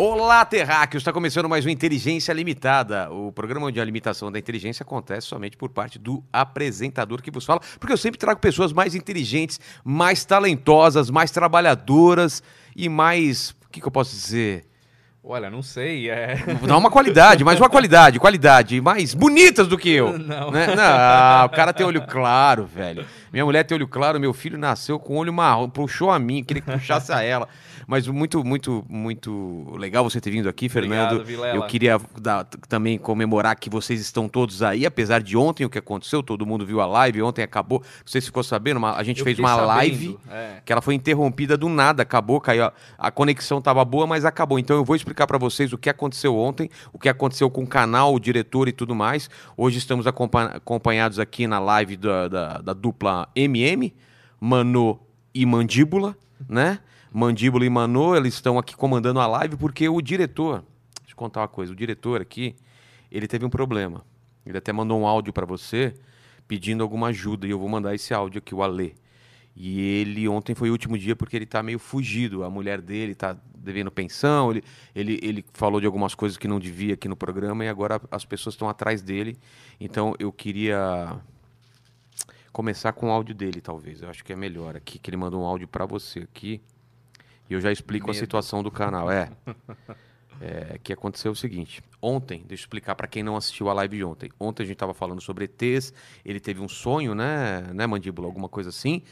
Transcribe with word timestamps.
Olá, 0.00 0.44
terráqueos! 0.44 1.00
Está 1.00 1.12
começando 1.12 1.48
mais 1.48 1.64
uma 1.64 1.72
Inteligência 1.72 2.32
Limitada, 2.32 3.10
o 3.10 3.32
programa 3.32 3.66
onde 3.66 3.80
a 3.80 3.84
limitação 3.84 4.30
da 4.30 4.38
inteligência 4.38 4.84
acontece 4.84 5.26
somente 5.26 5.56
por 5.56 5.70
parte 5.70 5.98
do 5.98 6.22
apresentador 6.32 7.20
que 7.20 7.32
vos 7.32 7.44
fala, 7.44 7.60
porque 7.80 7.92
eu 7.92 7.96
sempre 7.96 8.16
trago 8.16 8.38
pessoas 8.38 8.72
mais 8.72 8.94
inteligentes, 8.94 9.58
mais 9.82 10.24
talentosas, 10.24 11.10
mais 11.10 11.32
trabalhadoras 11.32 12.44
e 12.76 12.88
mais. 12.88 13.50
O 13.66 13.70
que, 13.72 13.80
que 13.80 13.86
eu 13.88 13.90
posso 13.90 14.12
dizer? 14.12 14.68
Olha, 15.20 15.50
não 15.50 15.62
sei, 15.62 16.08
é. 16.08 16.44
Dá 16.64 16.76
uma 16.76 16.92
qualidade, 16.92 17.42
mais 17.42 17.58
uma 17.58 17.68
qualidade, 17.68 18.20
qualidade, 18.20 18.80
mais 18.80 19.14
bonitas 19.14 19.66
do 19.66 19.76
que 19.76 19.90
eu. 19.90 20.16
Não. 20.16 20.52
Né? 20.52 20.68
Não, 20.68 21.46
o 21.46 21.50
cara 21.50 21.72
tem 21.72 21.84
olho 21.84 22.06
claro, 22.06 22.64
velho. 22.64 23.04
Minha 23.32 23.44
mulher 23.44 23.64
tem 23.64 23.76
olho 23.76 23.86
claro, 23.88 24.18
meu 24.18 24.32
filho 24.32 24.56
nasceu 24.58 24.98
com 24.98 25.16
olho 25.16 25.32
marrom, 25.32 25.68
puxou 25.68 26.10
a 26.10 26.18
mim, 26.18 26.42
queria 26.44 26.62
que 26.62 26.70
puxasse 26.70 27.12
a 27.12 27.22
ela. 27.22 27.48
Mas 27.86 28.06
muito, 28.06 28.44
muito, 28.44 28.84
muito 28.88 29.74
legal 29.78 30.04
você 30.04 30.20
ter 30.20 30.30
vindo 30.30 30.48
aqui, 30.48 30.68
Fernando. 30.68 31.20
Obrigado. 31.20 31.56
Eu 31.56 31.62
queria 31.62 31.98
dar- 32.20 32.44
também 32.68 32.98
comemorar 32.98 33.56
que 33.56 33.70
vocês 33.70 33.98
estão 34.00 34.28
todos 34.28 34.62
aí, 34.62 34.84
apesar 34.84 35.22
de 35.22 35.36
ontem 35.38 35.64
o 35.64 35.70
que 35.70 35.78
aconteceu, 35.78 36.22
todo 36.22 36.44
mundo 36.44 36.66
viu 36.66 36.80
a 36.82 36.86
live, 36.86 37.22
ontem 37.22 37.42
acabou. 37.42 37.80
Não 37.80 38.06
sei 38.06 38.20
se 38.20 38.26
ficou 38.26 38.42
sabendo, 38.42 38.76
uma- 38.76 38.94
a 38.94 39.02
gente 39.02 39.20
Eu 39.20 39.24
fez 39.24 39.38
uma 39.38 39.48
sabendo, 39.48 39.66
live 39.68 40.18
é. 40.30 40.60
que 40.64 40.70
ela 40.72 40.82
foi 40.82 40.94
interrompida 40.94 41.56
do 41.56 41.68
nada, 41.68 42.02
acabou, 42.02 42.40
caiu. 42.40 42.64
a- 42.64 42.72
A 42.98 43.10
conexão 43.10 43.60
tava 43.62 43.82
boa, 43.86 44.06
mas 44.06 44.24
acabou. 44.26 44.58
Então 44.58 44.76
eu 44.76 44.84
vou 44.84 44.94
explicar 44.96 45.26
para 45.26 45.38
vocês 45.38 45.72
o 45.72 45.78
que 45.78 45.88
aconteceu 45.88 46.36
ontem, 46.36 46.68
o 46.92 46.98
que 46.98 47.08
aconteceu 47.08 47.48
com 47.48 47.62
o 47.62 47.66
canal, 47.66 48.12
o 48.14 48.20
diretor 48.20 48.68
e 48.68 48.72
tudo 48.72 48.94
mais. 48.94 49.30
Hoje 49.56 49.78
estamos 49.78 50.06
acompa- 50.06 50.52
acompanhados 50.56 51.18
aqui 51.18 51.46
na 51.46 51.58
live 51.58 51.96
da, 51.96 52.28
da- 52.28 52.58
da 52.58 52.72
dupla 52.74 53.17
MM, 53.34 53.94
Mano 54.38 55.00
e 55.34 55.46
Mandíbula, 55.46 56.16
né? 56.48 56.80
Mandíbula 57.12 57.64
e 57.64 57.70
Mano, 57.70 58.14
eles 58.14 58.34
estão 58.34 58.58
aqui 58.58 58.76
comandando 58.76 59.20
a 59.20 59.26
live 59.26 59.56
porque 59.56 59.88
o 59.88 60.00
diretor, 60.00 60.64
deixa 61.00 61.12
eu 61.12 61.16
contar 61.16 61.40
uma 61.40 61.48
coisa, 61.48 61.72
o 61.72 61.76
diretor 61.76 62.20
aqui, 62.20 62.54
ele 63.10 63.26
teve 63.26 63.44
um 63.44 63.50
problema. 63.50 64.04
Ele 64.44 64.58
até 64.58 64.72
mandou 64.72 65.00
um 65.00 65.06
áudio 65.06 65.32
para 65.32 65.46
você 65.46 65.94
pedindo 66.46 66.82
alguma 66.82 67.08
ajuda 67.08 67.46
e 67.46 67.50
eu 67.50 67.58
vou 67.58 67.68
mandar 67.68 67.94
esse 67.94 68.12
áudio 68.14 68.38
aqui, 68.38 68.54
o 68.54 68.62
Alê. 68.62 68.94
E 69.54 69.80
ele 69.80 70.28
ontem 70.28 70.54
foi 70.54 70.70
o 70.70 70.72
último 70.72 70.96
dia 70.96 71.16
porque 71.16 71.34
ele 71.34 71.44
tá 71.44 71.62
meio 71.62 71.78
fugido. 71.78 72.44
A 72.44 72.50
mulher 72.50 72.80
dele 72.80 73.14
tá 73.14 73.36
devendo 73.56 73.90
pensão. 73.90 74.52
Ele, 74.52 74.62
ele, 74.94 75.18
ele 75.20 75.44
falou 75.52 75.80
de 75.80 75.86
algumas 75.86 76.14
coisas 76.14 76.38
que 76.38 76.46
não 76.46 76.60
devia 76.60 76.94
aqui 76.94 77.08
no 77.08 77.16
programa 77.16 77.64
e 77.64 77.68
agora 77.68 78.00
as 78.10 78.24
pessoas 78.24 78.54
estão 78.54 78.68
atrás 78.68 79.02
dele. 79.02 79.36
Então 79.80 80.14
eu 80.18 80.32
queria 80.32 81.20
começar 82.58 82.92
com 82.92 83.06
o 83.06 83.10
áudio 83.12 83.36
dele, 83.36 83.60
talvez. 83.60 84.02
Eu 84.02 84.10
acho 84.10 84.24
que 84.24 84.32
é 84.32 84.36
melhor 84.36 84.76
aqui, 84.76 84.98
que 84.98 85.08
ele 85.08 85.16
mandou 85.16 85.42
um 85.42 85.44
áudio 85.44 85.68
para 85.68 85.86
você 85.86 86.18
aqui. 86.18 86.60
E 87.48 87.54
eu 87.54 87.60
já 87.60 87.70
explico 87.70 88.06
a 88.06 88.12
Medo. 88.12 88.18
situação 88.18 88.64
do 88.64 88.70
canal. 88.70 89.08
É. 89.08 89.30
É, 90.40 90.78
que 90.84 90.92
aconteceu 90.92 91.32
o 91.32 91.36
seguinte. 91.36 91.82
Ontem, 92.00 92.44
deixa 92.46 92.62
eu 92.62 92.66
explicar 92.66 92.94
para 92.94 93.08
quem 93.08 93.24
não 93.24 93.36
assistiu 93.36 93.68
a 93.68 93.72
live 93.72 93.96
de 93.96 94.04
ontem. 94.04 94.30
Ontem 94.38 94.62
a 94.62 94.66
gente 94.66 94.76
estava 94.76 94.94
falando 94.94 95.20
sobre 95.20 95.46
ETs. 95.46 95.92
Ele 96.24 96.38
teve 96.38 96.60
um 96.60 96.68
sonho, 96.68 97.12
né, 97.12 97.62
né, 97.74 97.88
Mandíbula? 97.88 98.28
Alguma 98.28 98.48
coisa 98.48 98.70
assim. 98.70 99.02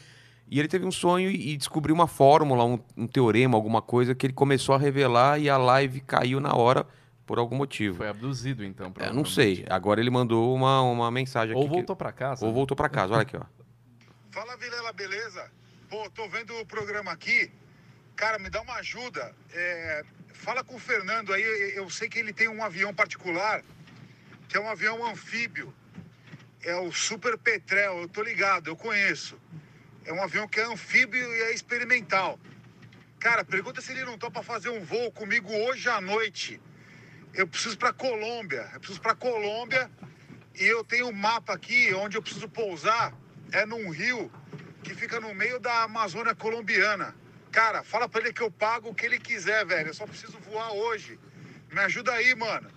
E 0.49 0.57
ele 0.57 0.69
teve 0.69 0.85
um 0.85 0.91
sonho 0.91 1.29
e 1.29 1.51
e 1.51 1.57
descobriu 1.57 1.93
uma 1.93 2.07
fórmula, 2.07 2.63
um, 2.63 2.79
um 2.95 3.07
teorema, 3.07 3.57
alguma 3.57 3.81
coisa 3.81 4.15
que 4.15 4.25
ele 4.25 4.33
começou 4.33 4.73
a 4.73 4.77
revelar 4.77 5.37
e 5.37 5.49
a 5.49 5.57
live 5.57 5.99
caiu 5.99 6.39
na 6.39 6.53
hora 6.55 6.87
por 7.27 7.37
algum 7.37 7.55
motivo. 7.57 7.97
Foi 7.97 8.07
abduzido, 8.07 8.63
então. 8.63 8.91
É, 8.97 9.11
não 9.11 9.25
sei. 9.25 9.65
Agora 9.69 9.99
ele 9.99 10.09
mandou 10.09 10.55
uma, 10.55 10.81
uma 10.81 11.11
mensagem 11.11 11.51
aqui. 11.51 11.61
Ou 11.61 11.67
que- 11.69 11.75
voltou 11.75 11.95
pra 11.95 12.11
casa. 12.13 12.45
ou 12.45 12.53
voltou 12.53 12.75
para 12.75 12.87
casa. 12.89 13.13
Olha 13.13 13.21
aqui, 13.21 13.35
ó. 13.37 13.43
Fala 14.31 14.55
Vilela, 14.55 14.93
beleza? 14.93 15.51
Pô, 15.89 16.09
tô 16.09 16.27
vendo 16.29 16.55
o 16.59 16.65
programa 16.65 17.11
aqui. 17.11 17.51
Cara, 18.15 18.39
me 18.39 18.49
dá 18.49 18.61
uma 18.61 18.75
ajuda. 18.75 19.35
É, 19.53 20.03
fala 20.33 20.63
com 20.63 20.75
o 20.75 20.79
Fernando 20.79 21.33
aí. 21.33 21.43
Eu 21.75 21.89
sei 21.89 22.07
que 22.09 22.17
ele 22.17 22.31
tem 22.33 22.47
um 22.47 22.63
avião 22.63 22.93
particular, 22.93 23.61
que 24.47 24.57
é 24.57 24.59
um 24.59 24.69
avião 24.69 25.05
anfíbio. 25.05 25.73
É 26.63 26.75
o 26.75 26.91
Super 26.91 27.37
Petrel, 27.37 27.99
eu 28.01 28.07
tô 28.09 28.21
ligado, 28.23 28.67
eu 28.69 28.75
conheço. 28.75 29.37
É 30.05 30.13
um 30.13 30.23
avião 30.23 30.47
que 30.47 30.59
é 30.59 30.63
anfíbio 30.65 31.21
e 31.21 31.41
é 31.43 31.53
experimental. 31.53 32.39
Cara, 33.19 33.43
pergunta 33.43 33.81
se 33.81 33.91
ele 33.91 34.05
não 34.05 34.17
topa 34.17 34.41
fazer 34.41 34.69
um 34.69 34.81
voo 34.83 35.11
comigo 35.11 35.51
hoje 35.51 35.89
à 35.89 35.99
noite. 35.99 36.59
Eu 37.33 37.47
preciso 37.47 37.77
para 37.77 37.93
Colômbia. 37.93 38.67
Eu 38.73 38.79
preciso 38.79 39.01
para 39.01 39.15
Colômbia 39.15 39.89
e 40.59 40.63
eu 40.63 40.83
tenho 40.83 41.07
um 41.07 41.13
mapa 41.13 41.53
aqui 41.53 41.93
onde 41.93 42.17
eu 42.17 42.21
preciso 42.21 42.47
pousar. 42.49 43.13
É 43.51 43.65
num 43.65 43.89
rio 43.89 44.31
que 44.83 44.93
fica 44.95 45.19
no 45.19 45.33
meio 45.33 45.59
da 45.59 45.83
Amazônia 45.83 46.33
colombiana. 46.35 47.15
Cara, 47.51 47.83
fala 47.83 48.07
pra 48.09 48.21
ele 48.21 48.33
que 48.33 48.41
eu 48.41 48.51
pago 48.51 48.89
o 48.89 48.93
que 48.95 49.05
ele 49.05 49.19
quiser, 49.19 49.65
velho. 49.65 49.89
Eu 49.89 49.93
só 49.93 50.05
preciso 50.05 50.37
voar 50.49 50.71
hoje. 50.73 51.19
Me 51.71 51.79
ajuda 51.81 52.11
aí, 52.13 52.35
mano. 52.35 52.69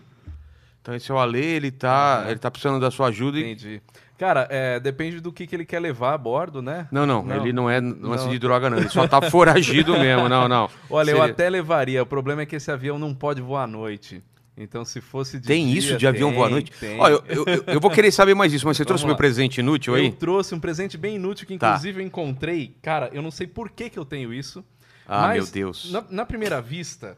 Então 0.81 0.95
esse 0.95 1.11
é 1.11 1.15
o 1.15 1.19
Ale, 1.19 1.45
ele 1.45 1.71
tá, 1.71 2.25
ele 2.29 2.39
tá 2.39 2.51
precisando 2.51 2.81
da 2.81 2.91
sua 2.91 3.09
ajuda 3.09 3.39
e... 3.39 3.43
Entendi. 3.43 3.83
Cara, 4.19 4.47
é, 4.51 4.79
depende 4.79 5.19
do 5.21 5.33
que, 5.33 5.47
que 5.47 5.55
ele 5.57 5.65
quer 5.65 5.81
levar 5.81 6.13
a 6.13 6.19
bordo, 6.19 6.61
né? 6.61 6.87
Não, 6.93 7.07
não, 7.07 7.23
Não. 7.23 7.37
ele 7.37 7.53
não 7.55 7.71
é 7.71 7.81
lance 7.81 8.25
Não. 8.25 8.31
de 8.31 8.39
droga, 8.39 8.69
não. 8.69 8.77
Ele 8.79 8.89
só 8.91 9.09
tá 9.09 9.31
foragido 9.31 9.93
mesmo, 9.99 10.29
não, 10.29 10.47
não. 10.47 10.71
Olha, 10.91 11.11
eu 11.11 11.17
Seria- 11.19 11.33
até 11.33 11.49
levaria. 11.49 12.03
O 12.03 12.07
problema 12.07 12.43
é 12.43 12.47
que 12.47 12.57
esse 12.57 12.71
avião 12.71 12.99
não 12.99 13.15
pode 13.15 13.41
voar 13.41 13.63
à 13.65 13.67
noite. 13.67 14.23
Então, 14.63 14.85
se 14.85 15.01
fosse 15.01 15.41
de 15.41 15.47
Tem 15.47 15.67
dia, 15.69 15.79
isso 15.79 15.97
de 15.97 16.07
avião 16.07 16.29
tem, 16.29 16.37
voar 16.39 16.47
à 16.49 16.51
noite? 16.51 16.71
Tem. 16.79 17.01
Olha, 17.01 17.13
eu, 17.15 17.23
eu, 17.29 17.45
eu- 17.47 17.65
eu 17.67 17.81
vou 17.81 17.91
querer 17.91 18.13
saber 18.13 18.35
mais 18.35 18.53
disso, 18.53 18.67
mas 18.67 18.77
você 18.77 18.85
trouxe 18.85 19.07
meu 19.07 19.17
presente 19.17 19.59
inútil 19.61 19.97
Eu 19.97 20.03
aí? 20.05 20.13
trouxe 20.13 20.55
um 20.55 20.61
presente 20.61 20.99
bem 20.99 21.17
inútil 21.17 21.47
que, 21.47 21.57
Tá. 21.57 21.69
inclusive, 21.71 22.03
eu 22.03 22.07
encontrei. 22.07 22.77
Cara, 22.83 23.09
eu 23.13 23.23
não 23.23 23.31
sei 23.31 23.47
por 23.47 23.71
que, 23.71 23.89
que 23.89 23.99
eu 23.99 24.05
tenho 24.05 24.35
isso. 24.35 24.63
Ah, 25.09 25.29
meu 25.29 25.47
Deus. 25.47 25.91
Na, 25.91 26.05
na 26.11 26.27
primeira 26.27 26.61
vista, 26.61 27.17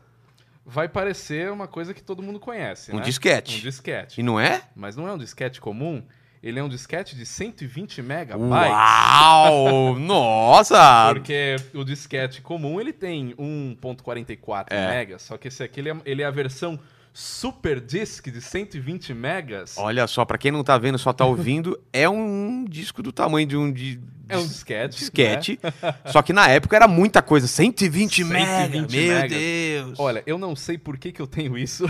vai 0.65 0.89
parecer 0.89 1.51
uma 1.51 1.67
coisa 1.67 1.93
que 1.93 2.01
todo 2.03 2.23
mundo 2.23 2.39
conhece. 2.39 2.93
Um 2.93 2.99
né? 2.99 3.03
disquete. 3.03 3.59
Um 3.59 3.61
disquete. 3.63 4.21
E 4.21 4.23
não 4.23 4.39
é? 4.39 4.63
Mas 4.77 4.95
não 4.97 5.09
é 5.09 5.13
um 5.13 5.19
disquete 5.19 5.61
comum. 5.61 6.01
Ele 6.43 6.59
é 6.59 6.63
um 6.63 6.69
disquete 6.69 7.15
de 7.17 7.27
120 7.27 8.03
megabytes. 8.03 8.49
Uau! 8.51 9.95
Nossa! 10.01 11.11
Porque 11.13 11.57
o 11.75 11.85
disquete 11.85 12.41
comum 12.41 12.81
ele 12.81 12.93
tem 12.93 13.35
1.44 13.35 14.67
É. 14.71 14.89
megas, 14.91 15.23
só 15.23 15.37
que 15.37 15.49
esse 15.49 15.63
aqui 15.63 15.81
ele 15.81 15.91
é, 15.91 15.97
ele 16.05 16.23
é 16.23 16.25
a 16.25 16.31
versão 16.31 16.79
Super 17.13 17.81
Disc 17.81 18.27
de 18.31 18.41
120 18.41 19.13
megas. 19.13 19.77
Olha 19.77 20.07
só, 20.07 20.25
pra 20.25 20.39
quem 20.39 20.51
não 20.51 20.65
tá 20.65 20.79
vendo, 20.79 20.99
só 20.99 21.13
tá 21.13 21.25
ouvindo, 21.25 21.79
é 21.93 22.09
um 22.09 22.65
disco 22.65 23.03
do 23.03 23.13
tamanho 23.13 23.47
de 23.47 23.57
um 23.57 23.71
de, 23.71 24.01
É 24.35 24.39
um 24.39 24.47
disquete. 24.47 24.99
disquete. 24.99 25.61
Só 26.07 26.23
que 26.23 26.33
na 26.33 26.49
época 26.49 26.75
era 26.77 26.89
muita 26.89 27.21
coisa, 27.23 27.47
120, 27.47 28.25
120 28.25 28.25
mega, 28.25 28.79
meu. 28.81 29.29
Deus. 29.29 30.01
Olha, 30.01 30.23
eu 30.27 30.39
não 30.39 30.55
sei 30.57 30.79
por 30.79 30.97
que, 30.97 31.13
que 31.13 31.21
eu 31.21 31.27
tenho 31.27 31.57
isso. 31.59 31.85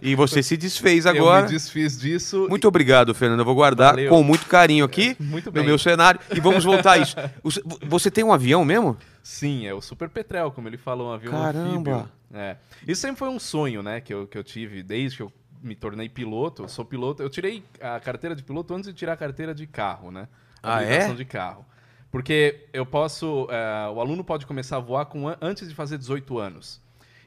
E 0.00 0.14
você 0.14 0.42
se 0.42 0.56
desfez 0.56 1.04
eu 1.06 1.10
agora. 1.12 1.44
me 1.46 1.50
desfiz 1.52 1.98
disso. 1.98 2.46
Muito 2.48 2.66
obrigado, 2.68 3.14
Fernando. 3.14 3.40
Eu 3.40 3.44
vou 3.44 3.54
guardar 3.54 3.90
Valeu. 3.94 4.08
com 4.10 4.22
muito 4.22 4.46
carinho 4.46 4.84
aqui 4.84 5.16
Muito 5.20 5.46
no 5.46 5.52
bem. 5.52 5.64
meu 5.64 5.78
cenário. 5.78 6.20
E 6.34 6.40
vamos 6.40 6.64
voltar 6.64 6.92
a 6.92 6.98
isso. 6.98 7.16
Você- 7.88 8.10
tem 8.10 8.22
um 8.24 8.32
avião 8.32 8.64
mesmo? 8.64 8.96
Sim, 9.22 9.66
é 9.66 9.72
o 9.74 9.80
Super 9.80 10.08
Petrel, 10.08 10.50
como 10.50 10.68
ele 10.68 10.76
falou, 10.76 11.08
um 11.10 11.12
avião 11.12 11.32
Caramba. 11.32 11.68
anfíbio. 11.92 12.08
É. 12.34 12.56
Isso 12.86 13.00
sempre 13.02 13.18
foi 13.18 13.28
um 13.28 13.38
sonho, 13.38 13.82
né, 13.82 14.00
que 14.00 14.12
eu, 14.12 14.26
que 14.26 14.36
eu 14.36 14.42
tive 14.44 14.82
desde 14.82 15.18
que 15.18 15.22
eu 15.22 15.32
me 15.62 15.74
tornei 15.76 16.08
piloto. 16.08 16.62
Eu 16.64 16.68
sou 16.68 16.84
piloto. 16.84 17.22
Eu 17.22 17.30
tirei 17.30 17.62
a 17.80 18.00
carteira 18.00 18.34
de 18.34 18.42
piloto 18.42 18.74
antes 18.74 18.88
de 18.90 18.94
tirar 18.94 19.12
a 19.12 19.16
carteira 19.16 19.54
de 19.54 19.66
carro, 19.66 20.10
né? 20.10 20.26
Ah, 20.62 20.76
Habilitação 20.78 21.12
é? 21.12 21.14
de 21.14 21.24
carro. 21.24 21.64
Porque 22.12 22.66
eu 22.72 22.86
posso. 22.86 23.48
é, 23.50 23.88
o 23.88 23.98
aluno 24.00 24.22
pode 24.22 24.46
começar 24.46 24.76
a 24.76 24.80
voar 24.80 25.06
com, 25.06 25.26
an- 25.28 25.36
antes 25.40 25.68
de 25.68 25.74
fazer 25.74 25.98
18 25.98 26.38
anos. 26.38 26.80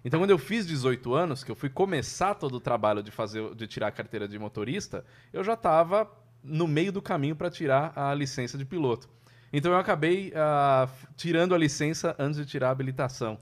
Então, 0.06 0.20
quando 0.20 0.30
eu 0.30 0.38
fiz 0.38 0.66
18 0.68 1.14
anos, 1.16 1.44
que 1.44 1.52
eu 1.52 1.56
fui 1.56 1.68
começar 1.70 2.36
todo 2.36 2.54
o 2.56 2.60
trabalho 2.60 3.02
de 3.02 3.10
fazer, 3.10 3.54
de 3.56 3.66
tirar 3.66 3.88
a 3.88 3.92
carteira 3.92 4.28
de 4.28 4.38
motorista, 4.40 5.04
eu 5.34 5.44
já 5.44 5.56
estava 5.56 6.08
no 6.44 6.68
meio 6.68 6.92
do 6.92 7.02
caminho 7.02 7.36
para 7.36 7.50
tirar 7.50 7.92
a 7.96 8.14
licença 8.14 8.56
de 8.58 8.64
piloto. 8.64 9.10
Então, 9.52 9.72
eu 9.72 9.78
acabei 9.80 10.32
f- 10.88 11.08
tirando 11.18 11.56
a 11.56 11.58
licença 11.58 12.16
antes 12.20 12.38
de 12.40 12.46
tirar 12.46 12.68
a 12.68 12.72
habilitação. 12.72 13.40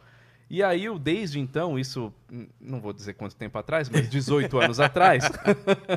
E 0.49 0.61
aí, 0.61 0.85
eu, 0.85 0.99
desde 0.99 1.39
então, 1.39 1.79
isso 1.79 2.13
hum, 2.31 2.47
não 2.61 2.79
vou 2.79 2.93
dizer 2.93 3.13
quanto 3.13 3.35
tempo 3.35 3.57
atrás, 3.57 3.89
mas 3.89 4.07
18 4.09 4.59
anos 4.59 4.79
atrás, 4.79 5.23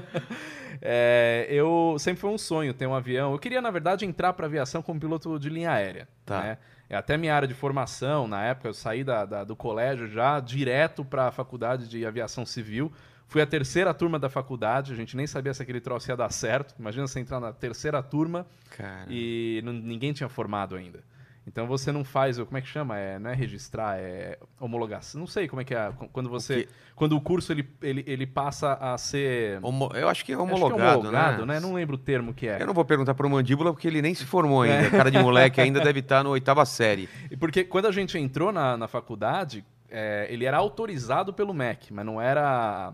é, 0.81 1.46
eu 1.50 1.96
sempre 1.98 2.20
foi 2.20 2.31
um 2.31 2.38
sonho 2.38 2.72
ter 2.75 2.87
um 2.87 2.94
avião. 2.94 3.32
Eu 3.32 3.38
queria, 3.38 3.60
na 3.60 3.70
verdade, 3.70 4.04
entrar 4.04 4.32
para 4.32 4.46
aviação 4.46 4.82
como 4.82 5.00
piloto 5.00 5.38
de 5.38 5.48
linha 5.48 5.72
aérea. 5.72 6.08
Tá. 6.25 6.40
né? 6.43 6.58
É 6.88 6.96
até 6.96 7.16
minha 7.16 7.34
área 7.34 7.48
de 7.48 7.54
formação, 7.54 8.28
na 8.28 8.43
época 8.44 8.69
eu 8.69 8.75
saí 8.75 9.02
da, 9.02 9.25
da- 9.25 9.44
do 9.44 9.56
colégio 9.56 10.06
já 10.06 10.38
direto 10.40 11.04
para 11.04 11.28
a 11.28 11.32
faculdade 11.32 11.88
de 11.88 12.06
aviação 12.06 12.46
civil. 12.46 12.93
Fui 13.28 13.43
a 13.43 13.46
terceira 13.46 13.93
turma 13.93 14.20
da 14.20 14.28
faculdade, 14.31 14.93
a 14.93 14.96
gente 14.96 15.16
nem 15.16 15.26
sabia 15.26 15.52
se 15.52 15.60
aquele 15.60 15.81
troço 15.81 16.08
ia 16.10 16.16
dar 16.16 16.31
certo. 16.31 16.75
Imagina 16.78 17.06
você 17.08 17.19
entrar 17.19 17.40
na 17.40 17.52
terceira 17.52 18.00
turma 18.02 18.46
Cara. 18.76 19.06
e 19.10 19.60
não- 19.64 19.72
ninguém 19.72 20.12
tinha 20.12 20.28
formado 20.28 20.76
ainda. 20.76 21.00
Então 21.46 21.66
você 21.66 21.93
não 21.93 22.02
faz, 22.02 22.38
como 22.38 22.56
é 22.58 22.60
que 22.60 22.66
chama? 22.66 22.98
É, 22.98 23.19
não 23.20 23.31
é 23.31 23.34
registrar, 23.34 23.96
é 23.98 24.37
homologação. 24.60 25.20
Não 25.20 25.28
sei 25.28 25.46
como 25.46 25.62
é 25.62 25.64
que 25.64 25.75
é. 25.75 25.93
Quando 26.12 26.28
você. 26.28 26.64
quê? 26.64 26.69
quando 26.96 27.14
o 27.16 27.20
curso 27.20 27.52
ele, 27.52 27.69
ele, 27.82 28.02
ele 28.06 28.26
passa 28.26 28.72
a 28.81 28.98
ser. 28.98 29.60
Homo- 29.62 29.90
Eu 29.94 30.08
acho 30.08 30.25
que 30.25 30.32
é 30.32 30.34
acho 30.34 30.44
que 30.44 30.52
é 30.52 30.56
homologado, 30.56 30.98
homologado, 31.00 31.46
né? 31.46 31.60
Não 31.60 31.75
lembro 31.75 31.94
o 31.94 31.98
termo 31.98 32.34
que 32.34 32.48
é. 32.48 32.60
Eu 32.60 32.66
não 32.66 32.75
vou 32.75 32.84
perguntar 32.84 33.14
pro 33.14 33.31
Mandíbula 33.31 33.72
porque 33.72 33.87
ele 33.87 34.02
nem 34.02 34.12
se 34.14 34.25
formou 34.25 34.62
ainda. 34.62 34.90
Cara 34.90 35.10
de 35.10 35.19
moleque 35.20 35.60
ainda 35.60 35.81
deve 35.81 36.00
estar 36.00 36.25
no 36.25 36.31
oitava 36.31 36.64
série. 36.66 37.08
E 37.31 37.37
Porque 37.37 37.62
quando 37.64 37.87
a 37.87 37.93
gente 37.93 38.19
entrou 38.19 38.50
na, 38.50 38.76
na 38.76 38.88
faculdade, 38.88 39.64
é, 39.88 40.26
ele 40.28 40.44
era 40.46 40.56
autorizado 40.56 41.32
pelo 41.32 41.54
MEC, 41.54 41.93
mas 41.93 42.04
não 42.04 42.20
era 42.20 42.93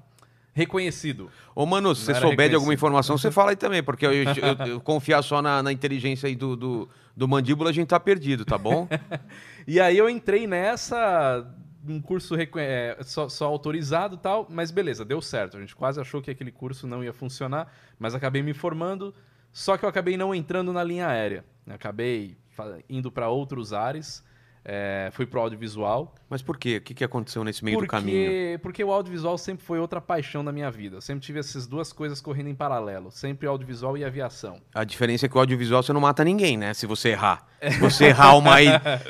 reconhecido. 0.54 1.30
Ô, 1.54 1.64
mano, 1.64 1.94
se 1.94 2.04
você 2.04 2.14
souber 2.16 2.48
de 2.50 2.54
alguma 2.54 2.74
informação, 2.74 3.16
você 3.16 3.30
fala 3.30 3.50
aí 3.50 3.56
também, 3.56 3.82
porque 3.82 4.04
eu, 4.04 4.12
eu- 4.12 4.24
eu- 4.24 4.66
eu 4.66 4.80
confiar 4.84 5.22
só 5.22 5.40
na, 5.40 5.62
na 5.62 5.72
inteligência 5.72 6.26
aí 6.26 6.36
do, 6.36 6.54
do, 6.56 6.88
do 7.16 7.28
Mandíbula, 7.28 7.70
a 7.70 7.72
gente 7.72 7.88
tá 7.88 8.00
perdido, 8.00 8.44
tá 8.44 8.58
bom? 8.58 8.88
E 9.64 9.78
aí 9.78 9.96
eu 9.96 10.10
entrei 10.10 10.44
nessa, 10.44 11.48
um 11.86 12.00
curso 12.00 12.34
é, 12.56 12.98
só, 13.02 13.28
só 13.28 13.46
autorizado 13.46 14.16
tal, 14.16 14.46
mas 14.50 14.72
beleza, 14.72 15.04
deu 15.04 15.20
certo. 15.22 15.56
A 15.56 15.60
gente 15.60 15.76
quase 15.76 16.00
achou 16.00 16.20
que 16.20 16.30
aquele 16.30 16.50
curso 16.50 16.86
não 16.86 17.02
ia 17.02 17.12
funcionar, 17.12 17.72
mas 17.98 18.12
acabei 18.12 18.42
me 18.42 18.52
formando, 18.52 19.14
só 19.52 19.76
que 19.76 19.84
eu 19.84 19.88
acabei 19.88 20.16
não 20.16 20.34
entrando 20.34 20.72
na 20.72 20.82
linha 20.82 21.06
aérea. 21.06 21.44
Acabei 21.68 22.36
indo 22.88 23.10
para 23.10 23.28
outros 23.28 23.72
ares, 23.72 24.24
é, 24.64 25.10
fui 25.12 25.26
pro 25.26 25.40
audiovisual. 25.40 26.14
Mas 26.28 26.40
por 26.40 26.56
quê? 26.56 26.76
O 26.76 26.80
que, 26.80 26.94
que 26.94 27.04
aconteceu 27.04 27.42
nesse 27.44 27.64
meio 27.64 27.78
do 27.80 27.86
caminho? 27.86 28.24
Porque, 28.26 28.58
porque 28.62 28.84
o 28.84 28.92
audiovisual 28.92 29.36
sempre 29.36 29.64
foi 29.64 29.78
outra 29.78 30.00
paixão 30.00 30.44
da 30.44 30.52
minha 30.52 30.70
vida. 30.70 30.96
Eu 30.96 31.00
sempre 31.00 31.24
tive 31.24 31.40
essas 31.40 31.66
duas 31.66 31.92
coisas 31.92 32.20
correndo 32.20 32.48
em 32.48 32.54
paralelo. 32.54 33.10
Sempre 33.10 33.46
audiovisual 33.46 33.96
e 33.96 34.04
aviação. 34.04 34.60
A 34.74 34.84
diferença 34.84 35.26
é 35.26 35.28
que 35.28 35.36
o 35.36 35.40
audiovisual 35.40 35.82
você 35.82 35.92
não 35.92 36.00
mata 36.00 36.24
ninguém, 36.24 36.56
né? 36.56 36.74
Se 36.74 36.86
você 36.86 37.10
errar. 37.10 37.46
Se 37.70 37.78
você 37.78 38.04
errar 38.06 38.36
uma, 38.36 38.56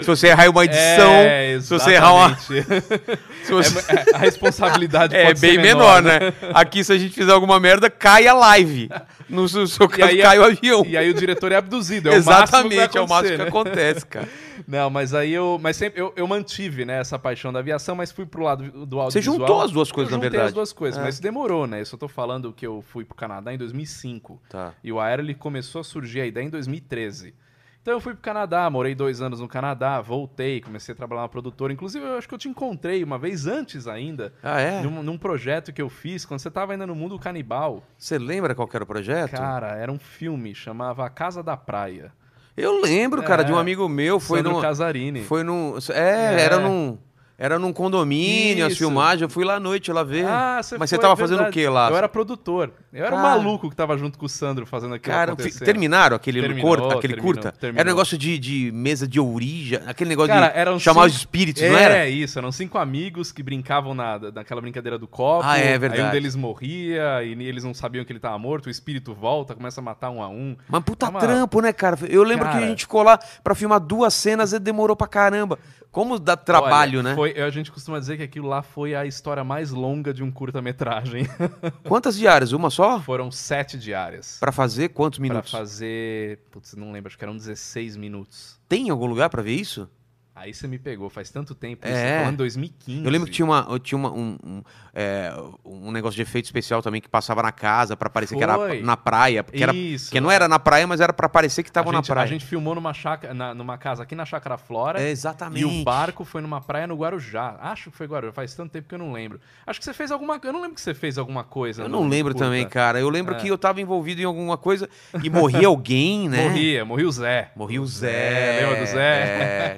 se 0.00 0.06
você 0.06 0.26
errar 0.28 0.50
uma 0.50 0.64
edição, 0.64 1.10
É, 1.12 1.58
se 1.60 1.68
você 1.70 1.92
errar 1.92 2.12
uma. 2.12 2.28
você... 2.36 2.58
É, 2.60 4.10
é, 4.10 4.14
a 4.14 4.18
responsabilidade 4.18 5.14
É 5.16 5.32
bem 5.34 5.54
ser 5.54 5.58
menor, 5.62 6.02
né? 6.02 6.18
Aqui, 6.52 6.84
se 6.84 6.92
a 6.92 6.98
gente 6.98 7.14
fizer 7.14 7.32
alguma 7.32 7.58
merda, 7.58 7.88
cai 7.90 8.26
a 8.26 8.34
live. 8.34 8.90
No 9.28 9.48
seu 9.48 9.66
seu 9.66 9.88
caso, 9.88 10.04
aí- 10.10 10.20
cai 10.20 10.38
o 10.38 10.44
avião. 10.44 10.84
E 10.86 10.96
aí 10.96 11.08
o 11.10 11.14
diretor 11.14 11.52
é 11.52 11.56
abduzido. 11.56 12.08
É 12.08 12.10
o 12.10 12.14
que 12.14 12.18
Exatamente, 12.18 12.98
é 12.98 13.00
o 13.00 13.08
máximo 13.08 13.36
que 13.36 13.42
né? 13.42 13.48
acontece, 13.48 14.06
cara. 14.06 14.28
Não, 14.68 14.90
mas 14.90 15.14
aí 15.14 15.32
eu. 15.32 15.58
Mas 15.60 15.76
sempre 15.76 16.00
eu, 16.00 16.12
eu 16.14 16.26
mantive, 16.26 16.84
né, 16.84 17.00
essa 17.00 17.18
paixão 17.18 17.52
da 17.52 17.58
aviação, 17.60 17.96
mas 17.96 18.12
fui 18.12 18.26
pro 18.26 18.42
lado 18.42 18.62
do 18.64 19.00
audiovisual. 19.00 19.10
Você 19.10 19.22
juntou 19.22 19.62
as 19.62 19.70
duas 19.72 19.90
coisas, 19.90 20.12
eu 20.12 20.18
na 20.18 20.22
verdade. 20.22 20.46
as 20.48 20.52
duas 20.52 20.72
coisas, 20.72 21.00
É. 21.00 21.02
mas 21.02 21.18
demorou, 21.18 21.66
né? 21.66 21.80
Isso 21.80 21.94
eu 21.94 21.98
tô 21.98 22.06
falando 22.08 22.52
que 22.52 22.66
eu 22.66 22.84
fui 22.92 23.04
pro 23.04 23.14
Canadá 23.16 23.52
em 23.52 23.58
2005. 23.58 24.40
Tá. 24.48 24.72
E 24.84 24.92
o 24.92 25.00
Aero 25.00 25.22
ele 25.22 25.34
começou 25.34 25.80
a 25.80 25.84
surgir 25.84 26.20
a 26.20 26.26
ideia 26.26 26.44
em 26.44 26.50
2013. 26.50 27.34
Então 27.82 27.94
eu 27.94 28.00
fui 28.00 28.12
pro 28.14 28.22
Canadá, 28.22 28.70
morei 28.70 28.94
dois 28.94 29.20
anos 29.20 29.40
no 29.40 29.48
Canadá, 29.48 30.00
voltei, 30.00 30.60
comecei 30.60 30.92
a 30.92 30.96
trabalhar 30.96 31.22
na 31.22 31.28
produtora. 31.28 31.72
Inclusive, 31.72 32.04
eu 32.06 32.16
acho 32.16 32.28
que 32.28 32.34
eu 32.34 32.38
te 32.38 32.48
encontrei 32.48 33.02
uma 33.02 33.18
vez 33.18 33.48
antes 33.48 33.88
ainda, 33.88 34.32
Ah, 34.40 34.60
é? 34.60 34.82
num, 34.82 35.02
num 35.02 35.18
projeto 35.18 35.72
que 35.72 35.82
eu 35.82 35.88
fiz, 35.88 36.24
quando 36.24 36.38
você 36.38 36.48
tava 36.48 36.72
ainda 36.72 36.86
no 36.86 36.94
mundo 36.94 37.18
canibal. 37.18 37.82
Você 37.98 38.18
lembra 38.18 38.54
qual 38.54 38.68
era 38.72 38.84
o 38.84 38.86
projeto? 38.86 39.32
Cara, 39.32 39.72
era 39.76 39.90
um 39.90 39.98
filme, 39.98 40.54
chamava 40.54 41.04
A 41.04 41.10
Casa 41.10 41.42
da 41.42 41.56
Praia. 41.56 42.12
Eu 42.56 42.80
lembro, 42.80 43.20
cara, 43.24 43.42
É. 43.42 43.44
de 43.46 43.52
um 43.52 43.58
amigo 43.58 43.88
meu. 43.88 44.20
Foi 44.20 44.38
Sandro 44.38 44.52
num. 44.52 44.60
Casarini. 44.60 45.24
Foi 45.24 45.42
num. 45.42 45.74
É, 45.92 46.34
É. 46.36 46.40
era 46.40 46.60
num. 46.60 46.96
Era 47.44 47.58
num 47.58 47.72
condomínio, 47.72 48.64
as 48.64 48.72
Isso. 48.72 48.78
filmagens. 48.84 49.22
Eu 49.22 49.28
fui 49.28 49.44
lá 49.44 49.56
à 49.56 49.60
noite 49.60 49.90
lá 49.90 50.04
ver. 50.04 50.24
Ah, 50.26 50.62
você 50.62 50.78
Mas 50.78 50.90
você 50.90 50.94
foi, 50.94 51.02
tava 51.02 51.14
é 51.14 51.16
fazendo 51.16 51.42
o 51.42 51.50
que 51.50 51.66
lá? 51.68 51.90
Eu 51.90 51.96
era 51.96 52.08
produtor. 52.08 52.72
Eu 52.92 53.04
era 53.04 53.14
o 53.16 53.18
Cara. 53.18 53.30
maluco 53.36 53.68
que 53.68 53.74
tava 53.74 53.98
junto 53.98 54.16
com 54.16 54.26
o 54.26 54.28
Sandro 54.28 54.64
fazendo 54.64 54.94
aquilo 54.94 55.12
Cara, 55.12 55.34
terminaram 55.34 56.14
aquele, 56.14 56.40
Terminou, 56.40 56.68
curta, 56.68 56.94
aquele 56.98 57.14
terminou, 57.14 57.34
curta? 57.34 57.50
terminou. 57.50 57.80
Era 57.80 57.88
um 57.90 57.92
negócio 57.92 58.16
de, 58.16 58.38
de 58.38 58.70
mesa 58.72 59.08
de 59.08 59.18
orija, 59.18 59.82
aquele 59.86 60.10
negócio 60.10 60.32
Cara, 60.32 60.48
de 60.50 60.56
eram 60.58 60.78
chamar 60.78 61.06
os 61.06 61.12
cinco- 61.14 61.18
espíritos, 61.18 61.62
é, 61.62 61.68
não 61.70 61.76
era? 61.78 62.08
isso. 62.08 62.38
Eram 62.38 62.52
cinco 62.52 62.78
amigos 62.78 63.32
que 63.32 63.42
brincavam 63.42 63.92
na, 63.92 64.18
naquela 64.18 64.60
brincadeira 64.60 64.96
do 64.96 65.08
copo. 65.08 65.42
Ah, 65.44 65.58
é 65.58 65.72
Aí 65.72 65.78
verdade. 65.78 66.02
um 66.02 66.10
deles 66.10 66.36
morria 66.36 67.24
e 67.24 67.32
eles 67.44 67.64
não 67.64 67.74
sabiam 67.74 68.04
que 68.04 68.12
ele 68.12 68.20
tava 68.20 68.38
morto. 68.38 68.66
O 68.66 68.70
espírito 68.70 69.12
volta, 69.14 69.52
começa 69.54 69.80
a 69.80 69.84
matar 69.84 70.10
um 70.10 70.22
a 70.22 70.28
um. 70.28 70.56
Mas 70.68 70.82
puta 70.84 71.06
É 71.06 71.08
uma- 71.08 71.18
trampo, 71.18 71.60
né, 71.60 71.72
cara? 71.72 71.98
Eu 72.08 72.22
lembro 72.22 72.44
que 72.46 72.52
Cara. 72.52 72.64
a 72.64 72.68
gente 72.68 72.80
ficou 72.82 73.02
lá 73.02 73.18
pra 73.42 73.54
filmar 73.54 73.80
duas 73.80 74.14
cenas 74.14 74.52
e 74.52 74.60
demorou 74.60 74.94
pra 74.94 75.08
caramba. 75.08 75.58
Como 75.92 76.18
dá 76.18 76.34
trabalho, 76.38 77.00
Olha, 77.00 77.10
né? 77.10 77.14
Foi, 77.14 77.38
a 77.38 77.50
gente 77.50 77.70
costuma 77.70 77.98
dizer 78.00 78.16
que 78.16 78.22
aquilo 78.22 78.48
lá 78.48 78.62
foi 78.62 78.94
a 78.94 79.04
história 79.04 79.44
mais 79.44 79.70
longa 79.70 80.12
de 80.14 80.22
um 80.22 80.30
curta-metragem. 80.30 81.28
Quantas 81.86 82.16
diárias? 82.16 82.52
Uma 82.52 82.70
só? 82.70 82.98
Foram 82.98 83.30
sete 83.30 83.78
diárias. 83.78 84.38
Pra 84.40 84.50
fazer 84.50 84.88
quantos 84.88 85.18
Pra 85.18 85.28
minutos? 85.28 85.52
fazer. 85.52 86.38
Putz, 86.50 86.74
não 86.74 86.92
lembro, 86.92 87.08
acho 87.08 87.18
que 87.18 87.24
eram 87.24 87.36
16 87.36 87.98
minutos. 87.98 88.58
Tem 88.66 88.86
em 88.86 88.90
algum 88.90 89.04
lugar 89.06 89.28
pra 89.28 89.42
ver 89.42 89.52
isso? 89.52 89.86
Aí 90.34 90.54
você 90.54 90.66
me 90.66 90.78
pegou, 90.78 91.10
faz 91.10 91.28
tanto 91.30 91.54
tempo. 91.54 91.86
É. 91.86 92.20
Falando 92.20 92.32
em 92.34 92.36
2015. 92.38 93.04
Eu 93.04 93.10
lembro 93.10 93.26
que 93.28 93.32
tinha, 93.34 93.44
uma, 93.44 93.66
eu 93.68 93.78
tinha 93.78 93.98
uma- 93.98 94.10
um, 94.10 94.38
um, 94.42 94.62
é, 94.94 95.30
um 95.62 95.92
negócio 95.92 96.16
de 96.16 96.22
efeito 96.22 96.46
especial 96.46 96.80
também 96.80 97.02
que 97.02 97.08
passava 97.08 97.42
na 97.42 97.52
casa 97.52 97.96
pra 97.98 98.08
parecer 98.08 98.34
que 98.36 98.42
era 98.42 98.54
Foi. 98.56 98.80
na 98.82 98.96
praia. 98.96 99.44
Porque, 99.44 99.62
era, 99.62 99.74
Isso. 99.74 100.18
não 100.22 100.30
era 100.30 100.48
na 100.48 100.58
praia, 100.58 100.86
mas 100.86 101.02
era 101.02 101.12
pra 101.12 101.28
parecer 101.28 101.62
que 101.62 101.70
tava 101.70 101.92
na 101.92 102.02
praia. 102.02 102.24
A 102.24 102.26
gente 102.26 102.46
filmou 102.46 102.74
numa, 102.74 102.94
chácara, 102.94 103.34
na- 103.34 103.54
numa 103.54 103.76
casa 103.76 104.02
aqui 104.04 104.14
na 104.14 104.24
Chácara 104.24 104.56
Flora. 104.56 105.02
É, 105.02 105.08
E 105.08 105.10
exatamente. 105.10 105.64
o 105.66 105.84
barco 105.84 106.24
foi 106.24 106.40
numa 106.40 106.62
praia 106.62 106.86
no 106.86 106.96
Guarujá. 106.96 107.56
Acho 107.60 107.90
que 107.90 107.96
foi 107.96 108.06
Guarujá, 108.06 108.32
faz 108.32 108.54
tanto 108.54 108.70
tempo 108.72 108.88
que 108.88 108.94
eu 108.94 108.98
não 108.98 109.12
lembro. 109.12 109.38
Acho 109.66 109.78
que 109.80 109.84
você 109.84 109.92
fez 109.92 110.10
alguma. 110.10 110.40
Eu 110.42 110.52
não 110.52 110.62
lembro 110.62 110.74
que 110.76 110.80
você 110.80 110.94
fez 110.94 111.18
alguma 111.18 111.44
coisa. 111.44 111.82
Eu 111.82 111.88
não 111.90 112.08
lembro 112.08 112.32
curta. 112.32 112.46
também, 112.46 112.66
cara. 112.66 112.98
Eu 112.98 113.10
lembro 113.10 113.34
É. 113.34 113.38
que 113.38 113.48
eu 113.48 113.58
tava 113.58 113.82
envolvido 113.82 114.22
em 114.22 114.24
alguma 114.24 114.56
coisa 114.56 114.88
e 115.22 115.28
morria 115.28 115.68
alguém, 115.68 116.26
né? 116.28 116.48
Morria, 116.48 116.84
morria 116.86 117.06
o 117.06 117.12
Zé. 117.12 117.52
Morria 117.54 117.82
o 117.82 117.86
Zé. 117.86 118.60
Lembra 118.62 118.80
do 118.80 118.86
Zé? 118.90 119.12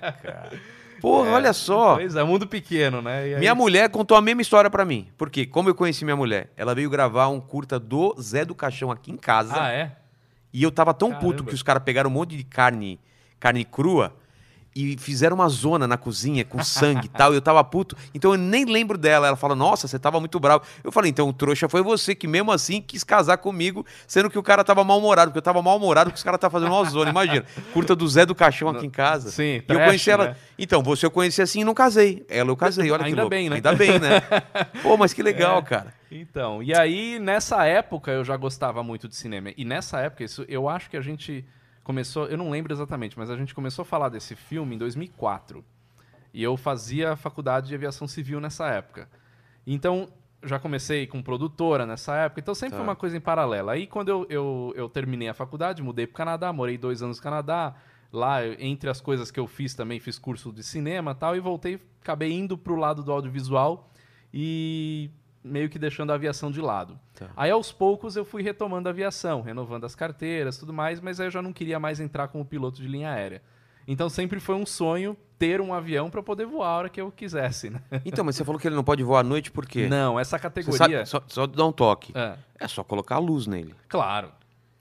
É, 0.05 0.13
cara. 0.23 0.44
Porra, 1.01 1.31
olha 1.33 1.53
só. 1.53 1.97
Pois 1.97 2.17
é, 2.17 2.25
mundo 2.25 2.47
pequeno, 2.47 3.03
né? 3.03 3.19
Aí- 3.25 3.39
Minha 3.39 3.55
mulher 3.55 3.91
contou 3.91 4.17
a 4.17 4.23
mesma 4.23 4.41
história 4.41 4.71
pra 4.71 4.85
mim. 4.85 5.09
Porque, 5.19 5.45
como 5.45 5.69
eu 5.69 5.75
conheci 5.75 6.03
minha 6.05 6.17
mulher, 6.17 6.51
ela 6.57 6.75
veio 6.75 6.89
gravar 6.89 7.29
um 7.29 7.41
curta 7.41 7.79
do 7.79 8.17
Zé 8.21 8.45
do 8.45 8.55
Caixão 8.55 8.91
aqui 8.91 9.11
em 9.13 9.17
casa. 9.17 9.53
Ah, 9.55 9.71
é? 9.71 9.93
E 10.53 10.63
eu 10.63 10.71
tava 10.71 10.95
tão 10.95 11.11
Caramba. 11.11 11.27
puto 11.27 11.45
que 11.45 11.53
os 11.55 11.63
caras 11.63 11.83
pegaram 11.83 12.09
um 12.09 12.13
monte 12.13 12.37
de 12.37 12.45
carne, 12.45 12.99
carne 13.39 13.65
crua 13.65 14.15
e 14.77 14.97
fizeram 14.99 15.37
uma 15.37 15.49
zona 15.49 15.87
na 15.87 15.97
cozinha 15.97 16.45
com 16.45 16.63
sangue 16.65 17.07
e 17.07 17.09
tal. 17.09 17.33
E 17.33 17.37
eu 17.37 17.41
tava 17.41 17.63
puto. 17.63 17.97
Então 18.13 18.33
eu 18.33 18.37
nem 18.39 18.65
lembro 18.65 18.99
dela. 18.99 19.29
Ela 19.29 19.37
fala, 19.37 19.55
nossa, 19.55 19.87
você 19.87 19.99
tava 19.99 20.19
muito 20.19 20.41
bravo. 20.41 20.65
Eu 20.83 20.91
falei, 20.91 21.11
então 21.11 21.29
o 21.29 21.33
trouxa 21.33 21.69
foi 21.69 21.81
você 21.83 22.15
que 22.15 22.27
mesmo 22.27 22.51
assim 22.51 22.83
quis 22.83 23.05
casar 23.05 23.37
comigo, 23.39 23.87
sendo 24.07 24.29
que 24.29 24.39
o 24.39 24.43
cara 24.43 24.65
tava 24.65 24.83
mal-humorado. 24.83 25.31
Porque 25.31 25.39
eu 25.39 25.43
tava 25.43 25.63
mal-humorado 25.63 26.11
porque 26.11 26.19
os 26.19 26.25
caras 26.25 26.39
estavam 26.39 26.59
fazendo 26.61 26.75
uma 26.75 26.91
zona. 26.91 27.11
Imagina. 27.11 27.45
Curta 27.73 27.95
do 27.95 28.09
Zé 28.09 28.27
do 28.27 28.35
Caixão 28.35 28.69
aqui 28.71 28.85
em 28.87 28.91
casa. 28.91 29.31
Sim, 29.31 29.43
E 29.43 29.57
eu 29.59 29.63
trash, 29.63 29.87
conheci 29.87 30.11
ela. 30.11 30.25
né? 30.29 30.37
Então, 30.59 30.83
você 30.83 31.07
eu 31.07 31.11
conheci 31.11 31.41
assim 31.41 31.61
e 31.61 31.65
não 31.65 31.75
casei. 31.75 32.25
Ela 32.29 32.51
eu 32.51 32.57
casei, 32.57 32.91
olha 32.91 33.03
que 33.05 33.11
Ainda 33.11 33.23
louco. 33.23 33.31
bem, 33.31 33.49
né? 33.49 33.57
Ainda 33.57 33.73
bem, 33.75 33.99
né? 34.01 34.21
Pô, 34.83 34.97
mas 34.97 35.13
que 35.13 35.23
legal, 35.23 35.59
É. 35.59 35.63
cara. 35.63 35.95
Então, 36.11 36.63
e 36.63 36.73
aí 36.75 37.19
nessa 37.19 37.65
época 37.65 38.11
eu 38.13 38.25
já 38.25 38.37
gostava 38.37 38.83
muito 38.83 39.09
de 39.09 39.17
cinema. 39.17 39.51
E 39.57 39.65
nessa 39.65 39.99
época, 40.01 40.23
isso, 40.25 40.45
eu 40.49 40.69
acho 40.69 40.89
que 40.91 40.97
a 40.97 41.01
gente 41.01 41.45
começou, 41.85 42.27
eu 42.27 42.37
não 42.37 42.51
lembro 42.51 42.73
exatamente, 42.73 43.17
mas 43.17 43.31
a 43.31 43.37
gente 43.37 43.55
começou 43.55 43.83
a 43.83 43.87
falar 43.87 44.09
desse 44.09 44.35
filme 44.35 44.75
em 44.75 44.79
2004. 44.79 45.65
E 46.33 46.43
eu 46.43 46.57
fazia 46.57 47.15
faculdade 47.15 47.69
de 47.69 47.75
aviação 47.77 48.09
civil 48.09 48.41
nessa 48.41 48.67
época. 48.69 49.09
Então, 49.65 50.09
já 50.43 50.59
comecei 50.59 51.07
com 51.07 51.23
produtora 51.23 51.87
nessa 51.87 52.17
época, 52.17 52.41
então 52.41 52.55
sempre 52.55 52.73
Tá. 52.73 52.77
foi 52.79 52.85
uma 52.87 52.97
coisa 52.97 53.17
em 53.17 53.21
paralelo. 53.21 53.71
Aí 53.71 53.87
quando 53.87 54.09
eu, 54.09 54.27
eu, 54.29 54.73
eu 54.75 54.89
terminei 54.89 55.29
a 55.29 55.35
faculdade, 55.35 55.83
mudei 55.83 56.07
pro 56.07 56.17
Canadá, 56.17 56.53
morei 56.53 56.77
dois 56.77 57.03
anos 57.03 57.19
no 57.19 57.23
Canadá. 57.23 57.75
Lá, 58.13 58.47
entre 58.61 58.89
as 58.89 59.01
coisas 59.01 59.31
que 59.31 59.41
eu 59.41 59.47
fiz 59.47 59.75
também, 59.75 59.99
fiz 59.99 60.19
curso 60.21 60.53
de 60.53 60.63
cinema 60.63 61.11
e 61.11 61.15
tal, 61.15 61.35
e 61.37 61.41
voltei, 61.41 61.81
acabei 62.01 62.33
indo 62.33 62.57
pro 62.57 62.77
lado 62.77 63.03
do 63.03 63.11
audiovisual 63.11 63.91
e 64.33 65.11
meio 65.45 65.69
que 65.69 65.79
deixando 65.79 66.11
a 66.11 66.15
aviação 66.15 66.51
de 66.51 66.61
lado. 66.61 66.99
Tá. 67.15 67.27
Aí 67.37 67.51
aos 67.51 67.71
poucos 67.71 68.17
eu 68.17 68.25
fui 68.25 68.43
retomando 68.43 68.89
a 68.89 68.93
aviação, 68.93 69.43
renovando 69.43 69.85
as 69.85 69.95
carteiras, 69.95 70.57
tudo 70.57 70.73
mais, 70.73 71.01
mas 71.01 71.21
aí 71.21 71.27
eu 71.27 71.31
já 71.31 71.43
não 71.43 71.53
queria 71.53 71.79
mais 71.79 72.01
entrar 72.01 72.29
como 72.29 72.45
piloto 72.45 72.81
de 72.81 72.89
linha 72.89 73.11
aérea. 73.13 73.43
Então 73.87 74.09
sempre 74.09 74.41
foi 74.41 74.55
um 74.55 74.65
sonho 74.65 75.15
ter 75.39 75.61
um 75.61 75.75
avião 75.75 76.09
para 76.09 76.23
poder 76.23 76.47
voar 76.47 76.69
a 76.69 76.77
hora 76.79 76.89
que 76.89 76.99
eu 77.01 77.13
quisesse, 77.13 77.69
né? 77.69 77.83
Então, 78.07 78.25
mas 78.25 78.37
você 78.37 78.45
falou 78.45 78.59
que 78.59 78.67
ele 78.67 78.75
não 78.75 78.85
pode 78.85 79.03
voar 79.03 79.21
à 79.21 79.23
noite 79.23 79.51
por 79.51 79.67
quê? 79.67 79.87
Não, 79.89 80.19
essa 80.19 80.39
categoria. 80.39 81.05
sabe, 81.05 81.07
só, 81.07 81.23
só 81.27 81.47
dar 81.47 81.67
um 81.67 81.73
toque. 81.73 82.13
É, 82.17 82.37
É 82.59 82.67
só 82.67 82.83
colocar 82.83 83.17
a 83.17 83.19
luz 83.19 83.47
nele. 83.47 83.75
claro. 83.89 84.31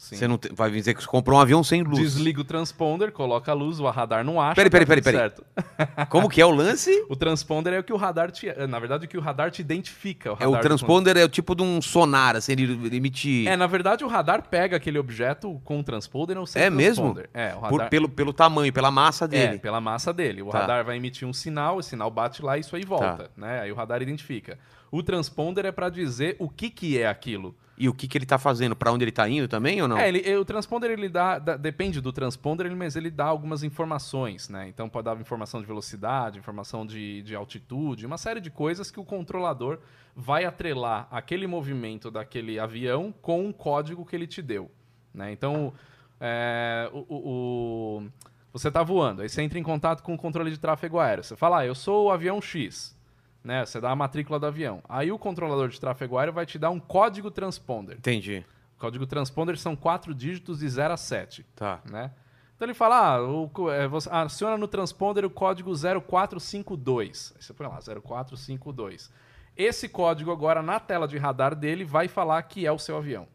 Sim. 0.03 0.17
Você 0.17 0.27
não 0.27 0.37
vai 0.51 0.69
dizer 0.69 0.93
que 0.93 1.01
você 1.01 1.07
comprou 1.07 1.37
um 1.37 1.41
avião 1.41 1.63
sem 1.63 1.81
luz. 1.81 1.97
Desliga 1.97 2.41
o 2.41 2.43
transponder, 2.43 3.09
coloca 3.13 3.49
a 3.51 3.55
luz, 3.55 3.79
o 3.79 3.89
radar 3.89 4.21
não 4.21 4.41
acha. 4.41 4.55
Peraí, 4.55 4.69
peraí, 4.69 4.85
tá 4.85 5.01
peraí, 5.01 5.29
tudo 5.29 5.45
peraí. 5.45 5.77
certo. 5.87 6.07
Como 6.11 6.27
que 6.29 6.41
é 6.41 6.45
o 6.45 6.51
lance? 6.51 6.91
O 7.07 7.15
transponder 7.15 7.71
é 7.73 7.79
o 7.79 7.83
que 7.85 7.93
o 7.93 7.95
radar 7.95 8.29
te. 8.29 8.47
Na 8.67 8.79
verdade, 8.79 9.05
o 9.05 9.07
que 9.07 9.17
o 9.17 9.21
radar 9.21 9.49
te 9.49 9.61
identifica. 9.61 10.31
É 10.31 10.33
radar 10.33 10.49
o 10.49 10.59
transponder 10.59 11.15
é 11.15 11.23
o 11.23 11.29
tipo 11.29 11.55
de 11.55 11.63
um 11.63 11.81
sonar, 11.81 12.35
assim, 12.35 12.51
ele 12.51 12.97
emite 12.97 13.47
É, 13.47 13.55
na 13.55 13.65
verdade, 13.65 14.03
o 14.03 14.07
radar 14.09 14.43
pega 14.49 14.75
aquele 14.75 14.99
objeto 14.99 15.61
com 15.63 15.79
o 15.79 15.83
transponder 15.83 16.37
ou 16.37 16.45
sem 16.45 16.61
É 16.61 16.69
mesmo? 16.69 17.13
transponder. 17.13 17.29
É, 17.33 17.55
o 17.55 17.59
por- 17.61 17.71
radar. 17.77 17.89
pelo, 17.89 18.09
pelo 18.09 18.33
tamanho, 18.33 18.73
pela 18.73 18.91
massa 18.91 19.23
É, 19.23 19.27
dele. 19.29 19.59
pela 19.59 19.79
massa 19.79 20.11
dele. 20.11 20.41
O 20.41 20.49
Tá. 20.49 20.59
radar 20.59 20.83
vai 20.83 20.97
emitir 20.97 21.25
um 21.25 21.31
sinal, 21.31 21.77
o 21.77 21.81
sinal 21.81 22.11
bate 22.11 22.41
lá 22.43 22.57
e 22.57 22.59
isso 22.59 22.75
aí 22.75 22.83
volta, 22.83 23.31
né? 23.37 23.61
Aí 23.61 23.71
o 23.71 23.75
radar 23.75 24.01
identifica. 24.01 24.59
O 24.91 25.01
transponder 25.01 25.65
é 25.65 25.71
para 25.71 25.87
dizer 25.87 26.35
o 26.39 26.49
que 26.49 26.69
que 26.69 26.99
é 26.99 27.07
aquilo. 27.07 27.55
E 27.75 27.89
o 27.89 27.93
que, 27.93 28.07
que 28.07 28.17
ele 28.17 28.25
tá 28.25 28.37
fazendo? 28.37 28.75
Pra 28.75 28.91
onde 28.91 29.03
ele 29.03 29.11
tá 29.11 29.27
indo 29.27 29.47
também 29.47 29.81
ou 29.81 29.87
não? 29.87 29.97
É, 29.97 30.07
ele- 30.07 30.35
o 30.37 30.45
transponder 30.45 30.91
ele 30.91 31.09
dá, 31.09 31.39
dá- 31.39 31.57
depende 31.57 31.99
do 31.99 32.13
transponder, 32.13 32.73
mas 32.75 32.95
ele 32.95 33.09
dá 33.09 33.25
algumas 33.25 33.63
informações, 33.63 34.47
né? 34.47 34.67
Então 34.67 34.87
pode 34.87 35.05
dar 35.05 35.19
informação 35.19 35.59
de 35.59 35.65
velocidade, 35.65 36.37
informação 36.37 36.85
de, 36.85 37.23
de 37.23 37.35
altitude, 37.35 38.05
uma 38.05 38.17
série 38.19 38.39
de 38.39 38.51
coisas 38.51 38.91
que 38.91 38.99
o 38.99 39.03
controlador 39.03 39.79
vai 40.15 40.45
atrelar 40.45 41.07
aquele 41.09 41.47
movimento 41.47 42.11
daquele 42.11 42.59
avião 42.59 43.11
com 43.21 43.43
um 43.43 43.51
código 43.51 44.05
que 44.05 44.15
ele 44.15 44.27
te 44.27 44.41
deu, 44.43 44.69
né? 45.11 45.31
Então 45.31 45.73
é, 46.21 46.89
o, 46.93 46.99
o- 47.09 47.97
o- 48.03 48.09
você 48.53 48.67
está 48.67 48.83
voando, 48.83 49.23
aí 49.23 49.29
você 49.29 49.41
entra 49.41 49.57
em 49.57 49.63
contato 49.63 50.03
com 50.03 50.13
o 50.13 50.17
controle 50.17 50.51
de 50.51 50.59
tráfego 50.59 50.99
aéreo, 50.99 51.23
você 51.23 51.35
fala, 51.35 51.59
ah, 51.61 51.65
eu 51.65 51.73
sou 51.73 52.05
o 52.05 52.11
avião 52.11 52.39
X, 52.39 52.95
né? 53.43 53.65
Você 53.65 53.79
dá 53.81 53.91
a 53.91 53.95
matrícula 53.95 54.39
do 54.39 54.45
avião. 54.45 54.81
Aí 54.87 55.11
o 55.11 55.19
controlador 55.19 55.67
de 55.69 55.79
tráfego 55.79 56.17
aéreo 56.17 56.33
vai 56.33 56.45
te 56.45 56.57
dar 56.57 56.69
um 56.69 56.79
código 56.79 57.29
transponder. 57.29 57.97
Entendi. 57.97 58.45
Código 58.77 59.05
transponder 59.05 59.57
são 59.57 59.75
quatro 59.75 60.13
dígitos 60.13 60.59
de 60.59 60.69
0 60.69 60.93
a 60.93 60.97
7, 60.97 61.45
Tá. 61.55 61.81
né? 61.89 62.11
Então 62.55 62.65
ele 62.67 62.73
fala, 62.73 63.15
ah, 63.15 63.21
o, 63.21 63.49
é, 63.71 63.87
você 63.87 64.09
aciona 64.11 64.57
no 64.57 64.67
transponder 64.67 65.25
o 65.25 65.29
código 65.29 65.71
0452. 65.75 67.33
Aí 67.35 67.41
você 67.41 67.53
põe 67.53 67.67
lá, 67.67 67.79
0452. 67.81 69.11
Esse 69.55 69.87
código 69.87 70.31
agora 70.31 70.61
na 70.61 70.79
tela 70.79 71.07
de 71.07 71.17
radar 71.17 71.55
dele 71.55 71.83
vai 71.83 72.07
falar 72.07 72.41
que 72.43 72.65
é 72.65 72.71
o 72.71 72.79
seu 72.79 72.97
avião. 72.97 73.27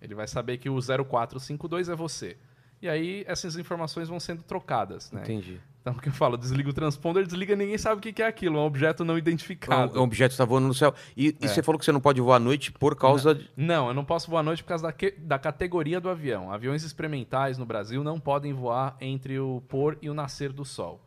Ele 0.00 0.14
vai 0.14 0.26
saber 0.28 0.58
que 0.58 0.68
o 0.70 0.78
0452 0.80 1.88
é 1.88 1.94
você. 1.94 2.36
E 2.80 2.88
aí 2.88 3.24
essas 3.26 3.56
informações 3.56 4.08
vão 4.08 4.20
sendo 4.20 4.42
trocadas, 4.42 5.10
né? 5.10 5.22
Entendi. 5.22 5.60
Então 5.86 5.94
o 5.96 6.00
que 6.02 6.08
eu 6.08 6.12
falo, 6.12 6.36
desliga 6.36 6.68
o 6.68 6.72
transponder, 6.72 7.24
desliga, 7.24 7.54
ninguém 7.54 7.78
sabe 7.78 7.98
o 7.98 8.12
que 8.12 8.20
é 8.20 8.26
aquilo, 8.26 8.56
é 8.56 8.60
um 8.60 8.64
objeto 8.64 9.04
não 9.04 9.16
identificado. 9.16 9.96
O, 9.96 10.00
o 10.00 10.02
objeto 10.02 10.32
está 10.32 10.44
voando 10.44 10.66
no 10.66 10.74
céu. 10.74 10.92
E, 11.16 11.28
e 11.40 11.44
É. 11.44 11.46
você 11.46 11.62
falou 11.62 11.78
que 11.78 11.84
você 11.84 11.92
não 11.92 12.00
pode 12.00 12.20
voar 12.20 12.36
à 12.36 12.40
noite 12.40 12.72
por 12.72 12.96
causa 12.96 13.36
de. 13.36 13.48
Não, 13.56 13.86
eu 13.86 13.94
não 13.94 14.04
posso 14.04 14.28
voar 14.28 14.40
à 14.40 14.42
noite 14.42 14.64
por 14.64 14.70
causa 14.70 14.82
da, 14.82 14.92
que- 14.92 15.12
da 15.16 15.38
categoria 15.38 16.00
do 16.00 16.08
avião. 16.08 16.50
Aviões 16.52 16.82
experimentais 16.82 17.56
no 17.56 17.64
Brasil 17.64 18.02
não 18.02 18.18
podem 18.18 18.52
voar 18.52 18.96
entre 19.00 19.38
o 19.38 19.62
pôr 19.68 19.96
e 20.02 20.10
o 20.10 20.14
nascer 20.14 20.52
do 20.52 20.64
sol. 20.64 21.00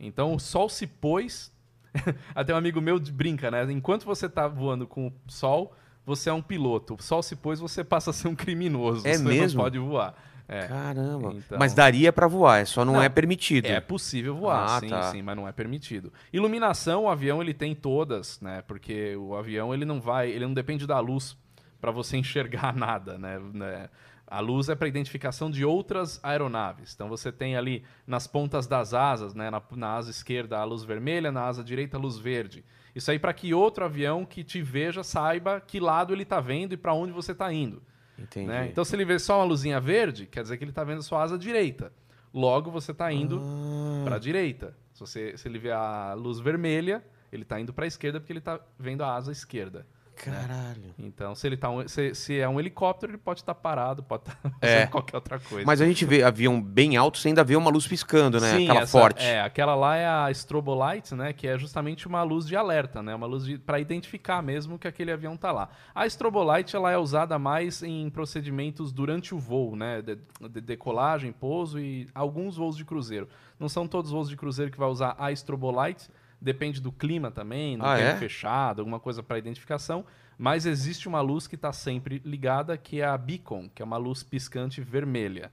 Então 0.00 0.34
o 0.34 0.40
sol 0.40 0.68
se 0.68 0.88
pôs. 0.88 1.52
Até 2.34 2.52
um 2.52 2.56
amigo 2.56 2.80
meu 2.80 2.98
brinca, 2.98 3.48
né? 3.48 3.62
Enquanto 3.70 4.04
você 4.06 4.28
tá 4.28 4.48
voando 4.48 4.88
com 4.88 5.06
o 5.06 5.12
sol, 5.28 5.72
você 6.04 6.30
é 6.30 6.32
um 6.32 6.42
piloto. 6.42 6.96
O 6.98 7.00
sol 7.02 7.22
se 7.22 7.36
pôs, 7.36 7.60
você 7.60 7.84
passa 7.84 8.10
a 8.10 8.12
ser 8.12 8.26
um 8.26 8.34
criminoso. 8.34 9.06
É 9.06 9.16
você 9.16 9.22
mesmo? 9.22 9.58
não 9.58 9.64
pode 9.66 9.78
voar. 9.78 10.16
É. 10.48 10.66
Caramba. 10.68 11.32
Então- 11.34 11.58
Mas 11.58 11.74
daria 11.74 12.12
pra 12.12 12.26
voar, 12.28 12.58
é 12.60 12.64
só 12.64 12.84
não, 12.84 12.94
Não, 12.94 13.02
é 13.02 13.08
permitido. 13.08 13.66
É 13.66 13.80
possível 13.80 14.34
voar, 14.36 14.64
Ah, 14.76 14.80
sim, 14.80 14.88
tá. 14.88 15.02
sim, 15.10 15.22
mas 15.22 15.34
não 15.36 15.48
é 15.48 15.52
permitido. 15.52 16.12
Iluminação, 16.32 17.04
o 17.04 17.08
avião 17.08 17.40
ele 17.42 17.52
tem 17.52 17.74
todas, 17.74 18.40
né? 18.40 18.62
Porque 18.66 19.16
o 19.16 19.34
avião 19.34 19.74
ele 19.74 19.84
não 19.84 20.00
vai, 20.00 20.30
ele 20.30 20.46
não 20.46 20.54
depende 20.54 20.86
da 20.86 21.00
luz 21.00 21.36
para 21.80 21.90
você 21.90 22.16
enxergar 22.18 22.74
nada, 22.74 23.18
né? 23.18 23.40
Né? 23.52 23.88
A 24.28 24.40
luz 24.40 24.68
é 24.68 24.74
para 24.74 24.88
identificação 24.88 25.48
de 25.50 25.64
outras 25.64 26.18
aeronaves. 26.22 26.92
Então 26.94 27.08
você 27.08 27.30
tem 27.30 27.56
ali 27.56 27.84
nas 28.06 28.26
pontas 28.26 28.66
das 28.66 28.92
asas, 28.94 29.34
né? 29.34 29.50
Na, 29.50 29.62
na 29.72 29.94
asa 29.94 30.10
esquerda 30.10 30.58
a 30.58 30.64
luz 30.64 30.82
vermelha, 30.84 31.30
na 31.30 31.42
asa 31.44 31.62
direita 31.62 31.96
a 31.96 32.00
luz 32.00 32.18
verde. 32.18 32.64
Isso 32.94 33.10
aí 33.10 33.18
para 33.18 33.32
que 33.32 33.52
outro 33.54 33.84
avião 33.84 34.24
que 34.24 34.42
te 34.42 34.62
veja 34.62 35.04
saiba 35.04 35.60
que 35.60 35.78
lado 35.78 36.12
ele 36.14 36.22
está 36.24 36.40
vendo 36.40 36.72
e 36.72 36.76
para 36.76 36.92
onde 36.94 37.12
você 37.12 37.32
está 37.32 37.52
indo. 37.52 37.82
Entendi. 38.18 38.46
né? 38.46 38.68
Então, 38.70 38.84
se 38.84 38.94
ele 38.96 39.04
vê 39.04 39.18
só 39.18 39.38
uma 39.38 39.44
luzinha 39.44 39.80
verde, 39.80 40.26
quer 40.26 40.42
dizer 40.42 40.56
que 40.56 40.64
ele 40.64 40.70
está 40.70 40.84
vendo 40.84 41.02
sua 41.02 41.22
asa 41.22 41.36
direita. 41.38 41.92
Logo, 42.32 42.70
você 42.70 42.92
está 42.92 43.12
indo 43.12 43.40
Ah, 43.40 44.02
para 44.04 44.16
a 44.16 44.18
direita. 44.18 44.76
Se, 44.92 45.00
você, 45.00 45.36
se 45.36 45.48
ele 45.48 45.58
vê 45.58 45.70
a 45.72 46.14
luz 46.14 46.38
vermelha, 46.38 47.04
ele 47.32 47.42
está 47.42 47.58
indo 47.60 47.72
para 47.72 47.84
a 47.84 47.88
esquerda 47.88 48.20
porque 48.20 48.32
ele 48.32 48.38
está 48.40 48.60
vendo 48.78 49.02
a 49.02 49.14
asa 49.14 49.32
esquerda. 49.32 49.86
Caralho. 50.16 50.94
Então, 50.98 51.34
se 51.34 51.46
ele 51.46 51.56
tá 51.56 51.70
um- 51.70 51.86
se, 51.86 52.14
se 52.14 52.38
é 52.38 52.48
um 52.48 52.58
helicóptero, 52.58 53.12
ele 53.12 53.18
pode 53.18 53.40
estar 53.40 53.54
parado, 53.54 54.02
pode 54.02 54.22
estar 54.28 54.38
É. 54.60 54.74
fazendo 54.76 54.90
qualquer 54.90 55.16
outra 55.16 55.38
coisa. 55.38 55.64
Mas 55.66 55.80
a 55.80 55.86
gente 55.86 56.04
vê 56.04 56.22
avião 56.22 56.60
bem 56.60 56.96
alto, 56.96 57.18
você 57.18 57.28
ainda 57.28 57.44
vê 57.44 57.54
uma 57.56 57.70
luz 57.70 57.86
piscando, 57.86 58.40
né? 58.40 58.56
Sim, 58.56 58.64
Aquela 58.64 58.80
essa- 58.82 58.98
forte. 58.98 59.24
É, 59.24 59.40
aquela 59.40 59.74
lá 59.74 59.96
é 59.96 60.06
a 60.06 60.30
strobolight, 60.30 61.14
né? 61.14 61.32
Que 61.32 61.46
é 61.48 61.58
justamente 61.58 62.06
uma 62.06 62.22
luz 62.22 62.46
de 62.46 62.56
alerta, 62.56 63.02
né? 63.02 63.14
Uma 63.14 63.26
luz 63.26 63.46
para 63.58 63.78
identificar 63.78 64.42
mesmo 64.42 64.78
que 64.78 64.88
aquele 64.88 65.12
avião 65.12 65.36
tá 65.36 65.52
lá. 65.52 65.68
A 65.94 66.06
strobolight 66.06 66.74
ela 66.74 66.90
é 66.90 66.96
usada 66.98 67.38
mais 67.38 67.82
em 67.82 68.08
procedimentos 68.10 68.92
durante 68.92 69.34
o 69.34 69.38
voo, 69.38 69.76
né? 69.76 70.02
De, 70.02 70.16
de 70.48 70.60
decolagem, 70.60 71.30
pouso 71.32 71.78
e 71.78 72.08
alguns 72.14 72.56
voos 72.56 72.76
de 72.76 72.84
cruzeiro. 72.84 73.28
Não 73.58 73.68
são 73.68 73.86
todos 73.86 74.10
os 74.10 74.14
voos 74.14 74.28
de 74.28 74.36
cruzeiro 74.36 74.70
que 74.70 74.78
vai 74.78 74.88
usar 74.88 75.14
a 75.18 75.30
strobolight. 75.32 76.08
Depende 76.40 76.80
do 76.80 76.92
clima 76.92 77.30
também, 77.30 77.76
no 77.76 77.84
Ah, 77.86 77.96
tempo 77.96 78.08
é? 78.08 78.16
fechado, 78.16 78.80
alguma 78.80 79.00
coisa 79.00 79.22
para 79.22 79.38
identificação. 79.38 80.04
Mas 80.38 80.66
existe 80.66 81.08
uma 81.08 81.20
luz 81.20 81.46
que 81.46 81.54
está 81.54 81.72
sempre 81.72 82.20
ligada, 82.24 82.76
que 82.76 83.00
é 83.00 83.06
a 83.06 83.16
beacon, 83.16 83.70
que 83.74 83.80
é 83.80 83.84
uma 83.84 83.96
luz 83.96 84.22
piscante 84.22 84.80
vermelha. 84.82 85.50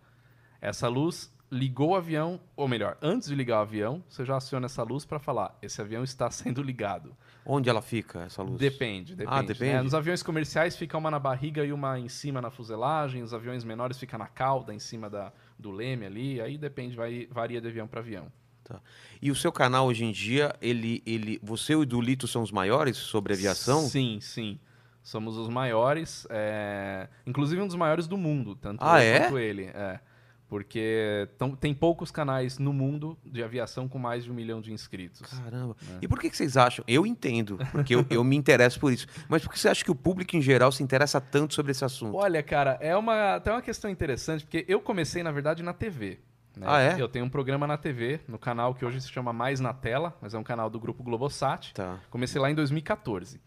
Essa 0.59 0.87
luz 0.89 1.33
ligou 1.49 1.91
o 1.91 1.95
avião, 1.95 2.39
ou 2.55 2.67
melhor, 2.67 2.97
antes 3.01 3.29
de 3.29 3.35
ligar 3.35 3.59
o 3.59 3.61
avião, 3.61 4.03
você 4.09 4.25
já 4.25 4.35
aciona 4.37 4.65
essa 4.65 4.83
luz 4.83 5.05
para 5.05 5.19
falar: 5.19 5.57
esse 5.61 5.79
avião 5.81 6.03
está 6.03 6.29
sendo 6.31 6.61
ligado. 6.61 7.15
Onde 7.45 7.69
ela 7.69 7.81
fica, 7.81 8.21
essa 8.23 8.41
luz? 8.41 8.57
Depende, 8.59 9.15
depende. 9.15 9.37
Ah, 9.37 9.41
depende? 9.41 9.73
né? 9.73 9.81
Nos 9.81 9.93
aviões 9.93 10.23
comerciais 10.23 10.75
fica 10.75 10.97
uma 10.97 11.11
na 11.11 11.19
barriga 11.19 11.63
e 11.65 11.71
uma 11.73 11.99
em 11.99 12.07
cima 12.09 12.41
na 12.41 12.49
fuselagem. 12.49 13.21
Os 13.21 13.33
aviões 13.33 13.63
menores 13.63 13.97
fica 13.99 14.17
na 14.17 14.27
cauda, 14.27 14.73
em 14.73 14.79
cima 14.79 15.09
da, 15.09 15.31
do 15.59 15.69
leme 15.71 16.05
ali. 16.05 16.41
Aí 16.41 16.57
depende, 16.57 16.95
vai, 16.95 17.27
varia 17.29 17.59
de 17.61 17.67
avião 17.67 17.87
para 17.87 17.99
avião. 17.99 18.31
Tá. 18.74 18.82
E 19.22 19.30
o 19.32 19.36
seu 19.36 19.51
canal 19.51 19.88
hoje 19.88 20.03
em 20.03 20.12
dia, 20.12 20.56
ele, 20.62 21.01
ele, 21.06 21.39
você 21.44 21.74
e 21.74 21.75
o 21.75 21.86
Dulito 21.86 22.27
são 22.27 22.42
os 22.42 22.51
maiores 22.51 22.98
sobre 22.98 23.34
aviação? 23.34 23.82
Sim, 23.88 24.20
sim. 24.22 24.60
Somos 25.01 25.38
os 25.38 25.50
maiores, 25.50 26.25
é, 26.30 27.08
inclusive 27.27 27.62
um 27.62 27.68
dos 27.68 27.75
maiores 27.75 28.08
do 28.08 28.18
mundo, 28.18 28.56
tanto 28.56 28.84
Ah, 28.84 29.03
eu 29.03 29.13
é? 29.15 29.20
quanto 29.22 29.38
ele. 29.39 29.63
É, 29.65 30.00
porque 30.48 31.27
tão- 31.38 31.56
tem 31.56 31.74
poucos 31.74 32.12
canais 32.12 32.58
no 32.60 32.72
mundo 32.72 33.18
de 33.25 33.44
aviação 33.44 33.88
com 33.88 33.98
mais 33.98 34.24
de 34.24 34.32
um 34.32 34.34
milhão 34.34 34.62
de 34.62 34.72
inscritos. 34.72 35.22
Caramba. 35.39 35.75
É. 35.96 35.98
E 36.03 36.08
por 36.08 36.20
que, 36.20 36.30
que 36.30 36.38
vocês 36.38 36.56
acham? 36.56 36.86
Eu 36.88 37.06
entendo, 37.06 37.58
porque 37.72 37.96
eu, 37.96 38.06
eu 38.10 38.24
me 38.24 38.36
interesso 38.36 38.80
por 38.80 38.94
isso. 38.94 39.08
Mas 39.27 39.42
por 39.44 39.51
que 39.51 39.60
você 39.60 39.68
acha 39.70 39.84
que 39.84 39.92
o 39.92 39.96
público 39.96 40.36
em 40.38 40.42
geral 40.42 40.72
se 40.72 40.84
interessa 40.84 41.20
tanto 41.20 41.53
sobre 41.53 41.72
esse 41.72 41.84
assunto? 41.84 42.15
Olha, 42.15 42.42
cara, 42.44 42.77
é 42.80 42.96
uma, 42.96 43.36
até 43.36 43.51
uma 43.51 43.62
questão 43.62 43.89
interessante, 43.89 44.46
porque 44.46 44.63
eu 44.68 44.80
comecei, 44.80 45.22
na 45.24 45.32
verdade, 45.32 45.63
na 45.63 45.74
TV. 45.74 46.20
Né? 46.55 46.65
Ah, 46.69 46.81
é? 46.81 47.01
Eu 47.01 47.07
tenho 47.07 47.25
um 47.25 47.29
programa 47.29 47.65
na 47.65 47.77
TV, 47.77 48.22
no 48.27 48.38
canal 48.38 48.75
que 48.75 48.86
hoje 48.86 49.01
se 49.01 49.10
chama 49.10 49.33
Mais 49.33 49.60
na 49.60 49.74
Tela, 49.74 50.15
mas 50.22 50.33
é 50.33 50.38
um 50.38 50.43
canal 50.43 50.69
do 50.69 50.79
grupo 50.79 51.03
Globosat. 51.03 51.74
Tá. 51.74 52.00
Comecei 52.10 52.39
lá 52.39 52.50
em 52.50 52.55
2014. 52.55 53.41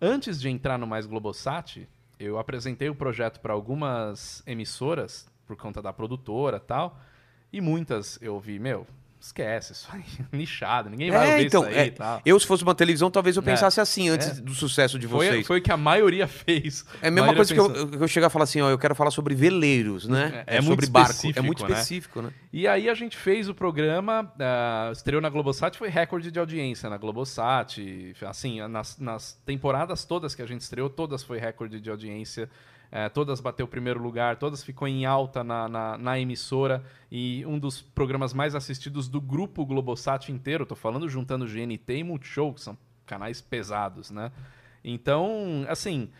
Antes 0.00 0.40
de 0.40 0.48
entrar 0.48 0.78
no 0.78 0.86
Mais 0.86 1.06
Globosat, 1.06 1.88
eu 2.18 2.38
apresentei 2.38 2.88
o 2.88 2.94
projeto 2.94 3.40
para 3.40 3.52
algumas 3.52 4.42
emissoras, 4.46 5.28
por 5.46 5.56
conta 5.56 5.80
da 5.80 5.92
produtora 5.92 6.56
e 6.56 6.60
tal, 6.60 7.00
e 7.52 7.60
muitas 7.60 8.20
eu 8.22 8.38
vi, 8.38 8.58
meu, 8.58 8.86
esquece 9.24 9.72
isso 9.72 9.88
aí, 9.92 10.02
nichado, 10.32 10.90
ninguém 10.90 11.10
vai 11.10 11.28
É, 11.28 11.32
ouvir 11.34 11.46
então, 11.46 11.62
isso 11.68 11.78
aí 11.78 11.88
é, 11.88 11.90
tal. 11.90 12.20
Eu, 12.26 12.38
se 12.40 12.46
fosse 12.46 12.62
uma 12.62 12.74
televisão, 12.74 13.10
talvez 13.10 13.36
eu 13.36 13.42
É. 13.42 13.44
pensasse 13.46 13.80
assim, 13.80 14.08
antes 14.08 14.38
É. 14.38 14.40
do 14.40 14.52
sucesso 14.52 14.98
de 14.98 15.06
Foi, 15.06 15.26
vocês. 15.28 15.46
foi 15.46 15.58
o 15.60 15.62
que 15.62 15.70
a 15.70 15.76
maioria 15.76 16.26
fez. 16.28 16.84
É 17.00 17.08
a 17.08 17.10
mesma 17.10 17.32
maioria 17.32 17.36
coisa 17.36 17.54
que 17.54 17.60
eu, 17.60 18.00
eu 18.02 18.08
chegar 18.08 18.26
e 18.26 18.30
falar 18.30 18.44
assim, 18.44 18.60
ó, 18.60 18.68
eu 18.68 18.78
quero 18.78 18.94
falar 18.94 19.10
sobre 19.10 19.34
veleiros, 19.34 20.08
né? 20.08 20.44
É- 20.46 20.58
é 20.58 20.62
sobre 20.62 20.86
barco. 20.86 21.12
É 21.36 21.40
muito 21.40 21.64
né? 21.64 21.70
específico, 21.70 22.20
né? 22.22 22.30
E 22.52 22.66
aí 22.66 22.88
a 22.88 22.94
gente 22.94 23.16
fez 23.16 23.48
o 23.48 23.54
programa, 23.54 24.32
ah, 24.40 24.90
estreou 24.92 25.22
na 25.22 25.28
Globosat, 25.30 25.76
foi 25.78 25.88
recorde 25.88 26.30
de 26.30 26.38
audiência 26.38 26.90
na 26.90 26.96
Globosat. 26.96 27.78
Assim, 28.26 28.60
nas, 28.68 28.98
nas 28.98 29.34
temporadas 29.46 30.04
todas 30.04 30.34
que 30.34 30.42
a 30.42 30.46
gente 30.46 30.60
estreou, 30.62 30.90
todas 30.90 31.22
foi 31.22 31.38
recorde 31.38 31.80
de 31.80 31.88
audiência. 31.90 32.50
Eh, 32.92 33.08
todas 33.08 33.40
bateu 33.40 33.66
primeiro 33.66 34.00
lugar, 34.00 34.36
todas 34.36 34.62
ficou 34.62 34.86
em 34.86 35.06
alta 35.06 35.42
na, 35.42 35.66
na, 35.66 35.96
na 35.96 36.20
emissora. 36.20 36.84
E 37.10 37.44
um 37.46 37.58
dos 37.58 37.80
programas 37.80 38.34
mais 38.34 38.54
assistidos 38.54 39.08
do 39.08 39.18
grupo 39.18 39.64
Globosat 39.64 40.30
inteiro, 40.30 40.66
tô 40.66 40.76
falando 40.76 41.08
juntando 41.08 41.46
GNT 41.46 41.96
e 41.96 42.04
Multishow, 42.04 42.52
que 42.52 42.60
são 42.60 42.76
canais 43.06 43.40
pesados, 43.40 44.10
né? 44.10 44.30
Então, 44.84 45.64
assim, 45.68 46.10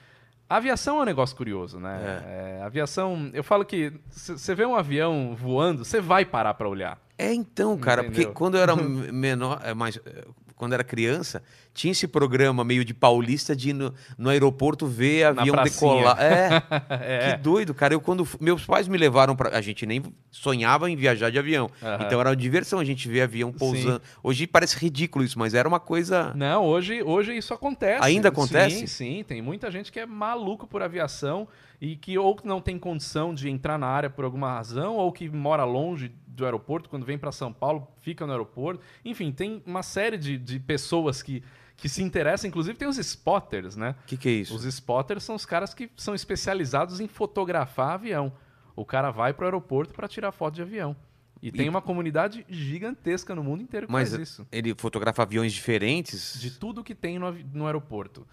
a 0.49 0.57
aviação 0.57 0.99
é 0.99 1.03
um 1.03 1.05
negócio 1.05 1.37
curioso, 1.37 1.79
né? 1.79 2.23
É, 2.27 2.63
a 2.63 2.67
aviação, 2.67 3.31
eu 3.35 3.45
falo 3.45 3.65
que 3.65 3.93
você 4.11 4.55
vê 4.55 4.65
um 4.65 4.75
avião 4.75 5.37
voando, 5.37 5.85
você 5.85 6.01
vai 6.01 6.25
parar 6.25 6.55
para 6.55 6.69
olhar. 6.69 6.99
É 7.19 7.33
então, 7.35 7.77
cara, 7.77 8.03
Entendeu? 8.03 8.25
porque 8.25 8.35
quando 8.35 8.57
eu 8.57 8.63
era 8.63 8.75
menor, 9.13 9.61
é, 9.63 9.75
mais, 9.75 9.99
é, 9.99 10.25
quando 10.57 10.73
eu 10.73 10.77
era 10.77 10.85
criança, 10.85 11.43
tinha 11.75 11.93
esse 11.93 12.07
programa 12.07 12.65
meio 12.65 12.85
de 12.85 12.93
paulista 12.93 13.57
de 13.57 13.71
ir 13.71 13.73
no, 13.73 13.95
no 14.19 14.29
aeroporto 14.29 14.87
ver 14.87 15.25
avião 15.25 15.57
decolar. 15.63 16.17
É, 16.21 16.63
É. 17.03 17.33
que 17.33 17.39
doido, 17.43 17.73
cara. 17.75 17.95
Eu 17.95 18.01
quando 18.01 18.27
meus 18.41 18.65
pais 18.65 18.87
me 18.89 18.99
levaram 18.99 19.35
para, 19.35 19.57
a 19.57 19.61
gente 19.61 19.87
nem 19.87 20.03
sonhava 20.31 20.91
em 20.91 20.97
viajar 20.97 21.31
de 21.31 21.39
avião. 21.39 21.71
Aham. 21.83 22.05
Então 22.07 22.21
era 22.21 22.31
uma 22.31 22.37
diversão 22.37 22.79
a 22.79 22.85
gente 22.85 23.09
ver 23.09 23.23
avião 23.23 23.53
pousando. 23.53 24.01
Hoje 24.23 24.47
parece 24.47 24.79
ridículo 24.79 25.25
isso, 25.25 25.39
mas 25.39 25.55
era 25.55 25.69
uma 25.69 25.81
coisa 25.81 26.33
Não, 26.35 26.65
hoje, 26.65 27.03
hoje 27.03 27.37
isso 27.37 27.55
acontece. 27.55 28.05
Ainda 28.05 28.29
acontece? 28.29 28.81
Sim, 28.81 28.87
sim. 28.87 29.25
Tem 29.27 29.41
muita 29.41 29.71
gente 29.71 29.91
que 29.91 30.01
é 30.01 30.07
maluco 30.07 30.67
por 30.67 30.83
aviação 30.83 31.49
e 31.81 31.97
que 31.97 32.17
ou 32.17 32.39
não 32.45 32.61
tem 32.61 32.79
condição 32.79 33.35
de 33.35 33.51
entrar 33.51 33.77
na 33.77 33.89
área 33.89 34.09
por 34.09 34.25
alguma 34.25 34.53
razão, 34.53 34.97
ou 34.97 35.11
que 35.11 35.29
mora 35.29 35.65
longe 35.65 36.13
do 36.27 36.45
aeroporto, 36.45 36.89
quando 36.89 37.05
vem 37.05 37.19
para 37.19 37.33
São 37.33 37.53
Paulo, 37.53 37.89
fica 38.01 38.25
no 38.25 38.33
aeroporto. 38.33 38.81
Enfim, 39.05 39.33
tem 39.33 39.63
uma 39.67 39.83
série 39.83 40.17
de, 40.17 40.39
de 40.39 40.59
pessoas 40.61 41.23
que, 41.23 41.43
que 41.83 41.89
se 41.89 42.01
interessa, 42.01 42.47
inclusive 42.47 42.79
tem 42.79 42.87
os 42.87 42.97
spotters, 42.97 43.75
né? 43.75 43.97
O 44.05 44.07
que, 44.07 44.17
que 44.17 44.29
é 44.29 44.33
isso? 44.33 44.55
Os 44.55 44.65
spotters 44.65 45.25
são 45.25 45.35
os 45.35 45.45
caras 45.45 45.75
que 45.75 45.91
são 45.97 46.15
especializados 46.15 47.01
em 47.01 47.09
fotografar 47.09 47.95
avião. 47.95 48.33
O 48.77 48.85
cara 48.85 49.11
vai 49.11 49.35
pro 49.35 49.47
aeroporto 49.47 49.93
para 49.93 50.07
tirar 50.07 50.31
foto 50.31 50.55
de 50.55 50.63
avião. 50.63 50.95
E, 51.43 51.51
tem 51.51 51.69
uma 51.69 51.83
comunidade 51.83 52.47
gigantesca 52.49 53.35
no 53.35 53.43
mundo 53.43 53.65
inteiro 53.65 53.89
que 53.89 53.93
Mas 53.93 54.11
faz 54.11 54.23
isso. 54.23 54.47
ele 54.53 54.73
fotografa 54.79 55.25
aviões 55.25 55.53
diferentes? 55.53 56.39
De 56.41 56.53
tudo 56.53 56.85
que 56.85 56.95
tem 56.95 57.19
no, 57.19 57.33
no 57.53 57.67
aeroporto. 57.67 58.25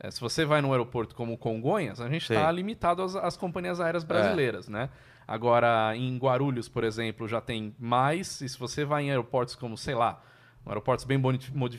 É, 0.00 0.10
se 0.10 0.18
você 0.18 0.46
vai 0.46 0.62
num 0.62 0.72
aeroporto 0.72 1.14
como 1.14 1.36
Congonhas, 1.36 2.00
a 2.00 2.08
gente. 2.08 2.32
É. 2.32 2.36
está 2.36 2.50
limitado 2.50 3.02
às, 3.02 3.14
às 3.16 3.36
companhias 3.36 3.80
aéreas 3.80 4.02
brasileiras, 4.02 4.66
né? 4.66 4.88
Agora, 5.28 5.94
em 5.94 6.16
Guarulhos, 6.16 6.70
por 6.70 6.84
exemplo, 6.84 7.28
já 7.28 7.42
tem 7.42 7.76
mais. 7.78 8.40
E 8.40 8.48
se 8.48 8.58
você 8.58 8.82
vai 8.82 9.02
em 9.02 9.10
aeroportos 9.10 9.54
como, 9.54 9.76
sei 9.76 9.94
lá, 9.94 10.22
aeroportos 10.66 11.04
bem 11.04 11.20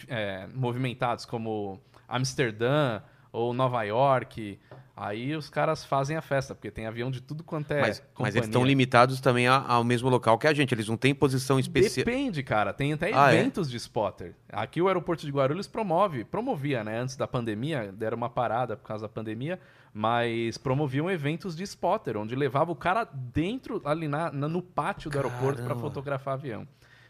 é, 0.07 0.47
movimentados 0.53 1.25
como 1.25 1.81
Amsterdã 2.07 3.01
ou 3.31 3.53
Nova 3.53 3.83
York, 3.83 4.57
aí 4.95 5.35
os 5.35 5.49
caras 5.49 5.83
fazem 5.83 6.15
a 6.15 6.21
festa, 6.21 6.55
porque 6.55 6.71
tem 6.71 6.85
avião 6.87 7.11
de 7.11 7.19
tudo 7.21 7.43
quanto 7.43 7.71
é. 7.71 7.81
mas, 7.81 8.03
mas 8.17 8.33
eles 8.35 8.47
estão 8.47 8.63
limitados 8.63 9.19
também 9.19 9.45
ao 9.45 9.83
mesmo 9.83 10.07
local 10.07 10.37
que 10.37 10.47
a 10.47 10.53
gente. 10.53 10.73
Eles 10.73 10.87
não 10.87 10.95
têm 10.95 11.13
posição 11.13 11.59
especial. 11.59 12.05
Depende, 12.05 12.41
cara. 12.41 12.73
Tem 12.73 12.93
até 12.93 13.11
Ah, 13.13 13.33
é? 13.33 13.39
eventos 13.39 13.69
de 13.69 13.75
spotter. 13.75 14.33
Aqui 14.49 14.81
o 14.81 14.87
aeroporto 14.87 15.25
de 15.25 15.31
Guarulhos 15.31 15.67
promove, 15.67 16.23
promovia, 16.23 16.81
né? 16.83 16.97
Antes 16.97 17.17
da 17.17 17.27
pandemia, 17.27 17.91
deram 17.91 18.15
uma 18.15 18.29
parada 18.29 18.77
por 18.77 18.87
causa 18.87 19.05
da 19.05 19.09
pandemia, 19.09 19.59
mas 19.93 20.57
promoviam 20.57 21.11
eventos 21.11 21.57
de 21.57 21.63
spotter, 21.63 22.15
onde 22.15 22.35
levava 22.35 22.71
o 22.71 22.75
cara 22.75 23.03
dentro, 23.03 23.81
ali 23.83 24.07
na, 24.07 24.31
no 24.31 24.61
pátio 24.61 25.11
do 25.11 25.17
aeroporto 25.17 25.57
para 25.57 25.67
Caramba. 25.69 25.81
fotografar 25.81 26.35
avião. 26.35 26.65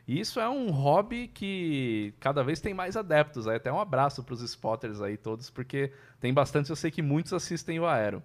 E 0.08 0.20
isso 0.20 0.40
é 0.40 0.48
um 0.48 0.70
hobby 0.70 1.28
que 1.28 2.14
cada 2.20 2.44
vez 2.44 2.62
tem 2.62 2.74
mais 2.74 2.96
adeptos. 2.96 3.48
Aí 3.48 3.56
até 3.56 3.72
um 3.72 3.80
abraço 3.80 4.24
para 4.24 4.34
os 4.34 4.42
spotters 4.42 5.02
aí 5.02 5.18
todos, 5.18 5.50
porque 5.50 5.92
tem 6.20 6.34
bastante, 6.34 6.70
eu 6.70 6.76
sei 6.76 6.92
que 6.92 7.02
muitos 7.02 7.34
assistem 7.34 7.80
o 7.80 7.86
Aero. 7.86 8.22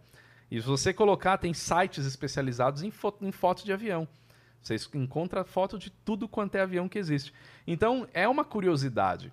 E 0.50 0.60
se 0.60 0.66
você 0.66 0.92
colocar, 0.92 1.38
tem 1.38 1.54
sites 1.54 2.04
especializados 2.04 2.82
em, 2.82 2.90
fo 2.90 3.14
em 3.22 3.32
foto 3.32 3.64
de 3.64 3.72
avião. 3.72 4.06
Você 4.60 4.76
encontra 4.94 5.44
foto 5.44 5.78
de 5.78 5.90
tudo 5.90 6.28
quanto 6.28 6.56
é 6.56 6.60
avião 6.60 6.88
que 6.88 6.98
existe. 6.98 7.32
Então, 7.66 8.06
é 8.12 8.28
uma 8.28 8.44
curiosidade. 8.44 9.32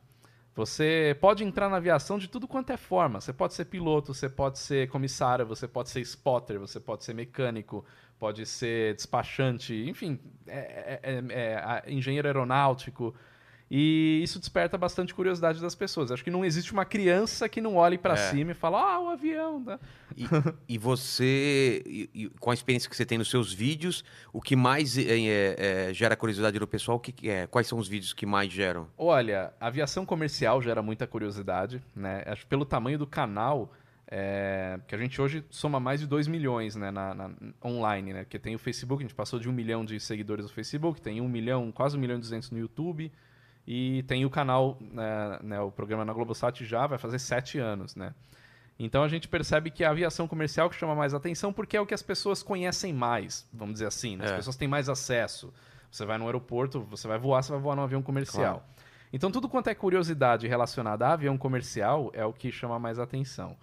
Você 0.56 1.16
pode 1.22 1.44
entrar 1.44 1.70
na 1.70 1.78
aviação 1.78 2.18
de 2.18 2.28
tudo 2.28 2.48
quanto 2.48 2.72
é 2.72 2.78
forma. 2.78 3.22
Você 3.22 3.32
pode 3.32 3.54
ser 3.54 3.66
piloto, 3.66 4.14
você 4.14 4.28
pode 4.28 4.58
ser 4.58 4.90
comissário, 4.90 5.46
você 5.46 5.68
pode 5.68 5.90
ser 5.90 6.02
spotter, 6.02 6.60
você 6.60 6.80
pode 6.80 7.04
ser 7.04 7.14
mecânico, 7.14 7.86
pode 8.20 8.46
ser 8.46 8.96
despachante, 8.96 9.74
enfim, 9.88 10.20
é- 10.48 11.00
é- 11.04 11.12
é- 11.30 11.84
é, 11.88 11.92
engenheiro 11.92 12.28
aeronáutico. 12.28 13.14
E 13.70 14.22
isso 14.24 14.40
desperta 14.40 14.78
bastante 14.78 15.14
curiosidade 15.14 15.60
das 15.60 15.76
pessoas. 15.76 16.10
Acho 16.10 16.24
que 16.24 16.32
não 16.32 16.46
existe 16.46 16.72
uma 16.72 16.86
criança 16.86 17.50
que 17.50 17.60
não 17.60 17.76
olhe 17.76 17.98
para 17.98 18.14
É. 18.14 18.16
cima 18.16 18.52
e 18.52 18.54
fala, 18.54 18.80
ah, 18.82 19.00
o 19.02 19.10
avião. 19.10 19.60
Né? 19.60 19.78
E, 20.16 20.24
e 20.70 20.78
você, 20.78 21.84
e- 21.86 22.10
e 22.14 22.30
com 22.40 22.50
a 22.50 22.54
experiência 22.54 22.90
que 22.90 22.96
você 22.96 23.06
tem 23.06 23.18
nos 23.18 23.30
seus 23.30 23.52
vídeos, 23.54 24.06
o 24.32 24.42
que 24.42 24.56
mais 24.56 24.98
é, 24.98 25.90
gera 25.94 26.16
curiosidade 26.16 26.58
no 26.58 26.66
pessoal, 26.66 26.98
que? 26.98 27.14
Quais 27.52 27.68
são 27.68 27.78
os 27.78 27.90
vídeos 27.90 28.14
que 28.14 28.26
mais 28.26 28.50
geram? 28.50 28.88
Olha, 28.98 29.52
aviação 29.60 30.06
comercial 30.06 30.62
gera 30.62 30.82
muita 30.82 31.06
curiosidade, 31.06 31.82
né? 31.94 32.24
Acho 32.26 32.44
que 32.44 32.48
pelo 32.48 32.64
tamanho 32.64 32.98
do 32.98 33.06
canal, 33.06 33.74
é, 34.10 34.80
que 34.88 34.96
a 34.96 34.98
gente 34.98 35.22
hoje 35.22 35.44
soma 35.50 35.80
mais 35.80 36.00
de 36.00 36.08
2 36.08 36.28
milhões 36.28 36.76
né, 36.76 36.90
na, 36.92 37.14
na- 37.14 37.32
online, 37.64 38.14
né? 38.14 38.24
Porque 38.24 38.40
tem 38.40 38.56
o 38.56 38.60
Facebook, 38.60 39.04
a 39.04 39.06
gente 39.08 39.16
passou 39.16 39.40
de 39.40 39.50
1 39.50 39.52
milhão 39.52 39.84
de 39.84 40.00
seguidores 40.00 40.46
no 40.46 40.52
Facebook, 40.52 41.02
tem 41.02 41.20
1 41.20 41.28
milhão, 41.28 41.72
quase 41.72 41.98
1 41.98 42.00
milhão 42.00 42.18
e 42.18 42.20
200 42.20 42.52
no 42.52 42.58
YouTube, 42.58 43.12
e 43.68 44.04
tem 44.04 44.24
o 44.26 44.30
canal, 44.30 44.78
né, 44.80 45.40
né, 45.44 45.60
o 45.60 45.70
programa 45.72 46.06
na 46.06 46.14
Globosat 46.14 46.64
já 46.64 46.88
vai 46.88 46.98
fazer 46.98 47.20
7 47.20 47.60
anos, 47.60 47.96
né? 47.96 48.14
Então 48.80 49.04
a 49.04 49.08
gente 49.08 49.28
percebe 49.28 49.72
que 49.72 49.84
a 49.84 49.90
aviação 49.90 50.28
comercial 50.28 50.70
que 50.70 50.76
chama 50.76 50.94
mais 50.96 51.14
atenção 51.14 51.52
porque 51.52 51.76
é 51.76 51.82
o 51.82 51.86
que 51.86 51.96
as 51.96 52.04
pessoas 52.04 52.44
conhecem 52.44 52.94
mais, 52.94 53.46
vamos 53.52 53.74
dizer 53.74 53.88
assim, 53.88 54.16
né? 54.16 54.26
As 54.26 54.32
É. 54.32 54.36
pessoas 54.36 54.56
têm 54.56 54.68
mais 54.68 54.88
acesso. 54.88 55.52
Você 55.92 56.06
vai 56.06 56.18
no 56.18 56.26
aeroporto, 56.28 56.82
você 56.82 57.08
vai 57.08 57.18
voar, 57.18 57.42
você 57.42 57.52
vai 57.52 57.60
voar 57.60 57.76
num 57.76 57.82
avião 57.82 58.02
comercial. 58.04 58.64
Então 59.12 59.32
tudo 59.32 59.50
quanto 59.50 59.68
é 59.70 59.74
curiosidade 59.76 60.48
relacionada 60.48 61.08
a 61.08 61.14
avião 61.14 61.38
comercial 61.38 62.12
é 62.14 62.24
o 62.24 62.32
que 62.32 62.52
chama 62.52 62.78
mais 62.78 63.00
atenção. 63.00 63.58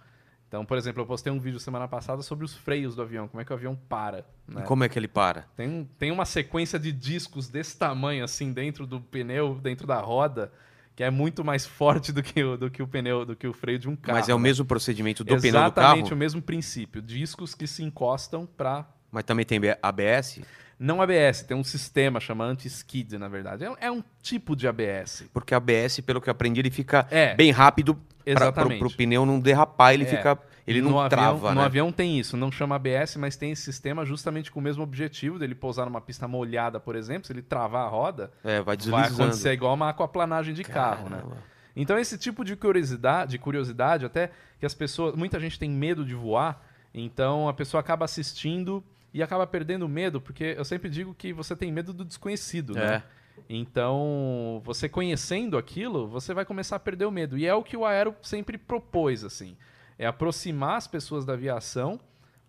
Então, 0.47 0.63
por 0.65 0.77
exemplo, 0.77 1.01
eu 1.01 1.05
postei 1.05 1.31
um 1.33 1.39
vídeo 1.39 1.59
semana 1.59 1.87
passada 1.87 2.21
sobre 2.21 2.45
os 2.45 2.53
freios 2.53 2.95
do 2.95 3.01
avião, 3.01 3.27
como 3.27 3.41
é 3.41 3.45
que 3.45 3.51
o 3.51 3.55
avião 3.55 3.75
para. 3.89 4.25
né? 4.47 4.61
E 4.61 4.63
como 4.63 4.83
é 4.83 4.89
que 4.89 4.97
ele 4.97 5.07
para? 5.07 5.45
Tem, 5.55 5.89
tem 5.97 6.11
uma 6.11 6.23
sequência 6.25 6.77
de 6.79 6.91
discos 6.91 7.49
desse 7.49 7.77
tamanho, 7.77 8.23
assim, 8.23 8.53
dentro 8.53 8.85
do 8.85 9.01
pneu, 9.01 9.55
dentro 9.55 9.85
da 9.87 9.99
roda, 9.99 10.51
que 10.95 11.03
é 11.03 11.09
muito 11.09 11.43
mais 11.43 11.65
forte 11.65 12.13
do 12.13 12.23
que 12.23 12.41
o, 12.43 12.55
do 12.57 12.69
que 12.69 12.81
o 12.81 12.87
pneu, 12.87 13.25
do 13.25 13.35
que 13.35 13.47
o 13.47 13.51
freio 13.53 13.79
de 13.79 13.89
um 13.89 13.95
carro. 13.95 14.17
Mas 14.17 14.29
é 14.29 14.33
o 14.33 14.37
né? 14.37 14.43
mesmo 14.43 14.63
procedimento 14.65 15.23
do 15.23 15.27
pneu 15.27 15.41
do 15.41 15.47
Exatamente 15.47 16.03
carro? 16.03 16.15
o 16.15 16.17
mesmo 16.17 16.41
princípio. 16.41 17.01
Discos 17.01 17.53
que 17.53 17.67
se 17.67 17.83
encostam 17.83 18.45
para 18.45 18.85
Mas 19.11 19.23
também 19.25 19.45
tem 19.45 19.59
ABS? 19.81 20.39
não 20.79 21.01
ABS, 21.01 21.41
tem 21.43 21.57
um 21.57 21.63
sistema 21.63 22.19
chamado 22.19 22.51
anti-skid, 22.51 23.17
na 23.17 23.27
verdade. 23.27 23.63
É, 23.65 23.69
um- 23.71 23.75
é 23.81 23.91
um 23.91 24.03
tipo 24.21 24.55
de 24.55 24.67
ABS. 24.67 25.25
Porque 25.33 25.53
ABS, 25.55 25.99
pelo 26.01 26.21
que 26.21 26.29
eu 26.29 26.31
aprendi, 26.31 26.61
ele 26.61 26.71
fica 26.71 27.05
É. 27.09 27.33
bem 27.35 27.51
rápido 27.51 27.99
para 28.33 28.45
Exatamente. 28.47 28.83
o 28.83 28.89
pneu 28.91 29.25
não 29.25 29.39
derrapar, 29.39 29.93
ele 29.93 30.03
É. 30.03 30.07
fica. 30.07 30.37
Ele 30.67 30.81
no 30.81 30.89
não 30.89 30.99
avião, 30.99 31.09
trava, 31.09 31.49
No 31.53 31.59
né? 31.61 31.65
avião 31.67 31.91
tem 31.91 32.17
isso, 32.19 32.35
não 32.35 32.51
chama 32.51 32.75
ABS, 32.75 33.17
mas 33.17 33.35
tem 33.35 33.51
esse 33.51 33.61
sistema 33.61 34.03
justamente 34.03 34.51
com 34.51 34.59
o 34.59 34.63
mesmo 34.63 34.81
objetivo 34.81 35.37
dele 35.37 35.53
pousar 35.53 35.85
numa 35.85 36.01
pista 36.01 36.27
molhada, 36.27 36.79
por 36.79 36.95
exemplo, 36.95 37.27
se 37.27 37.33
ele 37.33 37.43
travar 37.43 37.85
a 37.85 37.87
roda, 37.87 38.31
É, 38.43 38.61
vai 38.61 38.75
vai 38.75 39.07
acontecer 39.07 39.51
igual 39.53 39.75
uma 39.75 39.89
aquaplanagem 39.89 40.55
de 40.55 40.63
carro, 40.63 41.07
né? 41.07 41.17
Caramba. 41.17 41.37
Então 41.75 41.99
esse 41.99 42.17
tipo 42.17 42.43
de 42.43 42.55
curiosidade, 42.55 43.31
de 43.31 43.37
curiosidade 43.37 44.05
até 44.07 44.31
que 44.59 44.65
as 44.65 44.73
pessoas, 44.73 45.13
muita 45.15 45.39
gente 45.39 45.59
tem 45.59 45.69
medo 45.69 46.03
de 46.03 46.15
voar, 46.15 46.59
então 46.93 47.47
a 47.47 47.53
pessoa 47.53 47.79
acaba 47.79 48.05
assistindo 48.05 48.83
e 49.13 49.21
acaba 49.21 49.45
perdendo 49.45 49.87
medo, 49.87 50.19
porque 50.19 50.55
eu 50.57 50.65
sempre 50.65 50.89
digo 50.89 51.13
que 51.13 51.31
você 51.31 51.55
tem 51.55 51.71
medo 51.71 51.93
do 51.93 52.03
desconhecido, 52.03 52.73
né? 52.73 52.95
É. 52.95 53.03
Então, 53.49 54.61
você 54.63 54.89
conhecendo 54.89 55.57
aquilo, 55.57 56.07
você 56.07 56.33
vai 56.33 56.45
começar 56.45 56.77
a 56.77 56.79
perder 56.79 57.05
o 57.05 57.11
medo. 57.11 57.37
E 57.37 57.45
é 57.45 57.53
o 57.53 57.63
que 57.63 57.77
o 57.77 57.85
Aero 57.85 58.15
sempre 58.21 58.57
propôs, 58.57 59.23
assim. 59.23 59.55
É 59.97 60.05
aproximar 60.05 60.77
as 60.77 60.87
pessoas 60.87 61.25
da 61.25 61.33
aviação 61.33 61.99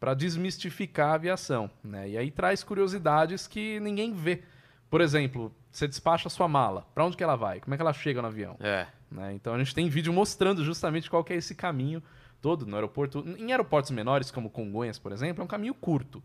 para 0.00 0.14
desmistificar 0.14 1.10
a 1.10 1.14
aviação, 1.14 1.70
né? 1.82 2.08
E 2.08 2.18
aí 2.18 2.30
traz 2.30 2.62
curiosidades 2.62 3.46
que 3.46 3.80
ninguém 3.80 4.12
vê. 4.12 4.42
Por 4.90 5.00
exemplo, 5.00 5.52
você 5.70 5.86
despacha 5.86 6.28
a 6.28 6.30
sua 6.30 6.48
mala. 6.48 6.86
Para 6.94 7.04
onde 7.04 7.16
que 7.16 7.24
ela 7.24 7.36
vai? 7.36 7.60
Como 7.60 7.74
é 7.74 7.76
que 7.76 7.82
ela 7.82 7.92
chega 7.92 8.22
no 8.22 8.28
avião? 8.28 8.56
É. 8.60 8.86
né? 9.10 9.32
Então 9.34 9.54
a 9.54 9.58
gente 9.58 9.74
tem 9.74 9.88
vídeo 9.88 10.12
mostrando 10.12 10.64
justamente 10.64 11.10
qual 11.10 11.24
que 11.24 11.32
é 11.32 11.36
esse 11.36 11.54
caminho 11.54 12.02
todo 12.40 12.66
no 12.66 12.76
aeroporto. 12.76 13.24
Em 13.38 13.50
aeroportos 13.50 13.90
menores, 13.90 14.30
como 14.30 14.50
Congonhas, 14.50 14.98
por 14.98 15.12
exemplo, 15.12 15.42
é 15.42 15.44
um 15.44 15.48
caminho 15.48 15.74
curto. 15.74 16.22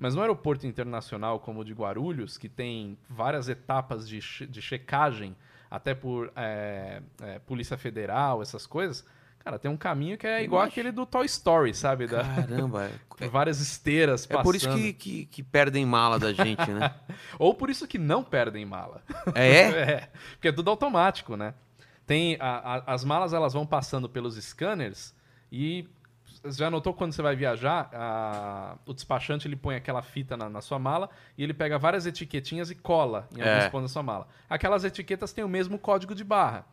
Mas 0.00 0.14
no 0.14 0.22
aeroporto 0.22 0.66
internacional, 0.66 1.38
como 1.38 1.60
o 1.60 1.64
de 1.64 1.74
Guarulhos, 1.74 2.38
que 2.38 2.48
tem 2.48 2.96
várias 3.08 3.48
etapas 3.50 4.08
de, 4.08 4.18
de 4.46 4.62
checagem, 4.62 5.36
até 5.70 5.94
por 5.94 6.32
é, 6.34 7.02
é, 7.22 7.38
Polícia 7.40 7.76
Federal, 7.76 8.40
essas 8.40 8.66
coisas, 8.66 9.04
cara, 9.40 9.58
tem 9.58 9.70
um 9.70 9.76
caminho 9.76 10.16
que 10.16 10.26
é 10.26 10.42
igual 10.42 10.62
Imagina. 10.62 10.68
aquele 10.88 10.90
do 10.92 11.04
Toy 11.04 11.26
Story, 11.26 11.74
sabe? 11.74 12.06
Da, 12.06 12.24
Caramba. 12.24 12.90
É, 13.20 13.28
várias 13.28 13.60
esteiras 13.60 14.24
é 14.24 14.28
passando. 14.28 14.42
por 14.44 14.54
isso 14.56 14.74
que, 14.74 14.92
que, 14.94 15.26
que 15.26 15.42
perdem 15.42 15.84
mala 15.84 16.18
da 16.18 16.32
gente, 16.32 16.70
né? 16.70 16.94
Ou 17.38 17.52
por 17.54 17.68
isso 17.68 17.86
que 17.86 17.98
não 17.98 18.24
perdem 18.24 18.64
mala. 18.64 19.02
É? 19.34 19.68
É, 20.00 20.08
porque 20.32 20.48
é 20.48 20.52
tudo 20.52 20.70
automático, 20.70 21.36
né? 21.36 21.52
Tem 22.06 22.36
a- 22.40 22.76
a- 22.86 22.94
as 22.94 23.04
malas 23.04 23.32
elas 23.34 23.52
vão 23.52 23.66
passando 23.66 24.08
pelos 24.08 24.34
scanners 24.42 25.14
e 25.52 25.86
você 26.42 26.58
já 26.58 26.70
notou 26.70 26.94
quando 26.94 27.12
você 27.12 27.20
vai 27.22 27.36
viajar, 27.36 27.90
a- 27.92 28.76
o 28.86 28.92
despachante 28.94 29.46
ele 29.46 29.56
põe 29.56 29.74
aquela 29.76 30.02
fita 30.02 30.36
na, 30.36 30.48
na 30.48 30.60
sua 30.60 30.78
mala 30.78 31.10
e 31.36 31.42
ele 31.42 31.52
pega 31.54 31.78
várias 31.78 32.06
etiquetinhas 32.06 32.70
e 32.70 32.74
cola 32.74 33.28
em 33.36 33.40
alguns 33.42 33.64
É. 33.64 33.68
pontos 33.70 33.90
da 33.90 33.92
sua 33.92 34.02
mala. 34.02 34.26
Aquelas 34.48 34.84
etiquetas 34.84 35.32
têm 35.32 35.44
o 35.44 35.48
mesmo 35.48 35.78
código 35.78 36.14
de 36.14 36.24
barra, 36.24 36.64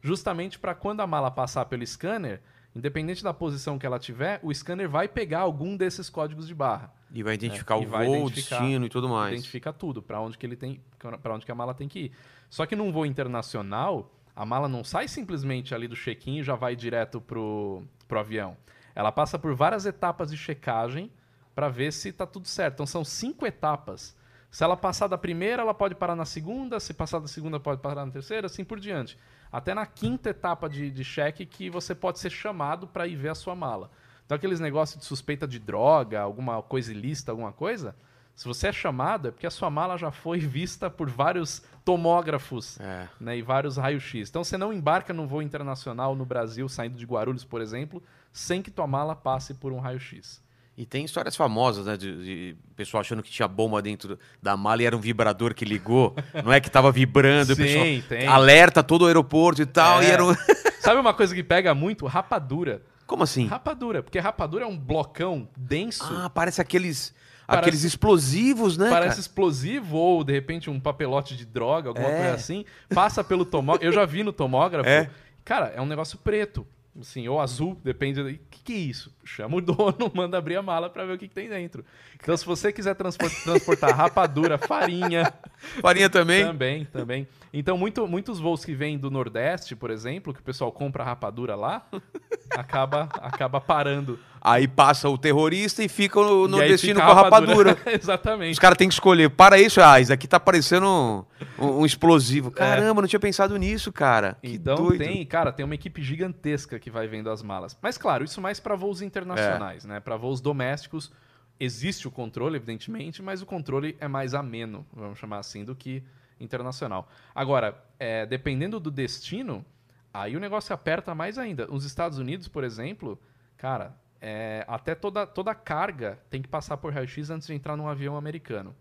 justamente 0.00 0.58
para 0.58 0.74
quando 0.74 1.00
a 1.00 1.06
mala 1.06 1.30
passar 1.30 1.64
pelo 1.66 1.86
scanner, 1.86 2.40
independente 2.74 3.22
da 3.22 3.34
posição 3.34 3.78
que 3.78 3.84
ela 3.86 3.98
tiver, 3.98 4.40
o 4.42 4.52
scanner 4.52 4.88
vai 4.88 5.06
pegar 5.06 5.40
algum 5.40 5.76
desses 5.76 6.08
códigos 6.08 6.48
de 6.48 6.54
barra. 6.54 6.92
E 7.12 7.22
vai 7.22 7.34
identificar 7.34 7.74
É, 7.74 7.78
o 7.78 7.86
vai 7.86 8.06
voo, 8.06 8.24
o 8.26 8.30
destino 8.30 8.86
e 8.86 8.88
tudo 8.88 9.08
mais. 9.08 9.34
Identifica 9.34 9.72
tudo, 9.72 10.02
para 10.02 10.18
onde 10.20 10.38
que 10.38 10.46
ele 10.46 10.56
tem, 10.56 10.80
para 11.22 11.34
onde 11.34 11.44
que 11.44 11.52
a 11.52 11.54
mala 11.54 11.74
tem 11.74 11.86
que 11.86 11.98
ir. 12.06 12.12
Só 12.48 12.64
que 12.64 12.74
num 12.74 12.90
voo 12.90 13.04
internacional, 13.04 14.10
a 14.34 14.46
mala 14.46 14.68
não 14.68 14.82
sai 14.82 15.06
simplesmente 15.08 15.74
ali 15.74 15.86
do 15.86 15.94
check-in 15.94 16.38
e 16.38 16.42
já 16.42 16.54
vai 16.54 16.74
direto 16.74 17.20
pro, 17.20 17.82
pro 18.08 18.18
avião. 18.18 18.56
Ela 18.94 19.10
passa 19.12 19.38
por 19.38 19.54
várias 19.54 19.86
etapas 19.86 20.30
de 20.30 20.36
checagem 20.36 21.10
para 21.54 21.68
ver 21.68 21.92
se 21.92 22.12
tá 22.12 22.26
tudo 22.26 22.48
certo. 22.48 22.74
Então 22.74 22.86
são 22.86 23.04
cinco 23.04 23.46
etapas. 23.46 24.16
Se 24.50 24.62
ela 24.62 24.76
passar 24.76 25.06
da 25.08 25.16
primeira, 25.16 25.62
ela 25.62 25.72
pode 25.74 25.94
parar 25.94 26.14
na 26.16 26.24
segunda. 26.24 26.78
Se 26.80 26.92
passar 26.92 27.18
da 27.20 27.28
segunda, 27.28 27.58
pode 27.58 27.80
parar 27.80 28.04
na 28.04 28.12
terceira, 28.12 28.46
assim 28.46 28.64
por 28.64 28.78
diante. 28.78 29.18
Até 29.50 29.74
na 29.74 29.86
quinta 29.86 30.30
etapa 30.30 30.68
de, 30.68 30.90
de 30.90 31.04
cheque 31.04 31.44
que 31.46 31.68
você 31.70 31.94
pode 31.94 32.18
ser 32.18 32.30
chamado 32.30 32.86
para 32.86 33.06
ir 33.06 33.16
ver 33.16 33.30
a 33.30 33.34
sua 33.34 33.54
mala. 33.54 33.90
Então 34.24 34.36
aqueles 34.36 34.60
negócios 34.60 34.98
de 34.98 35.04
suspeita 35.04 35.46
de 35.46 35.58
droga, 35.58 36.20
alguma 36.20 36.62
coisa 36.62 36.90
ilícita, 36.92 37.32
alguma 37.32 37.52
coisa, 37.52 37.94
Se 38.34 38.48
você 38.48 38.68
é 38.68 38.72
chamado, 38.72 39.28
é 39.28 39.30
porque 39.30 39.46
a 39.46 39.50
sua 39.50 39.68
mala 39.68 39.98
já 39.98 40.10
foi 40.10 40.38
vista 40.58 40.88
por 40.88 41.10
vários 41.10 41.62
tomógrafos 41.84 42.80
É. 42.80 43.08
né, 43.20 43.36
e 43.36 43.42
vários 43.42 43.76
raios-x. 43.76 44.28
Então 44.30 44.42
você 44.42 44.56
não 44.56 44.72
embarca 44.72 45.12
num 45.12 45.26
voo 45.26 45.42
internacional 45.42 46.14
no 46.14 46.24
Brasil, 46.24 46.68
saindo 46.68 46.96
de 46.96 47.04
Guarulhos, 47.04 47.44
por 47.44 47.60
exemplo, 47.60 48.02
sem 48.32 48.62
que 48.62 48.70
tua 48.70 48.86
mala 48.86 49.14
passe 49.14 49.54
por 49.54 49.72
um 49.72 49.78
raio-x. 49.78 50.40
E 50.76 50.86
tem 50.86 51.04
histórias 51.04 51.36
famosas, 51.36 51.84
né? 51.84 51.96
De, 51.98 52.24
de 52.24 52.56
pessoal 52.74 53.02
achando 53.02 53.22
que 53.22 53.30
tinha 53.30 53.46
bomba 53.46 53.82
dentro 53.82 54.18
da 54.42 54.56
mala 54.56 54.82
e 54.82 54.86
era 54.86 54.96
um 54.96 55.00
vibrador 55.00 55.54
que 55.54 55.66
ligou. 55.66 56.14
não 56.42 56.50
é 56.52 56.60
que 56.60 56.70
tava 56.70 56.90
vibrando, 56.90 57.52
o 57.52 57.56
Sim, 57.56 57.62
pessoal 57.62 57.84
tem. 58.08 58.26
alerta 58.26 58.82
todo 58.82 59.02
o 59.02 59.06
aeroporto 59.06 59.60
e 59.60 59.66
tal. 59.66 60.00
É. 60.00 60.06
E 60.06 60.10
era 60.10 60.24
um... 60.24 60.34
Sabe 60.80 60.98
uma 60.98 61.12
coisa 61.12 61.34
que 61.34 61.42
pega 61.44 61.74
muito? 61.74 62.06
Rapadura. 62.06 62.82
Como 63.06 63.22
assim? 63.22 63.46
Rapadura, 63.46 64.02
porque 64.02 64.18
rapadura 64.18 64.64
é 64.64 64.66
um 64.66 64.78
blocão 64.78 65.46
denso. 65.54 66.02
Ah, 66.10 66.30
parece 66.30 66.62
aqueles, 66.62 67.14
Parece- 67.46 67.60
aqueles 67.68 67.84
explosivos, 67.84 68.78
né? 68.78 68.88
Parece 68.88 69.08
cara? 69.10 69.20
explosivo 69.20 69.96
ou, 69.98 70.24
de 70.24 70.32
repente, 70.32 70.70
um 70.70 70.80
papelote 70.80 71.36
de 71.36 71.44
droga, 71.44 71.90
alguma 71.90 72.08
É. 72.08 72.16
coisa 72.16 72.34
assim. 72.36 72.64
Passa 72.94 73.22
pelo 73.22 73.44
tomógrafo. 73.44 73.84
Eu 73.84 73.92
já 73.92 74.06
vi 74.06 74.22
no 74.22 74.32
tomógrafo. 74.32 74.88
É. 74.88 75.10
Cara, 75.44 75.66
é 75.76 75.80
um 75.82 75.86
negócio 75.86 76.16
preto. 76.16 76.66
Assim, 77.00 77.26
ou 77.26 77.40
azul, 77.40 77.80
depende. 77.82 78.20
O 78.20 78.26
que, 78.50 78.62
que 78.64 78.72
é 78.74 78.76
isso? 78.76 79.14
Chama 79.24 79.56
o 79.56 79.60
dono, 79.62 79.96
manda 80.14 80.36
abrir 80.36 80.56
a 80.56 80.62
mala 80.62 80.90
pra 80.90 81.06
ver 81.06 81.14
o 81.14 81.18
que, 81.18 81.26
que 81.26 81.34
tem 81.34 81.48
dentro. 81.48 81.82
Então, 82.22 82.36
se 82.36 82.44
você 82.44 82.70
quiser 82.70 82.94
transpor- 82.94 83.30
transportar 83.44 83.96
rapadura, 83.96 84.58
farinha, 84.60 85.32
Farinha 85.80 86.10
também. 86.10 86.44
também, 86.44 86.84
também. 86.84 87.28
Então, 87.50 87.78
muito- 87.78 88.06
muitos 88.06 88.38
voos 88.38 88.62
que 88.62 88.74
vêm 88.74 88.98
do 88.98 89.10
Nordeste, 89.10 89.74
por 89.74 89.90
exemplo, 89.90 90.34
que 90.34 90.40
o 90.40 90.42
pessoal 90.42 90.70
compra 90.70 91.02
rapadura 91.02 91.54
lá, 91.56 91.86
acaba, 92.50 93.08
acaba 93.20 93.58
parando. 93.60 94.18
Aí 94.44 94.66
passa 94.66 95.08
o 95.08 95.16
terrorista 95.16 95.84
e 95.84 95.88
fica 95.88 96.18
o 96.18 96.22
E 96.42 96.44
aí 96.46 96.50
nordestino 96.50 97.00
fica 97.00 97.06
com 97.06 97.18
a 97.18 97.22
rapadura. 97.22 97.78
Exatamente. 97.86 98.54
Os 98.54 98.58
caras 98.58 98.76
têm 98.76 98.88
que 98.88 98.94
escolher. 98.94 99.30
Para 99.30 99.56
isso, 99.60 99.80
ah, 99.80 100.00
isso 100.00 100.12
aqui 100.12 100.26
tá 100.26 100.40
parecendo 100.40 101.24
um, 101.60 101.64
um- 101.64 101.86
explosivo. 101.86 102.50
Caramba, 102.50 103.00
não 103.02 103.08
tinha 103.08 103.20
pensado 103.20 103.56
nisso, 103.56 103.92
cara. 103.92 104.36
Que 104.42 104.54
Então 104.54 104.74
doido. 104.74 104.98
tem, 104.98 105.24
cara, 105.24 105.52
tem 105.52 105.64
uma 105.64 105.76
equipe 105.76 106.02
gigantesca 106.02 106.76
que 106.80 106.90
vai 106.90 107.06
vendo 107.06 107.30
as 107.30 107.40
malas. 107.40 107.78
Mas 107.80 107.96
claro, 107.96 108.24
isso 108.24 108.40
mais 108.40 108.58
para 108.58 108.74
voos 108.74 109.00
internacionais, 109.00 109.84
né? 109.84 110.00
Para 110.00 110.16
voos 110.16 110.40
domésticos 110.40 111.12
existe 111.60 112.08
o 112.08 112.10
controle, 112.10 112.56
evidentemente, 112.56 113.22
mas 113.22 113.42
o 113.42 113.46
controle 113.46 113.96
é 114.00 114.08
mais 114.08 114.34
ameno, 114.34 114.84
vamos 114.92 115.20
chamar 115.20 115.38
assim, 115.38 115.64
do 115.64 115.76
que 115.76 116.02
internacional. 116.40 117.08
Agora, 117.32 117.80
é, 118.00 118.26
dependendo 118.26 118.80
do 118.80 118.90
destino, 118.90 119.64
aí 120.12 120.36
o 120.36 120.40
negócio 120.40 120.74
aperta 120.74 121.14
mais 121.14 121.38
ainda. 121.38 121.68
Nos 121.68 121.84
Estados 121.84 122.18
Unidos, 122.18 122.48
por 122.48 122.64
exemplo, 122.64 123.16
cara, 123.56 123.94
é, 124.22 124.64
até 124.68 124.94
toda, 124.94 125.26
toda 125.26 125.50
a 125.50 125.54
carga 125.54 126.16
tem 126.30 126.40
que 126.40 126.48
passar 126.48 126.76
por 126.76 126.92
raio-x 126.92 127.28
antes 127.28 127.48
de 127.48 127.54
entrar 127.54 127.76
num 127.76 127.88
avião 127.88 128.16
americano. 128.16 128.74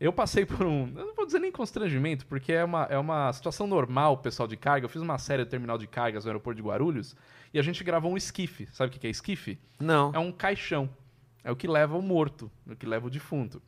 Eu 0.00 0.10
passei 0.10 0.46
por 0.46 0.66
um. 0.66 0.86
Eu 0.96 1.08
não 1.08 1.14
vou 1.14 1.26
dizer 1.26 1.38
nem 1.38 1.52
constrangimento, 1.52 2.24
porque 2.24 2.50
é 2.50 2.64
uma, 2.64 2.84
é 2.84 2.96
uma 2.96 3.30
situação 3.34 3.66
normal, 3.66 4.16
pessoal 4.16 4.48
de 4.48 4.56
carga. 4.56 4.86
Eu 4.86 4.88
fiz 4.88 5.02
uma 5.02 5.18
série 5.18 5.44
do 5.44 5.50
terminal 5.50 5.76
de 5.76 5.86
cargas 5.86 6.24
no 6.24 6.30
aeroporto 6.30 6.56
de 6.56 6.66
Guarulhos 6.66 7.14
e 7.52 7.58
a 7.58 7.62
gente 7.62 7.84
gravou 7.84 8.10
um 8.10 8.16
esquife. 8.16 8.66
Sabe 8.72 8.88
o 8.88 8.92
que 8.92 8.98
que 8.98 9.06
é 9.06 9.10
esquife? 9.10 9.58
Não. 9.78 10.10
É 10.14 10.18
um 10.18 10.32
caixão. 10.32 10.88
É 11.44 11.52
o 11.52 11.56
que 11.56 11.68
leva 11.68 11.98
o 11.98 12.02
morto, 12.02 12.50
é 12.66 12.72
o 12.72 12.76
que 12.76 12.86
leva 12.86 13.06
o 13.06 13.10
defunto. 13.10 13.62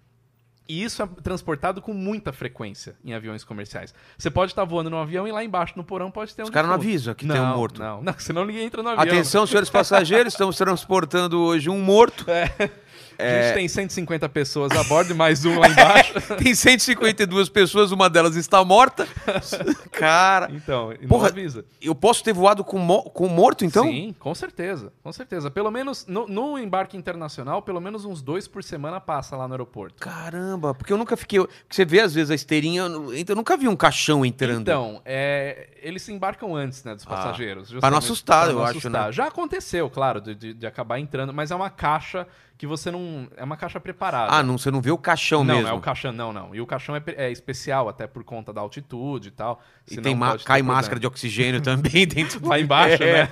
E 0.69 0.83
isso 0.83 1.03
é 1.03 1.09
transportado 1.23 1.83
com 1.83 1.93
muita 1.93 2.33
frequência 2.33 2.95
em 3.05 3.13
aviões 3.13 3.45
comerciais. 3.45 3.93
Você 4.17 4.31
pode 4.31 4.53
estar 4.53 4.65
voando 4.65 4.89
num 4.89 4.99
avião 4.99 5.27
e 5.27 5.33
lá 5.33 5.43
embaixo 5.43 5.75
no 5.77 5.85
porão 5.85 6.11
pode 6.11 6.35
ter 6.35 6.43
um 6.43 6.45
Os 6.45 6.51
caras 6.51 6.69
não 6.69 6.77
avisam 6.77 7.15
que 7.15 7.27
não, 7.27 7.35
tem 7.35 7.45
um 7.45 7.57
morto. 7.57 7.81
Não, 7.81 8.03
não, 8.03 8.15
senão 8.19 8.45
ninguém 8.45 8.65
entra 8.65 8.83
no 8.83 8.91
avião. 8.91 9.03
Atenção, 9.03 9.47
senhores 9.47 9.69
passageiros, 9.69 10.33
estamos 10.33 10.57
transportando 10.57 11.41
hoje 11.41 11.69
um 11.69 11.81
morto. 11.81 12.25
A 12.31 12.71
É. 13.19 13.45
gente 13.49 13.55
tem 13.55 13.69
150 13.69 14.29
pessoas 14.29 14.73
a 14.73 14.83
bordo 14.85 15.13
e 15.13 15.15
mais 15.15 15.45
um 15.45 15.59
lá 15.59 15.69
embaixo. 15.69 16.13
Tem 16.43 16.55
152 16.55 17.49
pessoas, 17.49 17.93
uma 17.93 18.09
delas 18.11 18.35
está 18.37 18.65
morta. 18.65 19.07
Cara, 19.91 20.49
Então, 20.53 20.93
não 21.01 21.09
Porra, 21.09 21.29
avisa. 21.29 21.65
eu 21.81 21.95
posso 21.95 22.23
ter 22.25 22.33
voado 22.33 22.65
com, 22.65 22.79
mo- 22.79 23.03
com 23.11 23.29
morto, 23.29 23.65
então? 23.65 23.85
Sim, 23.85 24.15
com 24.19 24.35
certeza, 24.35 24.93
com 25.03 25.13
certeza. 25.13 25.51
Pelo 25.51 25.71
menos 25.71 26.07
no, 26.07 26.27
no 26.27 26.59
embarque 26.59 26.97
internacional, 26.97 27.63
pelo 27.63 27.81
menos 27.81 28.05
uns 28.05 28.23
dois 28.23 28.49
por 28.49 28.65
semana 28.65 29.01
passa 29.01 29.37
lá 29.37 29.47
no 29.47 29.55
aeroporto. 29.55 29.97
Caramba, 30.01 30.75
porque 30.75 30.93
eu 30.93 30.99
nunca 30.99 31.17
fiquei. 31.17 31.39
Porque 31.41 31.55
você 31.71 31.85
vê 31.85 32.01
às 32.01 32.15
vezes 32.15 32.31
a 32.31 32.35
esteirinha, 32.35 32.83
eu 32.83 33.13
eu 33.33 33.37
nunca 33.37 33.57
vi 33.57 33.69
um 33.69 33.77
caixão 33.77 34.25
entrando. 34.25 34.63
Então, 34.63 35.01
é, 35.05 35.69
eles 35.83 36.03
se 36.03 36.13
embarcam 36.13 36.55
antes, 36.55 36.83
né, 36.85 36.95
dos 36.95 37.05
Ah, 37.07 37.11
passageiros. 37.11 37.69
pra 37.73 37.91
não 37.91 38.01
justamente 38.01 38.05
assustar, 38.05 38.43
pra 38.45 38.53
eu 38.53 38.57
não 38.57 38.63
acho, 38.65 38.79
assustar. 38.79 39.07
né? 39.07 39.13
Já 39.13 39.27
aconteceu, 39.27 39.89
claro, 39.91 40.21
de, 40.21 40.35
de- 40.35 40.55
de 40.55 40.67
acabar 40.67 40.99
entrando, 40.99 41.33
mas 41.33 41.51
é 41.51 41.55
uma 41.55 41.71
caixa 41.71 42.27
que 42.63 42.67
você 42.69 42.93
não... 42.93 43.27
É 43.37 43.43
uma 43.43 43.57
caixa 43.57 43.81
preparada. 43.81 44.33
ah, 44.33 44.41
não, 44.41 44.57
você 44.57 44.71
não 44.71 44.81
vê 44.81 44.93
o 44.93 44.97
caixão 44.97 45.43
não, 45.43 45.57
mesmo. 45.57 45.69
é 45.69 45.73
o 45.73 45.81
caixão, 45.81 46.13
não, 46.13 46.33
não. 46.33 46.55
E 46.55 46.61
o 46.61 46.67
caixão 46.67 46.95
é, 46.95 47.03
é 47.17 47.29
especial, 47.29 47.89
até 47.89 48.07
por 48.07 48.23
conta 48.23 48.53
da 48.53 48.61
altitude 48.61 49.31
e 49.31 49.33
tal. 49.33 49.61
E 49.91 49.97
tem 50.01 50.17
cai 50.17 50.37
problema. 50.39 50.75
máscara 50.75 51.01
de 51.01 51.07
oxigênio 51.09 51.59
também 51.61 52.07
dentro 52.07 52.39
do- 52.39 52.49
Lá 52.49 52.61
embaixo, 52.61 53.03
É. 53.03 53.25
né? 53.25 53.29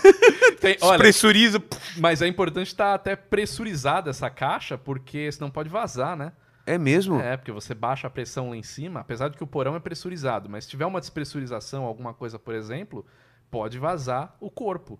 Tem- 0.58 0.78
olha, 0.80 0.96
Pressuriza. 0.98 1.62
mas 1.98 2.22
é 2.22 2.26
importante 2.26 2.68
estar 2.68 2.94
até 2.94 3.14
pressurizada 3.14 4.08
essa 4.08 4.30
caixa, 4.30 4.78
porque 4.78 5.30
senão 5.30 5.50
pode 5.50 5.68
vazar, 5.68 6.16
né? 6.16 6.32
É 6.64 6.78
mesmo? 6.78 7.20
É, 7.20 7.36
porque 7.36 7.52
você 7.52 7.74
baixa 7.74 8.06
a 8.06 8.10
pressão 8.10 8.48
lá 8.48 8.56
em 8.56 8.62
cima, 8.62 9.00
apesar 9.00 9.28
de 9.28 9.36
que 9.36 9.44
o 9.44 9.46
porão 9.46 9.76
é 9.76 9.80
pressurizado, 9.80 10.48
mas 10.48 10.64
se 10.64 10.70
tiver 10.70 10.86
uma 10.86 10.98
despressurização, 11.00 11.84
alguma 11.84 12.14
coisa, 12.14 12.38
por 12.38 12.54
exemplo, 12.54 13.04
pode 13.50 13.78
vazar 13.78 14.34
o 14.40 14.50
corpo. 14.50 14.98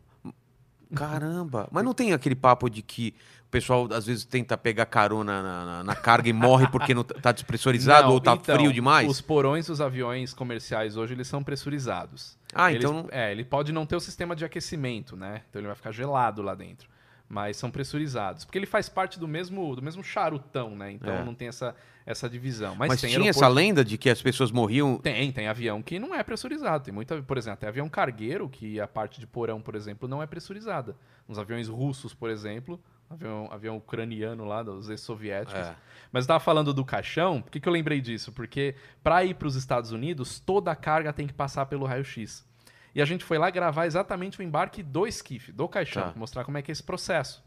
Caramba. 0.95 1.69
Mas 1.73 1.83
não 1.85 1.95
tem 1.95 2.13
aquele 2.13 2.35
papo 2.35 2.69
de 2.69 2.83
que 2.83 3.15
pessoal 3.53 3.87
às 3.93 4.07
vezes 4.07 4.25
tenta 4.25 4.57
pegar 4.59 4.87
carona 4.87 5.41
na, 5.43 5.65
na- 5.65 5.85
na 5.85 5.95
carga 5.95 6.29
e 6.29 6.33
morre 6.33 6.67
porque 6.69 6.93
não 6.95 7.05
tá- 7.05 7.15
tá 7.21 7.33
despressurizado 7.33 8.09
Não, 8.09 8.15
ou 8.15 8.21
tá 8.21 8.33
então, 8.35 8.57
frio 8.57 8.73
demais? 8.73 9.09
Os 9.09 9.21
porões 9.21 9.67
dos 9.67 9.81
aviões 9.81 10.35
comerciais 10.35 10.97
hoje, 10.97 11.13
eles 11.15 11.29
são 11.29 11.45
pressurizados. 11.45 12.37
Ah, 12.55 12.71
Eles- 12.73 12.85
então. 12.85 13.07
É, 13.11 13.31
ele 13.31 13.45
pode 13.45 13.71
não 13.73 13.87
ter 13.87 13.95
o 13.97 14.01
sistema 14.01 14.35
de 14.35 14.45
aquecimento, 14.45 15.17
né? 15.17 15.43
Então 15.49 15.61
ele 15.61 15.67
vai 15.69 15.77
ficar 15.77 15.93
gelado 15.93 16.43
lá 16.43 16.55
dentro. 16.55 16.89
Mas 17.29 17.57
são 17.57 17.71
pressurizados. 17.71 18.45
Porque 18.45 18.59
ele 18.59 18.67
faz 18.67 18.91
parte 18.91 19.19
do 19.19 19.27
mesmo, 19.27 19.75
do 19.75 19.81
mesmo 19.81 20.05
charutão, 20.05 20.77
né? 20.77 20.91
Então 20.93 21.15
É. 21.15 21.25
não 21.25 21.35
tem 21.35 21.49
essa, 21.49 21.75
essa 22.05 22.29
divisão. 22.29 22.75
Mas, 22.77 22.89
Mas, 22.91 23.01
tem 23.01 23.11
tinha 23.11 23.31
essa 23.31 23.39
aeroporto- 23.41 23.55
lenda 23.55 23.83
de 23.85 23.97
que 23.97 24.11
as 24.11 24.21
pessoas 24.21 24.51
morriam. 24.51 24.99
Tem, 24.99 25.33
tem 25.33 25.49
avião 25.49 25.81
que 25.83 25.99
não 25.99 26.15
é 26.15 26.23
pressurizado. 26.23 26.85
Tem 26.85 26.93
muita, 26.93 27.23
por 27.23 27.39
exemplo, 27.39 27.59
tem 27.61 27.69
avião 27.71 27.89
cargueiro 27.89 28.51
que 28.51 28.79
a 28.79 28.87
parte 28.87 29.19
de 29.19 29.27
porão, 29.27 29.63
por 29.63 29.75
exemplo, 29.75 30.07
não 30.07 30.23
é 30.23 30.27
pressurizada. 30.27 30.95
Uns 31.27 31.39
aviões 31.39 31.69
russos, 31.69 32.13
por 32.13 32.29
exemplo, 32.29 32.79
avião, 33.13 33.49
avião 33.51 33.77
ucraniano 33.77 34.45
lá 34.45 34.63
dos 34.63 34.89
ex-soviéticos. 34.89 35.61
É. 35.61 35.75
Mas 36.11 36.25
eu 36.25 36.29
tava 36.29 36.41
falando 36.41 36.75
do 36.75 36.85
caixão, 36.85 37.41
por 37.41 37.51
que, 37.51 37.61
que 37.61 37.69
eu 37.69 37.73
lembrei 37.73 38.01
disso? 38.01 38.33
Porque 38.33 38.75
para 39.03 39.25
ir 39.25 39.35
para 39.35 39.49
os 39.49 39.57
Estados 39.57 39.93
Unidos, 39.93 40.39
toda 40.39 40.71
a 40.71 40.77
carga 40.77 41.13
tem 41.13 41.27
que 41.27 41.33
passar 41.33 41.67
pelo 41.67 41.87
raio-x. 41.87 42.47
E 42.95 43.01
a 43.01 43.05
gente 43.05 43.25
foi 43.25 43.39
lá 43.39 43.49
gravar 43.51 43.87
exatamente 43.87 44.39
o 44.39 44.43
embarque 44.43 44.83
do 44.83 45.07
esquife, 45.07 45.51
do 45.51 45.67
caixão, 45.67 46.13
Tá. 46.13 46.13
mostrar 46.15 46.45
como 46.45 46.59
é 46.59 46.63
que 46.63 46.71
é 46.71 46.73
esse 46.73 46.83
processo. 46.83 47.43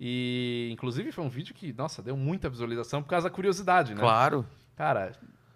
E, 0.00 0.70
inclusive, 0.72 1.12
foi 1.12 1.22
um 1.22 1.28
vídeo 1.28 1.54
que, 1.54 1.74
nossa, 1.74 2.02
deu 2.02 2.16
muita 2.16 2.48
visualização 2.48 3.02
por 3.02 3.10
causa 3.10 3.28
da 3.28 3.34
curiosidade, 3.34 3.94
né? 3.94 4.00
Claro. 4.00 4.46
Cara, 4.74 5.12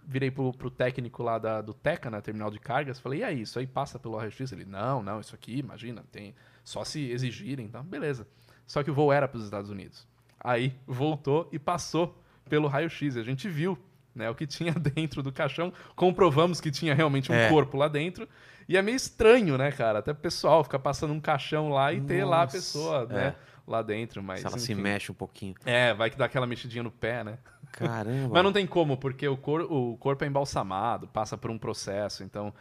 virei 0.07 0.31
pro, 0.31 0.53
pro 0.53 0.71
técnico 0.71 1.23
lá 1.23 1.39
da, 1.39 1.63
do 1.63 1.73
Teca, 1.73 2.11
na 2.11 2.21
terminal 2.21 2.51
de 2.51 2.59
cargas, 2.59 3.01
falei, 3.01 3.21
e 3.21 3.25
aí, 3.25 3.41
isso 3.41 3.59
aí 3.59 3.67
passa 3.67 3.99
pelo 3.99 4.19
raio-x? 4.19 4.53
Ele, 4.53 4.67
não, 4.67 5.03
não, 5.03 5.19
isso 5.21 5.35
aqui, 5.35 5.57
imagina, 5.57 6.05
tem 6.13 6.35
só 6.63 6.85
se 6.85 7.11
exigirem, 7.11 7.65
então, 7.65 7.83
beleza. 7.83 8.29
Só 8.67 8.83
que 8.83 8.91
o 8.91 8.95
voo 8.95 9.13
era 9.13 9.27
para 9.29 9.39
os 9.39 9.45
Estados 9.45 9.71
Unidos. 9.71 10.07
Aí 10.41 10.75
voltou 10.87 11.49
e 11.53 11.59
passou 11.59 12.19
pelo 12.49 12.69
raio-x, 12.69 13.17
a 13.17 13.23
gente 13.23 13.49
viu 13.49 13.79
né, 14.15 14.29
o 14.31 14.35
que 14.35 14.47
tinha 14.47 14.73
dentro 14.95 15.23
do 15.23 15.33
caixão, 15.33 15.73
comprovamos 15.97 16.61
que 16.61 16.71
tinha 16.71 16.95
realmente 16.95 17.33
um 17.33 17.35
É. 17.35 17.49
corpo 17.49 17.77
lá 17.77 17.89
dentro, 17.89 18.29
e 18.69 18.77
é 18.77 18.83
meio 18.83 18.97
estranho, 18.97 19.59
né, 19.59 19.73
cara, 19.73 19.99
até 19.99 20.13
o 20.13 20.15
pessoal 20.15 20.63
ficar 20.63 20.79
passando 20.79 21.13
um 21.13 21.21
caixão 21.21 21.69
lá 21.71 21.93
e 21.93 22.01
ter 22.01 22.25
lá 22.25 22.43
a 22.43 22.45
Nossa, 22.45 22.57
pessoa, 22.57 23.07
né, 23.07 23.27
é. 23.29 23.35
lá 23.67 23.83
dentro, 23.83 24.23
mas... 24.23 24.41
Se 24.41 24.47
ela 24.47 24.59
se 24.59 24.73
enfim. 24.73 24.83
mexe 24.83 25.11
um 25.11 25.15
pouquinho. 25.15 25.55
É, 25.65 25.93
vai 25.95 26.11
que 26.11 26.17
dá 26.17 26.27
aquela 26.27 26.47
mexidinha 26.47 26.83
no 26.83 26.91
pé, 26.91 27.25
né? 27.25 27.39
Caramba. 27.77 28.35
Mas 28.35 28.45
não 28.45 28.53
tem 28.53 28.67
como, 28.67 28.97
porque 28.97 29.27
o, 29.27 29.37
cor- 29.37 29.67
o 29.71 29.97
corpo 29.99 30.25
é 30.25 30.27
embalsamado, 30.27 31.09
passa 31.09 31.37
por 31.37 31.51
um 31.51 31.59
processo, 31.59 32.23
então, 32.23 32.53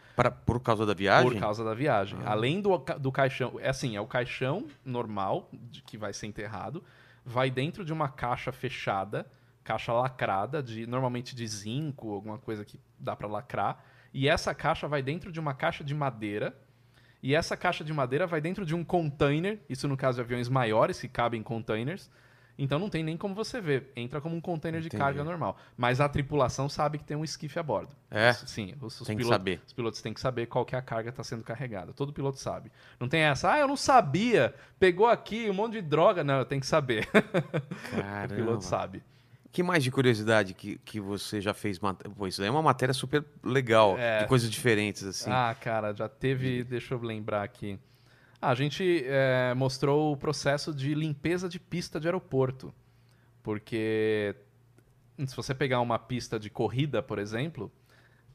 por 0.44 0.60
causa 0.60 0.84
da 0.84 0.92
viagem? 0.94 1.30
por 1.32 1.38
causa 1.40 1.64
da 1.64 1.72
viagem. 1.74 2.18
Ah. 2.24 2.32
Além 2.32 2.60
do, 2.60 2.76
do 2.98 3.12
caixão, 3.12 3.54
é 3.60 3.68
assim, 3.68 3.96
é 3.96 4.00
o 4.00 4.06
caixão 4.06 4.66
normal, 4.84 5.48
de, 5.52 5.82
que 5.82 5.96
vai 5.96 6.12
ser 6.12 6.26
enterrado, 6.26 6.82
vai 7.24 7.50
dentro 7.50 7.84
de 7.84 7.92
uma 7.92 8.08
caixa 8.08 8.50
fechada, 8.52 9.26
caixa 9.62 9.92
lacrada, 9.92 10.62
de 10.62 10.86
normalmente 10.86 11.34
de 11.34 11.46
zinco, 11.46 12.12
alguma 12.12 12.38
coisa 12.38 12.64
que 12.64 12.78
dá 12.98 13.14
pra 13.16 13.28
lacrar, 13.28 13.82
e 14.12 14.28
essa 14.28 14.54
caixa 14.54 14.86
vai 14.88 15.02
dentro 15.02 15.30
de 15.32 15.40
uma 15.40 15.54
caixa 15.54 15.82
de 15.84 15.94
madeira, 15.94 16.56
e 17.22 17.34
essa 17.34 17.56
caixa 17.56 17.82
de 17.82 17.92
madeira 17.92 18.26
vai 18.26 18.40
dentro 18.40 18.66
de 18.66 18.74
um 18.74 18.84
container, 18.84 19.58
isso 19.68 19.88
no 19.88 19.96
caso 19.96 20.16
de 20.16 20.22
aviões 20.22 20.48
maiores 20.48 21.00
que 21.00 21.08
cabem 21.08 21.40
em 21.40 21.42
containers, 21.42 22.10
então 22.58 22.78
não 22.78 22.88
tem 22.88 23.02
nem 23.02 23.16
como 23.16 23.34
você 23.34 23.60
ver, 23.60 23.90
entra 23.96 24.20
como 24.20 24.36
um 24.36 24.40
container 24.40 24.80
de 24.80 24.86
Entendi. 24.86 25.02
carga 25.02 25.24
normal. 25.24 25.56
Mas 25.76 26.00
a 26.00 26.08
tripulação 26.08 26.68
sabe 26.68 26.98
que 26.98 27.04
tem 27.04 27.16
um 27.16 27.24
esquife 27.24 27.58
a 27.58 27.62
bordo. 27.62 27.94
É? 28.10 28.32
Sim, 28.32 28.74
os, 28.80 29.00
os 29.00 29.06
Tem 29.06 29.16
que 29.16 29.22
pilotos, 29.22 29.38
saber. 29.38 29.60
os 29.66 29.72
pilotos 29.72 30.00
têm 30.02 30.14
que 30.14 30.20
saber 30.20 30.46
qual 30.46 30.64
que 30.64 30.74
é 30.74 30.78
a 30.78 30.82
carga 30.82 31.04
que 31.10 31.20
está 31.20 31.24
sendo 31.24 31.42
carregada. 31.42 31.92
Todo 31.92 32.12
piloto 32.12 32.38
sabe. 32.38 32.70
Não 33.00 33.08
tem 33.08 33.22
essa, 33.22 33.52
ah, 33.52 33.58
eu 33.58 33.66
não 33.66 33.76
sabia, 33.76 34.54
pegou 34.78 35.06
aqui 35.08 35.50
um 35.50 35.54
monte 35.54 35.72
de 35.72 35.82
droga. 35.82 36.22
Não, 36.22 36.38
eu 36.38 36.44
tenho 36.44 36.60
que 36.60 36.66
saber. 36.66 37.08
o 37.92 37.96
Caramba. 37.96 38.34
piloto 38.34 38.64
sabe. 38.64 39.02
Que 39.50 39.62
mais 39.62 39.84
de 39.84 39.90
curiosidade 39.92 40.52
que, 40.52 40.78
que 40.78 40.98
você 40.98 41.40
já 41.40 41.54
fez? 41.54 41.78
Pô, 41.78 42.26
isso 42.26 42.40
daí 42.40 42.48
é 42.48 42.50
uma 42.50 42.60
matéria 42.62 42.92
super 42.92 43.24
legal, 43.42 43.96
É. 43.96 44.22
de 44.22 44.26
coisas 44.26 44.50
diferentes, 44.50 45.04
assim. 45.04 45.30
Ah, 45.30 45.54
cara, 45.60 45.92
já 45.94 46.08
teve. 46.08 46.64
Deixa 46.64 46.94
eu 46.94 47.00
lembrar 47.00 47.42
aqui. 47.44 47.78
A 48.44 48.54
gente 48.54 49.04
é, 49.06 49.54
mostrou 49.54 50.12
o 50.12 50.16
processo 50.16 50.74
de 50.74 50.94
limpeza 50.94 51.48
de 51.48 51.58
pista 51.58 51.98
de 51.98 52.06
aeroporto. 52.06 52.74
Porque 53.42 54.36
se 55.26 55.34
você 55.34 55.54
pegar 55.54 55.80
uma 55.80 55.98
pista 55.98 56.38
de 56.38 56.50
corrida, 56.50 57.02
por 57.02 57.18
exemplo, 57.18 57.72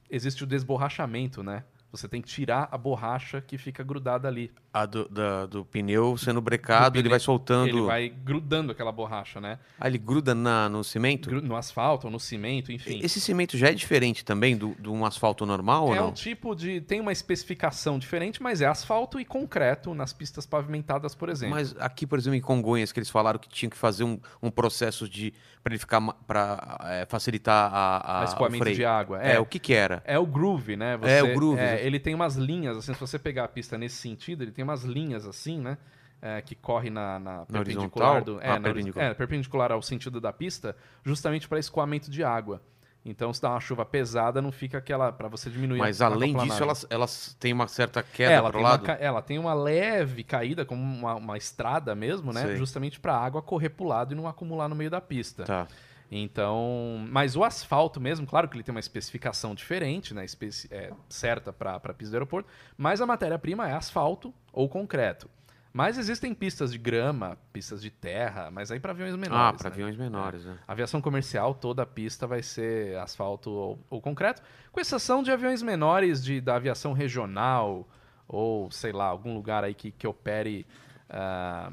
existe 0.10 0.44
o 0.44 0.48
desborrachamento, 0.48 1.44
né? 1.44 1.64
Você 1.92 2.08
tem 2.08 2.22
que 2.22 2.28
tirar 2.28 2.70
a 2.72 2.78
borracha 2.78 3.42
que 3.42 3.58
fica 3.58 3.84
grudada 3.84 4.28
ali. 4.28 4.52
A 4.72 4.86
do, 4.86 5.10
da- 5.10 5.48
do 5.48 5.66
pneu 5.66 6.16
sendo 6.18 6.40
brecado, 6.40 6.92
Do 6.92 6.98
ele 6.98 7.04
pneu- 7.04 7.10
vai 7.12 7.20
soltando. 7.20 7.68
Ele 7.70 7.82
vai 7.82 8.10
grudando 8.10 8.72
aquela 8.72 8.92
borracha, 8.92 9.42
né? 9.42 9.58
Ah, 9.80 9.88
ele 9.88 9.98
gruda 9.98 10.36
na, 10.36 10.70
no 10.70 10.84
cimento? 10.84 11.30
Gru- 11.30 11.42
No 11.42 11.56
asfalto, 11.56 12.08
no 12.10 12.20
cimento, 12.20 12.72
enfim. 12.72 13.00
Esse 13.02 13.20
cimento 13.20 13.58
já 13.58 13.70
é 13.70 13.74
diferente 13.74 14.24
também 14.24 14.56
do, 14.56 14.76
de 14.80 14.88
um 14.88 15.04
asfalto 15.04 15.46
normal 15.48 15.88
ou 15.88 15.96
É 15.96 16.02
um 16.02 16.12
tipo 16.12 16.54
de. 16.56 16.80
Tem 16.82 17.00
uma 17.02 17.12
especificação 17.12 17.98
diferente, 17.98 18.42
mas 18.44 18.62
é 18.62 18.68
asfalto 18.68 19.20
e 19.20 19.26
concreto 19.26 19.94
nas 19.96 20.14
pistas 20.14 20.46
pavimentadas, 20.46 21.16
por 21.16 21.30
exemplo. 21.30 21.56
Mas 21.56 21.76
aqui, 21.80 22.06
por 22.06 22.20
exemplo, 22.20 22.38
em 22.38 22.42
Congonhas, 22.42 22.92
que 22.92 23.00
eles 23.00 23.10
falaram 23.10 23.40
que 23.40 23.50
tinham 23.50 23.72
que 23.72 23.78
fazer 23.78 24.04
um, 24.04 24.20
um 24.44 24.52
processo 24.52 25.10
de 25.10 25.34
para 25.64 25.74
ele 25.74 25.80
ficar 25.80 26.00
para 26.28 27.06
facilitar 27.10 27.70
a, 27.74 28.22
a, 28.22 28.24
escoamento 28.26 28.56
o 28.58 28.60
freio. 28.60 28.76
de 28.78 28.86
água. 28.86 29.22
É. 29.22 29.36
É, 29.36 29.40
o 29.40 29.46
que 29.46 29.60
que 29.60 29.74
era? 29.74 30.02
é 30.06 30.18
o 30.18 30.26
groove, 30.26 30.76
né? 30.78 30.98
É, 31.04 31.22
o 31.24 31.34
groove, 31.34 31.60
é, 31.60 31.79
exato. 31.80 31.88
ele 31.88 32.00
tem 32.00 32.14
umas 32.16 32.36
linhas, 32.36 32.78
assim, 32.78 32.94
se 32.94 33.00
você 33.00 33.18
pegar 33.20 33.46
a 33.46 33.48
pista 33.48 33.78
nesse 33.78 33.96
sentido, 33.96 34.44
ele 34.44 34.52
tem 34.52 34.64
umas 34.64 34.84
linhas 34.84 35.26
assim, 35.26 35.60
né? 35.60 35.78
é, 36.22 36.42
que 36.42 36.54
corre 36.56 36.90
na, 36.90 37.18
na 37.20 37.46
perpendicular 37.46 38.24
do, 38.24 38.40
Ah, 38.40 38.44
é, 38.44 38.54
na- 38.56 38.60
perpendicular. 38.60 39.08
é, 39.10 39.14
perpendicular 39.14 39.72
ao 39.72 39.82
sentido 39.82 40.20
da 40.20 40.34
pista, 40.34 40.76
justamente 41.04 41.48
para 41.48 41.60
escoamento 41.60 42.12
de 42.12 42.24
água. 42.24 42.62
Então, 43.06 43.32
se 43.34 43.42
dá 43.42 43.50
uma 43.52 43.62
chuva 43.62 43.86
pesada, 43.86 44.42
não 44.42 44.52
fica 44.52 44.78
aquela 44.78 45.12
para 45.14 45.30
você 45.30 45.50
diminuir. 45.50 45.80
Mas 45.80 46.02
a 46.02 46.08
além 46.08 46.36
disso, 46.36 46.62
elas, 46.62 46.86
elas 46.90 47.38
têm 47.40 47.54
uma 47.54 47.68
certa 47.68 48.02
É, 48.02 48.04
queda 48.04 48.32
ela, 48.34 48.50
para 48.50 48.58
tem 48.60 48.62
o 48.62 48.70
lado? 48.70 48.84
uma, 48.84 48.94
ela 48.96 49.22
tem 49.22 49.40
uma 49.40 49.54
leve 49.54 50.22
caída, 50.24 50.66
como 50.66 50.84
uma, 50.84 51.16
uma 51.16 51.38
estrada 51.38 51.96
mesmo, 51.96 52.34
né? 52.34 52.48
Sei. 52.48 52.58
Justamente 52.58 53.00
para 53.00 53.14
a 53.14 53.26
água 53.26 53.42
correr 53.42 53.70
para 53.70 53.86
o 53.86 53.88
lado 53.88 54.14
e 54.14 54.16
não 54.18 54.28
acumular 54.28 54.68
no 54.68 54.76
meio 54.76 54.90
da 54.90 55.00
pista. 55.00 55.46
Tá. 55.46 55.68
Então, 56.12 57.06
mas 57.10 57.36
o 57.36 57.44
asfalto 57.44 58.02
mesmo, 58.02 58.26
claro 58.26 58.48
que 58.48 58.56
ele 58.56 58.64
tem 58.64 58.74
uma 58.74 58.80
especificação 58.80 59.54
diferente, 59.54 60.14
né, 60.14 60.26
especi- 60.26 60.68
é, 60.72 60.92
certa 61.08 61.54
para 61.54 61.80
pista 61.94 62.12
do 62.12 62.16
aeroporto, 62.16 62.50
mas 62.78 63.00
a 63.00 63.06
matéria-prima 63.06 63.70
é 63.70 63.74
asfalto 63.74 64.34
ou 64.52 64.68
concreto. 64.68 65.30
Mas 65.72 66.00
existem 66.00 66.34
pistas 66.34 66.72
de 66.72 66.80
grama, 66.80 67.38
pistas 67.54 67.80
de 67.80 67.92
terra, 67.92 68.50
mas 68.50 68.72
aí 68.72 68.80
para 68.80 68.92
aviões 68.92 69.14
Ah, 69.14 69.18
menores. 69.18 69.60
para 69.62 69.70
né? 69.70 69.76
aviões 69.76 69.96
menores, 69.98 70.44
né? 70.44 70.58
Aviação 70.68 71.00
comercial, 71.00 71.54
toda 71.54 71.84
a 71.84 71.86
pista 71.86 72.26
vai 72.26 72.42
ser 72.42 72.98
asfalto 72.98 73.52
ou, 73.52 73.80
ou 73.88 74.02
concreto, 74.02 74.42
com 74.72 74.80
exceção 74.80 75.22
de 75.22 75.32
aviões 75.32 75.62
menores 75.62 76.24
de, 76.24 76.42
da 76.42 76.56
aviação 76.56 76.92
regional 76.92 77.88
ou, 78.28 78.72
sei 78.72 78.92
lá, 78.92 79.06
algum 79.06 79.36
lugar 79.36 79.64
aí 79.64 79.76
que, 79.76 79.92
que 79.92 80.08
opere. 80.08 80.66
ah, 81.08 81.72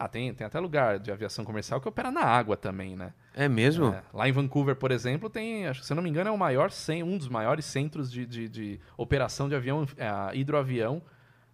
ah, 0.00 0.08
tem, 0.08 0.32
tem 0.32 0.46
até 0.46 0.58
lugar 0.58 0.98
de 0.98 1.12
aviação 1.12 1.44
comercial 1.44 1.78
que 1.78 1.86
opera 1.86 2.10
na 2.10 2.22
água 2.22 2.56
também, 2.56 2.96
né? 2.96 3.12
É 3.34 3.46
mesmo? 3.48 3.88
É, 3.88 4.02
lá 4.14 4.26
em 4.26 4.32
Vancouver, 4.32 4.74
por 4.74 4.90
exemplo, 4.90 5.28
tem, 5.28 5.66
acho 5.66 5.80
que 5.80 5.86
se 5.86 5.92
eu 5.92 5.94
não 5.94 6.02
me 6.02 6.08
engano, 6.08 6.30
é 6.30 6.32
o 6.32 6.38
maior, 6.38 6.70
um 7.04 7.18
dos 7.18 7.28
maiores 7.28 7.66
centros 7.66 8.10
de, 8.10 8.24
de, 8.24 8.48
de 8.48 8.80
operação 8.96 9.46
de 9.46 9.54
avião, 9.54 9.86
é, 9.98 10.34
hidroavião 10.36 11.02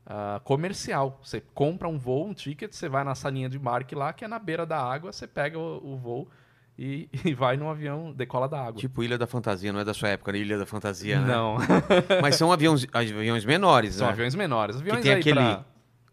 ah, 0.07 0.41
comercial. 0.45 1.19
Você 1.25 1.41
compra 1.41 1.89
um 1.89 1.99
voo, 1.99 2.29
um 2.29 2.33
ticket, 2.33 2.73
você 2.73 2.89
vai 2.89 3.03
na 3.03 3.17
salinha 3.17 3.49
de 3.49 3.57
embarque 3.57 3.97
lá, 3.97 4.13
que 4.13 4.25
é 4.25 4.29
na 4.29 4.39
beira 4.39 4.65
da 4.65 4.81
água, 4.81 5.13
você 5.13 5.27
pega 5.27 5.59
o, 5.59 5.95
o 5.95 5.97
voo 5.97 6.29
e, 6.79 7.09
e 7.25 7.35
vai 7.35 7.57
no 7.57 7.69
avião, 7.69 8.13
decola 8.13 8.49
da 8.49 8.61
água. 8.61 8.81
Tipo 8.81 9.03
Ilha 9.03 9.19
da 9.19 9.27
Fantasia, 9.27 9.73
não 9.73 9.81
é 9.81 9.85
da 9.85 9.93
sua 9.93 10.11
época, 10.11 10.31
né? 10.31 10.39
Ilha 10.39 10.57
da 10.57 10.67
Fantasia, 10.67 11.21
né? 11.21 11.27
Não, 11.27 11.57
Mas 12.23 12.37
são 12.37 12.53
aviões, 12.53 12.87
aviões 12.93 13.45
menores, 13.45 13.97
são 13.97 14.07
né? 14.07 14.13
aviões 14.13 14.37
menores. 14.37 14.77
Aviões 14.77 15.03
tem 15.03 15.15
aí 15.15 15.19
aquele- 15.21 15.35
pra- 15.41 15.65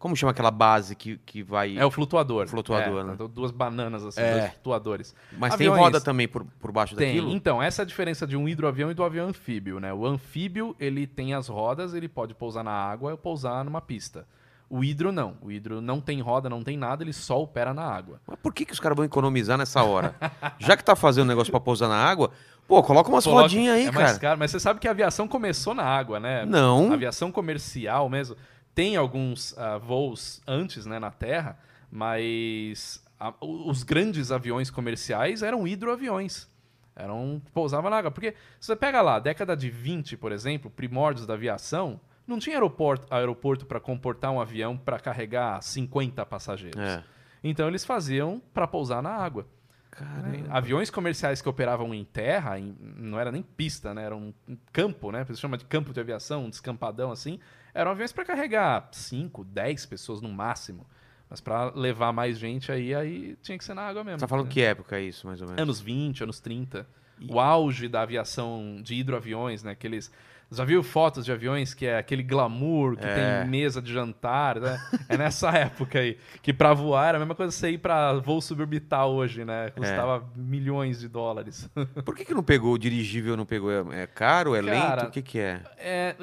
Como 0.04 0.14
chama 0.14 0.32
aquela 0.32 0.50
base 0.50 0.94
que, 0.94 1.16
que 1.24 1.42
vai... 1.42 1.78
É 1.78 1.86
o 1.86 1.90
flutuador. 1.90 2.46
Flutuador, 2.46 3.00
É, 3.00 3.04
né? 3.04 3.14
du- 3.16 3.26
Duas 3.26 3.50
bananas, 3.50 4.04
assim, 4.04 4.20
É. 4.20 4.32
dois 4.40 4.50
flutuadores. 4.52 5.14
Mas 5.38 5.54
tem 5.54 5.66
aviões- 5.66 5.80
roda 5.80 5.98
também 5.98 6.28
por, 6.28 6.44
por 6.60 6.70
baixo 6.70 6.94
Tem. 6.94 7.06
daquilo? 7.14 7.32
Então, 7.32 7.62
essa 7.62 7.80
é 7.80 7.84
a 7.84 7.86
diferença 7.86 8.26
de 8.26 8.36
um 8.36 8.46
hidroavião 8.46 8.90
e 8.90 8.94
do 8.94 9.02
avião 9.02 9.28
anfíbio, 9.28 9.80
né? 9.80 9.94
O 9.94 10.04
anfíbio, 10.04 10.76
ele 10.78 11.06
tem 11.06 11.32
as 11.32 11.48
rodas, 11.48 11.94
ele 11.94 12.06
pode 12.06 12.34
pousar 12.34 12.62
na 12.62 12.70
água 12.70 13.12
ou 13.12 13.16
pousar 13.16 13.64
numa 13.64 13.80
pista. 13.80 14.26
O 14.68 14.84
hidro 14.84 15.10
não. 15.10 15.38
O 15.40 15.50
hidro 15.50 15.80
não 15.80 16.02
tem 16.02 16.20
roda, 16.20 16.50
não 16.50 16.62
tem 16.62 16.76
nada, 16.76 17.02
ele 17.02 17.14
só 17.14 17.40
opera 17.40 17.72
na 17.72 17.84
água. 17.84 18.20
Mas 18.26 18.38
por 18.42 18.52
que, 18.52 18.66
que 18.66 18.74
os 18.74 18.80
caras 18.80 18.96
vão 18.96 19.06
economizar 19.06 19.56
nessa 19.56 19.82
hora? 19.84 20.14
Já 20.60 20.76
que 20.76 20.84
tá 20.84 20.94
fazendo 20.94 21.28
negócio 21.28 21.50
pra 21.50 21.60
pousar 21.60 21.88
na 21.88 21.96
água, 21.96 22.30
pô, 22.68 22.82
coloca 22.82 23.08
umas 23.08 23.24
Coloca- 23.24 23.42
rodinhas 23.44 23.74
aí, 23.76 23.86
é 23.86 23.90
mais 23.90 24.08
cara. 24.08 24.18
caro, 24.18 24.38
mas 24.38 24.50
você 24.50 24.60
sabe 24.60 24.80
que 24.80 24.86
a 24.88 24.90
aviação 24.90 25.26
começou 25.26 25.74
na 25.74 25.84
água, 25.84 26.20
né? 26.20 26.44
Não. 26.44 26.90
A 26.90 26.94
aviação 26.94 27.32
comercial 27.32 28.06
mesmo. 28.10 28.36
Tem 28.74 28.96
alguns 28.96 29.56
ah, 29.58 29.78
voos 29.78 30.42
antes, 30.46 30.84
né, 30.86 30.98
na 30.98 31.10
Terra, 31.10 31.58
mas 31.90 33.02
a- 33.18 33.34
os 33.40 33.82
grandes 33.82 34.30
aviões 34.32 34.70
comerciais 34.70 35.42
eram 35.42 35.66
hidroaviões. 35.66 36.48
Eram 36.96 37.40
pousavam 37.52 37.90
na 37.90 37.96
água. 37.98 38.10
Porque 38.10 38.32
se 38.60 38.66
você 38.68 38.76
pega 38.76 39.00
lá, 39.02 39.18
década 39.18 39.56
de 39.56 39.68
20, 39.70 40.16
por 40.16 40.32
exemplo, 40.32 40.70
primórdios 40.70 41.26
da 41.26 41.34
aviação, 41.34 42.00
não 42.26 42.38
tinha 42.38 42.56
aeroporto 42.56 43.06
aeroporto 43.12 43.66
para 43.66 43.80
comportar 43.80 44.30
um 44.30 44.40
avião 44.40 44.76
para 44.76 44.98
carregar 44.98 45.60
50 45.62 46.24
passageiros. 46.24 46.80
É. 46.80 47.02
Então 47.42 47.68
eles 47.68 47.84
faziam 47.84 48.40
para 48.52 48.66
pousar 48.66 49.02
na 49.02 49.10
água. 49.10 49.46
Caramba. 49.90 50.46
Aviões 50.50 50.90
comerciais 50.90 51.40
que 51.42 51.48
operavam 51.48 51.92
em 51.94 52.04
terra, 52.04 52.58
em- 52.58 52.74
não 52.80 53.18
era 53.20 53.30
nem 53.30 53.42
pista, 53.42 53.92
né? 53.94 54.04
Era 54.04 54.16
um 54.16 54.32
campo, 54.72 55.12
né? 55.12 55.24
Se 55.26 55.36
chama 55.36 55.56
de 55.58 55.64
campo 55.64 55.92
de 55.92 56.00
aviação, 56.00 56.44
um 56.46 56.50
descampadão 56.50 57.12
assim. 57.12 57.38
Eram 57.74 57.90
aviões 57.90 58.12
para 58.12 58.24
carregar 58.24 58.88
5, 58.92 59.44
10 59.44 59.86
pessoas 59.86 60.20
no 60.22 60.28
máximo. 60.30 60.86
Mas 61.28 61.40
para 61.40 61.70
levar 61.74 62.12
mais 62.12 62.38
gente 62.38 62.70
aí, 62.70 62.94
aí 62.94 63.36
tinha 63.42 63.58
que 63.58 63.64
ser 63.64 63.74
na 63.74 63.82
água 63.82 64.04
mesmo. 64.04 64.20
Você 64.20 64.24
tá 64.24 64.28
falando 64.28 64.46
né? 64.46 64.52
que 64.52 64.62
época 64.62 64.96
é 64.96 65.02
isso, 65.02 65.26
mais 65.26 65.40
ou 65.40 65.48
menos? 65.48 65.60
Anos 65.60 65.80
20, 65.80 66.22
anos 66.22 66.38
30. 66.38 66.86
O 67.28 67.40
auge 67.40 67.88
da 67.88 68.02
aviação 68.02 68.80
de 68.82 68.94
hidroaviões, 68.94 69.62
né? 69.62 69.72
Aqueles. 69.72 70.12
Já 70.50 70.64
viu 70.64 70.82
fotos 70.82 71.24
de 71.24 71.32
aviões 71.32 71.74
que 71.74 71.86
é 71.86 71.98
aquele 71.98 72.22
glamour, 72.22 72.96
que 72.96 73.04
É. 73.06 73.40
tem 73.42 73.50
mesa 73.50 73.82
de 73.82 73.92
jantar, 73.92 74.60
né? 74.60 74.78
É 75.08 75.16
nessa 75.16 75.48
época 75.56 75.98
aí. 75.98 76.16
Que 76.42 76.52
pra 76.52 76.72
voar 76.74 77.08
era 77.08 77.18
a 77.18 77.20
mesma 77.20 77.34
coisa 77.34 77.52
que 77.52 77.58
você 77.58 77.70
ir 77.70 77.78
pra 77.78 78.12
voo 78.14 78.40
suborbital 78.40 79.12
hoje, 79.12 79.44
né? 79.44 79.70
Custava 79.70 80.24
milhões 80.36 81.00
de 81.00 81.08
dólares. 81.08 81.68
Por 82.04 82.14
que, 82.14 82.24
que 82.24 82.34
não 82.34 82.42
pegou 82.42 82.74
o 82.74 82.78
dirigível, 82.78 83.36
não 83.36 83.44
pegou? 83.46 83.70
É, 83.92 84.02
é 84.02 84.06
caro, 84.06 84.54
é 84.54 84.62
Cara, 84.62 84.94
lento? 85.02 85.08
O 85.08 85.10
que 85.10 85.22
que 85.22 85.38
é? 85.38 85.62
É, 85.78 86.16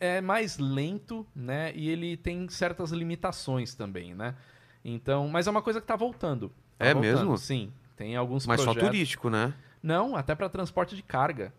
é 0.00 0.20
mais 0.20 0.58
lento, 0.58 1.26
né? 1.34 1.72
E 1.74 1.90
ele 1.90 2.16
tem 2.16 2.48
certas 2.48 2.92
limitações 2.92 3.74
também, 3.74 4.14
né? 4.14 4.34
Então, 4.84 5.28
mas 5.28 5.46
é 5.46 5.50
uma 5.50 5.60
coisa 5.62 5.80
que 5.80 5.86
tá 5.86 5.96
voltando. 5.96 6.50
Tá 6.78 6.86
É 6.86 6.94
voltando, 6.94 7.18
mesmo? 7.18 7.36
Sim. 7.38 7.72
Tem 7.96 8.14
alguns 8.16 8.46
Mas 8.46 8.60
só 8.60 8.66
projetos. 8.72 8.88
turístico, 8.88 9.28
né? 9.28 9.52
Não, 9.82 10.14
até 10.16 10.34
para 10.34 10.48
transporte 10.48 10.94
de 10.94 11.02
carga. 11.02 11.52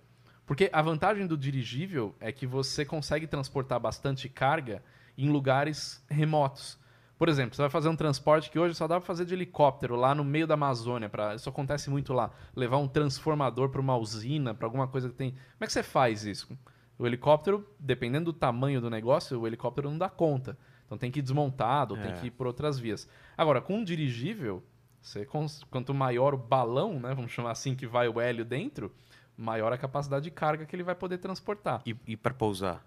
Porque 0.48 0.70
a 0.74 0.82
vantagem 0.82 1.28
do 1.28 1.38
dirigível 1.38 2.16
é 2.20 2.32
que 2.32 2.48
você 2.48 2.86
consegue 2.86 3.28
transportar 3.28 3.80
bastante 3.80 4.28
carga 4.30 4.82
em 5.18 5.30
lugares 5.30 6.02
remotos. 6.10 6.80
Por 7.18 7.28
exemplo, 7.28 7.56
você 7.56 7.64
vai 7.64 7.70
fazer 7.70 7.90
um 7.90 7.96
transporte 7.96 8.50
que 8.50 8.58
hoje 8.58 8.74
só 8.74 8.88
dá 8.88 8.96
para 8.98 9.06
fazer 9.06 9.26
de 9.26 9.34
helicóptero 9.34 9.96
lá 9.96 10.16
no 10.16 10.24
meio 10.24 10.48
da 10.48 10.54
Amazônia. 10.54 11.10
Pra... 11.10 11.36
Isso 11.36 11.50
acontece 11.50 11.90
muito 11.90 12.14
lá. 12.14 12.32
Levar 12.56 12.78
um 12.78 12.88
transformador 12.88 13.70
para 13.70 13.82
uma 13.82 13.98
usina, 13.98 14.54
para 14.54 14.66
alguma 14.68 14.88
coisa 14.88 15.10
que 15.10 15.16
tem. 15.16 15.32
Como 15.32 15.42
é 15.62 15.66
que 15.68 15.74
você 15.74 15.84
faz 15.84 16.24
isso? 16.24 16.58
O 16.98 17.06
helicóptero, 17.06 17.68
dependendo 17.80 18.32
do 18.32 18.34
tamanho 18.34 18.80
do 18.80 18.90
negócio, 18.90 19.40
o 19.40 19.46
helicóptero 19.46 19.90
não 19.90 19.98
dá 19.98 20.10
conta. 20.10 20.58
Então 20.86 20.98
tem 20.98 21.12
que 21.12 21.20
ir 21.20 21.24
desmontado, 21.24 21.96
ou 21.96 22.02
tem 22.02 22.12
É. 22.12 22.14
que 22.14 22.28
ir 22.28 22.32
por 22.32 22.48
outras 22.48 22.80
vias. 22.80 23.10
Agora, 23.38 23.60
com 23.60 23.80
um 23.80 23.84
dirigível, 23.84 24.64
você 25.02 25.26
quanto 25.70 25.94
maior 25.94 26.34
o 26.34 26.38
balão, 26.38 27.00
né, 27.00 27.14
vamos 27.14 27.32
chamar 27.32 27.52
assim, 27.52 27.76
que 27.76 27.86
vai 27.86 28.08
o 28.08 28.22
hélio 28.22 28.46
dentro, 28.46 28.92
maior 29.38 29.72
a 29.72 29.78
capacidade 29.78 30.24
de 30.26 30.32
carga 30.32 30.66
que 30.66 30.76
ele 30.76 30.84
vai 30.84 30.96
poder 30.96 31.18
transportar. 31.20 31.82
E, 31.86 31.96
e 32.08 32.18
para 32.18 32.34
pousar? 32.34 32.84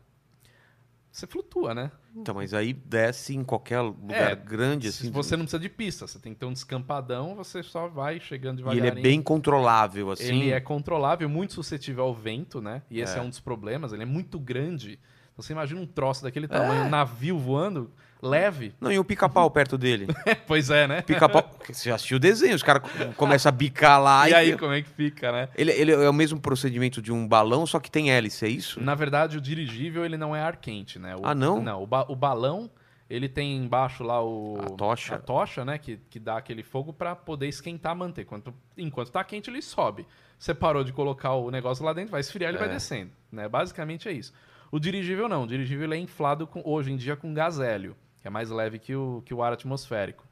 Você 1.12 1.26
flutua, 1.26 1.74
né? 1.74 1.90
Então, 2.14 2.34
mas 2.36 2.54
aí 2.54 2.72
desce 2.72 3.34
em 3.34 3.42
qualquer 3.42 3.80
lugar 3.80 4.32
É, 4.32 4.36
grande, 4.36 4.92
Se 4.92 5.02
assim. 5.04 5.12
você 5.12 5.36
não 5.36 5.44
precisa 5.44 5.58
de 5.60 5.68
pista, 5.68 6.06
você 6.06 6.20
tem 6.20 6.32
que 6.32 6.38
ter 6.38 6.46
um 6.46 6.52
descampadão, 6.52 7.34
você 7.34 7.64
só 7.64 7.88
vai 7.88 8.20
chegando 8.20 8.54
E 8.54 8.56
devagarinho. 8.58 8.86
ele 8.86 8.98
é 9.00 9.02
bem 9.02 9.20
controlável, 9.20 10.12
assim. 10.12 10.24
Ele 10.24 10.50
é 10.52 10.60
controlável, 10.60 11.28
muito 11.28 11.52
suscetível 11.52 12.04
ao 12.04 12.14
vento, 12.14 12.60
né? 12.60 12.82
E 12.88 13.00
esse 13.00 13.16
é, 13.16 13.18
É. 13.18 13.22
um 13.22 13.28
dos 13.28 13.40
problemas, 13.40 13.92
ele 13.92 14.02
é 14.04 14.06
muito 14.06 14.38
grande. 14.38 15.00
Então, 15.32 15.42
Você 15.42 15.52
imagina 15.52 15.80
um 15.80 15.86
troço 15.86 16.22
daquele 16.22 16.46
tamanho, 16.46 16.84
um 16.84 16.88
navio 16.90 17.36
voando, 17.38 17.90
leve. 18.22 18.74
Não, 18.80 18.90
e 18.92 18.98
o 18.98 19.04
pica-pau 19.04 19.50
perto 19.50 19.78
dele? 19.78 20.06
pois 20.46 20.70
é, 20.70 20.87
né? 20.87 21.02
Pica-pau. 21.02 21.50
Você 21.68 21.88
já 21.88 21.94
assistiu 21.94 22.16
o 22.16 22.20
desenho, 22.20 22.54
os 22.54 22.62
caras 22.62 22.83
começam 23.16 23.48
a 23.48 23.52
bicar 23.52 24.00
lá 24.00 24.28
e 24.28 24.35
aí, 24.35 24.56
como 24.56 24.72
é 24.72 24.83
que 24.83 24.88
fica, 24.88 25.30
né? 25.33 25.48
Ele, 25.56 25.70
ele 25.72 25.92
é 25.92 26.09
o 26.09 26.12
mesmo 26.12 26.40
procedimento 26.40 27.00
de 27.00 27.12
um 27.12 27.26
balão, 27.26 27.66
só 27.66 27.78
que 27.80 27.90
tem 27.90 28.11
hélice, 28.11 28.44
é 28.44 28.48
isso? 28.48 28.80
Na 28.80 28.94
verdade, 28.94 29.38
o 29.38 29.40
dirigível 29.40 30.04
ele 30.04 30.16
não 30.16 30.35
é 30.35 30.40
ar 30.42 30.56
quente, 30.56 30.98
né? 30.98 31.14
O- 31.16 31.20
Ah, 31.24 31.35
não? 31.35 31.62
Não, 31.62 31.83
o, 31.83 31.87
ba- 31.87 32.06
o 32.09 32.16
balão 32.16 32.70
ele 33.09 33.28
tem 33.28 33.56
embaixo 33.56 34.04
lá 34.04 34.22
o 34.24 34.56
A 34.61 34.70
tocha. 34.70 35.14
a 35.16 35.18
tocha, 35.18 35.64
né, 35.64 35.78
que, 35.78 35.98
que 36.09 36.20
dá 36.20 36.37
aquele 36.37 36.62
fogo 36.62 36.92
para 36.92 37.16
poder 37.16 37.48
esquentar 37.48 37.90
a 37.92 37.94
manteiga. 37.94 38.28
Enquanto, 38.28 38.54
enquanto 38.78 39.11
tá 39.11 39.24
quente, 39.24 39.50
ele 39.50 39.61
sobe. 39.61 40.06
Você 40.38 40.54
parou 40.54 40.85
de 40.85 40.92
colocar 40.92 41.33
o 41.35 41.50
negócio 41.50 41.85
lá 41.85 41.92
dentro, 41.92 42.12
vai 42.12 42.20
esfriar, 42.20 42.50
ele 42.50 42.59
vai 42.59 42.68
É. 42.68 42.72
descendo, 42.72 43.11
né? 43.33 43.48
Basicamente 43.48 44.09
é 44.09 44.12
isso. 44.12 44.33
O 44.70 44.78
dirigível 44.78 45.28
não, 45.28 45.42
o 45.42 45.46
dirigível 45.48 45.92
é 45.92 45.96
inflado 45.96 46.46
com- 46.46 46.62
hoje 46.64 46.92
em 46.92 46.96
dia 46.96 47.16
com 47.16 47.35
gás 47.35 47.59
hélio, 47.59 47.96
que 48.20 48.26
é 48.28 48.30
mais 48.30 48.50
leve 48.50 48.78
que 48.78 48.94
o, 48.94 49.22
que 49.24 49.33
o 49.35 49.42
ar 49.42 49.52
atmosférico. 49.52 50.24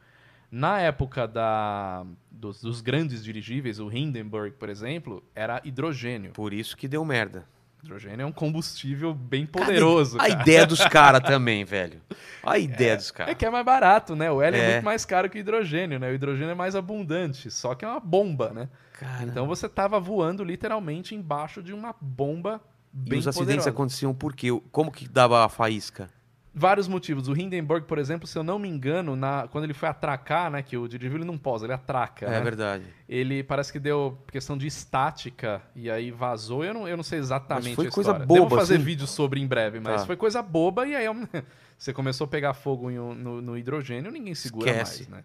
Na 0.51 0.81
época 0.81 1.27
da, 1.29 2.05
dos, 2.31 2.61
dos 2.63 2.81
grandes 2.81 3.23
dirigíveis, 3.23 3.79
o 3.79 3.91
Hindenburg, 3.93 4.53
por 4.57 4.69
exemplo, 4.71 5.23
era 5.35 5.61
hidrogênio. 5.65 6.33
Por 6.33 6.53
isso 6.55 6.77
que 6.77 6.89
deu 6.89 7.05
merda. 7.05 7.45
Hidrogênio 7.85 8.23
é 8.23 8.27
um 8.27 8.33
combustível 8.33 9.15
bem 9.15 9.47
poderoso. 9.47 10.17
A 10.19 10.27
cara. 10.27 10.43
ideia 10.43 10.67
dos 10.67 10.81
caras 10.89 11.21
também, 11.23 11.65
velho. 11.65 12.01
A 12.43 12.59
ideia 12.59 12.97
dos 12.97 13.11
É 13.11 13.13
caras. 13.13 13.35
que 13.37 13.45
é 13.47 13.51
mais 13.51 13.65
barato, 13.65 14.17
né? 14.17 14.31
O 14.33 14.41
hélio 14.43 14.59
é. 14.59 14.65
É. 14.65 14.73
muito 14.73 14.85
mais 14.85 15.05
caro 15.05 15.29
que 15.31 15.39
o 15.39 15.41
hidrogênio, 15.41 15.99
né? 15.99 16.11
O 16.11 16.15
hidrogênio 16.15 16.51
é 16.51 16.55
mais 16.55 16.75
abundante, 16.75 17.51
só 17.51 17.75
que 17.75 17.85
é 17.85 17.89
uma 17.89 18.01
bomba, 18.01 18.51
né? 18.53 18.69
Cara, 18.95 19.23
Então 19.25 19.47
você 19.47 19.69
tava 19.69 20.01
voando 20.01 20.43
literalmente 20.43 21.15
embaixo 21.15 21.63
de 21.63 21.73
uma 21.73 21.95
bomba 22.01 22.61
e 23.07 23.11
bem 23.11 23.19
os 23.21 23.29
acidentes 23.29 23.49
poderosa. 23.65 23.71
aconteciam 23.71 24.13
por 24.15 24.35
quê? 24.35 24.49
Como 24.73 24.91
que 24.91 25.07
dava 25.07 25.45
a 25.45 25.49
faísca? 25.49 26.09
Vários 26.55 26.89
motivos. 26.89 27.29
O 27.29 27.37
Hindenburg, 27.39 27.87
por 27.87 27.99
exemplo, 27.99 28.27
se 28.27 28.37
eu 28.37 28.43
não 28.43 28.59
me 28.59 28.69
engano, 28.69 29.15
na... 29.15 29.47
quando 29.49 29.65
ele 29.65 29.75
foi 29.75 29.89
atracar, 29.89 30.51
né? 30.51 30.63
Que 30.63 30.77
o 30.77 30.89
dirigível 30.89 31.25
não 31.25 31.39
posa, 31.39 31.67
ele 31.67 31.73
atraca. 31.73 32.27
É 32.27 32.31
né? 32.31 32.41
verdade. 32.41 32.85
Ele 33.09 33.43
parece 33.45 33.73
que 33.73 33.79
deu 33.79 34.19
questão 34.33 34.57
de 34.59 34.67
estática 34.67 35.63
e 35.77 35.91
aí 35.91 36.11
vazou. 36.11 36.65
Eu 36.65 36.75
não, 36.75 36.89
eu 36.89 36.97
não 36.97 37.05
sei 37.05 37.19
exatamente 37.19 37.67
Mas 37.67 37.75
foi 37.75 37.91
coisa 37.91 38.11
história. 38.11 38.27
boba, 38.27 38.41
Devo 38.41 38.57
fazer 38.57 38.75
assim? 38.77 38.83
vídeo 38.85 39.07
sobre 39.07 39.41
em 39.41 39.47
breve, 39.47 39.79
mas 39.79 40.01
Tá. 40.01 40.07
foi 40.07 40.17
coisa 40.17 40.43
boba 40.43 40.87
e 40.87 40.97
aí 40.97 41.05
eu- 41.05 41.15
você 41.79 41.93
começou 41.93 42.25
a 42.25 42.29
pegar 42.29 42.55
fogo 42.55 42.89
um- 42.91 43.15
no, 43.15 43.41
no 43.43 43.57
hidrogênio, 43.57 44.11
ninguém 44.11 44.35
segura 44.35 44.71
Esquece. 44.71 45.09
mais, 45.11 45.25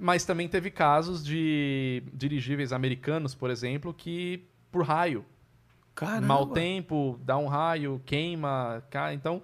Mas 0.00 0.24
também 0.24 0.48
teve 0.48 0.70
casos 0.70 1.24
de 1.24 2.02
dirigíveis 2.12 2.72
americanos, 2.72 3.34
por 3.34 3.48
exemplo, 3.48 3.94
que 3.94 4.44
por 4.72 4.84
raio, 4.84 5.24
Caramba. 5.94 6.26
mau 6.26 6.46
tempo, 6.48 7.18
dá 7.22 7.38
um 7.38 7.46
raio, 7.46 8.02
queima, 8.04 8.82
cai. 8.90 9.14
Então, 9.14 9.40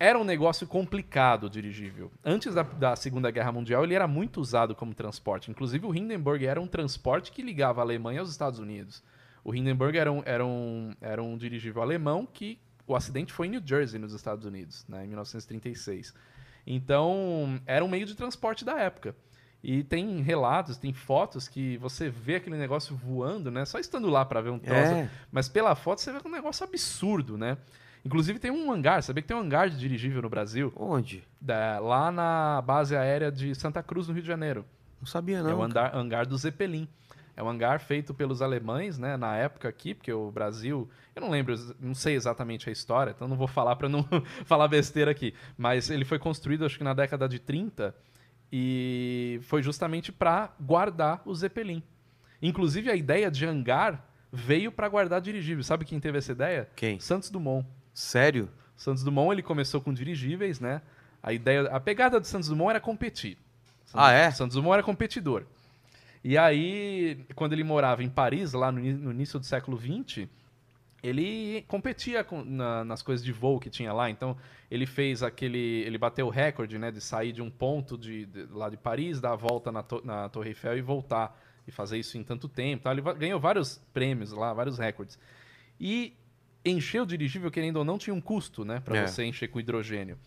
era 0.00 0.18
um 0.18 0.24
negócio 0.24 0.66
complicado 0.66 1.44
o 1.44 1.50
dirigível. 1.50 2.10
Antes 2.24 2.54
da, 2.54 2.62
da 2.62 2.96
Segunda 2.96 3.30
Guerra 3.30 3.52
Mundial, 3.52 3.84
ele 3.84 3.94
era 3.94 4.08
muito 4.08 4.40
usado 4.40 4.74
como 4.74 4.94
transporte. 4.94 5.50
Inclusive, 5.50 5.86
o 5.86 5.94
Hindenburg 5.94 6.46
era 6.46 6.58
um 6.58 6.66
transporte 6.66 7.30
que 7.30 7.42
ligava 7.42 7.82
a 7.82 7.84
Alemanha 7.84 8.20
aos 8.20 8.30
Estados 8.30 8.58
Unidos. 8.58 9.02
O 9.44 9.54
Hindenburg 9.54 9.98
era 9.98 10.10
um, 10.10 10.22
era 10.24 10.44
um, 10.44 10.94
era 11.02 11.22
um 11.22 11.36
dirigível 11.36 11.82
alemão 11.82 12.26
que 12.26 12.58
o 12.86 12.96
acidente 12.96 13.30
foi 13.30 13.46
em 13.46 13.50
New 13.50 13.62
Jersey, 13.62 14.00
nos 14.00 14.14
Estados 14.14 14.46
Unidos, 14.46 14.86
né, 14.88 15.04
em 15.04 15.08
1936. 15.08 16.14
Então, 16.66 17.60
era 17.66 17.84
um 17.84 17.88
meio 17.88 18.06
de 18.06 18.14
transporte 18.14 18.64
da 18.64 18.78
época. 18.80 19.14
E 19.62 19.84
tem 19.84 20.22
relatos, 20.22 20.78
tem 20.78 20.94
fotos 20.94 21.46
que 21.46 21.76
você 21.76 22.08
vê 22.08 22.36
aquele 22.36 22.56
negócio 22.56 22.96
voando, 22.96 23.50
né? 23.50 23.66
Só 23.66 23.78
estando 23.78 24.08
lá 24.08 24.24
para 24.24 24.40
ver 24.40 24.48
um 24.48 24.58
troço. 24.58 24.92
É. 24.92 25.10
Mas 25.30 25.50
pela 25.50 25.74
foto 25.74 26.00
você 26.00 26.10
vê 26.10 26.18
que 26.18 26.26
é 26.26 26.30
um 26.30 26.32
negócio 26.32 26.64
absurdo, 26.64 27.36
né? 27.36 27.58
Inclusive 28.04 28.38
tem 28.38 28.50
um 28.50 28.72
hangar, 28.72 29.02
sabia 29.02 29.22
que 29.22 29.28
tem 29.28 29.36
um 29.36 29.40
hangar 29.40 29.68
de 29.68 29.78
dirigível 29.78 30.22
no 30.22 30.28
Brasil? 30.28 30.72
Onde? 30.76 31.22
Da- 31.40 31.78
lá 31.78 32.10
na 32.10 32.62
base 32.62 32.96
aérea 32.96 33.30
de 33.30 33.54
Santa 33.54 33.82
Cruz, 33.82 34.08
no 34.08 34.14
Rio 34.14 34.22
de 34.22 34.28
Janeiro. 34.28 34.64
Não 35.00 35.06
sabia, 35.06 35.38
é 35.38 35.42
não. 35.42 35.58
o 35.58 35.62
hangar, 35.62 35.94
hangar 35.96 36.26
do 36.26 36.36
Zeppelin. 36.36 36.88
É 37.36 37.42
um 37.42 37.48
hangar 37.48 37.80
feito 37.80 38.12
pelos 38.12 38.42
alemães, 38.42 38.98
né, 38.98 39.16
na 39.16 39.34
época 39.36 39.66
aqui, 39.68 39.94
porque 39.94 40.12
o 40.12 40.30
Brasil, 40.30 40.90
eu 41.16 41.22
não 41.22 41.30
lembro, 41.30 41.54
não 41.80 41.94
sei 41.94 42.14
exatamente 42.14 42.68
a 42.68 42.72
história, 42.72 43.12
então 43.12 43.26
não 43.26 43.36
vou 43.36 43.46
falar 43.46 43.76
para 43.76 43.88
não 43.88 44.04
falar 44.44 44.68
besteira 44.68 45.10
aqui, 45.10 45.32
mas 45.56 45.88
ele 45.88 46.04
foi 46.04 46.18
construído 46.18 46.66
acho 46.66 46.76
que 46.76 46.84
na 46.84 46.92
década 46.92 47.26
de 47.28 47.38
30 47.38 47.94
e 48.52 49.38
foi 49.44 49.62
justamente 49.62 50.10
para 50.12 50.52
guardar 50.60 51.22
o 51.24 51.34
Zeppelin. 51.34 51.82
Inclusive 52.42 52.90
a 52.90 52.96
ideia 52.96 53.30
de 53.30 53.46
hangar 53.46 54.06
veio 54.32 54.72
para 54.72 54.88
guardar 54.88 55.20
dirigível. 55.20 55.62
Sabe 55.62 55.84
quem 55.84 56.00
teve 56.00 56.18
essa 56.18 56.32
ideia? 56.32 56.68
Quem? 56.74 56.98
Santos 57.00 57.30
Dumont. 57.30 57.66
Sério? 57.92 58.48
Santos 58.76 59.02
Dumont 59.04 59.32
ele 59.32 59.42
começou 59.42 59.80
com 59.80 59.92
dirigíveis, 59.92 60.58
né? 60.60 60.80
A 61.22 61.32
ideia, 61.32 61.62
a 61.68 61.78
pegada 61.80 62.18
do 62.18 62.26
Santos 62.26 62.48
Dumont 62.48 62.70
era 62.70 62.80
competir. 62.80 63.36
Santos, 63.84 63.94
Ah, 64.06 64.12
é? 64.12 64.30
Santos 64.30 64.54
Dumont 64.56 64.74
era 64.74 64.82
competidor. 64.82 65.44
E 66.24 66.36
aí, 66.38 67.24
quando 67.34 67.52
ele 67.54 67.64
morava 67.64 68.02
em 68.02 68.08
Paris, 68.08 68.52
lá 68.52 68.70
no, 68.72 68.80
no 68.80 69.10
início 69.10 69.38
do 69.38 69.44
século 69.46 69.78
XX, 69.78 70.28
ele 71.02 71.62
competia 71.66 72.22
com- 72.22 72.44
na- 72.44 72.84
nas 72.84 73.00
coisas 73.02 73.24
de 73.24 73.32
voo 73.32 73.58
que 73.58 73.70
tinha 73.70 73.92
lá. 73.92 74.10
Então, 74.10 74.36
ele 74.70 74.84
fez 74.86 75.22
aquele, 75.22 75.82
ele 75.86 75.96
bateu 75.96 76.26
o 76.26 76.30
recorde, 76.30 76.78
né, 76.78 76.90
de 76.90 77.00
sair 77.00 77.32
de 77.32 77.40
um 77.40 77.50
ponto 77.50 77.96
de, 77.96 78.26
de- 78.26 78.46
lá 78.50 78.68
de 78.68 78.76
Paris, 78.76 79.20
dar 79.20 79.32
a 79.32 79.36
volta 79.36 79.72
na, 79.72 79.82
to- 79.82 80.02
na 80.04 80.28
Torre 80.28 80.50
Eiffel 80.50 80.76
e 80.76 80.82
voltar 80.82 81.38
e 81.66 81.70
fazer 81.72 81.98
isso 81.98 82.18
em 82.18 82.22
tanto 82.22 82.48
tempo. 82.48 82.84
tá? 82.84 82.92
Ele 82.92 83.00
ganhou 83.14 83.40
vários 83.40 83.78
prêmios 83.94 84.32
lá, 84.32 84.52
vários 84.52 84.78
recordes. 84.78 85.18
E 85.78 86.12
encher 86.64 87.00
o 87.02 87.06
dirigível, 87.06 87.50
querendo 87.50 87.76
ou 87.76 87.84
não, 87.84 87.98
tinha 87.98 88.14
um 88.14 88.20
custo, 88.20 88.64
né? 88.64 88.80
Para 88.80 88.98
É. 88.98 89.06
você 89.06 89.24
encher 89.24 89.48
com 89.48 89.58
hidrogênio. 89.60 90.18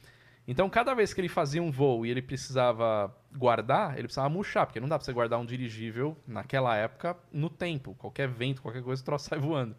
Então, 0.47 0.69
cada 0.69 0.93
vez 0.93 1.13
que 1.13 1.21
ele 1.21 1.29
fazia 1.29 1.61
um 1.63 1.71
voo 1.71 2.05
e 2.05 2.09
ele 2.09 2.21
precisava 2.21 3.15
guardar, 3.33 3.93
ele 3.93 4.03
precisava 4.03 4.27
murchar, 4.29 4.65
porque 4.65 4.79
não 4.79 4.89
dá 4.89 4.97
pra 4.97 5.05
você 5.05 5.13
guardar 5.13 5.39
um 5.39 5.45
dirigível 5.45 6.17
naquela 6.27 6.75
época 6.75 7.15
no 7.31 7.49
tempo. 7.49 7.95
Qualquer 7.95 8.27
vento, 8.27 8.61
qualquer 8.61 8.83
coisa, 8.83 9.01
o 9.01 9.05
troço 9.05 9.27
sai 9.29 9.39
voando. 9.39 9.75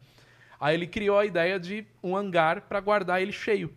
Aí 0.58 0.74
ele 0.74 0.86
criou 0.86 1.18
a 1.18 1.26
ideia 1.26 1.60
de 1.60 1.86
um 2.02 2.16
hangar 2.16 2.62
para 2.62 2.80
guardar 2.80 3.20
ele 3.20 3.32
cheio. 3.32 3.74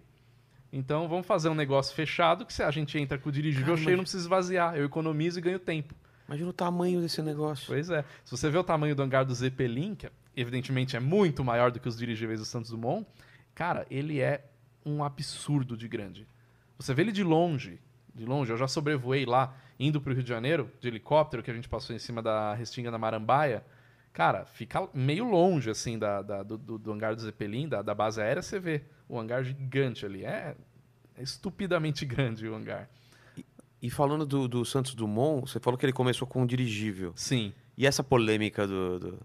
Então, 0.71 1.07
vamos 1.09 1.25
fazer 1.25 1.49
um 1.49 1.55
negócio 1.55 1.93
fechado 1.95 2.45
que 2.45 2.53
se 2.53 2.61
a 2.63 2.71
gente 2.71 2.97
entra 2.97 3.17
com 3.17 3.27
o 3.29 3.31
dirigível 3.31 3.73
Cara, 3.73 3.77
cheio, 3.83 3.97
não 3.97 4.03
precisa 4.03 4.23
esvaziar. 4.23 4.75
Eu 4.77 4.85
economizo 4.85 5.39
e 5.39 5.41
ganho 5.41 5.59
tempo. 5.59 5.93
Imagina 6.27 6.49
o 6.49 6.53
tamanho 6.53 7.01
desse 7.01 7.21
negócio. 7.21 7.65
Pois 7.67 7.89
é. 7.89 8.03
Se 8.23 8.31
você 8.31 8.49
vê 8.49 8.57
o 8.57 8.63
tamanho 8.63 8.93
do 8.95 9.01
hangar 9.01 9.23
do 9.23 9.33
Zeppelin, 9.33 9.95
que 9.95 10.09
evidentemente 10.37 10.95
é 10.95 10.99
muito 10.99 11.43
maior 11.43 11.71
do 11.71 11.79
que 11.79 11.87
os 11.89 11.97
dirigíveis 11.97 12.39
do 12.39 12.45
Santos 12.45 12.69
Dumont, 12.71 13.05
cara, 13.55 13.85
ele 13.89 14.21
é 14.21 14.45
um 14.85 15.03
absurdo 15.03 15.75
de 15.75 15.87
grande. 15.87 16.25
Você 16.77 16.93
vê 16.93 17.01
ele 17.01 17.11
de 17.11 17.23
longe, 17.23 17.79
de 18.15 18.23
longe, 18.25 18.51
eu 18.51 18.57
já 18.57 18.67
sobrevoei 18.67 19.25
lá, 19.25 19.53
indo 19.79 19.99
pro 19.99 20.13
Rio 20.13 20.23
de 20.23 20.29
Janeiro, 20.29 20.71
de 20.79 20.87
helicóptero, 20.87 21.43
que 21.43 21.51
a 21.51 21.53
gente 21.53 21.67
passou 21.67 21.95
em 21.95 21.99
cima 21.99 22.21
da 22.21 22.53
Restinga 22.53 22.89
da 22.91 22.97
Marambaia. 22.97 23.65
Cara, 24.13 24.45
fica 24.45 24.87
meio 24.93 25.25
longe, 25.25 25.69
assim, 25.69 25.99
da, 25.99 26.21
da- 26.21 26.43
do, 26.43 26.57
do- 26.57 26.91
hangar 26.91 27.13
do 27.15 27.21
Zeppelin, 27.21 27.67
da, 27.67 27.81
da 27.81 27.93
base 27.93 28.21
aérea, 28.21 28.41
você 28.41 28.59
vê 28.59 28.83
o 29.09 29.19
hangar 29.19 29.43
gigante 29.43 30.05
ali. 30.05 30.23
É, 30.25 30.55
é 31.15 31.21
estupidamente 31.21 32.05
grande 32.05 32.47
o 32.47 32.55
hangar. 32.55 32.89
E 33.79 33.89
falando 33.91 34.25
do, 34.25 34.47
do 34.47 34.65
Santos 34.65 34.95
Dumont, 34.95 35.47
você 35.47 35.59
falou 35.59 35.77
que 35.77 35.85
ele 35.85 35.93
começou 35.93 36.27
com 36.27 36.41
um 36.41 36.47
dirigível. 36.47 37.11
Sim. 37.15 37.53
E 37.77 37.85
essa 37.85 38.03
polêmica 38.03 38.65
do. 38.65 38.99
do- 38.99 39.19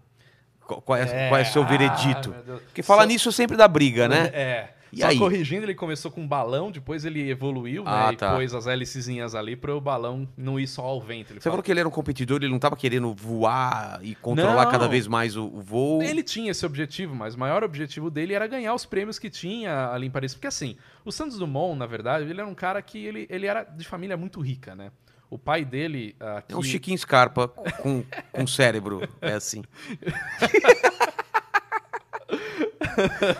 Qual, 0.67 0.81
qual 0.81 0.97
é, 0.97 1.29
qual 1.29 1.39
é 1.39 1.43
o 1.43 1.45
seu 1.45 1.65
veredito? 1.65 2.29
Ah, 2.31 2.35
meu 2.37 2.43
Deus. 2.43 2.61
Porque 2.63 2.81
falar 2.83 3.03
Só- 3.03 3.07
nisso 3.07 3.31
sempre 3.31 3.57
dá 3.57 3.67
briga, 3.67 4.07
né? 4.07 4.27
É. 4.33 4.69
E 4.95 4.99
Só 5.01 5.07
aí? 5.07 5.17
corrigindo, 5.17 5.65
ele 5.65 5.73
começou 5.73 6.11
com 6.11 6.21
um 6.21 6.27
balão, 6.27 6.69
depois 6.69 7.03
ele 7.03 7.27
evoluiu, 7.27 7.81
Ah, 7.83 8.11
né? 8.11 8.15
tá. 8.15 8.31
E 8.33 8.35
pôs 8.35 8.53
as 8.53 8.67
hélicezinhas 8.67 9.33
ali 9.33 9.55
para 9.55 9.75
o 9.75 9.81
balão 9.81 10.29
não 10.37 10.59
ir 10.59 10.67
só 10.67 10.83
ao 10.83 11.01
vento. 11.01 11.29
Você 11.29 11.39
fala- 11.39 11.53
falou 11.53 11.63
que 11.63 11.71
ele 11.71 11.79
era 11.79 11.89
um 11.89 11.91
competidor, 11.91 12.37
ele 12.41 12.49
não 12.49 12.57
estava 12.57 12.75
querendo 12.77 13.11
voar 13.11 13.99
e 14.03 14.13
controlar 14.13 14.65
Não. 14.65 14.71
cada 14.71 14.87
vez 14.87 15.07
mais 15.07 15.35
o, 15.35 15.45
o 15.45 15.61
voo. 15.63 16.03
Ele 16.03 16.21
tinha 16.21 16.51
esse 16.51 16.63
objetivo, 16.63 17.15
mas 17.15 17.33
o 17.33 17.39
maior 17.39 17.63
objetivo 17.63 18.11
dele 18.11 18.35
era 18.35 18.45
ganhar 18.45 18.71
os 18.75 18.85
prêmios 18.85 19.17
que 19.17 19.31
tinha 19.31 19.89
ali 19.91 20.05
em 20.05 20.11
Paris. 20.11 20.35
Porque 20.35 20.45
assim, 20.45 20.77
o 21.03 21.11
Santos 21.11 21.39
Dumont, 21.39 21.75
na 21.75 21.87
verdade, 21.87 22.29
ele 22.29 22.39
era 22.39 22.47
um 22.47 22.53
cara 22.53 22.79
que 22.79 23.03
ele, 23.03 23.25
ele 23.31 23.47
era 23.47 23.63
de 23.63 23.83
família 23.87 24.15
muito 24.15 24.39
rica, 24.41 24.75
né? 24.75 24.91
O 25.33 25.37
pai 25.39 25.65
dele... 25.65 26.15
ah, 26.19 26.43
É 26.47 26.55
um 26.55 26.61
Chiquinho 26.61 26.95
Scarpa 26.95 27.47
com, 27.81 28.03
com 28.31 28.45
cérebro. 28.45 29.01
É 29.19 29.33
assim. 29.33 29.63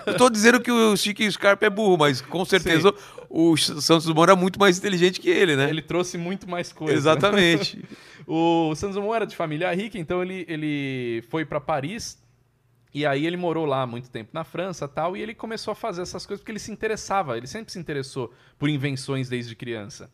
Eu 0.08 0.18
tô 0.18 0.28
dizendo 0.30 0.60
que 0.60 0.72
o 0.72 0.98
Chiquinho 0.98 1.32
Scarpa 1.32 1.68
é 1.68 1.70
burro, 1.70 1.96
mas 1.98 2.20
com 2.20 2.44
certeza 2.44 2.92
o 3.30 3.56
Santos 3.56 4.06
Dumont 4.06 4.24
era 4.32 4.36
muito 4.36 4.60
mais 4.60 4.80
inteligente 4.80 5.20
que 5.20 5.30
ele, 5.30 5.56
né? 5.56 5.70
Ele 5.70 5.84
trouxe 5.84 6.18
muito 6.18 6.50
mais 6.50 6.74
coisa. 6.74 6.94
Exatamente. 6.94 7.84
O 8.26 8.74
Santos 8.74 8.96
Dumont 8.96 9.18
era 9.18 9.26
de 9.28 9.36
família 9.36 9.70
rica, 9.76 10.00
então 10.00 10.22
ele, 10.24 10.46
ele 10.48 11.22
foi 11.30 11.44
para 11.44 11.60
Paris 11.60 12.18
e 12.94 13.06
aí 13.06 13.26
ele 13.28 13.36
morou 13.36 13.66
lá 13.66 13.86
muito 13.86 14.10
tempo 14.10 14.30
na 14.32 14.46
França 14.46 14.88
tal, 14.88 15.18
e 15.18 15.22
ele 15.22 15.36
começou 15.36 15.74
a 15.74 15.76
fazer 15.76 16.04
essas 16.04 16.26
coisas 16.26 16.42
porque 16.42 16.54
ele 16.54 16.60
se 16.60 16.72
interessava, 16.72 17.36
ele 17.36 17.48
sempre 17.48 17.74
se 17.74 17.78
interessou 17.78 18.34
por 18.58 18.70
invenções 18.70 19.28
desde 19.28 19.58
criança. 19.58 20.10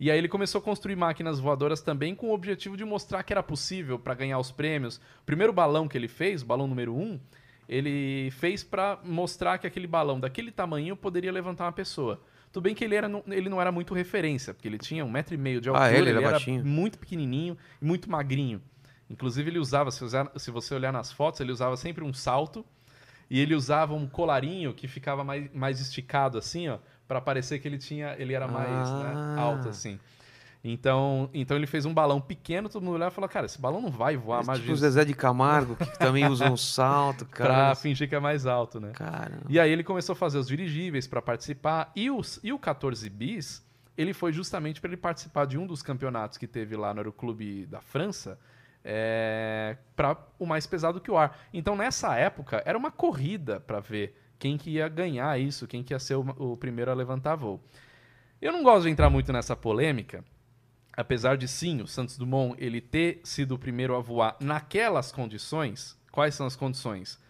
E 0.00 0.10
aí 0.10 0.18
ele 0.18 0.28
começou 0.28 0.58
a 0.58 0.62
construir 0.62 0.96
máquinas 0.96 1.38
voadoras 1.38 1.80
também 1.80 2.14
com 2.14 2.28
o 2.28 2.34
objetivo 2.34 2.76
de 2.76 2.84
mostrar 2.84 3.22
que 3.22 3.32
era 3.32 3.42
possível 3.42 3.98
para 3.98 4.14
ganhar 4.14 4.38
os 4.38 4.50
prêmios. 4.50 4.96
O 4.96 5.24
primeiro 5.24 5.52
balão 5.52 5.86
que 5.86 5.96
ele 5.96 6.08
fez, 6.08 6.42
o 6.42 6.46
balão 6.46 6.66
número 6.66 6.94
um, 6.94 7.20
ele 7.68 8.30
fez 8.32 8.64
para 8.64 8.98
mostrar 9.04 9.58
que 9.58 9.66
aquele 9.66 9.86
balão 9.86 10.18
daquele 10.18 10.50
tamanho 10.50 10.96
poderia 10.96 11.30
levantar 11.30 11.64
uma 11.66 11.72
pessoa. 11.72 12.20
Tudo 12.52 12.64
bem 12.64 12.74
que 12.74 12.84
ele, 12.84 12.94
era, 12.94 13.08
não- 13.08 13.22
ele 13.28 13.48
não 13.48 13.60
era 13.60 13.72
muito 13.72 13.94
referência, 13.94 14.52
porque 14.52 14.68
ele 14.68 14.78
tinha 14.78 15.04
um 15.04 15.10
metro 15.10 15.34
e 15.34 15.38
meio 15.38 15.60
de 15.60 15.70
Ah, 15.70 15.72
altura, 15.72 16.10
ele 16.10 16.10
era 16.10 16.20
baixinho? 16.32 16.64
muito 16.64 16.98
pequenininho 16.98 17.56
e 17.80 17.84
muito 17.84 18.10
magrinho. 18.10 18.60
Inclusive 19.08 19.50
ele 19.50 19.58
usava, 19.58 19.90
se, 19.90 20.04
usar- 20.04 20.30
se 20.36 20.50
você 20.50 20.74
olhar 20.74 20.92
nas 20.92 21.12
fotos, 21.12 21.40
ele 21.40 21.52
usava 21.52 21.76
sempre 21.76 22.02
um 22.04 22.12
salto 22.12 22.64
e 23.30 23.38
ele 23.40 23.54
usava 23.54 23.94
um 23.94 24.06
colarinho 24.06 24.74
que 24.74 24.86
ficava 24.86 25.24
mais, 25.24 25.50
mais 25.54 25.80
esticado 25.80 26.36
assim, 26.36 26.68
ó, 26.68 26.78
Pra 27.12 27.20
parecer 27.20 27.58
que 27.58 27.68
ele 27.68 27.76
tinha, 27.76 28.16
ele 28.18 28.32
era 28.32 28.48
mais 28.48 28.88
né, 28.90 29.14
Ah. 29.36 29.40
alto 29.42 29.68
assim. 29.68 30.00
Então, 30.64 31.28
então 31.34 31.56
ele 31.58 31.66
fez 31.66 31.84
um 31.84 31.92
balão 31.92 32.20
pequeno, 32.22 32.68
todo 32.70 32.82
mundo 32.82 32.94
olhava 32.94 33.12
e 33.12 33.14
falou: 33.14 33.28
"Cara, 33.28 33.44
esse 33.44 33.60
balão 33.60 33.82
não 33.82 33.90
vai 33.90 34.16
voar, 34.16 34.42
imagina". 34.44 34.64
tipo 34.64 34.72
o 34.72 34.76
Zezé 34.76 35.04
de 35.04 35.12
Camargo, 35.12 35.76
que 35.76 35.98
também 35.98 36.26
usa 36.26 36.48
um 36.50 36.56
salto, 36.56 37.26
Pra 37.26 37.36
cara. 37.46 37.74
fingir 37.74 38.08
que 38.08 38.14
é 38.14 38.20
mais 38.20 38.46
alto, 38.46 38.80
né? 38.80 38.92
Cara. 38.94 39.40
E 39.48 39.60
aí 39.60 39.70
ele 39.70 39.84
começou 39.84 40.14
a 40.14 40.16
fazer 40.16 40.38
os 40.38 40.46
dirigíveis 40.48 41.06
para 41.06 41.20
participar. 41.20 41.92
E, 41.94 42.10
os, 42.10 42.40
e 42.42 42.50
o 42.52 42.58
14 42.58 43.10
bis, 43.10 43.62
ele 43.98 44.14
foi 44.14 44.32
justamente 44.32 44.80
para 44.80 44.88
ele 44.88 44.96
participar 44.96 45.44
de 45.46 45.58
um 45.58 45.66
dos 45.66 45.82
campeonatos 45.82 46.38
que 46.38 46.46
teve 46.46 46.76
lá 46.76 46.94
no 46.94 47.00
Aeroclube 47.00 47.66
da 47.66 47.82
França, 47.82 48.38
é, 48.84 49.76
para 49.94 50.16
o 50.38 50.46
mais 50.46 50.66
pesado 50.66 51.00
que 51.00 51.10
o 51.10 51.18
ar. 51.18 51.38
Então 51.52 51.76
nessa 51.76 52.16
época 52.16 52.62
era 52.64 52.78
uma 52.78 52.90
corrida 52.90 53.60
para 53.60 53.80
ver 53.80 54.16
quem 54.42 54.58
que 54.58 54.70
ia 54.70 54.88
ganhar 54.88 55.38
isso, 55.40 55.68
quem 55.68 55.84
que 55.84 55.94
ia 55.94 56.00
ser 56.00 56.16
o, 56.16 56.22
o 56.36 56.56
primeiro 56.56 56.90
a 56.90 56.94
levantar 56.94 57.36
voo. 57.36 57.60
Eu 58.40 58.50
não 58.50 58.64
gosto 58.64 58.82
de 58.82 58.90
entrar 58.90 59.08
muito 59.08 59.32
nessa 59.32 59.54
polêmica, 59.54 60.24
apesar 60.96 61.36
de 61.36 61.46
sim, 61.46 61.80
o 61.80 61.86
Santos 61.86 62.18
Dumont 62.18 62.56
ele 62.58 62.80
ter 62.80 63.20
sido 63.22 63.54
o 63.54 63.58
primeiro 63.58 63.94
a 63.94 64.00
voar 64.00 64.36
naquelas 64.40 65.12
condições. 65.12 65.96
Quais 66.10 66.34
são 66.34 66.44
as 66.44 66.56
condições? 66.56 67.20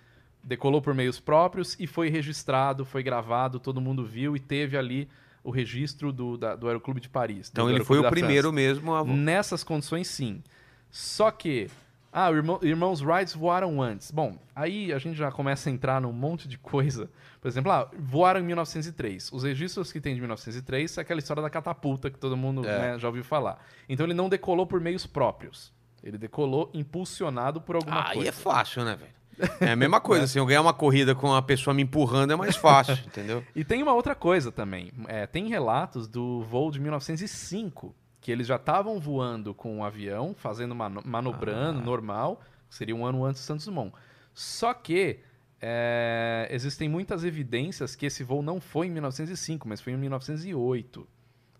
Decolou 0.42 0.80
por 0.80 0.94
meios 0.94 1.20
próprios 1.20 1.76
e 1.78 1.86
foi 1.86 2.08
registrado, 2.08 2.82
foi 2.86 3.02
gravado, 3.02 3.60
todo 3.60 3.78
mundo 3.78 4.06
viu 4.06 4.34
e 4.34 4.40
teve 4.40 4.78
ali 4.78 5.06
o 5.44 5.50
registro 5.50 6.12
do, 6.14 6.38
da- 6.38 6.56
do 6.56 6.66
Aeroclube 6.66 6.98
de 6.98 7.10
Paris. 7.10 7.50
Então 7.52 7.68
ele 7.68 7.84
foi 7.84 7.98
o 7.98 8.08
primeiro 8.08 8.48
França. 8.48 8.54
mesmo 8.54 8.94
a. 8.94 9.04
Nessas 9.04 9.62
condições, 9.62 10.08
sim. 10.08 10.42
Só 10.90 11.30
que, 11.30 11.68
ah, 12.12 12.30
irmão, 12.30 12.58
irmãos 12.62 13.00
Wright 13.02 13.36
voaram 13.36 13.80
antes. 13.80 14.10
Bom, 14.10 14.36
aí 14.54 14.92
a 14.92 14.98
gente 14.98 15.16
já 15.16 15.30
começa 15.32 15.70
a 15.70 15.72
entrar 15.72 16.00
num 16.00 16.12
monte 16.12 16.46
de 16.46 16.58
coisa. 16.58 17.10
Por 17.40 17.48
exemplo, 17.48 17.72
ah, 17.72 17.90
voaram 17.98 18.40
em 18.40 18.44
1903. 18.44 19.32
Os 19.32 19.42
registros 19.44 19.90
que 19.90 20.00
tem 20.00 20.14
de 20.14 20.20
1903 20.20 20.98
é 20.98 21.00
aquela 21.00 21.18
história 21.20 21.42
da 21.42 21.48
catapulta 21.50 22.10
que 22.10 22.18
todo 22.18 22.36
mundo 22.36 22.66
É. 22.68 22.92
né, 22.92 22.98
já 22.98 23.08
ouviu 23.08 23.24
falar. 23.24 23.58
Então 23.88 24.04
ele 24.06 24.14
não 24.14 24.28
decolou 24.28 24.66
por 24.66 24.80
meios 24.80 25.06
próprios. 25.06 25.72
Ele 26.04 26.18
decolou 26.18 26.70
impulsionado 26.74 27.60
por 27.60 27.76
alguma 27.76 27.96
Ah, 28.00 28.08
aí 28.10 28.14
coisa. 28.16 28.28
é 28.28 28.32
fácil, 28.32 28.84
né, 28.84 28.96
velho? 28.96 29.12
É 29.60 29.70
a 29.72 29.76
mesma 29.76 30.00
coisa, 30.00 30.24
assim, 30.24 30.38
eu 30.38 30.44
ganhar 30.46 30.60
uma 30.60 30.74
corrida 30.74 31.14
com 31.14 31.28
uma 31.28 31.40
pessoa 31.42 31.72
me 31.72 31.82
empurrando 31.82 32.32
é 32.32 32.36
mais 32.36 32.54
fácil, 32.56 32.94
entendeu? 33.06 33.42
E 33.56 33.64
tem 33.64 33.82
uma 33.82 33.94
outra 33.94 34.14
coisa 34.14 34.52
também. 34.52 34.92
É, 35.08 35.26
tem 35.26 35.48
relatos 35.48 36.06
do 36.06 36.42
voo 36.42 36.70
de 36.70 36.78
1905, 36.80 37.94
que 38.22 38.32
eles 38.32 38.46
já 38.46 38.56
estavam 38.56 38.98
voando 38.98 39.52
com 39.52 39.76
um 39.76 39.84
avião, 39.84 40.32
fazendo 40.34 40.74
mano 40.74 41.02
manobrando, 41.04 41.80
Ah. 41.80 41.84
normal, 41.84 42.40
seria 42.70 42.96
um 42.96 43.04
ano 43.04 43.22
antes 43.24 43.42
do 43.42 43.44
Santos 43.44 43.66
Dumont. 43.66 43.92
Só 44.32 44.72
que 44.72 45.18
é, 45.60 46.48
existem 46.50 46.88
muitas 46.88 47.22
evidências 47.24 47.94
que 47.94 48.06
esse 48.06 48.24
voo 48.24 48.42
não 48.42 48.60
foi 48.60 48.86
em 48.86 48.90
1905, 48.90 49.68
mas 49.68 49.80
foi 49.80 49.92
em 49.92 49.96
1908. 49.96 51.06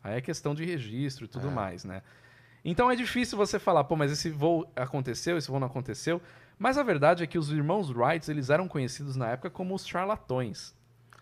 Aí 0.03 0.17
é 0.17 0.21
questão 0.21 0.55
de 0.55 0.65
registro 0.65 1.25
e 1.27 1.29
tudo 1.29 1.49
É. 1.49 1.51
mais, 1.51 1.85
né? 1.85 2.03
Então 2.65 2.91
é 2.91 2.97
difícil 2.97 3.37
você 3.37 3.59
falar, 3.59 3.85
pô, 3.85 3.95
mas 3.97 4.11
esse 4.13 4.31
voo 4.31 4.67
aconteceu, 4.75 5.37
esse 5.37 5.49
voo 5.49 5.59
não 5.61 5.67
aconteceu. 5.67 6.21
Mas 6.59 6.79
a 6.79 6.83
verdade 6.83 7.25
é 7.25 7.27
que 7.27 7.39
os 7.39 7.51
irmãos 7.53 7.91
Wright, 7.91 8.29
eles 8.31 8.51
eram 8.51 8.67
conhecidos 8.69 9.17
na 9.17 9.29
época 9.31 9.51
como 9.51 9.75
os 9.75 9.87
charlatões. 9.87 10.75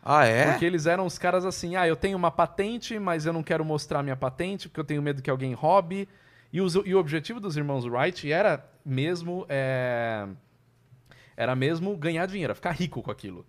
Ah, 0.03 0.25
é? 0.25 0.51
Porque 0.53 0.65
eles 0.65 0.87
eram 0.87 1.05
os 1.07 1.19
caras 1.19 1.45
assim, 1.45 1.77
ah, 1.77 1.87
eu 1.87 1.95
tenho 1.97 2.17
uma 2.17 2.31
patente, 2.31 2.99
mas 2.99 3.27
eu 3.27 3.33
não 3.33 3.43
quero 3.43 3.65
mostrar 3.65 4.03
minha 4.03 4.17
patente 4.17 4.69
porque 4.69 4.81
eu 4.81 4.85
tenho 4.85 5.03
medo 5.03 5.21
que 5.23 5.31
alguém 5.31 5.53
roube. 5.53 6.09
E, 6.53 6.61
os- 6.61 6.75
e 6.75 6.95
o 6.95 6.99
objetivo 6.99 7.39
dos 7.39 7.57
irmãos 7.57 7.85
Wright 7.85 8.31
era 8.33 8.65
mesmo 8.85 9.45
é, 9.49 10.27
era 11.37 11.55
mesmo 11.55 11.97
ganhar 11.97 12.27
dinheiro, 12.27 12.55
ficar 12.55 12.73
rico 12.73 13.03
com 13.03 13.11
aquilo. 13.11 13.47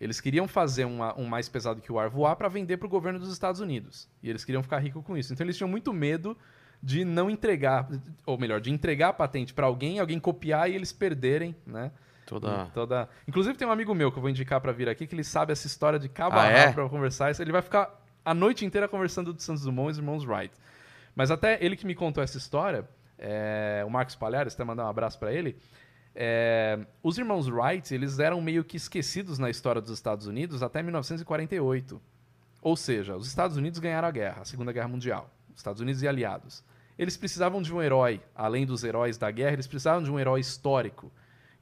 Eles 0.00 0.20
queriam 0.20 0.48
fazer 0.48 0.84
uma- 0.84 1.18
um 1.18 1.24
mais 1.26 1.48
pesado 1.48 1.80
que 1.80 1.92
o 1.92 1.98
ar 1.98 2.08
voar 2.08 2.34
para 2.34 2.48
vender 2.48 2.76
para 2.76 2.86
o 2.86 2.90
governo 2.90 3.18
dos 3.20 3.32
Estados 3.32 3.60
Unidos. 3.60 4.08
E 4.22 4.28
eles 4.28 4.44
queriam 4.44 4.62
ficar 4.62 4.78
rico 4.80 5.02
com 5.02 5.16
isso. 5.16 5.32
Então 5.32 5.44
eles 5.46 5.56
tinham 5.56 5.68
muito 5.68 5.92
medo 5.92 6.36
de 6.82 7.04
não 7.04 7.30
entregar, 7.30 7.88
ou 8.26 8.36
melhor, 8.36 8.60
de 8.60 8.70
entregar 8.72 9.10
a 9.10 9.12
patente 9.12 9.54
para 9.54 9.66
alguém, 9.66 10.00
alguém 10.00 10.18
copiar 10.18 10.68
e 10.68 10.74
eles 10.74 10.92
perderem, 10.92 11.54
né? 11.64 11.92
Toda. 12.26 12.66
Toda... 12.72 13.08
Inclusive 13.26 13.56
tem 13.56 13.66
um 13.66 13.72
amigo 13.72 13.94
meu 13.94 14.10
que 14.12 14.18
eu 14.18 14.20
vou 14.20 14.30
indicar 14.30 14.60
pra 14.60 14.72
vir 14.72 14.88
aqui 14.88 15.06
que 15.06 15.14
ele 15.14 15.24
sabe 15.24 15.52
essa 15.52 15.66
história 15.66 15.98
de 15.98 16.08
cabo 16.08 16.38
Ah, 16.38 16.46
é? 16.46 16.72
pra 16.72 16.88
conversar. 16.88 17.32
Ele 17.38 17.52
vai 17.52 17.62
ficar 17.62 18.00
a 18.24 18.32
noite 18.32 18.64
inteira 18.64 18.86
conversando 18.88 19.32
do 19.32 19.42
Santos 19.42 19.62
Dumont 19.64 19.88
e 19.88 19.92
os 19.92 19.98
irmãos 19.98 20.24
Wright. 20.24 20.54
Mas 21.14 21.30
até 21.30 21.58
ele 21.64 21.76
que 21.76 21.84
me 21.86 21.94
contou 21.94 22.22
essa 22.22 22.38
história, 22.38 22.88
é, 23.18 23.82
o 23.86 23.90
Marcos 23.90 24.14
Palhares, 24.14 24.54
até 24.54 24.64
mandar 24.64 24.84
um 24.86 24.88
abraço 24.88 25.18
pra 25.18 25.32
ele. 25.32 25.56
é, 26.14 26.78
os 27.02 27.18
irmãos 27.18 27.48
Wright, 27.48 27.92
eles 27.94 28.18
eram 28.18 28.40
meio 28.40 28.62
que 28.64 28.76
esquecidos 28.76 29.38
na 29.38 29.50
história 29.50 29.80
dos 29.80 29.90
Estados 29.90 30.26
Unidos 30.26 30.62
até 30.62 30.82
1948. 30.82 32.00
Ou 32.62 32.76
seja, 32.76 33.16
os 33.16 33.26
Estados 33.26 33.56
Unidos 33.56 33.78
ganharam 33.80 34.06
a 34.08 34.10
guerra, 34.10 34.42
a 34.42 34.44
Segunda 34.44 34.72
Guerra 34.72 34.88
Mundial. 34.88 35.28
Os 35.50 35.56
Estados 35.56 35.80
Unidos 35.80 36.02
e 36.02 36.08
aliados. 36.08 36.64
Eles 36.98 37.16
precisavam 37.16 37.60
de 37.60 37.74
um 37.74 37.82
herói, 37.82 38.20
além 38.34 38.64
dos 38.64 38.84
heróis 38.84 39.18
da 39.18 39.30
guerra, 39.30 39.54
eles 39.54 39.66
precisavam 39.66 40.02
de 40.02 40.10
um 40.10 40.18
herói 40.20 40.40
histórico. 40.40 41.10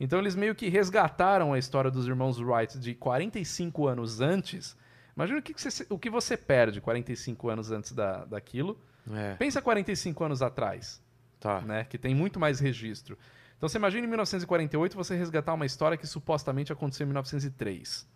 Então 0.01 0.19
eles 0.19 0.35
meio 0.35 0.55
que 0.55 0.71
resgataram 0.71 1.53
a 1.53 1.59
história 1.59 1.91
dos 1.91 2.09
irmãos 2.09 2.41
Wright 2.41 2.79
de 2.79 2.95
45 2.95 3.87
anos 3.87 4.23
antes. 4.23 4.75
Imagina 5.15 5.39
o 5.39 5.43
que, 5.43 5.53
você, 5.53 5.87
o 5.91 5.99
que 5.99 6.09
você 6.09 6.39
perde 6.39 6.81
45 6.81 7.51
anos 7.51 7.71
antes 7.71 7.93
da, 7.93 8.25
daquilo. 8.25 8.81
É, 9.13 9.35
Pensa 9.35 9.61
45 9.61 10.25
anos 10.25 10.41
atrás, 10.41 11.03
tá. 11.39 11.61
né? 11.61 11.85
Que 11.85 11.99
tem 11.99 12.15
muito 12.15 12.41
mais 12.41 12.59
registro. 12.61 13.19
Então 13.59 13.69
você 13.69 13.77
imagina 13.77 14.07
em 14.07 14.09
1948 14.09 14.97
você 14.97 15.15
resgatar 15.15 15.53
uma 15.53 15.67
história 15.67 15.99
que 15.99 16.07
supostamente 16.07 16.73
aconteceu 16.73 17.05
em 17.05 17.09
1903. 17.09 18.09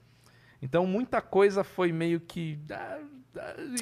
Então 0.62 0.86
muita 0.86 1.20
coisa 1.20 1.62
foi 1.62 1.92
meio 1.92 2.18
que. 2.18 2.58
ah, 2.70 2.98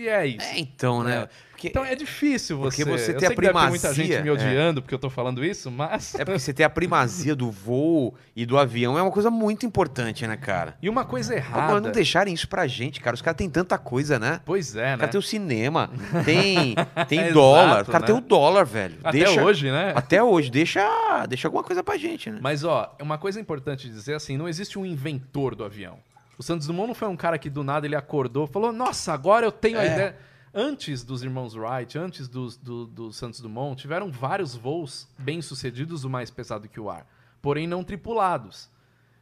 e 0.01 0.09
é 0.09 0.27
isso. 0.27 0.47
É, 0.47 0.59
então, 0.59 1.03
né? 1.03 1.23
É. 1.23 1.29
Porque, 1.63 1.69
Então 1.69 1.85
é 1.85 1.95
difícil 1.95 2.59
você. 2.59 2.85
Porque 2.85 2.99
você 2.99 3.15
tem 3.15 3.29
a 3.29 3.31
ter 3.31 3.37
muita 3.37 3.51
primazia, 3.53 3.93
gente 3.95 4.23
me 4.23 4.29
é. 4.29 4.33
odiando 4.33 4.83
porque 4.83 4.95
eu 4.95 4.99
tô 4.99 5.09
falando 5.09 5.45
isso, 5.45 5.71
mas. 5.71 6.15
é 6.17 6.25
porque 6.25 6.41
você 6.41 6.53
tem 6.53 6.67
a 6.67 6.71
primazia 6.71 7.37
do 7.37 7.51
voo 7.53 8.15
e 8.35 8.45
do 8.45 8.59
avião, 8.59 8.99
é 8.99 9.03
uma 9.03 9.13
coisa 9.13 9.31
muito 9.31 9.65
importante, 9.65 10.27
né, 10.27 10.37
cara? 10.37 10.77
E 10.83 10.89
uma 10.89 11.05
coisa 11.05 11.35
errada. 11.37 11.81
não 11.81 11.93
deixarem 11.93 12.35
isso 12.35 12.49
pra 12.49 12.67
gente, 12.67 13.01
cara? 13.01 13.15
Os 13.15 13.23
caras 13.23 13.37
têm 13.37 13.49
tanta 13.49 13.79
coisa, 13.79 14.19
né? 14.19 14.41
Pois 14.45 14.75
é, 14.75 14.91
né? 14.93 14.97
cara 14.97 15.13
tem 15.13 15.19
o 15.21 15.23
cinema, 15.23 15.89
tem, 16.25 16.75
tem 17.07 17.21
Exato, 17.21 17.35
dólar. 17.35 17.83
O 17.83 17.87
cara 17.87 18.01
né? 18.01 18.07
tem 18.07 18.15
o 18.17 18.21
dólar, 18.21 18.65
velho. 18.65 18.97
Até 19.05 19.19
Deixa- 19.19 19.43
hoje, 19.45 19.71
né? 19.71 19.93
Até 19.95 20.23
hoje. 20.23 20.51
Deixa, 20.51 21.27
deixa 21.29 21.47
alguma 21.47 21.63
coisa 21.63 21.85
pra 21.85 21.97
gente, 21.97 22.29
né? 22.29 22.39
Mas, 22.43 22.65
ó, 22.65 22.93
uma 23.01 23.19
coisa 23.19 23.41
importante 23.41 23.87
de 23.87 23.95
dizer 23.95 24.15
assim, 24.15 24.37
não 24.37 24.49
existe 24.49 24.79
um 24.79 24.85
inventor 24.85 25.55
do 25.55 25.65
avião. 25.65 25.99
O 26.43 26.45
Santos 26.45 26.67
Dumont 26.67 26.89
não 26.89 26.95
foi 26.95 27.07
um 27.07 27.15
cara 27.17 27.39
que 27.39 27.49
do 27.49 27.63
nada 27.63 27.87
ele 27.87 27.95
acordou 27.95 28.47
e 28.47 28.49
falou, 28.49 28.73
nossa, 28.73 29.13
agora 29.13 29.47
eu 29.47 29.53
tenho 29.53 29.79
a 29.79 29.85
É. 29.85 29.93
ideia. 29.93 30.19
Antes 30.53 31.05
dos 31.05 31.23
irmãos 31.23 31.55
Wright, 31.55 31.97
antes 31.97 32.27
dos, 32.27 32.57
do, 32.57 32.85
do 32.85 33.13
Santos 33.13 33.39
Dumont, 33.41 33.81
tiveram 33.81 34.11
vários 34.11 34.57
voos 34.57 35.07
bem-sucedidos, 35.17 36.03
o 36.03 36.11
mais 36.11 36.33
pesado 36.33 36.69
que 36.69 36.81
o 36.81 36.91
ar, 36.91 37.07
porém 37.41 37.69
não 37.69 37.85
tripulados. 37.85 38.69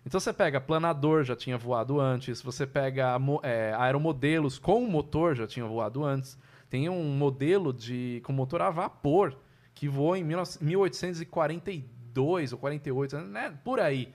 Então 0.07 0.18
você 0.18 0.33
pega 0.33 0.59
planador, 0.62 1.23
já 1.23 1.37
tinha 1.37 1.59
voado 1.59 2.01
antes, 2.01 2.41
você 2.41 2.66
pega 2.66 3.18
é, 3.43 3.75
aeromodelos 3.77 4.59
com 4.59 4.81
motor, 4.87 5.37
já 5.37 5.47
tinha 5.47 5.66
voado 5.66 6.03
antes. 6.03 6.39
Tem 6.71 6.89
um 6.89 7.05
modelo 7.05 7.71
de 7.71 8.23
com 8.25 8.33
motor 8.33 8.62
a 8.62 8.71
vapor 8.71 9.37
que 9.75 9.91
voou 9.91 10.16
em 10.16 10.25
19 10.25 10.57
1842 10.64 12.55
ou 12.55 12.59
48, 12.59 13.18
né? 13.18 13.53
por 13.62 13.79
aí. 13.79 14.11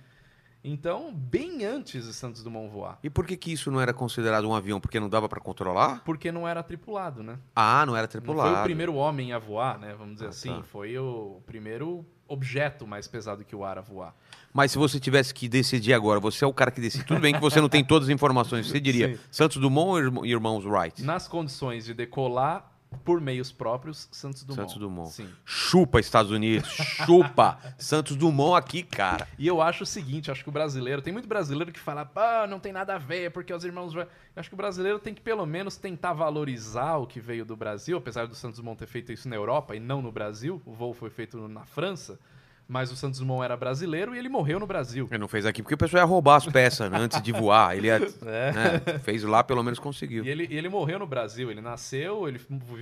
Então, 0.68 1.14
bem 1.14 1.64
antes 1.64 2.06
de 2.08 2.14
Santos 2.14 2.42
Dumont 2.42 2.70
voar. 2.72 2.98
E 3.04 3.10
por 3.10 3.28
que, 3.28 3.38
que 3.38 3.52
isso 3.52 3.70
não 3.70 3.80
era 3.80 3.94
considerado 3.94 4.50
um 4.50 4.56
avião? 4.56 4.82
Porque 4.82 5.00
não 5.00 5.08
dava 5.08 5.30
pra 5.30 5.40
controlar? 5.40 6.02
Porque 6.04 6.32
não 6.32 6.48
era 6.48 6.64
tripulado, 6.64 7.22
né? 7.22 7.38
Ah, 7.56 7.86
não 7.86 7.96
era 7.96 8.08
Não 8.08 8.12
tripulado. 8.12 8.50
foi 8.52 8.60
o 8.62 8.64
primeiro 8.64 8.96
homem 8.96 9.32
a 9.32 9.38
voar, 9.38 9.78
né? 9.78 9.94
Vamos 9.96 10.16
dizer 10.16 10.26
Ah, 10.26 10.30
assim. 10.30 10.50
tá. 10.56 10.64
Foi 10.64 10.98
o 10.98 11.40
primeiro 11.46 12.04
objeto 12.28 12.88
mais 12.88 13.08
pesado 13.08 13.46
que 13.46 13.56
o 13.56 13.64
ar 13.64 13.78
a 13.78 13.82
voar. 13.82 14.16
Mas 14.52 14.72
se 14.72 14.80
você 14.80 15.00
tivesse 15.00 15.32
que 15.34 15.48
decidir 15.48 15.94
agora, 15.94 16.20
você 16.20 16.44
é 16.44 16.48
o 16.48 16.54
cara 16.54 16.72
que 16.72 16.82
decide. 16.82 17.04
Tudo 17.06 17.20
bem 17.22 17.36
que 17.36 17.40
você 17.42 17.62
não 17.62 17.70
tem 17.70 17.84
todas 17.86 18.08
as 18.08 18.14
informações. 18.14 18.68
Você 18.68 18.80
diria 18.80 19.14
Sim. 19.18 19.22
Santos 19.30 19.58
Dumont 19.58 19.90
ou 19.92 20.00
irmão- 20.00 20.26
irmãos 20.26 20.66
Wright? 20.66 21.04
Nas 21.04 21.28
condições 21.28 21.86
de 21.86 21.94
decolar 21.94 22.72
por 23.04 23.22
meios 23.22 23.52
próprios, 23.52 24.08
Santos 24.12 24.44
Dumont. 24.44 24.62
Santos 24.62 24.78
Dumont. 24.78 25.12
Sim. 25.12 25.30
Chupa, 25.46 26.00
Estados 26.00 26.32
Unidos. 26.32 26.70
Chupa. 26.70 27.60
Santos 27.78 28.16
Dumont 28.16 28.58
aqui, 28.58 28.84
cara. 28.84 29.28
E 29.38 29.46
eu 29.46 29.62
acho 29.62 29.84
o 29.84 29.86
seguinte, 29.86 30.32
acho 30.32 30.44
que 30.44 30.50
o 30.50 30.52
brasileiro, 30.52 31.02
tem 31.02 31.14
muito 31.14 31.28
brasileiro 31.28 31.72
que 31.72 31.80
fala, 31.80 32.06
pá, 32.06 32.48
não 32.48 32.60
tem 32.60 32.74
nada 32.74 32.96
a 32.96 32.98
ver, 32.98 33.32
porque 33.32 33.54
os 33.54 33.64
irmãos. 33.64 33.94
Eu 33.94 34.08
acho 34.36 34.50
que 34.50 34.56
o 34.56 34.58
brasileiro 34.58 35.00
tem 35.00 35.14
que 35.14 35.22
pelo 35.22 35.46
menos 35.46 35.78
tentar 35.78 36.14
valorizar 36.14 36.98
o 36.98 37.06
que 37.06 37.20
veio 37.20 37.46
do 37.46 37.56
Brasil, 37.56 37.98
apesar 37.98 38.28
do 38.28 38.36
Santos 38.36 38.60
Dumont 38.60 38.78
ter 38.78 38.88
feito 38.88 39.12
isso 39.12 39.30
na 39.30 39.36
Europa 39.36 39.76
e 39.76 39.80
não 39.80 40.02
no 40.02 40.12
Brasil. 40.12 40.62
O 40.66 40.74
voo 40.74 40.94
foi 40.94 41.10
feito 41.10 41.48
na 41.48 41.66
França, 41.66 42.20
mas 42.68 42.92
o 42.92 42.96
Santos 42.96 43.20
Dumont 43.20 43.44
era 43.44 43.56
brasileiro 43.56 44.16
e 44.16 44.18
ele 44.20 44.28
morreu 44.30 44.60
no 44.60 44.66
Brasil. 44.66 45.08
Ele 45.12 45.20
não 45.20 45.28
fez 45.28 45.46
aqui 45.46 45.62
porque 45.62 45.76
o 45.76 45.78
pessoal 45.78 46.02
ia 46.02 46.06
roubar 46.06 46.38
as 46.38 46.46
peças 46.48 46.90
né, 46.90 46.98
antes 47.02 47.22
de 47.22 47.32
voar. 47.32 47.78
Ele 47.78 47.88
ia, 47.88 47.96
É. 48.26 48.52
né, 48.52 49.00
fez 49.04 49.24
lá, 49.24 49.44
pelo 49.44 49.62
menos 49.64 49.78
conseguiu. 49.80 50.24
E 50.26 50.30
ele, 50.30 50.48
ele 50.50 50.68
morreu 50.70 50.98
no 51.00 51.06
Brasil. 51.08 51.52
Ele 51.52 51.62
nasceu, 51.62 52.28
ele 52.28 52.40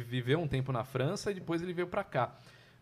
viveu 0.08 0.40
um 0.40 0.48
tempo 0.48 0.72
na 0.72 0.84
França 0.84 1.32
e 1.32 1.34
depois 1.34 1.62
ele 1.62 1.74
veio 1.74 1.88
pra 1.88 2.04
cá. 2.04 2.34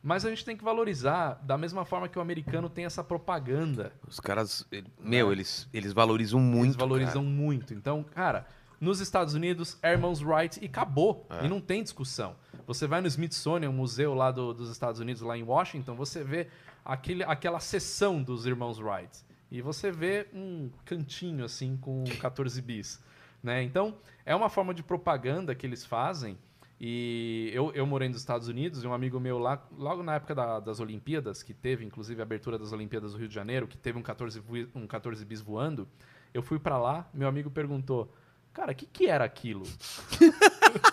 Mas 0.03 0.25
a 0.25 0.29
gente 0.29 0.43
tem 0.43 0.57
que 0.57 0.63
valorizar 0.63 1.39
da 1.43 1.57
mesma 1.57 1.85
forma 1.85 2.07
que 2.09 2.17
o 2.17 2.21
americano 2.21 2.67
tem 2.69 2.85
essa 2.85 3.03
propaganda. 3.03 3.91
Os 4.07 4.19
caras, 4.19 4.65
ele- 4.71 4.87
meu, 4.99 5.31
eles, 5.31 5.67
eles 5.73 5.93
valorizam 5.93 6.39
muito. 6.39 6.65
Eles 6.69 6.75
valorizam 6.75 7.23
muito. 7.23 7.73
Então, 7.73 8.03
cara, 8.03 8.45
Nos 8.79 8.99
Estados 8.99 9.35
Unidos, 9.35 9.77
Irmãos 9.83 10.23
Wright 10.23 10.59
e 10.59 10.65
acabou. 10.65 11.27
É. 11.29 11.45
E 11.45 11.47
não 11.47 11.61
tem 11.61 11.83
discussão. 11.83 12.35
Você 12.65 12.87
vai 12.87 12.99
no 12.99 13.05
Smithsonian, 13.07 13.69
um 13.69 13.73
museu 13.73 14.15
lá 14.15 14.31
do- 14.31 14.55
dos 14.55 14.71
Estados 14.71 14.99
Unidos, 14.99 15.21
lá 15.21 15.37
em 15.37 15.43
Washington, 15.43 15.93
você 15.93 16.23
vê 16.23 16.47
aquele, 16.85 17.23
aquela 17.23 17.59
seção 17.59 18.21
dos 18.21 18.45
Irmãos 18.45 18.79
Wright. 18.79 19.19
E 19.49 19.61
você 19.61 19.91
vê 19.91 20.27
um 20.33 20.69
cantinho 20.85 21.43
assim 21.45 21.75
com 21.77 22.03
14 22.19 22.61
bis. 22.61 23.03
Né? 23.43 23.63
Então, 23.63 23.95
é 24.25 24.35
uma 24.35 24.49
forma 24.49 24.73
de 24.73 24.81
propaganda 24.83 25.53
que 25.55 25.65
eles 25.65 25.85
fazem. 25.85 26.37
E 26.79 27.51
eu, 27.53 27.71
eu 27.73 27.85
morei 27.85 28.07
nos 28.07 28.17
Estados 28.17 28.47
Unidos 28.47 28.83
e 28.83 28.87
um 28.87 28.93
amigo 28.93 29.19
meu 29.19 29.37
lá, 29.37 29.63
logo 29.77 30.01
na 30.01 30.15
época 30.15 30.33
da- 30.33 30.59
das 30.59 30.79
Olimpíadas, 30.79 31.43
que 31.43 31.53
teve 31.53 31.85
inclusive 31.85 32.19
a 32.21 32.23
abertura 32.23 32.57
das 32.57 32.71
Olimpíadas 32.73 33.11
do 33.13 33.19
Rio 33.19 33.27
de 33.27 33.35
Janeiro, 33.35 33.67
que 33.67 33.77
teve 33.77 33.99
um 33.99 34.01
14, 34.01 34.39
vo- 34.39 34.67
um 34.73 34.87
14 34.87 35.23
bis 35.23 35.41
voando, 35.41 35.87
eu 36.33 36.41
fui 36.41 36.57
pra 36.57 36.79
lá, 36.79 37.07
meu 37.13 37.27
amigo 37.27 37.51
perguntou, 37.51 38.11
cara, 38.51 38.71
o 38.71 38.75
que, 38.75 38.87
que 38.87 39.05
era 39.05 39.23
aquilo? 39.23 39.61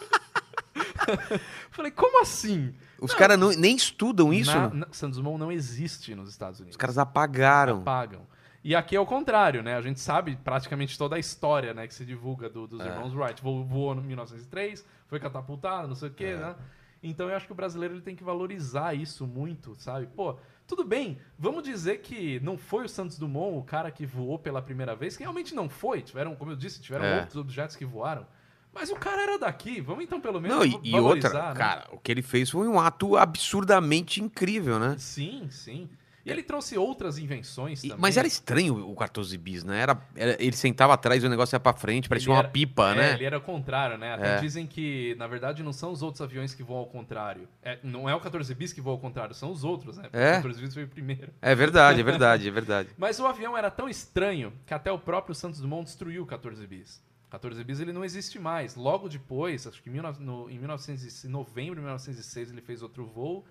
Falei, 1.71 1.91
como 1.91 2.21
assim? 2.23 2.75
Os 3.01 3.15
caras 3.15 3.39
nem 3.57 3.77
estudam 3.77 4.33
isso. 4.33 4.55
Na, 4.55 4.69
na- 4.71 4.87
Santos 4.93 5.19
Dumont 5.19 5.39
não 5.39 5.53
existe 5.53 6.15
nos 6.15 6.29
Estados 6.31 6.59
Unidos 6.61 6.75
Os 6.75 6.79
caras 6.81 6.99
apagaram. 6.99 7.83
pagam. 7.83 8.27
E 8.65 8.75
aqui 8.75 8.97
é 8.97 9.01
o 9.01 9.07
contrário, 9.07 9.63
né? 9.63 9.77
A 9.77 9.81
gente 9.81 10.01
sabe 10.01 10.37
praticamente 10.43 10.99
toda 10.99 11.15
a 11.17 11.19
história, 11.19 11.73
né, 11.73 11.87
que 11.87 11.95
se 11.95 12.05
divulga 12.05 12.49
do- 12.51 12.67
dos 12.67 12.81
É. 12.81 12.87
irmãos 12.89 13.15
Wright. 13.15 13.41
Vo- 13.43 13.65
Voou 13.65 13.95
em 13.95 14.01
1903, 14.03 14.85
foi 15.07 15.21
catapultado, 15.21 15.87
não 15.89 15.95
sei 15.95 16.09
o 16.09 16.13
quê, 16.13 16.25
É. 16.25 16.37
né? 16.37 16.55
Então 17.01 17.29
eu 17.29 17.37
acho 17.37 17.47
que 17.47 17.53
o 17.53 17.55
brasileiro 17.55 17.95
ele 17.95 18.01
tem 18.03 18.17
que 18.17 18.25
valorizar 18.25 18.93
isso 18.93 19.25
muito, 19.25 19.77
sabe? 19.77 20.09
Pô, 20.09 20.37
tudo 20.67 20.83
bem, 20.85 21.19
vamos 21.39 21.63
dizer 21.63 21.99
que 21.99 22.41
não 22.41 22.59
foi 22.59 22.85
o 22.87 22.89
Santos 22.89 23.17
Dumont 23.17 23.57
o 23.57 23.63
cara 23.63 23.93
que 23.93 24.05
voou 24.05 24.37
pela 24.37 24.61
primeira 24.61 24.97
vez, 24.97 25.17
que 25.17 25.23
realmente 25.23 25.55
não 25.55 25.69
foi. 25.69 26.03
Tiveram, 26.03 26.35
como 26.35 26.51
eu 26.51 26.57
disse, 26.57 26.81
tiveram 26.81 27.05
É. 27.05 27.21
outros 27.21 27.37
objetos 27.37 27.77
que 27.77 27.85
voaram. 27.85 28.27
Mas 28.75 28.91
o 28.91 28.97
cara 28.97 29.23
era 29.23 29.39
daqui. 29.39 29.81
Vamos 29.81 30.05
então 30.05 30.21
pelo 30.21 30.41
menos 30.41 30.57
Não, 30.57 30.65
e, 30.65 30.91
e 30.91 31.01
outra, 31.01 31.31
né? 31.49 31.55
cara, 31.57 31.87
o 31.93 31.99
que 31.99 32.13
ele 32.13 32.23
fez 32.23 32.49
foi 32.51 32.69
um 32.69 32.79
ato 32.79 33.17
absurdamente 33.17 34.23
incrível, 34.23 34.79
né? 34.79 34.95
Sim, 34.99 35.49
sim. 35.51 35.89
E 36.27 36.31
ele 36.31 36.43
trouxe 36.43 36.77
outras 36.77 37.17
invenções 37.17 37.81
também. 37.81 37.97
mas 37.99 38.19
era 38.19 38.27
estranho 38.29 38.87
o 38.87 38.95
14 38.95 39.39
bis, 39.39 39.65
né? 39.65 39.81
Era, 39.81 39.99
era- 40.15 40.37
ele 40.39 40.55
sentava 40.55 40.93
atrás 40.93 41.25
e 41.25 41.27
o 41.27 41.31
negócio 41.31 41.57
ia 41.57 41.61
pra 41.61 41.73
frente, 41.73 42.07
parecia 42.07 42.27
Ele 42.27 42.35
uma 42.35 42.41
era- 42.41 42.49
pipa, 42.51 42.91
é, 42.93 42.95
né? 42.97 43.13
Ele 43.15 43.25
era 43.25 43.39
o 43.39 43.41
contrário, 43.41 43.97
né? 43.97 44.13
Até 44.13 44.37
É. 44.37 44.41
dizem 44.41 44.67
que, 44.67 45.15
na 45.19 45.27
verdade, 45.27 45.63
não 45.63 45.73
são 45.73 45.91
os 45.91 46.03
outros 46.03 46.21
aviões 46.21 46.55
que 46.55 46.63
voam 46.63 46.81
ao 46.81 46.87
contrário. 46.87 47.49
É, 47.63 47.79
não 47.83 48.07
é 48.07 48.15
o 48.15 48.21
14 48.21 48.55
bis 48.55 48.75
que 48.75 48.81
voa 48.81 48.93
ao 48.97 49.01
contrário, 49.01 49.35
são 49.35 49.51
os 49.51 49.65
outros, 49.65 49.97
né? 49.97 50.03
Porque 50.03 50.19
É? 50.19 50.33
O 50.33 50.43
14 50.43 50.61
bis 50.61 50.75
foi 50.75 50.85
o 50.85 50.89
primeiro. 50.89 51.33
É 51.41 51.55
verdade, 51.55 52.01
é 52.01 52.05
verdade, 52.05 52.47
é 52.49 52.51
verdade. 52.51 52.91
Mas 52.99 53.19
o 53.19 53.27
avião 53.27 53.57
era 53.57 53.71
tão 53.71 53.89
estranho 53.89 54.53
que 54.67 54.75
até 54.75 54.93
o 54.93 54.99
próprio 54.99 55.35
Santos 55.35 55.61
Dumont 55.61 55.85
destruiu 55.85 56.25
o 56.25 56.27
14 56.27 56.67
bis. 56.67 57.03
14 57.31 57.63
bis 57.65 57.81
ele 57.81 57.93
não 57.93 58.05
existe 58.05 58.39
mais. 58.39 58.75
Logo 58.75 59.09
depois, 59.09 59.67
acho 59.67 59.83
que 59.83 59.89
em 59.91 59.93
19 59.93 60.23
no- 60.23 60.49
em 60.51 60.59
1900 60.59 61.25
novembro 61.25 61.75
de 61.77 61.81
1906 61.83 62.51
ele 62.51 62.61
fez 62.63 62.83
outro 62.83 63.05
voo. 63.05 63.45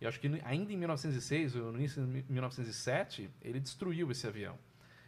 E 0.00 0.06
acho 0.06 0.18
que 0.20 0.26
ainda 0.44 0.72
em 0.72 0.76
1906, 0.76 1.54
ou 1.56 1.70
no 1.72 1.78
início 1.78 2.04
de 2.04 2.24
1907, 2.28 3.30
ele 3.40 3.60
destruiu 3.60 4.10
esse 4.10 4.26
avião. 4.26 4.58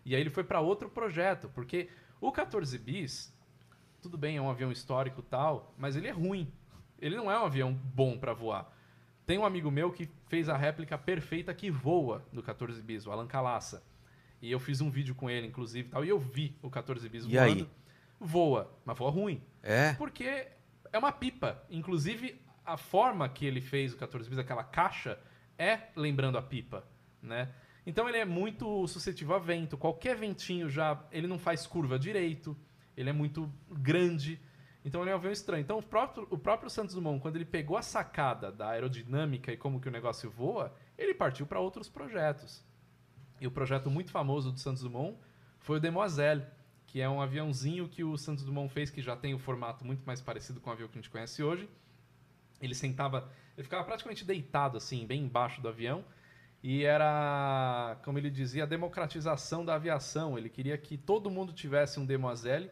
E 0.05 0.14
aí 0.14 0.20
ele 0.20 0.31
foi 0.31 0.45
para 0.45 0.61
outro 0.61 0.89
projeto, 0.89 1.51
porque 1.55 1.89
o 2.20 2.31
14 2.31 2.79
bis, 2.79 3.35
tudo 4.01 4.16
bem, 4.16 4.37
é 4.37 4.41
um 4.41 4.49
avião 4.49 4.70
histórico 4.70 5.20
e 5.20 5.25
tal, 5.25 5.75
mas 5.77 5.97
ele 5.97 6.07
é 6.07 6.12
ruim. 6.12 6.51
Ele 7.01 7.16
não 7.16 7.31
é 7.31 7.39
um 7.39 7.45
avião 7.45 7.72
bom 7.72 8.16
para 8.16 8.33
voar. 8.33 8.72
Tem 9.27 9.37
um 9.39 9.45
amigo 9.45 9.70
meu 9.70 9.91
que 9.91 10.09
fez 10.29 10.49
a 10.49 10.57
réplica 10.57 10.97
perfeita 10.97 11.53
que 11.53 11.70
voa 11.70 12.25
do 12.33 12.43
14 12.43 12.81
bis, 12.83 13.07
o 13.07 13.11
Alan 13.11 13.27
Calassa. 13.27 13.83
E 14.41 14.51
eu 14.51 14.61
fiz 14.61 14.81
um 14.81 14.91
vídeo 14.91 15.14
com 15.14 15.29
ele, 15.29 15.47
inclusive, 15.47 15.89
e 15.89 15.91
tal, 15.91 16.05
e 16.05 16.09
eu 16.09 16.18
vi 16.18 16.55
o 16.62 16.70
14 16.70 17.09
bis 17.09 17.25
E 17.25 17.29
voando. 17.29 17.43
aí? 17.64 17.68
Voa, 18.20 18.72
mas 18.84 18.96
voa 18.96 19.10
ruim. 19.10 19.42
É. 19.62 19.92
Porque 19.94 20.48
é 20.92 20.98
uma 20.98 21.12
pipa. 21.12 21.62
Inclusive, 21.70 22.40
a 22.64 22.76
forma 22.76 23.28
que 23.28 23.44
ele 23.44 23.60
fez 23.60 23.92
o 23.92 23.96
14 23.96 24.28
bis, 24.28 24.38
aquela 24.38 24.64
caixa, 24.64 25.18
é 25.58 25.88
lembrando 25.94 26.38
a 26.38 26.42
pipa, 26.42 26.84
né? 27.22 27.50
Então 27.86 28.08
ele 28.08 28.18
é 28.18 28.24
muito 28.24 28.86
suscetível 28.86 29.34
a 29.34 29.38
vento. 29.38 29.76
Qualquer 29.76 30.16
ventinho 30.16 30.70
já, 30.70 31.02
ele 31.12 31.26
não 31.26 31.38
faz 31.38 31.66
curva 31.66 31.98
direito. 31.98 32.56
Ele 32.96 33.10
é 33.10 33.12
muito 33.12 33.52
grande. 33.70 34.40
Então 34.84 35.02
ele 35.02 35.10
é 35.10 35.12
um 35.14 35.16
avião 35.16 35.32
estranho. 35.32 35.62
Então 35.62 35.78
o 35.78 35.82
próprio, 35.82 36.26
o 36.30 36.38
próprio 36.38 36.70
Santos 36.70 36.94
Dumont, 36.94 37.20
quando 37.20 37.36
ele 37.36 37.44
pegou 37.44 37.76
a 37.76 37.82
sacada 37.82 38.50
da 38.50 38.70
aerodinâmica 38.70 39.52
e 39.52 39.56
como 39.56 39.80
que 39.80 39.88
o 39.88 39.92
negócio 39.92 40.30
voa, 40.30 40.74
ele 40.96 41.14
partiu 41.14 41.46
para 41.46 41.60
outros 41.60 41.88
projetos. 41.88 42.64
E 43.40 43.46
o 43.46 43.50
projeto 43.50 43.90
muito 43.90 44.10
famoso 44.10 44.50
do 44.50 44.58
Santos 44.58 44.82
Dumont 44.82 45.18
foi 45.58 45.76
o 45.78 45.80
Demoiselle, 45.80 46.46
que 46.95 47.01
é 47.01 47.09
um 47.09 47.20
aviãozinho 47.20 47.88
que 47.88 48.05
o 48.05 48.16
Santos 48.16 48.45
Dumont 48.45 48.72
fez, 48.72 48.88
que 48.88 49.03
já 49.03 49.16
tem 49.16 49.34
o 49.34 49.38
formato 49.40 49.84
muito 49.84 50.07
mais 50.07 50.20
parecido 50.20 50.61
com 50.61 50.70
o 50.70 50.72
avião 50.72 50.88
que 50.88 50.97
a 50.97 51.01
gente 51.03 51.11
conhece 51.11 51.42
hoje. 51.42 51.68
Ele 52.61 52.72
sentava, 52.72 53.28
ele 53.57 53.64
ficava 53.64 53.82
praticamente 53.82 54.24
deitado 54.24 54.76
assim, 54.76 55.05
bem 55.05 55.22
embaixo 55.22 55.61
do 55.61 55.66
avião, 55.66 56.05
e 56.62 56.84
era, 56.84 57.99
como 58.05 58.16
ele 58.16 58.30
dizia, 58.30 58.62
a 58.62 58.66
democratização 58.66 59.64
da 59.64 59.74
aviação. 59.74 60.38
Ele 60.38 60.49
queria 60.49 60.78
que 60.78 60.97
todo 60.97 61.28
mundo 61.32 61.53
tivesse 61.53 61.99
um 61.99 62.07
Demoiselle 62.07 62.70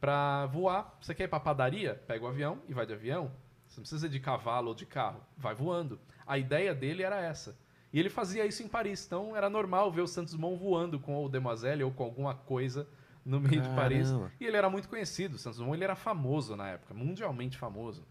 para 0.00 0.46
voar. 0.46 0.96
Você 0.98 1.14
quer 1.14 1.24
ir 1.24 1.28
para 1.28 1.38
padaria? 1.38 1.94
Pega 2.06 2.24
o 2.24 2.28
avião 2.28 2.62
e 2.70 2.72
vai 2.72 2.86
de 2.86 2.94
avião. 2.94 3.30
Você 3.66 3.80
não 3.80 3.82
precisa 3.82 4.08
de 4.08 4.18
cavalo 4.18 4.68
ou 4.68 4.74
de 4.74 4.86
carro, 4.86 5.20
vai 5.36 5.54
voando. 5.54 6.00
A 6.26 6.38
ideia 6.38 6.74
dele 6.74 7.02
era 7.02 7.20
essa. 7.20 7.54
E 7.92 8.00
ele 8.00 8.08
fazia 8.08 8.46
isso 8.46 8.62
em 8.62 8.68
Paris, 8.68 9.04
então 9.04 9.36
era 9.36 9.50
normal 9.50 9.92
ver 9.92 10.00
o 10.00 10.06
Santos 10.06 10.32
Dumont 10.32 10.58
voando 10.58 10.98
com 10.98 11.22
o 11.22 11.28
Demoiselle 11.28 11.84
ou 11.84 11.90
com 11.90 12.04
alguma 12.04 12.34
coisa 12.34 12.88
no 13.28 13.38
meio 13.40 13.60
de 13.60 13.68
Paris. 13.70 14.08
Caramba. 14.08 14.32
E 14.40 14.44
ele 14.46 14.56
era 14.56 14.70
muito 14.70 14.88
conhecido, 14.88 15.34
o 15.34 15.38
Santos 15.38 15.58
Dumont 15.58 15.76
ele 15.76 15.84
era 15.84 15.94
famoso 15.94 16.56
na 16.56 16.68
época, 16.68 16.94
mundialmente 16.94 17.56
famoso. 17.58 18.04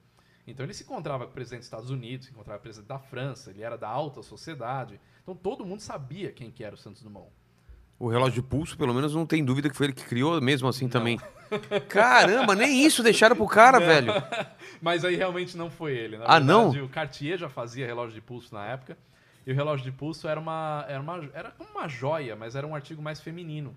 Então 0.45 0.65
ele 0.65 0.74
se 0.74 0.84
encontrava 0.84 1.26
com 1.26 1.32
o 1.32 1.34
presidente 1.34 1.59
dos 1.61 1.68
Estados 1.68 1.89
Unidos, 1.89 2.28
se 2.28 2.32
encontrava 2.32 2.57
com 2.59 2.61
o 2.61 2.63
presidente 2.63 2.88
da 2.88 2.99
França, 2.99 3.49
ele 3.49 3.63
era 3.63 3.78
da 3.78 3.89
alta 3.89 4.22
sociedade. 4.22 4.99
Então 5.24 5.36
todo 5.36 5.65
mundo 5.65 5.80
sabia 5.82 6.32
quem 6.32 6.49
que 6.51 6.63
era 6.63 6.76
o 6.76 6.78
Santos 6.78 7.01
Dumont. 7.01 7.28
O 7.99 8.07
relógio 8.07 8.43
de 8.43 8.47
pulso, 8.47 8.78
pelo 8.78 8.93
menos, 8.93 9.15
não 9.15 9.26
tem 9.26 9.43
dúvida 9.43 9.70
que 9.72 9.76
foi 9.76 9.88
ele 9.88 9.93
que 9.93 10.05
criou, 10.05 10.39
mesmo 10.39 10.68
assim 10.68 10.88
também. 10.88 11.20
Caramba, 11.89 12.53
nem 12.55 12.86
isso 12.86 13.01
deixaram 13.01 13.36
pro 13.36 13.47
cara, 13.47 13.80
velho. 13.80 14.13
Mas 14.80 15.03
aí 15.03 15.15
realmente 15.15 15.57
não 15.57 15.70
foi 15.72 15.93
ele. 15.97 16.18
Na 16.18 16.26
Ah, 16.26 16.38
verdade, 16.39 16.45
não? 16.78 16.86
O 16.86 16.89
Cartier 16.89 17.39
já 17.39 17.49
fazia 17.49 17.88
relógio 17.88 18.13
de 18.13 18.22
pulso 18.22 18.53
na 18.53 18.65
época. 18.65 18.95
E 19.45 19.51
o 19.51 19.55
relógio 19.55 19.84
de 19.84 19.91
pulso 19.91 20.28
era 20.28 20.39
uma, 20.39 20.86
era 20.88 21.01
uma 21.01 21.30
era 21.34 21.51
como 21.51 21.72
uma 21.72 21.88
joia, 21.88 22.36
mas 22.36 22.55
era 22.55 22.68
um 22.68 22.76
artigo 22.76 23.01
mais 23.01 23.20
feminino. 23.20 23.76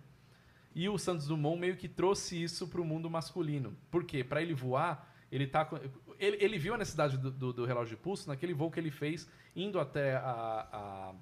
E 0.74 0.88
o 0.88 0.96
Santos 0.98 1.26
Dumont 1.26 1.58
meio 1.58 1.76
que 1.76 1.88
trouxe 1.88 2.40
isso 2.42 2.68
para 2.68 2.80
o 2.80 2.84
mundo 2.84 3.10
masculino. 3.10 3.76
Por 3.90 4.04
quê? 4.04 4.22
Para 4.22 4.40
ele 4.40 4.54
voar, 4.54 5.12
ele 5.30 5.46
tá 5.46 5.64
com- 5.64 5.78
ele, 6.18 6.36
ele 6.40 6.58
viu 6.58 6.74
a 6.74 6.78
necessidade 6.78 7.16
do, 7.18 7.30
do- 7.30 7.52
do 7.52 7.64
relógio 7.64 7.96
de 7.96 8.02
pulso 8.02 8.28
naquele 8.28 8.54
voo 8.54 8.70
que 8.70 8.78
ele 8.78 8.90
fez 8.90 9.28
indo 9.56 9.80
até 9.80 10.14
a, 10.16 10.68
a- 10.72 11.14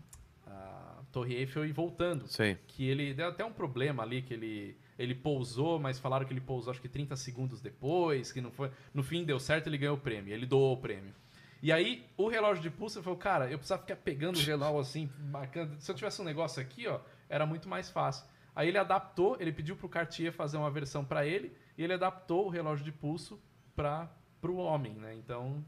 a 0.46 1.02
Torre 1.12 1.34
Eiffel 1.34 1.64
e 1.66 1.72
voltando 1.72 2.26
Sei. 2.26 2.56
que 2.66 2.86
ele 2.88 3.14
deu 3.14 3.28
até 3.28 3.44
um 3.44 3.52
problema 3.52 4.02
ali 4.02 4.22
que 4.22 4.34
ele 4.34 4.76
ele 4.98 5.14
pousou, 5.14 5.78
mas 5.78 5.96
falaram 6.00 6.26
que 6.26 6.32
ele 6.32 6.40
pousou 6.40 6.72
acho 6.72 6.80
que 6.82 6.88
30 6.88 7.14
segundos 7.14 7.60
depois, 7.60 8.32
que 8.32 8.40
não 8.40 8.50
foi, 8.50 8.68
no 8.92 9.00
fim 9.02 9.22
deu 9.24 9.38
certo, 9.38 9.68
ele 9.68 9.78
ganhou 9.78 9.96
o 9.96 10.00
prêmio, 10.00 10.34
ele 10.34 10.44
doou 10.44 10.74
o 10.74 10.76
prêmio. 10.76 11.14
E 11.62 11.70
aí 11.70 12.04
o 12.16 12.26
relógio 12.28 12.60
de 12.64 12.68
pulso 12.68 12.98
ele 12.98 13.04
falou, 13.04 13.16
cara, 13.18 13.48
eu 13.48 13.58
precisava 13.58 13.80
ficar 13.82 13.94
pegando 13.94 14.36
o 14.38 14.42
relógio 14.42 14.80
assim, 14.80 15.08
marcando, 15.30 15.80
se 15.80 15.88
eu 15.88 15.94
tivesse 15.94 16.20
um 16.20 16.24
negócio 16.24 16.60
aqui, 16.60 16.88
ó, 16.88 16.98
era 17.28 17.46
muito 17.46 17.68
mais 17.68 17.88
fácil. 17.88 18.26
Aí 18.54 18.68
ele 18.68 18.78
adaptou, 18.78 19.36
ele 19.38 19.52
pediu 19.52 19.76
pro 19.76 19.88
Cartier 19.88 20.32
fazer 20.32 20.56
uma 20.56 20.70
versão 20.70 21.04
para 21.04 21.26
ele, 21.26 21.52
e 21.76 21.82
ele 21.84 21.92
adaptou 21.92 22.46
o 22.46 22.48
relógio 22.48 22.84
de 22.84 22.92
pulso 22.92 23.40
para 23.74 24.10
pro 24.40 24.56
homem, 24.56 24.94
né? 24.94 25.14
Então 25.14 25.64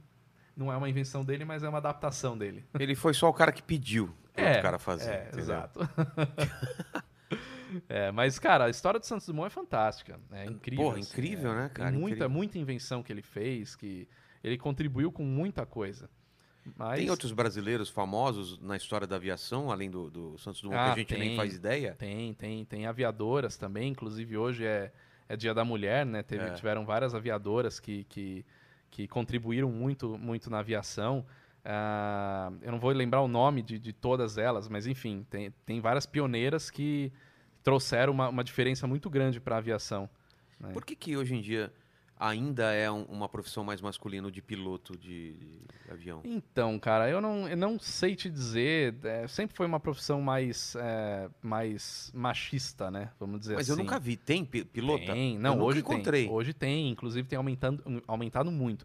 não 0.57 0.73
é 0.73 0.77
uma 0.77 0.89
invenção 0.89 1.25
dele, 1.25 1.45
mas 1.45 1.63
é 1.63 1.69
uma 1.69 1.79
adaptação 1.79 2.37
dele. 2.37 2.65
Ele 2.79 2.95
foi 2.95 3.15
só 3.15 3.29
o 3.29 3.33
cara 3.33 3.51
que 3.51 3.63
pediu 3.63 4.15
pro 4.35 4.45
o 4.45 4.63
cara 4.63 4.79
fazer. 4.79 5.11
É, 5.11 5.31
exato. 5.37 5.81
É, 7.89 8.11
mas, 8.11 8.37
cara, 8.37 8.65
a 8.65 8.71
história 8.71 8.99
do 8.99 9.07
Santos 9.07 9.27
Dumont 9.27 9.47
é 9.47 9.51
fantástica. 9.51 10.19
É 10.33 10.45
incrível. 10.45 10.87
Porra, 10.87 10.99
incrível, 10.99 11.55
né, 11.55 11.71
cara? 11.73 11.91
Tem 11.91 12.01
muita, 12.01 12.17
Incrível. 12.17 12.31
muita 12.31 12.59
invenção 12.59 13.01
que 13.01 13.13
ele 13.13 13.23
fez, 13.23 13.77
que 13.77 14.09
ele 14.43 14.59
contribuiu 14.59 15.13
com 15.13 15.23
muita 15.23 15.65
coisa. 15.65 16.11
Mas... 16.77 16.99
Tem 17.01 17.11
outros 17.11 17.33
brasileiros 17.33 17.89
famosos 17.89 18.59
na 18.61 18.77
história 18.77 19.07
da 19.07 19.17
aviação, 19.17 19.71
além 19.71 19.91
do, 19.91 20.11
do 20.11 20.39
Santos 20.39 20.61
Dumont, 20.61 20.77
que 20.83 20.89
Ah, 20.91 20.93
a 20.93 20.97
gente 20.97 21.17
nem 21.17 21.29
tem. 21.29 21.37
faz 21.37 21.55
ideia? 21.55 21.95
Tem, 21.99 22.35
tem, 22.35 22.65
tem 22.65 22.87
aviadoras 22.87 23.57
também. 23.57 23.91
Inclusive, 23.91 24.37
hoje 24.37 24.65
é, 24.65 24.93
é 25.29 25.37
Dia 25.37 25.53
da 25.55 25.65
Mulher, 25.65 26.05
né? 26.07 26.23
Teve, 26.23 26.45
É. 26.45 26.51
Tiveram 26.55 26.85
várias 26.85 27.15
aviadoras 27.15 27.79
que, 27.81 28.05
que, 28.05 28.45
que 28.91 29.07
contribuíram 29.09 29.71
muito, 29.71 30.19
muito 30.19 30.49
na 30.51 30.59
aviação. 30.61 31.25
Ah, 31.65 32.51
eu 32.63 32.73
não 32.73 32.79
vou 32.81 32.91
lembrar 32.91 33.21
o 33.21 33.29
nome 33.29 33.63
de, 33.63 33.79
de 33.79 33.93
todas 33.93 34.39
elas, 34.39 34.69
mas 34.69 34.87
enfim, 34.87 35.27
tem, 35.29 35.51
tem 35.67 35.81
várias 35.81 36.07
pioneiras 36.07 36.71
que 36.71 37.13
trouxeram 37.63 38.13
uma, 38.13 38.29
uma 38.29 38.43
diferença 38.43 38.87
muito 38.87 39.11
grande 39.11 39.39
para 39.39 39.57
a 39.57 39.59
aviação. 39.59 40.09
né? 40.59 40.71
Por 40.73 40.85
que, 40.85 40.97
que 40.97 41.17
hoje 41.17 41.35
em 41.35 41.41
dia 41.43 41.71
ainda 42.21 42.71
é 42.73 42.91
um- 42.91 43.05
uma 43.05 43.29
profissão 43.29 43.65
mais 43.65 43.81
masculina 43.81 44.31
de 44.31 44.43
piloto 44.43 44.97
de, 44.97 45.33
de 45.33 45.91
avião? 45.91 46.21
Então, 46.23 46.79
cara, 46.79 47.09
eu 47.09 47.21
não, 47.21 47.49
eu 47.49 47.57
não 47.57 47.79
sei 47.79 48.15
te 48.15 48.29
dizer. 48.29 48.95
é, 49.03 49.27
sempre 49.27 49.57
foi 49.57 49.65
uma 49.67 49.81
profissão 49.81 50.21
mais, 50.21 50.77
é, 50.77 51.31
mais 51.43 52.13
machista, 52.15 52.91
né? 52.91 53.11
Vamos 53.19 53.41
dizer 53.41 53.55
Mas 53.55 53.71
assim. 53.71 53.81
eu 53.81 53.83
nunca 53.85 53.99
vi. 53.99 54.17
Tem 54.17 54.45
pi- 54.45 54.65
pilota? 54.65 55.13
Tem, 55.15 55.35
Eu 55.37 55.41
não, 55.41 55.55
nunca 55.55 55.65
hoje 55.65 55.81
encontrei. 55.81 56.25
tem. 56.27 56.33
Hoje 56.33 56.53
tem, 56.53 56.91
inclusive 56.91 57.27
tem 57.27 57.37
aumentando, 57.39 57.83
aumentado 58.07 58.53
muito. 58.53 58.85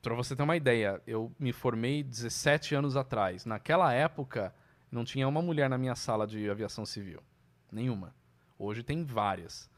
Pra 0.00 0.14
você 0.14 0.36
ter 0.36 0.44
uma 0.44 0.56
ideia, 0.56 1.02
eu 1.06 1.32
me 1.40 1.52
formei 1.52 2.04
17 2.04 2.74
anos 2.76 2.96
atrás. 2.96 3.44
Naquela 3.44 3.92
época, 3.92 4.54
não 4.92 5.04
tinha 5.04 5.26
uma 5.26 5.42
mulher 5.42 5.68
na 5.68 5.76
minha 5.76 5.96
sala 5.96 6.24
de 6.26 6.48
aviação 6.48 6.86
civil. 6.86 7.20
Nenhuma. 7.72 8.14
Hoje 8.56 8.84
tem 8.84 9.04
várias. 9.04 9.68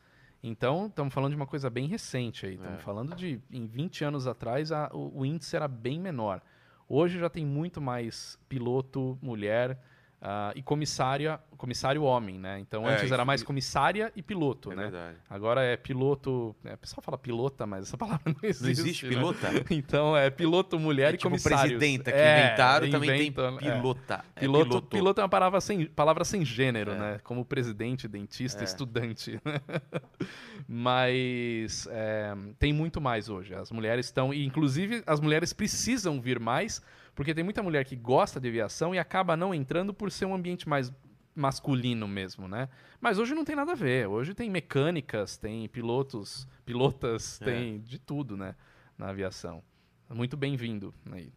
Então, 0.43 0.87
estamos 0.87 1.13
falando 1.13 1.31
de 1.33 1.37
uma 1.37 1.47
coisa 1.47 1.69
bem 1.69 1.87
recente 1.87 2.47
aí. 2.47 2.55
Estamos 2.55 2.79
É. 2.79 2.83
falando 2.83 3.15
de, 3.15 3.41
em 3.51 3.67
20 3.67 4.05
anos 4.05 4.27
atrás, 4.27 4.73
a- 4.73 4.91
o, 4.93 5.21
o 5.21 5.27
índice 5.27 5.55
era 5.55 5.69
bem 5.69 6.01
menor. 6.01 6.41
Hoje 6.89 7.19
já 7.19 7.29
tem 7.29 7.45
muito 7.45 7.81
mais 7.81 8.39
piloto, 8.49 9.19
mulher 9.23 9.79
ah, 10.23 10.53
e 10.55 10.63
comissária, 10.63 11.41
comissário 11.57 12.03
homem, 12.03 12.39
né? 12.39 12.59
Então, 12.59 12.89
É, 12.89 12.93
antes 12.95 13.11
era 13.11 13.25
mais 13.25 13.43
comissária 13.43 14.13
e 14.15 14.23
piloto, 14.23 14.71
É 14.73 14.77
né? 14.77 14.83
verdade. 14.83 15.17
Agora 15.29 15.63
é 15.63 15.77
piloto. 15.77 16.55
É, 16.65 16.75
o 16.75 16.79
pessoal 16.79 17.03
fala 17.03 17.17
pilota, 17.17 17.67
mas 17.67 17.85
essa 17.87 17.97
palavra 17.97 18.21
não 18.27 18.37
existe. 18.43 18.63
Não 18.65 18.71
existe 18.71 19.07
né? 19.07 19.15
pilota? 19.15 19.49
Então 19.71 20.17
é 20.17 20.29
piloto, 20.31 20.79
mulher 20.79 21.13
É 21.13 21.15
e 21.15 21.17
tipo 21.17 21.31
comissários. 21.31 21.61
presidenta 21.79 22.13
que 22.13 22.19
É, 22.19 22.47
inventaram, 22.47 22.91
também 22.91 23.11
tem 23.11 23.29
é. 23.29 23.73
pilota. 23.73 24.25
É 24.37 24.41
Piloto, 24.41 24.69
piloto. 24.69 24.87
piloto 24.89 25.21
é 25.21 25.25
uma 25.25 25.29
palavra 25.31 25.61
sem, 25.61 25.87
palavra 25.87 26.25
sem 26.25 26.45
gênero, 26.45 26.93
É. 26.93 26.99
né? 26.99 27.21
Como 27.25 27.45
presidente, 27.45 28.07
dentista, 28.07 28.61
É. 28.63 28.65
estudante. 28.65 29.41
Mas 30.69 31.87
é, 31.91 32.35
tem 32.59 32.73
muito 32.73 33.01
mais 33.01 33.29
hoje. 33.29 33.55
As 33.55 33.71
mulheres 33.71 34.07
estão. 34.07 34.33
E, 34.33 34.45
inclusive, 34.45 35.03
as 35.07 35.21
mulheres 35.21 35.53
precisam 35.53 36.21
vir 36.21 36.39
mais, 36.39 36.83
porque 37.21 37.35
tem 37.35 37.45
muita 37.45 37.63
mulher 37.63 37.85
que 37.85 37.95
gosta 37.95 38.41
de 38.41 38.49
aviação 38.49 38.95
e 38.95 38.99
acaba 38.99 39.37
não 39.37 39.55
entrando 39.55 39.93
por 39.93 40.11
ser 40.11 40.25
um 40.25 40.35
ambiente 40.35 40.67
mais 40.67 40.91
masculino 41.35 42.09
mesmo, 42.09 42.49
né? 42.49 42.67
Mas 42.99 43.19
hoje 43.19 43.35
não 43.35 43.45
tem 43.45 43.55
nada 43.55 43.73
a 43.73 43.75
ver. 43.75 44.09
Hoje 44.09 44.33
tem 44.33 44.49
mecânicas, 44.49 45.37
tem 45.37 45.69
pilotos, 45.69 46.49
pilotas, 46.65 47.39
É. 47.43 47.45
tem 47.45 47.79
de 47.83 47.99
tudo, 47.99 48.39
né? 48.39 48.57
Na 48.97 49.11
aviação. 49.11 49.63
Muito 50.09 50.35
bem-vindo 50.35 50.95
aí. 51.13 51.31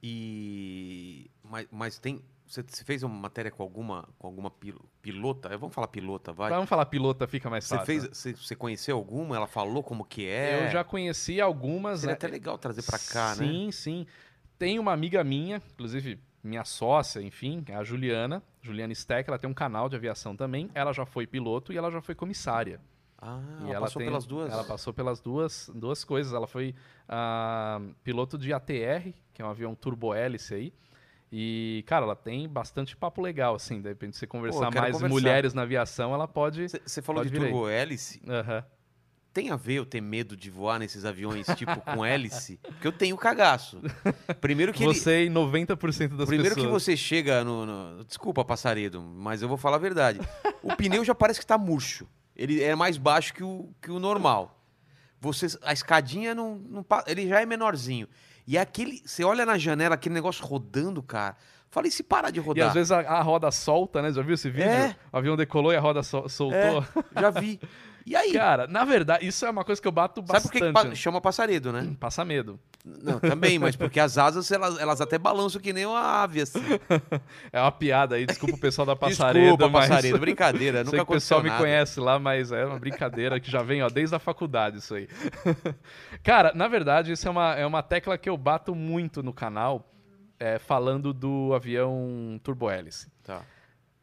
E 0.00 1.28
mas, 1.42 1.66
mas 1.72 1.98
tem 1.98 2.22
você, 2.46 2.62
você 2.62 2.84
fez 2.84 3.02
uma 3.02 3.12
matéria 3.12 3.50
com 3.50 3.60
alguma 3.64 4.08
com 4.20 4.28
alguma 4.28 4.48
pil- 4.50 4.80
pilota? 5.02 5.48
Vamos 5.58 5.74
falar 5.74 5.88
pilota, 5.88 6.32
vai. 6.32 6.48
Vamos 6.50 6.68
falar 6.68 6.86
pilota, 6.86 7.26
fica 7.26 7.50
mais 7.50 7.64
Você 7.64 7.74
fácil. 7.74 7.86
fez, 7.86 8.04
você, 8.08 8.32
você 8.32 8.54
conheceu 8.54 8.96
alguma? 8.96 9.34
Ela 9.34 9.48
falou 9.48 9.82
como 9.82 10.04
que 10.04 10.24
é? 10.28 10.64
Eu 10.66 10.70
já 10.70 10.84
conheci 10.84 11.40
algumas. 11.40 12.00
Seria 12.00 12.12
né? 12.12 12.14
até 12.14 12.28
legal 12.28 12.56
trazer 12.56 12.82
pra 12.84 12.98
cá, 13.00 13.30
né? 13.30 13.44
sim, 13.44 13.72
Sim, 13.72 14.06
Tem 14.58 14.78
uma 14.78 14.92
amiga 14.92 15.22
minha, 15.22 15.60
inclusive 15.72 16.18
minha 16.42 16.64
sócia, 16.64 17.20
enfim, 17.20 17.64
a 17.74 17.82
Juliana, 17.82 18.42
Juliana 18.62 18.94
Steck, 18.94 19.28
ela 19.28 19.38
tem 19.38 19.50
um 19.50 19.54
canal 19.54 19.88
de 19.88 19.96
aviação 19.96 20.36
também. 20.36 20.70
Ela 20.74 20.92
já 20.92 21.04
foi 21.04 21.26
piloto 21.26 21.72
e 21.72 21.76
ela 21.76 21.90
já 21.90 22.00
foi 22.00 22.14
comissária. 22.14 22.80
Ah, 23.18 23.40
e 23.66 23.70
ela, 23.70 23.80
passou 23.80 23.98
tem- 24.00 24.08
pelas 24.08 24.26
duas. 24.26 24.52
Ela 24.52 24.64
passou 24.64 24.92
pelas 24.92 25.20
duas, 25.20 25.70
duas 25.74 26.04
coisas. 26.04 26.32
Ela 26.32 26.46
foi 26.46 26.74
ah, 27.08 27.80
piloto 28.04 28.38
de 28.38 28.52
ATR, 28.52 29.12
que 29.32 29.42
é 29.42 29.44
um 29.44 29.48
avião 29.48 29.74
turbo-hélice 29.74 30.54
aí. 30.54 30.72
E, 31.32 31.82
cara, 31.86 32.04
ela 32.04 32.14
tem 32.14 32.48
bastante 32.48 32.96
papo 32.96 33.20
legal, 33.20 33.54
assim. 33.56 33.80
De 33.80 33.88
repente, 33.88 34.16
você 34.16 34.26
conversar 34.26 34.68
quero 34.70 34.80
mais 34.80 34.92
conversar. 34.94 35.12
mulheres 35.12 35.54
na 35.54 35.62
aviação, 35.62 36.14
ela 36.14 36.28
pode. 36.28 36.68
Você- 36.68 37.02
falou 37.02 37.20
Pode 37.22 37.30
de 37.32 37.38
vir 37.38 37.46
aí. 37.46 37.50
turbo 37.52 37.68
hélice. 37.68 38.22
Aham. 38.28 38.64
Tem 39.36 39.50
a 39.50 39.56
ver 39.56 39.74
eu 39.74 39.84
ter 39.84 40.00
medo 40.00 40.34
de 40.34 40.48
voar 40.48 40.78
nesses 40.78 41.04
aviões 41.04 41.46
tipo 41.56 41.78
com 41.82 42.02
hélice? 42.02 42.58
Porque 42.62 42.86
eu 42.86 42.92
tenho 42.92 43.14
cagaço. 43.18 43.78
Primeiro 44.40 44.72
que 44.72 44.82
ele, 44.82 44.94
Você 44.94 45.26
e 45.26 45.28
90% 45.28 46.16
das 46.16 46.26
Primeiro 46.26 46.54
pessoas. 46.54 46.66
que 46.66 46.72
você 46.72 46.96
chega 46.96 47.44
no, 47.44 47.66
no- 47.66 48.04
Desculpa, 48.06 48.42
passaredo, 48.46 49.02
mas 49.02 49.42
eu 49.42 49.48
vou 49.48 49.58
falar 49.58 49.76
a 49.76 49.80
verdade. 49.80 50.18
O 50.62 50.74
pneu 50.74 51.04
já 51.04 51.14
parece 51.14 51.38
que 51.38 51.44
tá 51.46 51.58
murcho. 51.58 52.08
Ele 52.34 52.62
é 52.62 52.74
mais 52.74 52.96
baixo 52.96 53.34
que 53.34 53.44
o, 53.44 53.68
que 53.82 53.90
o 53.90 53.98
normal. 53.98 54.58
Você, 55.20 55.46
a 55.62 55.72
escadinha 55.74 56.34
não, 56.34 56.56
não 56.56 56.84
Ele 57.06 57.28
já 57.28 57.40
é 57.42 57.44
menorzinho. 57.46 58.08
E 58.46 58.56
é 58.56 58.60
aquele. 58.62 59.02
Você 59.04 59.22
olha 59.22 59.44
na 59.44 59.58
janela, 59.58 59.96
aquele 59.96 60.14
negócio 60.14 60.46
rodando, 60.46 61.02
cara. 61.02 61.36
Falei, 61.70 61.90
se 61.90 62.02
parar 62.02 62.30
de 62.30 62.38
E 62.38 62.42
rodar. 62.42 62.68
às 62.68 62.74
vezes 62.74 62.90
a, 62.90 63.00
a 63.00 63.20
roda 63.20 63.50
solta, 63.50 64.00
né? 64.00 64.10
Já 64.12 64.22
viu 64.22 64.32
esse 64.34 64.48
vídeo? 64.48 64.68
É. 64.70 64.96
O 65.12 65.16
avião 65.18 65.36
decolou 65.36 65.72
e 65.72 65.76
a 65.76 65.80
roda 65.80 66.02
sol- 66.02 66.26
soltou. 66.28 66.82
Já 67.20 67.28
vi. 67.30 67.60
E 68.06 68.14
aí? 68.14 68.32
Cara, 68.32 68.68
na 68.68 68.84
verdade, 68.84 69.26
isso 69.26 69.44
é 69.44 69.50
uma 69.50 69.64
coisa 69.64 69.82
que 69.82 69.88
eu 69.88 69.92
bato 69.92 70.20
Sabe 70.20 70.32
bastante. 70.32 70.72
por 70.72 70.82
que, 70.82 70.90
que 70.90 70.96
chama 70.96 71.20
passaredo, 71.20 71.72
né? 71.72 71.92
Passa 71.98 72.24
medo. 72.24 72.56
Não, 72.84 73.18
também, 73.18 73.58
mas 73.58 73.74
porque 73.74 73.98
as 73.98 74.16
asas, 74.16 74.48
elas, 74.52 74.78
elas 74.78 75.00
até 75.00 75.18
balançam 75.18 75.60
que 75.60 75.72
nem 75.72 75.86
uma 75.86 76.22
ave, 76.22 76.42
assim. 76.42 76.60
É 77.52 77.60
uma 77.60 77.72
piada 77.72 78.14
aí, 78.14 78.24
desculpa 78.24 78.54
o 78.54 78.60
pessoal 78.60 78.86
da 78.86 78.94
Passaredo. 78.94 79.40
Desculpa, 79.40 79.68
mas... 79.68 79.88
passaredo, 79.88 80.18
brincadeira. 80.20 80.78
Sei 80.78 80.84
Nunca 80.84 80.96
que 80.98 81.02
o 81.02 81.14
pessoal 81.14 81.42
me 81.42 81.48
nada. 81.48 81.60
conhece 81.60 81.98
lá, 81.98 82.18
mas 82.18 82.52
é 82.52 82.64
uma 82.64 82.78
brincadeira 82.78 83.40
que 83.40 83.50
já 83.50 83.62
vem 83.62 83.82
ó, 83.82 83.88
desde 83.88 84.14
a 84.14 84.18
faculdade 84.20 84.78
isso 84.78 84.94
aí. 84.94 85.08
Cara, 86.22 86.52
na 86.54 86.68
verdade, 86.68 87.10
isso 87.10 87.26
é 87.26 87.30
uma, 87.30 87.54
é 87.54 87.66
uma 87.66 87.82
tecla 87.82 88.16
que 88.16 88.28
eu 88.28 88.36
bato 88.36 88.72
muito 88.74 89.20
no 89.22 89.32
canal, 89.32 89.92
é, 90.38 90.58
falando 90.60 91.12
do 91.12 91.52
avião 91.54 92.40
turbo-hélice. 92.44 93.10
Tá. 93.24 93.42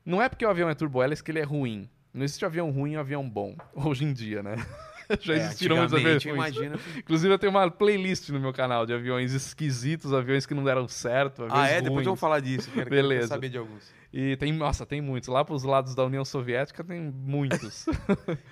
Não 0.06 0.22
é 0.22 0.28
porque 0.28 0.45
o 0.45 0.49
avião 0.49 0.70
é 0.70 0.76
turbo-hélice 0.76 1.24
que 1.24 1.32
ele 1.32 1.39
é 1.39 1.43
ruim. 1.43 1.89
Não 2.14 2.24
existe 2.24 2.45
avião 2.45 2.70
ruim 2.72 2.93
e 2.93 2.95
avião 2.97 3.28
bom, 3.28 3.55
hoje 3.74 4.03
em 4.05 4.14
dia, 4.14 4.43
né? 4.43 4.55
Já 5.20 5.34
É, 5.34 5.38
existiram 5.38 5.76
muitos 5.78 5.93
aviões 5.93 6.24
ruins. 6.24 6.36
imagina. 6.36 6.80
Inclusive, 6.97 7.34
eu 7.34 7.38
tenho 7.38 7.49
uma 7.51 7.70
playlist 7.70 8.30
no 8.30 8.39
meu 8.39 8.53
canal 8.53 8.86
de 8.86 8.93
aviões 8.93 9.34
esquisitos, 9.34 10.14
aviões 10.14 10.45
que 10.45 10.53
não 10.53 10.64
deram 10.64 10.88
certo, 10.88 11.43
aviões 11.43 11.61
Ah, 11.61 11.68
é? 11.68 11.76
Depois 11.82 11.93
ruins. 11.95 12.05
vamos 12.05 12.20
falar 12.20 12.39
disso. 12.39 12.72
Quero, 12.72 12.89
Beleza. 12.89 13.20
quero 13.20 13.28
saber 13.28 13.49
de 13.49 13.57
alguns. 13.57 13.84
E 14.14 14.38
tem, 14.38 14.53
nossa, 14.53 14.86
tem 14.86 15.01
muitos. 15.01 15.28
Lá 15.28 15.43
pros 15.43 15.64
lados 15.64 15.93
da 15.93 16.05
União 16.05 16.24
Soviética 16.24 16.84
tem 16.86 17.01
muitos. 17.01 17.86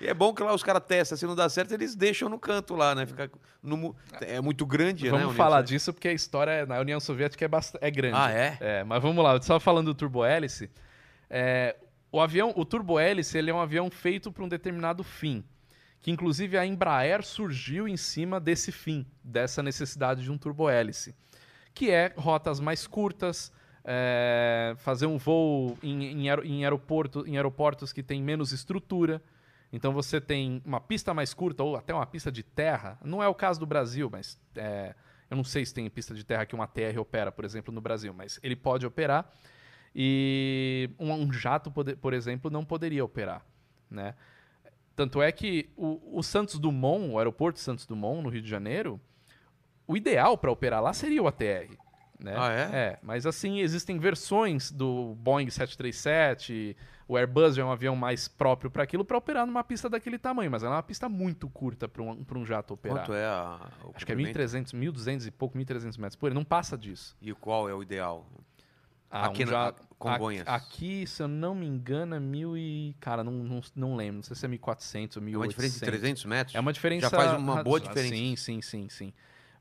E 0.00 0.06
é 0.08 0.12
bom 0.12 0.34
que 0.34 0.42
lá 0.42 0.52
os 0.52 0.62
caras 0.62 0.82
testam, 0.86 1.16
se 1.16 1.24
não 1.24 1.34
dá 1.34 1.48
certo, 1.48 1.72
eles 1.72 1.94
deixam 1.96 2.28
no 2.28 2.38
canto 2.38 2.74
lá, 2.74 2.94
né? 2.94 3.06
Fica 3.06 3.30
no 3.62 3.96
é 4.20 4.40
muito 4.40 4.66
grande, 4.66 5.04
né? 5.04 5.10
vamos 5.10 5.24
União 5.26 5.36
falar 5.36 5.56
Soviética? 5.58 5.74
disso 5.78 5.92
porque 5.94 6.08
a 6.08 6.12
história 6.12 6.66
na 6.66 6.80
União 6.80 7.00
Soviética 7.00 7.44
é, 7.44 7.48
bast... 7.48 7.78
é 7.80 7.90
grande. 7.90 8.16
Ah, 8.18 8.30
é? 8.30 8.58
É, 8.60 8.84
mas 8.84 9.00
vamos 9.02 9.24
lá, 9.24 9.40
só 9.40 9.58
falando 9.58 9.86
do 9.86 9.94
turbo-hélice. 9.94 10.68
é, 11.30 11.76
o 12.12 12.20
avião, 12.20 12.52
o 12.54 12.64
turbo-hélice, 12.64 13.38
ele 13.38 13.50
é 13.50 13.54
um 13.54 13.60
avião 13.60 13.90
feito 13.90 14.30
para 14.30 14.44
um 14.44 14.48
determinado 14.48 15.02
fim. 15.02 15.42
Que 16.02 16.10
inclusive 16.10 16.58
a 16.58 16.66
Embraer 16.66 17.24
surgiu 17.24 17.88
em 17.88 17.96
cima 17.96 18.38
desse 18.38 18.70
fim, 18.70 19.06
dessa 19.24 19.62
necessidade 19.62 20.22
de 20.22 20.30
um 20.30 20.36
turbo-hélice. 20.36 21.14
Que 21.72 21.90
é 21.90 22.12
rotas 22.14 22.60
mais 22.60 22.86
curtas, 22.86 23.50
é, 23.82 24.74
fazer 24.76 25.06
um 25.06 25.16
voo 25.16 25.78
em, 25.82 26.26
em, 26.26 26.28
em 26.28 26.64
aeroporto, 26.64 27.26
em 27.26 27.36
aeroportos 27.36 27.94
que 27.94 28.02
tem 28.02 28.22
menos 28.22 28.52
estrutura. 28.52 29.22
Então 29.72 29.90
você 29.92 30.20
tem 30.20 30.60
uma 30.66 30.80
pista 30.80 31.14
mais 31.14 31.32
curta 31.32 31.62
ou 31.62 31.76
até 31.76 31.94
uma 31.94 32.04
pista 32.04 32.30
de 32.30 32.42
terra. 32.42 32.98
Não 33.02 33.22
é 33.22 33.28
o 33.28 33.34
caso 33.34 33.58
do 33.58 33.64
Brasil, 33.64 34.10
mas 34.10 34.38
é, 34.54 34.94
eu 35.30 35.36
não 35.36 35.44
sei 35.44 35.64
se 35.64 35.72
tem 35.72 35.88
pista 35.88 36.14
de 36.14 36.24
terra 36.24 36.44
que 36.44 36.54
uma 36.54 36.66
TR 36.66 36.98
opera, 37.00 37.32
por 37.32 37.42
exemplo, 37.42 37.72
no 37.72 37.80
Brasil, 37.80 38.12
mas 38.12 38.38
ele 38.42 38.54
pode 38.54 38.84
operar. 38.84 39.32
E 39.94 40.90
um, 40.98 41.12
um 41.12 41.32
jato, 41.32 41.70
por 41.70 42.14
exemplo, 42.14 42.50
não 42.50 42.64
poderia 42.64 43.04
operar, 43.04 43.44
né? 43.90 44.14
Tanto 44.94 45.22
é 45.22 45.32
que 45.32 45.70
o, 45.76 46.18
o 46.18 46.22
Santos 46.22 46.58
Dumont, 46.58 47.10
o 47.10 47.18
aeroporto 47.18 47.58
Santos 47.58 47.86
Dumont, 47.86 48.22
no 48.22 48.28
Rio 48.28 48.42
de 48.42 48.48
Janeiro, 48.48 49.00
o 49.86 49.96
ideal 49.96 50.36
para 50.36 50.50
operar 50.50 50.82
lá 50.82 50.92
seria 50.92 51.22
o 51.22 51.26
ATR. 51.26 51.76
Né? 52.18 52.34
Ah, 52.36 52.52
é? 52.52 52.60
É, 52.72 52.98
mas 53.02 53.26
assim, 53.26 53.60
existem 53.60 53.98
versões 53.98 54.70
do 54.70 55.14
Boeing 55.16 55.50
737, 55.50 56.76
o 57.08 57.16
Airbus 57.16 57.56
já 57.56 57.62
é 57.62 57.64
um 57.64 57.72
avião 57.72 57.96
mais 57.96 58.28
próprio 58.28 58.70
para 58.70 58.84
aquilo, 58.84 59.04
para 59.04 59.18
operar 59.18 59.44
numa 59.44 59.64
pista 59.64 59.88
daquele 59.88 60.18
tamanho, 60.18 60.50
mas 60.50 60.62
ela 60.62 60.74
é 60.74 60.76
uma 60.76 60.82
pista 60.82 61.08
muito 61.08 61.48
curta 61.48 61.88
para 61.88 62.02
um, 62.02 62.22
pra 62.22 62.38
um 62.38 62.46
jato 62.46 62.74
operar. 62.74 62.98
Quanto 62.98 63.12
é 63.12 63.24
a, 63.24 63.58
Acho 63.94 64.06
que 64.06 64.12
é 64.12 64.16
comprimento? 64.16 64.38
1.300, 64.38 64.72
1.200 64.72 65.26
e 65.26 65.30
pouco, 65.30 65.58
1.300 65.58 65.98
metros 65.98 66.16
por 66.16 66.26
ele, 66.26 66.34
não 66.34 66.44
passa 66.44 66.78
disso. 66.78 67.16
E 67.20 67.34
qual 67.34 67.68
é 67.68 67.74
o 67.74 67.82
ideal? 67.82 68.26
Ah, 69.14 69.26
Aqui 69.26 69.42
um 69.42 69.46
na- 69.46 69.52
jato- 69.52 69.82
Congonhas. 69.98 70.48
a- 70.48 70.54
Aqui, 70.56 71.06
se 71.06 71.22
eu 71.22 71.28
não 71.28 71.54
me 71.54 71.66
engano, 71.66 72.14
é 72.16 72.18
mil 72.18 72.56
e... 72.56 72.96
Cara, 72.98 73.22
não, 73.22 73.30
não, 73.32 73.60
não 73.76 73.94
lembro, 73.94 74.16
não 74.16 74.22
sei 74.22 74.34
se 74.34 74.44
é 74.46 74.48
1.400 74.48 75.16
ou 75.16 75.22
1.800. 75.22 75.34
É 75.34 75.36
uma 75.36 75.46
diferença 75.48 75.74
de 75.78 75.84
300 75.84 76.24
metros? 76.24 76.54
É 76.56 76.60
uma 76.60 76.72
diferença. 76.72 77.02
Já 77.02 77.10
faz 77.10 77.32
uma 77.38 77.62
boa 77.62 77.78
diferença. 77.78 78.14
Sim, 78.16 78.34
sim, 78.34 78.60
sim, 78.62 78.88
sim. 78.88 79.12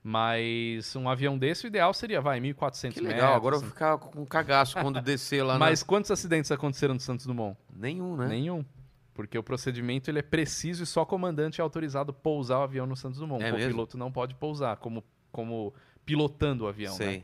Mas 0.03 0.95
um 0.95 1.07
avião 1.07 1.37
desse, 1.37 1.65
o 1.65 1.67
ideal 1.67 1.93
seria, 1.93 2.19
vai, 2.19 2.39
1.400 2.39 2.93
Que 2.93 3.01
metros. 3.01 3.07
legal, 3.21 3.35
agora 3.35 3.53
eu 3.55 3.57
assim. 3.57 3.65
vou 3.67 3.73
ficar 3.73 3.97
com 3.99 4.25
cagaço 4.25 4.75
quando 4.79 4.99
descer 5.01 5.43
lá 5.43 5.59
Mas 5.59 5.83
quantos 5.83 6.09
acidentes 6.09 6.51
aconteceram 6.51 6.93
no 6.95 6.99
Santos 6.99 7.25
Dumont? 7.25 7.55
na... 7.71 7.79
Nenhum, 7.81 8.15
né? 8.17 8.27
Nenhum. 8.27 8.65
Porque 9.13 9.37
o 9.37 9.43
procedimento 9.43 10.09
ele 10.09 10.19
é 10.19 10.23
preciso 10.23 10.81
e 10.83 10.85
só 10.87 11.05
comandante 11.05 11.61
é 11.61 11.63
autorizado 11.63 12.09
a 12.11 12.13
pousar 12.13 12.59
o 12.59 12.63
avião 12.63 12.87
no 12.87 12.95
Santos 12.95 13.19
Dumont. 13.19 13.43
É 13.43 13.51
o 13.51 13.55
mesmo? 13.55 13.69
piloto 13.71 13.97
não 13.97 14.11
pode 14.11 14.33
pousar, 14.35 14.77
como, 14.77 15.03
como 15.31 15.73
pilotando 16.05 16.63
o 16.63 16.67
avião. 16.67 16.97
né? 16.97 17.21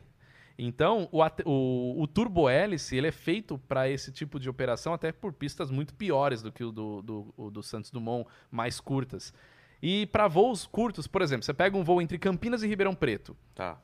Então, 0.58 1.08
o, 1.12 1.22
o, 1.44 2.02
o 2.02 2.06
turbo-hélice 2.08 2.96
ele 2.96 3.06
é 3.06 3.12
feito 3.12 3.56
para 3.56 3.88
esse 3.88 4.10
tipo 4.10 4.40
de 4.40 4.50
operação, 4.50 4.92
até 4.92 5.12
por 5.12 5.32
pistas 5.32 5.70
muito 5.70 5.94
piores 5.94 6.42
do 6.42 6.50
que 6.50 6.64
o 6.64 6.72
do, 6.72 7.00
do, 7.00 7.34
o 7.36 7.48
do 7.48 7.62
Santos 7.62 7.92
Dumont, 7.92 8.28
mais 8.50 8.80
curtas. 8.80 9.32
E 9.80 10.06
para 10.06 10.26
voos 10.26 10.66
curtos, 10.66 11.06
por 11.06 11.22
exemplo, 11.22 11.44
você 11.44 11.54
pega 11.54 11.76
um 11.76 11.84
voo 11.84 12.02
entre 12.02 12.18
Campinas 12.18 12.64
e 12.64 12.66
Ribeirão 12.66 12.92
Preto. 12.92 13.36
Tá. 13.54 13.80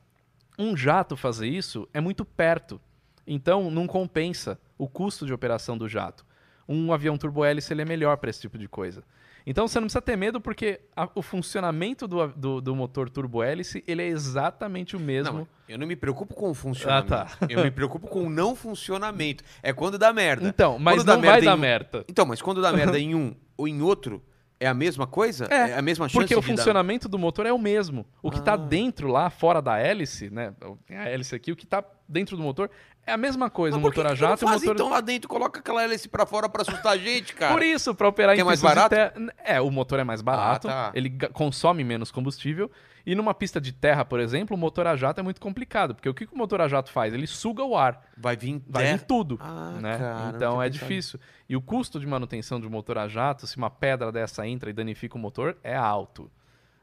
Um 0.59 0.77
jato 0.77 1.17
fazer 1.17 1.47
isso 1.47 1.89
é 1.95 2.01
muito 2.01 2.25
perto. 2.25 2.81
Então 3.25 3.71
não 3.71 3.87
compensa 3.87 4.61
o 4.77 4.89
custo 4.89 5.25
de 5.25 5.33
operação 5.33 5.79
do 5.79 5.89
jato. 5.89 6.27
Um 6.69 6.93
avião 6.93 7.17
turbohélice 7.17 7.73
ele 7.73 7.83
é 7.83 7.85
melhor 7.85 8.17
para 8.17 8.31
esse 8.31 8.41
tipo 8.41 8.59
de 8.59 8.69
coisa. 8.69 9.05
Então 9.47 9.69
você 9.69 9.79
não 9.79 9.87
precisa 9.87 10.01
ter 10.01 10.17
medo 10.17 10.41
porque 10.41 10.81
a- 10.97 11.09
o 11.15 11.21
funcionamento 11.21 12.09
do, 12.09 12.27
do, 12.29 12.61
do 12.61 12.75
motor 12.75 13.11
turbohélice 13.11 13.85
ele 13.87 14.03
é 14.03 14.07
exatamente 14.09 14.97
o 14.97 15.01
mesmo. 15.01 15.39
Não, 15.41 15.49
eu 15.69 15.79
não 15.79 15.87
me 15.87 15.97
preocupo 15.97 16.35
com 16.35 16.51
o 16.51 16.55
funcionamento. 16.55 17.13
Ah, 17.15 17.25
tá. 17.27 17.47
Eu 17.49 17.63
me 17.63 17.71
preocupo 17.71 18.07
com 18.07 18.25
o 18.25 18.31
não 18.31 18.57
funcionamento. 18.57 19.45
É 19.63 19.73
quando 19.73 19.99
dá 19.99 20.13
merda. 20.13 20.49
então, 20.49 20.79
mas 20.79 20.97
Quando 20.97 21.07
dá 21.07 21.15
não 21.15 21.21
vai 21.21 21.31
merda 21.33 21.45
dar 21.47 21.53
em 21.53 21.57
um- 21.57 21.61
merda. 21.61 22.05
Então, 22.09 22.25
mas 22.27 22.41
quando 22.41 22.63
dá 22.63 22.73
merda 22.73 22.99
em 22.99 23.15
um 23.15 23.35
ou 23.57 23.69
em 23.69 23.83
outro, 23.83 24.23
é 24.59 24.67
a 24.67 24.73
mesma 24.75 25.07
coisa? 25.07 25.45
É, 25.47 25.75
a 25.77 25.83
mesma 25.83 26.09
chance 26.09 26.19
Porque 26.19 26.35
o 26.35 26.41
de 26.41 26.47
dar- 26.47 26.57
funcionamento 26.57 27.07
do 27.09 27.19
motor 27.19 27.45
é 27.45 27.53
o 27.53 27.59
mesmo. 27.59 28.07
O 28.23 28.31
que 28.31 28.39
está 28.39 28.55
Ah. 28.55 28.57
dentro 28.57 29.09
lá, 29.09 29.29
fora 29.29 29.61
da 29.61 29.79
hélice, 29.79 30.31
né? 30.31 30.55
Tem 30.87 30.97
a 30.97 31.05
hélice 31.09 31.35
aqui, 31.35 31.53
o 31.53 31.57
que 31.57 31.65
está 31.65 31.85
dentro 32.09 32.37
do 32.37 32.43
motor 32.43 32.71
é 33.07 33.13
a 33.13 33.17
mesma 33.17 33.51
coisa. 33.51 33.77
O 33.77 33.81
motor 33.81 34.07
a 34.07 34.15
jato 34.15 34.45
e 34.45 34.47
o 34.47 34.51
motor. 34.51 34.75
então 34.75 34.89
lá 34.89 35.01
dentro, 35.01 35.29
coloca 35.29 35.61
aquela 35.61 35.83
hélice 35.83 36.09
pra 36.09 36.25
fora 36.27 36.49
pra 36.49 36.63
assustar 36.63 36.93
a 36.93 36.97
gente, 36.97 37.35
cara. 37.35 37.53
Por 37.53 37.63
isso, 37.63 37.95
para 37.95 38.09
operar 38.09 38.35
Que 38.35 38.41
em 38.41 38.43
é 38.43 38.45
mais 38.45 38.61
barato? 38.61 38.91
terra. 38.95 39.13
É, 39.45 39.61
o 39.61 39.71
motor 39.71 39.99
é 39.99 40.05
mais 40.05 40.23
barato, 40.23 40.69
tá. 40.69 40.91
ele 40.95 41.11
consome 41.33 41.85
menos 41.85 42.11
combustível. 42.11 42.71
E 43.07 43.15
numa 43.15 43.35
pista 43.35 43.61
de 43.61 43.71
terra, 43.71 44.03
por 44.03 44.19
exemplo, 44.19 44.57
o 44.57 44.59
motor 44.59 44.87
a 44.87 44.97
jato 44.97 45.21
é 45.21 45.23
muito 45.23 45.39
complicado. 45.41 45.95
Porque 45.95 46.09
o 46.09 46.15
que 46.15 46.27
que 46.27 46.35
o 46.35 46.39
motor 46.39 46.63
a 46.63 46.69
jato 46.69 46.91
faz? 46.91 47.13
Ele 47.13 47.27
suga 47.27 47.63
o 47.63 47.77
ar. 47.77 48.03
Vai 48.17 48.35
vir 48.35 48.63
Vai 48.67 48.93
vir 48.93 49.03
tudo. 49.03 49.39
Ah, 49.43 49.77
né? 49.81 49.99
cara, 49.99 50.33
então 50.35 50.63
é 50.63 50.71
difícil. 50.71 51.21
E 51.47 51.55
o 51.55 51.61
custo 51.61 52.01
de 52.01 52.07
manutenção 52.07 52.59
de 52.59 52.67
um 52.67 52.71
motor 52.71 52.97
a 52.97 53.07
jato, 53.07 53.47
se 53.47 53.59
uma 53.59 53.69
pedra 53.69 54.11
dessa 54.11 54.47
entra 54.49 54.71
e 54.71 54.73
danifica 54.73 55.17
o 55.17 55.19
motor, 55.19 55.57
é 55.63 55.77
alto. 55.77 56.31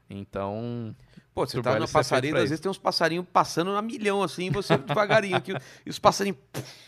Então. 0.08 0.94
Pô, 1.34 1.46
você 1.46 1.62
tá 1.62 1.78
na 1.78 1.86
pra 1.86 2.00
às 2.00 2.10
vezes 2.50 2.60
tem 2.60 2.70
uns 2.70 2.76
passarinhos 2.78 3.24
passando 3.32 3.70
a 3.74 3.80
milhão 3.80 4.22
assim, 4.22 4.50
você 4.50 4.76
devagarinho 4.76 5.36
aqui. 5.36 5.52
E 5.86 5.88
os 5.90 5.98
passarinhos. 5.98 6.38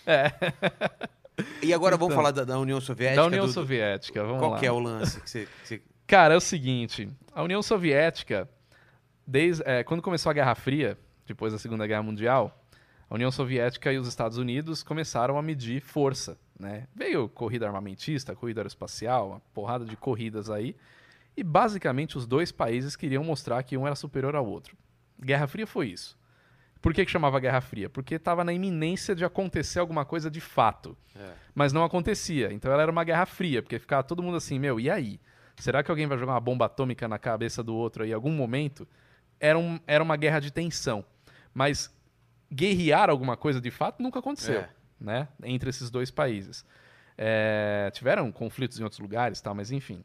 É. 0.07 0.31
E 1.63 1.73
agora 1.73 1.97
vamos 1.97 2.13
Então. 2.13 2.23
falar 2.23 2.31
da, 2.31 2.45
da 2.45 2.59
União 2.59 2.81
Soviética. 2.81 3.21
da 3.23 3.27
União 3.27 3.47
do- 3.47 3.53
Soviética, 3.53 4.23
vamos 4.23 4.39
Qual 4.41 4.51
lá. 4.53 4.59
que 4.59 4.67
é 4.67 4.73
o 4.73 4.79
lance 4.79 5.21
que 5.21 5.29
você. 5.31 5.47
que 5.63 5.69
você- 5.69 5.83
Cara, 6.07 6.35
é 6.35 6.37
o 6.37 6.41
seguinte: 6.41 7.09
a 7.33 7.43
União 7.43 7.63
Soviética, 7.63 8.49
desde 9.27 9.63
é, 9.67 9.83
quando 9.83 10.03
começou 10.03 10.29
a 10.31 10.33
Guerra 10.35 10.55
Fria, 10.55 10.99
depois 11.27 11.53
da 11.53 11.59
Segunda 11.59 11.87
Guerra 11.87 12.03
Mundial, 12.03 12.63
a 13.09 13.15
União 13.15 13.31
Soviética 13.31 13.91
e 13.93 13.99
os 13.99 14.07
Estados 14.07 14.37
Unidos 14.37 14.83
começaram 14.83 15.39
a 15.39 15.43
medir 15.43 15.81
força. 15.81 16.37
Né? 16.61 16.87
Veio 16.95 17.29
corrida 17.29 17.67
armamentista, 17.67 18.37
corrida 18.37 18.61
aeroespacial, 18.61 19.31
uma 19.31 19.41
porrada 19.55 19.85
de 19.87 19.97
corridas 19.97 20.51
aí. 20.51 20.77
E 21.37 21.43
basicamente 21.43 22.17
os 22.17 22.27
dois 22.27 22.53
países 22.53 22.95
queriam 22.97 23.25
mostrar 23.25 23.63
que 23.63 23.77
um 23.77 23.87
era 23.87 23.97
superior 23.97 24.37
ao 24.37 24.47
outro. 24.47 24.77
Guerra 25.21 25.47
Fria 25.47 25.67
foi 25.67 25.89
isso. 25.89 26.17
Por 26.81 26.93
que, 26.93 27.05
que 27.05 27.11
chamava 27.11 27.41
Guerra 27.41 27.63
Fria? 27.63 27.89
Porque 27.89 28.17
estava 28.17 28.45
na 28.45 28.53
iminência 28.53 29.15
de 29.15 29.25
acontecer 29.25 29.79
alguma 29.79 30.05
coisa 30.05 30.31
de 30.31 30.41
fato. 30.41 30.97
Mas 31.55 31.73
não 31.73 31.83
acontecia. 31.83 32.53
Então 32.53 32.71
ela 32.71 32.83
era 32.83 32.93
uma 32.93 33.05
guerra 33.05 33.25
fria, 33.25 33.63
porque 33.63 33.79
ficava 33.79 34.03
todo 34.03 34.23
mundo 34.23 34.37
assim, 34.37 34.59
meu, 34.59 34.79
e 34.79 34.91
aí? 34.91 35.19
Será 35.57 35.83
que 35.83 35.91
alguém 35.91 36.07
vai 36.07 36.19
jogar 36.19 36.33
uma 36.33 36.41
bomba 36.41 36.67
atômica 36.67 37.09
na 37.09 37.19
cabeça 37.19 37.63
do 37.63 37.75
outro 37.75 38.03
aí 38.05 38.11
em 38.11 38.13
algum 38.13 38.31
momento? 38.33 38.87
Era, 39.41 39.59
um, 39.59 39.81
era 39.87 40.05
uma 40.05 40.17
guerra 40.17 40.41
de 40.41 40.51
tensão. 40.53 41.05
Mas 41.55 41.91
guerrear 42.53 43.09
alguma 43.09 43.37
coisa 43.37 43.61
de 43.61 43.71
fato 43.71 44.03
nunca 44.03 44.19
aconteceu, 44.19 44.61
É. 44.61 44.69
né? 45.01 45.29
Entre 45.43 45.71
esses 45.71 45.91
dois 45.91 46.11
países. 46.11 46.67
É, 47.17 47.91
tiveram 47.95 48.31
conflitos 48.31 48.79
em 48.79 48.83
outros 48.83 48.99
lugares, 49.01 49.41
tal, 49.41 49.55
mas 49.55 49.71
enfim. 49.71 50.05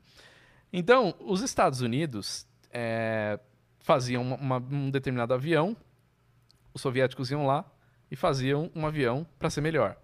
Então, 0.71 1.15
os 1.19 1.41
Estados 1.41 1.81
Unidos 1.81 2.47
é, 2.71 3.39
faziam 3.79 4.21
uma- 4.21 4.35
uma- 4.35 4.57
um 4.71 4.89
determinado 4.91 5.33
avião, 5.33 5.75
os 6.73 6.81
soviéticos 6.81 7.31
iam 7.31 7.45
lá 7.45 7.65
e 8.11 8.15
faziam 8.15 8.69
um 8.75 8.85
avião 8.85 9.25
para 9.39 9.49
ser 9.49 9.61
melhor. 9.61 9.97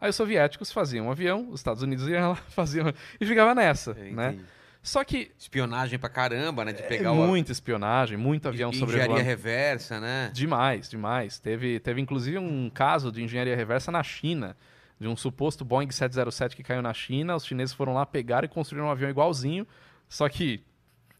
Aí 0.00 0.10
os 0.10 0.16
soviéticos 0.16 0.70
faziam 0.72 1.06
um 1.06 1.10
avião, 1.10 1.48
os 1.50 1.60
Estados 1.60 1.82
Unidos 1.82 2.06
iam 2.08 2.30
lá, 2.30 2.34
faziam 2.50 2.92
e 3.20 3.26
ficava 3.26 3.54
nessa, 3.54 3.92
É, 3.92 4.10
né? 4.10 4.28
entendi. 4.32 4.44
Só 4.82 5.04
que 5.04 5.30
Espionagem 5.38 5.98
pra 5.98 6.08
caramba, 6.08 6.64
né? 6.64 6.72
De 6.72 6.82
é 6.82 6.86
pegar 6.86 7.12
o. 7.12 7.14
muita 7.14 7.52
espionagem, 7.52 8.16
muito 8.16 8.48
avião 8.48 8.70
engenharia 8.70 8.94
sobrevoando. 8.96 9.22
reversa, 9.22 10.00
né? 10.00 10.30
Demais, 10.32 10.88
demais. 10.88 11.38
Teve, 11.38 11.78
teve 11.80 12.00
inclusive 12.00 12.38
um 12.38 12.70
caso 12.70 13.12
de 13.12 13.22
engenharia 13.22 13.54
reversa 13.54 13.92
na 13.92 14.02
China, 14.02 14.56
de 14.98 15.06
um 15.06 15.14
suposto 15.14 15.66
Boeing 15.66 15.90
707 15.90 16.56
que 16.56 16.62
caiu 16.62 16.80
na 16.80 16.94
China. 16.94 17.36
Os 17.36 17.44
chineses 17.44 17.74
foram 17.74 17.92
lá 17.92 18.06
pegar 18.06 18.42
e 18.42 18.48
construíram 18.48 18.88
um 18.88 18.90
avião 18.90 19.10
igualzinho, 19.10 19.66
só 20.10 20.28
que 20.28 20.62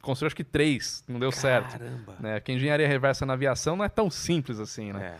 construíram 0.03 0.27
acho 0.29 0.37
que 0.37 0.45
três, 0.45 1.03
não 1.09 1.19
deu 1.19 1.33
certo. 1.33 1.73
Caramba. 1.79 2.17
Né? 2.21 2.41
Porque 2.41 2.53
engenharia 2.53 2.87
reversa 2.87 3.25
na 3.25 3.33
aviação 3.33 3.77
não 3.77 3.85
é 3.85 3.89
tão 3.89 4.11
simples 4.11 4.59
assim, 4.61 4.93
né? 4.93 5.15
É. 5.17 5.19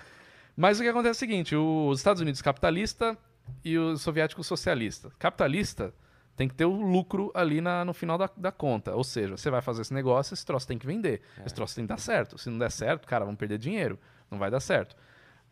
Mas 0.57 0.79
o 0.79 0.83
que 0.83 0.89
acontece 0.89 1.25
é 1.25 1.27
o 1.27 1.31
seguinte: 1.31 1.57
os 1.57 1.99
Estados 2.01 2.21
Unidos 2.21 2.43
capitalista 2.43 3.17
e 3.65 3.79
os 3.79 4.03
soviéticos 4.03 4.47
socialista. 4.47 5.11
Capitalista 5.19 5.95
tem 6.37 6.49
que 6.49 6.55
ter 6.55 6.65
o 6.65 6.71
lucro 6.73 7.31
ali 7.35 7.61
na- 7.61 7.85
no 7.85 7.93
final 7.95 8.17
da, 8.19 8.29
da 8.37 8.51
conta. 8.53 8.95
Ou 8.95 9.05
seja, 9.05 9.37
você 9.37 9.51
vai 9.51 9.61
fazer 9.63 9.83
esse 9.83 9.93
negócio, 9.95 10.35
esse 10.35 10.45
troço 10.45 10.67
tem 10.67 10.79
que 10.79 10.87
vender. 10.87 11.21
Esse 11.45 11.55
troço 11.55 11.75
tem 11.75 11.85
que 11.85 11.89
dar 11.89 11.99
certo. 11.99 12.37
Se 12.39 12.49
não 12.51 12.59
der 12.59 12.71
certo, 12.71 13.07
cara, 13.07 13.25
vamos 13.25 13.39
perder 13.39 13.59
dinheiro. 13.59 13.99
Não 14.31 14.39
vai 14.39 14.51
dar 14.51 14.61
certo. 14.61 14.97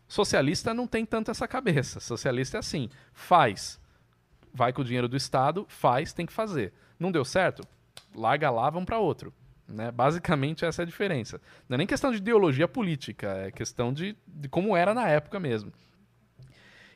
Socialista 0.07 0.73
não 0.73 0.87
tem 0.87 1.05
tanto 1.05 1.29
essa 1.29 1.47
cabeça. 1.47 1.99
Socialista 1.99 2.57
é 2.57 2.59
assim: 2.59 2.89
faz, 3.13 3.79
vai 4.53 4.73
com 4.73 4.81
o 4.81 4.85
dinheiro 4.85 5.07
do 5.07 5.15
Estado, 5.15 5.65
faz, 5.69 6.11
tem 6.13 6.25
que 6.25 6.33
fazer. 6.33 6.73
Não 6.99 7.11
deu 7.11 7.23
certo? 7.23 7.63
Larga 8.13 8.49
lá, 8.49 8.69
vamos 8.69 8.85
para 8.85 8.99
outro. 8.99 9.33
Né? 9.67 9.91
Basicamente, 9.91 10.65
essa 10.65 10.81
é 10.81 10.83
a 10.83 10.85
diferença. 10.85 11.39
Não 11.67 11.75
é 11.75 11.77
nem 11.77 11.87
questão 11.87 12.11
de 12.11 12.17
ideologia 12.17 12.67
política, 12.67 13.27
é 13.27 13.51
questão 13.51 13.93
de, 13.93 14.17
de 14.27 14.49
como 14.49 14.75
era 14.75 14.93
na 14.93 15.07
época 15.07 15.39
mesmo. 15.39 15.71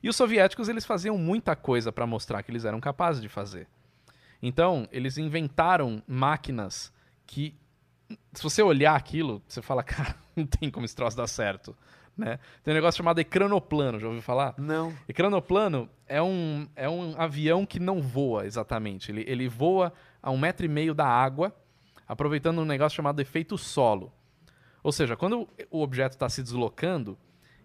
E 0.02 0.10
os 0.10 0.16
soviéticos 0.16 0.68
eles 0.68 0.86
faziam 0.86 1.18
muita 1.18 1.56
coisa 1.56 1.92
para 1.92 2.06
mostrar 2.06 2.44
que 2.44 2.52
eles 2.52 2.66
eram 2.66 2.82
capazes 2.82 3.22
de 3.22 3.30
fazer. 3.30 3.68
Então, 4.42 4.88
eles 4.92 5.18
inventaram 5.18 6.04
máquinas 6.06 6.92
que, 7.26 7.56
se 8.34 8.44
você 8.44 8.62
olhar 8.62 8.96
aquilo, 8.96 9.42
você 9.48 9.62
fala, 9.62 9.82
cara, 9.84 10.16
não 10.36 10.46
tem 10.46 10.70
como 10.70 10.86
esse 10.86 10.96
troço 10.96 11.16
dar 11.16 11.28
certo. 11.28 11.76
Né? 12.18 12.38
Tem 12.64 12.74
um 12.74 12.76
negócio 12.76 12.98
chamado 12.98 13.20
ecranoplano, 13.20 14.00
já 14.00 14.08
ouviu 14.08 14.22
falar? 14.22 14.54
Não. 14.58 14.94
Ecranoplano 15.08 15.90
é 16.06 16.22
um, 16.22 16.68
é 16.76 16.90
um 16.90 17.16
avião 17.18 17.66
que 17.66 17.80
não 17.80 18.02
voa 18.02 18.46
exatamente. 18.46 19.12
Ele, 19.12 19.24
ele 19.28 19.48
voa 19.48 19.94
a 20.24 20.32
um 20.32 20.38
metro 20.38 20.66
e 20.66 20.70
meio 20.70 20.94
da 20.94 21.06
água, 21.06 21.54
aproveitando 22.08 22.62
um 22.62 22.66
negócio 22.66 22.96
chamado 22.96 23.20
efeito 23.20 23.58
solo. 23.58 24.12
Ou 24.82 24.92
seja, 24.92 25.18
quando 25.18 25.48
o 25.70 25.82
objeto 25.82 26.14
está 26.14 26.30
se 26.30 26.42
deslocando, 26.42 27.18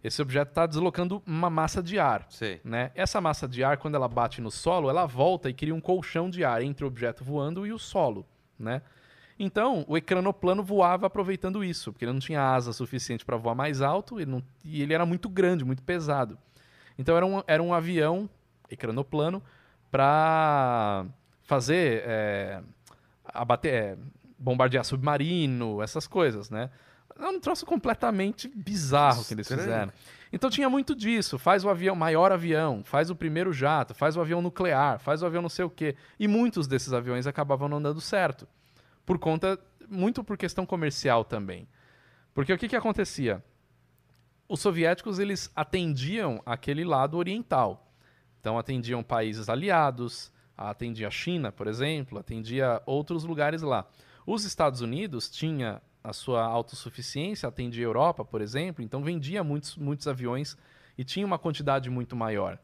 esse 0.03 0.21
objeto 0.21 0.51
está 0.51 0.67
deslocando 0.67 1.23
uma 1.27 1.49
massa 1.49 1.83
de 1.83 1.99
ar. 1.99 2.27
Sei. 2.29 2.61
Né? 2.65 2.91
Essa 2.95 3.21
massa 3.21 3.49
de 3.49 3.63
ar, 3.65 3.79
quando 3.79 3.95
ela 3.95 4.09
bate 4.09 4.41
no 4.41 4.51
solo, 4.51 4.91
ela 4.91 5.07
volta 5.07 5.49
e 5.49 5.55
cria 5.55 5.75
um 5.75 5.81
colchão 5.81 6.29
de 6.29 6.45
ar 6.45 6.63
entre 6.63 6.85
o 6.85 6.89
objeto 6.89 7.25
voando 7.25 7.67
e 7.67 7.73
o 7.73 7.79
solo. 7.79 8.27
Né? 8.59 8.83
Então, 9.39 9.85
o 9.89 9.97
ecranoplano 9.97 10.63
voava 10.63 11.07
aproveitando 11.07 11.63
isso, 11.63 11.93
porque 11.93 12.05
ele 12.05 12.13
não 12.13 12.21
tinha 12.21 12.43
asa 12.43 12.73
suficiente 12.73 13.25
para 13.25 13.37
voar 13.37 13.55
mais 13.55 13.81
alto 13.81 14.21
ele 14.21 14.31
não- 14.31 14.43
e 14.65 14.83
ele 14.83 14.93
era 14.93 15.07
muito 15.07 15.29
grande, 15.29 15.65
muito 15.65 15.83
pesado. 15.83 16.37
Então, 16.99 17.17
era 17.17 17.25
um, 17.25 17.43
era 17.47 17.63
um 17.63 17.73
avião 17.73 18.29
ecranoplano 18.71 19.43
para 19.91 21.07
fazer 21.49 22.03
é, 22.05 22.63
abater, 23.25 23.73
é, 23.73 23.99
bombardear 24.39 24.85
submarino, 24.85 25.83
essas 25.83 26.07
coisas, 26.07 26.51
né? 26.51 26.71
É 27.19 27.27
um 27.27 27.41
troço 27.41 27.65
completamente 27.65 28.47
bizarro 28.55 29.25
que 29.25 29.33
eles 29.33 29.47
Estranho. 29.51 29.63
fizeram. 29.63 29.93
Então 30.31 30.51
tinha 30.51 30.69
muito 30.69 30.95
disso. 30.95 31.39
Faz 31.39 31.65
o 31.65 31.71
avião, 31.71 31.97
maior 31.97 32.31
avião, 32.31 32.85
faz 32.85 33.09
o 33.09 33.17
primeiro 33.17 33.51
jato, 33.51 33.95
faz 33.95 34.15
o 34.15 34.21
avião 34.21 34.43
nuclear, 34.43 35.01
faz 35.01 35.23
o 35.23 35.27
avião 35.27 35.41
não 35.41 35.49
sei 35.49 35.65
o 35.65 35.71
quê. 35.71 35.97
E 36.21 36.29
muitos 36.29 36.69
desses 36.69 36.93
aviões 36.93 37.27
acabavam 37.27 37.67
não 37.67 37.81
dando 37.81 38.01
certo. 38.01 38.47
Por 39.07 39.19
conta, 39.19 39.59
muito 39.89 40.23
por 40.23 40.37
questão 40.37 40.67
comercial 40.67 41.25
também. 41.25 41.67
Porque 42.35 42.53
o 42.53 42.59
que, 42.59 42.69
que 42.69 42.77
acontecia? 42.77 43.43
Os 44.47 44.61
soviéticos, 44.61 45.19
eles 45.19 45.51
atendiam 45.57 46.43
aquele 46.45 46.85
lado 46.85 47.17
oriental. 47.17 47.91
Então 48.39 48.59
atendiam 48.59 49.03
países 49.03 49.49
aliados, 49.49 50.31
atendia 50.59 51.07
a 51.09 51.11
China, 51.11 51.53
por 51.53 51.67
exemplo, 51.69 52.19
atendia 52.19 52.83
outros 52.85 53.25
lugares 53.25 53.63
lá. 53.63 53.87
Os 54.27 54.45
Estados 54.45 54.81
Unidos 54.81 55.31
tinha 55.31 55.81
a 56.03 56.13
sua 56.13 56.43
autossuficiência, 56.45 57.49
atendia 57.49 57.85
a 57.85 57.89
Europa, 57.89 58.25
por 58.25 58.41
exemplo, 58.41 58.83
então 58.85 59.03
vendia 59.03 59.45
muitos, 59.45 59.77
muitos 59.77 60.07
aviões 60.09 60.57
e 60.97 61.05
tinha 61.05 61.25
uma 61.25 61.39
quantidade 61.39 61.89
muito 61.89 62.17
maior. 62.17 62.59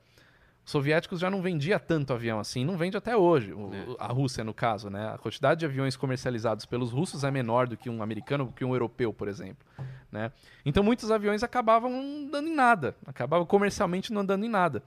Os 0.65 0.71
soviéticos 0.73 1.21
já 1.21 1.29
não 1.31 1.43
vendia 1.43 1.79
tanto 1.79 2.13
avião 2.15 2.41
assim, 2.41 2.65
não 2.65 2.77
vende 2.79 2.97
até 2.97 3.15
hoje, 3.15 3.53
o- 3.53 3.71
É. 3.75 3.87
a 3.99 4.07
Rússia 4.07 4.43
no 4.43 4.55
caso, 4.55 4.89
né? 4.89 5.11
A 5.13 5.19
quantidade 5.19 5.61
de 5.61 5.67
aviões 5.67 5.95
comercializados 5.95 6.65
pelos 6.65 6.91
russos 6.91 7.23
é 7.23 7.31
menor 7.31 7.69
do 7.69 7.77
que 7.77 7.91
um 7.91 8.03
americano, 8.03 8.47
do 8.47 8.53
que 8.53 8.65
um 8.65 8.73
europeu, 8.73 9.13
por 9.13 9.29
exemplo, 9.29 9.67
né? 10.11 10.33
Então 10.65 10.83
muitos 10.83 11.11
aviões 11.11 11.43
acabavam 11.43 11.91
não 11.91 12.31
dando 12.31 12.49
em 12.49 12.55
nada, 12.55 12.97
acabavam 13.07 13.45
comercialmente 13.47 14.11
não 14.13 14.23
andando 14.23 14.45
em 14.45 14.49
nada. 14.49 14.83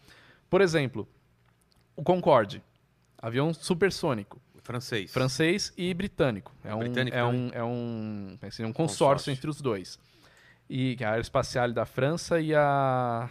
Por 0.49 0.61
exemplo, 0.61 1.07
o 1.95 2.01
Concorde, 2.01 2.63
avião 3.21 3.53
supersônico. 3.53 4.41
Francês. 4.63 5.13
francês 5.13 5.73
e 5.77 5.93
britânico. 5.93 6.51
É 6.61 6.75
um, 6.75 6.79
Britânico 6.79 7.15
é 7.15 7.21
também? 7.21 7.39
um, 7.39 7.49
é 7.53 7.63
um, 7.63 8.37
é 8.41 8.49
diz? 8.49 8.59
um 8.59 8.73
consórcio, 8.73 8.73
Consórcio. 8.73 9.31
entre 9.31 9.49
os 9.49 9.61
dois. 9.61 9.97
E 10.69 10.97
é 10.99 11.05
a 11.05 11.11
Aeroespacial 11.11 11.71
da 11.71 11.85
França 11.85 12.41
e 12.41 12.53
a. 12.53 13.29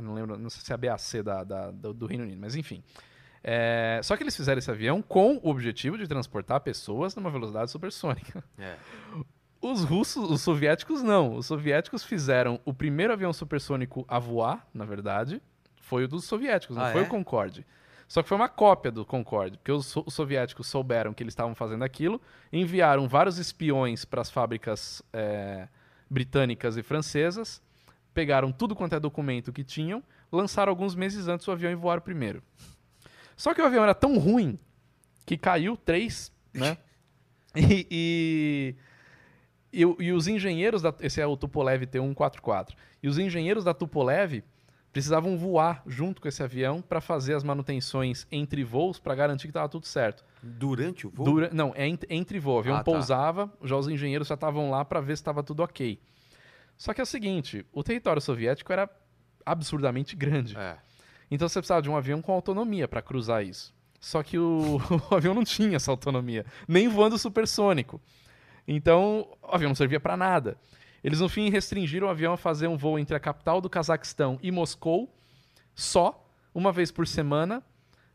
não 0.00 0.14
lembro, 0.14 0.38
não 0.38 0.48
sei 0.48 0.62
se 0.62 0.70
é 0.70 0.74
a 0.74 0.78
BAC 0.78 1.22
da, 1.24 1.42
da- 1.42 1.70
do, 1.72 1.92
do 1.92 2.06
Reino 2.06 2.22
Unido, 2.22 2.38
mas 2.40 2.54
enfim. 2.54 2.80
É, 3.42 4.00
só 4.04 4.16
que 4.16 4.22
eles 4.22 4.36
fizeram 4.36 4.58
esse 4.60 4.70
avião 4.70 5.02
com 5.02 5.40
o 5.42 5.50
objetivo 5.50 5.98
de 5.98 6.06
transportar 6.06 6.60
pessoas 6.60 7.16
numa 7.16 7.30
velocidade 7.30 7.68
supersônica. 7.72 8.42
É. 8.56 8.76
Os 9.60 9.82
russos, 9.82 10.30
os 10.30 10.42
soviéticos 10.42 11.02
não. 11.02 11.34
Os 11.34 11.46
soviéticos 11.46 12.04
fizeram 12.04 12.60
o 12.64 12.72
primeiro 12.72 13.12
avião 13.12 13.32
supersônico 13.32 14.04
a 14.06 14.20
voar, 14.20 14.64
na 14.72 14.84
verdade, 14.84 15.42
foi 15.80 16.04
o 16.04 16.08
dos 16.08 16.24
soviéticos, 16.24 16.76
não 16.76 16.84
Ah, 16.84 16.92
foi 16.92 17.00
é? 17.00 17.04
o 17.04 17.08
Concorde. 17.08 17.66
Só 18.08 18.22
que 18.22 18.28
foi 18.28 18.36
uma 18.36 18.48
cópia 18.48 18.90
do 18.92 19.04
Concorde, 19.04 19.58
porque 19.58 19.72
os, 19.72 19.96
os 19.96 20.14
soviéticos 20.14 20.68
souberam 20.68 21.12
que 21.12 21.22
eles 21.22 21.32
estavam 21.32 21.54
fazendo 21.54 21.82
aquilo, 21.82 22.20
enviaram 22.52 23.08
vários 23.08 23.38
espiões 23.38 24.04
para 24.04 24.20
as 24.20 24.30
fábricas 24.30 25.02
é, 25.12 25.66
britânicas 26.08 26.76
e 26.76 26.82
francesas, 26.82 27.60
pegaram 28.14 28.52
tudo 28.52 28.76
quanto 28.76 28.94
é 28.94 29.00
documento 29.00 29.52
que 29.52 29.64
tinham, 29.64 30.02
lançaram 30.30 30.70
alguns 30.70 30.94
meses 30.94 31.26
antes 31.26 31.46
o 31.48 31.52
avião 31.52 31.72
e 31.72 31.74
voaram 31.74 32.00
primeiro. 32.00 32.42
Só 33.36 33.52
que 33.52 33.60
o 33.60 33.66
avião 33.66 33.82
era 33.82 33.94
tão 33.94 34.18
ruim 34.18 34.58
que 35.26 35.36
caiu 35.36 35.76
três, 35.76 36.32
né? 36.54 36.78
E, 37.58 37.86
e, 37.90 38.76
e, 39.72 39.80
e 39.80 40.12
os 40.12 40.28
engenheiros 40.28 40.82
da. 40.82 40.94
Esse 41.00 41.22
é 41.22 41.26
o 41.26 41.38
Tupolev 41.38 41.84
T144. 41.86 42.74
E 43.02 43.08
os 43.08 43.18
engenheiros 43.18 43.64
da 43.64 43.72
Tupolev 43.72 44.44
precisavam 44.96 45.36
voar 45.36 45.82
junto 45.86 46.22
com 46.22 46.26
esse 46.26 46.42
avião 46.42 46.80
para 46.80 47.02
fazer 47.02 47.34
as 47.34 47.44
manutenções 47.44 48.26
entre 48.32 48.64
voos 48.64 48.98
para 48.98 49.14
garantir 49.14 49.42
que 49.42 49.50
estava 49.50 49.68
tudo 49.68 49.84
certo. 49.86 50.24
Durante 50.42 51.06
o 51.06 51.10
voo? 51.10 51.26
Dura- 51.26 51.50
não, 51.52 51.70
é 51.76 51.86
ent- 51.86 52.06
entre 52.08 52.38
voo. 52.40 52.56
O 52.56 52.58
avião 52.60 52.76
Ah, 52.76 52.78
tá. 52.78 52.84
pousava, 52.84 53.52
já 53.62 53.76
os 53.76 53.88
engenheiros 53.88 54.26
já 54.28 54.36
estavam 54.36 54.70
lá 54.70 54.86
para 54.86 55.02
ver 55.02 55.14
se 55.14 55.20
estava 55.20 55.42
tudo 55.42 55.62
ok. 55.62 56.00
Só 56.78 56.94
que 56.94 57.00
é 57.02 57.04
o 57.04 57.06
seguinte: 57.06 57.62
o 57.74 57.82
território 57.82 58.22
soviético 58.22 58.72
era 58.72 58.88
absurdamente 59.44 60.16
grande. 60.16 60.56
É. 60.56 60.78
Então 61.30 61.46
você 61.46 61.58
precisava 61.58 61.82
de 61.82 61.90
um 61.90 61.96
avião 61.96 62.22
com 62.22 62.32
autonomia 62.32 62.88
para 62.88 63.02
cruzar 63.02 63.44
isso. 63.44 63.74
Só 64.00 64.22
que 64.22 64.38
o, 64.38 64.78
o 65.12 65.14
avião 65.14 65.34
não 65.34 65.44
tinha 65.44 65.76
essa 65.76 65.90
autonomia, 65.90 66.46
nem 66.66 66.88
voando 66.88 67.18
supersônico. 67.18 68.00
Então 68.66 69.28
o 69.42 69.54
avião 69.54 69.68
não 69.68 69.74
servia 69.76 70.00
para 70.00 70.16
nada. 70.16 70.56
Eles 71.04 71.20
no 71.20 71.28
fim 71.28 71.48
restringiram 71.50 72.06
o 72.06 72.10
avião 72.10 72.32
a 72.32 72.36
fazer 72.36 72.66
um 72.66 72.76
voo 72.76 72.98
entre 72.98 73.14
a 73.16 73.20
capital 73.20 73.60
do 73.60 73.70
Cazaquistão 73.70 74.38
e 74.42 74.50
Moscou, 74.50 75.12
só 75.74 76.26
uma 76.54 76.72
vez 76.72 76.90
por 76.90 77.06
semana, 77.06 77.62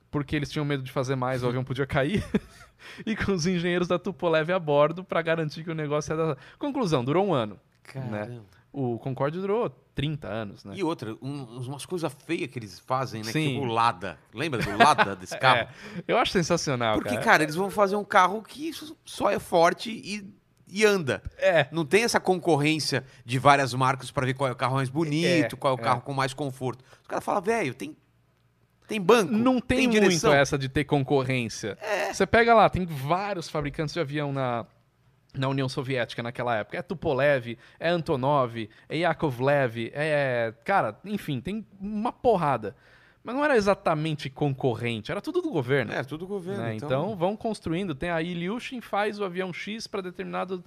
porque 0.09 0.35
eles 0.35 0.49
tinham 0.51 0.65
medo 0.65 0.83
de 0.83 0.91
fazer 0.91 1.15
mais, 1.15 1.43
o 1.43 1.47
avião 1.47 1.63
podia 1.63 1.85
cair. 1.85 2.23
e 3.05 3.15
com 3.15 3.31
os 3.31 3.45
engenheiros 3.45 3.87
da 3.87 3.97
Tupolev 3.99 4.51
a 4.51 4.59
bordo 4.59 5.03
para 5.03 5.21
garantir 5.21 5.63
que 5.63 5.71
o 5.71 5.75
negócio 5.75 6.11
ia 6.11 6.17
dar. 6.17 6.37
Conclusão, 6.57 7.03
durou 7.05 7.25
um 7.25 7.33
ano. 7.33 7.59
Caramba. 7.83 8.43
O 8.73 8.97
Concorde 8.99 9.37
durou 9.39 9.69
30 9.93 10.27
anos, 10.29 10.63
né? 10.63 10.73
E 10.77 10.83
outra, 10.83 11.13
um- 11.21 11.43
umas 11.59 11.85
coisas 11.85 12.11
feias 12.25 12.49
que 12.49 12.57
eles 12.57 12.79
fazem, 12.79 13.21
né? 13.21 13.29
Sim. 13.31 13.49
Tipo 13.55 13.65
o 13.65 13.65
Lada. 13.65 14.17
Lembra 14.33 14.61
do 14.61 14.77
Lada 14.77 15.13
desse 15.17 15.37
carro? 15.37 15.59
É, 15.59 15.69
eu 16.07 16.17
acho 16.17 16.31
sensacional, 16.31 16.95
Porque, 16.95 17.09
cara. 17.09 17.21
cara, 17.21 17.43
eles 17.43 17.55
vão 17.55 17.69
fazer 17.69 17.97
um 17.97 18.03
carro 18.05 18.41
que 18.41 18.71
só 19.03 19.29
é 19.29 19.39
forte 19.39 19.91
e, 19.91 20.33
e 20.71 20.85
anda. 20.85 21.21
É. 21.37 21.67
Não 21.71 21.85
tem 21.85 22.03
essa 22.03 22.19
concorrência 22.19 23.03
de 23.25 23.37
várias 23.37 23.73
marcas 23.73 24.09
pra 24.09 24.25
ver 24.25 24.33
qual 24.33 24.47
é 24.47 24.53
o 24.53 24.55
carro 24.55 24.75
mais 24.75 24.89
bonito, 24.89 25.55
É, 25.55 25.59
qual 25.59 25.73
é 25.73 25.77
o 25.77 25.79
é. 25.79 25.83
carro 25.83 26.01
com 26.01 26.13
mais 26.13 26.33
conforto. 26.33 26.83
Os 27.01 27.07
caras 27.07 27.23
falam, 27.23 27.41
velho, 27.41 27.73
tem, 27.73 27.95
tem 28.87 28.99
banco, 28.99 29.31
Não 29.31 29.59
tem, 29.59 29.87
muito 29.87 29.99
direção. 29.99 30.33
essa 30.33 30.57
de 30.57 30.69
ter 30.69 30.85
concorrência. 30.85 31.77
É. 31.81 32.13
Você 32.13 32.25
pega 32.25 32.53
lá, 32.53 32.69
tem 32.69 32.85
vários 32.85 33.49
fabricantes 33.49 33.93
de 33.93 33.99
avião 33.99 34.31
na, 34.31 34.65
na 35.33 35.47
União 35.49 35.67
Soviética 35.67 36.23
naquela 36.23 36.55
época. 36.55 36.77
É 36.77 36.81
Tupolev, 36.81 37.57
é 37.79 37.89
Antonov, 37.89 38.69
é 38.89 38.97
Yakovlev, 38.97 39.91
é. 39.93 40.53
Cara, 40.63 40.97
enfim, 41.05 41.41
tem 41.41 41.65
uma 41.79 42.11
porrada. 42.11 42.75
Mas 43.23 43.35
não 43.35 43.45
era 43.45 43.55
exatamente 43.55 44.29
concorrente, 44.29 45.11
era 45.11 45.21
tudo 45.21 45.41
do 45.41 45.51
governo. 45.51 45.93
É, 45.93 46.03
tudo 46.03 46.25
governo. 46.25 46.63
né? 46.63 46.75
Então... 46.75 47.15
vão 47.15 47.35
construindo. 47.37 47.93
Tem 47.93 48.09
a 48.09 48.21
Ilyushin 48.21 48.81
faz 48.81 49.19
o 49.19 49.23
avião 49.23 49.53
X 49.53 49.85
para 49.85 50.01
determinado 50.01 50.63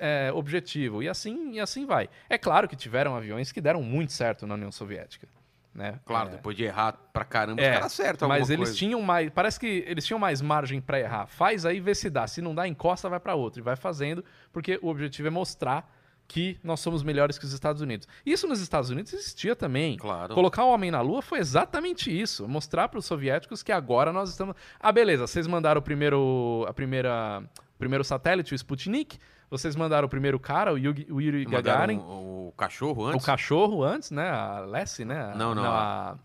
é, 0.00 0.30
objetivo. 0.34 1.02
E 1.02 1.08
assim, 1.08 1.52
e 1.52 1.60
assim 1.60 1.86
vai. 1.86 2.08
É 2.28 2.36
claro 2.36 2.68
que 2.68 2.74
tiveram 2.74 3.14
aviões 3.14 3.52
que 3.52 3.60
deram 3.60 3.82
muito 3.82 4.12
certo 4.12 4.46
na 4.46 4.54
União 4.54 4.72
Soviética. 4.72 5.28
Né? 5.74 5.98
Claro, 6.04 6.28
É, 6.28 6.32
depois 6.32 6.54
de 6.54 6.64
errar 6.64 6.92
pra 7.14 7.24
caramba, 7.24 7.62
É, 7.62 7.70
os 7.70 7.74
caras 7.76 7.92
acertam 7.92 8.28
mas 8.28 8.50
eles 8.50 8.68
coisa. 8.68 8.74
tinham 8.78 9.00
mais. 9.00 9.30
Parece 9.30 9.58
que 9.58 9.84
eles 9.86 10.04
tinham 10.04 10.18
mais 10.18 10.42
margem 10.42 10.80
pra 10.82 11.00
errar. 11.00 11.26
Faz 11.26 11.64
aí, 11.64 11.80
vê 11.80 11.94
se 11.94 12.10
dá. 12.10 12.26
Se 12.26 12.42
não 12.42 12.54
dá, 12.54 12.68
encosta, 12.68 13.08
vai 13.08 13.18
pra 13.18 13.34
outro. 13.34 13.60
E 13.60 13.62
vai 13.62 13.74
fazendo, 13.74 14.22
porque 14.52 14.78
o 14.82 14.88
objetivo 14.88 15.28
é 15.28 15.30
mostrar 15.30 15.90
que 16.32 16.58
nós 16.64 16.80
somos 16.80 17.02
melhores 17.02 17.36
que 17.38 17.44
os 17.44 17.52
Estados 17.52 17.82
Unidos. 17.82 18.08
Isso 18.24 18.46
nos 18.48 18.58
Estados 18.60 18.88
Unidos 18.88 19.12
existia 19.12 19.54
também. 19.54 19.98
Claro. 19.98 20.34
Colocar 20.34 20.64
o 20.64 20.70
homem 20.72 20.90
na 20.90 21.02
Lua 21.02 21.20
foi 21.20 21.38
exatamente 21.38 22.10
isso. 22.10 22.48
Mostrar 22.48 22.88
para 22.88 22.98
os 22.98 23.04
soviéticos 23.04 23.62
que 23.62 23.70
agora 23.70 24.14
nós 24.14 24.30
estamos. 24.30 24.56
Ah, 24.80 24.90
beleza, 24.90 25.26
vocês 25.26 25.46
mandaram 25.46 25.78
o 25.80 25.82
primeiro. 25.82 26.64
A 26.66 26.72
primeira. 26.72 27.42
O 27.74 27.78
primeiro 27.78 28.02
satélite, 28.02 28.54
o 28.54 28.56
Sputnik. 28.56 29.18
Vocês 29.50 29.76
mandaram 29.76 30.06
o 30.06 30.08
primeiro 30.08 30.40
cara, 30.40 30.72
o 30.72 30.78
Yuri, 30.78 31.06
o 31.10 31.20
Yuri 31.20 31.44
Gagarin. 31.44 31.98
O, 31.98 32.48
o 32.48 32.54
cachorro 32.56 33.02
O 33.02 33.06
antes. 33.08 33.26
cachorro 33.26 33.84
antes, 33.84 34.10
né? 34.10 34.30
A 34.30 34.60
Lessie, 34.60 35.04
né? 35.04 35.32
A- 35.32 35.34
Não, 35.36 35.54
não, 35.54 35.64
a- 35.66 36.16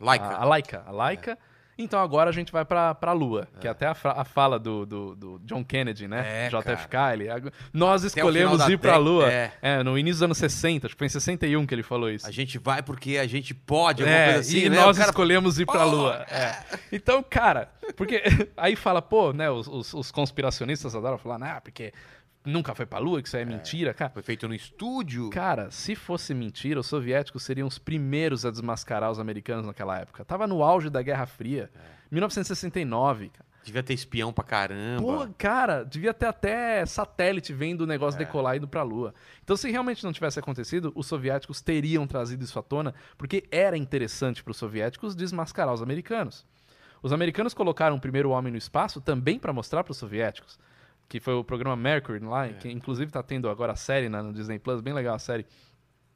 Laika. 0.00 0.24
a, 0.26 0.42
a 0.42 0.44
Laika. 0.44 0.84
A 0.86 0.92
Laika. 0.92 1.38
Então 1.80 2.00
agora 2.00 2.28
a 2.28 2.32
gente 2.32 2.50
vai 2.50 2.64
pra, 2.64 2.92
pra 2.92 3.12
Lua, 3.12 3.46
que 3.60 3.68
é 3.68 3.70
até 3.70 3.86
a, 3.86 3.94
a 4.02 4.24
fala 4.24 4.58
do, 4.58 4.84
do, 4.84 5.14
do 5.14 5.38
John 5.44 5.64
Kennedy, 5.64 6.08
né? 6.08 6.46
É, 6.46 6.48
JFK. 6.48 6.96
Ele, 7.12 7.30
ag- 7.30 7.52
nós 7.72 8.02
escolhemos 8.02 8.68
ir 8.68 8.78
pra 8.78 8.96
Lua. 8.96 9.30
é. 9.32 9.82
no 9.84 9.96
início 9.96 10.16
dos 10.16 10.22
anos 10.24 10.38
60, 10.38 10.86
acho 10.88 10.94
que 10.96 10.98
foi 10.98 11.06
em 11.06 11.10
61 11.10 11.64
que 11.66 11.74
ele 11.74 11.84
falou 11.84 12.10
isso. 12.10 12.26
A 12.26 12.32
gente 12.32 12.58
vai 12.58 12.82
porque 12.82 13.16
a 13.16 13.26
gente 13.28 13.54
pode, 13.54 14.02
alguma 14.02 14.18
É, 14.18 14.24
coisa 14.32 14.40
assim, 14.40 14.58
e 14.58 14.68
né? 14.68 14.76
nós 14.76 14.98
cara- 14.98 15.10
escolhemos 15.10 15.60
ir 15.60 15.66
pra 15.66 15.84
Pô, 15.84 15.90
Lua. 15.90 16.26
É. 16.30 16.56
Então, 16.90 17.22
cara, 17.22 17.70
porque 17.96 18.22
aí 18.56 18.74
fala, 18.74 19.00
pô, 19.00 19.32
né, 19.32 19.48
os, 19.48 19.68
os- 19.68 19.94
os 19.94 20.10
conspiracionistas 20.10 20.96
adoram 20.96 21.16
falar, 21.16 21.38
né, 21.38 21.60
porque 21.62 21.92
nunca 22.44 22.74
foi 22.74 22.86
pra 22.86 22.98
Lua, 22.98 23.20
que 23.20 23.28
isso 23.28 23.36
aí 23.36 23.42
é 23.42 23.46
mentira, 23.46 23.92
cara. 23.94 24.10
Foi 24.10 24.22
feito 24.22 24.46
no 24.48 24.54
estúdio. 24.54 25.30
Cara, 25.30 25.70
se 25.70 25.94
fosse 25.94 26.32
mentira, 26.34 26.80
os 26.80 26.86
soviéticos 26.86 27.42
seriam 27.42 27.66
os 27.68 27.78
primeiros 27.78 28.44
a 28.46 28.50
desmascarar 28.50 29.10
os 29.10 29.18
americanos 29.18 29.66
naquela 29.66 29.98
época. 29.98 30.24
Tava 30.24 30.46
no 30.46 30.62
auge 30.62 30.88
da 30.90 31.02
Guerra 31.02 31.26
Fria. 31.26 31.70
É. 31.74 31.98
1969, 32.10 33.28
cara. 33.30 33.48
Devia 33.64 33.82
ter 33.82 33.92
espião 33.92 34.32
pra 34.32 34.44
caramba. 34.44 35.02
Pô, 35.02 35.28
cara, 35.36 35.82
devia 35.84 36.14
ter 36.14 36.24
até 36.26 36.86
satélite 36.86 37.52
vendo 37.52 37.82
o 37.82 37.86
negócio 37.86 38.16
É. 38.18 38.24
decolar 38.24 38.54
e 38.54 38.58
indo 38.58 38.68
pra 38.68 38.82
Lua. 38.82 39.12
Então, 39.44 39.56
se 39.56 39.70
realmente 39.70 40.02
não 40.04 40.12
tivesse 40.12 40.38
acontecido, 40.38 40.90
os 40.94 41.06
soviéticos 41.06 41.60
teriam 41.60 42.06
trazido 42.06 42.42
isso 42.44 42.58
à 42.58 42.62
tona, 42.62 42.94
porque 43.18 43.44
era 43.50 43.76
interessante 43.76 44.42
para 44.42 44.52
os 44.52 44.56
soviéticos 44.56 45.14
desmascarar 45.14 45.74
os 45.74 45.82
americanos. 45.82 46.46
Os 47.02 47.12
americanos 47.12 47.52
colocaram 47.52 47.96
o 47.96 48.00
primeiro 48.00 48.30
homem 48.30 48.50
no 48.50 48.58
espaço 48.58 49.00
também 49.02 49.38
para 49.38 49.52
mostrar 49.52 49.84
para 49.84 49.92
os 49.92 49.98
soviéticos, 49.98 50.58
que 51.08 51.20
foi 51.20 51.34
o 51.34 51.42
programa 51.44 51.74
Mercury 51.76 52.18
lá, 52.20 52.46
É. 52.46 52.52
que 52.52 52.70
inclusive 52.70 53.10
tá 53.10 53.22
tendo 53.22 53.48
agora 53.48 53.72
a 53.72 53.76
série 53.76 54.08
na- 54.08 54.22
no 54.22 54.32
Disney 54.32 54.58
Plus, 54.58 54.80
bem 54.80 54.92
legal 54.92 55.14
a 55.14 55.18
série. 55.18 55.46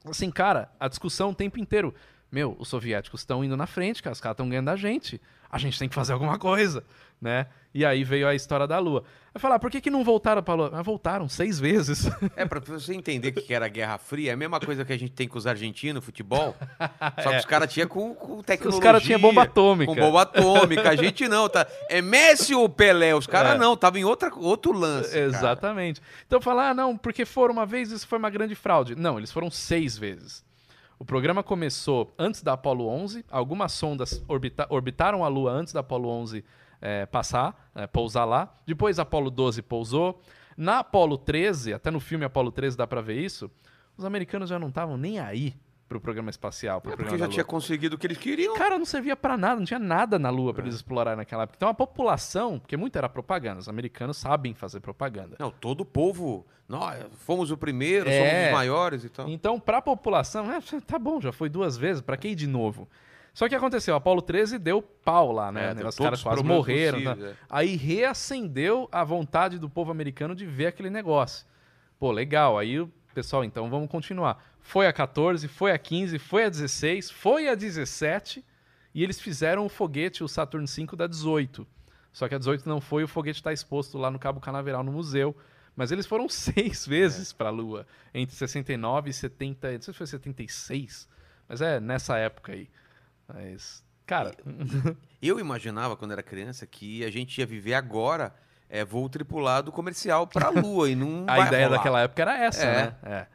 Assim, 0.04 0.30
cara, 0.30 0.70
a 0.78 0.88
discussão 0.88 1.30
o 1.30 1.34
tempo 1.34 1.58
inteiro. 1.58 1.94
Meu, 2.30 2.56
os 2.58 2.68
soviéticos 2.68 3.20
estão 3.20 3.44
indo 3.44 3.56
na 3.56 3.66
frente, 3.66 4.02
cara, 4.02 4.12
os 4.12 4.20
caras 4.20 4.34
estão 4.34 4.48
ganhando 4.48 4.66
da 4.66 4.76
gente. 4.76 5.20
A 5.50 5.58
gente 5.58 5.78
tem 5.78 5.88
que 5.88 5.94
fazer 5.94 6.12
alguma 6.14 6.38
coisa, 6.38 6.82
né? 7.22 7.46
E 7.72 7.86
aí 7.86 8.04
veio 8.04 8.28
a 8.28 8.34
história 8.34 8.66
da 8.66 8.78
Lua. 8.78 9.02
Vai 9.32 9.40
falar, 9.40 9.58
por 9.58 9.70
que, 9.70 9.80
que 9.80 9.88
não 9.90 10.04
voltaram 10.04 10.42
pra 10.42 10.52
Lua? 10.52 10.68
Mas 10.70 10.84
voltaram 10.84 11.26
seis 11.28 11.58
vezes. 11.58 12.10
É, 12.36 12.44
pra 12.44 12.60
você 12.60 12.92
entender 12.92 13.28
o 13.28 13.32
que 13.32 13.54
era 13.54 13.64
a 13.66 13.68
Guerra 13.68 13.96
Fria, 13.96 14.30
é 14.30 14.34
a 14.34 14.36
mesma 14.36 14.58
coisa 14.60 14.84
que 14.84 14.92
a 14.92 14.98
gente 14.98 15.12
tem 15.12 15.26
com 15.28 15.38
os 15.38 15.46
argentinos, 15.46 16.04
futebol. 16.04 16.54
Só 17.22 17.30
que 17.30 17.36
os 17.38 17.44
caras 17.46 17.72
tinham 17.72 17.88
com, 17.88 18.14
com 18.14 18.42
tecnologia. 18.42 18.78
Os 18.78 18.82
caras 18.84 19.02
tinham 19.02 19.20
bomba 19.20 19.42
atômica. 19.44 19.94
Com 19.94 19.98
bomba 19.98 20.22
atômica. 20.22 20.90
A 20.90 20.96
gente 20.96 21.26
não, 21.28 21.48
tá? 21.48 21.66
É 21.88 22.02
Messi 22.02 22.54
ou 22.54 22.68
Pelé? 22.68 23.14
Os 23.14 23.26
caras 23.26 23.54
É. 23.54 23.58
não, 23.58 23.76
tava 23.76 23.98
em 23.98 24.04
outra, 24.04 24.30
outro 24.34 24.72
lance. 24.72 25.10
cara. 25.12 25.24
Exatamente. 25.24 26.02
Então 26.26 26.40
falar, 26.40 26.70
ah, 26.70 26.74
não, 26.74 26.96
porque 26.98 27.24
foram 27.24 27.54
uma 27.54 27.64
vez, 27.64 27.90
isso 27.90 28.06
foi 28.06 28.18
uma 28.18 28.28
grande 28.30 28.54
fraude. 28.54 28.94
Não, 28.96 29.16
eles 29.18 29.30
foram 29.32 29.50
seis 29.50 29.96
vezes. 29.96 30.44
O 30.98 31.04
programa 31.04 31.42
começou 31.42 32.12
antes 32.18 32.42
da 32.42 32.52
Apollo 32.52 32.86
11, 32.88 33.24
algumas 33.30 33.72
sondas 33.72 34.22
orbita- 34.28 34.66
orbitaram 34.68 35.24
a 35.24 35.28
Lua 35.28 35.50
antes 35.50 35.72
da 35.72 35.80
Apollo 35.80 36.08
11 36.08 36.44
eh, 36.82 37.06
passar, 37.06 37.70
eh, 37.74 37.86
pousar 37.86 38.24
lá. 38.26 38.52
Depois 38.66 38.98
a 38.98 39.02
Apollo 39.02 39.30
12 39.30 39.62
pousou. 39.62 40.20
Na 40.56 40.80
Apollo 40.80 41.16
13, 41.16 41.72
até 41.72 41.90
no 41.90 42.00
filme 42.00 42.24
Apollo 42.26 42.52
13 42.52 42.76
dá 42.76 42.86
pra 42.86 43.00
ver 43.00 43.18
isso, 43.18 43.50
os 43.96 44.04
americanos 44.04 44.50
já 44.50 44.58
não 44.58 44.68
estavam 44.68 44.98
nem 44.98 45.18
aí 45.18 45.54
pro 45.88 46.00
programa 46.00 46.30
espacial, 46.30 46.80
pro 46.80 46.92
É 46.92 46.96
porque 46.96 47.18
já 47.18 47.28
tinha 47.28 47.44
conseguido 47.44 47.96
o 47.96 47.98
que 47.98 48.06
eles 48.06 48.16
queriam. 48.18 48.54
Cara, 48.56 48.78
não 48.78 48.84
servia 48.86 49.14
pra 49.14 49.36
nada, 49.36 49.56
não 49.56 49.64
tinha 49.66 49.78
nada 49.78 50.18
na 50.18 50.30
Lua 50.30 50.50
É. 50.50 50.54
pra 50.54 50.62
eles 50.64 50.74
explorarem 50.74 51.18
naquela 51.18 51.42
época. 51.44 51.56
Então 51.58 51.68
a 51.68 51.74
população, 51.74 52.58
porque 52.58 52.76
muito 52.78 52.96
era 52.96 53.08
propaganda, 53.08 53.60
os 53.60 53.68
americanos 53.68 54.16
sabem 54.16 54.54
fazer 54.54 54.80
propaganda. 54.80 55.36
Não, 55.38 55.50
todo 55.50 55.82
o 55.82 55.84
povo. 55.86 56.46
Nós 56.68 57.04
fomos 57.26 57.50
o 57.50 57.56
primeiro, 57.58 58.08
É. 58.08 58.18
somos 58.30 58.46
os 58.46 58.52
maiores 58.52 59.04
e 59.04 59.08
tal. 59.10 59.28
Então, 59.28 59.60
pra 59.60 59.82
população, 59.82 60.50
é, 60.50 60.58
tá 60.86 60.98
bom, 60.98 61.20
já 61.20 61.30
foi 61.32 61.50
duas 61.50 61.76
vezes, 61.76 62.00
pra 62.00 62.16
que 62.16 62.28
ir 62.28 62.34
de 62.34 62.46
novo? 62.46 62.88
Só 63.34 63.48
que 63.48 63.54
aconteceu, 63.54 63.94
a 63.94 63.96
Apollo 63.96 64.20
13 64.20 64.58
deu 64.58 64.82
pau 64.82 65.32
lá, 65.32 65.50
né? 65.50 65.74
É, 65.78 65.86
Os 65.86 65.96
caras 65.96 66.22
quase 66.22 66.42
morreram. 66.42 67.02
tá? 67.02 67.14
possíveis, 67.14 67.34
é. 67.34 67.36
Aí 67.48 67.76
reacendeu 67.76 68.88
a 68.92 69.02
vontade 69.02 69.58
do 69.58 69.70
povo 69.70 69.90
americano 69.90 70.34
de 70.34 70.44
ver 70.44 70.66
aquele 70.66 70.90
negócio. 70.90 71.46
Pô, 71.98 72.10
legal. 72.12 72.58
Aí 72.58 72.78
o 72.80 72.92
pessoal, 73.14 73.42
então 73.42 73.70
vamos 73.70 73.88
continuar. 73.90 74.44
Foi 74.60 74.86
a 74.86 74.92
14, 74.92 75.48
foi 75.48 75.72
a 75.72 75.78
15, 75.78 76.18
foi 76.18 76.44
a 76.44 76.48
16, 76.48 77.10
foi 77.10 77.48
a 77.48 77.54
17 77.54 78.44
e 78.94 79.02
eles 79.02 79.18
fizeram 79.20 79.64
o 79.64 79.68
foguete, 79.68 80.22
o 80.22 80.28
Saturn 80.28 80.66
V 80.66 80.96
da 80.96 81.06
18. 81.06 81.66
Só 82.12 82.28
que 82.28 82.34
a 82.34 82.38
18 82.38 82.68
não 82.68 82.80
foi, 82.80 83.02
o 83.02 83.08
foguete 83.08 83.40
está 83.40 83.52
exposto 83.52 83.96
lá 83.96 84.10
no 84.10 84.18
Cabo 84.18 84.40
Canaveral 84.40 84.82
no 84.82 84.92
museu. 84.92 85.34
Mas 85.74 85.90
eles 85.90 86.04
foram 86.06 86.28
seis 86.30 86.86
vezes 86.86 87.32
para 87.32 87.48
a 87.48 87.52
Lua, 87.52 87.86
entre 88.12 88.36
69 88.36 89.08
e 89.08 89.12
70, 89.12 89.72
não 89.72 89.80
sei 89.80 89.94
se 89.94 89.98
foi 89.98 90.06
76, 90.06 91.08
mas 91.48 91.62
é 91.62 91.80
nessa 91.80 92.18
época 92.18 92.52
aí. 92.52 92.68
Mas, 93.34 93.82
cara, 94.06 94.34
Eu 95.22 95.38
imaginava, 95.38 95.96
quando 95.96 96.10
era 96.12 96.22
criança, 96.22 96.66
que 96.66 97.04
a 97.04 97.10
gente 97.10 97.38
ia 97.38 97.46
viver 97.46 97.74
agora 97.74 98.34
é, 98.68 98.84
voo 98.84 99.08
tripulado 99.08 99.70
comercial 99.70 100.26
pra 100.26 100.48
Lua 100.48 100.90
e 100.90 100.96
não 100.96 101.24
a 101.30 101.40
ideia 101.46 101.66
rolar. 101.66 101.76
daquela 101.78 102.00
época 102.00 102.22
era 102.22 102.38
essa, 102.38 102.64
É. 102.64 102.74
né? 102.86 102.96
É. 103.04 103.26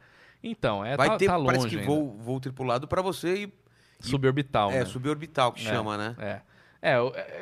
Então, 0.42 0.84
é, 0.84 0.96
Vai 0.96 1.08
tá, 1.08 1.16
ter, 1.16 1.26
tá 1.26 1.36
longe 1.36 1.46
parece 1.46 1.68
que 1.68 1.76
ainda. 1.76 1.86
voo, 1.86 2.16
voo 2.18 2.38
tripulado 2.40 2.86
pra 2.86 3.00
você 3.02 3.34
e 3.44 3.52
suborbital, 4.00 4.70
é, 4.70 4.80
né? 4.80 4.84
suborbital 4.84 5.50
que 5.52 5.66
É. 5.66 5.70
chama, 5.70 5.96
né? 5.96 6.14
É. 6.18 6.40
É, 6.80 6.92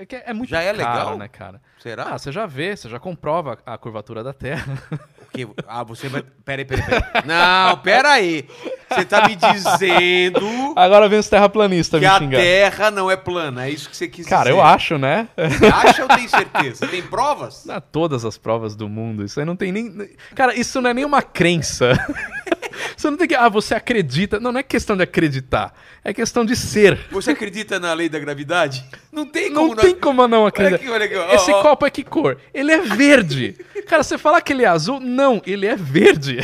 é, 0.01 0.07
que 0.07 0.17
é 0.17 0.33
muito 0.33 0.49
Já 0.49 0.63
é 0.63 0.73
caro, 0.75 0.79
legal? 0.79 1.19
né, 1.19 1.29
cara? 1.29 1.61
Será? 1.83 2.05
Ah, 2.11 2.19
você 2.19 2.33
já 2.33 2.47
vê, 2.47 2.75
você 2.75 2.89
já 2.89 2.99
comprova 2.99 3.59
a 3.67 3.77
curvatura 3.77 4.25
da 4.25 4.33
Terra. 4.33 4.79
O 5.21 5.27
quê? 5.31 5.47
Ah, 5.69 5.85
você 5.85 6.09
vai. 6.09 6.23
Peraí, 6.45 6.65
peraí, 6.65 6.85
peraí. 6.87 7.03
Não, 7.27 7.77
peraí. 7.79 8.49
Você 8.89 9.05
tá 9.05 9.27
me 9.29 9.37
dizendo 9.37 10.73
Agora 10.77 11.09
vem 11.09 11.19
os 11.19 11.29
terraplanistas 11.29 12.01
que 12.01 12.07
me 12.07 12.13
a 12.13 12.19
xingar. 12.19 12.39
Terra 12.39 12.91
não 12.91 13.11
é 13.11 13.17
plana. 13.17 13.67
É 13.67 13.71
isso 13.71 13.91
que 13.91 13.97
você 13.97 14.07
quis 14.07 14.27
Cara, 14.27 14.45
dizer. 14.45 14.55
eu 14.55 14.63
acho, 14.63 14.97
né? 14.97 15.29
Você 15.37 15.67
acha 15.67 16.03
ou 16.03 16.09
tem 16.09 16.29
certeza? 16.29 16.87
Tem 16.87 17.03
provas? 17.03 17.65
Dá 17.67 17.81
todas 17.81 18.25
as 18.25 18.39
provas 18.39 18.77
do 18.77 18.89
mundo. 18.89 19.25
Isso 19.25 19.41
aí 19.41 19.45
não 19.45 19.57
tem 19.57 19.73
nem. 19.73 20.09
Cara, 20.35 20.55
isso 20.55 20.81
não 20.81 20.91
é 20.91 20.95
nem 20.95 21.05
uma 21.05 21.21
crença. 21.21 21.93
Você 22.97 23.11
não 23.11 23.17
tem 23.17 23.27
que. 23.29 23.35
Ah, 23.35 23.49
você 23.49 23.75
acredita. 23.75 24.39
Não, 24.39 24.53
não 24.53 24.61
é 24.61 24.63
questão 24.63 24.97
de 24.97 25.03
acreditar. 25.03 25.73
É 26.05 26.13
questão 26.13 26.45
de 26.45 26.55
ser. 26.55 26.99
Você 27.11 27.31
acredita 27.31 27.81
na 27.81 27.93
lei 27.95 28.09
da 28.09 28.19
gravidade? 28.19 28.85
Não 29.11 29.25
tem 29.27 29.51
Não 29.51 29.69
como 29.69 29.77
tem 29.81 29.95
como 29.95 30.29
não 30.29 30.41
Olha 30.43 30.49
acreditar. 30.49 30.77
aqui, 30.77 30.91
olha 30.91 31.05
aqui. 31.07 31.15
ó, 31.17 31.35
Esse 31.35 31.51
ó. 31.51 31.63
copo 31.63 31.87
é 31.87 31.91
que 31.91 32.05
cor? 32.05 32.39
Ele 32.55 32.71
é 32.73 32.79
verde. 32.81 33.57
Cara, 33.87 34.03
você 34.03 34.19
falar 34.19 34.41
que 34.41 34.53
ele 34.53 34.65
é 34.65 34.67
azul? 34.67 35.01
Não, 35.01 35.41
ele 35.47 35.67
é 35.67 35.77
verde. 35.77 36.39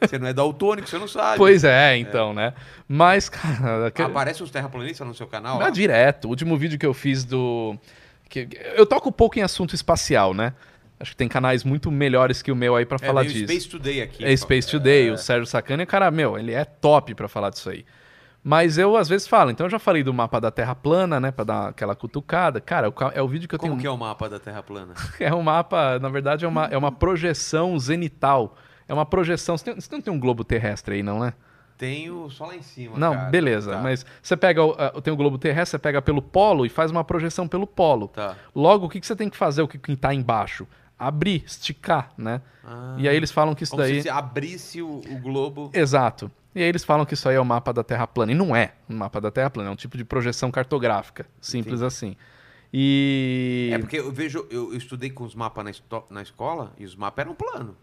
Você 0.00 0.18
não 0.18 0.28
é 0.28 0.32
daltônico, 0.32 0.88
você 0.88 0.98
não 0.98 1.08
sabe. 1.08 1.38
Pois 1.38 1.64
é, 1.64 1.96
então, 1.96 2.32
né? 2.34 2.52
Mas, 2.86 3.28
cara. 3.28 3.90
que- 3.90 4.02
Aparece 4.02 4.42
os 4.42 4.50
terraplanistas 4.50 5.06
no 5.06 5.14
seu 5.14 5.26
canal? 5.26 5.58
Não, 5.58 5.70
direto. 5.70 6.26
O 6.26 6.28
último 6.28 6.56
vídeo 6.56 6.78
que 6.78 6.86
eu 6.86 6.92
fiz 6.94 7.24
do. 7.24 7.76
eu 8.76 8.86
toco 8.86 9.08
um 9.08 9.12
pouco 9.12 9.38
em 9.38 9.42
assunto 9.42 9.74
espacial, 9.74 10.32
né? 10.34 10.52
Acho 11.02 11.10
que 11.10 11.16
tem 11.16 11.28
canais 11.28 11.64
muito 11.64 11.90
melhores 11.90 12.40
que 12.40 12.50
o 12.52 12.56
meu 12.56 12.74
aí 12.76 12.86
pra 12.86 12.96
É, 13.02 13.04
falar 13.06 13.24
disso. 13.24 13.44
Space 13.52 13.68
Today 13.68 14.00
aqui. 14.02 14.24
É 14.24 14.34
Space 14.36 14.70
Today, 14.70 15.10
o 15.10 15.18
Sérgio 15.18 15.46
Sacani, 15.46 15.84
cara, 15.84 16.10
meu, 16.10 16.38
ele 16.38 16.52
é 16.54 16.64
top 16.64 17.14
pra 17.14 17.26
falar 17.28 17.50
disso 17.50 17.68
aí. 17.68 17.84
Mas 18.44 18.78
eu 18.78 18.96
às 18.96 19.08
vezes 19.08 19.26
falo, 19.28 19.50
então 19.50 19.66
eu 19.66 19.70
já 19.70 19.78
falei 19.78 20.02
do 20.02 20.12
mapa 20.14 20.40
da 20.40 20.50
Terra 20.50 20.74
plana, 20.74 21.20
né, 21.20 21.30
Pra 21.30 21.44
dar 21.44 21.68
aquela 21.68 21.94
cutucada. 21.94 22.60
Cara, 22.60 22.92
é 23.14 23.22
o 23.22 23.28
vídeo 23.28 23.48
que 23.48 23.54
eu 23.54 23.58
Como 23.58 23.72
tenho 23.72 23.80
que 23.80 23.86
é 23.86 23.90
o 23.90 23.96
mapa 23.98 24.28
da 24.28 24.38
Terra 24.40 24.62
plana? 24.62 24.94
é 25.20 25.32
um 25.34 25.42
mapa, 25.42 25.98
na 25.98 26.08
verdade 26.08 26.44
é 26.44 26.48
uma, 26.48 26.66
é 26.66 26.76
uma 26.78 26.90
projeção 26.90 27.78
zenital. 27.78 28.56
É 28.88 28.94
uma 28.94 29.06
projeção, 29.06 29.56
você, 29.58 29.64
tem- 29.66 29.80
você 29.80 29.88
não 29.92 30.00
tem 30.02 30.12
um 30.12 30.18
globo 30.18 30.44
terrestre 30.44 30.96
aí 30.96 31.02
não, 31.02 31.20
né? 31.20 31.34
Tenho 31.78 32.30
só 32.30 32.46
lá 32.46 32.54
em 32.54 32.62
cima, 32.62 32.96
Não, 32.96 33.14
cara. 33.14 33.30
beleza, 33.30 33.72
Tá, 33.72 33.78
mas 33.78 34.06
você 34.22 34.36
pega, 34.36 34.62
o- 34.64 34.72
a- 34.78 35.00
tem 35.00 35.12
o 35.12 35.16
globo 35.16 35.36
terrestre, 35.38 35.72
você 35.72 35.78
pega 35.78 36.00
pelo 36.02 36.22
polo 36.22 36.64
e 36.66 36.68
faz 36.68 36.90
uma 36.92 37.02
projeção 37.02 37.48
pelo 37.48 37.66
polo. 37.66 38.08
Tá. 38.08 38.36
Logo, 38.54 38.86
o 38.86 38.88
que, 38.88 39.00
que 39.00 39.06
você 39.06 39.16
tem 39.16 39.28
que 39.28 39.36
fazer, 39.36 39.62
o 39.62 39.68
que 39.68 39.78
que 39.78 39.96
tá 39.96 40.12
embaixo? 40.14 40.66
Abrir, 41.06 41.42
esticar, 41.46 42.10
né? 42.16 42.40
Ah, 42.64 42.94
E 42.98 43.08
aí 43.08 43.16
eles 43.16 43.30
falam 43.30 43.54
que 43.54 43.64
isso 43.64 43.70
como 43.72 43.82
daí... 43.82 44.02
se 44.02 44.08
abrisse 44.08 44.80
o, 44.82 44.98
o 45.10 45.18
globo. 45.18 45.70
Exato. 45.74 46.30
E 46.54 46.62
aí 46.62 46.68
eles 46.68 46.84
falam 46.84 47.04
que 47.06 47.14
isso 47.14 47.28
aí 47.28 47.34
é 47.36 47.40
o 47.40 47.44
mapa 47.44 47.72
da 47.72 47.82
Terra 47.82 48.06
plana. 48.06 48.30
E 48.32 48.34
não 48.34 48.54
é 48.54 48.72
um 48.88 48.96
mapa 48.96 49.20
da 49.20 49.30
Terra 49.30 49.50
plana, 49.50 49.70
é 49.70 49.72
um 49.72 49.76
tipo 49.76 49.96
de 49.96 50.04
projeção 50.04 50.50
cartográfica. 50.50 51.26
Simples 51.40 51.82
assim. 51.82 52.14
E. 52.72 53.70
É 53.72 53.78
porque 53.78 53.98
eu 53.98 54.10
vejo, 54.12 54.46
eu, 54.50 54.72
eu 54.72 54.76
estudei 54.78 55.10
com 55.10 55.24
os 55.24 55.34
mapas 55.34 55.64
na, 55.64 55.70
esto- 55.70 56.04
na 56.08 56.22
escola 56.22 56.72
e 56.78 56.84
os 56.84 56.94
mapas 56.96 57.24
eram 57.24 57.34
plano. 57.34 57.76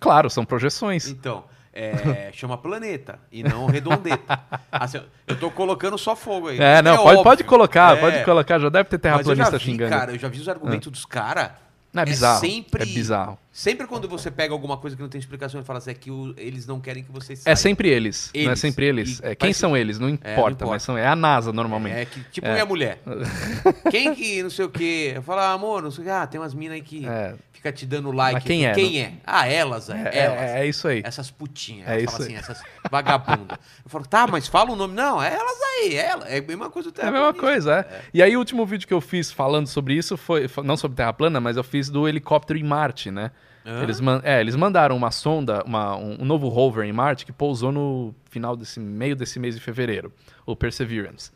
Claro, 0.00 0.30
são 0.30 0.44
projeções. 0.44 1.08
Então, 1.08 1.44
é, 1.72 2.30
chama 2.34 2.56
planeta 2.56 3.18
e 3.30 3.42
não 3.42 3.66
redondeta. 3.66 4.40
Assim, 4.70 5.00
eu 5.26 5.38
tô 5.38 5.50
colocando 5.50 5.98
só 5.98 6.14
fogo 6.16 6.48
aí. 6.48 6.58
É, 6.60 6.80
não, 6.80 6.96
pode, 6.96 7.08
óbvio. 7.08 7.22
pode 7.24 7.44
colocar, 7.44 7.96
É, 7.96 8.00
pode 8.00 8.24
colocar. 8.24 8.58
Já 8.58 8.68
deve 8.68 8.88
ter 8.88 8.96
Mas 9.10 9.26
eu 9.26 9.34
já 9.34 9.44
terraplanista 9.44 9.58
vi, 9.58 9.64
xingando. 9.64 9.90
cara, 9.90 10.12
eu 10.12 10.18
já 10.18 10.28
vi 10.28 10.40
os 10.40 10.48
argumentos 10.48 10.90
dos 10.90 11.04
caras. 11.04 11.50
Não, 11.92 12.02
é 12.02 12.06
bizarro. 12.06 12.40
sempre- 12.40 12.82
É 12.82 12.86
bizarro. 12.86 13.38
Sempre 13.54 13.86
quando 13.86 14.08
você 14.08 14.30
pega 14.30 14.54
alguma 14.54 14.78
coisa 14.78 14.96
que 14.96 15.02
não 15.02 15.10
tem 15.10 15.18
explicação 15.18 15.60
e 15.60 15.64
fala 15.64 15.78
assim, 15.78 15.90
é 15.90 15.94
que 15.94 16.10
o- 16.10 16.32
eles 16.38 16.66
não 16.66 16.80
querem 16.80 17.04
que 17.04 17.12
você 17.12 17.36
saiba. 17.36 17.50
É 17.50 17.54
sempre 17.54 17.90
eles, 17.90 18.30
não 18.34 18.40
é 18.40 18.44
Eles. 18.46 18.60
sempre 18.60 18.86
eles. 18.86 19.18
E 19.20 19.26
É, 19.26 19.34
quem 19.34 19.52
são 19.52 19.76
eles? 19.76 19.98
Não 19.98 20.08
importa, 20.08 20.32
importa. 20.40 20.66
mas 20.66 20.82
são, 20.82 20.96
é 20.96 21.06
a 21.06 21.14
NASA 21.14 21.52
normalmente. 21.52 21.94
É 21.96 22.04
que, 22.06 22.22
tipo 22.30 22.48
minha 22.48 22.64
mulher. 22.64 22.98
Quem 23.90 24.14
que, 24.14 24.42
não 24.42 24.48
sei 24.48 24.64
o 24.64 24.70
quê. 24.70 25.12
Eu 25.16 25.22
falo, 25.22 25.40
ah, 25.42 25.52
amor, 25.52 25.82
não 25.82 25.90
sei 25.90 26.02
o 26.02 26.06
quê. 26.06 26.10
Ah, 26.10 26.26
tem 26.26 26.40
umas 26.40 26.54
minas 26.54 26.76
aí 26.76 26.80
que 26.82 27.06
É. 27.06 27.34
fica 27.52 27.70
te 27.70 27.84
dando 27.84 28.10
like. 28.10 28.32
Mas 28.34 28.44
quem 28.44 28.64
é, 28.66 28.72
Quem 28.72 29.00
é? 29.02 29.12
Ah, 29.26 29.46
elas, 29.46 29.90
é. 29.90 30.10
É, 30.12 30.18
elas. 30.20 30.40
é- 30.40 30.60
é 30.60 30.66
isso 30.66 30.88
aí. 30.88 31.02
Essas 31.04 31.30
putinhas. 31.30 31.88
É 31.88 31.98
isso 32.00 32.12
fala 32.12 32.24
aí. 32.24 32.34
assim, 32.36 32.36
essas 32.36 32.62
vagabundas. 32.90 33.58
Eu 33.84 33.90
falo, 33.90 34.06
tá, 34.06 34.26
mas 34.26 34.48
fala 34.48 34.70
o 34.72 34.76
nome. 34.76 34.94
Não, 34.94 35.22
é 35.22 35.34
elas 35.34 35.58
aí, 35.60 35.94
é 35.96 36.06
ela. 36.06 36.24
É 36.26 36.38
a 36.38 36.42
mesma 36.42 36.70
coisa 36.70 36.90
do 36.90 37.00
É 37.00 37.06
a 37.06 37.10
mesma 37.10 37.34
coisa, 37.34 37.80
é. 37.80 38.00
E 38.14 38.22
aí 38.22 38.34
o 38.34 38.38
último 38.38 38.64
vídeo 38.64 38.88
que 38.88 38.94
eu 38.94 39.00
fiz 39.02 39.30
falando 39.30 39.66
sobre 39.66 39.92
isso 39.94 40.16
foi- 40.16 40.48
não 40.64 40.76
sobre 40.76 40.96
Terra 40.96 41.12
plana, 41.12 41.38
mas 41.38 41.58
eu 41.58 41.64
fiz 41.64 41.90
do 41.90 42.08
helicóptero 42.08 42.58
em 42.58 42.62
Marte, 42.64 43.10
né? 43.10 43.30
Hã? 43.64 43.82
Eles, 43.82 44.00
man- 44.00 44.20
é, 44.24 44.40
eles 44.40 44.56
mandaram 44.56 44.96
uma 44.96 45.10
sonda, 45.10 45.62
uma- 45.64 45.96
um, 45.96 46.22
um 46.22 46.24
novo 46.24 46.48
rover 46.48 46.84
em 46.84 46.92
Marte 46.92 47.24
que 47.24 47.32
pousou 47.32 47.70
no 47.70 48.14
final 48.30 48.56
desse 48.56 48.80
meio 48.80 49.14
desse 49.14 49.38
mês 49.38 49.54
de 49.54 49.60
fevereiro, 49.60 50.12
o 50.44 50.56
Perseverance. 50.56 51.30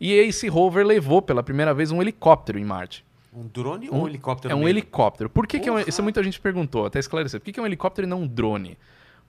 E 0.00 0.12
esse 0.12 0.48
rover 0.48 0.84
levou 0.86 1.22
pela 1.22 1.42
primeira 1.42 1.72
vez 1.72 1.90
um 1.90 2.02
helicóptero 2.02 2.58
em 2.58 2.64
Marte. 2.64 3.04
Um 3.34 3.46
drone 3.46 3.88
ou 3.88 4.02
um 4.02 4.08
helicóptero 4.08 4.52
É 4.52 4.54
um 4.54 4.58
mesmo? 4.58 4.68
helicóptero. 4.70 5.30
Por 5.30 5.46
que, 5.46 5.58
que 5.58 5.68
é 5.68 5.72
um, 5.72 5.78
isso 5.78 6.02
muita 6.02 6.22
gente 6.22 6.38
perguntou, 6.38 6.84
até 6.84 6.98
esclarecer. 6.98 7.40
Por 7.40 7.46
que, 7.46 7.52
que 7.52 7.60
é 7.60 7.62
um 7.62 7.66
helicóptero 7.66 8.06
e 8.06 8.10
não 8.10 8.22
um 8.22 8.26
drone? 8.26 8.76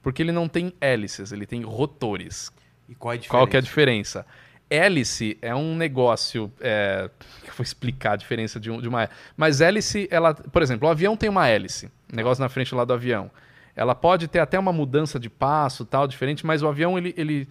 Porque 0.02 0.22
ele 0.22 0.34
não 0.34 0.50
tem 0.50 0.74
hélices, 0.82 1.32
ele 1.32 1.46
tem 1.46 1.62
rotores. 1.64 2.52
E 2.90 2.96
qual 2.96 3.14
é 3.14 3.16
a 3.16 3.18
diferença? 3.18 3.30
Qual 3.38 3.48
que 3.48 3.56
é 3.56 3.60
a 3.60 3.62
diferença? 3.62 4.26
Hélice 4.74 5.38
é 5.42 5.54
um 5.54 5.76
negócio. 5.76 6.52
É... 6.60 7.10
Eu 7.48 7.54
vou 7.54 7.64
explicar 7.64 8.14
a 8.14 8.16
diferença 8.16 8.60
de, 8.60 8.72
um- 8.72 8.82
de 8.82 8.88
uma. 8.88 9.10
Mas 9.38 9.62
hélice, 9.62 10.08
ela. 10.10 10.34
Por 10.34 10.62
exemplo, 10.62 10.88
o 10.88 10.92
avião 10.92 11.16
tem 11.16 11.30
uma 11.30 11.48
hélice. 11.48 11.92
Negócio 12.12 12.42
na 12.42 12.50
frente 12.50 12.74
lá 12.74 12.84
do 12.84 12.94
avião. 12.94 13.30
Ela 13.76 13.94
pode 13.94 14.28
ter 14.28 14.40
até 14.40 14.58
uma 14.58 14.72
mudança 14.74 15.20
de 15.20 15.30
passo 15.30 15.84
tal, 15.86 16.08
diferente, 16.08 16.46
mas 16.46 16.62
o 16.64 16.68
avião, 16.68 16.98
ele. 16.98 17.14
ele, 17.18 17.48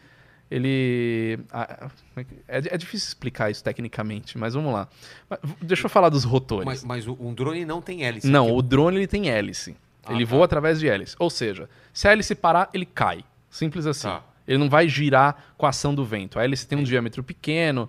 ele 0.50 1.38
ah, 1.50 1.88
é, 2.48 2.58
é 2.58 2.76
difícil 2.76 3.08
explicar 3.08 3.50
isso 3.50 3.62
tecnicamente, 3.64 4.36
mas 4.36 4.54
vamos 4.54 4.72
lá. 4.72 4.88
Deixa 5.60 5.86
eu 5.86 5.90
falar 5.90 6.08
dos 6.08 6.24
rotores. 6.24 6.64
Mas, 6.64 6.84
mas 6.84 7.06
um 7.08 7.32
drone 7.34 7.64
não 7.64 7.80
tem 7.80 8.04
hélice. 8.04 8.26
Não, 8.28 8.46
Tipo, 8.46 8.58
o 8.58 8.62
drone 8.62 8.96
ele 8.98 9.06
tem 9.06 9.30
hélice. 9.30 9.76
Ah, 10.04 10.12
ele 10.12 10.24
tá. 10.24 10.30
voa 10.30 10.44
através 10.44 10.78
de 10.80 10.88
hélice. 10.88 11.16
Ou 11.18 11.30
seja, 11.30 11.68
se 11.92 12.06
a 12.08 12.12
hélice 12.12 12.34
parar, 12.34 12.68
ele 12.74 12.86
cai. 12.86 13.24
Simples 13.50 13.86
assim. 13.86 14.08
Tá. 14.08 14.22
Ele 14.52 14.58
não 14.58 14.68
vai 14.68 14.86
girar 14.86 15.54
com 15.56 15.64
a 15.64 15.70
ação 15.70 15.94
do 15.94 16.04
vento. 16.04 16.38
A 16.38 16.44
hélice 16.44 16.68
tem 16.68 16.76
um 16.76 16.82
diâmetro 16.82 17.24
pequeno, 17.24 17.88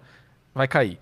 vai 0.56 0.66
cair. 0.66 0.98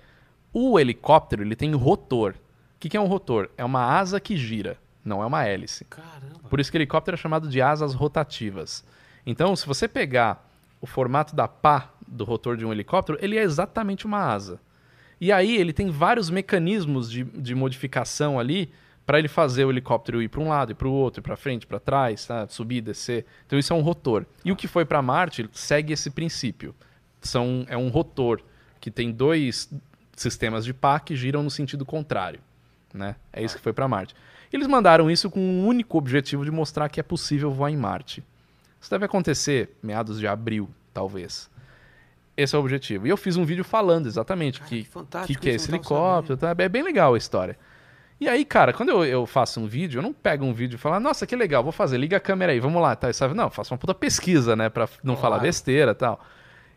O 0.51 0.79
helicóptero, 0.79 1.43
ele 1.43 1.55
tem 1.55 1.71
rotor. 1.75 2.31
O 2.31 2.79
que, 2.79 2.89
que 2.89 2.97
é 2.97 2.99
um 2.99 3.05
rotor? 3.05 3.47
É 3.55 3.63
uma 3.63 3.85
asa 3.85 4.19
que 4.19 4.35
gira, 4.35 4.79
não 5.05 5.21
é 5.21 5.25
uma 5.25 5.45
hélice. 5.45 5.85
Caramba. 5.85 6.49
Por 6.49 6.59
isso 6.59 6.71
que 6.71 6.77
o 6.77 6.79
helicóptero 6.79 7.13
é 7.13 7.17
chamado 7.17 7.47
de 7.47 7.61
asas 7.61 7.93
rotativas. 7.93 8.83
Então, 9.23 9.55
se 9.55 9.67
você 9.67 9.87
pegar 9.87 10.49
o 10.81 10.87
formato 10.87 11.35
da 11.35 11.47
pá 11.47 11.91
do 12.07 12.23
rotor 12.23 12.57
de 12.57 12.65
um 12.65 12.71
helicóptero, 12.71 13.19
ele 13.21 13.37
é 13.37 13.43
exatamente 13.43 14.07
uma 14.07 14.17
asa. 14.17 14.59
E 15.19 15.31
aí 15.31 15.55
ele 15.55 15.73
tem 15.73 15.91
vários 15.91 16.31
mecanismos 16.31 17.11
de, 17.11 17.23
de 17.23 17.53
modificação 17.53 18.39
ali 18.39 18.71
para 19.05 19.19
ele 19.19 19.27
fazer 19.27 19.65
o 19.65 19.71
helicóptero 19.71 20.21
ir 20.21 20.29
para 20.29 20.41
um 20.41 20.49
lado 20.49 20.71
e 20.71 20.75
para 20.75 20.87
o 20.87 20.91
outro, 20.91 21.21
para 21.21 21.35
frente, 21.35 21.67
para 21.67 21.79
trás, 21.79 22.25
tá? 22.25 22.47
subir, 22.47 22.81
descer. 22.81 23.25
Então 23.45 23.57
isso 23.57 23.73
é 23.73 23.75
um 23.75 23.81
rotor. 23.81 24.25
E 24.45 24.51
o 24.51 24.55
que 24.55 24.67
foi 24.67 24.85
para 24.85 25.01
Marte 25.01 25.49
segue 25.51 25.93
esse 25.93 26.09
princípio. 26.09 26.75
São, 27.21 27.65
é 27.67 27.77
um 27.77 27.89
rotor 27.89 28.41
que 28.79 28.89
tem 28.89 29.11
dois 29.11 29.71
sistemas 30.15 30.63
de 30.65 30.73
pá 30.73 30.99
que 30.99 31.15
giram 31.15 31.43
no 31.43 31.49
sentido 31.49 31.85
contrário. 31.85 32.39
Né? 32.93 33.15
É 33.31 33.43
isso 33.43 33.55
que 33.55 33.61
foi 33.61 33.73
para 33.73 33.87
Marte. 33.87 34.15
Eles 34.51 34.67
mandaram 34.67 35.09
isso 35.09 35.29
com 35.29 35.39
um 35.39 35.65
único 35.65 35.97
objetivo 35.97 36.43
de 36.43 36.51
mostrar 36.51 36.89
que 36.89 36.99
é 36.99 37.03
possível 37.03 37.51
voar 37.51 37.71
em 37.71 37.77
Marte. 37.77 38.23
Isso 38.79 38.89
deve 38.89 39.05
acontecer 39.05 39.77
meados 39.81 40.19
de 40.19 40.27
abril, 40.27 40.69
talvez. 40.93 41.49
Esse 42.35 42.55
é 42.55 42.57
o 42.57 42.61
objetivo. 42.61 43.05
E 43.05 43.09
eu 43.09 43.17
fiz 43.17 43.37
um 43.37 43.45
vídeo 43.45 43.63
falando 43.63 44.07
exatamente 44.07 44.59
Cara, 44.59 44.69
que 44.69 44.83
que 44.83 45.27
que, 45.27 45.35
que 45.35 45.49
é 45.49 45.53
esse 45.53 45.69
helicóptero. 45.69 46.37
Tá? 46.37 46.55
É 46.57 46.69
bem 46.69 46.81
legal 46.81 47.13
a 47.13 47.17
história. 47.17 47.57
E 48.21 48.29
aí, 48.29 48.45
cara, 48.45 48.71
quando 48.71 48.89
eu, 48.89 49.03
eu 49.03 49.25
faço 49.25 49.59
um 49.59 49.65
vídeo, 49.65 49.97
eu 49.97 50.03
não 50.03 50.13
pego 50.13 50.45
um 50.45 50.53
vídeo 50.53 50.75
e 50.75 50.77
falo, 50.77 50.99
nossa, 50.99 51.25
que 51.25 51.35
legal, 51.35 51.63
vou 51.63 51.71
fazer, 51.71 51.97
liga 51.97 52.17
a 52.17 52.19
câmera 52.19 52.51
aí, 52.51 52.59
vamos 52.59 52.79
lá, 52.79 52.95
tá? 52.95 53.11
Sabe? 53.11 53.33
Não, 53.33 53.45
eu 53.45 53.49
faço 53.49 53.73
uma 53.73 53.79
puta 53.79 53.95
pesquisa, 53.95 54.55
né, 54.55 54.69
pra 54.69 54.87
não 55.03 55.15
Claro. 55.15 55.21
falar 55.21 55.39
besteira 55.39 55.89
e 55.91 55.95
tal. 55.95 56.23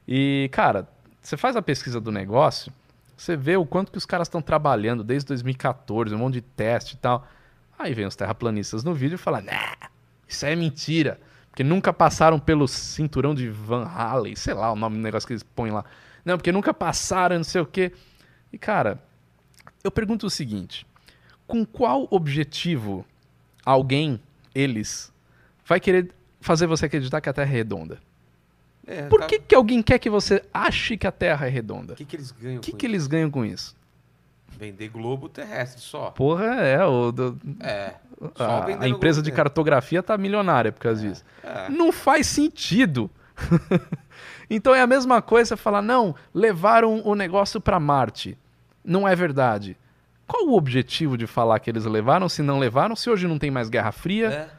E, 0.08 0.48
cara, 0.50 0.88
você 1.20 1.36
faz 1.36 1.54
a 1.54 1.60
pesquisa 1.60 2.00
do 2.00 2.10
negócio, 2.10 2.72
você 3.14 3.36
vê 3.36 3.58
o 3.58 3.66
quanto 3.66 3.92
que 3.92 3.98
os 3.98 4.06
caras 4.06 4.26
estão 4.26 4.40
trabalhando 4.40 5.04
desde 5.04 5.28
2014, 5.28 6.14
um 6.14 6.18
monte 6.18 6.34
de 6.34 6.40
teste 6.40 6.94
e 6.94 6.96
tal. 6.96 7.28
Aí 7.78 7.92
vem 7.92 8.06
os 8.06 8.16
terraplanistas 8.16 8.82
no 8.82 8.94
vídeo 8.94 9.16
e 9.16 9.18
falam, 9.18 9.42
nah, 9.42 9.76
isso 10.26 10.46
aí 10.46 10.54
é 10.54 10.56
mentira. 10.56 11.20
Porque 11.50 11.62
nunca 11.62 11.92
passaram 11.92 12.38
pelo 12.38 12.66
cinturão 12.66 13.34
de 13.34 13.50
Van 13.50 13.84
Halen, 13.84 14.34
sei 14.34 14.54
lá 14.54 14.72
o 14.72 14.76
nome 14.76 14.96
do 14.96 15.02
negócio 15.02 15.26
que 15.26 15.34
eles 15.34 15.42
põem 15.42 15.70
lá. 15.70 15.84
Não, 16.24 16.38
porque 16.38 16.50
nunca 16.50 16.72
passaram, 16.72 17.36
não 17.36 17.44
sei 17.44 17.60
o 17.60 17.66
quê. 17.66 17.92
E, 18.50 18.56
cara, 18.56 18.98
eu 19.84 19.90
pergunto 19.90 20.26
o 20.26 20.30
seguinte: 20.30 20.84
com 21.46 21.64
qual 21.64 22.06
objetivo 22.10 23.04
alguém, 23.64 24.20
eles, 24.54 25.12
vai 25.66 25.78
querer 25.80 26.10
fazer 26.40 26.66
você 26.66 26.86
acreditar 26.86 27.20
que 27.20 27.28
a 27.28 27.32
Terra 27.32 27.48
é 27.50 27.52
redonda? 27.52 27.98
É, 28.86 29.02
Por 29.08 29.20
tá- 29.20 29.26
que, 29.26 29.38
que 29.38 29.54
alguém 29.54 29.82
quer 29.82 29.98
que 29.98 30.10
você 30.10 30.44
ache 30.52 30.96
que 30.96 31.06
a 31.06 31.12
Terra 31.12 31.46
é 31.46 31.50
redonda? 31.50 31.94
O 31.94 31.96
que, 31.96 32.04
que 32.04 32.16
eles 32.16 32.30
ganham 32.30 32.58
O 32.58 32.60
que, 32.60 32.70
com 32.72 32.76
que 32.78 32.86
isso? 32.86 32.94
eles 32.94 33.06
ganham 33.06 33.30
com 33.30 33.44
isso? 33.44 33.74
Vender 34.58 34.88
globo 34.88 35.28
terrestre 35.28 35.80
só. 35.80 36.10
Porra, 36.10 36.44
é. 36.56 36.84
O, 36.84 37.10
do- 37.10 37.38
É. 37.60 37.94
A, 38.38 38.84
a 38.84 38.88
empresa 38.88 39.20
de 39.22 39.32
cartografia 39.32 40.02
tá 40.02 40.16
milionária 40.16 40.70
por 40.70 40.80
causa 40.80 41.00
disso. 41.06 41.24
É. 41.42 41.68
Não 41.70 41.90
faz 41.90 42.26
sentido. 42.26 43.10
então 44.48 44.74
é 44.74 44.80
a 44.80 44.86
mesma 44.86 45.20
coisa 45.20 45.56
falar, 45.56 45.82
não, 45.82 46.14
levaram 46.32 47.00
o 47.04 47.14
negócio 47.14 47.60
para 47.60 47.80
Marte. 47.80 48.38
Não 48.84 49.08
é 49.08 49.16
verdade. 49.16 49.76
Qual 50.26 50.46
o 50.48 50.56
objetivo 50.56 51.16
de 51.18 51.26
falar 51.26 51.58
que 51.60 51.70
eles 51.70 51.84
levaram, 51.84 52.28
se 52.28 52.42
não 52.42 52.58
levaram, 52.58 52.96
se 52.96 53.10
hoje 53.10 53.26
não 53.28 53.38
tem 53.38 53.50
mais 53.50 53.68
Guerra 53.68 53.92
Fria, 53.92 54.28
É. 54.30 54.50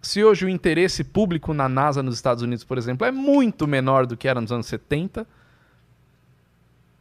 se 0.00 0.22
hoje 0.22 0.46
o 0.46 0.48
interesse 0.48 1.02
público 1.02 1.52
na 1.52 1.68
NASA 1.68 2.02
nos 2.02 2.14
Estados 2.14 2.42
Unidos, 2.42 2.64
por 2.64 2.78
exemplo, 2.78 3.06
é 3.06 3.10
muito 3.10 3.66
menor 3.66 4.06
do 4.06 4.16
que 4.16 4.28
era 4.28 4.40
nos 4.40 4.52
anos 4.52 4.66
70? 4.66 5.26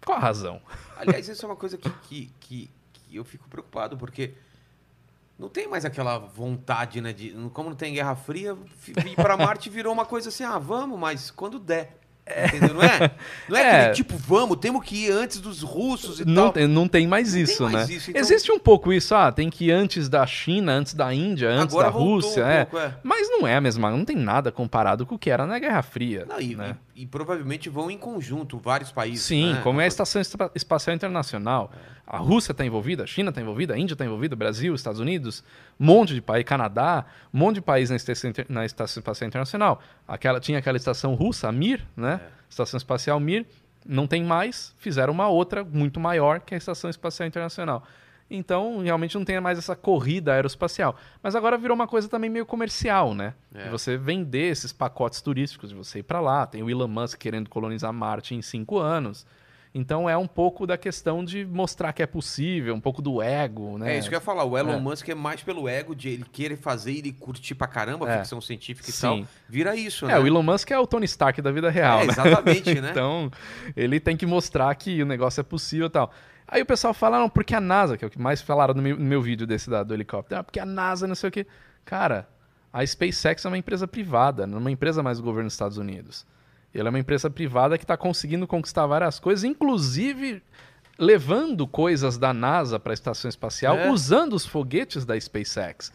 Qual 0.05 0.17
a 0.17 0.21
razão? 0.21 0.61
Aliás, 0.97 1.27
isso 1.27 1.45
é 1.45 1.49
uma 1.49 1.55
coisa 1.55 1.77
que, 1.77 1.89
que, 1.89 2.31
que, 2.39 2.69
que 2.93 3.15
eu 3.15 3.23
fico 3.23 3.47
preocupado, 3.47 3.97
porque 3.97 4.33
não 5.37 5.47
tem 5.49 5.67
mais 5.67 5.85
aquela 5.85 6.17
vontade, 6.17 6.99
né? 7.01 7.13
De, 7.13 7.29
como 7.53 7.69
não 7.69 7.75
tem 7.77 7.93
Guerra 7.93 8.15
Fria, 8.15 8.57
ir 8.87 9.15
pra 9.15 9.37
Marte 9.37 9.69
virou 9.69 9.93
uma 9.93 10.05
coisa 10.05 10.29
assim, 10.29 10.43
ah, 10.43 10.57
vamos, 10.57 10.97
mas 10.99 11.29
quando 11.29 11.59
der. 11.59 11.99
Entendeu? 12.47 12.73
Não 12.75 12.83
é? 12.83 13.11
Não 13.49 13.57
é, 13.57 13.61
É. 13.61 13.79
aquele 13.81 13.93
tipo, 13.95 14.17
vamos, 14.17 14.57
temos 14.57 14.83
que 14.83 15.05
ir 15.05 15.11
antes 15.11 15.39
dos 15.39 15.61
russos 15.61 16.19
e 16.19 16.25
Não 16.25 16.43
tal. 16.43 16.53
tem, 16.53 16.67
não 16.67 16.87
tem 16.87 17.07
mais 17.07 17.29
Não 17.29 17.33
tem 17.35 17.43
isso, 17.43 17.63
mais 17.63 17.87
né? 17.89 17.95
isso, 17.95 18.09
então- 18.09 18.21
Existe 18.21 18.51
um 18.51 18.59
pouco 18.59 18.91
isso, 18.91 19.15
ah, 19.15 19.31
tem 19.31 19.49
que 19.49 19.65
ir 19.67 19.71
antes 19.71 20.09
da 20.09 20.25
China, 20.25 20.73
antes 20.73 20.93
da 20.93 21.13
Índia, 21.13 21.49
antes 21.49 21.73
Agora 21.75 21.91
da 21.91 21.97
Rússia, 21.97 22.43
um 22.43 22.47
é. 22.49 22.65
pouco, 22.65 22.85
é. 22.85 22.93
Mas 23.03 23.29
não 23.29 23.47
é 23.47 23.55
a 23.55 23.61
mesma, 23.61 23.89
não 23.91 24.03
tem 24.05 24.15
nada 24.15 24.51
comparado 24.51 25.05
com 25.05 25.15
o 25.15 25.19
que 25.19 25.29
era 25.29 25.45
na 25.45 25.57
Guerra 25.59 25.81
Fria. 25.81 26.25
Não, 26.27 26.39
e, 26.39 26.55
né? 26.55 26.75
E- 26.97 27.05
provavelmente 27.05 27.69
vão 27.69 27.89
em 27.91 27.97
conjunto 27.97 28.57
vários 28.57 28.91
países. 28.91 29.25
Sim, 29.25 29.53
né? 29.53 29.61
como 29.61 29.79
é 29.79 29.85
a 29.85 29.87
Estação 29.87 30.21
Espa- 30.21 30.51
Espacial 30.55 30.95
Internacional. 30.95 31.71
A 32.05 32.17
Rússia 32.17 32.51
está 32.51 32.65
envolvida, 32.65 33.03
a 33.03 33.07
China 33.07 33.29
está 33.29 33.41
envolvida, 33.41 33.73
a 33.73 33.77
Índia 33.77 33.93
está 33.93 34.05
envolvida, 34.05 34.33
o 34.33 34.37
Brasil, 34.37 34.73
Estados 34.73 34.99
Unidos, 34.99 35.43
um 35.79 35.85
monte 35.85 36.13
de 36.13 36.21
país, 36.21 36.43
Canadá, 36.45 37.05
um 37.33 37.37
monte 37.37 37.55
de 37.55 37.61
país 37.61 37.89
na 37.89 37.95
Estação, 37.95 38.31
na 38.49 38.65
Estação 38.65 38.99
Espacial 39.01 39.27
Internacional. 39.27 39.81
Aquela, 40.07 40.39
tinha 40.39 40.57
aquela 40.59 40.77
estação 40.77 41.13
russa, 41.15 41.47
a 41.47 41.51
Mir, 41.51 41.85
né? 41.95 42.21
Estação 42.49 42.77
Espacial 42.77 43.19
Mir, 43.19 43.45
não 43.85 44.07
tem 44.07 44.23
mais, 44.23 44.73
fizeram 44.77 45.13
uma 45.13 45.27
outra 45.27 45.63
muito 45.63 45.99
maior, 45.99 46.39
que 46.39 46.53
é 46.53 46.55
a 46.55 46.57
Estação 46.57 46.89
Espacial 46.89 47.27
Internacional. 47.27 47.83
Então, 48.29 48.79
realmente 48.79 49.15
não 49.15 49.23
tem 49.23 49.39
mais 49.39 49.57
essa 49.57 49.75
corrida 49.75 50.33
aeroespacial. 50.33 50.95
Mas 51.23 51.35
agora 51.35 51.57
virou 51.57 51.75
uma 51.75 51.87
coisa 51.87 52.09
também 52.09 52.29
meio 52.29 52.45
comercial, 52.45 53.13
né? 53.13 53.33
É. 53.55 53.63
De 53.63 53.69
você 53.69 53.95
vender 53.97 54.51
esses 54.51 54.73
pacotes 54.73 55.21
turísticos, 55.21 55.69
de 55.69 55.75
você 55.75 55.99
ir 55.99 56.03
para 56.03 56.19
lá. 56.19 56.45
Tem 56.45 56.61
o 56.61 56.69
Elon 56.69 56.87
Musk 56.87 57.17
querendo 57.17 57.49
colonizar 57.49 57.93
Marte 57.93 58.35
em 58.35 58.41
cinco 58.41 58.77
anos. 58.79 59.25
Então 59.75 60.09
é 60.09 60.17
um 60.17 60.25
pouco 60.27 60.65
da 60.65 60.75
questão 60.75 61.23
de 61.23 61.45
mostrar 61.45 61.93
que 61.93 62.01
é 62.01 62.07
possível, 62.07 62.73
um 62.73 62.79
pouco 62.81 62.99
do 63.01 63.21
ego, 63.21 63.77
né? 63.77 63.93
É 63.93 63.99
isso 63.99 64.09
que 64.09 64.15
eu 64.15 64.17
ia 64.17 64.21
falar. 64.21 64.43
O 64.43 64.57
Elon 64.57 64.73
É. 64.73 64.79
Musk 64.79 65.07
é 65.09 65.13
mais 65.13 65.43
pelo 65.43 65.69
ego 65.69 65.93
de 65.95 66.09
ele 66.09 66.25
querer 66.31 66.57
fazer 66.57 66.93
e 66.93 66.97
ele 66.99 67.11
curtir 67.11 67.53
pra 67.53 67.67
caramba, 67.67 68.09
É. 68.09 68.17
ficção 68.19 68.41
científica 68.41 68.89
e 68.89 68.93
Sim. 68.93 69.01
tal. 69.01 69.27
Vira 69.47 69.75
isso, 69.75 70.05
É, 70.05 70.09
né? 70.13 70.19
o 70.19 70.25
Elon 70.25 70.41
Musk 70.41 70.71
é 70.71 70.79
o 70.79 70.87
Tony 70.87 71.05
Stark 71.05 71.41
da 71.41 71.51
vida 71.51 71.69
real, 71.69 71.99
É, 71.99 72.05
né? 72.07 72.11
exatamente, 72.11 72.81
né? 72.81 72.89
Então, 72.97 73.29
ele 73.75 73.99
tem 73.99 74.17
que 74.17 74.25
mostrar 74.25 74.73
que 74.73 75.03
o 75.03 75.05
negócio 75.05 75.41
é 75.41 75.43
possível 75.43 75.87
e 75.87 75.91
tal. 75.91 76.11
Aí 76.47 76.61
o 76.61 76.65
pessoal 76.65 76.93
fala, 76.93 77.19
não, 77.19 77.29
porque 77.29 77.53
a 77.53 77.59
NASA, 77.59 77.97
que 77.97 78.05
é 78.05 78.07
o 78.07 78.11
que 78.11 78.19
mais 78.19 78.41
falaram 78.41 78.73
no 78.73 78.81
meu, 78.81 78.97
no 78.97 79.03
meu 79.03 79.21
vídeo 79.21 79.45
desse 79.45 79.69
da, 79.69 79.83
do 79.83 79.93
helicóptero, 79.93 80.39
ah, 80.39 80.43
porque 80.43 80.59
a 80.59 80.65
NASA 80.65 81.05
não 81.05 81.15
sei 81.15 81.27
o 81.29 81.31
quê. 81.31 81.45
Cara, 81.83 82.27
a 82.71 82.85
SpaceX 82.85 83.43
é 83.43 83.47
uma 83.47 83.57
empresa 83.57 83.87
privada, 83.87 84.47
não 84.47 84.57
é 84.57 84.61
uma 84.61 84.71
empresa 84.71 85.03
mais 85.03 85.17
do 85.17 85.23
governo 85.23 85.47
dos 85.47 85.53
Estados 85.53 85.77
Unidos. 85.77 86.25
Ela 86.73 86.89
é 86.89 86.91
uma 86.91 86.99
empresa 86.99 87.29
privada 87.29 87.77
que 87.77 87.83
está 87.83 87.97
conseguindo 87.97 88.45
conquistar 88.47 88.85
várias 88.85 89.19
coisas, 89.19 89.43
inclusive 89.43 90.41
levando 90.97 91.67
coisas 91.67 92.17
da 92.17 92.33
NASA 92.33 92.79
para 92.79 92.91
a 92.91 92.95
estação 92.95 93.29
espacial, 93.29 93.75
É. 93.77 93.89
usando 93.91 94.33
os 94.33 94.45
foguetes 94.45 95.05
da 95.05 95.19
SpaceX. 95.19 95.91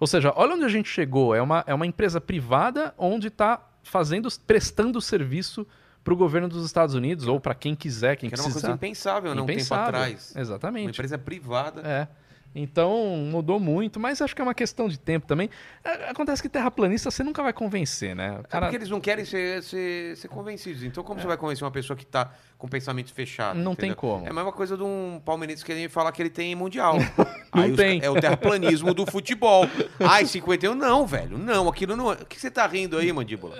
Ou 0.00 0.06
seja, 0.06 0.32
olha 0.34 0.54
onde 0.54 0.64
a 0.64 0.68
gente 0.68 0.88
chegou. 0.88 1.34
É 1.34 1.40
uma, 1.40 1.62
é 1.66 1.72
uma 1.72 1.86
empresa 1.86 2.20
privada 2.20 2.94
onde 2.98 3.28
está 3.28 3.60
fazendo, 3.82 4.28
prestando 4.46 5.00
serviço 5.00 5.66
para 6.04 6.12
o 6.14 6.16
governo 6.16 6.48
dos 6.48 6.64
Estados 6.66 6.94
Unidos 6.94 7.26
ou 7.26 7.38
para 7.40 7.54
quem 7.54 7.74
quiser, 7.74 8.16
quem 8.16 8.28
Que 8.28 8.34
era 8.34 8.42
uma 8.42 8.46
precisar. 8.46 8.68
coisa 8.68 8.74
impensável, 8.76 9.34
não 9.34 9.44
um 9.44 9.46
tempo 9.46 9.58
Impensável. 9.58 9.84
atrás. 9.86 10.32
Uma 10.34 10.40
Exatamente. 10.42 10.90
empresa 10.90 11.16
privada. 11.18 11.80
É. 11.82 12.08
Então 12.54 13.16
mudou 13.30 13.58
muito, 13.58 13.98
mas 13.98 14.20
acho 14.20 14.36
que 14.36 14.42
é 14.42 14.44
uma 14.44 14.52
questão 14.52 14.86
de 14.86 14.98
tempo 14.98 15.26
também. 15.26 15.48
É, 15.82 16.10
Acontece 16.10 16.42
que 16.42 16.50
terraplanista 16.50 17.10
você 17.10 17.24
nunca 17.24 17.42
vai 17.42 17.52
convencer, 17.52 18.14
né? 18.14 18.32
O 18.32 18.40
É 18.40 18.42
cara 18.42 18.66
porque 18.66 18.76
eles 18.76 18.90
não 18.90 19.00
querem 19.00 19.24
ser, 19.24 19.62
ser, 19.62 20.16
ser 20.18 20.28
convencidos. 20.28 20.82
Então, 20.82 21.02
como 21.02 21.18
você 21.18 21.26
vai 21.26 21.38
convencer 21.38 21.64
uma 21.64 21.70
pessoa 21.70 21.96
que 21.96 22.04
tá 22.04 22.30
com 22.62 22.68
pensamento 22.68 23.12
fechado? 23.12 23.58
Não 23.58 23.74
tem 23.74 23.90
entendeu? 23.90 23.96
como. 23.96 24.24
É 24.24 24.30
a 24.30 24.32
mesma 24.32 24.52
coisa 24.52 24.76
de 24.76 24.84
um 24.84 25.20
palmeirense 25.24 25.64
que 25.64 25.72
ele 25.72 25.88
fala 25.88 26.12
que 26.12 26.22
ele 26.22 26.30
tem 26.30 26.54
mundial. 26.54 26.94
Não 27.52 27.62
Aí 27.64 27.70
os 27.72 27.76
tem. 27.76 27.98
ca- 28.00 28.06
é 28.06 28.08
o 28.10 28.14
terraplanismo 28.14 28.94
do 28.94 29.04
futebol. 29.04 29.66
Ai, 29.98 30.24
51, 30.24 30.74
não, 30.74 31.04
velho. 31.06 31.36
Não, 31.36 31.68
aquilo 31.68 31.94
não. 31.96 32.10
é- 32.10 32.14
O 32.14 32.24
que 32.24 32.40
você 32.40 32.50
tá 32.50 32.66
rindo 32.66 32.96
aí, 32.96 33.12
mandíbula? 33.12 33.56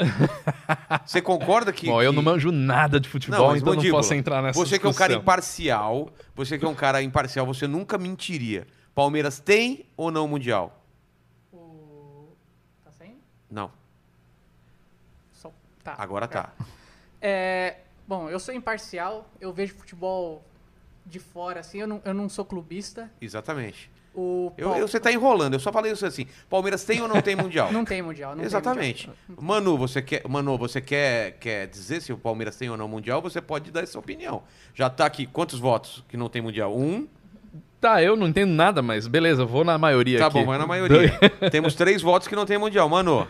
Você 1.05 1.21
concorda 1.21 1.73
que. 1.73 1.87
Bom, 1.89 2.01
eu 2.01 2.11
que- 2.11 2.17
não 2.17 2.23
manjo 2.23 2.51
nada 2.53 2.99
de 3.01 3.09
futebol, 3.09 3.49
mas, 3.49 3.61
então 3.61 3.75
mandíbula, 3.75 3.93
não 4.01 4.09
posso 4.09 4.15
entrar 4.15 4.41
nessa 4.41 4.59
Você 4.59 4.79
que 4.79 4.87
é 4.87 4.89
um 4.89 4.95
cara 4.95 5.09
discussão. 5.15 5.21
imparcial, 5.23 6.11
você 6.35 6.57
que 6.59 6.65
é 6.65 6.69
um 6.69 6.75
cara 6.75 7.03
imparcial, 7.03 7.45
você 7.45 7.67
nunca 7.67 7.99
mentiria. 7.99 8.67
Palmeiras 8.95 9.39
tem 9.41 9.85
ou 9.97 10.11
não 10.13 10.27
mundial? 10.29 10.81
O... 11.53 12.29
Tá 12.85 12.93
saindo? 12.93 13.17
Não. 13.51 13.71
Só... 15.33 15.51
Tá. 15.85 15.97
Agora 15.99 16.27
tá. 16.29 16.53
É, 17.21 17.77
bom, 18.07 18.29
eu 18.29 18.39
sou 18.39 18.55
imparcial, 18.55 19.27
eu 19.41 19.53
vejo 19.53 19.75
futebol 19.75 20.45
de 21.05 21.19
fora, 21.19 21.61
assim, 21.61 21.79
eu 21.81 21.87
não, 21.87 22.01
eu 22.05 22.15
não 22.15 22.29
sou 22.29 22.45
clubista. 22.45 23.11
Exatamente. 23.21 23.91
O 24.15 24.53
Eu, 24.59 24.75
eu- 24.77 24.87
você 24.87 25.01
tá 25.01 25.11
enrolando, 25.11 25.55
eu 25.55 25.61
só 25.61 25.73
falei 25.73 25.91
isso 25.91 26.05
assim. 26.05 26.27
Palmeiras 26.51 26.85
tem 26.85 27.01
ou 27.01 27.09
não 27.09 27.23
tem 27.23 27.35
mundial? 27.35 27.73
Não 27.73 27.83
tem 27.85 28.03
mundial, 28.03 28.37
não 28.37 28.45
Exatamente. 28.45 29.07
tem 29.09 29.15
mundial. 29.29 29.43
Manu, 29.45 29.79
você 29.79 30.03
quer, 30.03 30.23
Manu, 30.29 30.59
você 30.59 30.83
quer, 30.83 31.33
quer 31.41 31.67
dizer 31.67 32.03
se 32.03 32.13
o 32.13 32.19
Palmeiras 32.19 32.55
tem 32.57 32.69
ou 32.69 32.77
não 32.77 32.87
mundial? 32.87 33.23
Você 33.23 33.41
pode 33.41 33.71
dar 33.71 33.83
essa 33.83 33.99
opinião. 33.99 34.43
Já 34.75 34.91
tá 34.91 35.07
aqui, 35.07 35.25
quantos 35.27 35.59
votos 35.59 36.05
que 36.11 36.17
não 36.19 36.29
tem 36.29 36.43
mundial? 36.43 36.77
Um. 36.77 37.09
Tá, 37.81 38.01
eu 38.03 38.15
não 38.15 38.29
entendo 38.29 38.51
nada, 38.53 38.81
mas 38.83 39.07
beleza, 39.09 39.45
vou 39.47 39.65
na 39.65 39.77
maioria 39.79 40.19
Tá 40.19 40.27
aqui. 40.27 40.35
bom, 40.39 40.45
mas 40.47 40.59
na 40.61 40.67
maioria. 40.67 41.19
Temos 41.51 41.75
três 41.75 42.01
votos 42.03 42.29
que 42.29 42.37
não 42.37 42.45
tem 42.47 42.59
mundial. 42.59 42.89
Manu, 42.91 43.27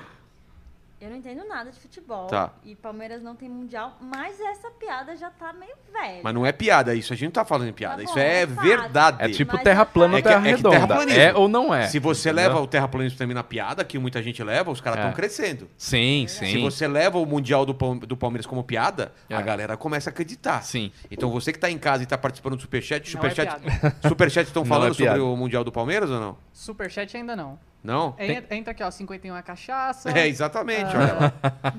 Eu 1.02 1.10
não 1.10 1.16
entendo 1.16 1.44
nada 1.48 1.68
de 1.72 1.80
futebol. 1.80 2.28
Tá. 2.28 2.52
E 2.64 2.76
Palmeiras 2.76 3.22
não 3.24 3.34
tem 3.34 3.48
mundial, 3.48 3.96
mas 4.00 4.38
essa 4.40 4.70
piada 4.70 5.16
já 5.16 5.30
tá 5.30 5.52
meio 5.52 5.74
velha. 5.92 6.20
mas 6.22 6.32
não 6.32 6.46
é 6.46 6.52
piada 6.52 6.94
isso, 6.94 7.12
a 7.12 7.16
gente 7.16 7.24
não 7.24 7.32
tá 7.32 7.44
falando 7.44 7.68
em 7.70 7.72
piada. 7.72 7.96
Tá 7.96 8.02
isso 8.04 8.14
bom, 8.14 8.20
é 8.20 8.42
é 8.42 8.46
fato. 8.46 8.64
verdade. 8.64 9.16
É 9.20 9.28
tipo 9.28 9.52
Mas 9.54 9.64
terra 9.64 9.82
é 9.82 9.84
plana 9.84 10.12
ou 10.14 10.18
É 10.18 10.22
que- 10.22 10.28
terra 10.28 10.40
é 10.40 10.42
que 10.50 10.56
redonda. 10.56 10.70
terraplanismo. 10.76 11.20
É 11.20 11.34
ou 11.34 11.48
não 11.48 11.74
é? 11.74 11.88
Se 11.88 11.98
você 11.98 12.30
entendeu? 12.30 12.48
leva 12.50 12.60
o 12.60 12.66
terraplanismo 12.68 13.18
também 13.18 13.34
na 13.34 13.42
piada, 13.42 13.84
que 13.84 13.98
muita 13.98 14.22
gente 14.22 14.42
leva, 14.44 14.70
os 14.70 14.80
caras 14.80 14.98
É. 15.00 15.02
estão 15.02 15.12
crescendo. 15.16 15.68
Sim, 15.76 16.26
Se 16.28 16.46
sim. 16.46 16.62
você 16.62 16.86
leva 16.86 17.18
o 17.18 17.26
Mundial 17.26 17.66
do, 17.66 17.74
Palme- 17.74 18.06
do 18.06 18.16
Palmeiras 18.16 18.46
como 18.46 18.62
piada, 18.62 19.12
É. 19.28 19.34
a 19.34 19.42
galera 19.42 19.76
começa 19.76 20.08
a 20.08 20.12
acreditar. 20.12 20.62
Sim. 20.62 20.92
Então 21.10 21.30
você 21.30 21.52
que 21.52 21.58
tá 21.58 21.68
em 21.68 21.78
casa 21.78 22.04
e 22.04 22.06
tá 22.06 22.16
participando 22.16 22.54
do 22.54 22.62
Superchat, 22.62 23.12
Não 23.16 23.24
é 23.24 23.28
Superchat, 23.30 23.60
piada. 23.60 23.96
Superchat 24.06 24.46
estão 24.46 24.62
Não 24.62 24.68
falando 24.68 24.92
é 24.92 24.96
piada. 24.96 25.18
sobre 25.18 25.32
o 25.32 25.36
Mundial 25.36 25.64
do 25.64 25.72
Palmeiras 25.72 26.10
ou 26.10 26.20
não? 26.20 26.36
Superchat 26.52 27.16
ainda 27.16 27.34
não. 27.34 27.58
Não? 27.82 28.14
É, 28.16 28.40
Tem- 28.40 28.58
Entra 28.58 28.70
aqui, 28.70 28.82
ó, 28.82 28.90
51 28.90 29.36
é 29.36 29.42
cachaça. 29.42 30.10
É, 30.16 30.28
exatamente, 30.28 30.94
Ah. 30.94 31.00
olha 31.00 31.14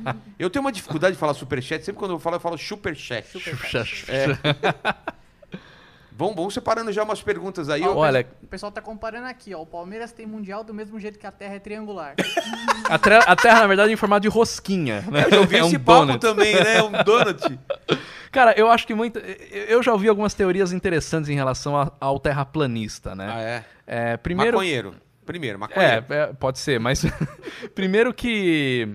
lá. 0.05 0.15
Eu 0.37 0.49
tenho 0.49 0.63
uma 0.63 0.71
dificuldade 0.71 1.13
de 1.13 1.19
falar 1.19 1.33
superchat, 1.33 1.83
sempre 1.85 1.97
quando 1.99 2.11
eu 2.11 2.19
falo, 2.19 2.35
eu 2.35 2.39
falo 2.41 2.57
superchat. 2.57 3.25
Superchat. 3.29 4.05
Vamos, 6.11 6.35
vamos 6.35 6.53
separando 6.53 6.91
já 6.91 7.03
umas 7.03 7.21
perguntas 7.21 7.69
aí. 7.69 7.81
Ó, 7.83 7.95
Olha, 7.95 8.27
O 8.41 8.47
pessoal 8.47 8.71
tá 8.71 8.81
comparando 8.81 9.27
aqui, 9.27 9.53
ó. 9.55 9.61
O 9.61 9.65
Palmeiras 9.65 10.11
tem 10.11 10.25
mundial 10.25 10.63
do 10.63 10.73
mesmo 10.73 10.99
jeito 10.99 11.17
que 11.17 11.25
a 11.25 11.31
Terra 11.31 11.55
é 11.55 11.59
triangular. 11.59 12.15
a, 12.89 12.99
tre- 12.99 13.23
a 13.25 13.35
Terra, 13.35 13.61
na 13.61 13.67
verdade, 13.67 13.91
é 13.91 13.93
em 13.93 13.97
formato 13.97 14.21
de 14.23 14.27
rosquinha. 14.27 15.01
Né? 15.09 15.23
eu 15.25 15.29
já 15.31 15.39
ouvi 15.39 15.57
é 15.57 15.63
um 15.63 15.67
esse 15.67 15.79
papo 15.79 15.99
donut. 16.05 16.19
também, 16.19 16.53
né? 16.55 16.81
Um 16.83 16.91
donut. 17.03 17.59
Cara, 18.31 18.53
eu 18.57 18.69
acho 18.69 18.85
que 18.85 18.93
muita. 18.93 19.19
Eu 19.19 19.81
já 19.81 19.93
ouvi 19.93 20.09
algumas 20.09 20.33
teorias 20.33 20.73
interessantes 20.73 21.29
em 21.29 21.35
relação 21.35 21.77
a- 21.79 21.91
ao 21.99 22.19
terraplanista, 22.19 23.15
né? 23.15 23.31
Ah, 23.31 23.41
é? 23.41 23.63
É, 24.11 24.17
primeiro. 24.17 24.57
Maconheiro. 24.57 24.95
Primeiro, 25.25 25.57
maconheiro. 25.59 26.05
É, 26.09 26.15
é, 26.15 26.27
pode 26.33 26.59
ser, 26.59 26.79
mas 26.79 27.03
primeiro 27.75 28.13
que 28.13 28.87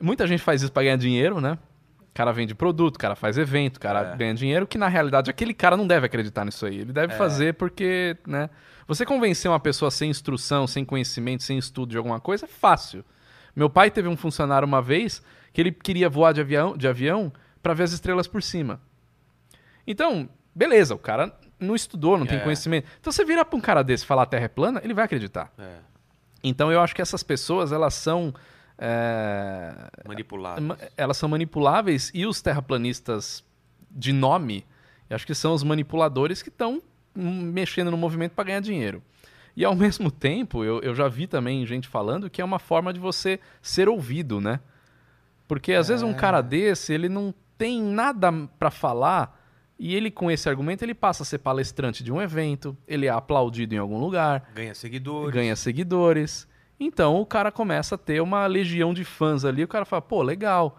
muita 0.00 0.26
gente 0.26 0.42
faz 0.42 0.62
isso 0.62 0.72
pra 0.72 0.82
ganhar 0.82 0.96
dinheiro, 0.96 1.40
né? 1.40 1.58
O 2.00 2.14
cara 2.14 2.30
vende 2.32 2.54
produto, 2.54 2.96
o 2.96 2.98
cara 2.98 3.16
faz 3.16 3.38
evento, 3.38 3.78
o 3.78 3.80
cara 3.80 4.12
É. 4.12 4.16
ganha 4.16 4.34
dinheiro, 4.34 4.66
que 4.66 4.76
na 4.76 4.86
realidade 4.88 5.30
aquele 5.30 5.54
cara 5.54 5.76
não 5.78 5.86
deve 5.86 6.04
acreditar 6.06 6.44
nisso 6.44 6.66
aí. 6.66 6.80
Ele 6.80 6.90
É. 6.90 6.92
deve 6.92 7.14
fazer 7.14 7.54
porque, 7.54 8.16
né? 8.26 8.50
Você 8.86 9.06
convencer 9.06 9.50
uma 9.50 9.60
pessoa 9.60 9.90
sem 9.90 10.10
instrução, 10.10 10.66
sem 10.66 10.84
conhecimento, 10.84 11.42
sem 11.42 11.56
estudo 11.56 11.90
de 11.90 11.96
alguma 11.96 12.20
coisa 12.20 12.44
é 12.44 12.48
fácil. 12.48 13.02
Meu 13.56 13.70
pai 13.70 13.90
teve 13.90 14.08
um 14.08 14.16
funcionário 14.16 14.66
uma 14.68 14.82
vez 14.82 15.22
que 15.52 15.60
ele 15.60 15.72
queria 15.72 16.08
voar 16.08 16.32
de 16.32 16.40
avião, 16.42 16.76
de 16.76 16.86
avião 16.86 17.32
para 17.62 17.72
ver 17.74 17.84
as 17.84 17.92
estrelas 17.92 18.26
por 18.26 18.42
cima. 18.42 18.80
Então, 19.86 20.28
beleza, 20.54 20.94
o 20.94 20.98
cara 20.98 21.32
não 21.62 21.74
estudou, 21.74 22.18
não 22.18 22.26
tem 22.26 22.38
É. 22.38 22.40
conhecimento. 22.40 22.86
Então 23.00 23.12
você 23.12 23.24
vira 23.24 23.44
pra 23.44 23.56
um 23.56 23.60
cara 23.60 23.82
desse 23.82 24.04
e 24.04 24.06
falar 24.06 24.22
a 24.22 24.26
Terra 24.26 24.44
é 24.44 24.48
plana, 24.48 24.80
ele 24.84 24.92
vai 24.94 25.04
acreditar. 25.04 25.52
É, 25.58 25.76
Então 26.44 26.70
eu 26.72 26.80
acho 26.80 26.94
que 26.94 27.00
essas 27.02 27.22
pessoas, 27.22 27.72
elas 27.72 27.94
são. 27.94 28.34
é, 28.78 29.72
manipulado. 30.06 30.60
ma- 30.60 30.76
elas 30.96 31.16
são 31.16 31.28
manipuláveis 31.28 32.10
e 32.12 32.26
os 32.26 32.42
terraplanistas 32.42 33.44
de 33.90 34.12
nome, 34.12 34.64
eu 35.08 35.14
acho 35.14 35.26
que 35.26 35.34
são 35.34 35.52
os 35.52 35.62
manipuladores 35.62 36.42
que 36.42 36.48
estão 36.48 36.82
mexendo 37.14 37.90
no 37.90 37.96
movimento 37.96 38.32
para 38.32 38.44
ganhar 38.44 38.60
dinheiro. 38.60 39.02
E 39.56 39.64
ao 39.64 39.74
mesmo 39.76 40.10
tempo, 40.10 40.64
eu, 40.64 40.80
eu 40.80 40.94
já 40.94 41.06
vi 41.08 41.26
também 41.26 41.64
gente 41.66 41.86
falando 41.86 42.28
que 42.30 42.40
é 42.40 42.44
uma 42.44 42.58
forma 42.58 42.92
de 42.92 42.98
você 42.98 43.38
ser 43.60 43.88
ouvido, 43.88 44.40
né? 44.40 44.58
Porque 45.46 45.74
às 45.74 45.88
vezes 45.88 46.02
um 46.02 46.14
cara 46.14 46.40
desse, 46.40 46.92
ele 46.94 47.08
não 47.08 47.34
tem 47.58 47.80
nada 47.82 48.32
para 48.58 48.70
falar 48.70 49.38
e 49.84 49.94
ele 49.96 50.10
com 50.10 50.30
esse 50.30 50.48
argumento 50.48 50.82
ele 50.84 50.94
passa 50.94 51.22
a 51.22 51.26
ser 51.26 51.38
palestrante 51.38 52.04
de 52.04 52.12
um 52.12 52.22
evento, 52.22 52.76
ele 52.86 53.06
é 53.06 53.10
aplaudido 53.10 53.74
em 53.74 53.78
algum 53.78 53.98
lugar, 53.98 54.48
Ganha 54.54 54.74
seguidores. 54.74 55.34
ganha 55.34 55.56
seguidores. 55.56 56.46
Então 56.78 57.16
o 57.20 57.26
cara 57.26 57.50
começa 57.50 57.96
a 57.96 57.98
ter 57.98 58.20
uma 58.20 58.46
legião 58.46 58.94
de 58.94 59.04
fãs 59.04 59.44
ali. 59.44 59.64
O 59.64 59.68
cara 59.68 59.84
fala, 59.84 60.02
pô, 60.02 60.22
legal. 60.22 60.78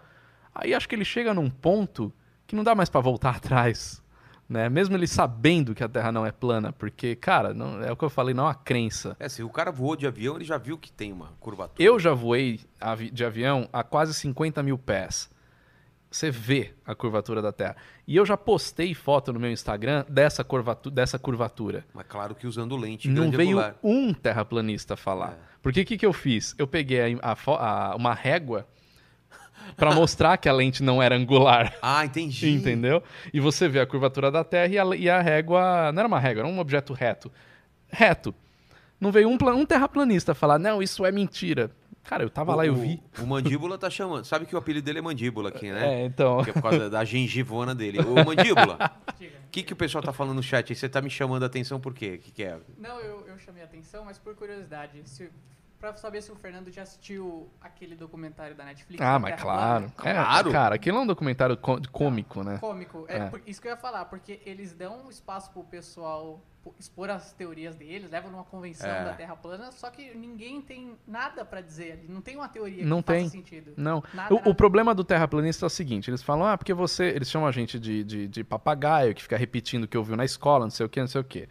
Aí 0.54 0.72
acho 0.74 0.88
que 0.88 0.94
ele 0.94 1.04
chega 1.04 1.32
num 1.34 1.50
ponto 1.50 2.12
que 2.46 2.54
não 2.56 2.64
dá 2.64 2.74
mais 2.74 2.88
pra 2.88 3.00
voltar 3.00 3.36
atrás. 3.36 4.02
Né? 4.46 4.68
Mesmo 4.68 4.94
ele 4.94 5.06
sabendo 5.06 5.74
que 5.74 5.82
a 5.82 5.88
Terra 5.88 6.12
não 6.12 6.26
é 6.26 6.30
plana, 6.30 6.70
porque, 6.72 7.16
cara, 7.16 7.54
não- 7.54 7.82
é 7.82 7.90
o 7.90 7.96
que 7.96 8.04
eu 8.04 8.10
falei, 8.10 8.34
não 8.34 8.46
há 8.46 8.54
crença. 8.54 9.16
É, 9.18 9.26
se 9.28 9.42
o 9.42 9.48
cara 9.48 9.72
voou 9.72 9.96
de 9.96 10.06
avião, 10.06 10.36
ele 10.36 10.44
já 10.44 10.58
viu 10.58 10.76
que 10.76 10.92
tem 10.92 11.10
uma 11.12 11.32
curvatura. 11.40 11.82
Eu 11.82 11.98
já 11.98 12.12
voei 12.12 12.60
de 13.12 13.24
avião 13.24 13.66
a 13.72 13.82
quase 13.82 14.12
50 14.12 14.62
mil 14.62 14.76
pés. 14.76 15.30
Você 16.14 16.30
vê 16.30 16.70
a 16.86 16.94
curvatura 16.94 17.42
da 17.42 17.50
Terra. 17.50 17.74
E 18.06 18.14
eu 18.14 18.24
já 18.24 18.36
postei 18.36 18.94
foto 18.94 19.32
no 19.32 19.40
meu 19.40 19.50
Instagram 19.50 20.04
dessa, 20.08 20.44
curvatu 20.44 20.88
dessa 20.88 21.18
curvatura. 21.18 21.84
Mas 21.92 22.06
claro 22.06 22.36
que 22.36 22.46
usando 22.46 22.76
lente 22.76 23.08
Não 23.08 23.32
veio 23.32 23.48
angular. 23.58 23.74
um 23.82 24.14
terraplanista 24.14 24.96
falar. 24.96 25.32
É. 25.32 25.36
Porque 25.60 25.80
o 25.80 25.84
que, 25.84 25.98
que 25.98 26.06
eu 26.06 26.12
fiz? 26.12 26.54
Eu 26.56 26.68
peguei 26.68 27.00
a- 27.20 27.32
a 27.32 27.36
a- 27.92 27.96
uma 27.96 28.14
régua 28.14 28.64
para 29.76 29.92
mostrar 29.92 30.36
que 30.36 30.48
a 30.48 30.52
lente 30.52 30.84
não 30.84 31.02
era 31.02 31.16
angular. 31.16 31.74
Ah, 31.82 32.04
entendi. 32.04 32.48
Entendeu? 32.48 33.02
E 33.32 33.40
você 33.40 33.68
vê 33.68 33.80
a 33.80 33.86
curvatura 33.86 34.30
da 34.30 34.44
Terra 34.44 34.68
e 34.72 34.78
a, 34.78 34.84
e 34.96 35.10
a 35.10 35.20
régua. 35.20 35.90
Não 35.90 35.98
era 35.98 36.06
uma 36.06 36.20
régua, 36.20 36.42
era 36.42 36.48
um 36.48 36.60
objeto 36.60 36.92
reto. 36.92 37.28
Reto. 37.88 38.32
Não 39.00 39.10
veio 39.10 39.28
um, 39.28 39.36
um 39.56 39.66
terraplanista 39.66 40.32
falar, 40.32 40.60
não, 40.60 40.80
isso 40.80 41.04
é 41.04 41.10
mentira. 41.10 41.72
Cara, 42.04 42.22
eu 42.22 42.30
tava 42.30 42.52
O- 42.52 42.56
lá 42.56 42.64
e 42.64 42.68
eu 42.68 42.74
o- 42.74 42.76
vi. 42.76 43.02
O 43.18 43.26
Mandíbula 43.26 43.78
tá 43.78 43.88
chamando. 43.88 44.24
Sabe 44.24 44.44
que 44.46 44.54
o 44.54 44.58
apelido 44.58 44.84
dele 44.84 44.98
é 44.98 45.02
Mandíbula 45.02 45.48
aqui, 45.48 45.70
né? 45.72 46.02
É, 46.02 46.04
então. 46.04 46.42
Que 46.44 46.50
é 46.50 46.52
por 46.52 46.62
causa 46.62 46.90
da 46.90 47.04
gengivona 47.04 47.74
dele. 47.74 47.98
Ô, 48.00 48.24
Mandíbula, 48.24 48.78
o 49.18 49.50
que, 49.50 49.62
que 49.62 49.72
o 49.72 49.76
pessoal 49.76 50.02
tá 50.04 50.12
falando 50.12 50.36
no 50.36 50.42
chat 50.42 50.70
aí? 50.70 50.76
Você 50.76 50.88
tá 50.88 51.00
me 51.00 51.08
chamando 51.10 51.42
a 51.42 51.46
atenção 51.46 51.80
por 51.80 51.94
quê? 51.94 52.16
O 52.16 52.18
que, 52.18 52.30
que 52.30 52.44
é? 52.44 52.58
Não, 52.78 52.98
eu, 53.00 53.26
eu 53.26 53.38
chamei 53.38 53.62
a 53.62 53.64
atenção, 53.64 54.04
mas 54.04 54.18
por 54.18 54.34
curiosidade, 54.34 55.00
se, 55.08 55.30
pra 55.80 55.94
saber 55.96 56.20
se 56.22 56.30
o 56.30 56.36
Fernando 56.36 56.70
já 56.70 56.82
assistiu 56.82 57.48
aquele 57.60 57.94
documentário 57.96 58.54
da 58.54 58.64
Netflix. 58.64 59.00
Ah, 59.02 59.18
mas 59.18 59.40
claro. 59.40 59.90
Claro. 59.96 60.48
É, 60.50 60.52
cara, 60.52 60.74
aquilo 60.74 60.98
é 60.98 61.00
um 61.00 61.06
documentário 61.06 61.56
cômico, 61.90 62.42
né? 62.42 62.58
Cômico. 62.58 63.06
É, 63.08 63.16
É. 63.16 63.28
por- 63.30 63.40
isso 63.46 63.60
que 63.62 63.66
eu 63.68 63.72
ia 63.72 63.76
falar, 63.78 64.04
porque 64.06 64.40
eles 64.44 64.72
dão 64.74 65.08
espaço 65.08 65.50
pro 65.52 65.64
pessoal 65.64 66.40
expor 66.78 67.10
as 67.10 67.32
teorias 67.32 67.74
deles, 67.76 68.10
levam 68.10 68.30
numa 68.30 68.44
convenção 68.44 68.88
É. 68.88 69.04
da 69.04 69.12
Terra 69.14 69.36
plana, 69.36 69.70
só 69.72 69.90
que 69.90 70.14
ninguém 70.14 70.60
tem 70.62 70.96
nada 71.06 71.44
pra 71.44 71.60
dizer 71.60 72.04
não 72.08 72.20
tem 72.20 72.36
uma 72.36 72.48
teoria 72.48 72.84
Não 72.84 73.02
que 73.02 73.08
tem. 73.12 73.24
faça 73.24 73.32
sentido. 73.36 73.72
Não. 73.76 74.02
Nada, 74.14 74.32
o, 74.34 74.36
nada. 74.38 74.50
o 74.50 74.54
problema 74.54 74.94
do 74.94 75.04
terraplanista 75.04 75.66
é 75.66 75.68
o 75.68 75.70
seguinte: 75.70 76.10
eles 76.10 76.22
falam, 76.22 76.46
ah, 76.46 76.56
porque 76.56 76.72
você. 76.72 77.04
Eles 77.04 77.30
chamam 77.30 77.48
a 77.48 77.52
gente 77.52 77.78
de, 77.78 78.02
de, 78.04 78.28
de 78.28 78.44
papagaio, 78.44 79.14
que 79.14 79.22
fica 79.22 79.36
repetindo 79.36 79.84
o 79.84 79.88
que 79.88 79.98
ouviu 79.98 80.16
na 80.16 80.24
escola, 80.24 80.64
não 80.64 80.70
sei 80.70 80.86
o 80.86 80.88
que, 80.88 81.00
não 81.00 81.06
sei 81.08 81.20
o 81.20 81.24
que. 81.24 81.48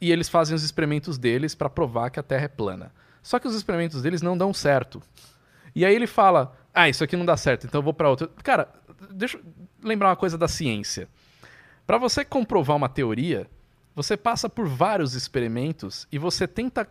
E 0.00 0.10
eles 0.10 0.28
fazem 0.28 0.54
os 0.54 0.62
experimentos 0.62 1.18
deles 1.18 1.54
pra 1.54 1.68
provar 1.68 2.10
que 2.10 2.18
a 2.18 2.22
Terra 2.22 2.44
é 2.44 2.48
plana. 2.48 2.92
Só 3.22 3.38
que 3.38 3.46
os 3.46 3.54
experimentos 3.54 4.00
deles 4.02 4.22
não 4.22 4.36
dão 4.38 4.54
certo. 4.54 5.02
E 5.74 5.84
aí 5.84 5.94
ele 5.94 6.06
fala, 6.06 6.56
ah, 6.72 6.88
isso 6.88 7.04
aqui 7.04 7.16
não 7.16 7.24
dá 7.26 7.36
certo, 7.36 7.66
então 7.66 7.80
eu 7.80 7.82
vou 7.84 7.92
pra 7.92 8.08
outro. 8.08 8.30
Cara, 8.42 8.68
deixa 9.10 9.36
eu 9.36 9.42
lembrar 9.82 10.08
uma 10.08 10.16
coisa 10.16 10.38
da 10.38 10.48
ciência. 10.48 11.06
Pra 11.86 11.98
você 11.98 12.24
comprovar 12.24 12.76
uma 12.76 12.88
teoria, 12.88 13.46
você 14.02 14.16
passa 14.16 14.48
por 14.48 14.66
vários 14.66 15.14
experimentos 15.14 16.08
e 16.10 16.18
você 16.18 16.48
tenta 16.48 16.88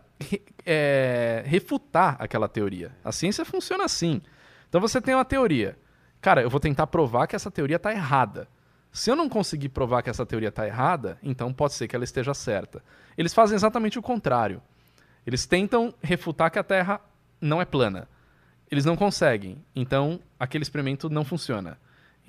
é, 0.64 1.41
refutar 1.44 2.15
aquela 2.19 2.48
teoria. 2.48 2.91
A 3.03 3.11
ciência 3.11 3.44
funciona 3.44 3.84
assim. 3.86 4.22
Então 4.68 4.80
você 4.80 5.02
tem 5.02 5.15
uma 5.15 5.26
teoria. 5.26 5.76
Cara, 6.22 6.44
eu 6.44 6.52
vou 6.52 6.60
tentar 6.60 6.86
provar 6.86 7.26
que 7.26 7.36
essa 7.36 7.49
teoria 7.49 7.77
está 7.77 7.91
errada. 7.91 8.48
Se 8.91 9.10
eu 9.10 9.15
não 9.15 9.27
conseguir 9.27 9.69
provar 9.69 10.03
que 10.03 10.10
essa 10.11 10.23
teoria 10.23 10.49
está 10.49 10.68
errada, 10.68 11.18
então 11.23 11.52
pode 11.52 11.73
ser 11.73 11.88
que 11.88 11.95
ela 11.95 12.06
esteja 12.06 12.36
certa. 12.36 12.84
Eles 13.18 13.34
fazem 13.34 13.56
exatamente 13.56 13.98
o 13.98 14.03
contrário. 14.03 14.61
Eles 15.26 15.48
tentam 15.48 15.91
refutar 16.03 16.52
que 16.52 16.60
a 16.60 16.64
Terra 16.64 17.02
não 17.41 17.60
é 17.60 17.65
plana. 17.65 18.07
Eles 18.69 18.86
não 18.86 18.95
conseguem. 18.95 19.65
Então 19.76 20.19
aquele 20.40 20.61
experimento 20.61 21.10
não 21.10 21.26
funciona. 21.26 21.80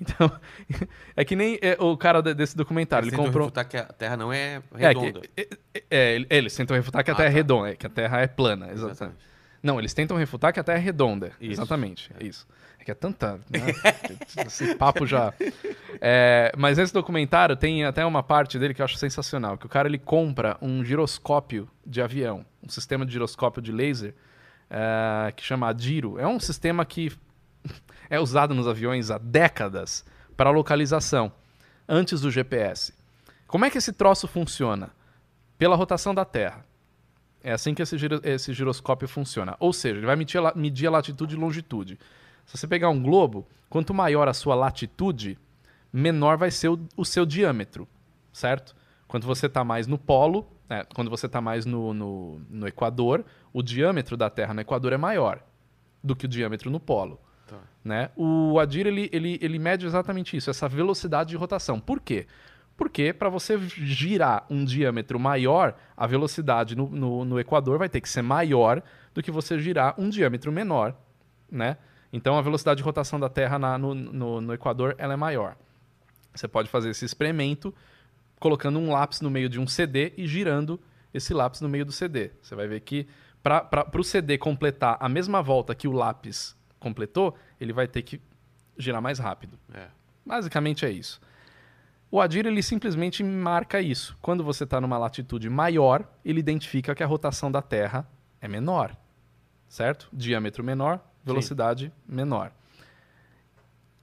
Então, 0.01 0.31
é 1.15 1.23
que 1.23 1.35
nem 1.35 1.59
é, 1.61 1.77
o 1.79 1.95
cara 1.95 2.21
de- 2.21 2.33
desse 2.33 2.57
documentário. 2.57 3.03
Eles 3.05 3.13
ele 3.13 3.17
tentam 3.17 3.25
comprou. 3.31 3.45
refutar 3.45 3.65
que 3.67 3.77
a 3.77 3.83
Terra 3.85 4.17
não 4.17 4.33
é 4.33 4.61
É, 4.75 4.87
redonda. 4.87 5.21
é, 5.37 5.47
é, 5.73 5.81
é, 5.91 6.25
eles 6.37 6.55
tentam 6.55 6.75
refutar 6.75 7.03
que 7.03 7.11
a 7.11 7.13
Ah, 7.13 7.17
Terra 7.17 7.29
é 7.29 7.31
tá. 7.31 7.35
redonda, 7.37 7.69
é, 7.69 7.75
que 7.75 7.85
a 7.85 7.89
Terra 7.89 8.19
é 8.21 8.27
plana, 8.27 8.65
exatamente. 8.71 8.91
Exatamente. 8.91 9.31
Não, 9.61 9.77
eles 9.77 9.93
tentam 9.93 10.17
refutar 10.17 10.51
que 10.51 10.59
a 10.59 10.63
Terra 10.63 10.79
é 10.79 10.81
redonda. 10.81 11.31
Isso. 11.39 11.51
Exatamente, 11.61 12.11
é 12.19 12.25
isso. 12.25 12.47
É 12.79 12.83
que 12.83 12.89
é 12.89 12.95
tanta. 12.95 13.33
né, 13.47 13.59
Esse 14.47 14.73
papo 14.73 15.05
já. 15.05 15.31
É, 16.01 16.51
mas 16.57 16.79
esse 16.79 16.91
documentário 16.91 17.55
tem 17.55 17.85
até 17.85 18.03
uma 18.03 18.23
parte 18.23 18.57
dele 18.57 18.73
que 18.73 18.81
eu 18.81 18.85
acho 18.85 18.97
sensacional: 18.97 19.55
que 19.55 19.67
o 19.67 19.69
cara 19.69 19.87
ele 19.87 19.99
compra 19.99 20.57
um 20.59 20.83
giroscópio 20.83 21.69
de 21.85 22.01
avião, 22.01 22.43
um 22.63 22.69
sistema 22.69 23.05
de 23.05 23.11
giroscópio 23.11 23.61
de 23.61 23.71
laser, 23.71 24.15
que 25.35 25.43
chama 25.43 25.67
Adiro. 25.69 26.17
É 26.17 26.25
um 26.27 26.39
sistema 26.39 26.83
que 26.83 27.11
é 28.09 28.19
usado 28.19 28.53
nos 28.53 28.67
aviões 28.67 29.09
há 29.11 29.17
décadas 29.17 30.05
para 30.35 30.49
localização, 30.49 31.31
antes 31.87 32.21
do 32.21 32.31
GPS. 32.31 32.93
Como 33.47 33.65
é 33.65 33.69
que 33.69 33.77
esse 33.77 33.91
troço 33.93 34.27
funciona? 34.27 34.91
Pela 35.57 35.75
rotação 35.75 36.13
da 36.15 36.25
Terra. 36.25 36.65
É 37.43 37.51
assim 37.51 37.73
que 37.73 37.81
esse, 37.81 37.97
giro- 37.97 38.21
esse 38.23 38.53
giroscópio 38.53 39.07
funciona. 39.07 39.55
Ou 39.59 39.73
seja, 39.73 39.97
ele 39.97 40.05
vai 40.05 40.15
medir 40.15 40.39
medir 40.55 40.87
a 40.87 40.91
latitude 40.91 41.35
e 41.35 41.39
longitude. 41.39 41.99
Se 42.45 42.57
você 42.57 42.67
pegar 42.67 42.89
um 42.89 43.01
globo, 43.01 43.47
quanto 43.69 43.93
maior 43.93 44.27
a 44.27 44.33
sua 44.33 44.55
latitude, 44.55 45.37
menor 45.91 46.37
vai 46.37 46.51
ser 46.51 46.69
o, 46.69 46.79
o 46.95 47.03
seu 47.05 47.25
diâmetro, 47.25 47.87
certo? 48.31 48.75
Quando 49.07 49.25
você 49.27 49.47
está 49.47 49.63
mais 49.63 49.87
no 49.87 49.97
polo, 49.97 50.47
né, 50.69 50.83
quando 50.95 51.09
você 51.09 51.25
está 51.25 51.41
mais 51.41 51.65
no, 51.65 51.93
no, 51.93 52.41
no 52.49 52.67
Equador, 52.67 53.25
o 53.51 53.61
diâmetro 53.61 54.15
da 54.15 54.29
Terra 54.29 54.53
no 54.53 54.61
Equador 54.61 54.93
é 54.93 54.97
maior 54.97 55.43
do 56.03 56.15
que 56.15 56.25
o 56.25 56.29
diâmetro 56.29 56.69
no 56.71 56.79
polo. 56.79 57.19
Né? 57.83 58.09
O 58.15 58.59
Adir 58.59 58.85
ele, 58.85 59.09
ele, 59.11 59.39
ele 59.41 59.57
mede 59.57 59.85
exatamente 59.85 60.37
isso, 60.37 60.49
essa 60.49 60.67
velocidade 60.67 61.31
de 61.31 61.35
rotação. 61.35 61.79
Por 61.79 61.99
quê? 61.99 62.27
Porque 62.77 63.11
para 63.13 63.29
você 63.29 63.59
girar 63.59 64.45
um 64.49 64.63
diâmetro 64.63 65.19
maior, 65.19 65.75
a 65.95 66.07
velocidade 66.07 66.75
no, 66.75 66.87
no, 66.89 67.25
no 67.25 67.39
Equador 67.39 67.77
vai 67.77 67.89
ter 67.89 68.01
que 68.01 68.09
ser 68.09 68.21
maior 68.21 68.81
do 69.13 69.21
que 69.21 69.31
você 69.31 69.59
girar 69.59 69.95
um 69.97 70.09
diâmetro 70.09 70.51
menor, 70.51 70.95
né? 71.49 71.77
Então 72.13 72.37
a 72.37 72.41
velocidade 72.41 72.77
de 72.77 72.83
rotação 72.83 73.19
da 73.19 73.29
Terra 73.29 73.57
na- 73.59 73.77
no, 73.77 73.93
no, 73.93 74.41
no 74.41 74.53
Equador 74.53 74.95
ela 74.97 75.13
é 75.13 75.17
maior. 75.17 75.55
Você 76.33 76.47
pode 76.47 76.69
fazer 76.69 76.89
esse 76.89 77.05
experimento 77.05 77.73
colocando 78.39 78.79
um 78.79 78.91
lápis 78.91 79.21
no 79.21 79.29
meio 79.29 79.47
de 79.49 79.59
um 79.59 79.67
CD 79.67 80.13
e 80.17 80.25
girando 80.27 80.79
esse 81.13 81.33
lápis 81.33 81.61
no 81.61 81.69
meio 81.69 81.85
do 81.85 81.91
CD. 81.91 82.31
Você 82.41 82.55
vai 82.55 82.67
ver 82.67 82.79
que 82.81 83.07
para 83.43 83.87
o 83.95 84.03
CD 84.03 84.37
completar 84.37 84.97
a 84.99 85.09
mesma 85.09 85.41
volta 85.41 85.75
que 85.75 85.87
o 85.87 85.91
lápis 85.91 86.55
completou, 86.81 87.33
ele 87.61 87.71
vai 87.71 87.87
ter 87.87 88.01
que 88.01 88.19
girar 88.77 89.01
mais 89.01 89.19
rápido. 89.19 89.57
É. 89.73 89.87
Basicamente 90.25 90.85
é 90.85 90.89
isso. 90.91 91.21
O 92.09 92.19
Adir 92.19 92.45
ele 92.45 92.61
simplesmente 92.61 93.23
marca 93.23 93.79
isso. 93.79 94.17
Quando 94.21 94.43
você 94.43 94.65
está 94.65 94.81
numa 94.81 94.97
latitude 94.97 95.49
maior, 95.49 96.03
ele 96.25 96.41
identifica 96.41 96.93
que 96.93 97.01
a 97.01 97.05
rotação 97.07 97.49
da 97.49 97.61
Terra 97.61 98.05
é 98.41 98.47
menor, 98.49 98.93
certo? 99.69 100.09
Diâmetro 100.11 100.61
menor, 100.61 100.99
velocidade 101.23 101.89
menor. 102.05 102.51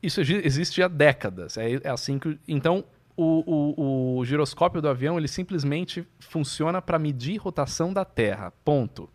Isso 0.02 0.20
exi- 0.20 0.40
existe 0.44 0.82
há 0.82 0.88
décadas. 0.88 1.56
É, 1.58 1.72
é 1.74 1.90
assim 1.90 2.18
que. 2.18 2.38
Então, 2.46 2.84
o, 3.16 3.42
o- 3.44 4.18
o 4.20 4.24
giroscópio 4.24 4.80
do 4.80 4.88
avião 4.88 5.18
ele 5.18 5.26
simplesmente 5.28 6.06
funciona 6.20 6.80
para 6.80 6.98
medir 6.98 7.36
rotação 7.36 7.92
da 7.92 8.04
Terra. 8.04 8.52
Ponto. 8.64 9.10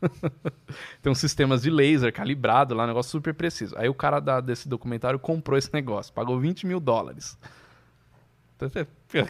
Tem 1.02 1.10
uns 1.12 1.18
sistemas 1.18 1.62
de 1.62 1.70
laser 1.70 2.12
calibrado 2.12 2.74
lá, 2.74 2.84
um 2.84 2.86
negócio 2.88 3.10
super 3.10 3.34
preciso. 3.34 3.76
Aí 3.78 3.88
o 3.88 3.94
cara 3.94 4.20
da- 4.20 4.40
desse 4.40 4.68
documentário 4.68 5.18
comprou 5.18 5.58
esse 5.58 5.72
negócio, 5.72 6.12
pagou 6.12 6.38
20 6.38 6.66
mil 6.66 6.80
dólares. 6.80 7.38
Então, 8.56 8.68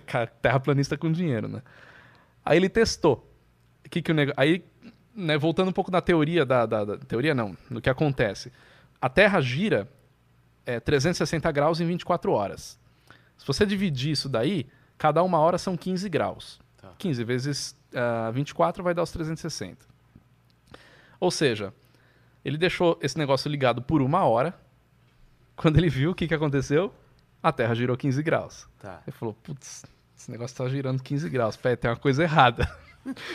cara, 0.07 0.27
Terraplanista 0.27 0.97
com 0.97 1.11
dinheiro, 1.11 1.49
né? 1.49 1.63
Aí 2.45 2.57
ele 2.57 2.69
testou. 2.69 3.27
Que 3.91 4.03
que 4.03 4.11
o 4.11 4.15
nego... 4.15 4.33
Aí, 4.37 4.65
né, 5.15 5.37
voltando 5.39 5.69
um 5.69 5.73
pouco 5.73 5.91
na 5.91 6.01
teoria 6.01 6.45
da, 6.45 6.67
da- 6.67 6.85
da- 6.85 6.97
Teoria 6.99 7.35
não, 7.35 7.57
no 7.69 7.81
que 7.81 7.91
acontece. 7.91 8.53
A 9.01 9.09
Terra 9.09 9.41
gira 9.41 9.89
é, 10.67 10.79
360 10.81 11.51
graus 11.53 11.81
em 11.81 11.87
24 11.87 12.33
horas. 12.33 12.79
Se 13.37 13.47
você 13.47 13.65
dividir 13.65 14.13
isso 14.13 14.29
daí, 14.29 14.67
cada 14.99 15.23
uma 15.23 15.39
hora 15.39 15.59
são 15.59 15.77
15 15.77 16.09
graus. 16.09 16.61
Tá. 16.77 16.93
15 16.99 17.25
vezes 17.25 17.77
ah, 17.95 18.31
24 18.31 18.83
vai 18.83 18.95
dar 18.95 19.03
os 19.03 19.11
360. 19.11 19.87
Ou 21.21 21.31
seja, 21.31 21.73
ele 22.45 22.57
deixou 22.57 22.99
esse 23.03 23.17
negócio 23.19 23.49
ligado 23.51 23.83
por 23.83 24.01
uma 24.03 24.25
hora. 24.25 24.55
Quando 25.55 25.77
ele 25.79 25.91
viu 25.91 26.13
o 26.13 26.15
que, 26.15 26.27
que 26.27 26.35
aconteceu, 26.35 26.93
a 27.43 27.53
Terra 27.53 27.75
girou 27.75 27.97
15 27.97 28.23
graus. 28.23 28.67
Tá. 28.81 29.03
Ele 29.07 29.15
falou, 29.15 29.35
putz, 29.35 29.85
esse 30.17 30.31
negócio 30.31 30.57
tá 30.57 30.69
girando 30.69 31.03
15 31.03 31.29
graus. 31.29 31.57
Pera, 31.57 31.77
tem 31.77 31.91
uma 31.91 31.97
coisa 31.97 32.23
errada. 32.23 32.67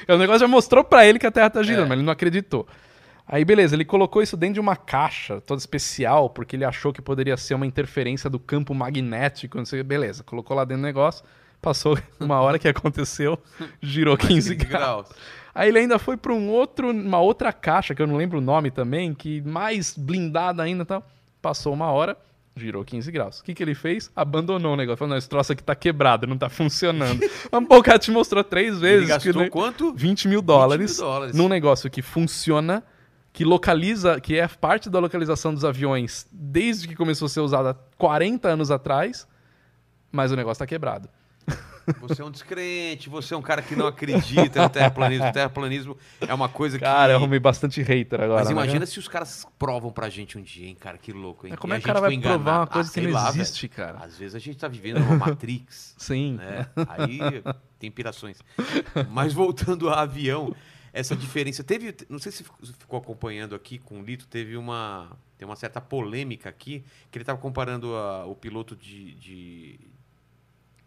E 0.08 0.12
o 0.12 0.18
negócio 0.18 0.40
já 0.42 0.48
mostrou 0.48 0.84
pra 0.84 1.06
ele 1.06 1.20
que 1.20 1.28
a 1.28 1.32
Terra 1.32 1.50
tá 1.52 1.62
girando, 1.62 1.86
É. 1.86 1.90
mas 1.90 1.98
ele 1.98 2.06
não 2.06 2.14
acreditou. 2.14 2.68
Aí, 3.28 3.44
beleza, 3.44 3.76
ele 3.76 3.86
colocou 3.86 4.22
isso 4.22 4.38
dentro 4.38 4.56
de 4.56 4.60
uma 4.60 4.76
caixa 4.76 5.42
toda 5.42 5.60
especial, 5.60 6.30
porque 6.30 6.56
ele 6.56 6.64
achou 6.64 6.94
que 6.94 7.02
poderia 7.02 7.36
ser 7.38 7.56
uma 7.56 7.66
interferência 7.66 8.30
do 8.30 8.38
campo 8.40 8.74
magnético, 8.76 9.58
não 9.58 9.66
sei, 9.66 9.82
beleza. 9.82 10.24
Colocou 10.24 10.56
lá 10.56 10.64
dentro 10.64 10.82
do 10.84 10.86
negócio, 10.86 11.26
passou 11.60 11.98
uma 12.20 12.40
hora 12.42 12.60
que 12.60 12.68
aconteceu, 12.68 13.40
girou 13.82 14.16
15 14.16 14.54
graus. 14.56 15.10
Aí 15.56 15.70
ele 15.70 15.80
ainda 15.80 15.98
foi 15.98 16.18
para 16.18 16.34
um 16.34 16.50
outro, 16.50 16.92
uma 16.92 17.22
outra 17.22 17.54
caixa, 17.54 17.96
que 17.96 18.02
eu 18.02 18.08
não 18.08 18.18
lembro 18.18 18.40
o 18.40 18.42
nome 18.42 18.70
também, 18.70 19.14
que 19.14 19.42
mais 19.42 19.96
blindada 19.98 20.62
ainda 20.62 20.84
e 20.84 20.86
tal. 20.86 21.08
Passou 21.42 21.74
uma 21.74 21.90
hora, 21.92 22.18
girou 22.58 22.84
15 22.84 23.10
graus. 23.10 23.40
O 23.40 23.44
que, 23.46 23.54
que 23.54 23.64
ele 23.64 23.74
fez? 23.74 24.12
Abandonou 24.14 24.74
o 24.74 24.76
negócio. 24.76 24.98
Falou, 24.98 25.12
não, 25.12 25.18
esse 25.18 25.30
troço 25.30 25.54
aqui 25.54 25.64
tá 25.64 25.74
quebrado, 25.74 26.28
não 26.28 26.38
tá 26.38 26.50
funcionando. 26.50 27.22
um 27.54 27.64
pouco 27.64 27.98
te 27.98 28.12
mostrou 28.12 28.44
três 28.44 28.78
vezes. 28.80 29.04
Ele 29.04 29.08
gastou 29.08 29.44
que 29.44 29.50
quanto? 29.50 29.94
20 29.94 30.28
mil 30.28 30.42
dólares, 30.42 30.98
dólares. 30.98 31.34
num 31.34 31.48
negócio 31.48 31.90
que 31.90 32.02
funciona, 32.02 32.84
que 33.32 33.46
localiza, 33.46 34.20
que 34.20 34.38
é 34.38 34.46
parte 34.50 34.90
da 34.90 35.00
localização 35.00 35.54
dos 35.54 35.64
aviões 35.64 36.28
desde 36.34 36.86
que 36.86 36.96
começou 36.96 37.28
a 37.28 37.30
ser 37.30 37.40
usado 37.40 37.70
há 37.70 37.76
40 37.98 38.50
anos 38.50 38.72
atrás, 38.72 39.26
mas 40.12 40.34
o 40.34 40.36
negócio 40.36 40.60
tá 40.60 40.68
quebrado. 40.68 41.08
Você 42.02 42.22
é 42.22 42.26
um 42.26 42.32
descrente, 42.32 43.10
você 43.10 43.34
é 43.34 43.38
um 43.38 43.42
cara 43.42 43.62
que 43.62 43.76
não 43.76 43.88
acredita 43.88 44.62
no 44.64 44.70
terraplanismo. 44.70 45.28
O 45.28 45.32
terraplanismo 45.32 45.98
é 46.20 46.34
uma 46.34 46.50
coisa 46.50 46.78
que. 46.78 46.84
Cara, 46.84 47.14
eu 47.14 47.18
arrumei 47.18 47.40
bastante 47.40 47.82
hater 47.82 48.20
agora. 48.22 48.40
Mas 48.40 48.48
né? 48.48 48.52
imagina 48.54 48.86
se 48.86 48.98
os 49.00 49.08
caras 49.08 49.46
provam 49.60 49.92
pra 49.92 50.10
gente 50.10 50.38
um 50.38 50.42
dia, 50.42 50.68
hein, 50.68 50.76
cara, 50.80 50.98
que 50.98 51.12
louco, 51.12 51.46
hein? 51.46 51.52
Mas 51.52 51.60
como 51.60 51.74
é 51.74 51.78
a 51.78 51.80
que 51.80 51.86
o 51.86 51.88
cara 51.94 52.00
gente 52.00 52.02
vai 52.02 52.12
foi 52.12 52.22
provar 52.22 52.40
uma 52.40 52.52
enganado. 52.52 52.72
coisa 52.72 52.90
Ah, 52.90 52.94
que 52.94 53.02
não 53.02 53.12
lá, 53.12 53.30
existe, 53.30 53.68
velho. 53.68 53.74
cara? 53.76 54.06
Às 54.06 54.18
vezes 54.18 54.36
a 54.36 54.40
gente 54.40 54.58
tá 54.58 54.68
vivendo 54.68 54.98
uma 54.98 55.16
Matrix. 55.18 55.96
Sim. 56.00 56.34
né? 56.36 56.68
Aí 56.90 57.20
tem 57.80 57.92
pirações. 57.92 58.40
Mas 59.10 59.34
voltando 59.34 59.90
a 59.90 60.02
avião, 60.02 60.56
essa 60.94 61.16
diferença. 61.16 61.64
Teve. 61.64 61.94
Não 62.10 62.20
sei 62.20 62.32
se 62.32 62.44
você 62.60 62.74
ficou 62.74 62.98
acompanhando 62.98 63.54
aqui 63.56 63.78
com 63.78 64.00
o 64.00 64.04
Lito, 64.04 64.28
teve 64.28 64.58
uma. 64.58 65.10
Tem 65.38 65.46
uma 65.46 65.58
certa 65.58 65.82
polêmica 65.82 66.48
aqui, 66.48 66.82
que 67.12 67.18
ele 67.18 67.24
estava 67.24 67.38
comparando 67.38 67.94
a- 67.94 68.26
o 68.26 68.34
piloto 68.36 68.74
de. 68.76 69.14
de 69.16 69.80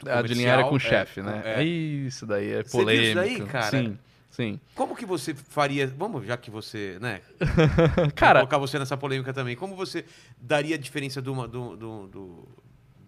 A 0.06 0.22
de 0.22 0.34
linha 0.34 0.48
aérea 0.50 0.64
com 0.64 0.76
o 0.76 0.78
comercial, 0.78 1.00
chefe, 1.06 1.20
é, 1.20 1.22
né? 1.22 1.42
é. 1.44 1.64
Isso 1.64 2.26
daí 2.26 2.52
é 2.52 2.62
Você 2.62 2.76
viu 2.76 2.86
polêmico. 2.86 3.06
isso 3.06 3.14
daí, 3.14 3.46
cara? 3.46 3.70
Sim, 3.70 3.98
sim. 4.30 4.60
Como 4.74 4.94
que 4.94 5.04
você 5.06 5.34
faria. 5.34 5.86
Vamos, 5.86 6.24
já 6.26 6.36
que 6.36 6.50
você. 6.50 6.98
né? 7.00 7.20
Cara, 8.14 8.40
colocar 8.40 8.58
você 8.58 8.78
nessa 8.78 8.96
polêmica 8.96 9.32
também. 9.32 9.56
Como 9.56 9.74
você 9.74 10.04
daria 10.40 10.76
a 10.76 10.78
diferença 10.78 11.20
do, 11.20 11.34
do, 11.48 11.76
do, 11.76 12.48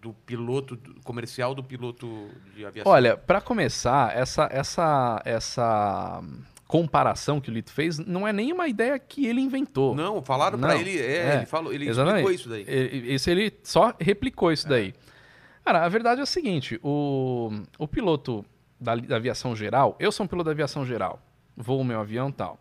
do 0.01 0.13
piloto 0.25 0.77
comercial 1.03 1.53
do 1.55 1.63
piloto 1.63 2.29
de 2.55 2.65
aviação? 2.65 2.91
olha, 2.91 3.15
pra 3.15 3.39
começar, 3.39 4.17
essa, 4.17 4.49
essa, 4.51 5.21
essa 5.23 6.21
comparação 6.67 7.39
que 7.41 7.49
o 7.49 7.53
Lito 7.53 7.71
fez 7.71 7.99
não 7.99 8.27
é 8.27 8.33
nem 8.33 8.51
uma 8.51 8.67
ideia 8.67 8.97
que 8.97 9.25
ele 9.27 9.41
inventou. 9.41 9.93
Não, 9.95 10.21
falaram 10.21 10.57
pra 10.57 10.75
ele. 10.77 10.97
É, 10.99 11.03
é, 11.03 11.35
ele 11.37 11.45
falou, 11.45 11.71
ele 11.73 11.87
exatamente. 11.87 12.31
explicou 12.31 12.31
isso 12.33 12.49
daí. 12.49 12.65
E- 12.67 13.13
Isso 13.13 13.29
ele 13.29 13.53
só 13.63 13.93
replicou 13.99 14.51
isso 14.51 14.67
daí. 14.67 14.93
Cara, 15.63 15.85
a 15.85 15.89
verdade 15.89 16.19
é 16.21 16.23
o 16.23 16.27
seguinte: 16.27 16.79
o, 16.83 17.51
o 17.77 17.87
piloto 17.87 18.43
da, 18.79 18.95
da 18.95 19.15
aviação 19.17 19.55
geral, 19.55 19.95
eu 19.99 20.11
sou 20.11 20.23
um 20.25 20.27
piloto 20.27 20.45
da 20.45 20.51
aviação 20.51 20.85
geral, 20.85 21.19
voo 21.55 21.83
meu 21.83 21.99
avião 21.99 22.29
e 22.29 22.33
tal. 22.33 22.57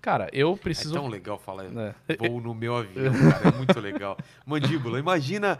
Cara, 0.00 0.28
eu 0.32 0.56
preciso. 0.56 0.94
É 0.96 0.98
tão 1.00 1.08
legal 1.08 1.38
falar. 1.38 1.64
É. 1.64 2.16
Voo 2.16 2.40
no 2.40 2.54
meu 2.54 2.76
avião, 2.76 3.12
cara. 3.32 3.48
É 3.48 3.56
muito 3.56 3.80
legal. 3.80 4.16
Mandíbula, 4.46 4.98
imagina. 4.98 5.58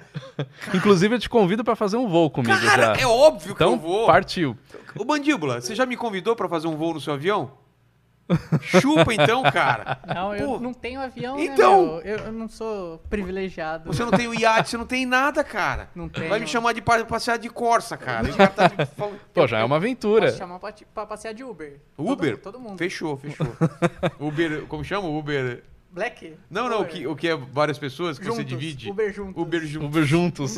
Inclusive, 0.72 1.16
eu 1.16 1.18
te 1.18 1.28
convido 1.28 1.64
pra 1.64 1.74
fazer 1.74 1.96
um 1.96 2.06
voo 2.06 2.30
comigo 2.30 2.56
Cara, 2.60 2.94
já. 2.94 3.02
é 3.02 3.06
óbvio 3.06 3.48
que 3.56 3.62
Então, 3.62 3.72
eu 3.72 3.78
vou. 3.78 4.06
partiu. 4.06 4.56
Ô, 4.96 5.04
Mandíbula, 5.04 5.60
você 5.60 5.74
já 5.74 5.84
me 5.84 5.96
convidou 5.96 6.36
pra 6.36 6.48
fazer 6.48 6.68
um 6.68 6.76
voo 6.76 6.94
no 6.94 7.00
seu 7.00 7.14
avião? 7.14 7.50
Chupa 8.62 9.14
então, 9.14 9.42
cara. 9.44 9.98
Não, 10.06 10.34
eu 10.34 10.46
Pô, 10.46 10.60
não 10.60 10.72
tenho 10.74 11.00
avião, 11.00 11.38
então- 11.38 11.96
né, 11.96 12.02
meu? 12.04 12.18
Eu, 12.18 12.18
eu 12.26 12.32
não 12.32 12.48
sou 12.48 12.98
privilegiado. 13.10 13.92
Você 13.92 14.04
não 14.04 14.10
tem 14.10 14.28
o 14.28 14.34
iate, 14.34 14.68
você 14.70 14.76
não 14.76 14.86
tem 14.86 15.06
nada, 15.06 15.42
cara. 15.42 15.88
Não 15.94 16.08
tenho. 16.08 16.28
Vai 16.28 16.38
me 16.38 16.46
chamar 16.46 16.72
de 16.72 16.82
pa- 16.82 17.04
passear 17.04 17.38
de 17.38 17.48
Corsa, 17.48 17.96
cara. 17.96 18.26
Tá 18.48 18.66
de- 18.68 18.76
Pô, 19.32 19.46
já 19.46 19.58
é 19.60 19.64
uma 19.64 19.76
aventura. 19.76 20.26
Posso 20.26 20.38
chamar 20.38 20.58
pra, 20.58 20.72
pra 20.94 21.06
passear 21.06 21.32
de 21.34 21.42
Uber. 21.44 21.80
Uber? 21.96 22.36
Todo, 22.38 22.52
todo 22.54 22.60
mundo. 22.60 22.78
Fechou, 22.78 23.16
fechou. 23.16 23.46
Uber, 24.20 24.66
como 24.66 24.84
chama? 24.84 25.08
Uber. 25.08 25.62
Black? 25.90 26.34
Não, 26.50 26.68
não, 26.68 26.78
o 26.78 26.80
Uber. 26.82 26.92
que, 26.92 27.06
o 27.06 27.16
que 27.16 27.28
é 27.28 27.36
várias 27.36 27.78
pessoas 27.78 28.18
que 28.18 28.24
você 28.24 28.42
Juntos, 28.42 28.46
divide. 28.46 28.90
Uber 28.90 29.12
juntos. 29.12 29.42
Uber 29.42 29.66
junto. 29.66 29.86
Uber 29.86 30.04
juntos. 30.04 30.56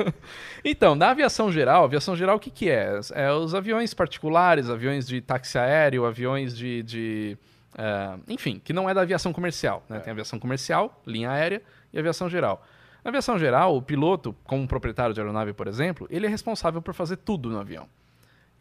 então, 0.64 0.94
na 0.94 1.10
aviação 1.10 1.52
geral, 1.52 1.84
aviação 1.84 2.16
geral 2.16 2.36
o 2.36 2.40
que, 2.40 2.50
que 2.50 2.70
é? 2.70 2.98
É 3.12 3.30
os 3.30 3.54
aviões 3.54 3.92
particulares, 3.92 4.70
aviões 4.70 5.06
de 5.06 5.20
táxi 5.20 5.58
aéreo, 5.58 6.06
aviões 6.06 6.56
de. 6.56 6.82
de, 6.82 7.38
eh, 7.76 8.18
enfim, 8.28 8.60
que 8.64 8.72
não 8.72 8.88
é 8.88 8.94
da 8.94 9.02
aviação 9.02 9.32
comercial. 9.32 9.84
Né? 9.88 10.00
Tem 10.00 10.10
aviação 10.10 10.38
comercial, 10.38 11.00
linha 11.06 11.30
aérea 11.30 11.62
e 11.92 11.98
aviação 11.98 12.28
geral. 12.28 12.64
Na 13.04 13.10
aviação 13.10 13.38
geral, 13.38 13.76
o 13.76 13.82
piloto, 13.82 14.34
como 14.44 14.66
proprietário 14.66 15.12
de 15.12 15.20
aeronave, 15.20 15.52
por 15.52 15.66
exemplo, 15.66 16.06
ele 16.10 16.26
é 16.26 16.28
responsável 16.28 16.80
por 16.80 16.94
fazer 16.94 17.16
tudo 17.16 17.50
no 17.50 17.58
avião. 17.58 17.86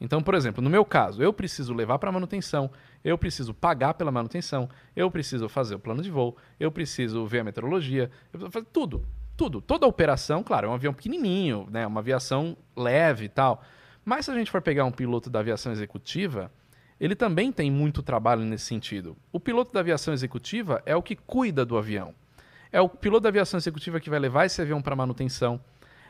Então, 0.02 0.23
por 0.23 0.34
exemplo, 0.34 0.64
no 0.64 0.69
meu 0.69 0.84
caso, 0.84 1.22
eu 1.22 1.32
preciso 1.32 1.76
levar 1.76 1.99
para 1.99 2.11
manutenção, 2.11 2.72
eu 3.03 3.19
preciso 3.19 3.53
pagar 3.53 3.94
pela 3.94 4.11
manutenção, 4.11 4.68
eu 4.95 5.11
preciso 5.11 5.48
fazer 5.48 5.76
o 5.76 5.80
plano 5.80 6.02
de 6.02 6.10
voo, 6.10 6.36
eu 6.60 6.72
preciso 6.72 7.23
ver 7.28 7.41
a 7.41 7.44
meteorologia, 7.44 8.10
eu 8.34 8.40
preciso 8.40 8.52
fazer 8.52 8.65
tudo, 8.73 9.06
tudo. 9.38 9.61
Toda 9.61 9.86
a 9.86 9.90
operação, 9.90 10.41
claro, 10.41 10.65
é 10.65 10.69
um 10.72 10.73
avião 10.73 10.91
pequenininho, 10.91 11.68
né, 11.69 11.86
uma 11.86 11.99
aviação 11.99 12.57
leve 12.76 13.26
e 13.26 13.30
tal. 13.30 13.64
Mas 14.03 14.26
se 14.26 14.32
a 14.32 14.34
gente 14.34 14.49
for 14.49 14.60
pegar 14.60 14.86
um 14.86 14.91
piloto 14.91 15.30
da 15.30 15.40
aviação 15.40 15.72
executiva, 15.72 16.52
ele 16.99 17.15
também 17.15 17.52
tem 17.52 17.69
muito 17.69 18.02
trabalho 18.02 18.41
nesse 18.41 18.65
sentido. 18.65 19.15
O 19.32 19.40
piloto 19.40 19.72
da 19.72 19.82
aviação 19.82 20.15
executiva 20.15 20.82
é 20.84 20.95
o 20.95 21.03
que 21.03 21.15
cuida 21.15 21.64
do 21.64 21.78
avião. 21.78 22.15
É 22.72 22.82
o 22.82 22.90
piloto 22.90 23.22
da 23.22 23.30
aviação 23.30 23.60
executiva 23.60 23.99
que 23.99 24.10
vai 24.10 24.18
levar 24.18 24.48
esse 24.48 24.60
avião 24.60 24.82
para 24.82 24.95
manutenção. 24.95 25.61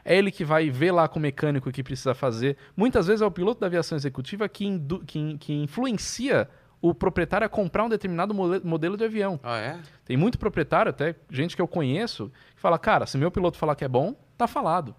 É 0.03 0.17
ele 0.17 0.31
que 0.31 0.43
vai 0.43 0.69
ver 0.69 0.91
lá 0.91 1.07
com 1.07 1.19
o 1.19 1.21
mecânico 1.21 1.69
o 1.69 1.71
que 1.71 1.83
precisa 1.83 2.13
fazer. 2.13 2.57
Muitas 2.75 3.07
vezes 3.07 3.21
é 3.21 3.25
o 3.25 3.31
piloto 3.31 3.59
da 3.61 3.67
aviação 3.67 3.95
executiva 3.97 4.47
que, 4.49 4.67
que- 5.05 5.37
que 5.37 5.53
influencia 5.53 6.49
o 6.81 6.93
proprietário 6.95 7.45
a 7.45 7.49
comprar 7.49 7.83
um 7.83 7.89
determinado 7.89 8.33
modelo 8.33 8.97
de 8.97 9.03
avião. 9.03 9.39
Ah, 9.43 9.57
é? 9.59 9.79
Tem 10.03 10.17
muito 10.17 10.39
proprietário, 10.39 10.89
até 10.89 11.15
gente 11.29 11.55
que 11.55 11.61
eu 11.61 11.67
conheço, 11.67 12.31
que 12.55 12.61
fala, 12.61 12.79
cara, 12.79 13.05
se 13.05 13.17
meu 13.19 13.29
piloto 13.29 13.57
falar 13.57 13.75
que 13.75 13.85
é 13.85 13.87
bom, 13.87 14.15
tá 14.35 14.47
falado. 14.47 14.95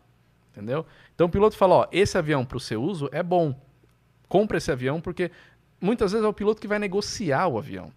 Entendeu? 0.52 0.86
Então 1.14 1.26
o 1.26 1.30
piloto 1.30 1.56
fala, 1.56 1.74
ó, 1.74 1.86
esse 1.90 2.16
avião 2.16 2.44
para 2.44 2.56
o 2.56 2.60
seu 2.60 2.80
uso 2.82 3.08
é 3.10 3.22
bom. 3.22 3.58
Compra 4.28 4.58
esse 4.58 4.70
avião, 4.70 5.00
porque 5.00 5.30
muitas 5.80 6.12
vezes 6.12 6.24
é 6.24 6.28
o 6.28 6.32
piloto 6.32 6.60
que 6.60 6.68
vai 6.68 6.78
negociar 6.78 7.48
o 7.48 7.58
avião. 7.58 7.90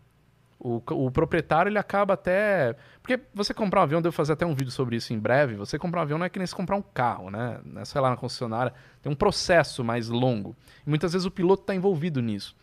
O, 0.57 0.81
o 0.91 1.11
proprietário, 1.11 1.69
ele 1.69 1.77
acaba 1.77 2.15
até... 2.15 2.75
Porque 3.05 3.21
você 3.35 3.53
comprar 3.53 3.81
um 3.81 3.83
avião, 3.83 4.01
devo 4.01 4.15
fazer 4.15 4.33
até 4.33 4.47
um 4.47 4.55
vídeo 4.55 4.71
sobre 4.71 4.95
isso 4.95 5.13
em 5.13 5.19
breve, 5.19 5.53
você 5.53 5.77
comprar 5.77 5.99
um 5.99 6.01
avião 6.01 6.17
não 6.17 6.25
é 6.25 6.29
que 6.29 6.39
nem 6.39 6.47
se 6.47 6.55
comprar 6.55 6.75
um 6.75 6.81
carro, 6.81 7.29
né? 7.29 7.59
É 7.75 7.85
só 7.85 7.99
ir 7.99 8.01
lá 8.01 8.09
na 8.09 8.17
concessionária, 8.17 8.73
tem 8.99 9.11
um 9.11 9.15
processo 9.15 9.83
mais 9.83 10.09
longo. 10.09 10.55
E 10.83 10.89
muitas 10.89 11.13
vezes 11.13 11.23
o 11.23 11.29
piloto 11.29 11.61
está 11.61 11.75
envolvido 11.75 12.19
nisso. 12.19 12.55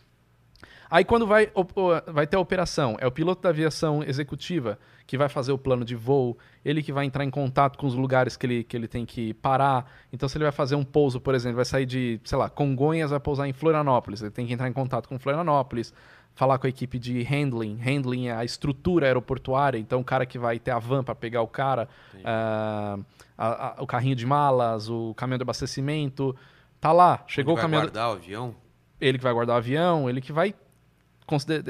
Aí 0.91 1.05
quando 1.05 1.25
vai, 1.25 1.49
vai 2.07 2.27
ter 2.27 2.35
a 2.35 2.41
operação, 2.41 2.97
é 2.99 3.07
o 3.07 3.11
piloto 3.11 3.41
da 3.41 3.49
aviação 3.49 4.03
executiva 4.03 4.77
que 5.07 5.17
vai 5.17 5.29
fazer 5.29 5.53
o 5.53 5.57
plano 5.57 5.85
de 5.85 5.95
voo, 5.95 6.37
ele 6.63 6.83
que 6.83 6.91
vai 6.91 7.05
entrar 7.05 7.23
em 7.23 7.29
contato 7.29 7.77
com 7.77 7.87
os 7.87 7.95
lugares 7.95 8.35
que 8.35 8.45
ele, 8.45 8.63
que 8.65 8.75
ele 8.75 8.87
tem 8.87 9.05
que 9.05 9.33
parar. 9.35 9.89
Então, 10.11 10.27
se 10.27 10.37
ele 10.37 10.43
vai 10.43 10.51
fazer 10.51 10.75
um 10.75 10.83
pouso, 10.83 11.21
por 11.21 11.33
exemplo, 11.33 11.55
vai 11.55 11.65
sair 11.65 11.85
de, 11.85 12.19
sei 12.25 12.37
lá, 12.37 12.49
Congonhas, 12.49 13.11
vai 13.11 13.19
pousar 13.19 13.47
em 13.47 13.53
Florianópolis, 13.53 14.21
ele 14.21 14.31
tem 14.31 14.45
que 14.45 14.53
entrar 14.53 14.67
em 14.67 14.73
contato 14.73 15.07
com 15.07 15.17
Florianópolis, 15.17 15.93
falar 16.35 16.57
com 16.57 16.65
a 16.65 16.69
equipe 16.69 16.97
de 16.97 17.21
handling. 17.23 17.77
Handling 17.77 18.27
é 18.27 18.33
a 18.35 18.43
estrutura 18.43 19.05
aeroportuária, 19.07 19.77
então 19.77 19.99
o 19.99 20.03
cara 20.03 20.25
que 20.25 20.37
vai 20.39 20.57
ter 20.59 20.71
a 20.71 20.79
van 20.79 21.03
para 21.03 21.13
pegar 21.13 21.41
o 21.41 21.47
cara, 21.47 21.87
ah, 22.25 22.97
a- 23.37 23.67
a- 23.79 23.83
o 23.83 23.87
carrinho 23.87 24.15
de 24.15 24.25
malas, 24.25 24.89
o 24.89 25.13
caminhão 25.15 25.37
de 25.37 25.43
abastecimento, 25.43 26.35
tá 26.81 26.91
lá, 26.91 27.23
chegou 27.27 27.53
Onde 27.53 27.59
o 27.59 27.61
vai 27.61 27.63
caminhão 27.63 27.81
guardar 27.83 28.09
o 28.09 28.13
avião? 28.13 28.55
ele 28.99 29.17
que 29.17 29.23
vai 29.23 29.33
guardar 29.33 29.55
o 29.55 29.57
avião, 29.57 30.09
ele 30.09 30.21
que 30.21 30.31
vai 30.33 30.53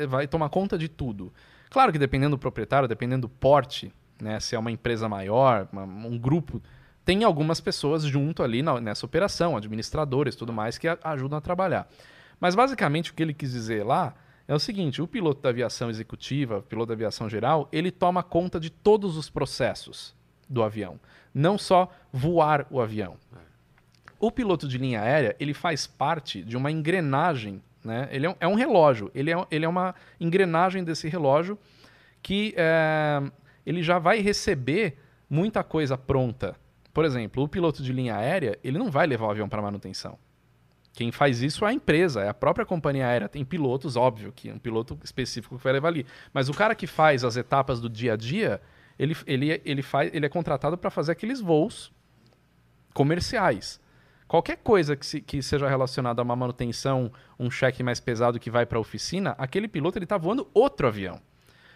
vai 0.09 0.27
tomar 0.27 0.49
conta 0.49 0.77
de 0.77 0.87
tudo. 0.89 1.31
Claro 1.69 1.91
que 1.91 1.99
dependendo 1.99 2.35
do 2.35 2.39
proprietário, 2.39 2.87
dependendo 2.87 3.27
do 3.27 3.29
porte, 3.29 3.91
né, 4.21 4.39
se 4.39 4.55
é 4.55 4.59
uma 4.59 4.71
empresa 4.71 5.07
maior, 5.07 5.67
uma- 5.71 5.83
um 5.83 6.17
grupo, 6.17 6.61
tem 7.05 7.23
algumas 7.23 7.59
pessoas 7.61 8.03
junto 8.03 8.41
ali 8.43 8.61
na- 8.61 8.79
nessa 8.81 9.05
operação, 9.05 9.55
administradores 9.55 10.35
e 10.35 10.37
tudo 10.37 10.51
mais, 10.53 10.77
que 10.77 10.87
a- 10.87 10.97
ajudam 11.03 11.37
a 11.37 11.41
trabalhar. 11.41 11.87
Mas 12.39 12.55
basicamente 12.55 13.11
o 13.11 13.13
que 13.13 13.21
ele 13.23 13.33
quis 13.33 13.51
dizer 13.51 13.83
lá 13.85 14.13
é 14.47 14.53
o 14.53 14.59
seguinte: 14.59 15.01
o 15.01 15.07
piloto 15.07 15.41
da 15.41 15.49
aviação 15.49 15.89
executiva, 15.89 16.61
piloto 16.61 16.87
da 16.87 16.93
aviação 16.93 17.29
geral, 17.29 17.67
ele 17.71 17.91
toma 17.91 18.23
conta 18.23 18.59
de 18.59 18.69
todos 18.69 19.17
os 19.17 19.29
processos 19.29 20.15
do 20.49 20.63
avião, 20.63 20.99
não 21.33 21.57
só 21.57 21.91
voar 22.11 22.67
o 22.69 22.81
avião. 22.81 23.17
O 24.19 24.31
piloto 24.31 24.67
de 24.67 24.77
linha 24.77 25.01
aérea, 25.01 25.35
ele 25.39 25.53
faz 25.53 25.85
parte 25.85 26.41
de 26.43 26.55
uma 26.55 26.71
engrenagem, 26.71 27.61
né? 27.83 28.07
Ele 28.11 28.25
é 28.25 28.29
um, 28.29 28.35
é 28.39 28.47
um 28.47 28.55
relógio, 28.55 29.11
ele 29.13 29.31
é, 29.31 29.47
ele 29.51 29.65
é 29.65 29.67
uma 29.67 29.93
engrenagem 30.19 30.83
desse 30.83 31.09
relógio 31.09 31.59
que 32.21 32.53
é, 32.55 33.21
ele 33.65 33.83
já 33.83 33.99
vai 33.99 34.19
receber 34.19 34.97
muita 35.29 35.61
coisa 35.61 35.97
pronta. 35.97 36.55
Por 36.93 37.03
exemplo, 37.03 37.43
o 37.43 37.49
piloto 37.49 37.83
de 37.83 37.91
linha 37.91 38.15
aérea, 38.15 38.57
ele 38.63 38.77
não 38.77 38.89
vai 38.89 39.05
levar 39.05 39.27
o 39.27 39.31
avião 39.31 39.49
para 39.49 39.61
manutenção. 39.61 40.17
Quem 40.93 41.11
faz 41.11 41.41
isso 41.41 41.65
é 41.65 41.69
a 41.69 41.73
empresa, 41.73 42.21
é 42.21 42.29
a 42.29 42.33
própria 42.33 42.65
companhia 42.65 43.07
aérea. 43.07 43.27
Tem 43.27 43.43
pilotos, 43.43 43.95
óbvio, 43.95 44.31
que 44.31 44.51
um 44.51 44.59
piloto 44.59 44.97
específico 45.03 45.57
que 45.57 45.63
vai 45.63 45.73
levar 45.73 45.87
ali. 45.87 46.05
Mas 46.31 46.49
o 46.49 46.53
cara 46.53 46.75
que 46.75 46.85
faz 46.85 47.23
as 47.23 47.35
etapas 47.35 47.81
do 47.81 47.89
dia 47.89 48.13
a 48.13 48.15
dia, 48.15 48.61
ele, 48.97 49.17
ele, 49.25 49.61
ele, 49.65 49.81
faz, 49.81 50.11
ele 50.13 50.25
é 50.25 50.29
contratado 50.29 50.77
para 50.77 50.91
fazer 50.91 51.11
aqueles 51.11 51.41
voos 51.41 51.91
comerciais. 52.93 53.81
Qualquer 54.27 54.57
coisa 54.57 54.95
que, 54.95 55.05
se- 55.05 55.21
que 55.21 55.41
seja 55.41 55.67
relacionada 55.67 56.21
a 56.21 56.23
uma 56.23 56.35
manutenção, 56.35 57.11
um 57.39 57.49
cheque 57.51 57.83
mais 57.83 57.99
pesado 57.99 58.39
que 58.39 58.49
vai 58.49 58.65
para 58.65 58.77
a 58.77 58.81
oficina, 58.81 59.35
aquele 59.37 59.67
piloto 59.67 59.97
ele 59.97 60.05
está 60.05 60.17
voando 60.17 60.47
outro 60.53 60.87
avião. 60.87 61.19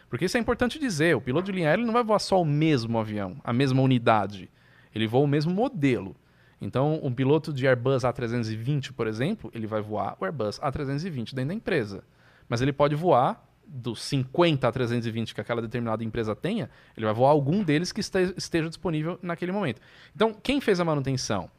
Porque 0.09 0.25
isso 0.25 0.37
é 0.37 0.39
importante 0.39 0.79
dizer, 0.79 1.15
o 1.15 1.21
piloto 1.21 1.47
de 1.47 1.51
linha 1.51 1.69
aérea 1.69 1.85
não 1.85 1.93
vai 1.93 2.03
voar 2.03 2.19
só 2.19 2.41
o 2.41 2.45
mesmo 2.45 2.97
avião, 2.97 3.35
a 3.43 3.51
mesma 3.51 3.81
unidade. 3.81 4.49
Ele 4.95 5.05
voa 5.07 5.23
o 5.23 5.27
mesmo 5.27 5.53
modelo. 5.53 6.15
Então, 6.59 6.99
um 7.03 7.13
piloto 7.13 7.53
de 7.53 7.67
Airbus 7.67 8.03
A320, 8.03 8.91
por 8.93 9.05
exemplo, 9.07 9.51
ele 9.53 9.67
vai 9.67 9.81
voar 9.81 10.17
o 10.19 10.25
Airbus 10.25 10.59
A320 10.59 11.33
dentro 11.33 11.47
da 11.47 11.53
empresa. 11.53 12.03
Mas 12.49 12.61
ele 12.61 12.73
pode 12.73 12.95
voar 12.95 13.43
dos 13.65 14.01
50 14.03 14.71
A320 14.71 15.33
que 15.33 15.41
aquela 15.41 15.61
determinada 15.61 16.03
empresa 16.03 16.35
tenha, 16.35 16.69
ele 16.95 17.05
vai 17.05 17.13
voar 17.13 17.29
algum 17.31 17.63
deles 17.63 17.91
que 17.91 17.99
este- 17.99 18.33
esteja 18.37 18.69
disponível 18.69 19.19
naquele 19.21 19.51
momento. 19.51 19.81
Então, 20.15 20.33
quem 20.33 20.59
fez 20.61 20.79
a 20.79 20.85
manutenção? 20.85 21.51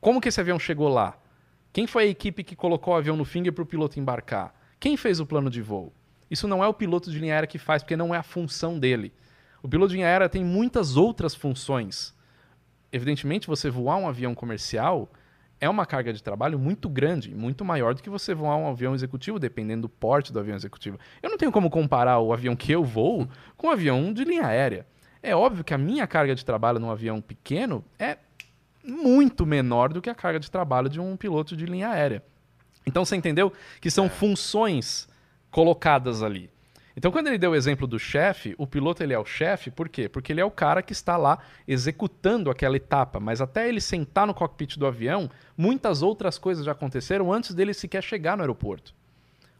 Como 0.00 0.20
que 0.20 0.28
esse 0.28 0.40
avião 0.40 0.58
chegou 0.58 0.88
lá? 0.88 1.18
Quem 1.72 1.86
foi 1.86 2.04
a 2.04 2.06
equipe 2.06 2.42
que 2.42 2.56
colocou 2.56 2.94
o 2.94 2.96
avião 2.96 3.16
no 3.16 3.24
finger 3.24 3.52
para 3.52 3.62
o 3.62 3.66
piloto 3.66 3.98
embarcar? 3.98 4.54
Quem 4.78 4.96
fez 4.96 5.20
o 5.20 5.26
plano 5.26 5.50
de 5.50 5.60
voo? 5.60 5.92
Isso 6.30 6.48
não 6.48 6.64
é 6.64 6.68
o 6.68 6.72
piloto 6.74 7.10
de 7.10 7.18
linha 7.18 7.34
aérea 7.34 7.46
que 7.46 7.58
faz, 7.58 7.82
porque 7.82 7.96
não 7.96 8.14
é 8.14 8.18
a 8.18 8.22
função 8.22 8.78
dele. 8.78 9.12
O 9.62 9.68
piloto 9.68 9.90
de 9.90 9.96
linha 9.96 10.06
aérea 10.06 10.28
tem 10.28 10.44
muitas 10.44 10.96
outras 10.96 11.34
funções. 11.34 12.14
Evidentemente, 12.92 13.46
você 13.46 13.70
voar 13.70 13.96
um 13.96 14.08
avião 14.08 14.34
comercial 14.34 15.08
é 15.60 15.68
uma 15.68 15.84
carga 15.84 16.12
de 16.12 16.22
trabalho 16.22 16.58
muito 16.58 16.88
grande, 16.88 17.34
muito 17.34 17.64
maior 17.64 17.94
do 17.94 18.02
que 18.02 18.08
você 18.08 18.34
voar 18.34 18.56
um 18.56 18.68
avião 18.68 18.94
executivo, 18.94 19.38
dependendo 19.38 19.82
do 19.82 19.88
porte 19.88 20.32
do 20.32 20.38
avião 20.38 20.56
executivo. 20.56 20.98
Eu 21.22 21.28
não 21.28 21.36
tenho 21.36 21.52
como 21.52 21.68
comparar 21.68 22.18
o 22.18 22.32
avião 22.32 22.56
que 22.56 22.72
eu 22.72 22.82
voo 22.82 23.28
com 23.56 23.66
um 23.66 23.70
avião 23.70 24.12
de 24.12 24.24
linha 24.24 24.46
aérea. 24.46 24.86
É 25.22 25.36
óbvio 25.36 25.62
que 25.62 25.74
a 25.74 25.78
minha 25.78 26.06
carga 26.06 26.34
de 26.34 26.44
trabalho 26.44 26.78
num 26.78 26.90
avião 26.90 27.20
pequeno 27.20 27.84
é 27.98 28.16
muito 28.82 29.44
menor 29.44 29.92
do 29.92 30.00
que 30.00 30.08
a 30.08 30.14
carga 30.14 30.40
de 30.40 30.50
trabalho 30.50 30.88
de 30.88 30.98
um 30.98 31.14
piloto 31.14 31.54
de 31.54 31.66
linha 31.66 31.90
aérea. 31.90 32.24
Então 32.86 33.04
você 33.04 33.14
entendeu 33.14 33.52
que 33.80 33.90
são 33.90 34.08
funções 34.08 35.06
colocadas 35.50 36.22
ali. 36.22 36.50
Então 36.96 37.10
quando 37.10 37.28
ele 37.28 37.38
deu 37.38 37.52
o 37.52 37.54
exemplo 37.54 37.86
do 37.86 37.98
chefe, 37.98 38.54
o 38.58 38.66
piloto 38.66 39.02
ele 39.02 39.12
é 39.12 39.18
o 39.18 39.24
chefe, 39.24 39.70
por 39.70 39.88
quê? 39.88 40.08
Porque 40.08 40.32
ele 40.32 40.40
é 40.40 40.44
o 40.44 40.50
cara 40.50 40.82
que 40.82 40.92
está 40.92 41.16
lá 41.16 41.38
executando 41.66 42.50
aquela 42.50 42.76
etapa, 42.76 43.20
mas 43.20 43.40
até 43.40 43.68
ele 43.68 43.80
sentar 43.80 44.26
no 44.26 44.34
cockpit 44.34 44.76
do 44.76 44.86
avião, 44.86 45.30
muitas 45.56 46.02
outras 46.02 46.38
coisas 46.38 46.64
já 46.64 46.72
aconteceram 46.72 47.32
antes 47.32 47.54
dele 47.54 47.72
sequer 47.72 48.02
chegar 48.02 48.36
no 48.36 48.42
aeroporto. 48.42 48.94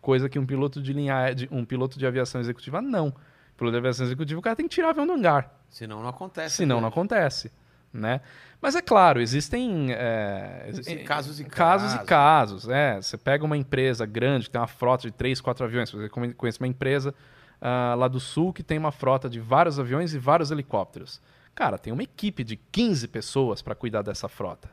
Coisa 0.01 0.29
que 0.29 0.39
um 0.39 0.47
piloto 0.47 0.83
de 0.83 0.93
linha 0.93 1.15
um 1.51 1.65
piloto 1.65 1.99
de 1.99 2.07
aviação 2.07 2.41
executiva 2.41 2.81
não. 2.81 3.09
O 3.09 3.57
piloto 3.57 3.73
de 3.73 3.79
aviação 3.79 4.07
executiva 4.07 4.41
o 4.41 4.43
cara 4.43 4.57
tem 4.57 4.67
que 4.67 4.75
tirar 4.75 4.89
o 4.89 4.91
avião 4.91 5.07
do 5.07 5.13
hangar. 5.13 5.55
Senão 5.69 6.01
não 6.03 6.09
acontece. 6.09 6.57
Senão 6.57 6.77
né? 6.77 6.83
não 6.83 6.89
acontece. 6.89 7.53
Né? 7.93 8.21
Mas 8.61 8.77
é 8.77 8.83
claro, 8.83 9.21
existem, 9.21 9.89
é, 9.91 10.71
casos 11.05 11.41
e 11.41 11.45
casos. 11.45 11.95
casos. 11.95 11.95
e 11.95 12.05
casos. 12.05 12.69
É. 12.69 13.03
Você 13.03 13.17
pega 13.17 13.45
uma 13.45 13.57
empresa 13.57 14.07
grande 14.07 14.45
que 14.47 14.51
tem 14.51 14.61
uma 14.61 14.67
frota 14.67 15.09
de 15.09 15.13
três, 15.13 15.41
quatro 15.41 15.65
aviões. 15.65 15.91
Você 15.91 16.09
conhece 16.09 16.61
uma 16.61 16.69
empresa 16.69 17.15
ah, 17.61 17.95
lá 17.97 18.07
do 18.07 18.21
sul 18.21 18.53
que 18.53 18.63
tem 18.63 18.79
uma 18.79 18.93
frota 18.93 19.29
de 19.29 19.41
vários 19.41 19.79
aviões 19.79 20.15
e 20.15 20.19
vários 20.19 20.51
helicópteros. 20.51 21.21
Cara, 21.55 21.79
tem 21.79 21.93
uma 21.93 22.03
equipe 22.03 22.45
de 22.45 22.57
15 22.57 23.09
pessoas 23.09 23.61
para 23.61 23.75
cuidar 23.75 24.03
dessa 24.03 24.29
frota. 24.29 24.71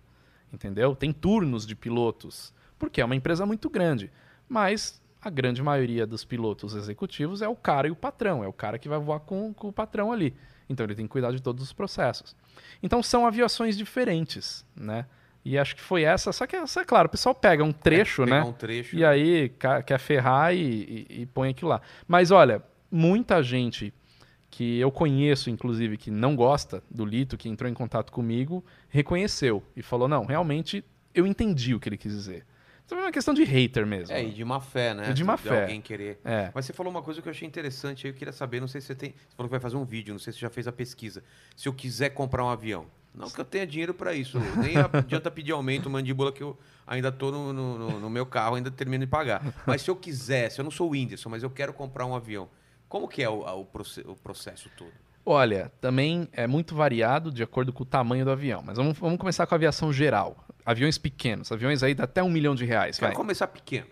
Entendeu? 0.54 0.96
Tem 0.96 1.12
turnos 1.12 1.66
de 1.66 1.76
pilotos. 1.76 2.54
Porque 2.78 3.02
é 3.02 3.06
uma 3.06 3.16
empresa 3.16 3.46
muito 3.46 3.70
grande. 3.70 4.12
Mas 4.48 5.02
a 5.22 5.30
grande 5.30 5.62
maioria 5.62 6.06
dos 6.06 6.24
pilotos 6.24 6.76
executivos 6.76 7.42
é 7.42 7.48
o 7.48 7.56
cara 7.56 7.88
e 7.88 7.92
o 7.92 7.96
patrão. 7.96 8.44
É 8.44 8.48
o 8.48 8.54
cara 8.54 8.78
que 8.78 8.88
vai 8.88 9.00
voar 9.00 9.20
com, 9.22 9.54
com 9.54 9.70
o 9.70 9.74
patrão 9.74 10.12
ali. 10.12 10.36
Então 10.70 10.86
ele 10.86 10.96
tem 10.96 11.06
que 11.06 11.12
cuidar 11.12 11.32
de 11.32 11.42
todos 11.42 11.64
os 11.64 11.74
processos. 11.74 12.36
Então 12.84 13.02
são 13.02 13.26
aviações 13.26 13.78
diferentes, 13.78 14.66
né? 14.76 15.06
E 15.46 15.58
acho 15.58 15.76
que 15.76 15.82
foi 15.82 16.04
essa. 16.04 16.32
Só 16.34 16.46
que, 16.46 16.56
essa, 16.58 16.82
é 16.82 16.86
claro, 16.86 17.08
o 17.08 17.12
pessoal 17.12 17.34
pega 17.34 17.64
um 17.64 17.72
trecho, 17.72 18.24
Pegar 18.26 18.44
né? 18.44 18.50
um 18.50 18.52
trecho. 18.54 18.96
E 18.98 19.06
aí 19.06 19.50
quer 19.86 19.98
ferrar 19.98 20.54
e, 20.54 21.06
e- 21.10 21.22
e 21.22 21.26
põe 21.26 21.50
aquilo 21.52 21.70
lá. 21.70 21.82
Mas 22.06 22.32
olha, 22.32 22.62
muita 22.92 23.42
gente 23.42 23.94
que 24.50 24.78
eu 24.80 24.92
conheço, 24.92 25.50
inclusive, 25.50 25.96
que 25.98 26.10
não 26.12 26.36
gosta 26.36 26.84
do 26.92 27.06
Lito, 27.06 27.38
que 27.38 27.48
entrou 27.48 27.70
em 27.70 27.74
contato 27.74 28.12
comigo, 28.12 28.64
reconheceu 28.90 29.64
e 29.76 29.82
falou: 29.82 30.08
não, 30.08 30.26
realmente 30.26 30.84
eu 31.14 31.26
entendi 31.26 31.74
o 31.74 31.80
que 31.80 31.88
ele 31.88 31.98
quis 31.98 32.12
dizer. 32.12 32.46
Então 32.88 32.98
é 32.98 33.02
uma 33.02 33.12
questão 33.12 33.34
de 33.34 33.44
hater 33.44 33.86
mesmo. 33.86 34.16
É, 34.16 34.24
e 34.24 34.32
de 34.32 34.44
má 34.46 34.62
fé, 34.62 34.94
né? 34.94 35.10
E 35.12 35.14
de 35.14 35.22
má 35.24 35.36
fé. 35.36 35.62
alguém 35.64 35.82
querer. 35.82 36.20
É. 36.24 36.50
Mas 36.56 36.66
você 36.66 36.72
falou 36.74 36.90
uma 36.90 37.02
coisa 37.04 37.22
que 37.22 37.28
eu 37.28 37.32
achei 37.32 37.46
interessante, 37.48 38.08
aí 38.08 38.14
eu 38.14 38.16
queria 38.18 38.32
saber, 38.32 38.62
não 38.62 38.68
sei 38.68 38.80
se 38.80 38.88
você 38.88 38.96
tem. 38.96 39.10
Você 39.12 39.36
falou 39.36 39.50
que 39.50 39.52
vai 39.52 39.60
fazer 39.60 39.76
um 39.76 39.84
vídeo, 39.84 40.14
não 40.14 40.20
sei 40.20 40.32
se 40.32 40.40
você 40.40 40.44
já 40.46 40.50
fez 40.50 40.68
a 40.70 40.72
pesquisa. 40.72 41.22
Se 41.56 41.68
eu 41.68 41.74
quiser 41.74 42.12
comprar 42.12 42.46
um 42.46 42.50
avião. 42.50 42.86
Não 43.14 43.30
que 43.30 43.42
eu 43.42 43.46
tenha 43.46 43.68
dinheiro 43.68 43.94
para 43.94 44.14
isso. 44.14 44.40
Nem 44.62 44.76
adianta 44.94 45.30
pedir 45.30 45.52
aumento, 45.52 45.90
mandíbula, 45.90 46.32
que 46.32 46.42
eu 46.42 46.58
ainda 46.86 47.12
tô 47.12 47.30
no, 47.30 47.52
no- 47.52 47.78
no- 47.78 48.00
no 48.00 48.10
meu 48.10 48.26
carro, 48.26 48.56
ainda 48.56 48.72
termino 48.72 49.06
de 49.06 49.10
pagar. 49.12 49.44
Mas 49.66 49.82
se 49.82 49.90
eu 49.92 49.96
quisesse, 49.96 50.60
eu 50.60 50.64
não 50.64 50.72
sou 50.72 50.88
o 50.88 50.92
Whindersson, 50.92 51.28
mas 51.30 51.44
eu 51.44 51.50
quero 51.50 51.74
comprar 51.74 52.06
um 52.06 52.16
avião. 52.16 52.48
Como 52.88 53.06
que 53.08 53.22
é 53.22 53.30
o, 53.30 53.42
o 53.44 53.68
o 54.12 54.16
processo 54.16 54.70
todo? 54.78 54.92
Olha, 55.26 55.70
também 55.82 56.30
é 56.32 56.48
muito 56.48 56.74
variado 56.74 57.32
de 57.34 57.44
acordo 57.44 57.74
com 57.74 57.84
o 57.84 57.86
tamanho 57.86 58.24
do 58.24 58.32
avião. 58.32 58.64
Mas 58.66 58.78
vamos, 58.78 58.98
vamos 58.98 59.18
começar 59.18 59.46
com 59.46 59.54
a 59.54 59.58
aviação 59.58 59.92
geral. 59.92 60.46
Aviões 60.68 60.98
pequenos, 60.98 61.50
aviões 61.50 61.82
aí 61.82 61.96
de 61.96 62.02
até 62.02 62.22
um 62.22 62.30
milhão 62.30 62.54
de 62.54 62.66
reais. 62.66 63.00
Quero 63.00 63.12
vai. 63.12 63.16
começar 63.16 63.48
pequeno. 63.48 63.88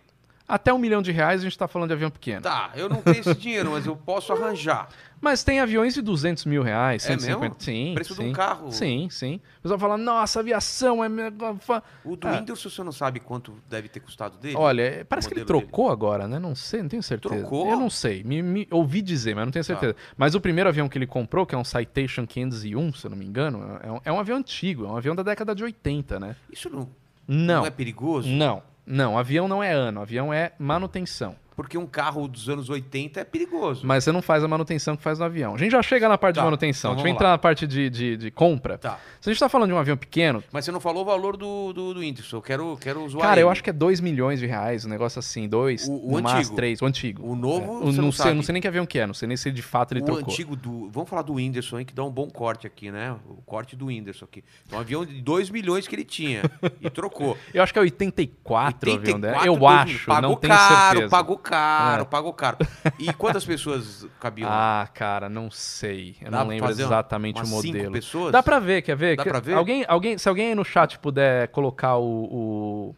Até 0.47 0.71
um 0.73 0.77
milhão 0.77 1.01
de 1.01 1.11
reais 1.11 1.41
a 1.41 1.43
gente 1.43 1.53
está 1.53 1.67
falando 1.67 1.89
de 1.89 1.93
avião 1.95 2.11
pequeno. 2.11 2.41
Tá, 2.41 2.69
eu 2.75 2.87
não 2.87 3.01
tenho 3.01 3.19
esse 3.19 3.33
dinheiro, 3.35 3.71
mas 3.71 3.85
eu 3.85 3.95
posso 3.95 4.31
arranjar. 4.31 4.87
Mas 5.21 5.43
tem 5.43 5.59
aviões 5.59 5.93
de 5.95 6.03
200 6.03 6.45
mil 6.45 6.61
reais, 6.61 7.03
É 7.05 7.07
150. 7.17 7.39
mesmo? 7.39 7.55
Sim, 7.57 7.91
Preço 7.95 8.13
de 8.13 8.21
sim. 8.21 8.29
um 8.29 8.33
carro. 8.33 8.71
Sim, 8.71 9.07
sim. 9.09 9.39
O 9.59 9.61
pessoal 9.63 9.79
fala, 9.79 9.97
nossa, 9.97 10.41
aviação 10.41 11.03
é... 11.03 11.09
mega 11.09 11.55
fa-". 11.55 11.81
O 12.03 12.15
do 12.15 12.27
Ah. 12.27 12.33
Whindersson, 12.33 12.69
você 12.69 12.83
não 12.83 12.91
sabe 12.91 13.19
quanto 13.21 13.53
deve 13.67 13.87
ter 13.87 14.01
custado 14.01 14.37
dele? 14.37 14.55
Olha, 14.55 14.81
é, 14.83 15.03
parece 15.03 15.27
que 15.27 15.33
ele 15.33 15.45
trocou 15.45 15.89
agora, 15.89 16.27
né? 16.27 16.37
Não 16.37 16.53
sei, 16.53 16.81
não 16.83 16.89
tenho 16.89 17.01
certeza. 17.01 17.33
Trocou? 17.39 17.67
Eu 17.71 17.79
não 17.79 17.89
sei. 17.89 18.23
Me, 18.23 18.43
me- 18.43 18.67
ouvi 18.69 19.01
dizer, 19.01 19.33
mas 19.35 19.45
não 19.45 19.51
tenho 19.51 19.65
certeza. 19.65 19.95
Mas 20.15 20.35
o 20.35 20.41
primeiro 20.41 20.69
avião 20.69 20.87
que 20.87 20.97
ele 20.97 21.07
comprou, 21.07 21.43
que 21.45 21.55
é 21.55 21.57
um 21.57 21.63
Citation 21.63 22.27
501, 22.27 22.93
se 22.93 23.07
eu 23.07 23.09
não 23.09 23.17
me 23.17 23.25
engano, 23.25 23.79
é 23.81 23.91
um, 23.91 24.01
é 24.05 24.11
um 24.11 24.19
avião 24.19 24.37
antigo, 24.37 24.85
é 24.85 24.89
um 24.89 24.97
avião 24.97 25.15
da 25.15 25.23
década 25.23 25.55
de 25.55 25.63
80, 25.63 26.19
né? 26.19 26.35
Isso 26.51 26.69
não, 26.69 26.87
Não. 27.27 27.61
não 27.61 27.65
é 27.65 27.71
perigoso? 27.71 28.27
Não, 28.29 28.61
não. 28.85 29.17
Avião 29.17 29.47
não 29.47 29.63
é 29.63 29.71
ano, 29.71 30.01
avião 30.01 30.33
é 30.33 30.53
manutenção. 30.59 31.35
Porque 31.55 31.77
um 31.77 31.85
carro 31.87 32.27
dos 32.27 32.49
anos 32.49 32.69
80 32.69 33.21
é 33.21 33.23
perigoso. 33.23 33.85
Mas 33.87 34.03
você 34.03 34.11
não 34.11 34.21
faz 34.21 34.43
a 34.43 34.47
manutenção 34.47 34.97
que 34.97 35.01
faz 35.03 35.19
no 35.19 35.25
avião. 35.25 35.55
A 35.55 35.57
gente 35.57 35.71
já 35.71 35.81
chega 35.81 36.09
na 36.09 36.17
parte 36.17 36.35
Tá, 36.35 36.41
de 36.41 36.45
manutenção. 36.45 36.91
então 36.91 36.95
Deixa 37.03 37.07
eu 37.07 37.13
vamos 37.13 37.15
entrar 37.15 37.27
lá. 37.29 37.33
na 37.33 37.37
parte 37.37 37.65
de, 37.65 37.89
de, 37.89 38.17
de 38.17 38.31
compra. 38.31 38.77
Tá. 38.77 38.99
Se 39.21 39.29
a 39.29 39.33
gente 39.33 39.39
tá 39.39 39.47
falando 39.47 39.69
de 39.69 39.73
um 39.75 39.77
avião 39.77 39.95
pequeno, 39.95 40.43
Mas 40.51 40.65
você 40.65 40.71
não 40.71 40.79
falou 40.81 41.03
o 41.03 41.05
valor 41.05 41.37
do, 41.37 41.71
do, 41.71 41.93
do. 41.93 42.03
Eu 42.03 42.41
quero, 42.41 42.77
quero 42.79 43.07
zoar 43.09 43.27
cara, 43.27 43.39
eu 43.39 43.47
ele. 43.47 43.51
acho 43.53 43.63
que 43.63 43.69
é 43.69 43.73
2 43.73 43.99
milhões 44.01 44.39
de 44.39 44.45
reais, 44.45 44.85
um 44.85 44.89
negócio 44.89 45.17
assim, 45.19 45.47
2, 45.47 45.87
O- 45.87 46.11
o 46.13 46.17
antigo. 46.17 46.55
3, 46.55 46.81
o 46.81 46.85
antigo. 46.85 47.25
O 47.25 47.35
novo, 47.35 47.83
É. 47.83 47.89
O- 47.89 47.91
não, 47.93 48.11
sei, 48.11 48.33
não 48.33 48.43
sei 48.43 48.53
nem 48.53 48.61
que 48.61 48.67
avião 48.67 48.85
que 48.85 48.99
é, 48.99 49.07
não 49.07 49.13
sei 49.13 49.27
nem 49.27 49.37
se 49.37 49.49
de 49.51 49.61
fato 49.61 49.93
ele 49.93 50.01
o 50.01 50.05
trocou. 50.05 50.23
antigo 50.33 50.55
do. 50.55 50.89
Vamos 50.91 51.09
falar 51.09 51.21
do 51.21 51.33
Whindersson 51.35 51.77
aí, 51.77 51.85
que 51.85 51.93
dá 51.93 52.03
um 52.03 52.11
bom 52.11 52.29
corte 52.29 52.67
aqui, 52.67 52.91
né? 52.91 53.15
O 53.27 53.41
corte 53.45 53.75
do 53.75 53.85
Whindersson 53.85 54.25
aqui. 54.25 54.43
Um 54.73 54.77
avião 54.79 55.05
de 55.05 55.21
2 55.21 55.49
milhões 55.49 55.87
que 55.87 55.95
ele 55.95 56.03
tinha. 56.05 56.41
e 56.81 56.89
trocou. 56.89 57.37
Eu 57.53 57.63
acho 57.63 57.71
que 57.71 57.79
é 57.79 57.81
84, 57.81 58.91
o 58.91 58.93
avião 58.95 59.19
dela. 59.19 59.37
84, 59.37 59.47
Eu 59.47 59.67
acho, 59.95 60.05
pagou 60.05 60.29
não 60.29 60.35
tenho 60.35 60.53
caro, 60.53 60.89
certeza. 60.91 61.09
Pagou 61.09 61.37
caro, 61.49 62.01
É. 62.01 62.05
pagou 62.05 62.33
caro. 62.33 62.57
E 62.99 63.13
quantas 63.13 63.45
pessoas 63.45 64.05
cabiam? 64.19 64.49
lá? 64.49 64.55
Ah, 64.83 64.87
cara, 64.87 65.29
não 65.29 65.49
sei. 65.51 66.15
Eu 66.21 66.31
Dá 66.31 66.39
não 66.39 66.47
lembro 66.47 66.67
fazer 66.67 66.83
exatamente 66.83 67.37
umas 67.37 67.51
o 67.51 67.61
cinco 67.61 67.75
modelo. 67.77 67.91
pessoas? 67.93 68.31
Dá 68.31 68.41
pra 68.43 68.59
ver, 68.59 68.81
quer 68.81 68.95
ver? 68.95 69.15
Dá 69.15 69.23
Que- 69.23 69.29
pra 69.29 69.39
ver? 69.39 69.53
Alguém, 69.53 69.85
alguém, 69.87 70.17
se 70.17 70.27
alguém 70.27 70.47
aí 70.49 70.55
no 70.55 70.65
chat 70.65 70.97
puder 70.99 71.47
colocar 71.49 71.95
o, 71.97 72.03
o- 72.25 72.95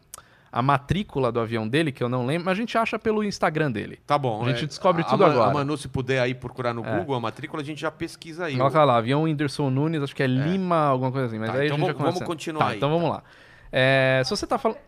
a 0.50 0.62
matrícula 0.62 1.30
do 1.30 1.38
avião 1.40 1.68
dele, 1.68 1.92
que 1.92 2.02
eu 2.02 2.08
não 2.08 2.24
lembro, 2.24 2.46
mas 2.46 2.52
a 2.56 2.60
gente 2.60 2.76
acha 2.78 2.98
pelo 2.98 3.22
Instagram 3.22 3.70
dele. 3.70 3.98
Tá 4.06 4.16
bom. 4.16 4.42
A 4.44 4.48
gente 4.52 4.66
descobre 4.66 5.04
tudo 5.04 5.22
a, 5.24 5.28
agora. 5.30 5.50
A 5.50 5.52
Manu, 5.52 5.76
se 5.76 5.88
puder 5.88 6.20
aí 6.20 6.34
procurar 6.34 6.72
no 6.72 6.84
É. 6.84 6.98
Google 6.98 7.14
a 7.16 7.20
matrícula, 7.20 7.62
a 7.62 7.64
gente 7.64 7.80
já 7.80 7.90
pesquisa 7.90 8.46
aí. 8.46 8.56
Coloca 8.56 8.82
lá, 8.82 8.96
avião 8.96 9.24
Whindersson 9.24 9.68
Nunes, 9.70 10.02
acho 10.02 10.16
que 10.16 10.22
é 10.22 10.26
Lima, 10.26 10.76
alguma 10.86 11.12
coisa 11.12 11.26
assim. 11.26 11.38
Mas 11.38 11.50
Tá, 11.50 11.58
aí 11.58 11.66
então 11.66 11.76
a 11.76 11.78
gente 11.80 11.86
já 11.86 11.92
vamos- 11.92 11.98
vamos 12.02 12.14
começa. 12.14 12.24
continuar 12.24 12.64
Tá, 12.64 12.70
aí. 12.70 12.76
Então 12.78 12.88
vamos 12.90 13.10
lá. 13.10 13.22
É, 13.70 14.22
se 14.24 14.30
você 14.30 14.46
tá 14.46 14.56
falando. 14.58 14.78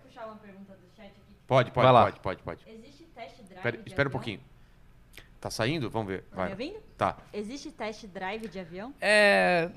Pode, 1.46 1.72
pode, 1.72 1.84
Vai 1.84 1.92
lá. 1.92 2.04
pode, 2.04 2.20
pode, 2.20 2.42
pode. 2.42 2.69
Espera, 3.86 4.08
um 4.08 4.12
pouquinho. 4.12 4.40
Tá 5.40 5.50
saindo? 5.50 5.88
Vamos 5.88 6.08
ver. 6.08 6.22
Tá 6.30 6.36
Vai. 6.36 6.46
me 6.46 6.52
ouvindo? 6.52 6.76
Tá. 6.98 7.16
Existe 7.32 7.70
test 7.70 8.04
drive 8.06 8.46
de 8.48 8.58
avião? 8.58 8.92
É. 9.00 9.70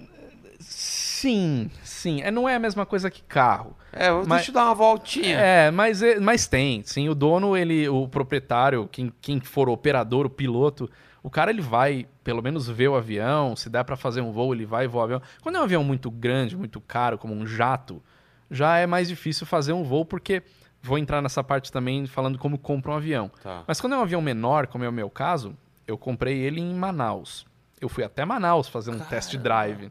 Sim, 0.59 1.69
sim. 1.83 2.21
É, 2.21 2.29
não 2.31 2.47
é 2.47 2.55
a 2.55 2.59
mesma 2.59 2.85
coisa 2.85 3.09
que 3.09 3.21
carro. 3.21 3.75
É, 3.91 4.09
Mas- 4.11 4.27
deixa 4.27 4.51
eu 4.51 4.55
dar 4.55 4.65
uma 4.65 4.75
voltinha. 4.75 5.37
É, 5.39 5.71
mas, 5.71 6.01
é- 6.01 6.19
mas 6.19 6.47
tem, 6.47 6.83
sim. 6.83 7.07
O 7.09 7.15
dono, 7.15 7.55
ele, 7.55 7.87
o 7.87 8.07
proprietário, 8.07 8.87
quem, 8.91 9.11
quem 9.21 9.39
for 9.39 9.69
o 9.69 9.73
operador, 9.73 10.25
o 10.25 10.29
piloto, 10.29 10.89
o 11.21 11.29
cara 11.29 11.49
ele 11.51 11.61
vai 11.61 12.07
pelo 12.23 12.41
menos 12.41 12.67
ver 12.67 12.87
o 12.89 12.95
avião, 12.95 13.55
se 13.55 13.69
der 13.69 13.83
pra 13.83 13.95
fazer 13.97 14.21
um 14.21 14.31
voo, 14.31 14.53
ele 14.53 14.65
vai 14.65 14.87
voar 14.87 15.01
o 15.01 15.05
avião. 15.05 15.21
Quando 15.41 15.55
é 15.57 15.59
um 15.59 15.63
avião 15.63 15.83
muito 15.83 16.09
grande, 16.09 16.55
muito 16.57 16.79
caro, 16.81 17.17
como 17.17 17.33
um 17.33 17.45
jato, 17.45 18.01
já 18.49 18.77
é 18.77 18.85
mais 18.85 19.07
difícil 19.09 19.45
fazer 19.45 19.73
um 19.73 19.83
voo, 19.83 20.05
porque 20.05 20.41
vou 20.83 20.97
entrar 20.97 21.21
nessa 21.21 21.41
parte 21.41 21.71
também 21.71 22.05
falando 22.05 22.37
como 22.37 22.59
compra 22.59 22.91
um 22.91 22.95
avião. 22.95 23.31
Tá. 23.41 23.63
Mas 23.65 23.79
quando 23.79 23.93
é 23.93 23.97
um 23.97 24.01
avião 24.01 24.21
menor, 24.21 24.67
como 24.67 24.83
é 24.83 24.89
o 24.89 24.93
meu 24.93 25.09
caso, 25.09 25.55
eu 25.87 25.97
comprei 25.97 26.39
ele 26.39 26.59
em 26.59 26.73
Manaus. 26.75 27.45
Eu 27.79 27.87
fui 27.87 28.03
até 28.03 28.25
Manaus 28.25 28.67
fazer 28.67 28.91
um 28.91 28.99
test 28.99 29.35
drive. 29.37 29.89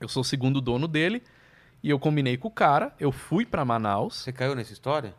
Eu 0.00 0.08
sou 0.08 0.20
o 0.20 0.24
segundo 0.24 0.60
dono 0.60 0.86
dele 0.86 1.22
e 1.82 1.88
eu 1.88 1.98
combinei 1.98 2.36
com 2.36 2.48
o 2.48 2.50
cara, 2.50 2.94
eu 3.00 3.10
fui 3.10 3.46
pra 3.46 3.64
Manaus. 3.64 4.16
Você 4.16 4.32
caiu 4.32 4.54
nessa 4.54 4.72
história? 4.72 5.14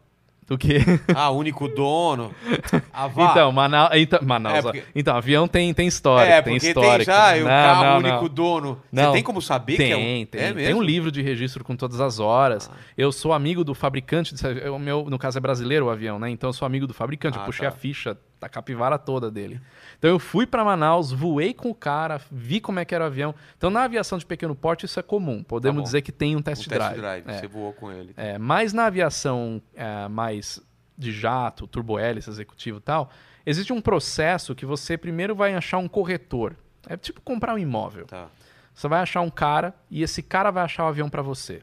Do 0.47 0.57
que? 0.59 0.77
Ah, 1.15 1.31
único 1.31 1.67
dono. 1.67 2.31
Ah, 2.97 3.07
vá. 3.07 3.31
Então, 3.31 3.51
Manaus, 3.51 3.89
então, 3.95 4.19
Manaus 4.23 4.55
É, 4.55 4.61
porque- 4.61 4.83
então, 4.95 5.17
avião 5.17 5.47
tem, 5.49 5.73
tem 5.73 5.85
história, 5.87 6.29
é, 6.31 6.41
tem 6.41 6.55
história. 6.55 7.05
tem 7.05 7.13
já 7.13 7.35
o 7.35 7.39
Não, 7.39 7.45
carro 7.47 7.83
não, 7.85 7.97
único 7.97 8.21
não. 8.23 8.29
dono. 8.29 8.81
Você 8.93 9.11
tem 9.11 9.23
como 9.23 9.41
saber 9.41 9.75
Tem, 9.75 9.87
que 9.87 9.93
é 9.93 9.97
um... 9.97 10.25
tem. 10.25 10.41
é 10.41 10.53
tem 10.67 10.73
um 10.73 10.81
livro 10.81 11.11
de 11.11 11.21
registro 11.21 11.61
com 11.63 11.75
todas 11.75 11.99
as 11.99 12.19
horas. 12.19 12.69
Ah. 12.71 12.77
Eu 12.97 13.11
sou 13.11 13.33
amigo 13.33 13.63
do 13.65 13.73
fabricante, 13.75 14.33
o 14.73 14.79
meu, 14.79 15.07
no 15.09 15.17
caso 15.19 15.37
é 15.37 15.41
brasileiro 15.41 15.87
o 15.87 15.89
avião, 15.89 16.17
né? 16.19 16.29
Então 16.29 16.49
eu 16.49 16.53
sou 16.53 16.65
amigo 16.65 16.87
do 16.87 16.93
fabricante, 16.93 17.37
Ah, 17.37 17.41
eu 17.41 17.45
puxei 17.45 17.67
tá. 17.67 17.73
a 17.73 17.77
ficha 17.77 18.17
da 18.39 18.47
capivara 18.47 18.97
toda 18.97 19.29
dele. 19.29 19.59
Então 19.97 20.09
eu 20.09 20.19
fui 20.19 20.45
pra 20.45 20.63
Manaus, 20.63 21.11
voei 21.11 21.53
com 21.53 21.69
o 21.69 21.75
cara, 21.75 22.19
vi 22.31 22.59
como 22.59 22.79
é 22.79 22.85
que 22.85 22.93
era 22.93 23.03
o 23.03 23.07
avião. 23.07 23.33
Então 23.57 23.69
na 23.69 23.83
aviação 23.83 24.17
de 24.17 24.25
pequeno 24.25 24.55
porte 24.55 24.85
isso 24.85 24.99
é 24.99 25.03
comum. 25.03 25.43
Podemos 25.43 25.81
Tá 25.81 25.83
dizer 25.85 26.01
que 26.01 26.11
tem 26.11 26.35
um 26.35 26.39
Um 26.39 26.41
test 26.41 26.67
test 26.67 26.79
drive. 26.79 26.97
drive. 26.97 27.23
É. 27.29 27.39
Você 27.39 27.47
voou 27.47 27.73
com 27.73 27.91
ele. 27.91 28.13
É, 28.17 28.37
mas 28.37 28.73
na 28.73 28.85
aviação 28.85 29.61
é, 29.75 30.07
mais 30.07 30.61
de 30.97 31.11
jato, 31.11 31.67
turbohélice, 31.67 32.29
executivo 32.29 32.77
e 32.77 32.81
tal, 32.81 33.09
existe 33.45 33.73
um 33.73 33.81
processo 33.81 34.55
que 34.55 34.65
você 34.65 34.97
primeiro 34.97 35.35
vai 35.35 35.53
achar 35.55 35.77
um 35.77 35.87
corretor. 35.87 36.55
É 36.87 36.95
tipo 36.95 37.19
comprar 37.21 37.53
um 37.53 37.57
imóvel. 37.57 38.05
Tá. 38.05 38.27
Você 38.73 38.87
vai 38.87 38.99
achar 39.01 39.21
um 39.21 39.29
cara 39.29 39.73
e 39.89 40.03
esse 40.03 40.21
cara 40.21 40.51
vai 40.51 40.63
achar 40.63 40.83
o 40.85 40.87
avião 40.87 41.09
para 41.09 41.21
você. 41.21 41.61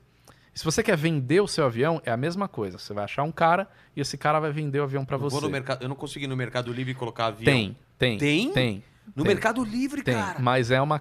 Se 0.54 0.64
você 0.66 0.82
quer 0.82 0.96
vender 0.98 1.40
o 1.40 1.48
seu 1.48 1.64
avião, 1.64 2.00
é 2.04 2.10
a 2.10 2.16
mesma 2.16 2.46
coisa. 2.46 2.76
Você 2.78 2.92
vai 2.92 3.04
achar 3.04 3.22
um 3.22 3.32
cara 3.32 3.66
e 3.96 4.00
esse 4.02 4.18
cara 4.18 4.38
vai 4.38 4.52
vender 4.52 4.80
o 4.80 4.82
avião 4.82 5.02
para 5.04 5.16
você. 5.16 5.48
mercado, 5.48 5.82
eu 5.82 5.88
não 5.88 5.96
consegui 5.96 6.26
no 6.26 6.36
Mercado 6.36 6.70
Livre 6.72 6.92
colocar 6.94 7.26
avião. 7.26 7.44
Tem, 7.44 7.76
tem. 8.02 8.18
Tem? 8.18 8.52
Tem. 8.52 8.84
No 9.14 9.24
tem, 9.24 9.32
Mercado 9.34 9.62
Livre, 9.64 10.02
Tem, 10.02 10.14
cara. 10.14 10.38
mas 10.38 10.70
é 10.70 10.80
uma 10.80 11.00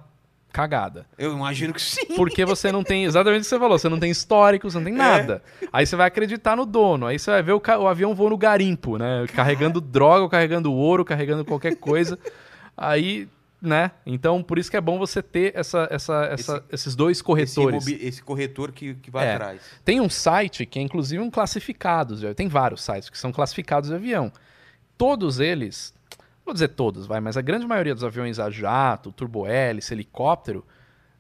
cagada. 0.52 1.06
Eu 1.18 1.32
imagino 1.34 1.74
que 1.74 1.82
sim. 1.82 2.06
Porque 2.16 2.44
você 2.44 2.72
não 2.72 2.84
tem, 2.84 3.06
exatamente 3.06 3.40
o 3.40 3.44
que 3.44 3.48
você 3.50 3.58
falou, 3.60 3.80
você 3.80 3.88
não 3.88 4.00
tem 4.00 4.12
histórico, 4.12 4.70
você 4.70 4.78
não 4.78 4.82
É. 4.82 4.86
tem 4.90 4.94
nada. 4.94 5.42
Aí 5.72 5.86
você 5.86 5.96
vai 5.96 6.08
acreditar 6.08 6.58
no 6.58 6.66
dono, 6.66 7.06
aí 7.08 7.18
você 7.18 7.32
vai 7.32 7.42
ver 7.42 7.54
o, 7.54 7.62
o 7.80 7.88
avião 7.88 8.14
voando 8.14 8.32
no 8.32 8.38
garimpo, 8.38 8.98
né? 8.98 9.26
Carregando 9.34 9.80
droga, 9.80 10.28
carregando 10.30 10.74
ouro, 10.74 11.06
carregando 11.06 11.46
qualquer 11.46 11.76
coisa. 11.78 12.20
Aí, 12.76 13.30
né? 13.62 13.92
Então, 14.06 14.44
por 14.44 14.60
isso 14.60 14.70
que 14.70 14.76
é 14.76 14.82
bom 14.82 14.98
você 15.00 15.22
ter 15.22 15.54
essa, 15.56 15.88
essa, 15.90 16.26
essa- 16.34 16.64
esses 16.70 16.96
dois 16.96 17.18
Esse, 17.18 17.24
corretores. 17.24 17.88
imobi- 17.88 18.06
esse 18.06 18.22
corretor 18.22 18.72
que, 18.74 18.96
que 18.96 19.10
vai 19.10 19.28
É. 19.28 19.36
atrás. 19.36 19.62
Tem 19.86 20.02
um 20.02 20.10
site 20.10 20.66
que 20.66 20.80
é 20.80 20.82
inclusive 20.82 21.22
um 21.24 21.30
classificados, 21.32 22.20
de- 22.20 22.34
tem 22.34 22.50
vários 22.50 22.84
sites 22.84 23.10
que 23.10 23.18
são 23.18 23.32
classificados 23.32 23.90
de 23.90 23.96
avião. 23.96 24.32
Todos 24.98 25.40
eles, 25.40 25.94
vou 26.52 26.54
dizer 26.54 26.70
todos, 26.70 27.06
vai, 27.06 27.20
mas 27.20 27.38
a 27.38 27.42
grande 27.42 27.66
maioria 27.66 27.94
dos 27.94 28.04
aviões 28.04 28.40
a 28.40 28.50
jato, 28.50 29.12
turbohélice, 29.12 29.94
helicóptero, 29.94 30.66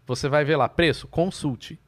você 0.05 0.27
vai 0.29 0.43
ver 0.43 0.55
lá, 0.57 0.67
preço, 0.69 1.07
consulte. 1.07 1.79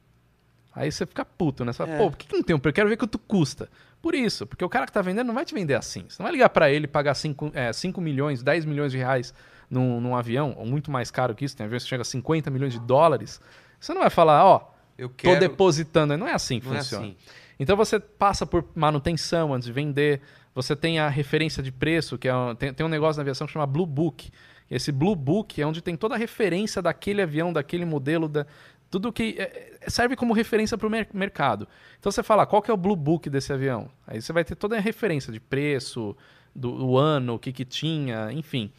Aí 0.74 0.90
você 0.90 1.06
fica 1.06 1.24
puto, 1.24 1.64
né? 1.64 1.72
Você 1.72 1.78
fala, 1.78 1.92
É. 1.92 1.98
pô, 1.98 2.10
por 2.10 2.16
que, 2.16 2.26
que 2.26 2.34
não 2.34 2.42
tem 2.42 2.56
um 2.56 2.58
preço? 2.58 2.70
Eu 2.72 2.74
quero 2.74 2.88
ver 2.88 2.96
quanto 2.96 3.18
custa. 3.18 3.68
Por 4.02 4.14
isso, 4.14 4.46
porque 4.46 4.64
o 4.64 4.68
cara 4.68 4.86
que 4.86 4.92
tá 4.92 5.00
vendendo 5.00 5.26
não 5.28 5.34
vai 5.34 5.44
te 5.44 5.54
vender 5.54 5.74
assim. 5.74 6.04
Você 6.08 6.20
não 6.20 6.24
vai 6.24 6.32
ligar 6.32 6.48
pra 6.50 6.70
ele 6.70 6.84
e 6.84 6.88
pagar 6.88 7.14
5 7.14 7.52
milhões, 8.00 8.42
10 8.42 8.64
milhões 8.64 8.90
de 8.92 8.98
reais 8.98 9.32
num, 9.70 10.00
num 10.00 10.16
avião, 10.16 10.54
ou 10.58 10.66
muito 10.66 10.90
mais 10.90 11.10
caro 11.10 11.34
que 11.34 11.44
isso, 11.44 11.56
tem 11.56 11.64
aviões 11.64 11.84
que 11.84 11.88
chega 11.88 12.02
a 12.02 12.04
50 12.04 12.50
milhões 12.50 12.72
de 12.72 12.80
dólares. 12.80 13.40
Você 13.78 13.94
não 13.94 14.00
vai 14.02 14.10
falar, 14.10 14.44
ó, 14.44 14.72
Eu 14.98 15.08
tô 15.08 15.14
quero... 15.16 15.40
depositando. 15.40 16.16
Não 16.16 16.26
é 16.26 16.32
assim 16.34 16.58
que 16.60 16.66
Não 16.66 16.74
é 16.74 16.78
funciona. 16.78 17.06
assim. 17.06 17.16
Então 17.58 17.76
você 17.76 18.00
passa 18.00 18.44
por 18.44 18.64
manutenção 18.74 19.54
antes 19.54 19.66
de 19.66 19.72
vender, 19.72 20.20
você 20.54 20.76
tem 20.76 20.98
a 20.98 21.08
referência 21.08 21.62
de 21.62 21.72
preço, 21.72 22.16
que 22.16 22.28
é 22.28 22.34
um- 22.34 22.54
tem, 22.54 22.72
tem 22.72 22.86
um 22.86 22.88
negócio 22.88 23.18
na 23.18 23.22
aviação 23.22 23.46
que 23.46 23.52
chama 23.52 23.66
Blue 23.66 23.86
Book. 23.86 24.30
Esse 24.70 24.92
Blue 24.92 25.14
Book 25.16 25.60
é 25.60 25.66
onde 25.66 25.82
tem 25.82 25.96
toda 25.96 26.14
a 26.14 26.18
referência 26.18 26.80
daquele 26.80 27.20
avião, 27.20 27.52
daquele 27.52 27.84
modelo, 27.84 28.28
da, 28.28 28.46
tudo 28.90 29.12
que 29.12 29.34
é, 29.38 29.76
é, 29.82 29.90
serve 29.90 30.16
como 30.16 30.32
referência 30.32 30.78
para 30.78 30.86
o 30.86 30.90
mercado. 31.12 31.66
Então 31.98 32.10
você 32.10 32.22
fala, 32.22 32.46
qual 32.46 32.62
que 32.62 32.70
é 32.70 32.74
o 32.74 32.76
Blue 32.76 32.96
Book 32.96 33.28
desse 33.28 33.52
avião? 33.52 33.90
Aí 34.06 34.22
você 34.22 34.32
vai 34.32 34.44
ter 34.44 34.54
toda 34.54 34.76
a 34.76 34.80
referência 34.80 35.32
de 35.32 35.40
preço, 35.40 36.16
do, 36.54 36.78
do 36.78 36.96
ano, 36.96 37.34
o 37.34 37.38
que, 37.38 37.52
que 37.52 37.64
tinha, 37.64 38.30
enfim. 38.32 38.70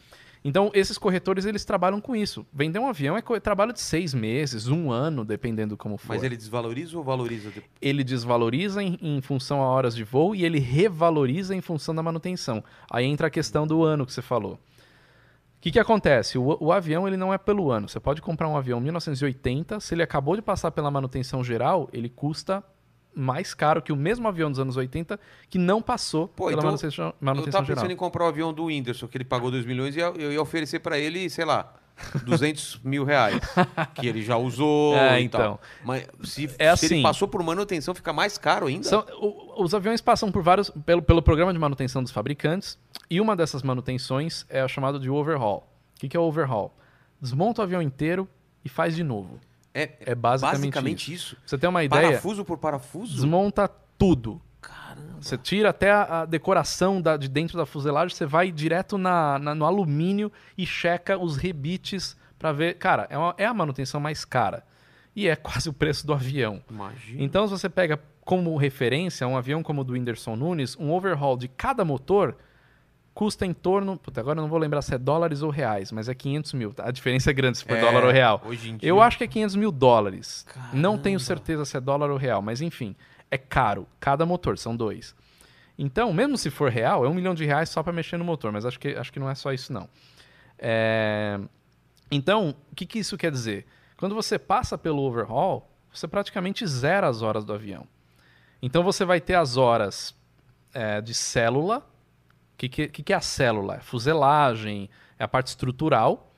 Então, 0.48 0.70
esses 0.72 0.96
corretores, 0.96 1.44
eles 1.44 1.64
trabalham 1.64 2.00
com 2.00 2.14
isso. 2.14 2.46
Vender 2.52 2.78
um 2.78 2.86
avião 2.86 3.16
é 3.16 3.20
co- 3.22 3.40
trabalho 3.40 3.72
de 3.72 3.80
seis 3.80 4.14
meses, 4.14 4.68
um 4.68 4.92
ano, 4.92 5.24
dependendo 5.24 5.76
como 5.76 5.98
for 5.98 6.10
Mas 6.14 6.22
ele 6.22 6.36
desvaloriza 6.36 6.96
ou 6.96 7.02
valoriza? 7.02 7.50
ele 7.82 8.04
desvaloriza 8.04 8.80
em, 8.80 8.96
em 9.02 9.20
função 9.20 9.60
a 9.60 9.66
horas 9.66 9.96
de 9.96 10.04
voo 10.04 10.36
e 10.36 10.44
ele 10.44 10.60
revaloriza 10.60 11.52
em 11.52 11.60
função 11.60 11.92
da 11.92 12.00
manutenção. 12.02 12.62
Aí 12.88 13.04
entra 13.04 13.26
a 13.26 13.30
questão 13.30 13.66
do 13.66 13.82
ano 13.82 14.06
que 14.06 14.12
você 14.12 14.22
falou. 14.22 14.52
O 14.52 14.58
que, 15.60 15.72
que 15.72 15.80
acontece? 15.80 16.38
O, 16.38 16.56
o 16.60 16.70
avião 16.70 17.08
ele 17.08 17.16
não 17.16 17.34
é 17.34 17.38
pelo 17.38 17.72
ano. 17.72 17.88
Você 17.88 17.98
pode 17.98 18.22
comprar 18.22 18.46
um 18.48 18.56
avião 18.56 18.80
1980, 18.80 19.80
se 19.80 19.94
ele 19.96 20.02
acabou 20.04 20.36
de 20.36 20.42
passar 20.42 20.70
pela 20.70 20.92
manutenção 20.92 21.42
geral, 21.42 21.88
ele 21.92 22.08
custa 22.08 22.62
mais 23.16 23.54
caro 23.54 23.80
que 23.80 23.92
o 23.92 23.96
mesmo 23.96 24.28
avião 24.28 24.50
dos 24.50 24.60
anos 24.60 24.76
80 24.76 25.18
que 25.48 25.58
não 25.58 25.80
passou 25.80 26.28
Pô, 26.28 26.44
pela 26.48 26.58
então, 26.58 26.66
manutenção, 26.66 27.06
Eu 27.08 27.14
manutenção 27.20 27.52
tava 27.52 27.64
geral. 27.64 27.76
pensando 27.82 27.92
em 27.92 27.96
comprar 27.96 28.24
o 28.24 28.28
avião 28.28 28.52
do 28.52 28.64
Whindersson, 28.66 29.08
que 29.08 29.16
ele 29.16 29.24
pagou 29.24 29.50
2 29.50 29.64
milhões, 29.64 29.96
e 29.96 30.00
eu 30.00 30.14
eu 30.16 30.32
ia 30.32 30.42
oferecer 30.42 30.80
pra 30.80 30.98
ele, 30.98 31.28
sei 31.30 31.44
lá, 31.46 31.72
200 32.24 32.80
mil 32.84 33.04
reais. 33.04 33.40
Que 33.94 34.06
ele 34.06 34.20
já 34.22 34.36
usou 34.36 34.94
É, 35.00 35.20
e 35.20 35.28
tal. 35.28 35.40
então. 35.40 35.58
Mas 35.84 36.06
se, 36.24 36.44
É 36.58 36.76
se 36.76 36.84
assim. 36.86 36.94
ele 36.96 37.02
passou 37.02 37.26
por 37.26 37.42
manutenção, 37.42 37.94
fica 37.94 38.12
mais 38.12 38.36
caro 38.36 38.66
ainda? 38.66 38.84
São- 38.86 39.04
o- 39.18 39.62
os 39.62 39.72
aviões 39.74 40.00
passam 40.02 40.30
por 40.30 40.42
vários 40.42 40.68
pelo, 40.84 41.00
pelo 41.00 41.22
programa 41.22 41.52
de 41.52 41.58
manutenção 41.58 42.02
dos 42.02 42.12
fabricantes 42.12 42.78
e 43.08 43.18
uma 43.20 43.34
dessas 43.34 43.62
manutenções 43.62 44.44
é 44.50 44.60
a 44.60 44.68
chamada 44.68 44.98
de 44.98 45.08
overhaul. 45.08 45.66
O 45.96 46.00
que, 46.00 46.08
que 46.10 46.16
é 46.16 46.20
overhaul? 46.20 46.70
Desmonta 47.20 47.62
o 47.62 47.64
avião 47.64 47.80
inteiro 47.80 48.28
e 48.62 48.68
faz 48.68 48.94
de 48.94 49.02
novo. 49.02 49.40
É, 49.82 49.96
É 50.00 50.14
basicamente, 50.14 50.60
basicamente 50.60 51.12
isso. 51.14 51.34
isso. 51.34 51.36
Você 51.46 51.58
ter 51.58 51.66
uma 51.68 51.84
ideia, 51.84 52.08
Parafuso 52.08 52.44
por 52.44 52.58
parafuso? 52.58 53.14
desmonta 53.14 53.68
tudo. 53.98 54.40
Caramba. 54.60 55.18
Você 55.20 55.36
tira 55.36 55.70
até 55.70 55.90
a, 55.90 56.22
a 56.22 56.24
decoração 56.24 57.00
da- 57.00 57.16
de 57.16 57.28
dentro 57.28 57.56
da 57.58 57.66
fuselagem, 57.66 58.16
você 58.16 58.26
vai 58.26 58.50
direto 58.50 58.96
na, 58.98 59.38
na- 59.38 59.54
no 59.54 59.64
alumínio 59.64 60.32
e 60.56 60.64
checa 60.66 61.18
os 61.18 61.36
rebites 61.36 62.16
pra 62.38 62.52
ver. 62.52 62.74
Cara, 62.74 63.06
é, 63.10 63.16
uma- 63.18 63.34
é 63.38 63.44
a 63.46 63.54
manutenção 63.54 64.00
mais 64.00 64.24
cara. 64.24 64.64
E 65.14 65.28
é 65.28 65.36
quase 65.36 65.68
o 65.68 65.72
preço 65.72 66.06
do 66.06 66.12
avião. 66.12 66.62
Imagina. 66.70 67.22
Então, 67.22 67.46
se 67.46 67.52
você 67.52 67.68
pega 67.68 68.00
como 68.24 68.56
referência 68.56 69.26
um 69.28 69.36
avião 69.36 69.62
como 69.62 69.82
o 69.82 69.84
do 69.84 69.92
Whindersson 69.92 70.34
Nunes, 70.36 70.76
um 70.76 70.90
overhaul 70.90 71.36
de 71.36 71.46
cada 71.48 71.84
motor 71.84 72.36
custa 73.16 73.46
em 73.46 73.54
torno. 73.54 73.96
Puta, 73.96 74.20
agora 74.20 74.38
eu 74.38 74.42
não 74.42 74.48
vou 74.50 74.58
lembrar 74.58 74.82
se 74.82 74.94
é 74.94 74.98
dólares 74.98 75.40
ou 75.40 75.48
reais, 75.50 75.90
mas 75.90 76.06
é 76.06 76.14
500 76.14 76.52
mil. 76.52 76.74
tá? 76.74 76.86
A 76.86 76.90
diferença 76.90 77.30
é 77.30 77.32
grande 77.32 77.56
se 77.56 77.64
for 77.64 77.74
É, 77.74 77.80
dólar 77.80 78.04
ou 78.04 78.10
real. 78.12 78.42
Hoje 78.44 78.68
em 78.70 78.76
dia. 78.76 78.86
Eu 78.86 79.00
acho 79.00 79.16
que 79.16 79.24
é 79.24 79.26
500 79.26 79.56
mil 79.56 79.72
dólares. 79.72 80.44
Não 80.70 80.90
Caramba. 80.90 80.98
tenho 81.02 81.18
certeza 81.18 81.64
se 81.64 81.76
é 81.76 81.80
dólar 81.80 82.10
ou 82.10 82.18
real, 82.18 82.42
mas 82.42 82.60
enfim, 82.60 82.94
é 83.30 83.38
caro. 83.38 83.88
Cada 83.98 84.26
motor, 84.26 84.58
são 84.58 84.76
dois. 84.76 85.14
Então, 85.78 86.12
mesmo 86.12 86.36
se 86.36 86.50
for 86.50 86.70
real, 86.70 87.06
é 87.06 87.08
um 87.08 87.14
milhão 87.14 87.34
de 87.34 87.46
reais 87.46 87.70
só 87.70 87.82
para 87.82 87.92
mexer 87.92 88.18
no 88.18 88.24
motor, 88.24 88.52
mas 88.52 88.66
acho 88.66 88.78
que, 88.78 88.88
acho 88.88 89.10
que 89.10 89.18
não 89.18 89.30
é 89.30 89.34
só 89.34 89.50
isso, 89.50 89.72
não. 89.72 89.88
É, 90.58 91.40
Então, 92.10 92.54
o 92.70 92.74
que, 92.74 92.84
que 92.86 92.98
isso 92.98 93.16
quer 93.16 93.30
dizer? 93.32 93.66
Quando 93.96 94.14
você 94.14 94.38
passa 94.38 94.76
pelo 94.76 95.02
overhaul, 95.02 95.66
você 95.92 96.06
praticamente 96.06 96.66
zera 96.66 97.08
as 97.08 97.22
horas 97.22 97.44
do 97.46 97.52
avião. 97.54 97.86
Então, 98.62 98.82
você 98.84 99.04
vai 99.06 99.20
ter 99.22 99.34
as 99.34 99.56
horas 99.56 100.14
é, 100.74 101.00
de 101.00 101.14
célula. 101.14 101.82
O 102.56 102.58
que, 102.58 102.70
que, 102.70 102.88
que 102.88 103.12
é 103.12 103.16
a 103.16 103.20
célula? 103.20 103.74
É 103.74 103.80
fuselagem, 103.80 104.88
é 105.18 105.24
a 105.24 105.28
parte 105.28 105.48
estrutural. 105.48 106.32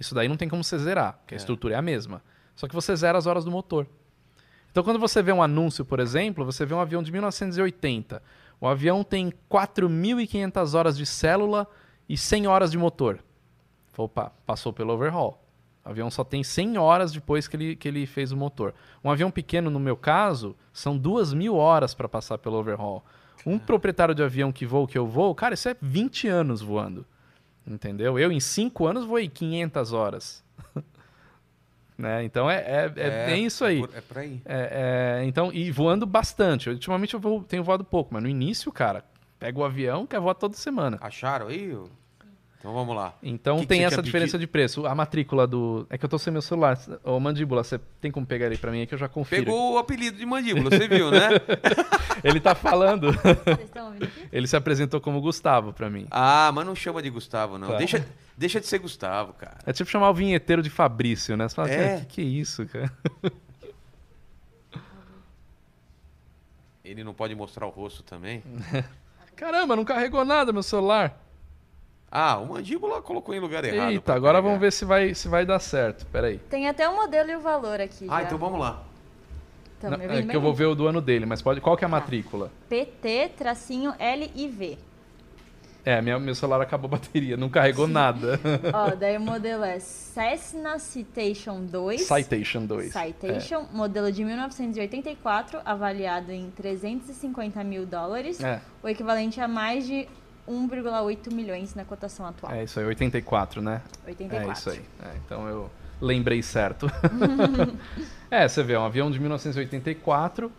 Isso 0.00 0.16
daí 0.16 0.26
não 0.26 0.36
tem 0.36 0.48
como 0.48 0.64
você 0.64 0.76
zerar, 0.76 1.18
porque 1.18 1.34
a 1.34 1.36
estrutura 1.36 1.74
é 1.74 1.78
a 1.78 1.82
mesma. 1.82 2.20
Só 2.56 2.66
que 2.66 2.74
você 2.74 2.94
zera 2.96 3.16
as 3.16 3.26
horas 3.26 3.44
do 3.44 3.52
motor. 3.52 3.86
Então, 4.72 4.82
quando 4.82 4.98
você 4.98 5.22
vê 5.22 5.32
um 5.32 5.40
anúncio, 5.40 5.84
por 5.84 6.00
exemplo, 6.00 6.44
você 6.44 6.66
vê 6.66 6.74
um 6.74 6.80
avião 6.80 7.04
de 7.04 7.12
1980. 7.12 8.20
O 8.60 8.66
avião 8.66 9.04
tem 9.04 9.32
4.500 9.48 10.74
horas 10.74 10.96
de 10.96 11.06
célula 11.06 11.68
e 12.08 12.16
100 12.16 12.48
horas 12.48 12.72
de 12.72 12.76
motor. 12.76 13.22
Opa, 13.96 14.32
passou 14.44 14.72
pelo 14.72 14.92
overhaul. 14.92 15.38
O 15.84 15.88
avião 15.88 16.10
só 16.10 16.24
tem 16.24 16.42
100 16.42 16.78
horas 16.78 17.12
depois 17.12 17.46
que 17.46 17.56
ele, 17.56 17.76
que 17.76 17.86
ele 17.86 18.06
fez 18.06 18.32
o 18.32 18.36
motor. 18.36 18.74
Um 19.04 19.10
avião 19.10 19.30
pequeno, 19.30 19.70
no 19.70 19.78
meu 19.78 19.96
caso, 19.96 20.56
são 20.72 20.98
2.000 20.98 21.54
horas 21.54 21.94
para 21.94 22.08
passar 22.08 22.38
pelo 22.38 22.58
overhaul. 22.58 23.04
Um 23.46 23.58
proprietário 23.58 24.14
de 24.14 24.22
avião 24.22 24.52
que 24.52 24.66
voa 24.66 24.86
que 24.86 24.98
eu 24.98 25.06
vou, 25.06 25.34
cara, 25.34 25.54
isso 25.54 25.68
é 25.68 25.76
20 25.80 26.28
anos 26.28 26.60
voando. 26.60 27.06
Entendeu? 27.66 28.18
Eu, 28.18 28.32
em 28.32 28.40
5 28.40 28.86
anos, 28.86 29.04
voei 29.04 29.28
500 29.28 29.92
horas. 29.92 30.44
né? 31.96 32.24
Então, 32.24 32.50
é, 32.50 32.56
é, 32.56 32.92
é, 32.96 33.26
bem 33.26 33.46
isso 33.46 33.64
aí. 33.64 33.78
É, 33.78 33.86
por, 33.86 33.96
é 33.96 34.00
por 34.00 34.18
aí. 34.18 34.42
É, 34.44 35.18
é, 35.20 35.24
então, 35.24 35.52
e 35.52 35.70
voando 35.70 36.06
bastante. 36.06 36.70
Ultimamente 36.70 37.14
eu 37.14 37.20
vou, 37.20 37.42
tenho 37.42 37.62
voado 37.62 37.84
pouco, 37.84 38.12
mas 38.12 38.22
no 38.22 38.28
início, 38.28 38.72
cara, 38.72 39.04
pega 39.38 39.58
o 39.58 39.64
avião, 39.64 40.06
quer 40.06 40.20
voar 40.20 40.34
toda 40.34 40.56
semana. 40.56 40.98
Acharam 41.00 41.48
aí? 41.48 41.76
Então 42.60 42.74
vamos 42.74 42.94
lá. 42.94 43.14
Então 43.22 43.56
Que 43.56 43.62
que 43.62 43.68
tem 43.68 43.80
você 43.80 43.86
essa 43.86 44.02
diferença 44.02 44.32
pedido? 44.32 44.40
de 44.40 44.46
preço. 44.46 44.86
A 44.86 44.94
matrícula 44.94 45.46
do. 45.46 45.86
É 45.88 45.96
que 45.96 46.04
eu 46.04 46.08
tô 46.10 46.18
sem 46.18 46.30
meu 46.30 46.42
celular. 46.42 46.78
Ô, 47.02 47.18
mandíbula, 47.18 47.64
você 47.64 47.80
tem 48.02 48.10
como 48.12 48.26
pegar 48.26 48.44
ele 48.46 48.58
pra 48.58 48.70
mim 48.70 48.80
aí 48.80 48.86
que 48.86 48.92
eu 48.92 48.98
já 48.98 49.08
confiro. 49.08 49.46
Pegou 49.46 49.72
o 49.74 49.78
apelido 49.78 50.18
de 50.18 50.26
mandíbula, 50.26 50.68
você 50.68 50.86
viu, 50.86 51.10
né? 51.10 51.28
Ele 52.22 52.38
tá 52.38 52.54
falando. 52.54 53.12
Vocês 53.12 53.60
estão 53.64 53.86
ouvindo 53.86 54.04
aqui? 54.04 54.28
ele 54.30 54.46
se 54.46 54.54
apresentou 54.54 55.00
como 55.00 55.22
Gustavo 55.22 55.72
pra 55.72 55.88
mim. 55.88 56.06
Ah, 56.10 56.50
mas 56.54 56.66
não 56.66 56.74
chama 56.74 57.00
de 57.00 57.08
Gustavo, 57.08 57.56
não. 57.56 57.68
Tá. 57.68 57.76
Deixa, 57.78 58.06
deixa 58.36 58.60
de 58.60 58.66
ser 58.66 58.78
Gustavo, 58.78 59.32
cara. 59.32 59.56
É 59.64 59.72
tipo 59.72 59.88
chamar 59.88 60.10
o 60.10 60.14
vinheteiro 60.14 60.62
de 60.62 60.68
Fabrício, 60.68 61.34
né? 61.38 61.48
Você 61.48 61.54
fala, 61.54 61.70
É. 61.70 61.88
cara, 61.94 62.00
que 62.00 62.06
que 62.16 62.20
é 62.20 62.24
isso, 62.24 62.66
cara? 62.66 62.92
Ele 66.84 67.04
não 67.04 67.14
pode 67.14 67.34
mostrar 67.34 67.66
o 67.66 67.70
rosto 67.70 68.02
também. 68.02 68.42
Caramba, 69.36 69.74
não 69.76 69.84
carregou 69.84 70.24
nada 70.24 70.52
meu 70.52 70.62
celular. 70.62 71.18
Ah, 72.12 72.38
o 72.38 72.46
mandíbula 72.46 73.00
colocou 73.00 73.32
em 73.34 73.38
lugar 73.38 73.64
errado. 73.64 73.90
Eita, 73.92 74.12
agora 74.14 74.32
carregar. 74.34 74.48
vamos 74.48 74.60
ver 74.60 74.72
se 74.72 74.84
vai, 74.84 75.14
se 75.14 75.28
vai 75.28 75.46
dar 75.46 75.60
certo. 75.60 76.04
Pera 76.06 76.26
aí. 76.26 76.38
Tem 76.50 76.68
até 76.68 76.88
o 76.88 76.96
modelo 76.96 77.30
e 77.30 77.36
o 77.36 77.40
valor 77.40 77.80
aqui. 77.80 78.06
Ah, 78.08 78.18
já. 78.20 78.26
então 78.26 78.36
vamos 78.38 78.58
lá. 78.58 78.82
Tão 79.80 79.90
Não, 79.92 79.98
é 80.02 80.22
que 80.22 80.36
eu 80.36 80.40
vou 80.40 80.52
ver 80.52 80.66
o 80.66 80.74
do 80.74 80.88
ano 80.88 81.00
dele, 81.00 81.24
mas 81.24 81.40
pode. 81.40 81.60
Qual 81.60 81.76
que 81.76 81.84
é 81.84 81.86
a 81.86 81.90
Tá. 81.90 81.96
matrícula? 81.96 82.50
PT-LIV. 82.68 84.78
É, 85.82 86.02
minha, 86.02 86.18
meu 86.18 86.34
celular 86.34 86.60
acabou 86.60 86.88
a 86.88 86.90
bateria, 86.90 87.38
não 87.38 87.48
carregou 87.48 87.88
nada. 87.88 88.38
Ó, 88.74 88.94
daí 88.94 89.16
o 89.16 89.20
modelo 89.22 89.64
é 89.64 89.78
Cessna 89.78 90.78
Citation 90.78 91.64
2. 91.64 92.02
Citation 92.02 92.66
2. 92.66 92.92
Citation, 92.92 93.64
modelo 93.72 94.12
de 94.12 94.22
1984, 94.22 95.58
avaliado 95.64 96.32
em 96.32 96.50
350 96.50 97.64
mil 97.64 97.86
dólares, 97.86 98.38
É, 98.44 98.60
o 98.82 98.88
equivalente 98.90 99.40
a 99.40 99.48
mais 99.48 99.86
de 99.86 100.06
1,8 100.50 101.32
milhões 101.32 101.74
na 101.74 101.84
cotação 101.84 102.26
atual. 102.26 102.52
é, 102.52 102.64
isso 102.64 102.80
aí, 102.80 102.86
84, 102.86 103.62
né? 103.62 103.80
84. 104.06 104.48
É 104.48 104.52
isso 104.52 104.70
aí. 104.70 104.82
É, 105.02 105.16
então 105.24 105.46
eu 105.48 105.70
lembrei 106.00 106.42
certo. 106.42 106.90
é, 108.30 108.48
você 108.48 108.62
vê, 108.62 108.72
é 108.74 108.78
um 108.78 108.84
avião 108.84 109.10
de 109.10 109.18
1984, 109.20 110.50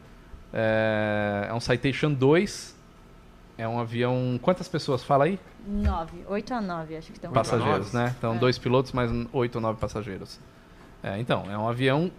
é, 0.53 1.47
é 1.49 1.53
um 1.53 1.59
Citation 1.59 2.13
2, 2.13 2.75
é 3.57 3.67
um 3.67 3.79
avião... 3.79 4.39
Quantas 4.41 4.67
pessoas? 4.67 5.03
Fala 5.03 5.25
aí. 5.25 5.39
9, 5.67 6.25
8 6.27 6.53
a 6.53 6.61
9, 6.61 6.95
acho 6.97 7.07
que 7.07 7.17
estão. 7.17 7.29
Oito 7.29 7.35
Passageiros, 7.35 7.93
nove? 7.93 7.97
né? 7.97 8.15
Então, 8.17 8.35
É. 8.35 8.37
dois 8.37 8.57
pilotos 8.57 8.91
mais 8.91 9.11
oito 9.33 9.55
ou 9.55 9.61
nove 9.61 9.79
passageiros. 9.79 10.39
É, 11.03 11.19
então, 11.19 11.43
é 11.51 11.57
um 11.57 11.67
avião 11.67 12.11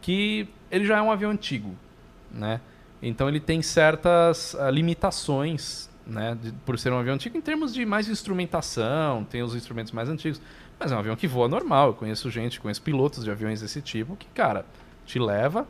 que 0.00 0.48
ele 0.70 0.84
já 0.86 0.98
é 0.98 1.02
um 1.02 1.10
avião 1.10 1.30
antigo, 1.30 1.74
né? 2.30 2.60
Então 3.02 3.28
ele 3.28 3.40
tem 3.40 3.60
certas 3.62 4.54
ah, 4.56 4.70
limitações, 4.70 5.89
né? 6.10 6.36
de- 6.40 6.52
por 6.64 6.78
ser 6.78 6.92
um 6.92 6.98
avião 6.98 7.14
antigo 7.14 7.36
em 7.36 7.40
termos 7.40 7.72
de 7.72 7.84
mais 7.86 8.08
instrumentação, 8.08 9.24
tem 9.24 9.42
os 9.42 9.54
instrumentos 9.54 9.92
mais 9.92 10.08
antigos. 10.08 10.40
Mas 10.78 10.90
é 10.92 10.96
um 10.96 10.98
avião 10.98 11.16
que 11.16 11.26
voa 11.28 11.48
normal. 11.48 11.88
Eu 11.88 11.94
conheço 11.94 12.30
gente, 12.30 12.58
conheço 12.60 12.82
pilotos 12.82 13.22
de 13.24 13.30
aviões 13.30 13.60
desse 13.60 13.82
tipo 13.82 14.16
que, 14.16 14.26
cara, 14.28 14.64
te 15.04 15.18
leva. 15.18 15.66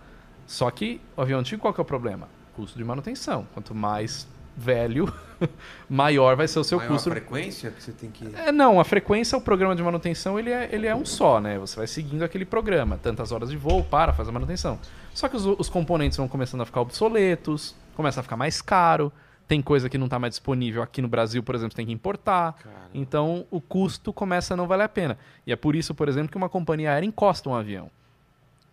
Só 0.47 0.71
que 0.71 1.01
o 1.17 1.23
avião 1.23 1.41
antigo, 1.41 1.61
qual 1.61 1.75
que 1.75 1.81
é 1.81 1.83
o 1.83 1.85
problema? 1.85 2.29
Custo 2.55 2.79
de 2.79 2.85
manutenção. 2.85 3.47
Quanto 3.53 3.75
mais 3.75 4.27
velho, 4.57 5.13
maior 5.89 6.37
vai 6.37 6.47
ser 6.47 6.59
o 6.59 6.65
seu 6.65 6.79
Maior 6.79 6.93
custo 6.93 7.11
frequência 7.11 7.71
que 7.71 7.83
você 7.83 7.93
tem 7.93 8.11
que... 8.11 8.29
é, 8.37 8.53
não, 8.53 8.79
a 8.79 8.85
frequência, 8.85 9.39
o 9.39 9.41
programa 9.41 9.75
de 9.75 9.83
manutenção, 9.83 10.39
ele 10.39 10.51
é, 10.51 10.69
ele 10.71 10.87
é 10.87 10.95
um 10.95 11.05
só, 11.05 11.41
né? 11.41 11.59
Você 11.59 11.77
vai 11.77 11.87
seguindo 11.87 12.23
aquele 12.23 12.45
programa. 12.45 12.99
Tantas 13.03 13.33
horas 13.33 13.49
de 13.49 13.57
voo, 13.57 13.83
para, 13.83 14.13
faz 14.13 14.29
a 14.29 14.33
manutenção. 14.33 14.79
Só 15.15 15.29
que 15.29 15.37
os, 15.37 15.45
os 15.47 15.69
componentes 15.69 16.19
vão 16.19 16.29
começando 16.29 16.61
a 16.61 16.67
ficar 16.67 16.81
obsoletos, 16.83 17.75
começa 17.95 18.21
a 18.21 18.23
ficar 18.23 18.37
mais 18.37 18.61
caro, 18.61 19.11
tem 19.51 19.61
coisa 19.61 19.89
que 19.91 19.99
não 19.99 20.05
está 20.07 20.17
mais 20.17 20.31
disponível 20.35 20.81
aqui 20.81 21.03
no 21.03 21.09
Brasil, 21.09 21.43
por 21.43 21.57
exemplo, 21.57 21.73
você 21.73 21.77
tem 21.79 21.87
que 21.87 21.93
importar. 21.93 22.53
Cara, 22.53 22.77
Então, 22.95 23.45
o 23.51 23.61
custo 23.61 24.13
começa 24.13 24.55
a 24.55 24.57
não 24.57 24.69
valer 24.69 24.85
a 24.85 24.89
pena. 24.89 25.19
E 25.45 25.51
é 25.51 25.57
por 25.57 25.75
isso, 25.75 25.93
por 25.93 26.09
exemplo, 26.09 26.31
que 26.31 26.37
uma 26.37 26.49
companhia 26.49 26.93
aérea 26.93 27.05
encosta 27.05 27.49
um 27.49 27.55
avião. 27.55 27.91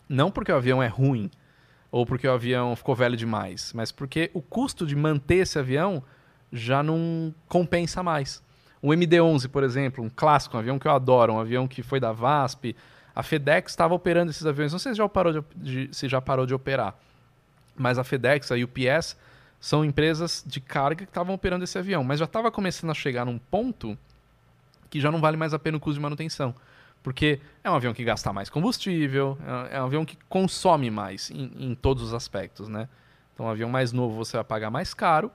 Não 0.08 0.30
porque 0.30 0.52
o 0.52 0.56
avião 0.56 0.82
é 0.84 0.86
ruim, 0.88 1.32
ou 1.91 2.06
porque 2.06 2.28
o 2.28 2.32
avião 2.32 2.76
ficou 2.76 2.94
velho 2.95 3.18
demais, 3.18 3.74
mas 3.74 3.91
porque 3.91 4.30
o 4.36 4.41
custo 4.41 4.86
de 4.86 4.95
manter 4.95 5.38
esse 5.38 5.58
avião 5.58 6.04
já 6.54 6.84
não 6.84 7.34
compensa 7.48 8.04
mais. 8.04 8.44
O 8.80 8.94
MD-11, 8.94 9.49
por 9.49 9.64
exemplo, 9.64 10.04
um 10.04 10.10
clássico, 10.16 10.58
um 10.58 10.60
avião 10.60 10.78
que 10.78 10.88
eu 10.88 10.91
adoro, 10.91 11.34
um 11.34 11.40
avião 11.40 11.68
que 11.68 11.82
foi 11.82 11.99
da 11.99 12.12
VASP. 12.12 12.76
A 13.16 13.24
FedEx 13.24 13.72
estava 13.72 13.95
operando 13.95 14.30
esses 14.30 14.45
aviões, 14.45 14.72
não 14.72 14.78
sei 14.78 14.91
se 14.91 14.99
já 14.99 15.10
parou 15.10 15.34
de, 15.34 15.44
de- 15.56 15.90
se 15.91 16.08
já 16.08 16.22
parou 16.22 16.45
de 16.45 16.54
operar, 16.54 16.94
mas 17.76 17.98
a 17.98 18.04
FedEx, 18.04 18.52
a 18.52 18.56
UPS, 18.56 19.18
são 19.59 19.84
empresas 19.84 20.43
de 20.45 20.61
carga 20.61 21.05
que 21.05 21.09
estavam 21.09 21.34
operando 21.34 21.63
esse 21.63 21.77
avião, 21.77 22.03
mas 22.03 22.19
já 22.19 22.25
estava 22.25 22.51
começando 22.51 22.91
a 22.91 22.93
chegar 22.93 23.25
num 23.25 23.38
ponto 23.38 23.97
que 24.89 24.99
já 24.99 25.11
não 25.11 25.19
vale 25.19 25.38
mais 25.38 25.53
a 25.53 25.59
pena 25.59 25.77
o 25.77 25.79
custo 25.79 25.95
de 25.95 26.01
manutenção. 26.01 26.53
Porque 27.03 27.39
é 27.63 27.69
um 27.69 27.75
avião 27.75 27.93
que 27.93 28.03
gasta 28.03 28.34
mais 28.34 28.49
combustível, 28.49 29.38
é 29.69 29.77
é 29.77 29.81
um 29.81 29.85
avião 29.85 30.05
que 30.05 30.17
consome 30.27 30.89
mais 30.89 31.31
em, 31.31 31.51
em 31.57 31.75
todos 31.75 32.03
os 32.03 32.13
aspectos, 32.13 32.67
né? 32.67 32.89
Então, 33.34 33.45
um 33.45 33.49
avião 33.49 33.69
mais 33.69 33.91
novo 33.91 34.15
você 34.15 34.35
vai 34.35 34.43
pagar 34.43 34.71
mais 34.71 34.93
caro, 34.93 35.31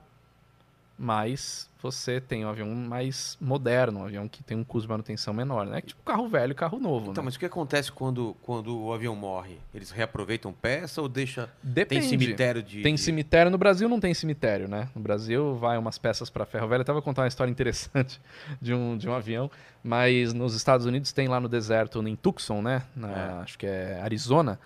mas 0.97 1.69
você 1.81 2.21
tem 2.21 2.45
um 2.45 2.49
avião 2.49 2.69
mais 2.73 3.37
moderno, 3.41 3.99
um 3.99 4.05
avião 4.05 4.27
que 4.27 4.41
tem 4.41 4.55
um 4.55 4.63
custo 4.63 4.87
de 4.87 4.91
manutenção 4.91 5.33
menor, 5.33 5.65
né? 5.65 5.81
Tipo 5.81 6.01
carro 6.03 6.29
velho 6.29 6.51
e 6.51 6.55
carro 6.55 6.79
novo, 6.79 7.11
Então, 7.11 7.21
né? 7.21 7.25
mas 7.25 7.35
o 7.35 7.39
que 7.39 7.45
acontece 7.45 7.91
quando, 7.91 8.35
quando 8.41 8.79
o 8.79 8.93
avião 8.93 9.15
morre? 9.15 9.57
Eles 9.73 9.91
reaproveitam 9.91 10.53
peça 10.53 11.01
ou 11.01 11.09
deixa... 11.09 11.49
Depende. 11.61 12.01
Tem 12.01 12.09
cemitério 12.09 12.63
de... 12.63 12.81
Tem 12.81 12.95
cemitério. 12.95 13.51
No 13.51 13.57
Brasil 13.57 13.89
não 13.89 13.99
tem 13.99 14.13
cemitério, 14.13 14.67
né? 14.69 14.87
No 14.95 15.01
Brasil 15.01 15.55
vai 15.55 15.77
umas 15.77 15.97
peças 15.97 16.29
para 16.29 16.45
ferro 16.45 16.67
velho. 16.69 16.81
Eu 16.81 16.85
tava 16.85 17.01
contando 17.01 17.23
uma 17.23 17.27
história 17.29 17.51
interessante 17.51 18.21
de 18.61 18.73
um, 18.73 18.95
de 18.97 19.09
um 19.09 19.13
avião, 19.13 19.51
mas 19.83 20.31
nos 20.33 20.55
Estados 20.55 20.85
Unidos 20.85 21.11
tem 21.11 21.27
lá 21.27 21.39
no 21.39 21.49
deserto, 21.49 22.01
em 22.07 22.15
Tucson, 22.15 22.61
né? 22.61 22.83
Na- 22.95 23.11
É. 23.11 23.29
Acho 23.43 23.57
que 23.57 23.65
é 23.65 23.99
Arizona. 24.01 24.57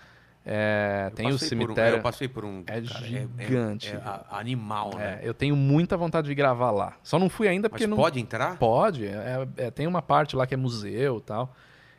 É, 0.49 1.11
tem 1.13 1.25
o 1.25 1.29
por 1.31 1.35
um- 1.35 1.37
cemitério. 1.39 1.97
eu 1.97 2.01
passei 2.01 2.25
por 2.29 2.45
um... 2.45 2.63
É 2.67 2.79
cara, 2.81 3.05
gigante. 3.05 3.89
É, 3.93 3.97
a- 3.97 4.23
animal, 4.39 4.91
né? 4.95 5.19
É, 5.21 5.27
eu 5.27 5.33
tenho 5.33 5.57
muita 5.57 5.97
vontade 5.97 6.25
de 6.27 6.33
gravar 6.33 6.71
lá. 6.71 6.95
Só 7.03 7.19
não 7.19 7.27
fui 7.29 7.49
ainda 7.49 7.67
Mas 7.67 7.71
porque 7.71 7.85
não. 7.87 7.97
pode 7.97 8.17
entrar? 8.17 8.57
Pode, 8.57 9.05
é- 9.05 9.45
é- 9.57 9.71
tem 9.71 9.85
uma 9.87 10.01
parte 10.01 10.37
lá 10.37 10.47
que 10.47 10.53
é 10.53 10.57
museu 10.57 11.17
e 11.17 11.21
tal. 11.21 11.53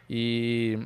E, 0.09 0.79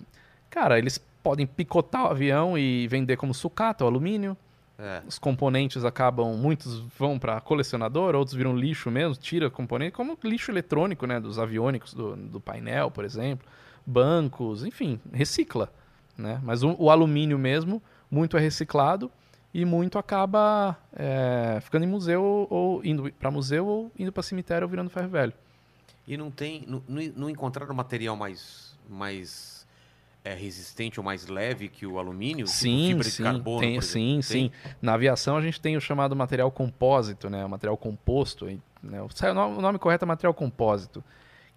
cara, 0.51 0.77
eles 0.77 0.99
podem 1.23 1.47
picotar 1.47 2.03
o 2.05 2.09
avião 2.09 2.59
e 2.59 2.89
vender 2.89 3.17
como 3.17 3.33
sucata, 3.33 3.85
o 3.85 3.87
alumínio. 3.87 4.37
É. 4.77 5.01
Os 5.07 5.17
componentes 5.17 5.85
acabam, 5.85 6.35
muitos 6.37 6.81
vão 6.99 7.17
para 7.17 7.41
colecionador, 7.41 8.17
outros 8.17 8.35
viram 8.35 8.57
lixo 8.57 8.91
mesmo, 8.91 9.15
tira 9.15 9.49
componente, 9.49 9.93
como 9.93 10.19
lixo 10.25 10.51
eletrônico, 10.51 11.07
né, 11.07 11.21
dos 11.21 11.39
aviônicos, 11.39 11.95
do, 11.95 12.17
do 12.17 12.41
painel, 12.41 12.91
por 12.91 13.05
exemplo, 13.05 13.47
bancos, 13.87 14.65
enfim, 14.65 14.99
recicla, 15.13 15.73
né? 16.17 16.41
Mas 16.43 16.63
o, 16.63 16.75
o 16.79 16.91
alumínio 16.91 17.39
mesmo, 17.39 17.83
muito 18.11 18.37
é 18.37 18.41
reciclado 18.41 19.11
e 19.53 19.65
muito 19.65 19.99
acaba 19.99 20.77
é, 20.95 21.59
ficando 21.61 21.85
em 21.85 21.89
museu 21.89 22.47
ou 22.51 22.85
indo 22.85 23.13
para 23.13 23.31
museu 23.31 23.67
ou 23.67 23.93
indo 23.99 24.13
para 24.13 24.23
cemitério 24.23 24.65
ou 24.65 24.71
virando 24.71 24.91
ferro 24.91 25.09
velho. 25.09 25.33
E 26.07 26.17
não 26.17 26.31
tem... 26.31 26.65
Não, 26.67 26.83
não 27.17 27.31
encontraram 27.31 27.75
material 27.75 28.17
mais... 28.17 28.77
mais 28.89 29.63
é, 30.25 30.35
resistente 30.35 31.01
ou 31.01 31.05
mais 31.05 31.27
leve 31.27 31.69
que 31.69 31.85
o 31.85 31.99
alumínio? 31.99 32.47
Tipo 32.47 32.57
Sim, 32.57 32.89
fibra 32.89 33.05
de 33.05 33.11
sim, 33.11 33.23
carbono, 33.25 33.61
tem, 33.61 33.81
sim, 33.81 34.19
exemplo? 34.19 34.23
sim. 34.23 34.51
Na 34.81 34.95
aviação 34.95 35.37
a 35.37 35.41
gente 35.41 35.61
tem 35.61 35.77
o 35.77 35.81
chamado 35.81 36.15
material 36.15 36.51
compósito, 36.51 37.29
né? 37.29 37.45
O 37.45 37.49
material 37.49 37.77
composto. 37.77 38.47
Né? 38.81 39.03
O 39.03 39.07
o 39.07 39.35
nome, 39.35 39.59
o 39.59 39.61
nome 39.61 39.79
correto 39.79 40.05
é 40.05 40.07
material 40.07 40.33
compósito, 40.33 41.03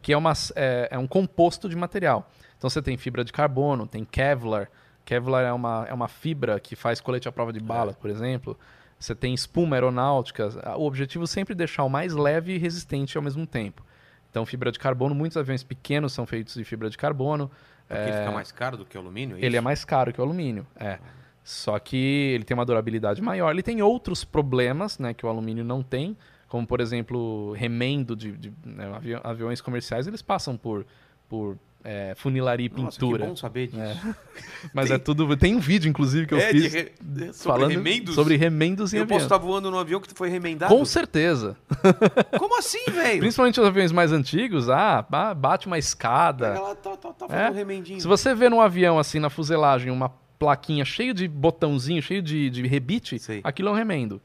que 0.02 0.12
é, 0.12 0.18
uma, 0.18 0.34
é, 0.56 0.88
é 0.92 0.98
um 0.98 1.08
composto 1.08 1.70
de 1.70 1.76
material. 1.76 2.30
Então 2.58 2.70
você 2.70 2.82
tem 2.82 2.98
fibra 2.98 3.24
de 3.24 3.32
carbono, 3.34 3.86
tem 3.88 4.04
Kevlar. 4.06 4.70
Kevlar 5.04 5.44
é 5.46 5.54
uma, 5.54 5.86
é 5.88 5.94
uma 5.94 6.08
fibra 6.08 6.60
que 6.60 6.76
faz 6.76 7.00
colete 7.00 7.28
à 7.28 7.32
prova 7.32 7.54
de 7.54 7.60
bala, 7.60 7.94
por 7.94 8.10
exemplo. 8.10 8.58
Você 8.98 9.14
tem 9.14 9.34
espuma 9.34 9.76
aeronáutica. 9.76 10.50
O 10.78 10.86
objetivo 10.86 11.26
é 11.26 11.28
sempre 11.28 11.54
deixar 11.54 11.84
o 11.84 11.90
mais 11.90 12.14
leve 12.14 12.56
e 12.56 12.58
resistente 12.58 13.18
ao 13.18 13.24
mesmo 13.24 13.46
tempo. 13.46 13.86
Então, 14.32 14.46
fibra 14.46 14.72
de 14.72 14.80
carbono, 14.80 15.14
muitos 15.14 15.38
aviões 15.38 15.64
pequenos 15.64 16.12
são 16.14 16.26
feitos 16.26 16.56
de 16.56 16.64
fibra 16.64 16.90
de 16.90 16.98
carbono. 16.98 17.52
Porque 17.88 18.02
ele 18.02 18.18
fica 18.18 18.32
mais 18.32 18.52
caro 18.52 18.78
do 18.78 18.86
que 18.86 18.98
o 18.98 19.02
alumínio? 19.02 19.38
Ele 19.40 19.56
é 19.56 19.62
mais 19.62 19.86
caro 19.86 20.12
que 20.12 20.20
o 20.20 20.24
alumínio, 20.24 20.66
é. 20.76 20.98
Só 21.44 21.78
que 21.78 21.96
ele 22.34 22.44
tem 22.44 22.56
uma 22.56 22.66
durabilidade 22.66 23.22
maior. 23.22 23.52
Ele 23.52 23.62
tem 23.62 23.82
outros 23.82 24.24
problemas 24.24 24.98
né, 24.98 25.14
que 25.14 25.24
o 25.26 25.30
alumínio 25.30 25.64
não 25.64 25.84
tem, 25.84 26.18
como, 26.48 26.66
por 26.66 26.82
exemplo, 26.82 27.54
remendo 27.54 28.16
de, 28.16 28.32
de 28.32 28.52
né, 28.66 28.92
avi- 28.96 29.20
aviões 29.24 29.62
comerciais, 29.62 30.08
eles 30.08 30.24
passam 30.24 30.58
por, 30.58 30.86
por 31.30 31.56
é, 31.86 32.14
funilaria 32.16 32.66
e 32.66 32.70
Nossa, 32.82 33.00
pintura. 33.00 33.24
que 33.24 33.30
bom 33.30 33.36
saber 33.36 33.68
disso. 33.68 33.80
É. 33.80 33.96
Mas 34.74 34.90
é 34.90 34.98
tudo. 34.98 35.38
Tem 35.38 35.56
um 35.56 35.60
vídeo, 35.60 35.88
inclusive, 35.88 36.26
que 36.26 36.34
eu 36.34 36.40
É, 36.40 36.52
de 36.52 36.62
fiz 36.62 36.74
re- 36.74 36.92
sobre 37.32 37.34
falando 37.34 37.70
remendos? 37.72 38.16
sobre 38.16 38.36
remendos 38.36 38.94
em 38.94 38.98
Eu 38.98 39.04
avião. 39.04 39.16
posso 39.18 39.26
estar 39.28 39.38
voando 39.38 39.70
num 39.70 39.78
avião 39.78 40.00
que 40.02 40.12
foi 40.16 40.28
remendado? 40.30 40.76
Com 40.76 40.84
certeza. 40.84 41.56
Como 42.40 42.58
assim, 42.58 42.84
velho? 42.92 43.20
Principalmente 43.20 43.60
os 43.62 43.66
aviões 43.68 43.92
mais 43.92 44.12
antigos, 44.12 44.70
ah, 44.70 45.06
ba- 45.08 45.34
bate 45.34 45.68
uma 45.68 45.78
escada. 45.78 46.50
Pega 46.50 46.62
lá, 46.62 46.76
tá, 46.76 46.98
tá, 46.98 47.14
tá 47.14 47.26
É. 47.26 47.30
fazendo 47.30 47.52
um 47.52 47.56
remendinho. 47.56 48.02
Se 48.02 48.08
você 48.08 48.34
vê 48.34 48.50
num 48.50 48.60
avião, 48.62 48.98
assim, 48.98 49.20
na 49.20 49.30
fuselagem, 49.30 49.92
uma 49.92 50.10
plaquinha 50.40 50.84
cheia 50.84 51.14
de 51.14 51.28
botãozinho, 51.28 52.02
cheio 52.02 52.22
de, 52.22 52.50
de 52.50 52.66
rebite, 52.68 53.18
Sei. 53.20 53.42
aquilo 53.44 53.70
é 53.70 53.72
um 53.72 53.76
remendo. 53.76 54.20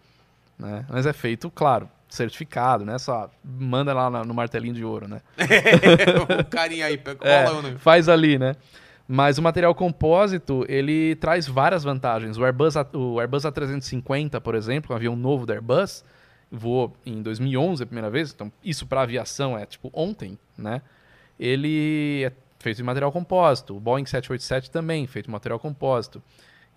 Né? 0.59 0.85
Mas 0.89 1.07
é 1.07 1.13
feito, 1.13 1.51
claro, 1.51 1.89
certificado, 2.11 2.85
né? 2.85 2.99
Só 2.99 3.31
manda 3.43 3.95
lá 3.95 4.25
no 4.25 4.35
martelinho 4.35 4.75
de 4.75 4.85
ouro, 4.85 5.07
né? 5.09 5.21
o 6.41 6.45
carinha 6.51 6.87
aí, 6.87 6.99
pega- 6.99 7.19
É, 7.27 7.45
cola 7.45 7.59
o 7.59 7.63
nome. 7.63 7.79
faz 7.79 8.09
ali, 8.09 8.39
né? 8.39 8.55
Mas 9.09 9.39
o 9.39 9.43
material 9.43 9.75
compósito, 9.75 10.65
ele 10.69 11.17
traz 11.17 11.47
várias 11.47 11.83
vantagens. 11.83 12.37
O 12.37 12.45
Airbus, 12.45 12.75
o 12.93 13.19
Airbus 13.19 13.43
A350, 13.45 14.41
por 14.41 14.55
exemplo, 14.55 14.93
um 14.93 14.97
avião 14.97 15.17
novo 15.17 15.47
da 15.47 15.55
Airbus, 15.55 16.05
voou 16.51 16.95
em 17.07 17.23
2011 17.23 17.83
a 17.83 17.87
primeira 17.87 18.11
vez, 18.11 18.33
então 18.33 18.53
isso 18.63 18.87
para 18.87 19.03
aviação 19.03 19.57
é 19.59 19.65
tipo 19.67 19.91
ontem, 19.93 20.39
né? 20.59 20.83
Ele 21.39 22.25
é 22.25 22.33
feito 22.59 22.77
de 22.79 22.83
material 22.83 23.11
compósito. 23.11 23.77
O 23.77 23.81
Boeing 23.81 24.05
787 24.05 24.71
também, 24.71 25.07
feito 25.07 25.27
de 25.27 25.33
material 25.33 25.59
compósito. 25.59 26.23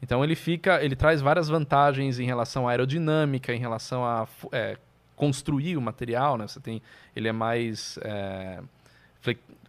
Então 0.01 0.23
ele 0.23 0.35
fica, 0.35 0.83
ele 0.83 0.95
traz 0.95 1.21
várias 1.21 1.47
vantagens 1.49 2.19
em 2.19 2.25
relação 2.25 2.67
à 2.67 2.71
aerodinâmica, 2.71 3.53
em 3.53 3.59
relação 3.59 4.03
a 4.03 4.27
é, 4.51 4.77
construir 5.15 5.77
o 5.77 5.81
material, 5.81 6.37
né? 6.37 6.47
Você 6.47 6.59
tem, 6.59 6.81
ele 7.15 7.27
é 7.27 7.31
mais, 7.31 7.97
é, 8.01 8.61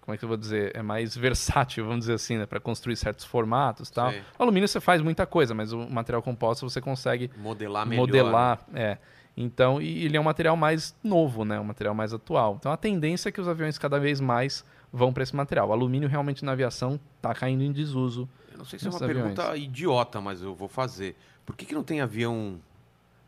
como 0.00 0.14
é 0.14 0.18
que 0.18 0.24
eu 0.24 0.28
vou 0.28 0.36
dizer, 0.36 0.76
é 0.76 0.82
mais 0.82 1.16
versátil, 1.16 1.84
vamos 1.84 2.00
dizer 2.00 2.14
assim, 2.14 2.36
né? 2.36 2.46
Para 2.46 2.60
construir 2.60 2.96
certos 2.96 3.24
formatos, 3.24 3.90
tal. 3.90 4.10
Sei. 4.10 4.22
O 4.38 4.42
alumínio 4.42 4.68
você 4.68 4.80
faz 4.80 5.00
muita 5.00 5.26
coisa, 5.26 5.54
mas 5.54 5.72
o 5.72 5.88
material 5.88 6.22
composto 6.22 6.68
você 6.68 6.80
consegue 6.80 7.30
Modelar 7.38 7.86
melhor. 7.86 8.02
modelar, 8.02 8.60
é. 8.74 8.98
Então, 9.36 9.82
e 9.82 10.04
ele 10.04 10.16
é 10.16 10.20
um 10.20 10.24
material 10.24 10.56
mais 10.56 10.94
novo, 11.02 11.44
né? 11.44 11.58
Um 11.58 11.64
material 11.64 11.94
mais 11.94 12.12
atual. 12.14 12.56
Então, 12.60 12.70
a 12.70 12.76
tendência 12.76 13.30
é 13.30 13.32
que 13.32 13.40
os 13.40 13.48
aviões 13.48 13.76
cada 13.78 13.98
vez 13.98 14.20
mais 14.20 14.64
vão 14.92 15.12
para 15.12 15.24
esse 15.24 15.34
material. 15.34 15.70
O 15.70 15.72
alumínio 15.72 16.08
realmente 16.08 16.44
na 16.44 16.52
aviação 16.52 17.00
está 17.16 17.34
caindo 17.34 17.64
em 17.64 17.72
desuso. 17.72 18.28
Eu 18.52 18.58
não 18.58 18.64
sei 18.64 18.78
se 18.78 18.86
é 18.86 18.90
uma 18.90 18.96
aviões. 18.96 19.34
pergunta 19.34 19.56
idiota, 19.56 20.20
mas 20.20 20.40
eu 20.40 20.54
vou 20.54 20.68
fazer. 20.68 21.16
Por 21.44 21.56
que, 21.56 21.66
que 21.66 21.74
não 21.74 21.82
tem 21.82 22.00
avião 22.00 22.60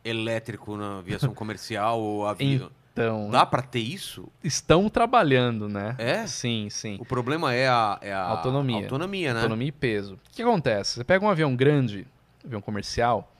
elétrico 0.08 0.76
na 0.76 0.98
aviação 0.98 1.32
comercial 1.34 2.00
ou 2.00 2.26
avião? 2.26 2.70
Então, 2.92 3.28
Dá 3.28 3.44
pra 3.44 3.60
ter 3.60 3.80
isso? 3.80 4.26
estão 4.42 4.88
trabalhando, 4.88 5.68
né? 5.68 5.94
É? 5.98 6.26
Sim, 6.26 6.68
sim. 6.70 6.96
O 6.98 7.04
problema 7.04 7.52
é 7.52 7.68
a, 7.68 7.98
é 8.00 8.10
a 8.10 8.22
Autonomia. 8.22 8.76
autonomia, 8.84 9.34
né? 9.34 9.40
Autonomia 9.40 9.68
e 9.68 9.72
peso. 9.72 10.14
O 10.14 10.18
que 10.34 10.40
acontece? 10.40 10.94
Você 10.94 11.04
pega 11.04 11.22
um 11.22 11.28
avião 11.28 11.54
grande, 11.54 12.06
avião 12.42 12.62
comercial, 12.62 13.30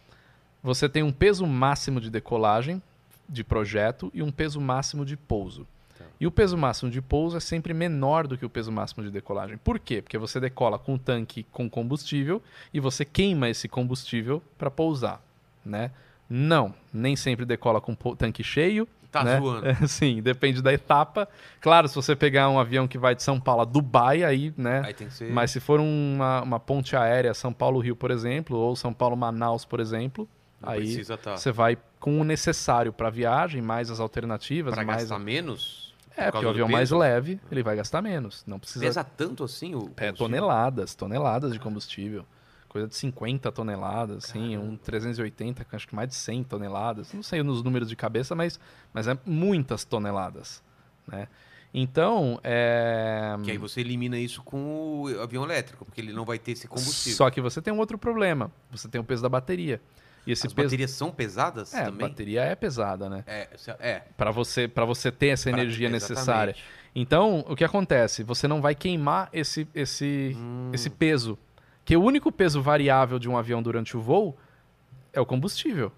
você 0.63 0.91
tem 0.91 1.03
um 1.03 1.11
peso 1.13 1.47
máximo 1.47 2.03
de 2.03 2.11
decolagem, 2.11 2.83
de 3.27 3.43
projeto, 3.43 4.11
e 4.13 4.23
um 4.23 4.31
peso 4.31 4.61
máximo 4.61 5.07
de 5.07 5.17
pouso. 5.17 5.67
Tá. 5.97 6.05
E 6.21 6.27
o 6.27 6.31
peso 6.31 6.59
máximo 6.59 6.91
de 6.91 7.01
pouso 7.01 7.39
é 7.39 7.41
sempre 7.41 7.73
menor 7.73 8.27
do 8.27 8.37
que 8.37 8.45
o 8.45 8.51
peso 8.51 8.71
máximo 8.71 9.03
de 9.05 9.11
decolagem. 9.11 9.57
Por 9.57 9.79
quê? 9.79 10.03
Porque 10.03 10.19
você 10.19 10.39
decola 10.39 10.79
com 10.79 10.95
um 10.95 10.99
tanque 10.99 11.45
com 11.51 11.71
combustível 11.71 12.43
e 12.75 12.79
você 12.81 13.07
queima 13.07 13.49
esse 13.49 13.69
combustível 13.69 14.43
para 14.59 14.71
pousar, 14.71 15.23
né? 15.65 15.91
Não, 16.29 16.75
nem 16.93 17.15
sempre 17.17 17.45
decola 17.45 17.81
com 17.81 17.95
tanque 17.95 18.43
cheio. 18.43 18.89
Tá 19.11 19.25
né? 19.25 19.39
zoando. 19.39 19.67
Sim, 19.89 20.21
depende 20.21 20.61
da 20.61 20.73
etapa. 20.73 21.29
Claro, 21.61 21.89
se 21.89 21.95
você 21.95 22.15
pegar 22.15 22.49
um 22.49 22.59
avião 22.59 22.87
que 22.87 22.99
vai 22.99 23.15
de 23.15 23.23
São 23.23 23.41
Paulo 23.41 23.63
a 23.63 23.65
Dubai, 23.65 24.25
aí, 24.25 24.53
né? 24.57 24.83
Aí 24.85 24.93
tem 24.93 25.07
que 25.07 25.15
ser. 25.15 25.33
Mas 25.33 25.51
se 25.51 25.61
for 25.61 25.81
uma, 25.81 26.43
uma 26.43 26.61
ponte 26.61 26.97
aérea 26.97 27.33
São 27.33 27.53
Paulo-Rio, 27.53 27.97
por 27.97 28.11
exemplo, 28.11 28.59
ou 28.59 28.77
São 28.77 28.93
Paulo-Manaus, 28.93 29.65
por 29.65 29.81
exemplo, 29.81 30.29
não 30.61 30.71
aí 30.71 31.05
tá. 31.05 31.37
você 31.37 31.53
vai 31.53 31.79
com 31.99 32.21
o 32.21 32.25
necessário 32.25 32.93
para 32.93 33.09
a 33.09 33.11
viagem, 33.11 33.63
mais 33.63 33.91
as 33.91 34.01
alternativas, 34.01 34.75
Pra 34.75 34.85
mais 34.85 35.03
gastar 35.03 35.19
menos? 35.19 35.95
É, 36.17 36.27
por 36.27 36.33
porque 36.33 36.47
o 36.47 36.51
avião 36.51 36.69
mais 36.69 36.89
peso? 36.89 36.99
leve, 36.99 37.41
ele 37.51 37.63
vai 37.63 37.77
gastar 37.77 38.01
menos, 38.01 38.43
não 38.47 38.59
precisa 38.59 38.85
Pesa 38.85 39.05
tanto 39.05 39.45
assim 39.45 39.75
o 39.75 39.91
é, 39.99 40.11
toneladas, 40.13 40.95
toneladas 40.95 41.53
de 41.53 41.61
combustível. 41.61 42.25
Coisa 42.77 42.89
de 42.89 42.95
50 42.97 43.51
toneladas, 43.53 44.27
assim, 44.27 44.55
um 44.59 44.77
380, 44.77 45.65
que 45.65 45.75
acho 45.75 45.89
que 45.89 45.95
mais 45.95 46.11
de 46.11 46.15
100 46.15 46.45
toneladas. 46.45 47.11
Não 47.15 47.23
sei 47.23 47.43
nos 47.43 47.63
números 47.63 47.89
de 47.89 47.97
cabeça, 47.97 48.35
mas, 48.35 48.61
mas 48.93 49.09
é 49.09 49.17
muitas 49.25 49.83
toneladas, 49.83 50.63
né? 51.09 51.27
Então, 51.73 52.39
é... 52.45 53.35
Que 53.43 53.53
aí 53.53 53.57
você 53.57 53.81
elimina 53.81 54.19
isso 54.19 54.43
com 54.43 55.05
o 55.05 55.21
avião 55.23 55.43
elétrico, 55.45 55.87
porque 55.87 56.03
ele 56.03 56.13
não 56.13 56.27
vai 56.27 56.39
ter 56.39 56.53
esse 56.53 56.69
combustível. 56.69 57.17
Só 57.17 57.31
que 57.31 57.41
você 57.41 57.63
tem 57.63 57.73
um 57.73 57.79
outro 57.79 57.97
problema. 57.97 58.53
Você 58.71 58.89
tem 58.89 59.01
o 59.01 59.05
peso 59.05 59.23
da 59.23 59.29
bateria. 59.31 59.81
E 60.27 60.33
esse 60.33 60.47
As 60.47 60.53
peso... 60.53 60.67
baterias 60.67 60.91
são 60.91 61.11
pesadas 61.11 61.73
É, 61.73 61.81
a 61.81 61.85
também? 61.87 62.09
bateria 62.09 62.43
é 62.43 62.55
pesada, 62.55 63.09
né? 63.09 63.25
É, 63.27 63.49
se- 63.57 63.71
é. 63.81 64.03
Para 64.19 64.31
você, 64.31 64.69
você 64.87 65.11
ter 65.11 65.29
essa 65.29 65.49
Pra- 65.51 65.59
energia 65.61 65.89
exatamente. 65.89 66.11
necessária. 66.11 66.57
Então, 66.95 67.43
o 67.49 67.57
que 67.57 67.65
acontece? 67.65 68.23
Você 68.23 68.47
não 68.47 68.61
vai 68.61 68.75
queimar 68.75 69.31
esse, 69.33 69.67
esse, 69.75 70.37
Hum. 70.37 70.71
esse 70.75 70.91
peso. 70.91 71.39
Que 71.87 71.97
o 71.97 72.03
único 72.03 72.31
peso 72.31 72.61
variável 72.61 73.19
de 73.19 73.29
um 73.31 73.39
avião 73.39 73.63
durante 73.63 73.97
o 73.97 74.01
voo 74.01 74.37
é 75.13 75.21
o 75.21 75.25
combustível. 75.25 75.91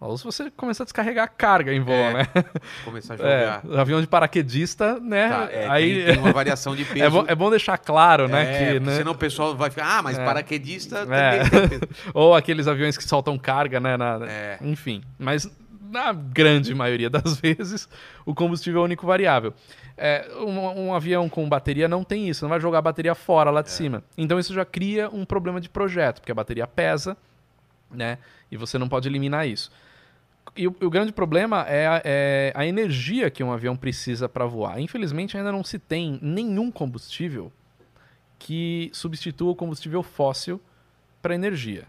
Ou 0.00 0.16
se 0.16 0.24
você 0.24 0.48
começar 0.50 0.84
a 0.84 0.86
descarregar 0.86 1.24
a 1.24 1.28
carga 1.28 1.72
em 1.74 1.80
voo, 1.80 1.92
É, 1.92 2.14
né? 2.14 2.26
Começar 2.84 3.14
a 3.14 3.16
É, 3.16 3.40
jogar. 3.60 3.66
o 3.66 3.78
avião 3.80 4.00
de 4.00 4.06
paraquedista, 4.06 4.98
né? 5.00 5.28
Tá, 5.28 5.48
é, 5.52 5.68
aí 5.68 6.04
tem, 6.04 6.14
tem 6.14 6.18
uma 6.22 6.32
variação 6.32 6.74
de 6.74 6.84
peso. 6.86 7.04
é, 7.04 7.10
bom, 7.10 7.24
é 7.28 7.34
bom 7.34 7.50
deixar 7.50 7.76
claro, 7.78 8.26
né? 8.28 8.42
É, 8.42 8.58
que, 8.58 8.64
porque 8.74 8.90
né? 8.90 8.96
senão 8.96 9.12
o 9.12 9.14
pessoal 9.16 9.56
vai 9.56 9.70
ficar, 9.70 9.98
ah, 9.98 10.02
mas 10.02 10.16
É. 10.18 10.24
paraquedista 10.24 10.98
É. 11.10 11.40
também 11.42 11.50
tem 11.68 11.68
peso. 11.80 11.92
Ou 12.14 12.34
aqueles 12.34 12.66
aviões 12.68 12.96
que 12.96 13.04
soltam 13.04 13.36
carga, 13.38 13.80
né? 13.80 13.96
na- 13.96 14.20
É. 14.26 14.58
Enfim. 14.62 15.02
Mas 15.18 15.50
na 15.90 16.12
grande 16.12 16.72
maioria 16.74 17.10
das 17.10 17.38
vezes, 17.40 17.88
o 18.24 18.34
combustível 18.34 18.78
é 18.78 18.82
o 18.82 18.84
único 18.84 19.04
variável. 19.06 19.52
É, 19.98 20.28
um, 20.38 20.86
um 20.86 20.94
avião 20.94 21.28
com 21.28 21.48
bateria 21.48 21.88
não 21.88 22.04
tem 22.04 22.28
isso, 22.28 22.44
não 22.44 22.48
vai 22.50 22.60
jogar 22.60 22.78
a 22.78 22.82
bateria 22.82 23.14
fora 23.14 23.50
É. 23.50 23.52
lá 23.52 23.62
de 23.62 23.70
cima. 23.70 24.02
Então 24.16 24.38
isso 24.38 24.54
já 24.54 24.64
cria 24.64 25.10
um 25.10 25.24
problema 25.24 25.60
de 25.60 25.68
projeto, 25.68 26.20
porque 26.20 26.32
a 26.32 26.34
bateria 26.34 26.66
pesa, 26.66 27.16
né? 27.90 28.18
E 28.50 28.56
você 28.56 28.78
não 28.78 28.88
pode 28.88 29.08
eliminar 29.08 29.46
isso. 29.46 29.70
E 30.56 30.66
o, 30.66 30.74
o 30.80 30.88
grande 30.90 31.12
problema 31.12 31.62
é 31.68 31.86
a, 31.86 32.02
é 32.04 32.52
a 32.54 32.64
energia 32.66 33.30
que 33.30 33.42
um 33.42 33.52
avião 33.52 33.76
precisa 33.76 34.28
para 34.28 34.46
voar. 34.46 34.80
Infelizmente, 34.80 35.36
ainda 35.36 35.52
não 35.52 35.62
se 35.64 35.78
tem 35.78 36.18
nenhum 36.22 36.70
combustível 36.70 37.52
que 38.38 38.90
substitua 38.94 39.50
o 39.50 39.54
combustível 39.54 40.02
fóssil 40.02 40.60
para 41.20 41.34
energia. 41.34 41.86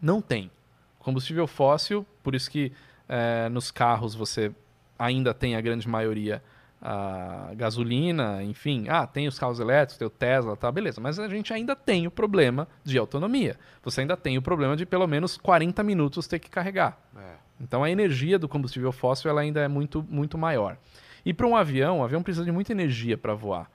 Não 0.00 0.20
tem. 0.20 0.50
Combustível 0.98 1.46
fóssil, 1.46 2.06
por 2.22 2.34
isso 2.34 2.50
que 2.50 2.72
eh, 3.08 3.48
nos 3.50 3.70
carros 3.70 4.14
você 4.14 4.50
ainda 4.98 5.34
tem 5.34 5.56
a 5.56 5.60
grande 5.60 5.88
maioria 5.88 6.42
a 6.82 7.52
gasolina, 7.54 8.42
enfim. 8.42 8.86
Ah, 8.88 9.06
tem 9.06 9.28
os 9.28 9.38
carros 9.38 9.60
elétricos, 9.60 9.96
tem 9.96 10.06
o 10.06 10.10
Tesla, 10.10 10.56
tá, 10.56 10.70
beleza. 10.70 11.00
Mas 11.00 11.16
a 11.18 11.28
gente 11.28 11.52
ainda 11.52 11.76
tem 11.76 12.08
o 12.08 12.10
problema 12.10 12.66
de 12.82 12.98
autonomia. 12.98 13.56
Você 13.84 14.00
ainda 14.00 14.16
tem 14.16 14.36
o 14.36 14.42
problema 14.42 14.76
de 14.76 14.84
pelo 14.84 15.06
menos 15.06 15.36
40 15.36 15.80
minutos 15.84 16.26
ter 16.26 16.40
que 16.40 16.50
carregar. 16.50 16.98
É. 17.16 17.34
Então 17.60 17.84
a 17.84 17.90
energia 17.90 18.36
do 18.36 18.48
combustível 18.48 18.90
fóssil 18.90 19.30
ela 19.30 19.42
ainda 19.42 19.60
é 19.60 19.68
muito, 19.68 20.04
muito 20.10 20.36
maior. 20.36 20.76
E 21.24 21.32
para 21.32 21.46
um 21.46 21.54
avião, 21.54 22.00
o 22.00 22.04
avião 22.04 22.20
precisa 22.20 22.44
de 22.44 22.50
muita 22.50 22.72
energia 22.72 23.16
para 23.16 23.32
voar, 23.32 23.70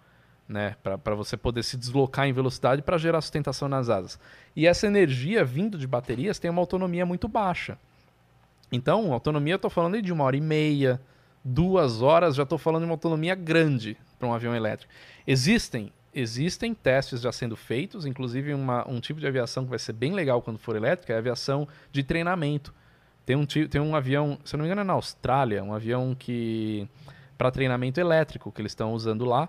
né? 0.45 0.75
Para 0.83 1.15
você 1.15 1.37
poder 1.37 1.63
se 1.63 1.77
deslocar 1.77 2.27
em 2.27 2.33
velocidade 2.33 2.81
para 2.81 2.97
gerar 2.97 3.21
sustentação 3.21 3.69
nas 3.69 3.89
asas. 3.89 4.19
E 4.53 4.67
essa 4.67 4.85
energia 4.85 5.45
vindo 5.45 5.77
de 5.77 5.87
baterias 5.87 6.39
tem 6.39 6.51
uma 6.51 6.61
autonomia 6.61 7.05
muito 7.05 7.29
baixa. 7.29 7.77
Então, 8.69 9.13
autonomia, 9.13 9.53
eu 9.53 9.55
estou 9.55 9.71
falando 9.71 10.01
de 10.01 10.11
uma 10.11 10.25
hora 10.25 10.35
e 10.35 10.41
meia, 10.41 10.99
duas 11.47 12.01
horas, 12.01 12.35
já 12.35 12.43
estou 12.43 12.57
falando 12.57 12.81
de 12.81 12.87
uma 12.87 12.93
autonomia 12.93 13.33
grande 13.33 13.97
para 14.19 14.27
um 14.27 14.33
avião 14.33 14.53
elétrico. 14.53 14.91
Existem, 15.25 15.93
existem 16.13 16.73
testes 16.73 17.21
já 17.21 17.31
sendo 17.31 17.55
feitos, 17.55 18.05
inclusive 18.05 18.53
uma, 18.53 18.87
um 18.87 18.99
tipo 18.99 19.19
de 19.19 19.27
aviação 19.27 19.63
que 19.63 19.69
vai 19.69 19.79
ser 19.79 19.93
bem 19.93 20.13
legal 20.13 20.41
quando 20.41 20.59
for 20.59 20.75
elétrica, 20.75 21.13
é 21.13 21.15
a 21.15 21.19
aviação 21.19 21.67
de 21.91 22.03
treinamento. 22.03 22.73
Tem 23.25 23.35
um, 23.35 23.45
tem 23.45 23.81
um 23.81 23.95
avião, 23.95 24.37
se 24.43 24.55
eu 24.55 24.57
não 24.57 24.63
me 24.63 24.67
engano 24.67 24.81
é 24.81 24.83
na 24.83 24.93
Austrália, 24.93 25.63
um 25.63 25.73
avião 25.73 26.15
que 26.17 26.87
para 27.37 27.49
treinamento 27.49 27.99
elétrico 27.99 28.51
que 28.51 28.61
eles 28.61 28.71
estão 28.71 28.93
usando 28.93 29.23
lá, 29.23 29.47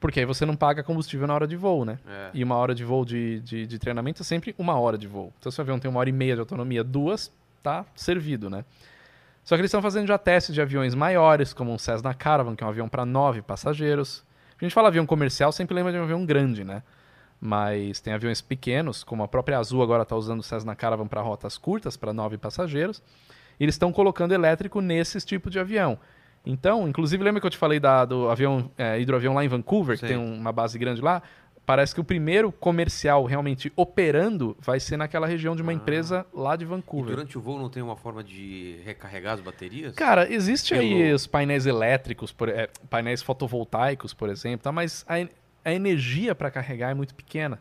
porque 0.00 0.20
aí 0.20 0.26
você 0.26 0.44
não 0.44 0.56
paga 0.56 0.82
combustível 0.82 1.26
na 1.26 1.34
hora 1.34 1.46
de 1.46 1.56
voo, 1.56 1.84
né? 1.84 1.98
É. 2.06 2.30
E 2.34 2.44
uma 2.44 2.56
hora 2.56 2.74
de 2.74 2.84
voo 2.84 3.04
de, 3.04 3.40
de, 3.40 3.66
de 3.66 3.78
treinamento 3.78 4.22
é 4.22 4.24
sempre 4.24 4.54
uma 4.58 4.78
hora 4.78 4.96
de 4.96 5.06
voo. 5.06 5.32
Então, 5.38 5.50
se 5.50 5.58
o 5.58 5.62
avião 5.62 5.78
tem 5.78 5.90
uma 5.90 6.00
hora 6.00 6.08
e 6.08 6.12
meia 6.12 6.34
de 6.34 6.40
autonomia, 6.40 6.84
duas, 6.84 7.32
tá 7.62 7.84
servido, 7.94 8.48
né? 8.48 8.64
Só 9.48 9.54
que 9.56 9.62
eles 9.62 9.70
estão 9.70 9.80
fazendo 9.80 10.06
já 10.06 10.18
testes 10.18 10.54
de 10.54 10.60
aviões 10.60 10.94
maiores, 10.94 11.54
como 11.54 11.72
um 11.72 11.78
Cessna 11.78 12.12
Caravan, 12.12 12.54
que 12.54 12.62
é 12.62 12.66
um 12.66 12.68
avião 12.68 12.86
para 12.86 13.06
nove 13.06 13.40
passageiros. 13.40 14.22
A 14.60 14.62
gente 14.62 14.74
fala 14.74 14.88
avião 14.88 15.06
comercial, 15.06 15.50
sempre 15.52 15.74
lembra 15.74 15.90
de 15.90 15.96
um 15.98 16.02
avião 16.02 16.26
grande, 16.26 16.64
né? 16.64 16.82
mas 17.40 17.98
tem 17.98 18.12
aviões 18.12 18.42
pequenos, 18.42 19.02
como 19.02 19.22
a 19.22 19.28
própria 19.28 19.58
Azul 19.58 19.82
agora 19.82 20.02
está 20.02 20.14
usando 20.14 20.40
o 20.40 20.42
Cessna 20.42 20.76
Caravan 20.76 21.06
para 21.06 21.22
rotas 21.22 21.56
curtas, 21.56 21.96
para 21.96 22.12
nove 22.12 22.36
passageiros. 22.36 23.02
E 23.58 23.64
eles 23.64 23.74
estão 23.74 23.90
colocando 23.90 24.32
elétrico 24.32 24.82
nesses 24.82 25.24
tipos 25.24 25.50
de 25.50 25.58
avião. 25.58 25.98
Então, 26.44 26.86
inclusive, 26.86 27.24
lembra 27.24 27.40
que 27.40 27.46
eu 27.46 27.50
te 27.50 27.56
falei 27.56 27.80
da- 27.80 28.04
do 28.04 28.28
avião, 28.28 28.70
é, 28.76 29.00
hidroavião 29.00 29.32
lá 29.32 29.42
em 29.42 29.48
Vancouver, 29.48 29.96
que 29.96 30.06
Sim. 30.06 30.14
tem 30.14 30.16
uma 30.18 30.52
base 30.52 30.78
grande 30.78 31.00
lá? 31.00 31.22
Parece 31.68 31.94
que 31.94 32.00
o 32.00 32.04
primeiro 32.04 32.50
comercial 32.50 33.26
realmente 33.26 33.70
operando 33.76 34.56
vai 34.58 34.80
ser 34.80 34.96
naquela 34.96 35.26
região 35.26 35.54
de 35.54 35.60
uma 35.60 35.70
Ah. 35.70 35.74
empresa 35.74 36.24
lá 36.32 36.56
de 36.56 36.64
E 36.64 36.66
Vancouver. 36.66 37.10
durante 37.14 37.36
o 37.36 37.42
voo 37.42 37.58
não 37.58 37.68
tem 37.68 37.82
uma 37.82 37.94
forma 37.94 38.24
de 38.24 38.80
recarregar 38.86 39.34
as 39.34 39.40
baterias? 39.42 39.94
Cara, 39.94 40.32
existe 40.32 40.72
aí 40.72 40.94
Pelo- 40.94 41.14
os 41.14 41.26
painéis 41.26 41.66
elétricos, 41.66 42.32
por- 42.32 42.48
é, 42.48 42.70
painéis 42.88 43.20
fotovoltaicos, 43.20 44.14
por 44.14 44.30
exemplo, 44.30 44.64
tá? 44.64 44.72
mas 44.72 45.04
a, 45.06 45.16
a 45.62 45.74
energia 45.74 46.34
para 46.34 46.50
carregar 46.50 46.90
é 46.90 46.94
muito 46.94 47.14
pequena. 47.14 47.58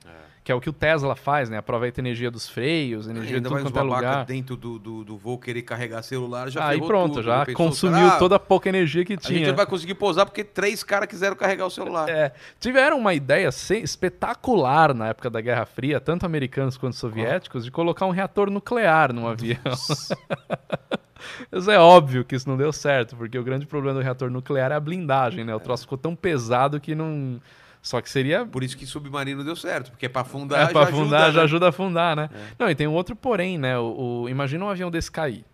Que 0.48 0.52
é 0.53 0.56
o 0.56 0.61
que 0.61 0.69
o 0.69 0.74
Tesla 0.74 1.14
faz, 1.14 1.49
né? 1.49 1.57
Aproveita 1.57 1.99
a 1.99 2.02
energia 2.02 2.32
dos 2.32 2.48
freios, 2.48 3.06
energia 3.06 3.32
de 3.32 3.36
Ainda 3.36 3.49
tudo 3.49 3.64
quanto 3.64 3.80
é 3.80 3.82
lugar. 3.82 4.26
dentro 4.26 4.56
do, 4.56 4.80
do, 4.80 5.03
do 5.03 5.18
voo 5.18 5.38
querer 5.38 5.61
carregar 5.61 6.02
celular, 6.02 6.49
já 6.49 6.65
Aí 6.65 6.80
pronto, 6.80 7.15
tudo. 7.15 7.24
já 7.24 7.45
pensou, 7.45 7.65
consumiu 7.65 8.07
será? 8.07 8.18
toda 8.18 8.38
a 8.38 8.40
pouca 8.40 8.69
energia 8.69 9.03
que 9.03 9.11
A 9.11 9.15
gente 9.18 9.28
tinha. 9.28 9.49
não 9.49 9.56
vai 9.57 9.65
conseguir 9.65 9.95
pousar 9.95 10.26
porque 10.26 10.45
três 10.45 10.86
caras 10.86 11.10
quiseram 11.10 11.36
carregar 11.36 11.65
o 11.65 11.69
celular. 11.69 12.07
É, 12.07 12.32
tiveram 12.61 12.98
uma 12.98 13.14
ideia 13.14 13.49
espetacular 13.49 14.94
na 14.94 15.10
época 15.10 15.30
da 15.30 15.41
Guerra 15.41 15.65
Fria, 15.65 15.99
tanto 15.99 16.26
americanos 16.26 16.78
quanto 16.78 16.95
soviéticos, 16.95 17.65
de 17.65 17.69
colocar 17.69 18.06
um 18.06 18.11
reator 18.11 18.49
nuclear 18.49 19.11
num 19.11 19.28
avião. 19.28 19.60
Mas 21.52 21.68
é 21.68 21.78
óbvio 21.78 22.24
que 22.24 22.38
isso 22.38 22.48
não 22.48 22.56
deu 22.56 22.72
certo, 22.72 23.18
porque 23.18 23.38
o 23.38 23.44
grande 23.44 23.65
problema 23.65 23.99
do 23.99 24.02
reator 24.02 24.30
nuclear 24.30 24.72
é 24.72 24.76
a 24.76 24.80
blindagem, 24.80 25.44
né? 25.44 25.53
O 25.53 25.60
troço 25.60 25.84
ficou 25.84 25.98
tão 25.98 26.15
pesado 26.15 26.80
que 26.80 26.95
não. 26.95 27.41
Só 27.88 28.01
que 28.01 28.09
seria. 28.09 28.45
Por 28.45 28.64
isso 28.64 28.76
que 28.77 28.85
submarino 28.85 29.43
deu 29.45 29.55
certo, 29.55 29.91
porque 29.91 30.07
é 30.07 30.09
pra 30.09 30.22
afundar 30.22 30.69
É, 30.69 30.72
pra 30.73 30.84
afundar, 30.84 31.22
ajuda, 31.22 31.31
já 31.31 31.38
né? 31.39 31.43
ajuda 31.45 31.65
a 31.68 31.69
afundar, 31.69 32.15
né? 32.18 32.30
Não, 32.59 32.69
e 32.69 32.76
tem 32.76 32.85
um 32.85 32.93
outro 32.93 33.15
porém, 33.15 33.57
né? 33.57 33.77
O, 33.80 34.23
o- 34.23 34.30
imagina 34.30 34.65
um 34.65 34.69
avião 34.69 34.91
desse 34.91 35.09
cair. 35.09 35.45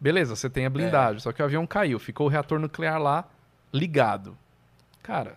Beleza, 0.00 0.34
você 0.34 0.50
tem 0.50 0.66
a 0.66 0.70
blindagem, 0.70 1.20
só 1.20 1.30
que 1.32 1.40
o 1.40 1.44
avião 1.44 1.64
caiu, 1.66 1.98
ficou 1.98 2.26
o 2.26 2.28
reator 2.28 2.58
nuclear 2.58 3.00
lá 3.00 3.24
ligado. 3.72 4.36
Cara, 5.02 5.36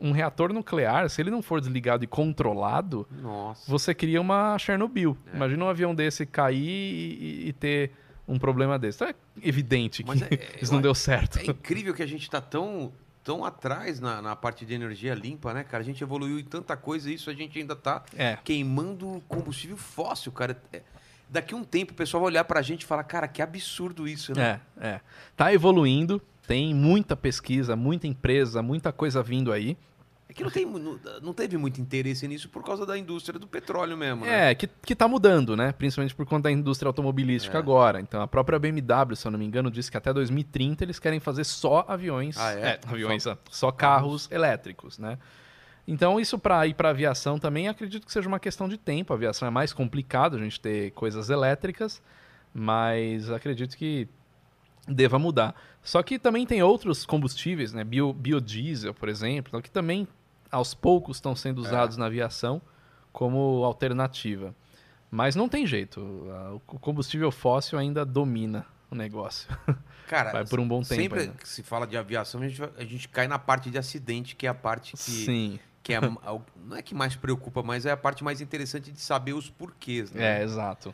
um 0.00 0.12
reator 0.12 0.50
nuclear, 0.52 1.08
se 1.10 1.20
ele 1.20 1.30
não 1.30 1.42
for 1.42 1.60
desligado 1.60 2.02
e 2.02 2.06
controlado, 2.06 3.06
Nossa. 3.20 3.70
você 3.70 3.94
cria 3.94 4.18
uma 4.20 4.56
Chernobyl. 4.58 5.16
É. 5.30 5.36
Imagina 5.36 5.64
um 5.64 5.68
avião 5.68 5.94
desse 5.94 6.24
cair 6.24 6.56
e, 6.58 7.48
e- 7.48 7.52
ter 7.52 7.92
um 8.26 8.38
problema 8.38 8.78
desse. 8.78 8.96
Então 9.04 9.08
é 9.08 9.46
evidente 9.48 10.02
que 10.02 10.08
Mas 10.08 10.22
é- 10.22 10.28
isso 10.62 10.72
não 10.72 10.78
eu- 10.78 10.84
deu 10.84 10.94
certo. 10.94 11.38
É 11.38 11.44
incrível 11.44 11.92
que 11.92 12.02
a 12.02 12.06
gente 12.06 12.30
tá 12.30 12.40
tão, 12.40 12.90
tão 13.30 13.44
atrás 13.44 14.00
na, 14.00 14.20
na 14.20 14.34
parte 14.34 14.66
de 14.66 14.74
energia 14.74 15.14
limpa, 15.14 15.54
né, 15.54 15.62
cara? 15.62 15.84
A 15.84 15.86
gente 15.86 16.02
evoluiu 16.02 16.36
em 16.40 16.42
tanta 16.42 16.76
coisa 16.76 17.08
e 17.08 17.14
isso 17.14 17.30
a 17.30 17.32
gente 17.32 17.56
ainda 17.60 17.76
tá 17.76 18.02
É. 18.16 18.36
queimando 18.42 19.22
combustível 19.28 19.76
fóssil, 19.76 20.32
cara. 20.32 20.60
É- 20.72 20.82
Daqui 21.28 21.54
a 21.54 21.56
um 21.56 21.62
tempo 21.62 21.92
o 21.92 21.94
pessoal 21.94 22.22
vai 22.22 22.32
olhar 22.32 22.42
pra 22.42 22.60
gente 22.60 22.82
e 22.82 22.86
falar, 22.86 23.04
cara, 23.04 23.28
que 23.28 23.40
absurdo 23.40 24.08
isso, 24.08 24.34
né? 24.34 24.60
É, 24.80 24.88
é. 24.88 25.00
Tá 25.36 25.54
evoluindo, 25.54 26.20
tem 26.44 26.74
muita 26.74 27.14
pesquisa, 27.16 27.76
muita 27.76 28.08
empresa, 28.08 28.60
muita 28.64 28.90
coisa 28.90 29.22
vindo 29.22 29.52
aí. 29.52 29.76
É 30.30 30.32
que 30.32 30.44
não, 30.44 30.50
tem, 30.50 30.64
não, 31.20 31.34
teve 31.34 31.56
muito 31.56 31.80
interesse 31.80 32.28
nisso 32.28 32.48
por 32.48 32.62
causa 32.62 32.86
da 32.86 32.96
indústria 32.96 33.36
do 33.36 33.48
petróleo 33.48 33.96
mesmo, 33.96 34.24
né? 34.24 34.52
É, 34.52 34.54
que, 34.54 34.68
que 34.68 34.94
tá 34.94 35.08
mudando, 35.08 35.56
né? 35.56 35.72
Principalmente 35.72 36.14
por 36.14 36.24
conta 36.24 36.44
da 36.44 36.52
indústria 36.52 36.88
automobilística 36.88 37.56
É. 37.56 37.58
agora. 37.58 38.00
Então, 38.00 38.22
a 38.22 38.28
própria 38.28 38.56
BMW, 38.56 39.16
se 39.16 39.26
eu 39.26 39.32
não 39.32 39.38
me 39.40 39.44
engano, 39.44 39.72
disse 39.72 39.90
que 39.90 39.96
até 39.96 40.12
2030 40.12 40.84
eles 40.84 41.00
querem 41.00 41.18
fazer 41.18 41.42
só 41.42 41.84
aviões. 41.88 42.38
Ah, 42.38 42.52
é? 42.52 42.78
aviões, 42.86 43.26
ó, 43.26 43.36
só, 43.50 43.72
carros 43.72 44.30
elétricos, 44.30 45.00
né? 45.00 45.18
Então, 45.84 46.20
isso 46.20 46.38
para 46.38 46.64
ir 46.64 46.74
para 46.74 46.90
aviação 46.90 47.36
também 47.36 47.66
acredito 47.66 48.06
que 48.06 48.12
seja 48.12 48.28
uma 48.28 48.38
questão 48.38 48.68
de 48.68 48.78
tempo. 48.78 49.12
A 49.12 49.16
aviação 49.16 49.48
é 49.48 49.50
mais 49.50 49.72
complicado 49.72 50.36
a 50.36 50.38
gente 50.38 50.60
ter 50.60 50.92
coisas 50.92 51.28
elétricas, 51.28 52.00
mas 52.54 53.28
acredito 53.32 53.76
que 53.76 54.06
deva 54.86 55.18
mudar. 55.18 55.56
Só 55.82 56.04
que 56.04 56.20
também 56.20 56.46
tem 56.46 56.62
outros 56.62 57.04
combustíveis, 57.04 57.72
né? 57.72 57.82
Bio, 57.82 58.12
biodiesel, 58.12 58.94
por 58.94 59.08
exemplo, 59.08 59.60
que 59.60 59.70
também 59.70 60.06
aos 60.50 60.74
poucos 60.74 61.16
estão 61.18 61.34
sendo 61.36 61.58
usados 61.60 61.96
na 61.96 62.06
aviação 62.06 62.60
como 63.12 63.64
alternativa. 63.64 64.54
Mas 65.10 65.34
não 65.34 65.48
tem 65.48 65.66
jeito. 65.66 66.00
O 66.68 66.78
combustível 66.78 67.30
fóssil 67.32 67.78
ainda 67.78 68.04
domina 68.04 68.64
o 68.90 68.94
negócio. 68.94 69.48
Cara, 70.08 70.32
Vai 70.32 70.44
por 70.44 70.58
um 70.58 70.66
bom 70.66 70.82
tempo 70.82 70.94
sempre 71.00 71.20
ainda. 71.20 71.34
que 71.34 71.48
se 71.48 71.62
fala 71.62 71.86
de 71.86 71.96
aviação, 71.96 72.40
a 72.42 72.48
gente, 72.48 72.62
a 72.76 72.84
gente 72.84 73.08
cai 73.08 73.28
na 73.28 73.38
parte 73.38 73.70
de 73.70 73.78
acidente, 73.78 74.34
que 74.34 74.46
é 74.46 74.50
a 74.50 74.54
parte 74.54 74.92
que, 74.92 74.98
Sim, 74.98 75.60
que 75.84 75.92
é 75.92 75.98
a- 75.98 76.00
não 76.56 76.76
é 76.76 76.82
que 76.82 76.94
mais 76.94 77.14
preocupa, 77.14 77.62
mas 77.62 77.86
é 77.86 77.92
a 77.92 77.96
parte 77.96 78.24
mais 78.24 78.40
interessante 78.40 78.90
de 78.90 79.00
saber 79.00 79.32
os 79.34 79.48
porquês, 79.48 80.10
né? 80.10 80.40
é, 80.40 80.42
exato. 80.42 80.92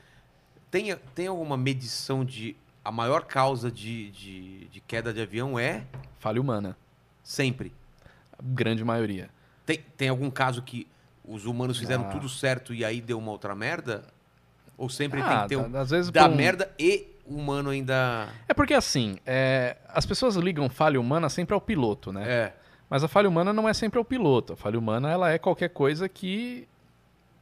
Tem, 0.70 0.94
tem 1.14 1.26
alguma 1.28 1.56
medição 1.56 2.24
de 2.24 2.54
a 2.84 2.92
maior 2.92 3.24
causa 3.24 3.70
de, 3.70 4.10
de, 4.10 4.66
de 4.68 4.80
queda 4.80 5.12
de 5.14 5.20
avião 5.22 5.58
é 5.58 5.84
Falha 6.18 6.40
humana. 6.40 6.76
sempre. 7.22 7.72
A 8.38 8.42
grande 8.42 8.84
maioria. 8.84 9.30
Tem, 9.66 9.78
tem 9.96 10.08
algum 10.08 10.30
caso 10.30 10.62
que 10.62 10.86
os 11.24 11.44
humanos 11.44 11.78
fizeram 11.78 12.04
Ah. 12.04 12.10
tudo 12.12 12.28
certo 12.28 12.72
e 12.72 12.84
aí 12.84 13.00
deu 13.00 13.18
uma 13.18 13.32
outra 13.32 13.54
merda? 13.54 14.04
Ou 14.78 14.88
sempre 14.88 15.20
tem 15.22 15.30
Ah, 15.32 15.42
que 15.42 15.48
ter 15.48 15.56
um, 15.56 15.70
tá- 15.70 15.80
às 15.80 15.90
vezes 15.90 16.10
da 16.10 16.28
um- 16.28 16.34
merda 16.36 16.70
e 16.78 17.08
o 17.26 17.34
humano 17.36 17.70
ainda. 17.70 18.28
É 18.48 18.54
porque 18.54 18.74
assim, 18.74 19.16
é, 19.26 19.76
as 19.88 20.06
pessoas 20.06 20.36
ligam 20.36 20.68
falha 20.70 21.00
humana 21.00 21.28
sempre 21.28 21.52
ao 21.54 21.60
piloto, 21.60 22.12
né? 22.12 22.24
É. 22.30 22.54
Mas 22.88 23.02
a 23.02 23.08
falha 23.08 23.28
humana 23.28 23.52
não 23.52 23.68
é 23.68 23.74
sempre 23.74 23.98
ao 23.98 24.04
piloto. 24.04 24.52
A 24.52 24.56
falha 24.56 24.78
humana 24.78 25.10
ela 25.10 25.30
é 25.32 25.38
qualquer 25.38 25.70
coisa 25.70 26.08
que 26.08 26.68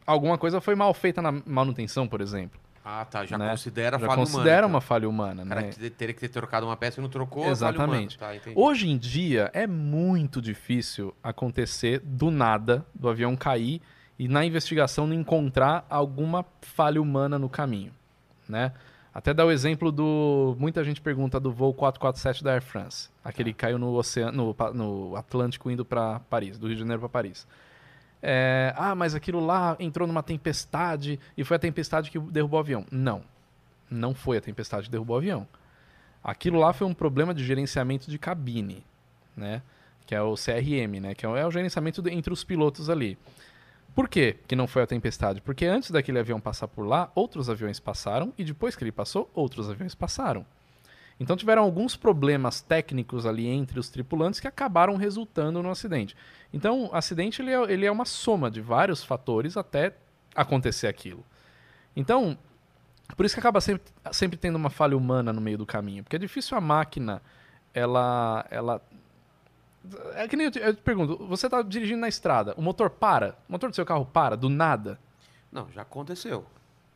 alguma 0.07 0.39
coisa 0.39 0.59
foi 0.61 0.75
mal 0.75 0.95
feita 0.95 1.21
na 1.21 1.31
manutenção, 1.45 2.09
por 2.09 2.23
exemplo. 2.23 2.59
Ah, 2.85 3.05
tá. 3.05 3.25
Já 3.25 3.39
Né? 3.39 3.49
considera 3.51 3.99
Já 3.99 4.07
falha 4.07 4.19
considera 4.21 4.67
humana. 4.67 4.67
uma 4.67 4.81
falha 4.81 5.09
humana, 5.09 5.43
então. 5.43 5.49
Cara, 5.49 5.63
né? 5.63 5.71
que 5.73 5.91
teria 5.91 6.13
que 6.15 6.21
ter 6.21 6.29
trocado 6.29 6.67
uma 6.67 6.77
peça 6.77 7.01
e 7.01 7.03
não 7.03 7.09
trocou. 7.09 7.45
é 7.45 7.49
Exatamente. 7.49 8.19
Tá. 8.19 8.33
Hoje 8.55 8.91
em 8.91 8.99
dia 8.99 9.51
é 9.55 9.67
muito 9.67 10.43
difícil 10.43 11.15
acontecer 11.23 12.01
do 12.01 12.31
nada 12.31 12.85
do 12.95 13.09
avião 13.09 13.35
cair 13.37 13.81
e 14.19 14.29
na 14.29 14.45
investigação 14.45 15.07
não 15.07 15.15
encontrar 15.15 15.87
alguma 15.89 16.45
falha 16.61 17.01
humana 17.01 17.39
no 17.39 17.49
caminho, 17.49 17.93
né? 18.49 18.73
Até 19.15 19.33
dar 19.33 19.47
o 19.47 19.51
exemplo 19.53 19.93
do 19.93 20.57
muita 20.59 20.83
gente 20.83 21.01
pergunta 21.01 21.39
do 21.39 21.53
voo 21.53 21.73
447 21.73 22.43
da 22.43 22.53
Air 22.53 22.63
France, 22.63 23.09
aquele 23.25 23.53
que 23.53 23.59
caiu 23.61 23.79
no 23.79 23.95
oceano, 23.95 24.55
no, 24.59 24.73
no 24.73 25.17
Atlântico 25.17 25.71
indo 25.71 25.85
para 25.85 26.19
Paris, 26.29 26.59
do 26.59 26.67
Rio 26.67 26.75
de 26.75 26.81
Janeiro 26.81 26.99
para 27.01 27.09
Paris. 27.09 27.47
É, 28.27 28.73
ah, 28.79 28.95
mas 28.95 29.15
aquilo 29.15 29.45
lá 29.45 29.77
entrou 29.79 30.09
numa 30.09 30.23
tempestade 30.23 31.21
e 31.37 31.45
foi 31.45 31.57
a 31.57 31.61
tempestade 31.61 32.11
que 32.11 32.19
derrubou 32.19 32.59
o 32.59 32.63
avião. 32.63 32.87
Não, 32.91 33.23
não 33.91 34.15
foi 34.15 34.39
a 34.39 34.41
tempestade 34.41 34.87
que 34.87 34.91
derrubou 34.91 35.17
o 35.17 35.19
avião. 35.19 35.47
Aquilo 36.23 36.59
lá 36.59 36.73
foi 36.73 36.87
um 36.87 36.95
problema 36.95 37.35
de 37.35 37.45
gerenciamento 37.45 38.11
de 38.11 38.19
cabine, 38.19 38.83
né? 39.37 39.61
Que 40.07 40.15
é 40.15 40.23
o 40.23 40.37
CRM, 40.37 41.01
né? 41.03 41.15
Que 41.15 41.27
é 41.27 41.29
o, 41.29 41.37
é 41.37 41.51
gerenciamento 41.51 42.03
entre 42.09 42.33
os 42.33 42.43
pilotos 42.43 42.89
ali. 42.89 43.19
Por 43.95 44.09
quê 44.09 44.39
que 44.49 44.57
não 44.57 44.67
foi 44.67 44.83
a 44.83 44.87
tempestade? 44.87 45.43
Porque 45.43 45.67
antes 45.67 45.91
daquele 45.91 46.19
avião 46.19 46.41
passar 46.41 46.67
por 46.67 46.87
lá, 46.87 47.13
outros 47.15 47.51
aviões 47.51 47.79
passaram 47.79 48.33
e 48.39 48.43
depois 48.43 48.75
que 48.75 48.83
ele 48.83 48.91
passou, 48.91 49.31
outros 49.35 49.69
aviões 49.69 49.95
passaram. 49.95 50.47
Então 51.19 51.37
tiveram 51.37 51.63
alguns 51.63 51.97
problemas 51.97 52.61
técnicos 52.61 53.25
ali 53.25 53.47
entre 53.47 53.79
os 53.79 53.89
tripulantes 53.89 54.41
que 54.41 54.49
acabaram 54.49 54.97
resultando 54.97 55.63
no 55.63 55.71
acidente. 55.71 56.17
Então, 56.53 56.87
o 56.87 56.95
acidente 56.95 57.43
ele 57.43 57.51
é, 57.51 57.73
ele 57.73 57.87
é 57.87 57.91
uma 57.91 58.05
soma 58.05 58.51
de 58.51 58.61
vários 58.61 59.03
fatores 59.03 59.57
até 59.57 59.95
acontecer 60.35 60.87
aquilo. 60.87 61.25
Então, 61.97 62.39
por 63.17 63.27
isso 63.27 63.35
que 63.35 63.41
acaba 63.41 63.61
sempre, 63.61 63.83
sempre 64.13 64.37
tendo 64.37 64.57
uma 64.57 64.71
falha 64.71 64.97
humana 64.97 65.33
no 65.33 65.41
meio 65.41 65.59
do 65.59 65.67
caminho. 65.67 66.03
Porque 66.03 66.17
é 66.17 66.19
difícil 66.19 66.57
a 66.57 66.61
máquina, 66.61 67.21
ela. 67.73 68.47
ela 68.51 68.83
é 70.15 70.27
que 70.27 70.37
nem 70.37 70.47
eu 70.47 70.51
te, 70.51 70.59
eu 70.59 70.75
te 70.75 70.81
pergunto, 70.81 71.27
você 71.27 71.47
está 71.47 71.61
dirigindo 71.61 72.01
na 72.01 72.09
estrada, 72.09 72.55
o 72.57 72.63
motor 72.63 72.89
para, 72.89 73.37
o 73.49 73.53
motor 73.53 73.69
do 73.69 73.77
seu 73.77 73.85
carro 73.85 74.07
para, 74.07 74.37
do 74.37 74.49
nada. 74.49 74.99
Não, 75.53 75.69
já 75.73 75.83
aconteceu. 75.83 76.47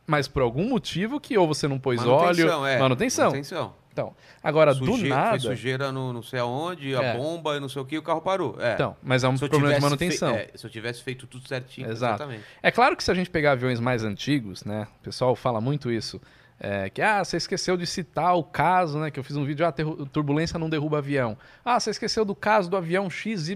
Mas 0.07 0.27
por 0.27 0.41
algum 0.41 0.67
motivo 0.67 1.19
que 1.19 1.37
ou 1.37 1.47
você 1.47 1.67
não 1.67 1.77
pôs 1.77 1.99
óleo. 2.03 2.47
Manutenção, 2.47 2.65
é. 2.65 2.79
Manutenção. 2.79 3.25
Manutenção. 3.25 3.73
Então, 3.99 4.15
agora, 4.41 4.73
do 4.73 4.85
Suje- 4.85 5.09
nada. 5.09 5.31
Foi 5.31 5.39
sujeira 5.39 5.91
no 5.91 6.13
não 6.13 6.23
sei 6.23 6.39
aonde, 6.39 6.95
a 6.95 7.03
É. 7.03 7.17
bomba 7.17 7.57
e 7.57 7.59
não 7.59 7.67
sei 7.67 7.81
o 7.81 7.85
que, 7.85 7.97
o 7.97 8.01
carro 8.01 8.21
parou. 8.21 8.55
É. 8.59 8.73
Então, 8.75 8.95
mas 9.03 9.23
é 9.23 9.27
um 9.27 9.35
Se 9.37 9.47
problema 9.49 9.75
de 9.75 9.81
manutenção. 9.81 10.33
fe- 10.35 10.49
é, 10.53 10.57
se 10.57 10.65
eu 10.65 10.69
tivesse 10.69 11.03
feito 11.03 11.27
tudo 11.27 11.47
certinho, 11.47 11.89
Exato. 11.91 12.15
exatamente. 12.23 12.43
É 12.63 12.71
claro 12.71 12.95
que 12.95 13.03
se 13.03 13.11
a 13.11 13.13
gente 13.13 13.29
pegar 13.29 13.51
aviões 13.51 13.79
mais 13.79 14.03
antigos, 14.03 14.63
né? 14.63 14.87
O 15.01 15.03
pessoal 15.03 15.35
fala 15.35 15.59
muito 15.61 15.91
isso. 15.91 16.21
é, 16.61 16.89
que, 16.89 17.01
ah, 17.01 17.23
você 17.23 17.37
esqueceu 17.37 17.77
de 17.77 17.87
citar 17.87 18.35
o 18.35 18.43
caso, 18.43 18.99
né? 18.99 19.09
Que 19.09 19.17
eu 19.17 19.23
fiz 19.23 19.37
um 19.37 19.45
vídeo, 19.45 19.65
ah, 19.65 19.73
turbulência 20.11 20.59
não 20.59 20.69
derruba 20.69 20.97
avião. 20.97 21.37
Ah, 21.63 21.79
você 21.79 21.89
esqueceu 21.89 22.25
do 22.25 22.35
caso 22.35 22.69
do 22.69 22.75
avião 22.75 23.09
XYZ. 23.09 23.51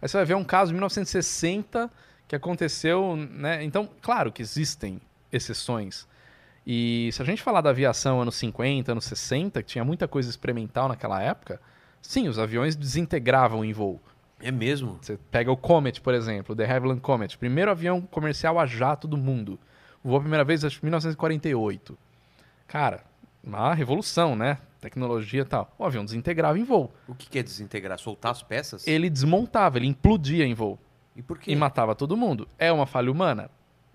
Aí 0.00 0.08
você 0.08 0.16
vai 0.16 0.24
ver 0.24 0.34
um 0.36 0.42
caso 0.42 0.68
de 0.70 0.72
1960 0.74 1.90
que 2.26 2.34
aconteceu, 2.34 3.16
né? 3.16 3.62
Então, 3.62 3.86
claro 4.00 4.32
que 4.32 4.40
existem 4.40 4.98
exceções. 5.30 6.06
E 6.66 7.10
se 7.12 7.20
a 7.20 7.24
gente 7.24 7.42
falar 7.42 7.60
da 7.60 7.70
aviação 7.70 8.20
anos 8.20 8.36
50, 8.36 8.92
anos 8.92 9.04
60, 9.04 9.62
que 9.62 9.68
tinha 9.68 9.84
muita 9.84 10.06
coisa 10.06 10.30
experimental 10.30 10.88
naquela 10.88 11.20
época, 11.20 11.60
sim, 12.00 12.28
os 12.28 12.38
aviões 12.38 12.76
desintegravam 12.76 13.64
em 13.64 13.72
voo. 13.72 14.00
É 14.40 14.50
mesmo? 14.50 14.98
Você 15.00 15.18
pega 15.30 15.50
o 15.50 15.56
Comet, 15.56 16.00
por 16.00 16.14
exemplo, 16.14 16.52
o 16.52 16.56
The 16.56 16.70
Havilland 16.70 17.00
Comet, 17.00 17.36
primeiro 17.38 17.70
avião 17.70 18.00
comercial 18.00 18.58
a 18.58 18.66
jato 18.66 19.06
do 19.06 19.16
mundo. 19.16 19.58
Voou 20.02 20.16
a 20.16 20.20
primeira 20.20 20.44
vez 20.44 20.64
acho 20.64 20.80
que 20.80 20.84
em 20.84 20.88
1948. 20.88 21.96
Cara, 22.66 23.04
uma 23.42 23.72
revolução, 23.74 24.34
né? 24.34 24.58
Tecnologia 24.80 25.42
e 25.42 25.44
tal. 25.44 25.72
O 25.78 25.84
avião 25.84 26.04
desintegrava 26.04 26.58
em 26.58 26.64
voo. 26.64 26.92
O 27.06 27.14
que 27.14 27.28
que 27.30 27.38
é 27.38 27.42
desintegrar? 27.42 27.98
Soltar 27.98 28.32
as 28.32 28.42
peças? 28.42 28.86
Ele 28.86 29.08
desmontava, 29.08 29.78
ele 29.78 29.86
implodia 29.86 30.44
em 30.44 30.54
voo 30.54 30.76
E 31.14 31.22
por 31.22 31.38
quê? 31.38 31.52
e 31.52 31.56
matava 31.56 31.94
todo 31.94 32.16
mundo. 32.16 32.48
É 32.58 32.72
uma 32.72 32.86
falha 32.86 33.12
humana? 33.12 33.48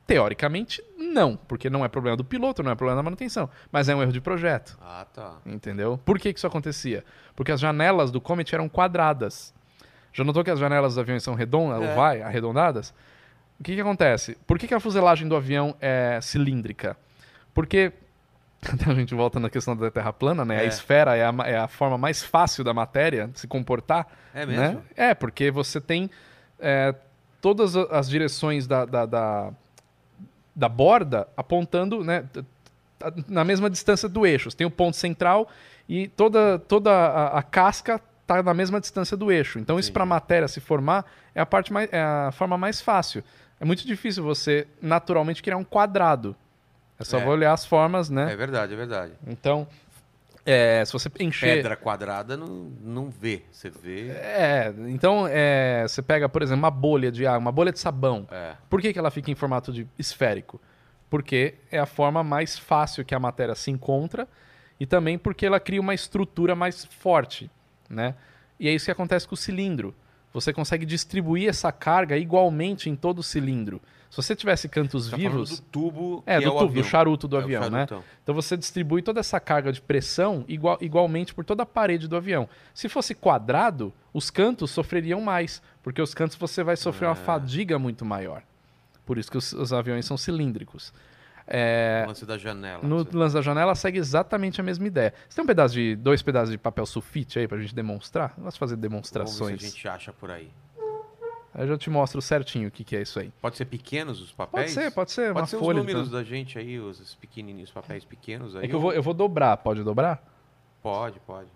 Teoricamente, 0.05 0.81
não, 1.07 1.35
porque 1.35 1.69
não 1.69 1.83
é 1.83 1.87
problema 1.87 2.15
do 2.17 2.23
piloto, 2.23 2.61
não 2.61 2.71
é 2.71 2.75
problema 2.75 2.97
da 2.97 3.03
manutenção, 3.03 3.49
mas 3.71 3.89
é 3.89 3.95
um 3.95 4.01
erro 4.01 4.11
de 4.11 4.21
projeto. 4.21 4.77
Ah, 4.81 5.05
tá. 5.13 5.35
Entendeu? 5.45 5.99
Por 6.05 6.19
que, 6.19 6.31
que 6.33 6.39
isso 6.39 6.47
acontecia? 6.47 7.03
Porque 7.35 7.51
as 7.51 7.59
janelas 7.59 8.11
do 8.11 8.21
Comet 8.21 8.53
eram 8.53 8.67
quadradas. 8.69 9.53
Já 10.13 10.23
notou 10.23 10.43
que 10.43 10.51
as 10.51 10.59
janelas 10.59 10.93
dos 10.93 10.99
aviões 10.99 11.23
são 11.23 11.33
redondas, 11.35 11.81
É. 11.81 11.95
vai, 11.95 12.21
arredondadas? 12.21 12.93
O 13.59 13.63
que, 13.63 13.73
que 13.75 13.81
acontece? 13.81 14.37
Por 14.45 14.59
que, 14.59 14.67
que 14.67 14.73
a 14.73 14.79
fuselagem 14.79 15.27
do 15.27 15.35
avião 15.35 15.75
é 15.81 16.19
cilíndrica? 16.21 16.95
Porque. 17.53 17.91
A 18.87 18.93
gente 18.95 19.13
volta 19.13 19.39
na 19.39 19.49
questão 19.51 19.75
da 19.77 19.91
Terra 19.91 20.11
plana, 20.11 20.43
né? 20.43 20.57
A 20.59 20.63
É. 20.63 20.67
esfera 20.67 21.15
é 21.15 21.23
a, 21.23 21.33
é 21.45 21.57
a 21.57 21.67
forma 21.67 21.95
mais 21.97 22.23
fácil 22.23 22.63
da 22.63 22.73
matéria 22.73 23.29
se 23.35 23.47
comportar. 23.47 24.07
É 24.33 24.45
né? 24.47 24.57
mesmo? 24.69 24.83
É, 24.95 25.13
porque 25.13 25.51
você 25.51 25.79
tem 25.79 26.09
é, 26.59 26.93
todas 27.39 27.75
a- 27.77 27.83
as 27.91 28.09
direções 28.09 28.65
da, 28.65 28.83
da, 28.85 29.05
da, 29.05 29.51
da 30.57 30.67
borda 30.67 31.27
apontando 31.37 32.03
né, 32.03 32.25
na 33.27 33.43
mesma 33.43 33.69
distância 33.69 34.09
do 34.09 34.25
eixo. 34.25 34.49
Você 34.49 34.57
tem 34.57 34.65
o 34.65 34.71
ponto 34.71 34.97
central 34.97 35.47
e 35.87 36.07
toda, 36.07 36.57
toda 36.57 36.91
a, 36.91 37.37
a 37.39 37.43
casca 37.43 38.01
está 38.23 38.41
na 38.41 38.53
mesma 38.55 38.81
distância 38.81 39.15
do 39.15 39.31
eixo. 39.31 39.59
Então, 39.59 39.77
isso 39.79 39.87
Entendi. 39.89 39.93
para 39.93 40.03
a 40.03 40.07
matéria 40.07 40.47
se 40.47 40.59
formar 40.59 41.05
é 41.35 41.39
a, 41.39 41.45
parte 41.45 41.71
mais, 41.71 41.87
é 41.93 42.01
a 42.01 42.31
forma 42.33 42.57
mais 42.57 42.81
fácil. 42.81 43.23
É 43.59 43.65
muito 43.65 43.85
difícil 43.85 44.23
você 44.23 44.67
naturalmente 44.81 45.43
criar 45.43 45.57
um 45.57 45.63
quadrado. 45.63 46.35
É 46.99 47.03
só 47.03 47.19
É. 47.19 47.25
olhar 47.27 47.53
as 47.53 47.63
formas, 47.65 48.09
né? 48.09 48.33
É 48.33 48.35
verdade, 48.35 48.73
é 48.73 48.75
verdade. 48.75 49.13
Então, 49.27 49.67
é, 50.49 50.85
se 50.85 50.93
você 50.93 51.11
encher. 51.19 51.57
Pedra 51.57 51.75
quadrada 51.75 52.37
não, 52.37 52.71
não 52.81 53.09
vê. 53.09 53.43
Você 53.51 53.69
vê. 53.69 54.11
É, 54.11 54.73
então 54.87 55.27
é, 55.29 55.83
você 55.85 56.01
pega, 56.01 56.29
por 56.29 56.41
exemplo, 56.41 56.59
uma 56.59 56.71
bolha 56.71 57.11
de 57.11 57.27
água, 57.27 57.37
uma 57.37 57.51
bolha 57.51 57.69
de 57.69 57.79
sabão. 57.79 58.25
É. 58.31 58.55
Por 58.69 58.79
que, 58.81 58.93
que 58.93 58.97
ela 58.97 59.11
fica 59.11 59.29
em 59.29 59.35
formato 59.35 59.73
de 59.73 59.85
esférico? 59.99 60.61
Porque 61.09 61.55
é 61.69 61.77
a 61.77 61.85
forma 61.85 62.23
mais 62.23 62.57
fácil 62.57 63.03
que 63.03 63.13
a 63.13 63.19
matéria 63.19 63.55
se 63.55 63.69
encontra 63.69 64.25
e 64.79 64.85
também 64.85 65.17
porque 65.17 65.45
ela 65.45 65.59
cria 65.59 65.81
uma 65.81 65.93
estrutura 65.93 66.55
mais 66.55 66.85
forte, 66.85 67.51
né? 67.89 68.15
E 68.57 68.69
é 68.69 68.71
isso 68.71 68.85
que 68.85 68.91
acontece 68.91 69.27
com 69.27 69.35
o 69.35 69.37
cilindro. 69.37 69.93
Você 70.31 70.53
consegue 70.53 70.85
distribuir 70.85 71.49
essa 71.49 71.73
carga 71.73 72.15
igualmente 72.15 72.89
em 72.89 72.95
todo 72.95 73.19
o 73.19 73.23
cilindro. 73.23 73.81
Se 74.09 74.15
você 74.17 74.35
tivesse 74.35 74.69
cantos 74.69 75.09
Tá 75.09 75.17
vivos, 75.17 75.59
do 75.59 75.65
tubo. 75.65 76.23
é 76.25 76.39
do 76.39 76.47
o 76.47 76.51
tubo, 76.51 76.63
avião. 76.65 76.83
do 76.83 76.87
charuto 76.87 77.27
do 77.27 77.35
É 77.37 77.41
avião, 77.43 77.61
né? 77.63 77.69
charutão. 77.87 78.03
Então 78.23 78.33
você 78.33 78.55
distribui 78.55 79.01
toda 79.01 79.19
essa 79.19 79.39
carga 79.39 79.71
de 79.71 79.81
pressão 79.81 80.45
igual- 80.47 80.77
igualmente 80.81 81.33
por 81.33 81.43
toda 81.43 81.63
a 81.63 81.65
parede 81.65 82.07
do 82.07 82.15
avião. 82.15 82.47
Se 82.73 82.87
fosse 82.87 83.13
quadrado, 83.13 83.93
os 84.13 84.29
cantos 84.29 84.71
sofreriam 84.71 85.19
mais, 85.21 85.61
porque 85.83 86.01
os 86.01 86.13
cantos 86.13 86.37
você 86.37 86.63
vai 86.63 86.77
sofrer 86.77 87.07
uma 87.07 87.11
É. 87.13 87.15
fadiga 87.15 87.77
muito 87.77 88.05
maior. 88.05 88.41
Por 89.05 89.17
isso 89.17 89.29
que 89.29 89.37
os, 89.37 89.51
os 89.53 89.71
aviões 89.73 90.05
são 90.05 90.17
cilíndricos. 90.17 90.93
É, 91.49 92.01
O 92.05 92.09
lance 92.09 92.25
da 92.25 92.37
janela. 92.37 92.83
no 92.83 93.05
Você- 93.05 93.17
lance 93.17 93.33
da 93.35 93.41
janela 93.41 93.73
segue 93.73 93.97
exatamente 93.97 94.59
a 94.59 94.63
mesma 94.63 94.85
ideia. 94.85 95.13
Você 95.29 95.35
tem 95.37 95.43
um 95.43 95.47
pedaço 95.47 95.73
de 95.73 95.95
dois 95.95 96.21
pedaços 96.21 96.51
de 96.51 96.57
papel 96.57 96.85
sulfite 96.85 97.39
aí 97.39 97.47
pra 97.47 97.57
gente 97.57 97.73
demonstrar? 97.73 98.29
De 98.29 98.35
fazer 98.41 98.51
Vamos 98.51 98.69
ver 98.71 98.77
demonstrações. 98.77 99.61
se 99.61 99.65
a 99.65 99.69
gente 99.69 99.87
acha 99.87 100.11
por 100.11 100.29
aí. 100.29 100.49
Aí 101.57 101.63
eu 101.63 101.67
já 101.69 101.77
te 101.77 101.89
mostro 101.89 102.21
certinho 102.21 102.67
o 102.67 102.71
que, 102.71 102.83
que 102.83 102.95
é 102.95 103.01
isso 103.01 103.19
aí. 103.19 103.31
Pode 103.41 103.57
ser 103.57 103.65
pequenos 103.65 104.21
os 104.21 104.31
Pode 104.31 104.51
papéis? 104.51 104.71
ser, 104.71 104.91
pode 104.91 105.11
ser, 105.11 105.33
Pode 105.33 105.39
uma 105.41 105.47
ser 105.47 105.55
os 105.55 105.61
números 105.75 106.07
então. 106.07 106.19
da 106.19 106.23
gente 106.23 106.59
aí, 106.59 106.79
os 106.79 106.99
os 106.99 107.15
pequenininhos, 107.15 107.69
os 107.69 107.73
papéis 107.73 108.05
pequenos 108.05 108.55
aí. 108.55 108.65
É 108.65 108.67
que 108.67 108.75
eu 108.75 108.79
vou, 108.79 108.93
eu 108.93 109.01
vou 109.01 109.13
dobrar, 109.15 109.57
pode 109.57 109.83
dobrar? 109.83 110.23
Pode, 110.83 111.19
pode. 111.21 111.49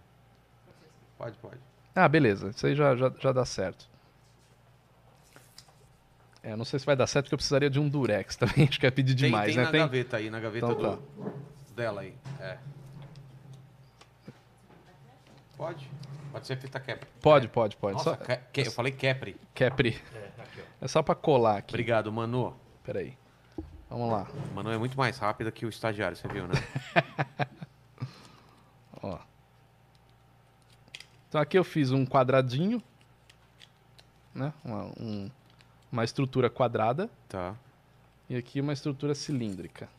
Pode, 1.19 1.37
pode. 1.37 1.57
Ah, 1.93 2.07
beleza. 2.09 2.49
Isso 2.49 2.65
aí 2.65 2.73
já, 2.73 2.95
já, 2.95 3.11
já 3.19 3.31
dá 3.31 3.45
certo. 3.45 3.87
É, 6.41 6.55
não 6.55 6.65
sei 6.65 6.79
se 6.79 6.85
vai 6.87 6.95
dar 6.95 7.05
certo, 7.05 7.25
porque 7.25 7.35
eu 7.35 7.37
precisaria 7.37 7.69
de 7.69 7.79
um 7.79 7.87
durex 7.87 8.35
também. 8.37 8.67
Acho 8.67 8.79
que 8.79 8.87
é 8.87 8.91
pedir 8.91 9.13
Tem, 9.15 9.25
demais, 9.29 9.45
tem 9.49 9.57
né? 9.57 9.63
na 9.65 9.71
Tem? 9.71 9.81
gaveta 9.81 10.17
aí, 10.17 10.29
na 10.31 10.39
gaveta 10.39 10.65
Então 10.65 10.75
do, 10.75 10.97
tá. 10.97 11.31
dela 11.75 12.01
aí. 12.01 12.15
É. 12.39 12.57
Pode? 15.55 15.87
Pode 16.31 16.47
ser 16.47 16.57
fita 16.57 16.79
capri. 16.79 17.07
Pode, 17.21 17.47
pode, 17.47 17.75
pode. 17.77 17.93
Nossa, 17.97 18.11
Só, 18.17 18.35
que- 18.51 18.61
eu 18.61 18.71
falei 18.71 18.91
capri. 18.91 19.35
Capri. 19.53 20.01
É 20.79 20.87
só 20.87 21.03
pra 21.03 21.13
colar 21.15 21.57
aqui. 21.57 21.73
Obrigado, 21.73 22.11
Manu. 22.11 22.55
Peraí. 22.83 23.17
Vamos 23.89 24.11
lá. 24.11 24.27
Manu 24.55 24.71
é 24.71 24.77
muito 24.77 24.97
mais 24.97 25.17
rápida 25.17 25.51
que 25.51 25.65
o 25.65 25.69
estagiário, 25.69 26.15
você 26.15 26.27
viu, 26.27 26.47
né? 26.47 26.53
Ó. 29.03 29.19
Então 31.27 31.39
aqui 31.41 31.57
eu 31.57 31.63
fiz 31.63 31.91
um 31.91 32.05
quadradinho, 32.05 32.81
né? 34.33 34.53
Uma, 34.63 34.85
um- 34.99 35.29
uma 35.91 36.03
estrutura 36.03 36.49
quadrada 36.49 37.09
tá. 37.27 37.53
e 38.29 38.35
aqui 38.35 38.61
uma 38.61 38.73
estrutura 38.73 39.13
cilíndrica. 39.13 39.89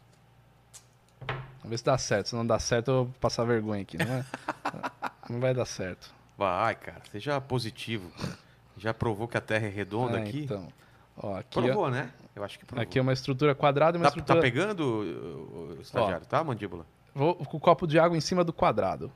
Vamos 1.28 1.70
ver 1.70 1.78
se 1.78 1.84
dá 1.84 1.96
certo. 1.98 2.28
Se 2.30 2.34
não 2.34 2.46
dá 2.46 2.59
certo, 2.59 2.90
eu 2.90 3.04
vou 3.04 3.14
passar 3.20 3.44
vergonha 3.44 3.82
aqui, 3.82 3.96
não 3.98 4.06
é? 4.14 4.24
não 5.30 5.38
vai 5.38 5.54
dar 5.54 5.64
certo. 5.66 6.12
Vai, 6.36 6.74
cara, 6.74 7.02
seja 7.10 7.40
positivo. 7.40 8.10
Já 8.76 8.92
provou 8.94 9.28
que 9.28 9.36
a 9.36 9.40
Terra 9.40 9.66
é 9.66 9.70
redonda 9.70 10.18
É, 10.18 10.22
aqui? 10.22 10.44
Então, 10.44 10.68
ó, 11.16 11.36
aqui, 11.36 11.59
ó, 11.59 11.62
Provou, 11.62 11.90
né? 11.90 12.10
Eu 12.34 12.42
acho 12.42 12.59
que 12.59 12.64
provou. 12.64 12.82
aqui 12.82 12.98
é 12.98 13.02
uma 13.02 13.12
estrutura 13.12 13.54
quadrada 13.54 13.96
e 13.96 14.00
uma 14.00 14.04
Tá, 14.04 14.09
estrutura. 14.09 14.38
tá 14.38 14.42
pegando, 14.42 14.80
o, 14.80 15.74
o 15.76 15.78
estagiário, 15.82 16.26
tá, 16.26 16.42
mandíbula? 16.42 16.86
Vou 17.14 17.34
com 17.34 17.56
o 17.59 17.60
copo 17.60 17.86
de 17.86 17.98
água 17.98 18.16
em 18.16 18.20
cima 18.20 18.42
do 18.42 18.52
quadrado. 18.52 19.12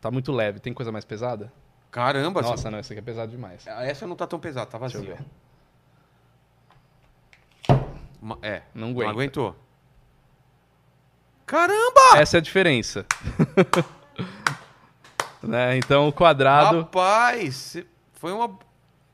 Tá 0.00 0.10
muito 0.10 0.32
leve. 0.32 0.58
Tem 0.58 0.72
coisa 0.72 0.90
mais 0.90 1.04
pesada? 1.04 1.52
Caramba, 1.90 2.40
Nossa, 2.40 2.56
você- 2.62 2.70
não, 2.70 2.78
esse 2.78 2.92
aqui 2.92 3.00
é 3.00 3.02
pesado 3.02 3.30
demais. 3.30 3.66
essa 3.66 4.06
não 4.06 4.16
tá 4.16 4.26
tão 4.26 4.38
pesada, 4.40 4.64
tá 4.70 4.78
vazia. 4.78 5.18
É, 8.42 8.62
Não 8.74 8.86
não 8.86 8.90
aguenta. 8.90 9.10
aguentou. 9.10 9.56
Caramba! 11.46 12.16
Essa 12.16 12.36
é 12.36 12.38
a 12.38 12.40
diferença. 12.40 13.04
né? 15.42 15.76
Então 15.76 16.08
o 16.08 16.12
quadrado. 16.12 16.78
Rapaz, 16.80 17.76
foi 18.14 18.32
uma... 18.32 18.50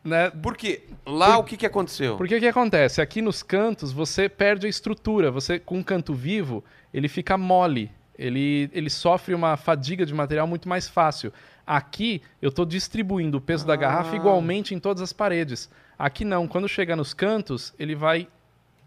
Né? 0.05 0.31
Por 0.31 0.57
quê? 0.57 0.85
Lá 1.05 1.36
o 1.39 1.43
que 1.43 1.57
que 1.57 1.66
aconteceu? 1.66 2.16
Porque 2.16 2.36
o 2.36 2.39
que 2.39 2.47
acontece? 2.47 3.01
Aqui 3.01 3.20
nos 3.20 3.43
cantos 3.43 3.90
você 3.93 4.28
perde 4.28 4.66
a 4.66 4.70
estrutura. 4.70 5.32
Você, 5.32 5.59
com 5.59 5.78
um 5.78 5.82
canto 5.82 6.15
vivo, 6.15 6.62
ele 6.94 7.09
fica 7.09 7.36
mole. 7.36 7.90
Ele, 8.16 8.70
ele 8.73 8.89
sofre 8.89 9.35
uma 9.35 9.57
fadiga 9.57 10.07
de 10.07 10.15
material 10.15 10.47
muito 10.47 10.69
mais 10.69 10.89
fácil. 10.89 11.32
Aqui 11.66 12.23
eu 12.40 12.51
estou 12.51 12.65
distribuindo 12.65 13.39
o 13.39 13.40
peso 13.40 13.66
da 13.66 13.74
garrafa 13.74 14.12
Ah. 14.12 14.16
igualmente 14.16 14.74
em 14.74 14.78
todas 14.78 15.03
as 15.03 15.12
paredes. 15.12 15.69
Aqui 15.98 16.24
não. 16.24 16.47
Quando 16.47 16.69
chega 16.69 16.94
nos 16.94 17.12
cantos, 17.12 17.74
ele 17.78 17.97
vai 17.97 18.28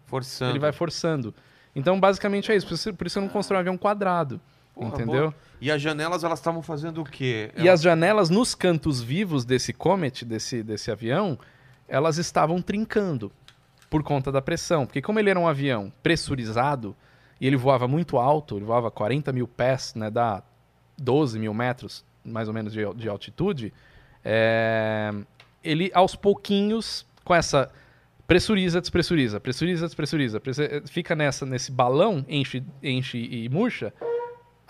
Forçando. 0.06 0.52
ele 0.52 0.58
vai 0.58 0.72
forçando. 0.72 1.34
Então, 1.76 2.00
basicamente 2.00 2.50
é 2.50 2.56
isso. 2.56 2.66
Por 2.66 2.74
isso, 2.74 2.94
por 2.94 3.06
isso 3.06 3.18
eu 3.18 3.22
não 3.22 3.28
constrói 3.28 3.58
um 3.58 3.60
avião 3.60 3.76
quadrado. 3.78 4.40
Porra, 4.74 4.88
entendeu? 4.88 5.20
boa. 5.30 5.34
E 5.60 5.70
as 5.70 5.80
janelas, 5.82 6.24
elas 6.24 6.38
estavam 6.38 6.62
fazendo 6.62 7.02
o 7.02 7.04
quê? 7.04 7.50
E 7.56 7.68
as 7.68 7.82
janelas 7.82 8.30
nos 8.30 8.54
cantos 8.54 9.02
vivos 9.02 9.44
desse 9.44 9.72
Comet, 9.72 10.24
desse, 10.24 10.62
desse 10.62 10.90
avião, 10.90 11.38
elas 11.86 12.16
estavam 12.18 12.62
trincando 12.62 13.30
por 13.90 14.02
conta 14.02 14.30
da 14.32 14.40
pressão. 14.40 14.86
Porque 14.86 15.02
como 15.02 15.18
ele 15.18 15.28
era 15.30 15.38
um 15.38 15.46
avião 15.48 15.92
pressurizado 16.02 16.96
e 17.40 17.46
ele 17.46 17.56
voava 17.56 17.86
muito 17.88 18.16
alto, 18.16 18.56
ele 18.56 18.64
voava 18.64 18.90
40 18.90 19.32
mil 19.32 19.46
pés, 19.48 19.94
né, 19.94 20.08
dá 20.10 20.42
12 20.98 21.38
mil 21.38 21.52
metros 21.52 22.04
mais 22.24 22.48
ou 22.48 22.54
menos 22.54 22.72
de, 22.72 22.80
de 22.94 23.08
altitude, 23.08 23.72
é, 24.24 25.10
ele 25.64 25.90
aos 25.94 26.14
pouquinhos, 26.14 27.06
com 27.24 27.34
essa 27.34 27.70
pressuriza, 28.26 28.80
despressuriza, 28.80 29.40
pressuriza, 29.40 29.86
despressuriza, 29.86 30.38
presse- 30.40 30.82
fica 30.86 31.16
nessa, 31.16 31.44
nesse 31.44 31.72
balão, 31.72 32.24
enche, 32.28 32.62
enche 32.82 33.18
e 33.18 33.48
murcha, 33.48 33.92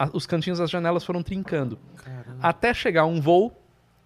a- 0.02 0.08
os 0.14 0.24
cantinhos 0.26 0.58
das 0.58 0.70
janelas 0.70 1.04
foram 1.04 1.22
trincando 1.22 1.78
Caramba. 1.96 2.38
até 2.42 2.72
chegar 2.72 3.04
um 3.04 3.20
voo 3.20 3.54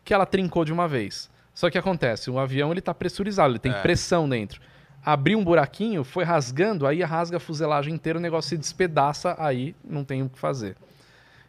que 0.04 0.12
ela 0.12 0.26
trincou 0.26 0.64
de 0.64 0.72
uma 0.72 0.88
vez. 0.88 1.30
Só 1.54 1.70
que 1.70 1.78
acontece, 1.78 2.30
o 2.30 2.38
avião 2.38 2.72
ele 2.72 2.80
tá 2.80 2.92
pressurizado, 2.92 3.52
ele 3.52 3.58
tem 3.60 3.70
É. 3.72 3.80
pressão 3.80 4.28
dentro. 4.28 4.60
Abriu 5.06 5.38
um 5.38 5.44
buraquinho, 5.44 6.02
foi 6.02 6.24
rasgando, 6.24 6.86
aí 6.86 7.00
rasga 7.02 7.36
a 7.36 7.40
fuselagem 7.40 7.94
inteira, 7.94 8.18
o 8.18 8.22
negócio 8.22 8.48
se 8.48 8.56
despedaça, 8.58 9.36
aí 9.38 9.74
não 9.84 10.02
tem 10.04 10.22
o 10.22 10.28
que 10.28 10.38
fazer. 10.38 10.76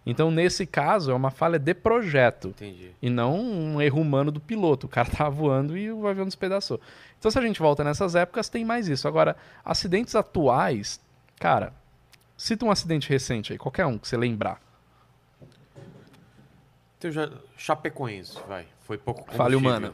Então, 0.05 0.29
nesse 0.29 0.67
caso, 0.67 1.09
é 1.09 1.15
uma 1.15 1.31
falha 1.31 1.57
de 1.57 1.73
projeto 1.73 2.49
Entendi. 2.49 2.91
e 3.01 3.09
não 3.09 3.39
um 3.39 3.81
erro 3.81 3.99
humano 3.99 4.31
do 4.31 4.39
piloto. 4.39 4.85
O 4.85 4.89
cara 4.89 5.09
tava 5.23 5.31
voando 5.31 5.75
e 5.75 5.91
o 5.91 6.05
avião 6.05 6.25
despedaçou. 6.25 6.79
Então, 7.17 7.31
se 7.31 7.39
a 7.39 7.41
gente 7.41 7.59
volta 7.59 7.83
nessas 7.83 8.13
épocas, 8.13 8.47
tem 8.47 8.63
mais 8.63 8.87
isso. 8.87 9.07
Agora, 9.07 9.35
acidentes 9.63 10.13
atuais, 10.15 10.99
cara, 11.39 11.73
cita 12.37 12.65
um 12.65 12.71
acidente 12.71 13.09
recente 13.09 13.53
aí, 13.53 13.57
qualquer 13.57 13.85
um 13.85 13.97
que 13.97 14.07
você 14.07 14.17
lembrar. 14.17 14.61
Então 16.97 17.11
já, 17.11 17.29
Chapecoense, 17.57 18.39
vai. 18.47 18.65
Foi 18.81 18.97
pouco 18.97 19.31
Falha 19.33 19.57
humana. 19.57 19.93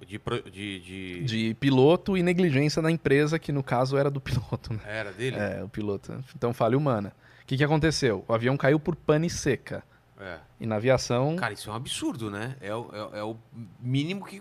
De, 0.00 0.20
de, 0.50 0.80
de... 0.80 1.24
De 1.24 1.54
piloto 1.54 2.16
e 2.16 2.22
negligência 2.22 2.82
da 2.82 2.90
empresa, 2.90 3.38
que 3.38 3.52
no 3.52 3.62
caso 3.62 3.96
era 3.96 4.10
do 4.10 4.20
piloto, 4.20 4.72
né? 4.72 4.80
Era 4.84 5.12
dele? 5.12 5.36
É, 5.36 5.62
o 5.62 5.68
piloto. 5.68 6.24
Então, 6.34 6.52
falha 6.52 6.76
humana. 6.76 7.14
O 7.42 7.46
que, 7.46 7.56
que 7.56 7.64
aconteceu? 7.64 8.24
O 8.26 8.32
avião 8.32 8.56
caiu 8.56 8.80
por 8.80 8.96
pane 8.96 9.30
seca. 9.30 9.84
É. 10.18 10.38
E 10.60 10.66
na 10.66 10.76
aviação. 10.76 11.36
Cara, 11.36 11.52
isso 11.52 11.68
é 11.68 11.72
um 11.72 11.76
absurdo, 11.76 12.30
né? 12.30 12.56
É, 12.60 12.68
é, 12.68 13.18
é 13.18 13.22
o 13.22 13.36
mínimo 13.80 14.24
que 14.24 14.40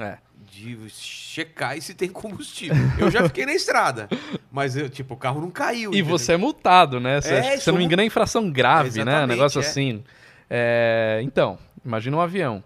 É. 0.00 0.18
de 0.50 0.78
checar 0.90 1.76
e 1.76 1.82
se 1.82 1.94
tem 1.94 2.08
combustível. 2.10 2.76
Eu 2.98 3.10
já 3.10 3.22
fiquei 3.26 3.46
na 3.46 3.54
estrada, 3.54 4.08
mas 4.50 4.76
eu, 4.76 4.88
tipo, 4.90 5.14
o 5.14 5.16
carro 5.16 5.40
não 5.40 5.50
caiu. 5.50 5.92
E 5.92 5.98
entendeu? 6.00 6.18
você 6.18 6.32
é 6.32 6.36
multado, 6.36 7.00
né? 7.00 7.20
Você, 7.20 7.34
É, 7.34 7.56
se 7.58 7.70
não 7.70 7.78
me 7.78 7.84
engano, 7.84 8.02
é 8.02 8.04
infração 8.04 8.50
grave, 8.50 8.90
né? 8.98 9.04
Um 9.04 9.08
Exatamente, 9.08 9.28
negócio 9.36 9.60
é. 9.60 9.66
assim. 9.66 10.04
É, 10.50 11.20
Então, 11.22 11.58
imagina 11.84 12.16
um 12.16 12.20
avião. 12.20 12.62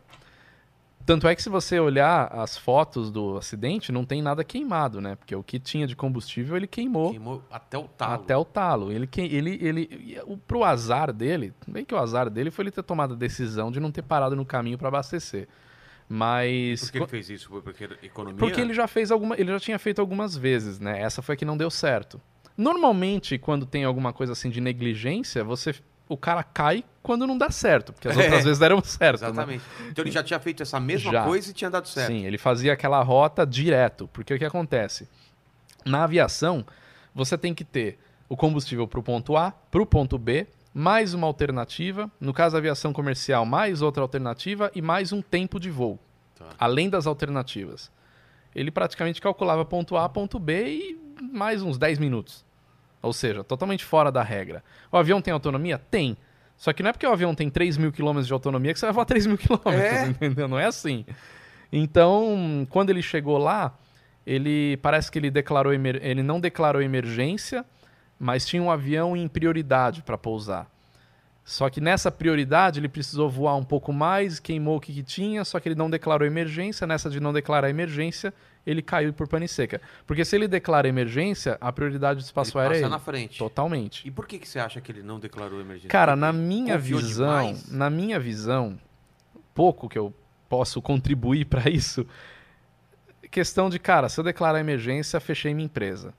Tanto 1.04 1.28
é 1.28 1.36
que 1.36 1.42
se 1.42 1.48
você 1.48 1.78
olhar 1.78 2.26
as 2.34 2.58
fotos 2.58 3.12
do 3.12 3.36
acidente, 3.38 3.92
não 3.92 4.04
tem 4.04 4.20
nada 4.20 4.42
queimado, 4.42 5.00
né? 5.00 5.14
Porque 5.14 5.36
o 5.36 5.42
que 5.42 5.60
tinha 5.60 5.86
de 5.86 5.94
combustível, 5.94 6.56
ele 6.56 6.66
queimou 6.66 7.10
Queimou 7.10 7.44
até 7.48 7.78
o 7.78 7.84
talo. 7.84 8.14
até 8.14 8.36
o 8.36 8.44
talo. 8.44 8.90
Ele, 8.90 9.06
que- 9.06 9.20
ele, 9.20 9.56
ele, 9.62 10.18
o- 10.26 10.36
pro 10.36 10.64
azar 10.64 11.12
dele, 11.12 11.52
bem 11.64 11.84
que 11.84 11.94
o 11.94 11.98
azar 11.98 12.28
dele 12.28 12.50
foi 12.50 12.64
ele 12.64 12.72
ter 12.72 12.82
tomado 12.82 13.14
a 13.14 13.16
decisão 13.16 13.70
de 13.70 13.78
não 13.78 13.92
ter 13.92 14.02
parado 14.02 14.34
no 14.34 14.44
caminho 14.44 14.76
para 14.76 14.88
abastecer. 14.88 15.46
Mas 16.08 16.82
Por 16.82 16.92
que 16.92 16.98
ele 16.98 17.06
fez 17.08 17.30
isso? 17.30 17.48
Foi 17.48 17.60
porque 17.62 17.84
economia? 18.02 18.38
porque 18.38 18.60
ele 18.60 18.72
já 18.72 18.86
fez 18.86 19.10
alguma, 19.10 19.34
ele 19.38 19.50
já 19.50 19.58
tinha 19.60 19.78
feito 19.78 20.00
algumas 20.00 20.36
vezes, 20.36 20.78
né? 20.78 21.00
Essa 21.00 21.20
foi 21.20 21.34
a 21.34 21.36
que 21.38 21.44
não 21.44 21.56
deu 21.56 21.70
certo. 21.70 22.20
Normalmente, 22.56 23.36
quando 23.38 23.66
tem 23.66 23.84
alguma 23.84 24.12
coisa 24.12 24.32
assim 24.32 24.48
de 24.48 24.60
negligência, 24.60 25.42
você 25.44 25.74
o 26.08 26.16
cara 26.16 26.44
cai 26.44 26.84
quando 27.02 27.26
não 27.26 27.36
dá 27.36 27.50
certo, 27.50 27.92
porque 27.92 28.06
as 28.08 28.16
É. 28.16 28.22
outras 28.22 28.44
vezes 28.44 28.58
deram 28.60 28.80
certo, 28.82 29.22
né? 29.22 29.28
Exatamente. 29.28 29.64
Então 29.90 30.04
ele 30.04 30.12
já 30.12 30.22
tinha 30.22 30.38
feito 30.38 30.62
essa 30.62 30.78
mesma 30.78 31.10
Já. 31.10 31.24
coisa 31.24 31.50
e 31.50 31.52
tinha 31.52 31.68
dado 31.68 31.88
certo. 31.88 32.06
Sim, 32.08 32.24
ele 32.24 32.38
fazia 32.38 32.72
aquela 32.72 33.02
rota 33.02 33.44
direto, 33.44 34.08
porque 34.12 34.32
o 34.32 34.38
que 34.38 34.44
acontece? 34.44 35.08
Na 35.84 36.04
aviação, 36.04 36.64
você 37.14 37.36
tem 37.36 37.52
que 37.52 37.64
ter 37.64 37.98
o 38.28 38.36
combustível 38.36 38.86
para 38.86 39.00
o 39.00 39.02
ponto 39.02 39.36
A, 39.36 39.50
para 39.50 39.82
o 39.82 39.86
ponto 39.86 40.16
B, 40.16 40.46
mais 40.78 41.14
uma 41.14 41.26
alternativa, 41.26 42.10
no 42.20 42.34
caso 42.34 42.52
da 42.52 42.58
aviação 42.58 42.92
comercial, 42.92 43.46
mais 43.46 43.80
outra 43.80 44.02
alternativa 44.02 44.70
e 44.74 44.82
mais 44.82 45.10
um 45.10 45.22
tempo 45.22 45.58
de 45.58 45.70
voo, 45.70 45.98
Tá. 46.38 46.44
além 46.58 46.90
das 46.90 47.06
alternativas. 47.06 47.90
Ele 48.54 48.70
praticamente 48.70 49.18
calculava 49.18 49.64
ponto 49.64 49.96
A, 49.96 50.06
ponto 50.06 50.38
B 50.38 50.66
e 50.68 50.98
mais 51.32 51.62
uns 51.62 51.78
10 51.78 51.98
minutos. 51.98 52.44
Ou 53.00 53.10
seja, 53.14 53.42
totalmente 53.42 53.86
fora 53.86 54.12
da 54.12 54.22
regra. 54.22 54.62
O 54.92 54.98
avião 54.98 55.22
tem 55.22 55.32
autonomia? 55.32 55.78
Tem. 55.78 56.14
Só 56.58 56.74
que 56.74 56.82
não 56.82 56.90
é 56.90 56.92
porque 56.92 57.06
o 57.06 57.10
avião 57.12 57.34
tem 57.34 57.48
3 57.48 57.78
mil 57.78 57.90
quilômetros 57.90 58.26
de 58.26 58.32
autonomia 58.34 58.74
que 58.74 58.78
você 58.78 58.84
vai 58.84 58.92
voar 58.92 59.06
3 59.06 59.26
mil 59.26 59.38
quilômetros, 59.38 59.74
É? 59.74 60.06
entendeu? 60.08 60.46
Não 60.46 60.58
é 60.58 60.66
assim. 60.66 61.06
Então, 61.72 62.66
quando 62.68 62.90
ele 62.90 63.00
chegou 63.02 63.38
lá, 63.38 63.74
ele 64.26 64.76
parece 64.78 65.10
que 65.10 65.18
ele 65.18 65.30
declarou 65.30 65.72
ele 65.72 66.22
não 66.22 66.38
declarou 66.38 66.82
emergência, 66.82 67.64
mas 68.18 68.46
tinha 68.46 68.62
um 68.62 68.70
avião 68.70 69.16
em 69.16 69.28
prioridade 69.28 70.02
para 70.02 70.16
pousar. 70.16 70.70
Só 71.46 71.70
que 71.70 71.80
nessa 71.80 72.10
prioridade 72.10 72.80
ele 72.80 72.88
precisou 72.88 73.30
voar 73.30 73.54
um 73.54 73.62
pouco 73.62 73.92
mais, 73.92 74.40
queimou 74.40 74.78
o 74.78 74.80
que, 74.80 74.92
que 74.92 75.02
tinha, 75.04 75.44
só 75.44 75.60
que 75.60 75.68
ele 75.68 75.76
não 75.76 75.88
declarou 75.88 76.26
emergência. 76.26 76.88
Nessa 76.88 77.08
de 77.08 77.20
não 77.20 77.32
declarar 77.32 77.70
emergência, 77.70 78.34
ele 78.66 78.82
caiu 78.82 79.12
por 79.12 79.28
pane 79.28 79.46
seca. 79.46 79.80
Porque 80.04 80.24
se 80.24 80.34
ele 80.34 80.48
declara 80.48 80.88
emergência, 80.88 81.56
a 81.60 81.70
prioridade 81.70 82.18
do 82.18 82.24
espaço 82.24 82.58
aéreo 82.58 82.74
é 82.74 82.78
ele. 82.80 82.88
na 82.88 82.98
frente. 82.98 83.38
Totalmente. 83.38 84.06
E 84.06 84.10
por 84.10 84.26
que, 84.26 84.40
que 84.40 84.48
você 84.48 84.58
acha 84.58 84.80
que 84.80 84.90
ele 84.90 85.04
não 85.04 85.20
declarou 85.20 85.60
emergência? 85.60 85.88
Cara, 85.88 86.16
na 86.16 86.32
minha 86.32 86.76
visão, 86.76 87.52
demais? 87.52 87.70
na 87.70 87.88
minha 87.88 88.18
visão, 88.18 88.76
pouco 89.54 89.88
que 89.88 89.96
eu 89.98 90.12
posso 90.48 90.82
contribuir 90.82 91.44
para 91.46 91.70
isso, 91.70 92.04
questão 93.30 93.70
de, 93.70 93.78
cara, 93.78 94.08
se 94.08 94.18
eu 94.18 94.24
declarar 94.24 94.58
emergência, 94.58 95.20
fechei 95.20 95.54
minha 95.54 95.66
empresa. 95.66 96.12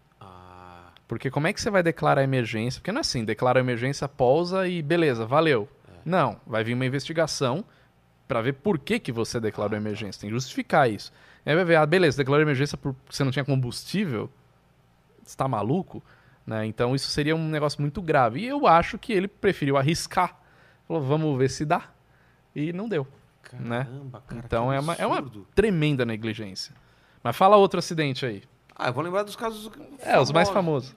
Ah, 1.07 1.09
Porque 1.09 1.29
como 1.31 1.47
é 1.47 1.53
que 1.53 1.61
você 1.61 1.69
vai 1.69 1.81
declarar 1.81 2.23
emergência? 2.23 2.79
Porque 2.81 2.91
não 2.91 2.99
é 2.99 3.01
assim, 3.01 3.23
declara 3.23 3.59
emergência, 3.59 4.07
pousa 4.07 4.67
e 4.67 4.81
beleza, 4.81 5.25
valeu. 5.25 5.67
Não, 6.05 6.39
vai 6.45 6.63
vir 6.63 6.73
uma 6.73 6.85
investigação 6.85 7.65
para 8.27 8.41
ver 8.41 8.53
por 8.53 8.79
que, 8.79 8.99
que 8.99 9.11
você 9.11 9.39
declarou 9.39 9.77
emergência. 9.77 10.21
Tem 10.21 10.29
que 10.29 10.35
justificar 10.35 10.89
isso. 10.89 11.11
Aí 11.45 11.55
vai 11.55 11.65
ver, 11.65 11.75
ah, 11.75 11.85
beleza, 11.85 12.17
declarou 12.17 12.41
emergência 12.41 12.77
porque 12.77 12.99
você 13.09 13.23
não 13.23 13.31
tinha 13.31 13.45
combustível? 13.45 14.29
Você 15.23 15.35
tá 15.35 15.47
maluco? 15.47 16.03
Né? 16.45 16.65
Então 16.65 16.95
isso 16.95 17.09
seria 17.09 17.35
um 17.35 17.49
negócio 17.49 17.81
muito 17.81 18.01
grave. 18.01 18.41
E 18.41 18.47
eu 18.47 18.67
acho 18.67 18.97
que 18.97 19.11
ele 19.11 19.27
preferiu 19.27 19.77
arriscar. 19.77 20.37
Falou, 20.87 21.03
vamos 21.03 21.37
ver 21.37 21.49
se 21.49 21.65
dá. 21.65 21.89
E 22.55 22.71
não 22.71 22.87
deu. 22.87 23.07
Né? 23.53 23.85
caramba, 23.85 24.23
cara. 24.27 24.41
Então 24.45 24.73
é 24.73 24.79
uma, 24.79 24.93
é 24.95 25.05
uma 25.05 25.23
tremenda 25.55 26.05
negligência. 26.05 26.73
Mas 27.23 27.35
fala 27.35 27.57
outro 27.57 27.79
acidente 27.79 28.25
aí. 28.25 28.43
Ah, 28.77 28.89
eu 28.89 28.93
vou 28.93 29.03
lembrar 29.03 29.23
dos 29.23 29.35
casos. 29.35 29.69
É, 29.99 30.19
os 30.19 30.31
mais 30.31 30.49
famosos. 30.49 30.95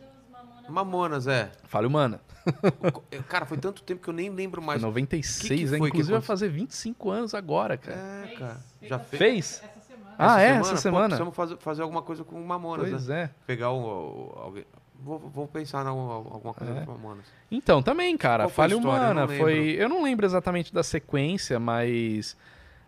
Mamonas, 0.69 1.27
é. 1.27 1.51
Falha 1.65 1.87
humana. 1.89 2.21
Cara, 3.29 3.45
foi 3.45 3.59
tanto 3.59 3.83
tempo 3.83 4.03
que 4.03 4.09
eu 4.09 4.15
nem 4.15 4.31
lembro 4.31 4.63
mais. 4.63 4.81
Foi 4.81 4.89
96, 4.91 5.39
que 5.41 5.49
que 5.69 5.75
é, 5.75 5.79
foi 5.79 5.89
inclusive 5.89 6.13
vai 6.13 6.21
fazer 6.21 6.49
25 6.49 7.11
anos 7.11 7.35
agora, 7.35 7.77
cara. 7.77 7.97
É, 7.99 8.35
cara. 8.37 8.57
Já 8.83 8.99
fez. 8.99 9.19
Fez? 9.19 9.63
Essa 9.65 9.81
semana. 9.89 10.15
Ah, 10.19 10.41
é? 10.41 10.55
Pô, 10.55 10.61
Essa 10.61 10.77
semana? 10.77 11.05
precisamos 11.07 11.35
fazer, 11.37 11.57
fazer 11.59 11.83
alguma 11.83 12.03
coisa 12.03 12.25
com 12.25 12.37
o 12.41 12.47
Mamonas, 12.47 12.89
Pois 12.91 13.09
né? 13.09 13.23
é. 13.25 13.31
Pegar 13.47 13.71
o, 13.71 13.79
o- 13.81 14.39
alguém. 14.41 14.65
Vou, 15.03 15.19
vou 15.19 15.47
pensar 15.49 15.85
em 15.85 15.89
alguma, 15.89 16.15
alguma 16.15 16.55
coisa 16.55 16.73
É. 16.73 16.85
com 16.85 16.93
o 16.93 16.95
Mamonas. 16.95 17.25
Então, 17.51 17.83
também, 17.83 18.17
cara, 18.17 18.45
Qual 18.45 18.51
falha? 18.51 18.75
Eu 18.75 18.79
humana. 18.79 19.27
foi. 19.27 19.71
Eu 19.79 19.89
não 19.89 20.03
lembro 20.03 20.25
exatamente 20.27 20.73
da 20.73 20.83
sequência, 20.83 21.59
mas. 21.59 22.37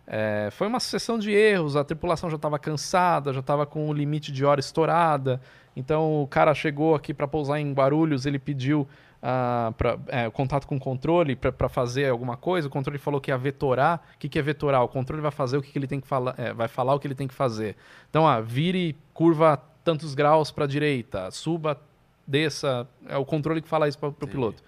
É, 0.05 0.49
foi 0.51 0.67
uma 0.67 0.79
sucessão 0.79 1.17
de 1.17 1.31
erros, 1.31 1.75
a 1.75 1.83
tripulação 1.83 2.29
já 2.29 2.35
estava 2.35 2.59
cansada, 2.59 3.31
já 3.31 3.39
estava 3.39 3.65
com 3.65 3.89
o 3.89 3.93
limite 3.93 4.31
de 4.31 4.43
hora 4.43 4.59
estourada. 4.59 5.39
Então 5.75 6.21
o 6.21 6.27
cara 6.27 6.53
chegou 6.53 6.93
aqui 6.93 7.13
para 7.13 7.27
pousar 7.27 7.59
em 7.59 7.73
Guarulhos, 7.73 8.25
ele 8.25 8.37
pediu 8.37 8.87
ah, 9.21 9.73
pra, 9.77 9.97
é, 10.07 10.29
contato 10.29 10.67
com 10.67 10.75
o 10.75 10.79
controle 10.79 11.35
para 11.35 11.69
fazer 11.69 12.09
alguma 12.09 12.35
coisa. 12.35 12.67
O 12.67 12.71
controle 12.71 12.99
falou 12.99 13.21
que 13.21 13.31
ia 13.31 13.37
vetorar. 13.37 14.03
O 14.15 14.19
que, 14.19 14.27
que 14.27 14.37
é 14.37 14.41
vetorar? 14.41 14.83
O 14.83 14.87
controle 14.89 15.21
vai 15.21 15.31
fazer 15.31 15.57
o 15.57 15.61
que, 15.61 15.71
que 15.71 15.79
ele 15.79 15.87
tem 15.87 16.01
que 16.01 16.07
falar, 16.07 16.35
é, 16.37 16.53
vai 16.53 16.67
falar 16.67 16.93
o 16.93 16.99
que 16.99 17.07
ele 17.07 17.15
tem 17.15 17.27
que 17.27 17.33
fazer. 17.33 17.77
Então, 18.09 18.27
ah, 18.27 18.41
vire 18.41 18.97
curva 19.13 19.57
tantos 19.83 20.13
graus 20.13 20.51
para 20.51 20.65
a 20.65 20.67
direita, 20.67 21.31
suba, 21.31 21.79
desça. 22.27 22.87
É 23.07 23.17
o 23.17 23.25
controle 23.25 23.61
que 23.61 23.67
fala 23.67 23.87
isso 23.87 23.97
para 23.97 24.09
o 24.09 24.27
piloto. 24.27 24.61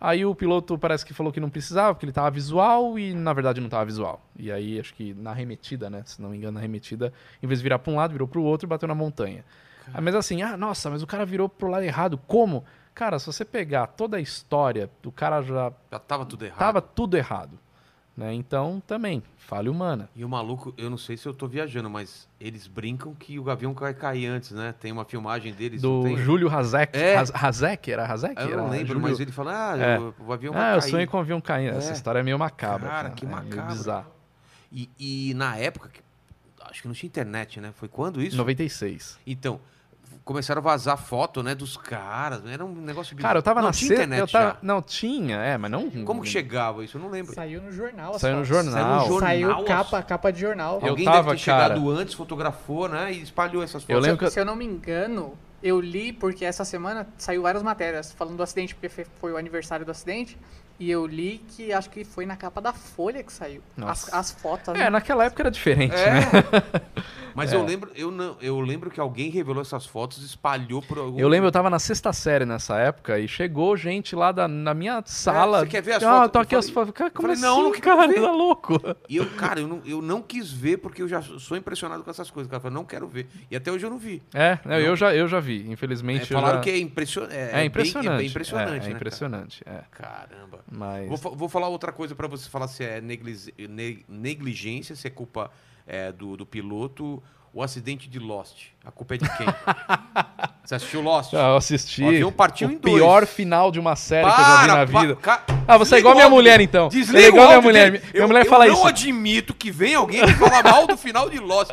Aí 0.00 0.24
o 0.24 0.34
piloto 0.34 0.78
parece 0.78 1.04
que 1.04 1.12
falou 1.12 1.32
que 1.32 1.40
não 1.40 1.50
precisava, 1.50 1.92
porque 1.94 2.04
ele 2.06 2.10
estava 2.12 2.30
visual 2.30 2.98
e 2.98 3.12
na 3.12 3.32
verdade 3.32 3.60
não 3.60 3.66
estava 3.66 3.84
visual. 3.84 4.20
E 4.38 4.50
aí 4.52 4.78
acho 4.78 4.94
que 4.94 5.12
na 5.14 5.30
arremetida, 5.30 5.90
né? 5.90 6.02
Se 6.06 6.22
não 6.22 6.30
me 6.30 6.36
engano, 6.36 6.52
na 6.52 6.60
arremetida, 6.60 7.12
em 7.42 7.46
vez 7.46 7.58
de 7.58 7.62
virar 7.64 7.78
para 7.80 7.92
um 7.92 7.96
lado, 7.96 8.12
virou 8.12 8.28
para 8.28 8.38
o 8.38 8.44
outro 8.44 8.66
e 8.66 8.68
bateu 8.68 8.86
na 8.86 8.94
montanha. 8.94 9.44
Ah, 9.92 10.00
mas 10.00 10.14
assim, 10.14 10.42
ah, 10.42 10.56
nossa, 10.56 10.88
mas 10.90 11.02
o 11.02 11.06
cara 11.06 11.24
virou 11.26 11.48
pro 11.48 11.68
lado 11.68 11.82
errado. 11.82 12.18
Como? 12.28 12.64
Cara, 12.94 13.18
se 13.18 13.26
você 13.26 13.44
pegar 13.44 13.86
toda 13.88 14.16
a 14.16 14.20
história, 14.20 14.90
o 15.04 15.10
cara 15.10 15.40
já 15.42 15.72
Já 15.90 15.98
tava 15.98 16.24
tudo 16.24 16.44
errado. 16.44 16.58
tava 16.58 16.80
tudo 16.82 17.16
errado. 17.16 17.58
Né? 18.18 18.34
Então, 18.34 18.82
também, 18.84 19.22
falha 19.36 19.70
humana. 19.70 20.10
E 20.16 20.24
o 20.24 20.28
maluco, 20.28 20.74
eu 20.76 20.90
não 20.90 20.98
sei 20.98 21.16
se 21.16 21.24
eu 21.28 21.32
tô 21.32 21.46
viajando, 21.46 21.88
mas 21.88 22.28
eles 22.40 22.66
brincam 22.66 23.14
que 23.14 23.38
o 23.38 23.48
avião 23.48 23.72
vai 23.72 23.94
cair 23.94 24.26
antes, 24.26 24.50
né? 24.50 24.74
Tem 24.80 24.90
uma 24.90 25.04
filmagem 25.04 25.52
deles. 25.54 25.80
Do? 25.82 26.16
Júlio 26.16 26.48
Hazek. 26.52 26.98
É. 26.98 27.16
Haz- 27.16 27.30
Hazek? 27.32 27.92
Era 27.92 28.04
Hazek? 28.04 28.34
Eu 28.42 28.48
Era 28.48 28.56
não 28.56 28.70
lembro, 28.70 28.88
Júlio- 28.88 29.02
mas 29.02 29.20
ele 29.20 29.30
fala, 29.30 29.72
ah, 29.72 29.78
É. 29.78 29.98
o, 30.00 30.32
avião 30.32 30.52
vai 30.52 30.62
Ah, 30.62 30.74
eu 30.74 30.80
cair. 30.80 30.90
sonhei 30.90 31.06
com 31.06 31.16
o 31.16 31.20
avião 31.20 31.40
caindo. 31.40 31.76
Essa 31.76 31.90
É. 31.90 31.92
história 31.92 32.18
é 32.18 32.22
meio 32.24 32.36
macabra. 32.36 32.88
Cara, 32.88 33.10
que 33.10 33.24
É 33.24 33.28
macabro. 33.28 34.04
E, 34.72 34.90
e 34.98 35.34
na 35.34 35.56
época, 35.56 35.88
acho 36.62 36.82
que 36.82 36.88
não 36.88 36.94
tinha 36.96 37.06
internet, 37.06 37.60
né? 37.60 37.72
Foi 37.76 37.86
quando 37.88 38.20
isso? 38.20 38.36
96. 38.36 39.16
Então, 39.24 39.60
começaram 40.28 40.58
a 40.58 40.62
vazar 40.62 40.98
foto, 40.98 41.42
né, 41.42 41.54
dos 41.54 41.78
caras. 41.78 42.44
Era 42.44 42.62
um 42.62 42.74
negócio... 42.74 43.16
bizarro. 43.16 43.30
Cara, 43.30 43.38
eu 43.38 43.42
tava 43.42 43.60
não, 43.62 43.68
na 43.68 43.72
tinha 43.72 43.88
sexta. 43.88 44.04
internet 44.04 44.20
Eu 44.20 44.28
tava... 44.28 44.50
já. 44.50 44.56
Não, 44.60 44.82
tinha, 44.82 45.36
é, 45.38 45.56
mas 45.56 45.70
não. 45.70 45.88
Como 46.04 46.20
que 46.20 46.28
chegava 46.28 46.84
isso? 46.84 46.98
Eu 46.98 47.00
não 47.00 47.08
lembro. 47.08 47.34
Saiu 47.34 47.62
no 47.62 47.72
jornal. 47.72 48.18
Saiu 48.18 48.36
no 48.36 48.44
jornal. 48.44 48.72
Saiu 48.74 48.86
no 48.86 49.08
jornal. 49.08 49.20
Saiu 49.20 49.64
capa, 49.64 50.02
capa 50.02 50.30
de 50.30 50.40
jornal. 50.40 50.80
Eu 50.82 50.90
Alguém 50.90 51.06
tava, 51.06 51.22
deve 51.22 51.30
ter 51.30 51.38
chegado 51.38 51.82
cara. 51.82 51.98
antes, 51.98 52.12
fotografou, 52.12 52.90
né, 52.90 53.10
e 53.10 53.22
espalhou 53.22 53.62
essas 53.62 53.82
fotos. 53.82 53.88
Eu 53.88 54.00
lembro 54.00 54.18
que 54.18 54.30
Se 54.30 54.38
eu 54.38 54.44
não 54.44 54.54
me 54.54 54.66
engano, 54.66 55.32
eu 55.62 55.80
li 55.80 56.12
porque 56.12 56.44
essa 56.44 56.62
semana 56.62 57.08
saiu 57.16 57.40
várias 57.40 57.62
matérias 57.62 58.12
falando 58.12 58.36
do 58.36 58.42
acidente, 58.42 58.74
porque 58.74 59.06
foi 59.18 59.32
o 59.32 59.38
aniversário 59.38 59.86
do 59.86 59.90
acidente. 59.90 60.36
E 60.78 60.90
eu 60.90 61.04
li 61.06 61.42
que 61.48 61.72
acho 61.72 61.90
que 61.90 62.04
foi 62.04 62.24
na 62.24 62.36
capa 62.36 62.60
da 62.60 62.72
Folha 62.72 63.22
que 63.24 63.32
saiu. 63.32 63.60
As, 63.82 64.12
as 64.14 64.30
fotos. 64.30 64.74
É, 64.74 64.88
naquela 64.88 65.24
época 65.24 65.42
era 65.42 65.50
diferente, 65.50 65.94
É. 65.96 66.12
né? 66.12 66.22
Mas 67.38 67.52
É. 67.52 67.56
eu 67.56 67.64
lembro, 67.64 67.90
eu 67.94 68.10
não, 68.10 68.36
eu 68.40 68.58
lembro 68.60 68.90
que 68.90 68.98
alguém 68.98 69.30
revelou 69.30 69.62
essas 69.62 69.86
fotos 69.86 70.20
e 70.22 70.26
espalhou 70.26 70.82
por 70.82 70.98
algum. 70.98 71.18
Eu 71.18 71.28
lembro, 71.28 71.46
eu 71.46 71.52
tava 71.52 71.70
na 71.70 71.78
sexta 71.78 72.12
série 72.12 72.44
nessa 72.44 72.76
época 72.78 73.18
e 73.18 73.28
chegou 73.28 73.76
gente 73.76 74.16
lá 74.16 74.32
da, 74.32 74.48
na 74.48 74.74
minha 74.74 75.00
sala. 75.06 75.60
você 75.60 75.66
quer 75.68 75.80
ver 75.82 75.92
as 75.92 76.02
ah, 76.02 76.16
fotos? 76.22 76.32
tô 76.32 76.38
Eu 76.38 76.42
aqui 76.42 76.56
as 76.56 76.68
fotos. 76.70 76.92
Cara, 76.92 77.10
como 77.10 77.28
falei, 77.28 77.34
assim, 77.34 77.42
não, 77.46 77.62
não 77.62 77.72
cara? 77.80 78.08
ver. 78.08 78.20
Tá 78.20 78.32
louco? 78.32 78.80
E 79.08 79.16
eu, 79.16 79.26
cara, 79.30 79.60
eu 79.60 79.68
não, 79.68 79.80
eu 79.84 80.02
não 80.02 80.20
quis 80.20 80.50
ver 80.52 80.78
porque 80.78 81.00
eu 81.00 81.06
já 81.08 81.22
sou 81.22 81.56
impressionado 81.56 82.02
com 82.02 82.10
essas 82.10 82.30
coisas. 82.30 82.50
Cara, 82.50 82.58
eu 82.58 82.62
falei, 82.62 82.74
não 82.74 82.84
quero 82.84 83.06
ver. 83.06 83.28
E 83.50 83.54
até 83.56 83.70
hoje 83.70 83.86
eu 83.86 83.90
não 83.90 83.98
vi. 83.98 84.20
É, 84.34 84.58
não, 84.64 84.72
Não. 84.72 84.78
eu, 84.80 84.96
já, 84.96 85.14
eu 85.14 85.28
já 85.28 85.38
vi, 85.38 85.64
É, 85.68 85.72
infelizmente. 85.72 86.32
eu 86.32 86.38
falaram 86.40 86.58
já- 86.58 86.64
que 86.64 86.70
é, 86.70 86.78
impression... 86.78 87.24
é, 87.30 87.50
é, 87.50 87.52
bem- 87.54 87.66
impressionante. 87.66 88.08
é 88.12 88.16
bem 88.16 88.26
impressionante, 88.26 88.68
É, 88.68 88.70
é 88.70 88.74
né, 88.74 88.80
cara? 88.80 88.92
impressionante, 88.96 89.62
é. 89.64 89.80
Caramba. 89.92 90.58
Mas. 90.70 91.08
Vou, 91.08 91.36
vou 91.36 91.48
falar 91.48 91.68
outra 91.68 91.92
coisa 91.92 92.14
pra 92.14 92.26
você 92.26 92.48
falar 92.50 92.66
se 92.68 92.82
é 92.82 93.00
negligência, 94.08 94.96
se 94.96 95.06
é 95.06 95.10
culpa 95.10 95.50
é, 95.88 96.12
do, 96.12 96.36
do 96.36 96.46
piloto. 96.46 97.20
O 97.50 97.62
acidente 97.62 98.08
de 98.10 98.18
Lost. 98.18 98.66
A 98.84 98.90
culpa 98.90 99.14
é 99.14 99.18
de 99.18 99.28
quem? 99.36 99.46
você 100.62 100.74
assistiu 100.74 101.00
Lost? 101.00 101.32
Ah, 101.34 101.48
eu 101.48 101.56
assisti. 101.56 102.02
O 102.04 102.08
avião 102.08 102.30
partiu 102.30 102.68
o 102.68 102.72
em 102.72 102.76
dois. 102.76 102.94
pior 102.94 103.26
final 103.26 103.72
de 103.72 103.80
uma 103.80 103.96
série 103.96 104.30
que 104.30 104.40
eu 104.40 104.44
já 104.44 104.60
vi 104.60 104.66
na 104.68 104.84
vida. 105.00 105.16
ca- 105.16 105.42
Ah, 105.66 105.78
você 105.78 105.96
é 105.96 105.98
igual 105.98 106.14
minha 106.14 106.28
mulher, 106.28 106.60
então. 106.60 106.88
Desliga 106.88 107.24
é 107.24 107.28
igual 107.28 107.46
minha 107.48 107.60
mulher. 107.62 107.90
dele. 107.90 108.04
Minha 108.12 108.22
eu, 108.24 108.28
mulher 108.28 108.44
eu 108.44 108.50
fala 108.50 108.66
não 108.66 108.74
isso. 108.74 108.86
admito 108.86 109.54
que 109.54 109.70
venha 109.70 109.96
alguém 109.98 110.24
que 110.26 110.34
fala 110.34 110.62
mal 110.62 110.86
do 110.86 110.96
final 110.96 111.28
de 111.30 111.38
Lost. 111.38 111.70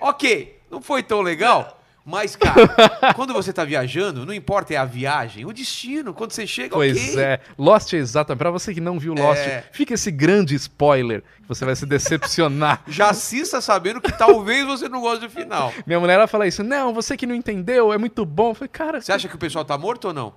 Ok, 0.00 0.58
não 0.70 0.80
foi 0.80 1.02
tão 1.02 1.20
legal. 1.20 1.77
Mas, 2.10 2.34
cara, 2.34 2.66
quando 3.14 3.34
você 3.34 3.52
tá 3.52 3.66
viajando, 3.66 4.24
não 4.24 4.32
importa 4.32 4.72
é 4.72 4.78
a 4.78 4.84
viagem, 4.86 5.44
o 5.44 5.52
destino. 5.52 6.14
Quando 6.14 6.32
você 6.32 6.46
chega, 6.46 6.74
Pois 6.74 6.96
ok. 7.10 7.20
é. 7.22 7.38
Lost 7.58 7.92
é 7.92 7.98
exatamente. 7.98 8.38
Pra 8.38 8.50
você 8.50 8.72
que 8.72 8.80
não 8.80 8.98
viu 8.98 9.12
Lost, 9.12 9.42
É. 9.42 9.62
fica 9.72 9.92
esse 9.92 10.10
grande 10.10 10.54
spoiler 10.54 11.20
que 11.42 11.46
você 11.46 11.66
vai 11.66 11.76
se 11.76 11.84
decepcionar. 11.84 12.82
Já 12.88 13.10
assista 13.10 13.60
sabendo 13.60 14.00
que 14.00 14.10
talvez 14.10 14.64
você 14.64 14.88
não 14.88 15.02
goste 15.02 15.20
do 15.26 15.30
final. 15.30 15.70
Minha 15.86 16.00
mulher 16.00 16.14
ela 16.14 16.26
fala 16.26 16.46
isso. 16.46 16.64
Não, 16.64 16.94
você 16.94 17.14
que 17.14 17.26
não 17.26 17.34
entendeu, 17.34 17.92
é 17.92 17.98
muito 17.98 18.24
bom. 18.24 18.52
Eu 18.52 18.54
falei, 18.54 18.68
cara, 18.68 19.00
Você 19.02 19.12
acha 19.12 19.28
que 19.28 19.34
o 19.34 19.38
pessoal 19.38 19.62
tá 19.62 19.76
morto 19.76 20.06
ou 20.06 20.14
não? 20.14 20.32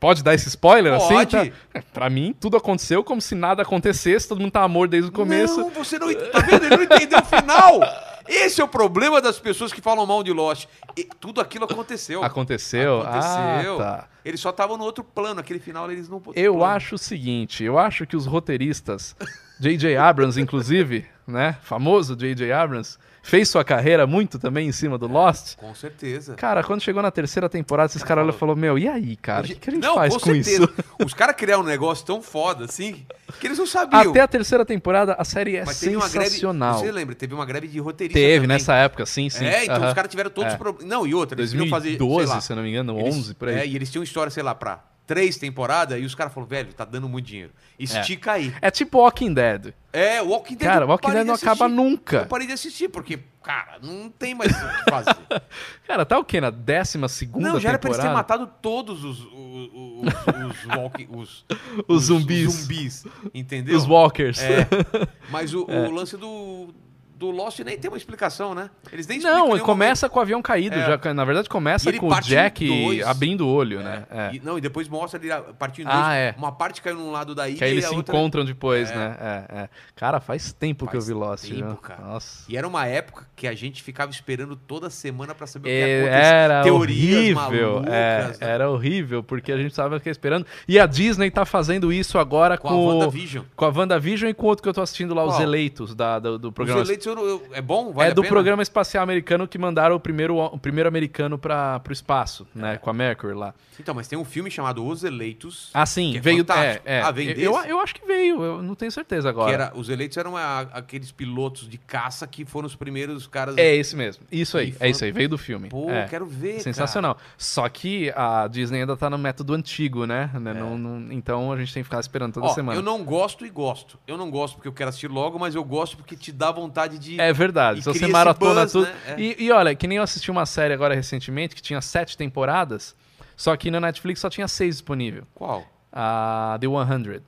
pode 0.00 0.22
dar 0.22 0.34
esse 0.34 0.48
spoiler 0.48 0.94
assim? 0.94 1.14
Pode. 1.14 1.30
Tá? 1.50 1.56
É, 1.74 1.80
Pra 1.92 2.08
mim, 2.08 2.34
tudo 2.40 2.56
aconteceu 2.56 3.04
como 3.04 3.20
se 3.20 3.34
nada 3.34 3.62
acontecesse, 3.62 4.26
todo 4.28 4.40
mundo 4.40 4.52
tá 4.52 4.62
amor 4.62 4.88
desde 4.88 5.10
o 5.10 5.12
começo. 5.12 5.58
Não, 5.60 5.70
você 5.70 5.98
não. 5.98 6.08
Tá 6.30 6.38
vendo? 6.40 6.64
Ele 6.64 6.76
não 6.76 6.82
entendeu 6.84 7.18
o 7.18 7.24
final. 7.24 7.80
Esse 8.28 8.60
é 8.60 8.64
o 8.64 8.68
problema 8.68 9.20
das 9.20 9.38
pessoas 9.38 9.72
que 9.72 9.80
falam 9.80 10.06
mal 10.06 10.22
de 10.22 10.32
Lost. 10.32 10.66
E 10.96 11.04
tudo 11.04 11.40
aquilo 11.40 11.64
aconteceu. 11.64 12.22
Aconteceu? 12.22 13.00
Aconteceu. 13.02 13.74
Ah, 13.74 13.78
tá. 13.78 14.08
Eles 14.24 14.40
só 14.40 14.50
estavam 14.50 14.76
no 14.76 14.84
outro 14.84 15.04
plano. 15.04 15.40
Aquele 15.40 15.58
final 15.60 15.90
eles 15.90 16.08
não 16.08 16.20
Eu 16.34 16.54
plano. 16.54 16.64
acho 16.64 16.94
o 16.96 16.98
seguinte, 16.98 17.62
eu 17.62 17.78
acho 17.78 18.06
que 18.06 18.16
os 18.16 18.26
roteiristas, 18.26 19.14
J.J. 19.60 19.96
Abrams, 19.96 20.40
inclusive, 20.40 21.06
né, 21.26 21.56
famoso 21.62 22.16
J.J. 22.16 22.52
Abrams, 22.52 22.98
fez 23.26 23.48
sua 23.48 23.64
carreira 23.64 24.06
muito 24.06 24.38
também 24.38 24.68
em 24.68 24.72
cima 24.72 24.96
do 24.96 25.08
Lost. 25.08 25.56
Com 25.56 25.74
certeza. 25.74 26.34
Cara, 26.36 26.62
quando 26.62 26.80
chegou 26.80 27.02
na 27.02 27.10
terceira 27.10 27.48
temporada, 27.48 27.90
esses 27.90 28.02
caras 28.04 28.22
olham 28.22 28.34
e 28.34 28.38
falaram, 28.38 28.58
meu, 28.58 28.78
e 28.78 28.86
aí, 28.86 29.16
cara, 29.16 29.44
o 29.44 29.48
que, 29.48 29.56
que 29.56 29.68
a 29.68 29.72
gente 29.72 29.82
não, 29.82 29.96
faz 29.96 30.14
com, 30.14 30.20
com, 30.20 30.34
isso? 30.34 30.68
Os 31.04 31.12
caras 31.12 31.34
criaram 31.34 31.62
um 31.62 31.66
negócio 31.66 32.06
tão 32.06 32.22
foda 32.22 32.66
assim 32.66 33.04
que 33.40 33.46
eles 33.48 33.58
não 33.58 33.66
sabiam. 33.66 34.10
Até 34.10 34.20
a 34.20 34.28
terceira 34.28 34.64
temporada, 34.64 35.14
a 35.18 35.24
série 35.24 35.56
é 35.56 35.64
Mas 35.64 35.82
uma 35.82 36.08
greve. 36.08 36.26
sensacional. 36.30 36.78
Você 36.78 36.92
lembra? 36.92 37.14
Teve 37.16 37.34
uma 37.34 37.44
greve 37.44 37.66
de 37.66 37.80
roteirista. 37.80 38.18
Teve 38.18 38.34
também. 38.44 38.48
nessa 38.48 38.74
época, 38.74 39.04
sim, 39.04 39.28
sim. 39.28 39.44
É, 39.44 39.64
então 39.64 39.76
Aham. 39.76 39.88
os 39.88 39.94
caras 39.94 40.08
tiveram 40.10 40.30
todos 40.30 40.50
É. 40.50 40.54
os 40.54 40.58
problemas. 40.58 40.88
Não, 40.88 41.04
e 41.04 41.12
outra, 41.12 41.40
eles 41.40 41.50
queriam 41.50 41.68
fazer. 41.68 41.88
sei 41.90 41.98
2012, 41.98 42.32
lá, 42.32 42.40
se 42.40 42.52
eu 42.52 42.56
não 42.56 42.62
me 42.62 42.70
engano, 42.70 42.98
eles- 43.00 43.14
11, 43.16 43.34
por 43.34 43.48
aí. 43.48 43.56
É, 43.56 43.66
e 43.66 43.74
eles 43.74 43.90
tinham 43.90 44.04
história, 44.04 44.30
sei 44.30 44.44
lá, 44.44 44.54
pra 44.54 44.84
três 45.06 45.36
temporadas, 45.36 46.00
e 46.00 46.04
os 46.04 46.14
caras 46.14 46.32
falaram, 46.34 46.48
velho, 46.48 46.72
tá 46.74 46.84
dando 46.84 47.08
muito 47.08 47.26
dinheiro. 47.26 47.52
Estica 47.78 48.32
aí. 48.32 48.52
É 48.60 48.70
tipo 48.70 48.98
Walking 48.98 49.32
Dead. 49.32 49.72
É, 49.92 50.20
Walking 50.20 50.56
Dead. 50.56 50.68
Cara, 50.68 50.86
Walking 50.86 51.10
Dead 51.10 51.20
de 51.20 51.24
não 51.24 51.34
acaba 51.34 51.68
nunca. 51.68 52.16
Eu 52.18 52.26
parei 52.26 52.46
de 52.46 52.52
assistir, 52.52 52.88
porque, 52.88 53.20
cara, 53.42 53.78
não 53.82 54.10
tem 54.10 54.34
mais 54.34 54.50
o 54.50 54.54
que 54.54 54.90
fazer. 54.90 55.16
Cara, 55.86 56.04
tá 56.04 56.18
o 56.18 56.24
quê? 56.24 56.40
Na 56.40 56.50
décima 56.50 57.08
segunda 57.08 57.52
não, 57.52 57.60
já 57.60 57.68
era 57.68 57.78
pra 57.78 57.88
eles 57.90 57.98
temporada? 57.98 58.26
terem 58.28 58.42
matado 58.42 58.52
todos 58.60 59.04
os, 59.04 59.20
os, 59.20 59.70
os, 59.72 60.64
os, 60.64 60.76
walking, 60.76 61.08
os, 61.16 61.44
Os 61.86 62.02
zumbis. 62.04 62.52
zumbis, 62.52 63.04
entendeu? 63.32 63.76
Os 63.76 63.86
Walkers. 63.86 64.40
É. 64.42 64.66
Mas 65.30 65.54
o, 65.54 65.64
o 65.64 65.90
lance 65.92 66.16
do, 66.16 66.74
do 67.18 67.30
Lost 67.30 67.58
nem 67.60 67.78
tem 67.78 67.90
uma 67.90 67.96
explicação, 67.96 68.54
né? 68.54 68.68
Eles 68.92 69.06
nem 69.06 69.18
Não, 69.20 69.58
começa 69.60 70.06
com 70.08 70.18
o 70.18 70.22
avião 70.22 70.42
caído. 70.42 70.76
É. 70.76 70.98
Já, 71.02 71.14
na 71.14 71.24
verdade, 71.24 71.48
começa 71.48 71.90
com 71.94 72.08
o 72.08 72.20
Jack 72.20 72.66
dois. 72.68 73.06
abrindo 73.06 73.46
o 73.46 73.48
olho, 73.48 73.78
momento. 73.78 74.00
né? 74.00 74.06
É. 74.10 74.26
É. 74.26 74.34
E- 74.34 74.40
não, 74.40 74.58
e 74.58 74.60
depois 74.60 74.86
mostra 74.88 75.18
ele 75.18 75.32
a- 75.32 75.40
partindo 75.40 75.86
Ah, 75.88 75.94
dois. 76.08 76.14
é. 76.18 76.34
Uma 76.36 76.52
parte 76.52 76.82
caiu 76.82 76.96
num 76.96 77.10
lado 77.10 77.34
da 77.34 77.48
ilha 77.48 77.56
Que 77.56 77.64
aí 77.64 77.70
e 77.70 77.74
eles 77.74 77.86
se 77.86 77.94
outra... 77.94 78.14
encontram 78.14 78.44
depois, 78.44 78.90
É. 78.90 78.94
né? 78.94 79.16
É, 79.18 79.58
é. 79.62 79.68
Cara, 79.94 80.20
faz 80.20 80.52
tempo 80.52 80.86
que 80.86 80.94
eu 80.96 81.00
Faz 81.00 81.08
vi 81.08 81.14
Lost, 81.14 81.44
tempo, 81.48 81.66
viu? 81.68 81.76
cara. 81.76 82.02
Nossa. 82.02 82.44
E 82.50 82.56
era 82.56 82.68
uma 82.68 82.86
época 82.86 83.26
que 83.34 83.46
a 83.48 83.54
gente 83.54 83.82
ficava 83.82 84.10
esperando 84.10 84.54
toda 84.54 84.90
semana 84.90 85.34
pra 85.34 85.46
saber 85.46 85.68
o 85.68 85.72
que 85.72 85.76
É, 85.78 85.88
ia 85.88 86.02
acontecer. 86.04 86.24
Era 86.26 86.62
Teorias 86.62 87.36
horrível, 87.36 87.72
malucas, 87.72 87.92
é, 87.94 88.26
né? 88.28 88.34
era 88.40 88.70
horrível, 88.70 89.22
porque 89.22 89.52
a 89.52 89.56
gente 89.56 89.74
tava 89.74 89.96
aqui 89.96 90.10
esperando. 90.10 90.46
E 90.68 90.78
a 90.78 90.84
Disney 90.86 91.30
tá 91.30 91.44
fazendo 91.46 91.90
isso 91.92 92.18
agora 92.18 92.58
Com 92.58 92.68
com, 92.68 92.74
a 92.90 92.94
WandaVision. 92.94 93.44
com 93.56 93.64
a 93.64 93.68
WandaVision 93.68 94.30
e 94.30 94.34
com 94.34 94.46
outro 94.46 94.62
que 94.62 94.68
eu 94.68 94.74
tô 94.74 94.82
assistindo 94.82 95.14
lá, 95.14 95.24
Os 95.24 95.32
Qual? 95.34 95.42
Eleitos, 95.42 95.94
da, 95.94 96.18
do, 96.18 96.38
do 96.38 96.52
programa. 96.52 96.82
Os 96.82 96.88
eleitos, 96.88 97.05
eu 97.08 97.14
não- 97.14 97.24
eu- 97.24 97.46
é 97.52 97.60
bom? 97.62 97.92
Vale 97.92 98.10
é 98.10 98.14
do 98.14 98.22
programa 98.24 98.62
espacial 98.62 99.02
americano 99.02 99.46
que 99.48 99.58
mandaram 99.58 99.96
o 99.96 100.00
primeiro, 100.00 100.36
o 100.38 100.58
primeiro 100.58 100.88
americano 100.88 101.38
para 101.38 101.80
pro 101.80 101.92
espaço, 101.92 102.46
né? 102.54 102.76
Com 102.78 102.90
a 102.90 102.92
Mercury 102.92 103.34
lá. 103.34 103.54
Então, 103.78 103.94
mas 103.94 104.08
tem 104.08 104.18
um 104.18 104.24
filme 104.24 104.50
chamado 104.50 104.84
Os 104.86 105.04
Eleitos. 105.04 105.70
Ah, 105.74 105.84
sim, 105.84 106.16
é 106.16 106.20
veio. 106.20 106.36
É, 106.36 106.44
fantástico. 106.44 106.82
é. 106.88 107.02
Ah, 107.02 107.10
veio 107.10 107.30
eu, 107.38 107.54
eu 107.64 107.80
acho 107.80 107.94
que 107.94 108.06
veio, 108.06 108.42
eu 108.42 108.62
não 108.62 108.74
tenho 108.74 108.90
certeza 108.90 109.28
agora. 109.28 109.52
Era, 109.52 109.72
os 109.74 109.88
eleitos 109.88 110.16
eram 110.16 110.36
a- 110.36 110.60
aqueles 110.72 111.12
pilotos 111.12 111.68
de 111.68 111.76
caça 111.78 112.26
que 112.26 112.44
foram 112.44 112.66
os 112.66 112.74
primeiros 112.74 113.26
caras. 113.26 113.56
É 113.58 113.74
esse 113.74 113.94
mesmo. 113.94 114.24
Isso 114.32 114.56
aí, 114.56 114.68
é 114.68 114.72
foram- 114.72 114.90
isso 114.90 115.04
aí, 115.04 115.12
veio 115.12 115.28
do 115.28 115.36
filme. 115.38 115.68
Pô, 115.68 115.90
é. 115.90 116.06
quero 116.08 116.24
ver. 116.26 116.60
Sensacional. 116.60 117.18
Só 117.36 117.68
que 117.68 118.10
a 118.16 118.48
Disney 118.48 118.80
ainda 118.80 118.96
tá 118.96 119.10
no 119.10 119.18
método 119.18 119.52
antigo, 119.54 120.06
né? 120.06 120.30
Né, 120.34 120.54
não- 120.54 120.78
não- 120.78 121.12
então 121.12 121.52
a 121.52 121.56
gente 121.58 121.72
tem 121.74 121.82
que 121.82 121.88
ficar 121.88 122.00
esperando 122.00 122.32
toda 122.32 122.46
Cara. 122.46 122.50
É. 122.50 122.52
Ó, 122.52 122.54
semana. 122.54 122.78
eu 122.78 122.82
não 122.82 123.02
gosto 123.04 123.44
e 123.44 123.50
gosto. 123.50 123.98
Eu 124.06 124.16
não 124.16 124.30
gosto 124.30 124.54
porque 124.54 124.68
eu 124.68 124.72
quero 124.72 124.88
assistir 124.88 125.08
logo, 125.08 125.38
mas 125.38 125.54
eu 125.54 125.62
gosto 125.64 125.96
porque 125.96 126.16
te 126.16 126.32
dá 126.32 126.50
vontade 126.50 126.95
de. 126.98 127.20
É 127.20 127.32
verdade. 127.32 127.80
E 127.80 127.82
Se 127.82 127.88
você 127.92 128.06
maratona 128.06 128.62
buzz, 128.62 128.72
tudo. 128.72 128.86
né? 128.86 128.94
É. 129.08 129.20
E, 129.20 129.36
e 129.44 129.52
olha, 129.52 129.74
que 129.74 129.86
nem 129.86 129.98
eu 129.98 130.02
assisti 130.04 130.30
uma 130.30 130.46
série 130.46 130.72
agora 130.74 130.94
recentemente 130.94 131.54
que 131.54 131.62
tinha 131.62 131.80
sete 131.80 132.16
temporadas, 132.16 132.94
só 133.36 133.56
que 133.56 133.70
na 133.70 133.80
Netflix 133.80 134.20
só 134.20 134.28
tinha 134.30 134.48
seis 134.48 134.76
disponível. 134.76 135.24
Qual? 135.34 135.66
A 135.92 136.58
The 136.60 136.66
100. 136.66 137.20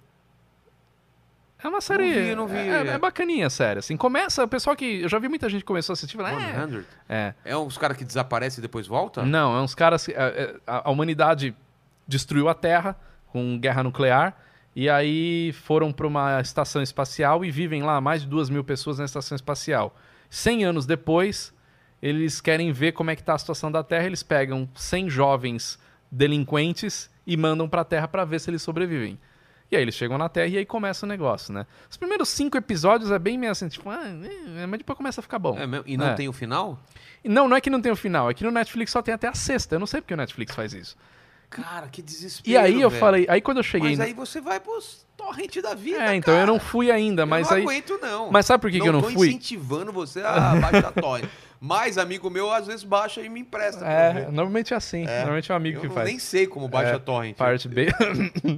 É 1.63 1.67
uma 1.69 1.81
série. 1.81 2.13
vi, 2.13 2.35
não 2.37 2.47
vi. 2.47 2.57
É, 2.57 2.87
é 2.87 2.99
bacaninha 2.99 3.49
a 3.49 3.51
série. 3.51 3.81
Assim, 3.81 3.97
começa. 3.97 4.45
O 4.45 4.49
pessoal 4.49 4.77
que. 4.77 5.03
Eu 5.03 5.09
já 5.09 5.19
vi 5.19 5.29
muita 5.29 5.49
gente 5.49 5.61
que 5.63 5.67
começou 5.67 5.93
a 5.93 5.95
assistir 5.95 6.17
e 6.17 6.23
é, 6.23 6.55
100? 6.67 6.85
é. 7.09 7.35
É 7.45 7.57
uns 7.57 7.77
caras 7.77 7.97
que 7.97 8.05
desaparecem 8.05 8.61
e 8.61 8.63
depois 8.63 8.87
voltam? 8.87 9.27
Não, 9.27 9.57
é 9.57 9.61
uns 9.61 9.75
caras. 9.75 10.07
que- 10.07 10.13
é, 10.13 10.17
é, 10.17 10.55
A, 10.67 10.89
a 10.89 10.91
humanidade 10.93 11.55
destruiu 12.07 12.49
a 12.49 12.55
Terra 12.55 12.97
com 13.33 13.59
guerra 13.59 13.83
nuclear. 13.83 14.37
E 14.81 14.89
aí 14.89 15.51
foram 15.65 15.91
para 15.93 16.07
uma 16.07 16.41
estação 16.41 16.81
espacial 16.81 17.45
e 17.45 17.51
vivem 17.51 17.83
lá 17.83 18.01
mais 18.01 18.23
de 18.23 18.29
duas 18.29 18.49
mil 18.49 18.63
pessoas 18.63 18.97
na 19.01 19.07
estação 19.07 19.35
espacial. 19.35 19.93
Cem 20.31 20.65
anos 20.65 20.87
depois, 20.87 21.53
eles 22.01 22.41
querem 22.41 22.71
ver 22.71 22.93
como 22.93 23.11
é 23.11 23.17
que 23.17 23.23
está 23.23 23.35
a 23.35 23.39
situação 23.39 23.73
da 23.73 23.83
Terra. 23.83 24.07
Eles 24.07 24.23
pegam 24.23 24.69
100 24.77 25.11
jovens 25.11 25.81
delinquentes 26.13 27.11
e 27.27 27.37
mandam 27.37 27.69
para 27.69 27.81
a 27.81 27.85
Terra 27.85 28.07
para 28.07 28.25
ver 28.25 28.39
se 28.39 28.51
eles 28.51 28.63
sobrevivem. 28.63 29.19
E 29.69 29.75
aí 29.77 29.83
eles 29.83 29.97
chegam 29.97 30.17
na 30.17 30.29
Terra 30.29 30.47
e 30.47 30.59
aí 30.59 30.65
começa 30.65 31.05
o 31.05 31.09
negócio, 31.09 31.53
né? 31.53 31.67
Os 31.91 31.97
primeiros 31.97 32.29
cinco 32.29 32.57
episódios 32.57 33.11
é 33.11 33.19
bem 33.19 33.37
meio 33.37 33.51
assim, 33.51 33.67
tipo, 33.69 33.91
ah, 33.91 34.01
é, 34.63 34.65
mas 34.65 34.79
depois 34.79 34.97
começa 34.97 35.21
a 35.21 35.23
ficar 35.23 35.41
bom. 35.41 35.59
É? 35.59 35.65
E 35.87 35.97
não 35.97 36.07
É. 36.07 36.15
tem 36.15 36.29
o 36.29 36.33
final? 36.33 36.79
Não, 37.25 37.49
não 37.49 37.57
é 37.57 37.61
que 37.61 37.69
não 37.69 37.81
tem 37.81 37.91
o 37.91 37.97
final, 37.97 38.31
é 38.31 38.35
que 38.35 38.45
no 38.45 38.51
Netflix 38.53 38.93
só 38.93 39.03
tem 39.03 39.13
até 39.13 39.27
a 39.27 39.35
sexta. 39.35 39.75
Eu 39.75 39.81
não 39.81 39.89
sei 39.89 40.01
porque 40.01 40.15
o 40.15 40.17
Netflix 40.17 40.55
faz 40.55 40.73
isso. 40.73 40.97
Cara, 41.51 41.89
que 41.89 42.03
desespero. 42.03 42.51
E 42.51 42.57
aí 42.57 42.81
eu 42.81 42.91
velho. 42.91 43.01
falei, 43.01 43.27
aí 43.29 43.41
quando 43.41 43.59
eu 43.59 43.63
cheguei. 43.63 43.91
Mas 43.91 44.01
aí 44.01 44.13
você 44.13 44.41
vai 44.41 44.61
pros 44.61 45.07
torrente 45.17 45.61
da 45.61 45.75
vida. 45.75 46.03
É, 46.05 46.15
então 46.15 46.35
eu 46.35 46.47
não 46.47 46.59
cara. 46.59 46.71
fui 46.71 46.91
ainda, 46.91 47.27
mas 47.27 47.51
eu 47.51 47.51
não 47.51 47.57
aí. 47.59 47.63
aguento, 47.65 47.99
não. 48.01 48.31
Mas 48.31 48.47
sabe 48.47 48.61
por 48.61 48.71
que, 48.71 48.81
que 48.81 48.89
eu 48.89 48.93
não 48.93 49.03
tô 49.03 49.11
fui? 49.11 49.29
incentivando 49.29 49.93
você 49.93 50.21
a 50.21 50.55
baixar 50.57 50.93
torrent. 50.93 51.29
Mas 51.61 51.99
amigo 51.99 52.31
meu 52.31 52.53
às 52.53 52.67
vezes 52.67 52.85
baixa 52.85 53.21
e 53.21 53.29
me 53.29 53.41
empresta. 53.41 53.85
É, 53.85 54.27
normalmente 54.31 54.73
é 54.73 54.77
assim. 54.77 55.05
Normalmente 55.05 55.51
é 55.51 55.55
um 55.55 55.57
amigo 55.57 55.79
eu 55.79 55.83
que 55.83 55.89
faz. 55.89 56.07
nem 56.09 56.19
sei 56.19 56.47
como 56.47 56.69
baixa 56.69 56.95
É, 56.95 56.99
torrent. 56.99 57.37
Parte 57.37 57.69
B. 57.69 57.89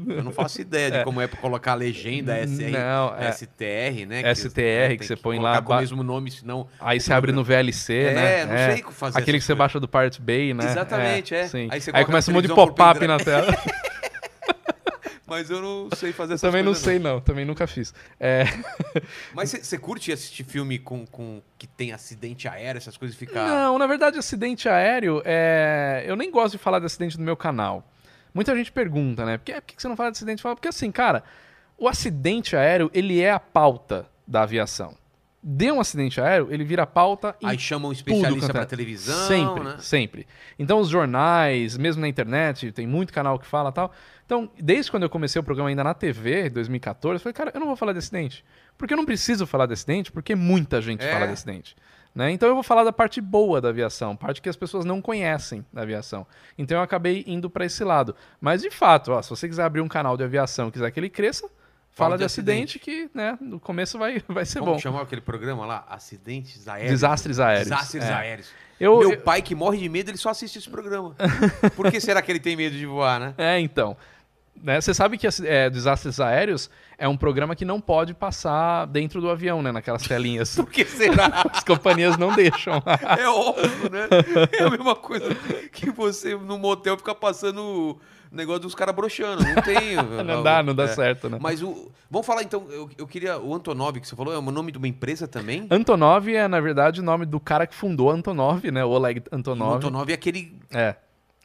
Eu 0.09 0.23
não 0.23 0.33
faço 0.33 0.61
ideia 0.61 0.91
de 0.91 1.03
como 1.05 1.21
é 1.21 1.27
pra 1.27 1.41
colocar 1.41 1.73
a 1.73 1.75
legenda 1.77 2.35
SR, 2.47 2.71
Não, 2.71 3.15
é. 3.17 3.33
STR, 3.33 4.07
né? 4.07 4.35
STR, 4.35 4.51
que 4.51 4.99
tem 4.99 4.99
você 5.09 5.17
põe 5.17 5.37
colocar 5.37 5.55
lá 5.59 5.63
com 5.63 5.73
o 5.73 5.79
mesmo 5.79 6.03
nome, 6.03 6.31
senão... 6.31 6.67
Aí 6.79 7.01
você 7.01 7.13
abre 7.13 7.33
no 7.33 7.43
VLC, 7.43 7.95
É, 7.95 8.15
né? 8.15 8.45
não 8.47 8.75
sei 8.75 8.83
como 8.83 8.95
fazer 8.95 9.19
Aquele 9.19 9.39
que 9.39 9.45
você 9.45 9.55
baixa 9.55 9.81
do 9.81 9.89
Part 9.89 10.21
B, 10.21 10.53
né? 10.55 10.65
Exatamente, 10.67 11.35
é. 11.35 11.49
Sim. 11.49 11.69
Aí 11.71 11.81
Aí, 11.93 12.05
começa 12.05 12.31
um 12.31 12.35
monte 12.35 12.49
de 12.49 12.55
pop-up 12.55 13.07
na 13.07 13.19
tela. 13.19 13.47
Mas 15.31 15.49
eu 15.49 15.63
não 15.63 15.89
sei 15.95 16.13
fazer 16.13 16.35
essas 16.35 16.41
também 16.41 16.61
não 16.61 16.75
sei, 16.75 16.99
não. 16.99 17.21
Também 17.21 17.45
nunca 17.45 17.65
fiz. 17.65 17.95
É... 18.19 18.43
Mas 19.33 19.53
você 19.53 19.79
curte 19.79 20.11
assistir 20.11 20.43
filme 20.43 20.77
com, 20.77 21.07
com 21.07 21.41
que 21.57 21.69
tem 21.69 21.93
acidente 21.93 22.49
aéreo, 22.49 22.79
essas 22.79 22.97
coisas 22.97 23.17
ficar... 23.17 23.47
Não, 23.47 23.79
na 23.79 23.87
verdade, 23.87 24.19
acidente 24.19 24.69
aéreo, 24.69 25.23
é... 25.25 26.03
eu 26.05 26.17
nem 26.17 26.33
gosto 26.33 26.53
de 26.53 26.59
falar 26.59 26.81
de 26.81 26.87
acidente 26.87 27.17
no 27.17 27.25
meu 27.25 27.37
canal. 27.37 27.89
Muita 28.35 28.57
gente 28.57 28.73
pergunta, 28.73 29.25
né? 29.25 29.39
Por 29.39 29.45
que, 29.45 29.53
por 29.53 29.63
que 29.63 29.81
você 29.81 29.87
não 29.87 29.95
fala 29.95 30.11
de 30.11 30.17
acidente? 30.17 30.43
Fala, 30.43 30.57
Porque 30.57 30.67
assim, 30.67 30.91
cara, 30.91 31.23
o 31.79 31.87
acidente 31.87 32.57
aéreo, 32.57 32.91
ele 32.93 33.21
é 33.21 33.31
a 33.31 33.39
pauta 33.39 34.07
da 34.27 34.43
aviação. 34.43 34.97
dê 35.41 35.71
um 35.71 35.81
acidente 35.81 36.21
aéreo, 36.21 36.49
ele 36.51 36.65
vira 36.65 36.85
pauta 36.87 37.37
em 37.41 37.47
Aí 37.47 37.59
chama 37.59 37.87
um 37.87 37.93
especialista 37.93 38.51
é. 38.51 38.53
pra 38.53 38.67
televisão, 38.67 39.29
Sempre, 39.29 39.63
né? 39.63 39.77
sempre. 39.79 40.27
Então 40.59 40.81
os 40.81 40.89
jornais, 40.89 41.77
mesmo 41.79 42.01
na 42.01 42.09
internet, 42.09 42.73
tem 42.73 42.85
muito 42.85 43.13
canal 43.13 43.39
que 43.39 43.47
fala 43.47 43.71
tal. 43.71 43.93
Então, 44.31 44.49
desde 44.57 44.93
quando 44.93 45.03
eu 45.03 45.11
comecei 45.11 45.41
o 45.41 45.43
programa 45.43 45.71
ainda 45.71 45.83
na 45.83 45.93
TV, 45.93 46.47
em 46.47 46.51
2014, 46.51 47.17
eu 47.17 47.21
falei, 47.21 47.33
cara, 47.35 47.51
eu 47.53 47.59
não 47.59 47.67
vou 47.67 47.75
falar 47.75 47.91
de 47.93 47.99
acidente. 47.99 48.45
Porque 48.79 48.95
eu 48.95 48.97
não 48.97 49.05
preciso 49.05 49.45
falar 49.45 49.67
de 49.67 49.73
acidente, 49.73 50.13
porque 50.13 50.37
muita 50.37 50.81
gente 50.81 51.05
É. 51.05 51.11
fala 51.13 51.27
de 51.27 51.33
acidente. 51.33 51.75
Né? 52.15 52.31
Então 52.31 52.49
eu 52.49 52.55
vou 52.55 52.63
falar 52.63 52.85
da 52.85 52.93
parte 52.93 53.21
boa 53.21 53.61
da 53.61 53.71
aviação, 53.71 54.15
parte 54.15 54.41
que 54.41 54.49
as 54.49 54.55
pessoas 54.55 54.85
não 54.85 55.03
conhecem 55.03 55.67
da 55.73 55.83
aviação. 55.83 56.25
Então 56.57 56.77
eu 56.77 56.83
acabei 56.85 57.25
indo 57.27 57.51
para 57.51 57.65
esse 57.65 57.83
lado. 57.83 58.15
Mas 58.41 58.63
de 58.63 58.71
fato, 58.71 59.11
ó, 59.11 59.21
se 59.21 59.31
você 59.31 59.49
quiser 59.49 59.65
abrir 59.65 59.81
um 59.81 59.89
canal 59.89 60.17
de 60.17 60.23
aviação 60.23 60.69
e 60.69 60.71
quiser 60.71 60.89
que 60.93 61.01
ele 61.01 61.11
cresça, 61.11 61.49
fala, 61.91 62.15
de 62.15 62.21
de 62.21 62.25
acidente, 62.27 62.79
que 62.79 63.11
né, 63.13 63.37
no 63.41 63.59
começo 63.59 63.99
vai, 63.99 64.23
vai 64.29 64.45
ser 64.45 64.61
Como 64.61 64.71
bom. 64.73 64.77
que 64.77 64.83
chamava 64.85 65.03
aquele 65.03 65.23
programa 65.23 65.67
lá? 65.67 65.85
Acidentes 65.89 66.69
aéreos. 66.69 66.93
Desastres 66.93 67.41
aéreos. 67.41 67.69
Desastres 67.69 68.05
É. 68.05 68.13
aéreos. 68.13 68.49
Eu- 68.79 68.97
Meu 69.01 69.11
eu- 69.13 69.21
pai 69.21 69.43
que 69.43 69.57
morre 69.57 69.79
de 69.79 69.89
medo, 69.89 70.09
ele 70.09 70.19
só 70.19 70.31
assiste 70.31 70.57
esse 70.57 70.71
programa. 70.71 71.17
Por 71.77 71.91
que 71.91 72.01
será 72.01 72.23
que 72.23 72.31
ele 72.31 72.41
tem 72.41 72.55
medo 72.57 72.77
de 72.77 72.87
voar, 72.87 73.19
né? 73.21 73.35
É, 73.37 73.59
então. 73.61 73.97
Né, 74.63 74.81
Você 74.81 74.93
sabe 74.93 75.17
que 75.17 75.27
é, 75.45 75.71
Desastres 75.71 76.21
Aéreos 76.21 76.69
é 76.99 77.09
um 77.09 77.17
programa 77.17 77.57
que 77.57 77.65
não 77.65 77.81
pode 77.81 78.13
passar 78.13 78.87
dentro 78.87 79.21
do 79.21 79.31
avião, 79.31 79.63
né? 79.63 79.73
Naquelas 79.73 80.03
telinhas. 80.03 80.55
Por 80.57 80.71
que 80.71 80.85
será? 80.85 81.43
As 81.53 81.65
companhias 81.65 82.17
não 82.19 82.35
deixam. 82.35 82.83
É 83.19 83.27
óbvio, 83.29 83.91
né? 83.91 84.09
É 84.59 84.65
a 84.65 84.71
mesma 84.71 84.95
coisa 84.95 85.35
que 85.73 85.91
você 85.91 86.35
no 86.37 86.59
motel 86.59 86.97
ficar 86.99 87.15
passando 87.15 87.61
o 87.63 88.01
negócio 88.31 88.61
dos 88.61 88.75
caras 88.75 88.95
broxando. 88.95 89.43
Não 89.43 89.63
tem. 89.63 89.97
Não 90.25 90.43
dá, 90.43 90.63
não 90.63 90.75
dá 90.75 90.85
É. 90.85 90.89
certo, 90.89 91.29
né? 91.29 91.39
Mas 91.41 91.63
o. 91.63 91.91
Vamos 92.11 92.27
falar 92.27 92.43
então. 92.43 92.67
Eu, 92.71 92.89
eu 92.99 93.07
queria. 93.07 93.39
O 93.39 93.55
Antonov 93.55 93.99
que 93.99 94.07
você 94.07 94.15
falou 94.15 94.33
é 94.33 94.39
o 94.39 94.43
nome 94.43 94.71
de 94.71 94.79
uma 94.79 94.87
empresa 94.87 95.27
também? 95.27 95.67
Antonov 95.71 96.29
é, 96.33 96.47
na 96.47 96.61
verdade, 96.61 97.01
o 97.01 97.03
nome 97.03 97.25
do 97.27 97.41
cara 97.41 97.67
que 97.67 97.75
fundou 97.75 98.11
Antonov, 98.11 98.63
né? 98.71 98.85
O 98.85 98.91
Oleg 98.91 99.23
O 99.33 99.35
Antonov. 99.37 99.77
Antonov 99.77 100.11
é 100.11 100.15
aquele. 100.15 100.57
É. 100.71 100.95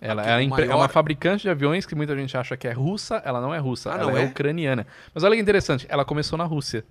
Ela 0.02 0.40
é, 0.40 0.44
é 0.44 0.76
uma 0.76 0.90
fabricante 0.90 1.44
de 1.44 1.50
aviões 1.50 1.86
que 1.86 1.96
muita 1.96 2.16
gente 2.16 2.36
acha 2.38 2.58
que 2.58 2.68
é 2.68 2.72
russa. 2.72 3.22
Ela 3.26 3.40
não 3.40 3.54
é 3.54 3.58
russa, 3.58 3.94
Ah, 3.94 3.98
ela 3.98 4.12
não 4.12 4.18
é? 4.18 4.24
é? 4.24 4.26
ucraniana. 4.26 4.86
Mas 5.14 5.24
olha 5.24 5.36
que 5.36 5.42
interessante, 5.42 5.86
ela 5.90 6.04
começou 6.04 6.38
na 6.38 6.44
Rússia. 6.44 6.84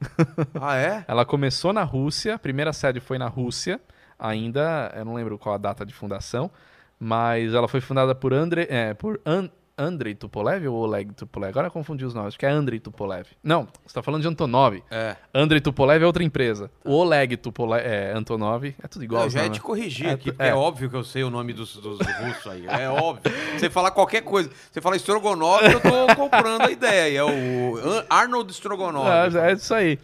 Ah, 0.60 0.76
é? 0.76 1.04
Ela 1.08 1.24
começou 1.24 1.72
na 1.72 1.82
Rússia, 1.82 2.34
a 2.34 2.38
primeira 2.38 2.72
sede 2.72 3.00
foi 3.00 3.18
na 3.18 3.26
Rússia, 3.28 3.80
ainda, 4.18 4.92
eu 4.96 5.04
não 5.04 5.14
lembro 5.14 5.38
qual 5.38 5.54
a 5.54 5.58
data 5.58 5.84
de 5.84 5.92
fundação, 5.94 6.50
mas 6.98 7.54
ela 7.54 7.68
foi 7.68 7.80
fundada 7.80 8.14
por 8.14 8.32
Andrei, 8.32 8.66
é, 8.68 8.94
por 8.94 9.20
An 9.24 9.48
Andrei 9.78 10.14
Tupolev 10.14 10.66
ou 10.66 10.74
Oleg 10.74 11.12
Tupolev? 11.14 11.50
Agora 11.50 11.70
confundi 11.70 12.04
os 12.04 12.12
nomes, 12.12 12.28
acho 12.28 12.38
que 12.38 12.44
é 12.44 12.50
Andrei 12.50 12.80
Tupolev. 12.80 13.26
Não, 13.42 13.62
você 13.64 13.86
está 13.86 14.02
falando 14.02 14.22
de 14.22 14.28
Antonov. 14.28 14.82
É. 14.90 15.16
Andrei 15.32 15.60
Tupolev 15.60 16.02
é 16.02 16.06
outra 16.06 16.24
empresa. 16.24 16.70
O 16.84 16.92
Oleg 16.94 17.36
Tupolev, 17.36 17.86
é, 17.86 18.12
Antonov, 18.12 18.64
é 18.66 18.88
tudo 18.88 19.04
igual. 19.04 19.24
eu 19.24 19.30
já 19.30 19.38
ia 19.38 19.44
nomes. 19.44 19.58
te 19.58 19.62
corrigir 19.62 20.06
É, 20.08 20.10
aqui, 20.12 20.32
porque 20.32 20.42
é. 20.42 20.48
é. 20.48 20.54
óbvio 20.54 20.90
que 20.90 20.96
eu 20.96 21.04
sei 21.04 21.22
o 21.22 21.30
nome 21.30 21.52
dos, 21.52 21.76
dos 21.76 21.98
russos 22.00 22.46
aí. 22.50 22.66
É 22.66 22.88
óbvio. 22.90 23.32
Você 23.56 23.70
falar 23.70 23.90
qualquer 23.92 24.22
coisa. 24.22 24.50
Você 24.70 24.80
fala 24.80 24.96
Strogonov, 24.96 25.62
eu 25.64 25.80
tô 25.80 26.14
comprando 26.16 26.62
a 26.62 26.70
ideia. 26.70 27.18
É 27.20 27.24
o 27.24 27.74
Arnold 28.10 28.52
Strogonov. 28.52 29.06
É, 29.36 29.50
é 29.50 29.52
isso 29.52 29.72
aí. 29.72 29.98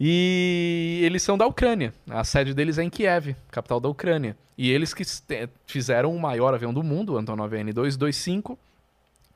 E 0.00 1.00
eles 1.04 1.22
são 1.22 1.36
da 1.36 1.46
Ucrânia. 1.46 1.92
A 2.08 2.22
sede 2.22 2.54
deles 2.54 2.78
é 2.78 2.84
em 2.84 2.90
Kiev, 2.90 3.34
capital 3.50 3.80
da 3.80 3.88
Ucrânia. 3.88 4.36
E 4.56 4.70
eles 4.70 4.94
que 4.94 5.02
fizeram 5.66 6.14
o 6.14 6.20
maior 6.20 6.54
avião 6.54 6.72
do 6.72 6.82
mundo, 6.82 7.14
o 7.14 7.18
Antonov 7.18 7.52
N225. 7.52 8.56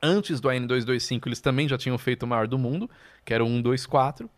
Antes 0.05 0.41
do 0.41 0.49
AN225, 0.49 1.27
eles 1.27 1.39
também 1.39 1.65
já 1.65 1.77
tinham 1.77 1.97
feito 1.97 2.23
o 2.23 2.27
maior 2.27 2.45
do 2.45 2.57
mundo, 2.57 2.89
que 3.23 3.33
era 3.33 3.41
o 3.41 3.47
124. 3.47 4.29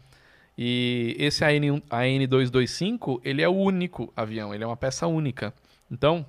E 0.56 1.16
esse 1.18 1.44
AN, 1.44 1.82
AN225, 1.90 3.20
ele 3.24 3.42
é 3.42 3.50
o 3.50 3.56
único 3.56 4.14
avião, 4.16 4.54
ele 4.54 4.64
é 4.64 4.68
uma 4.68 4.78
peça 4.78 5.08
única. 5.08 5.52
Então, 5.90 6.24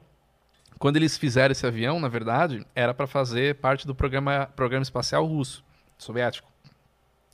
quando 0.79 0.97
eles 0.97 1.19
fizeram 1.19 1.53
esse 1.53 1.67
avião, 1.67 2.01
na 2.01 2.09
verdade, 2.09 2.67
era 2.75 2.95
para 2.95 3.07
fazer 3.07 3.57
parte 3.57 3.87
do 3.87 3.95
programa, 3.95 4.47
programa 4.57 4.83
espacial 4.83 5.27
russo, 5.27 5.63
soviético. 5.99 6.51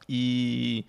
E 0.09 0.85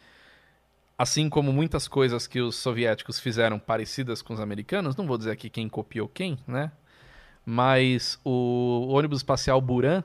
assim 0.98 1.30
como 1.30 1.53
muitas 1.53 1.88
coisas 1.88 2.26
que 2.26 2.41
os 2.41 2.56
soviéticos 2.56 3.19
fizeram 3.19 3.60
parecidas 3.60 4.23
com 4.23 4.34
os 4.34 4.40
americanos, 4.40 4.95
não 4.95 5.06
vou 5.06 5.18
dizer 5.18 5.31
aqui 5.31 5.48
quem 5.48 5.69
copiou 5.69 6.07
quem, 6.07 6.40
né? 6.48 6.72
Mas 7.45 8.19
o 8.23 8.88
ônibus 8.90 9.19
espacial 9.19 9.61
Buran, 9.61 10.03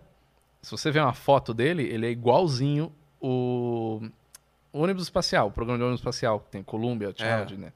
se 0.62 0.70
você 0.70 0.90
ver 0.90 1.00
uma 1.00 1.14
foto 1.14 1.54
dele, 1.54 1.82
ele 1.84 2.06
é 2.06 2.10
igualzinho 2.10 2.92
o, 3.20 4.00
o 4.72 4.80
ônibus 4.80 5.04
espacial, 5.04 5.48
o 5.48 5.50
programa 5.50 5.78
de 5.78 5.84
ônibus 5.84 6.00
espacial, 6.00 6.40
que 6.40 6.50
tem 6.50 6.62
Columbia, 6.62 7.14
Child, 7.16 7.56
né? 7.56 7.72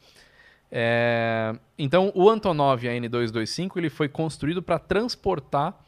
É, 0.75 1.55
então, 1.79 2.11
o 2.15 2.31
Antonov 2.31 2.83
AN225 2.83 3.77
ele 3.77 3.91
foi 3.91 4.09
construído 4.09 4.63
para 4.63 4.79
transportar 4.79 5.79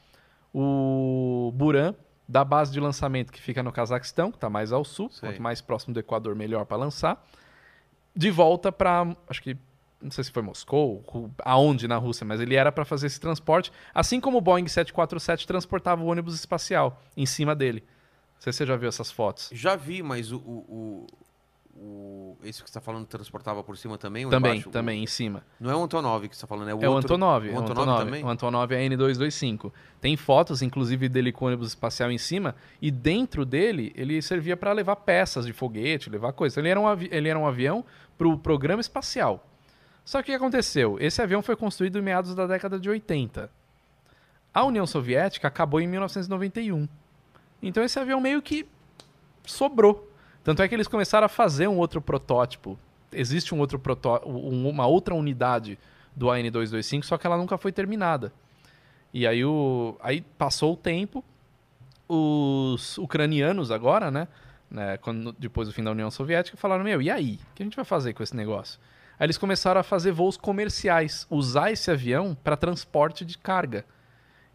o 0.53 1.51
Buran 1.55 1.95
da 2.29 2.45
base 2.45 2.71
de 2.71 2.79
lançamento 2.81 3.33
que 3.33 3.41
fica 3.41 3.63
no 3.63 3.73
Cazaquistão, 3.73 4.31
que 4.31 4.37
está 4.37 4.51
mais 4.51 4.73
ao 4.73 4.85
sul, 4.85 5.11
Sei. 5.11 5.29
quanto 5.29 5.43
mais 5.43 5.63
próximo 5.63 5.95
do 5.95 6.01
Equador, 6.01 6.35
melhor 6.35 6.67
para 6.67 6.77
lançar, 6.77 7.27
de 8.15 8.31
volta 8.31 8.71
para, 8.71 9.17
acho 9.29 9.43
que, 9.43 9.57
não 10.05 10.11
sei 10.13 10.23
se 10.23 10.31
foi 10.31 10.43
Moscou, 10.43 11.03
aonde 11.45 11.89
na 11.89 11.97
Rússia, 11.97 12.25
mas 12.25 12.41
ele 12.41 12.55
era 12.55 12.71
para 12.71 12.85
fazer 12.85 13.07
esse 13.09 13.19
transporte, 13.19 13.73
assim 13.93 14.21
como 14.21 14.39
o 14.39 14.41
Boeing 14.41 14.69
747 14.69 15.47
transportava 15.47 16.03
o 16.03 16.07
ônibus 16.07 16.35
espacial 16.35 17.03
em 17.17 17.27
cima 17.27 17.55
dele. 17.55 17.83
Não 18.37 18.41
sei 18.43 18.53
se 18.53 18.59
você 18.59 18.67
já 18.67 18.77
viu 18.77 18.89
essas 18.89 19.11
fotos. 19.11 19.49
Já 19.53 19.75
vi, 19.75 20.03
mas 20.03 20.31
o. 20.31 20.37
o, 20.37 20.41
o- 20.69 21.07
o- 21.77 22.39
esse 22.45 22.63
que 22.63 22.69
você 22.71 22.75
tá 22.75 22.81
falando 22.81 23.05
transportava 23.07 23.65
por 23.65 23.77
cima 23.77 23.99
também? 23.99 24.29
Também, 24.29 24.53
embaixo? 24.53 24.71
também, 24.71 25.03
em 25.03 25.07
cima. 25.07 25.43
Não 25.59 25.71
é 25.71 25.75
o 25.75 25.83
Antonov 25.83 26.29
que 26.29 26.37
você 26.37 26.43
tá 26.43 26.47
falando, 26.47 26.69
é 26.69 26.75
o 26.75 26.81
É 26.83 26.89
o 26.89 26.93
outro. 26.93 27.13
Antonov, 27.15 27.45
O 27.47 27.51
é 27.51 27.55
o 27.55 27.59
Antonov, 27.59 27.83
Antonov, 27.83 28.05
também? 28.05 28.25
o 28.25 28.29
Antonov 28.29 28.73
é 28.73 28.89
N225. 28.89 29.73
Tem 30.01 30.17
fotos, 30.17 30.63
inclusive, 30.63 31.09
dele 31.09 31.33
com 31.33 31.47
o 31.47 31.49
ônibus 31.49 31.69
espacial 31.69 32.11
em 32.13 32.19
cima, 32.19 32.55
e 32.81 32.91
dentro 32.93 33.45
dele, 33.45 33.93
ele 33.97 34.21
servia 34.23 34.57
para 34.57 34.73
levar 34.73 34.97
peças 34.97 35.47
de 35.47 35.53
foguete, 35.53 36.09
levar 36.11 36.33
coisas. 36.33 36.57
Ele 36.59 36.69
era 36.69 36.79
um, 36.81 36.85
ele 37.11 37.29
era 37.29 37.39
um 37.39 37.47
avião 37.47 37.85
para 38.17 38.29
o 38.29 38.39
programa 38.39 38.81
espacial. 38.81 39.45
Só 40.05 40.19
que 40.23 40.31
o 40.31 40.33
que 40.33 40.37
aconteceu? 40.37 40.97
Esse 41.01 41.23
avião 41.23 41.43
foi 41.43 41.57
construído 41.57 41.99
em 41.99 42.03
meados 42.03 42.35
da 42.35 42.47
década 42.47 42.79
de 42.79 42.89
80. 42.91 43.51
A 44.53 44.65
União 44.65 44.87
Soviética 44.87 45.49
acabou 45.49 45.81
em 45.81 45.87
1991. 45.87 46.87
Então 47.63 47.83
esse 47.83 47.99
avião 47.99 48.21
meio 48.21 48.43
que 48.43 48.67
sobrou. 49.45 50.11
Tanto 50.43 50.63
é 50.63 50.69
que 50.69 50.75
eles 50.75 50.87
começaram 50.89 51.25
a 51.25 51.29
fazer 51.29 51.69
um 51.69 51.79
outro 51.79 52.01
protótipo. 52.03 52.79
Existe 53.11 53.55
um 53.55 53.59
outro 53.61 53.79
protó 53.79 54.21
um- 54.27 54.69
uma 54.69 54.87
outra 54.87 55.15
unidade 55.15 55.79
do 56.15 56.27
AN225, 56.27 57.03
só 57.05 57.17
que 57.17 57.27
ela 57.27 57.37
nunca 57.39 57.57
foi 57.57 57.73
terminada. 57.73 58.33
E 59.13 59.27
aí, 59.27 59.45
o, 59.45 59.97
aí 60.01 60.21
passou 60.21 60.75
o 60.75 60.77
tempo, 60.77 61.25
os 62.09 62.99
ucranianos 62.99 63.71
agora, 63.71 64.11
né, 64.11 64.29
né, 64.71 64.97
quando, 64.99 65.33
depois 65.39 65.69
do 65.69 65.75
fim 65.75 65.83
da 65.83 65.91
União 65.93 66.11
Soviética, 66.11 66.57
falaram, 66.57 66.85
meu, 66.85 67.01
e 67.01 67.11
aí? 67.11 67.39
O 67.53 67.55
que 67.55 67.63
a 67.63 67.67
gente 67.67 67.77
vai 67.77 67.85
fazer 67.85 68.13
com 68.13 68.23
esse 68.23 68.37
negócio? 68.37 68.79
Aí 69.19 69.27
eles 69.27 69.39
começaram 69.39 69.81
a 69.81 69.85
fazer 69.85 70.13
voos 70.13 70.37
comerciais, 70.37 71.27
usar 71.31 71.71
esse 71.71 71.91
avião 71.91 72.35
para 72.35 72.57
transporte 72.57 73.25
de 73.25 73.39
carga. 73.39 73.85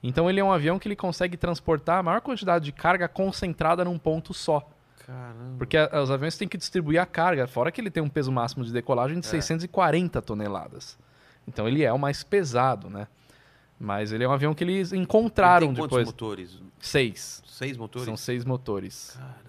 Então 0.03 0.29
ele 0.29 0.39
é 0.39 0.43
um 0.43 0.51
avião 0.51 0.79
que 0.79 0.87
ele 0.87 0.95
consegue 0.95 1.35
transportar 1.37 1.99
a 1.99 2.03
maior 2.03 2.21
quantidade 2.21 2.65
de 2.65 2.71
carga 2.71 3.07
concentrada 3.07 3.83
num 3.85 3.97
ponto 3.97 4.33
só. 4.33 4.69
Caramba. 5.05 5.55
Porque 5.57 5.75
a- 5.77 6.01
os 6.01 6.11
aviões 6.11 6.37
têm 6.37 6.47
que 6.47 6.57
distribuir 6.57 7.01
a 7.01 7.05
carga, 7.05 7.47
fora 7.47 7.71
que 7.71 7.81
ele 7.81 7.89
tem 7.89 8.01
um 8.03 8.09
peso 8.09 8.31
máximo 8.31 8.63
de 8.63 8.71
decolagem 8.71 9.19
de 9.19 9.25
640 9.27 10.21
toneladas. 10.21 10.97
Então 11.47 11.67
ele 11.67 11.83
é 11.83 11.91
o 11.91 11.97
mais 11.97 12.23
pesado, 12.23 12.89
né? 12.89 13.07
Mas 13.79 14.11
ele 14.11 14.23
é 14.23 14.27
um 14.27 14.31
avião 14.31 14.53
que 14.53 14.63
eles 14.63 14.91
Ele 14.91 15.01
encontraram 15.01 15.67
tem 15.67 15.75
quantos 15.75 15.89
depois. 15.97 16.05
motores? 16.05 16.59
Seis. 16.79 17.41
Seis 17.47 17.75
motores? 17.77 18.05
São 18.05 18.17
seis 18.17 18.43
motores. 18.45 19.15
Caramba. 19.17 19.48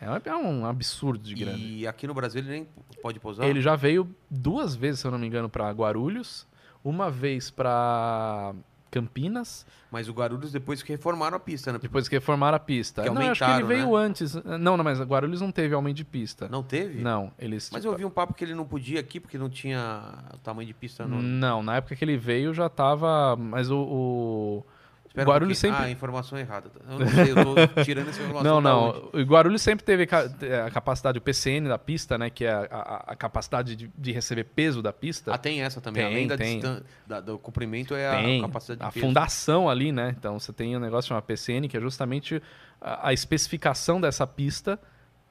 É 0.00 0.10
um- 0.10 0.20
é 0.24 0.36
um 0.36 0.66
absurdo 0.66 1.22
de 1.24 1.34
grande. 1.34 1.62
E 1.64 1.86
aqui 1.86 2.06
no 2.06 2.14
Brasil 2.14 2.40
ele 2.42 2.50
nem 2.50 2.68
pode 3.02 3.18
pousar? 3.20 3.46
Ele 3.46 3.60
já 3.60 3.74
veio 3.76 4.08
duas 4.30 4.74
vezes, 4.74 5.00
se 5.00 5.06
eu 5.06 5.10
não 5.10 5.18
me 5.18 5.26
engano, 5.26 5.48
para 5.48 5.70
Guarulhos, 5.70 6.46
uma 6.84 7.10
vez 7.10 7.50
para 7.50 8.54
Campinas, 8.90 9.66
Mas 9.90 10.08
o 10.08 10.12
Guarulhos 10.12 10.52
depois 10.52 10.82
que 10.82 10.92
reformaram 10.92 11.36
a 11.36 11.40
pista, 11.40 11.72
né? 11.72 11.78
depois 11.80 12.08
que 12.08 12.14
reformaram 12.14 12.56
a 12.56 12.60
pista. 12.60 13.02
Que 13.02 13.10
não, 13.10 13.22
acho 13.22 13.44
que 13.44 13.50
ele 13.50 13.64
veio 13.64 13.96
né? 13.96 14.04
antes. 14.04 14.34
Não, 14.34 14.76
não, 14.76 14.84
mas 14.84 15.00
Guarulhos 15.00 15.40
não 15.40 15.50
teve 15.50 15.74
aumento 15.74 15.96
de 15.96 16.04
pista. 16.04 16.48
Não 16.48 16.62
teve? 16.62 17.00
Não, 17.02 17.32
eles. 17.38 17.70
Mas 17.72 17.80
tipo, 17.82 17.88
eu 17.88 17.92
ouvi 17.92 18.04
um 18.04 18.10
papo 18.10 18.34
que 18.34 18.44
ele 18.44 18.54
não 18.54 18.64
podia 18.64 19.00
aqui 19.00 19.18
porque 19.18 19.36
não 19.36 19.48
tinha 19.50 20.14
o 20.32 20.38
tamanho 20.38 20.66
de 20.66 20.74
pista 20.74 21.06
no... 21.06 21.20
Não, 21.20 21.60
na 21.62 21.76
época 21.76 21.96
que 21.96 22.04
ele 22.04 22.16
veio 22.16 22.54
já 22.54 22.68
tava. 22.68 23.34
Mas 23.36 23.68
o. 23.70 23.78
o... 23.78 24.66
Espera 25.14 25.28
um 25.28 25.32
Guarulhos 25.32 25.60
pouquinho. 25.60 25.76
sempre- 25.78 25.90
Ah, 25.90 25.92
informação 25.92 26.36
errada. 26.36 26.70
Eu 26.90 26.98
não 26.98 27.06
sei, 27.06 27.30
eu 27.30 27.34
tô 27.68 27.84
tirando 27.84 28.08
essa 28.08 28.20
informação 28.20 28.60
Não, 28.60 28.60
não. 28.60 29.10
O 29.12 29.20
Guarulhos 29.24 29.62
sempre 29.62 29.84
teve 29.84 30.06
ca- 30.06 30.28
a 30.66 30.70
capacidade, 30.72 31.18
o 31.18 31.20
PCN 31.20 31.68
da 31.68 31.78
pista, 31.78 32.18
né? 32.18 32.28
Que 32.30 32.44
é 32.44 32.50
a, 32.52 32.66
a- 32.68 33.04
a 33.12 33.16
capacidade 33.16 33.76
de, 33.76 33.88
de 33.96 34.10
receber 34.10 34.42
peso 34.42 34.82
da 34.82 34.92
pista. 34.92 35.32
Ah, 35.32 35.38
tem 35.38 35.62
essa 35.62 35.80
também. 35.80 36.02
Tem, 36.04 36.12
Além 36.12 36.26
da 36.26 36.36
tem. 36.36 36.54
distan- 36.58 36.82
da- 37.06 37.20
do 37.20 37.38
comprimento 37.38 37.94
é 37.94 38.10
tem 38.22 38.38
a 38.40 38.42
capacidade 38.42 38.80
de 38.80 38.86
a 38.86 38.90
peso. 38.90 39.06
fundação 39.06 39.70
ali, 39.70 39.92
né? 39.92 40.12
Então 40.18 40.36
você 40.36 40.52
tem 40.52 40.76
um 40.76 40.80
negócio 40.80 41.08
chamado 41.10 41.22
PCN, 41.22 41.68
que 41.68 41.76
é 41.76 41.80
justamente 41.80 42.42
a, 42.80 43.10
a 43.10 43.12
especificação 43.12 44.00
dessa 44.00 44.26
pista 44.26 44.80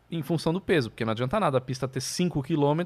em 0.09 0.21
função 0.21 0.53
do 0.53 0.61
peso. 0.61 0.91
Porque 0.91 1.03
não 1.03 1.11
adianta 1.11 1.37
nada 1.41 1.57
a 1.57 1.61
pista 1.61 1.89
ter 1.89 1.99
5 1.99 2.41
km 2.41 2.79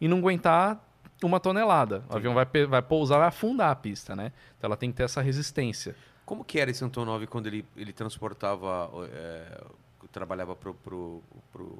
e 0.00 0.06
não 0.06 0.18
aguentar 0.18 0.78
uma 1.24 1.40
tonelada. 1.40 2.04
O 2.08 2.16
avião 2.16 2.34
vai, 2.34 2.46
vai 2.68 2.80
pousar, 2.82 3.18
vai 3.18 3.26
afundar 3.28 3.70
a 3.70 3.74
pista, 3.74 4.14
né? 4.14 4.32
Então 4.56 4.68
ela 4.68 4.76
tem 4.76 4.90
que 4.92 4.96
ter 4.96 5.02
essa 5.02 5.20
resistência. 5.20 5.96
Como 6.30 6.44
que 6.44 6.60
era 6.60 6.70
esse 6.70 6.84
Antonov 6.84 7.26
quando 7.26 7.48
ele, 7.48 7.64
ele 7.76 7.92
transportava, 7.92 8.88
é, 9.12 9.64
trabalhava 10.12 10.54
pro, 10.54 10.74
pro, 10.74 11.20
pro 11.50 11.76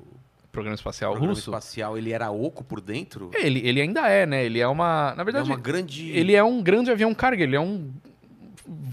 Programa 0.51 0.75
espacial 0.75 1.13
programa 1.13 1.35
russo. 1.35 1.49
espacial? 1.49 1.97
Ele 1.97 2.11
era 2.11 2.33
oco 2.33 2.65
por 2.65 2.81
dentro? 2.81 3.31
Ele, 3.33 3.61
ele 3.65 3.81
ainda 3.81 4.09
é, 4.09 4.27
né? 4.27 4.45
Ele 4.45 4.59
é 4.59 4.67
uma. 4.67 5.11
Na 5.11 5.13
Ele 5.13 5.21
é 5.21 5.25
verdade, 5.25 5.51
uma 5.51 5.57
grande... 5.57 6.11
ele 6.11 6.35
é 6.35 6.43
um 6.43 6.61
grande 6.61 6.91
avião 6.91 7.15
carga, 7.15 7.45
ele 7.45 7.55
é 7.55 7.61
um 7.61 7.93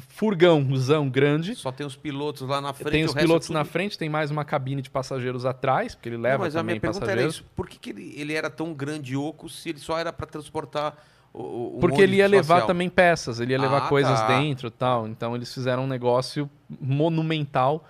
furgãozão 0.10 1.10
grande. 1.10 1.56
Só 1.56 1.72
tem 1.72 1.88
os 1.88 1.96
pilotos 1.96 2.44
lá 2.48 2.62
na 2.62 2.72
frente, 2.74 2.92
tem 2.92 3.04
os 3.04 3.16
pilotos 3.16 3.48
tudo- 3.48 3.56
na 3.58 3.66
frente, 3.66 3.98
tem 3.98 4.10
mais 4.10 4.30
uma 4.30 4.46
cabine 4.46 4.84
de 4.84 4.92
passageiros 4.92 5.44
atrás, 5.44 5.96
porque 5.96 6.10
ele 6.10 6.18
leva 6.18 6.38
Não, 6.38 6.46
mas 6.46 6.56
a 6.56 6.60
também 6.60 6.74
minha 6.76 6.82
pergunta 6.82 7.06
era 7.06 7.14
passageiros. 7.14 7.36
isso. 7.38 7.46
Por 7.56 7.68
que, 7.68 7.80
que 7.80 7.90
ele, 7.90 8.14
ele 8.16 8.34
era 8.34 8.52
tão 8.52 8.76
grande 8.76 9.16
oco 9.16 9.50
se 9.50 9.70
ele 9.70 9.80
só 9.80 9.98
era 9.98 10.14
para 10.14 10.28
transportar 10.28 10.96
o, 11.42 11.78
o 11.78 11.80
Porque 11.80 12.02
ele 12.02 12.18
ia 12.18 12.28
levar 12.28 12.66
também 12.66 12.90
peças, 12.90 13.40
ele 13.40 13.52
ia 13.54 13.60
levar 13.60 13.86
Ah, 13.86 13.90
coisas 13.90 14.20
tá. 14.20 14.28
dentro 14.28 14.68
e 14.68 14.72
tal. 14.72 15.08
Então 15.08 15.36
eles 15.36 15.54
fizeram 15.54 15.84
um 15.84 15.88
negócio 15.88 16.50
monumental 16.80 17.86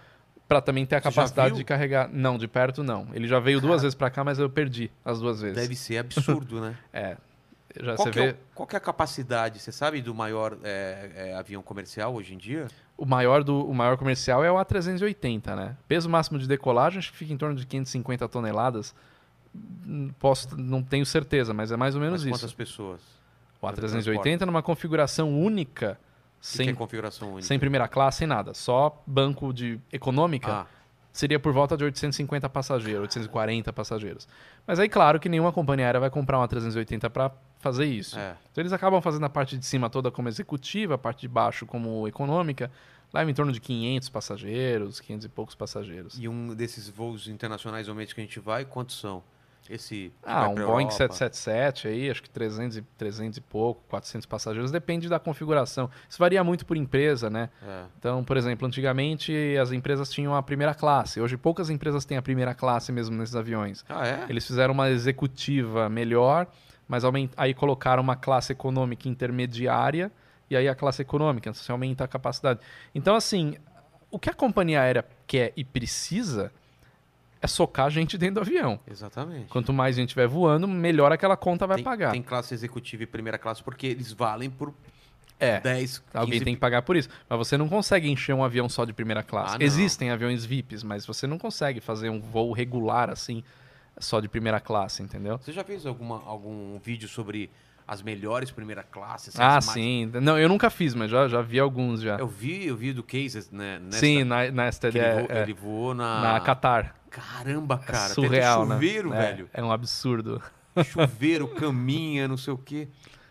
para 0.48 0.62
também 0.62 0.86
ter 0.86 0.96
a 0.96 1.02
capacidade 1.02 1.56
de 1.56 1.64
carregar. 1.64 2.10
Não, 2.12 2.38
de 2.38 2.48
perto 2.48 2.84
não. 2.84 3.08
Ele 3.14 3.28
já 3.28 3.40
veio 3.40 3.60
duas 3.60 3.82
vezes 3.82 3.96
para 3.96 4.10
cá, 4.10 4.24
mas 4.24 4.40
eu 4.40 4.50
perdi 4.50 4.90
as 5.04 5.20
duas 5.20 5.42
vezes. 5.42 5.58
Deve 5.58 5.76
ser 5.76 5.98
absurdo, 5.98 6.62
né? 6.62 6.76
É. 6.94 7.18
Já 7.80 7.96
Qual 7.96 8.12
você 8.12 8.20
é 8.20 8.24
vê. 8.24 8.32
o- 8.32 8.36
qual 8.56 8.68
é 8.74 8.76
a 8.76 8.80
capacidade, 8.80 9.60
você 9.60 9.72
sabe, 9.72 10.02
do 10.02 10.16
maior 10.16 10.58
é, 10.64 11.12
é, 11.16 11.36
avião 11.36 11.62
comercial 11.62 12.16
hoje 12.16 12.34
em 12.34 12.38
dia? 12.38 12.68
O 12.98 13.06
maior, 13.06 13.44
do, 13.44 13.70
o 13.70 13.74
maior 13.76 13.98
comercial 13.98 14.44
é 14.44 14.52
o 14.52 14.56
A380, 14.56 15.56
né? 15.56 15.76
Peso 15.88 16.10
máximo 16.10 16.40
de 16.40 16.48
decolagem 16.48 16.98
acho 16.98 17.12
que 17.12 17.18
fica 17.18 17.32
em 17.32 17.38
torno 17.38 17.56
de 17.56 17.68
550 17.68 18.28
toneladas. 18.30 18.96
Hum, 19.86 20.10
Posso, 20.18 20.58
não 20.58 20.82
tenho 20.82 21.06
certeza, 21.06 21.54
mas 21.54 21.72
é 21.72 21.78
mais 21.78 21.94
ou 21.94 22.02
menos 22.02 22.22
Mas 22.24 22.32
isso. 22.32 22.40
quantas 22.40 22.54
pessoas? 22.54 23.02
O 23.62 23.72
transporta? 23.72 24.30
A380 24.30 24.42
numa 24.46 24.62
configuração 24.62 25.30
única, 25.40 26.00
que, 26.40 26.48
sem, 26.48 26.66
que 26.68 26.72
é 26.72 26.76
configuração 26.76 27.30
única? 27.30 27.44
sem 27.48 27.58
primeira 27.60 27.88
classe, 27.88 28.20
sem 28.20 28.28
nada. 28.28 28.54
Só 28.54 29.02
banco 29.06 29.52
de 29.54 29.80
econômica, 29.92 30.52
Ah, 30.52 30.66
seria 31.12 31.40
por 31.40 31.52
volta 31.52 31.76
de 31.76 31.84
850 31.84 32.48
passageiros, 32.50 33.02
840 33.04 33.74
passageiros. 33.74 34.28
Mas 34.66 34.80
aí, 34.80 34.88
claro 34.88 35.20
que 35.20 35.28
nenhuma 35.28 35.52
companhia 35.52 35.86
aérea 35.88 36.00
vai 36.00 36.10
comprar 36.10 36.38
uma 36.38 36.48
380 36.48 37.10
para 37.10 37.32
fazer 37.60 37.86
isso. 37.86 38.18
é. 38.18 38.36
Então 38.52 38.62
eles 38.62 38.72
acabam 38.74 39.02
fazendo 39.02 39.26
a 39.26 39.30
parte 39.30 39.58
de 39.58 39.66
cima 39.66 39.90
toda 39.90 40.12
como 40.12 40.28
executiva, 40.28 40.94
a 40.96 40.98
parte 40.98 41.22
de 41.22 41.28
baixo 41.28 41.66
como 41.66 42.08
econômica, 42.08 42.72
leva 43.14 43.32
em 43.32 43.34
torno 43.34 43.52
de 43.52 43.60
500 43.60 44.10
passageiros, 44.10 45.00
500 45.00 45.26
e 45.26 45.30
poucos 45.30 45.56
passageiros. 45.56 46.20
E 46.20 46.28
um 46.28 46.54
desses 46.54 46.88
voos 46.90 47.28
internacionais 47.28 47.88
realmente 47.88 48.14
que 48.14 48.22
a 48.22 48.24
gente 48.24 48.40
vai, 48.40 48.64
quantos 48.66 49.00
são? 49.00 49.24
Esse 49.70 50.12
Ah, 50.24 50.48
um 50.48 50.56
Boeing 50.56 50.86
Europa? 50.88 50.92
777 50.92 51.88
aí, 51.88 52.10
acho 52.10 52.24
que 52.24 52.30
300 52.30 52.78
e, 52.78 52.82
300 52.98 53.38
e 53.38 53.42
pouco, 53.42 53.82
400 53.90 54.26
passageiros, 54.26 54.72
depende 54.72 55.10
da 55.10 55.20
configuração. 55.20 55.90
Isso 56.10 56.18
varia 56.18 56.44
muito 56.44 56.66
por 56.66 56.78
empresa, 56.78 57.30
né? 57.30 57.50
É. 57.62 57.84
Então, 58.00 58.24
por 58.24 58.38
exemplo, 58.38 58.66
antigamente 58.68 59.34
as 59.62 59.72
empresas 59.72 60.10
tinham 60.10 60.36
a 60.36 60.42
primeira 60.42 60.74
classe. 60.74 61.20
Hoje 61.20 61.36
poucas 61.38 61.70
empresas 61.70 62.06
têm 62.06 62.18
a 62.18 62.22
primeira 62.22 62.54
classe 62.54 62.92
mesmo 62.92 63.16
nesses 63.18 63.36
aviões. 63.36 63.84
Ah, 63.90 64.08
é? 64.08 64.26
Eles 64.30 64.46
fizeram 64.48 64.74
uma 64.74 64.90
executiva 64.90 65.90
melhor, 65.90 66.48
mas 66.88 67.04
aument- 67.04 67.32
aí 67.36 67.54
colocaram 67.54 68.02
uma 68.02 68.16
classe 68.16 68.52
econômica 68.54 69.10
intermediária 69.10 70.12
e 70.50 70.56
aí 70.56 70.68
a 70.70 70.76
classe 70.76 71.02
econômica, 71.02 71.54
você 71.54 71.70
aumenta 71.72 72.06
a 72.06 72.08
capacidade. 72.08 72.62
Então, 72.96 73.16
assim, 73.16 73.56
o 74.10 74.18
que 74.18 74.30
a 74.30 74.34
companhia 74.34 74.82
aérea 74.82 75.04
quer 75.26 75.52
e 75.58 75.64
precisa 75.66 76.52
é 77.42 77.48
socar 77.48 77.90
gente 77.90 78.18
dentro 78.18 78.36
do 78.36 78.42
avião. 78.42 78.80
Exatamente. 78.90 79.48
Quanto 79.48 79.72
mais 79.72 79.96
gente 79.96 80.10
estiver 80.10 80.28
voando, 80.28 80.68
melhor 80.68 81.12
aquela 81.12 81.38
conta 81.38 81.68
vai 81.68 81.78
tem, 81.78 81.84
pagar. 81.84 82.12
Tem 82.12 82.22
classe 82.22 82.54
executiva 82.54 83.04
e 83.04 83.06
primeira 83.06 83.38
classe 83.38 83.64
porque 83.64 83.88
eles 83.88 84.12
valem 84.12 84.50
por 84.50 84.74
É. 85.40 85.60
10, 85.60 86.00
15... 86.00 86.04
Alguém 86.14 86.42
tem 86.42 86.56
que 86.56 86.60
pagar 86.60 86.82
por 86.82 86.96
isso. 86.96 87.10
Mas 87.30 87.38
você 87.38 87.58
não 87.58 87.70
consegue 87.70 88.10
encher 88.10 88.34
um 88.34 88.44
avião 88.44 88.68
só 88.68 88.86
de 88.86 88.94
primeira 88.94 89.22
classe. 89.22 89.56
Ah. 89.60 89.64
Existem 89.64 90.10
aviões 90.10 90.44
VIPs, 90.46 90.84
mas 90.84 91.06
você 91.06 91.28
não 91.28 91.38
consegue 91.38 91.80
fazer 91.80 92.10
um 92.10 92.20
voo 92.20 92.52
regular 92.52 93.10
assim, 93.10 93.44
só 94.00 94.20
de 94.20 94.28
primeira 94.28 94.60
classe, 94.60 95.04
entendeu? 95.04 95.38
Você 95.38 95.52
já 95.52 95.64
fez 95.64 95.86
alguma, 95.86 96.24
algum 96.26 96.80
vídeo 96.80 97.08
sobre 97.08 97.52
as 97.88 98.02
melhores 98.02 98.52
primeira 98.52 98.84
classes? 98.84 99.40
Ah, 99.40 99.54
mais- 99.54 99.66
sim. 99.66 100.12
Não, 100.22 100.38
eu 100.38 100.50
nunca 100.50 100.70
fiz, 100.70 100.94
mas 100.94 101.10
já, 101.10 101.28
já 101.28 101.42
vi 101.42 101.60
alguns 101.60 102.02
já. 102.02 102.18
Eu 102.18 102.28
vi, 102.28 102.68
eu 102.68 102.76
vi 102.76 102.92
do 102.94 103.02
Cases, 103.04 103.50
né? 103.50 103.80
Nessa, 103.80 104.00
sim, 104.00 104.24
na, 104.24 104.68
STD. 104.72 105.00
ele, 105.00 105.14
voou, 105.14 105.28
é, 105.30 105.42
ele 105.44 105.54
voou 105.54 105.94
na... 105.94 106.22
Na 106.34 106.40
Qatar. 106.42 106.96
Caramba, 107.10 107.80
É 107.82 107.86
cara. 107.92 108.14
surreal, 108.14 108.62
Até 108.64 108.68
do 108.68 108.74
chuveiro, 108.74 109.10
né? 109.10 109.18
É, 109.18 109.32
velho. 109.32 109.50
É, 109.54 109.64
um 109.64 109.72
absurdo. 109.72 110.42
Chuveiro, 110.84 111.48
caminha, 111.56 112.28
não 112.28 112.38
sei 112.38 112.54
o 112.54 112.58
quê. 112.58 112.88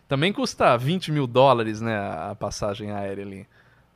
Também 0.08 0.32
custa 0.32 0.76
20 0.76 1.12
mil 1.12 1.26
dólares, 1.26 1.80
né, 1.80 1.96
a 1.96 2.34
passagem 2.34 2.90
aérea 2.90 3.24
ali. 3.24 3.46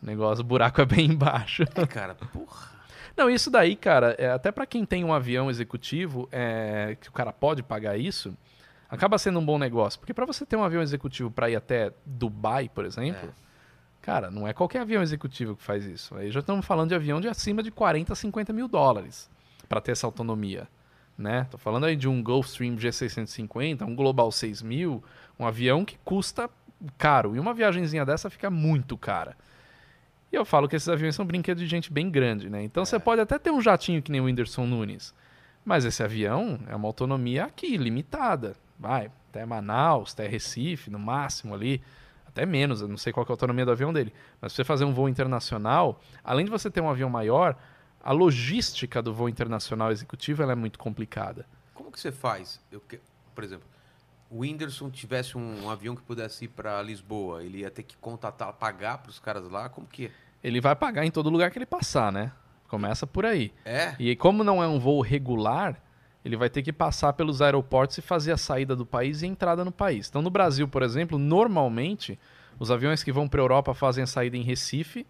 O 0.02 0.06
negócio, 0.06 0.42
o 0.42 0.46
buraco 0.46 0.80
é 0.80 0.84
bem 0.84 1.06
embaixo. 1.10 1.62
É, 1.74 1.86
cara, 1.86 2.14
porra. 2.14 2.68
Não, 3.16 3.28
isso 3.28 3.50
daí, 3.50 3.76
cara, 3.76 4.14
é, 4.18 4.30
até 4.30 4.50
pra 4.52 4.64
quem 4.66 4.84
tem 4.84 5.04
um 5.04 5.12
avião 5.12 5.50
executivo, 5.50 6.28
é, 6.32 6.96
que 7.00 7.08
o 7.08 7.12
cara 7.12 7.32
pode 7.32 7.62
pagar 7.62 7.96
isso, 7.98 8.36
acaba 8.90 9.16
sendo 9.18 9.38
um 9.38 9.44
bom 9.44 9.58
negócio. 9.58 9.98
Porque 10.00 10.12
pra 10.14 10.26
você 10.26 10.44
ter 10.44 10.56
um 10.56 10.64
avião 10.64 10.82
executivo 10.82 11.30
pra 11.30 11.48
ir 11.48 11.56
até 11.56 11.92
Dubai, 12.04 12.68
por 12.68 12.84
exemplo, 12.84 13.28
É. 13.28 13.32
cara, 14.02 14.30
não 14.30 14.46
é 14.46 14.52
qualquer 14.52 14.80
avião 14.80 15.02
executivo 15.02 15.56
que 15.56 15.62
faz 15.62 15.84
isso. 15.86 16.14
Aí 16.16 16.30
já 16.30 16.40
estamos 16.40 16.64
falando 16.66 16.88
de 16.90 16.94
avião 16.94 17.20
de 17.20 17.28
acima 17.28 17.62
de 17.62 17.70
40, 17.70 18.14
50 18.14 18.52
mil 18.52 18.66
dólares 18.68 19.30
pra 19.68 19.80
ter 19.80 19.92
essa 19.92 20.06
autonomia. 20.06 20.66
Né? 21.16 21.46
Tô 21.50 21.58
falando 21.58 21.84
aí 21.84 21.96
de 21.96 22.08
um 22.08 22.22
Gulfstream 22.22 22.76
G650, 22.76 23.82
um 23.82 23.94
Global 23.94 24.32
6000, 24.32 25.04
um 25.38 25.46
avião 25.46 25.84
que 25.84 25.98
custa 26.02 26.48
caro. 26.96 27.36
E 27.36 27.38
uma 27.38 27.52
viagenzinha 27.52 28.06
dessa 28.06 28.30
fica 28.30 28.48
muito 28.48 28.96
cara. 28.96 29.36
E 30.32 30.36
eu 30.36 30.44
falo 30.46 30.66
que 30.66 30.76
esses 30.76 30.88
aviões 30.88 31.14
são 31.14 31.26
brinquedos 31.26 31.62
de 31.62 31.68
gente 31.68 31.92
bem 31.92 32.08
grande, 32.10 32.48
né? 32.48 32.62
Então 32.62 32.84
você 32.86 32.98
pode 32.98 33.20
até 33.20 33.38
ter 33.38 33.50
um 33.50 33.60
jatinho 33.60 34.00
que 34.00 34.10
nem 34.10 34.20
o 34.20 34.24
Whindersson 34.24 34.64
Nunes. 34.64 35.12
Mas 35.64 35.84
esse 35.84 36.02
avião 36.02 36.58
é 36.66 36.74
uma 36.74 36.88
autonomia 36.88 37.44
aqui, 37.44 37.76
limitada. 37.76 38.56
Vai 38.78 39.10
até 39.28 39.44
Manaus, 39.46 40.12
até 40.12 40.26
Recife, 40.26 40.90
no 40.90 40.98
máximo 40.98 41.54
ali. 41.54 41.82
Até 42.26 42.46
menos, 42.46 42.80
eu 42.80 42.88
não 42.88 42.96
sei 42.96 43.12
qual 43.12 43.24
é 43.24 43.28
a 43.28 43.32
autonomia 43.32 43.64
do 43.64 43.72
avião 43.72 43.92
dele. 43.92 44.12
Mas 44.40 44.52
se 44.52 44.56
você 44.56 44.64
fazer 44.64 44.84
um 44.84 44.94
voo 44.94 45.08
internacional, 45.08 46.00
além 46.22 46.44
de 46.44 46.50
você 46.50 46.70
ter 46.70 46.80
um 46.80 46.88
avião 46.88 47.10
maior, 47.10 47.56
a 48.02 48.12
logística 48.12 49.02
do 49.02 49.12
voo 49.12 49.28
internacional 49.28 49.90
executivo 49.90 50.42
é 50.42 50.54
muito 50.54 50.78
complicada. 50.78 51.46
Como 51.74 51.90
que 51.90 52.00
você 52.00 52.12
faz? 52.12 52.60
Eu 52.70 52.82
Por 53.34 53.44
exemplo, 53.44 53.66
o 54.30 54.38
Whindersson 54.38 54.90
tivesse 54.90 55.36
um, 55.36 55.68
avião 55.68 55.96
que 55.96 56.02
pudesse 56.02 56.44
ir 56.44 56.48
para 56.48 56.80
Lisboa, 56.82 57.42
ele 57.42 57.58
ia 57.58 57.70
ter 57.70 57.82
que 57.82 57.96
contatar, 57.96 58.52
pagar 58.52 58.98
para 58.98 59.10
os 59.10 59.18
caras 59.18 59.50
lá? 59.50 59.68
Como 59.68 59.86
que 59.86 60.06
é? 60.06 60.10
Ele 60.42 60.60
vai 60.60 60.74
pagar 60.74 61.04
em 61.04 61.10
todo 61.10 61.28
lugar 61.28 61.50
que 61.50 61.58
ele 61.58 61.66
passar, 61.66 62.10
né? 62.12 62.32
Começa 62.70 63.04
por 63.04 63.26
aí. 63.26 63.52
É? 63.64 63.96
E 63.98 64.14
como 64.14 64.44
não 64.44 64.62
é 64.62 64.68
um 64.68 64.78
voo 64.78 65.00
regular, 65.00 65.82
ele 66.24 66.36
vai 66.36 66.48
ter 66.48 66.62
que 66.62 66.72
passar 66.72 67.12
pelos 67.14 67.42
aeroportos 67.42 67.98
e 67.98 68.00
fazer 68.00 68.30
a 68.30 68.36
saída 68.36 68.76
do 68.76 68.86
país 68.86 69.22
e 69.22 69.24
a 69.24 69.28
entrada 69.28 69.64
no 69.64 69.72
país. 69.72 70.08
Então, 70.08 70.22
no 70.22 70.30
Brasil, 70.30 70.68
por 70.68 70.84
exemplo, 70.84 71.18
normalmente, 71.18 72.16
os 72.60 72.70
aviões 72.70 73.02
que 73.02 73.10
vão 73.10 73.28
para 73.28 73.40
a 73.40 73.42
Europa 73.42 73.74
fazem 73.74 74.04
a 74.04 74.06
saída 74.06 74.36
em 74.36 74.42
Recife 74.42 75.04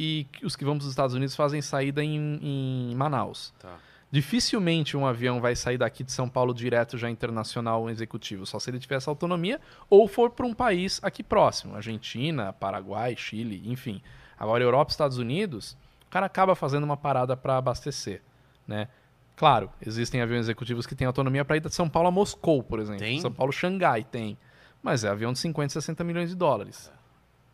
e 0.00 0.26
os 0.42 0.56
que 0.56 0.64
vão 0.64 0.78
para 0.78 0.84
os 0.84 0.90
Estados 0.90 1.14
Unidos 1.14 1.36
fazem 1.36 1.60
saída 1.60 2.02
em, 2.02 2.40
em 2.40 2.94
Manaus. 2.94 3.52
Tá. 3.58 3.76
Dificilmente 4.10 4.96
um 4.96 5.04
avião 5.04 5.42
vai 5.42 5.54
sair 5.54 5.76
daqui 5.76 6.02
de 6.02 6.12
São 6.12 6.26
Paulo 6.26 6.54
direto 6.54 6.96
já 6.96 7.10
internacional 7.10 7.90
executivo, 7.90 8.46
só 8.46 8.58
se 8.58 8.70
ele 8.70 8.78
tiver 8.78 8.94
essa 8.94 9.10
autonomia 9.10 9.60
ou 9.90 10.08
for 10.08 10.30
para 10.30 10.46
um 10.46 10.54
país 10.54 11.00
aqui 11.02 11.22
próximo, 11.22 11.74
Argentina, 11.74 12.52
Paraguai, 12.52 13.14
Chile, 13.14 13.62
enfim. 13.66 14.00
Agora, 14.38 14.62
Europa, 14.62 14.90
Estados 14.90 15.18
Unidos, 15.18 15.76
cara 16.14 16.26
acaba 16.26 16.54
fazendo 16.54 16.84
uma 16.84 16.96
parada 16.96 17.36
para 17.36 17.56
abastecer, 17.56 18.22
né? 18.68 18.86
Claro, 19.34 19.68
existem 19.84 20.22
aviões 20.22 20.42
executivos 20.46 20.86
que 20.86 20.94
têm 20.94 21.08
autonomia 21.08 21.44
para 21.44 21.56
ir 21.56 21.60
de 21.60 21.74
São 21.74 21.88
Paulo 21.88 22.06
a 22.06 22.10
Moscou, 22.12 22.62
por 22.62 22.78
exemplo. 22.78 23.00
Tem? 23.00 23.20
São 23.20 23.32
Paulo, 23.32 23.52
Xangai 23.52 24.04
tem. 24.04 24.38
Mas 24.80 25.02
é 25.02 25.08
avião 25.08 25.32
de 25.32 25.40
50, 25.40 25.72
60 25.72 26.04
milhões 26.04 26.28
de 26.28 26.36
dólares. 26.36 26.88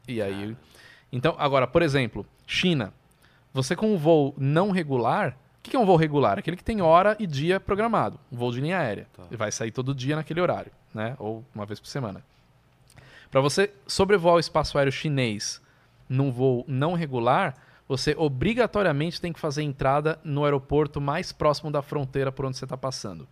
E 0.07 0.20
aí. 0.20 0.55
Então, 1.11 1.35
agora, 1.39 1.66
por 1.66 1.81
exemplo, 1.81 2.27
China. 2.47 2.93
Você 3.55 3.74
com 3.74 3.95
um 3.95 3.97
voo 3.97 4.35
não 4.37 4.70
regular. 4.70 5.39
O 5.59 5.62
que 5.62 5.74
é 5.74 5.78
um 5.78 5.87
voo 5.87 5.97
regular? 5.97 6.39
Aquele 6.39 6.57
que 6.57 6.62
tem 6.62 6.82
hora 6.82 7.16
e 7.19 7.27
dia 7.27 7.59
programado. 7.59 8.20
Um 8.31 8.37
voo 8.37 8.53
de 8.53 8.61
linha 8.61 8.78
aérea. 8.78 9.07
Tá. 9.16 9.23
Ele 9.27 9.39
vai 9.39 9.51
sair 9.51 9.70
todo 9.70 9.95
dia 9.95 10.16
naquele 10.16 10.41
horário, 10.41 10.70
né? 10.93 11.16
Ou 11.19 11.43
uma 11.55 11.65
vez 11.65 11.81
por 11.81 11.89
semana. 11.89 12.23
Para 13.31 13.41
você 13.41 13.73
sobrevoar 13.87 14.35
o 14.35 14.39
espaço 14.39 14.77
aéreo 14.77 14.93
chinês 14.93 15.62
num 16.07 16.31
voo 16.31 16.62
não 16.69 16.93
regular, 16.93 17.57
você 17.91 18.15
obrigatoriamente 18.17 19.21
tem 19.21 19.33
que 19.33 19.41
fazer 19.41 19.65
entrada 19.65 20.21
no 20.23 20.45
aeroporto 20.45 21.01
mais 21.01 21.33
próximo 21.33 21.73
da 21.73 21.83
fronteira 21.83 22.31
por 22.31 22.47
onde 22.47 22.57
você 22.57 22.65
está 22.65 22.77
passando. 22.77 23.27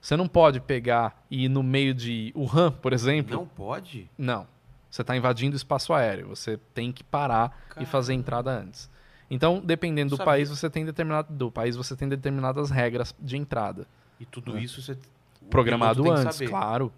Você 0.00 0.16
não 0.16 0.26
pode 0.26 0.58
pegar 0.58 1.22
e 1.30 1.44
ir 1.44 1.48
no 1.50 1.62
meio 1.62 1.92
de 1.92 2.32
Wuhan, 2.34 2.72
por 2.72 2.94
exemplo. 2.94 3.36
Não 3.36 3.46
pode? 3.46 4.10
Não. 4.16 4.46
Você 4.90 5.02
está 5.02 5.14
invadindo 5.14 5.52
o 5.52 5.56
espaço 5.58 5.92
aéreo. 5.92 6.28
Você 6.28 6.56
tem 6.72 6.90
que 6.90 7.04
parar 7.04 7.66
e 7.78 7.84
fazer 7.84 8.14
entrada 8.14 8.50
antes. 8.50 8.88
Então, 9.30 9.60
dependendo 9.62 10.08
do 10.08 10.16
Sabia. 10.16 10.24
país, 10.32 10.48
você 10.48 10.70
tem 10.70 10.86
determinado 10.86 11.30
do 11.34 11.50
país 11.50 11.76
você 11.76 11.94
tem 11.94 12.08
determinadas 12.08 12.70
regras 12.70 13.14
de 13.20 13.36
entrada. 13.36 13.86
E 14.18 14.24
tudo 14.24 14.56
É. 14.56 14.62
isso 14.62 14.80
você. 14.80 14.96
Programado 15.50 16.10
antes, 16.10 16.40
claro. 16.48 16.90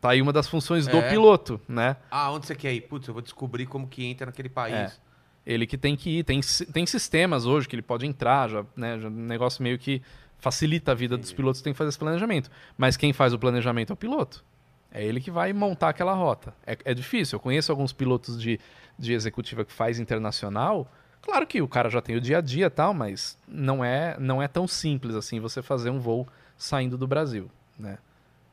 Tá 0.00 0.10
aí 0.10 0.22
uma 0.22 0.32
das 0.32 0.48
funções 0.48 0.86
do 0.86 0.96
É. 0.96 1.10
piloto, 1.10 1.60
né? 1.68 1.96
Ah, 2.10 2.30
onde 2.32 2.46
você 2.46 2.54
quer 2.54 2.72
ir? 2.72 2.80
Putz, 2.80 3.06
eu 3.08 3.12
vou 3.12 3.22
descobrir 3.22 3.66
como 3.66 3.86
que 3.86 4.06
entra 4.06 4.24
naquele 4.24 4.48
país. 4.48 4.74
É. 4.74 5.05
Ele 5.46 5.66
que 5.66 5.78
tem 5.78 5.94
que 5.94 6.18
ir. 6.18 6.24
Tem, 6.24 6.40
tem 6.72 6.84
sistemas 6.84 7.46
hoje 7.46 7.68
que 7.68 7.76
ele 7.76 7.82
pode 7.82 8.04
entrar, 8.04 8.48
já, 8.50 8.64
né? 8.74 8.98
Já, 8.98 9.08
um 9.08 9.12
negócio 9.12 9.62
meio 9.62 9.78
que 9.78 10.02
facilita 10.38 10.92
a 10.92 10.94
vida 10.94 11.16
dos 11.16 11.32
pilotos, 11.32 11.62
tem 11.62 11.72
que 11.72 11.76
fazer 11.78 11.90
esse 11.90 11.98
planejamento. 11.98 12.50
Mas 12.76 12.96
quem 12.96 13.12
faz 13.12 13.32
o 13.32 13.38
planejamento 13.38 13.90
é 13.90 13.94
o 13.94 13.96
piloto. 13.96 14.44
É 14.90 15.04
ele 15.04 15.20
que 15.20 15.30
vai 15.30 15.52
montar 15.52 15.90
aquela 15.90 16.14
rota. 16.14 16.54
É, 16.66 16.76
é 16.84 16.94
difícil. 16.94 17.36
Eu 17.36 17.40
conheço 17.40 17.70
alguns 17.70 17.92
pilotos 17.92 18.40
de, 18.40 18.58
de 18.98 19.12
executiva 19.12 19.64
que 19.64 19.72
faz 19.72 19.98
internacional. 19.98 20.90
Claro 21.22 21.46
que 21.46 21.60
o 21.62 21.68
cara 21.68 21.88
já 21.90 22.00
tem 22.00 22.16
o 22.16 22.20
dia 22.20 22.38
a 22.38 22.40
dia 22.40 22.66
e 22.66 22.70
tal, 22.70 22.92
mas 22.92 23.38
não 23.46 23.84
é, 23.84 24.16
não 24.18 24.42
é 24.42 24.48
tão 24.48 24.66
simples 24.66 25.14
assim 25.14 25.40
você 25.40 25.62
fazer 25.62 25.90
um 25.90 25.98
voo 25.98 26.26
saindo 26.56 26.96
do 26.96 27.06
Brasil, 27.06 27.50
né? 27.78 27.98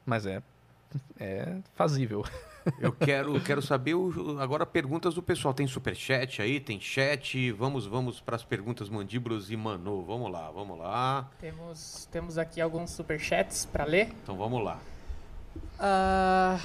Mas 0.06 0.26
é, 0.26 0.42
é 1.20 1.58
fazível. 1.76 2.26
Eu 2.80 2.92
quero, 2.92 3.40
quero 3.42 3.62
saber 3.62 3.94
o- 3.94 4.38
agora 4.40 4.66
perguntas 4.66 5.14
do 5.16 5.22
pessoal. 5.22 5.54
Tem 5.54 5.68
superchat 5.68 6.42
aí? 6.42 6.60
Tem 6.60 6.80
chat? 6.80 7.52
Vamos, 7.52 7.86
vamos 7.86 8.20
para 8.22 8.36
as 8.36 8.44
perguntas 8.44 8.90
mandíbulas 8.90 9.50
e 9.50 9.58
Manu. 9.58 10.04
Vamos 10.04 10.32
lá, 10.32 10.50
vamos 10.52 10.78
lá. 10.78 11.30
Temos, 11.40 12.08
temos 12.12 12.38
aqui 12.38 12.60
alguns 12.62 12.92
superchats 12.92 13.66
para 13.66 13.84
ler. 13.86 14.10
Então 14.24 14.38
vamos 14.38 14.64
lá. 14.64 14.80
Ah, 15.80 16.60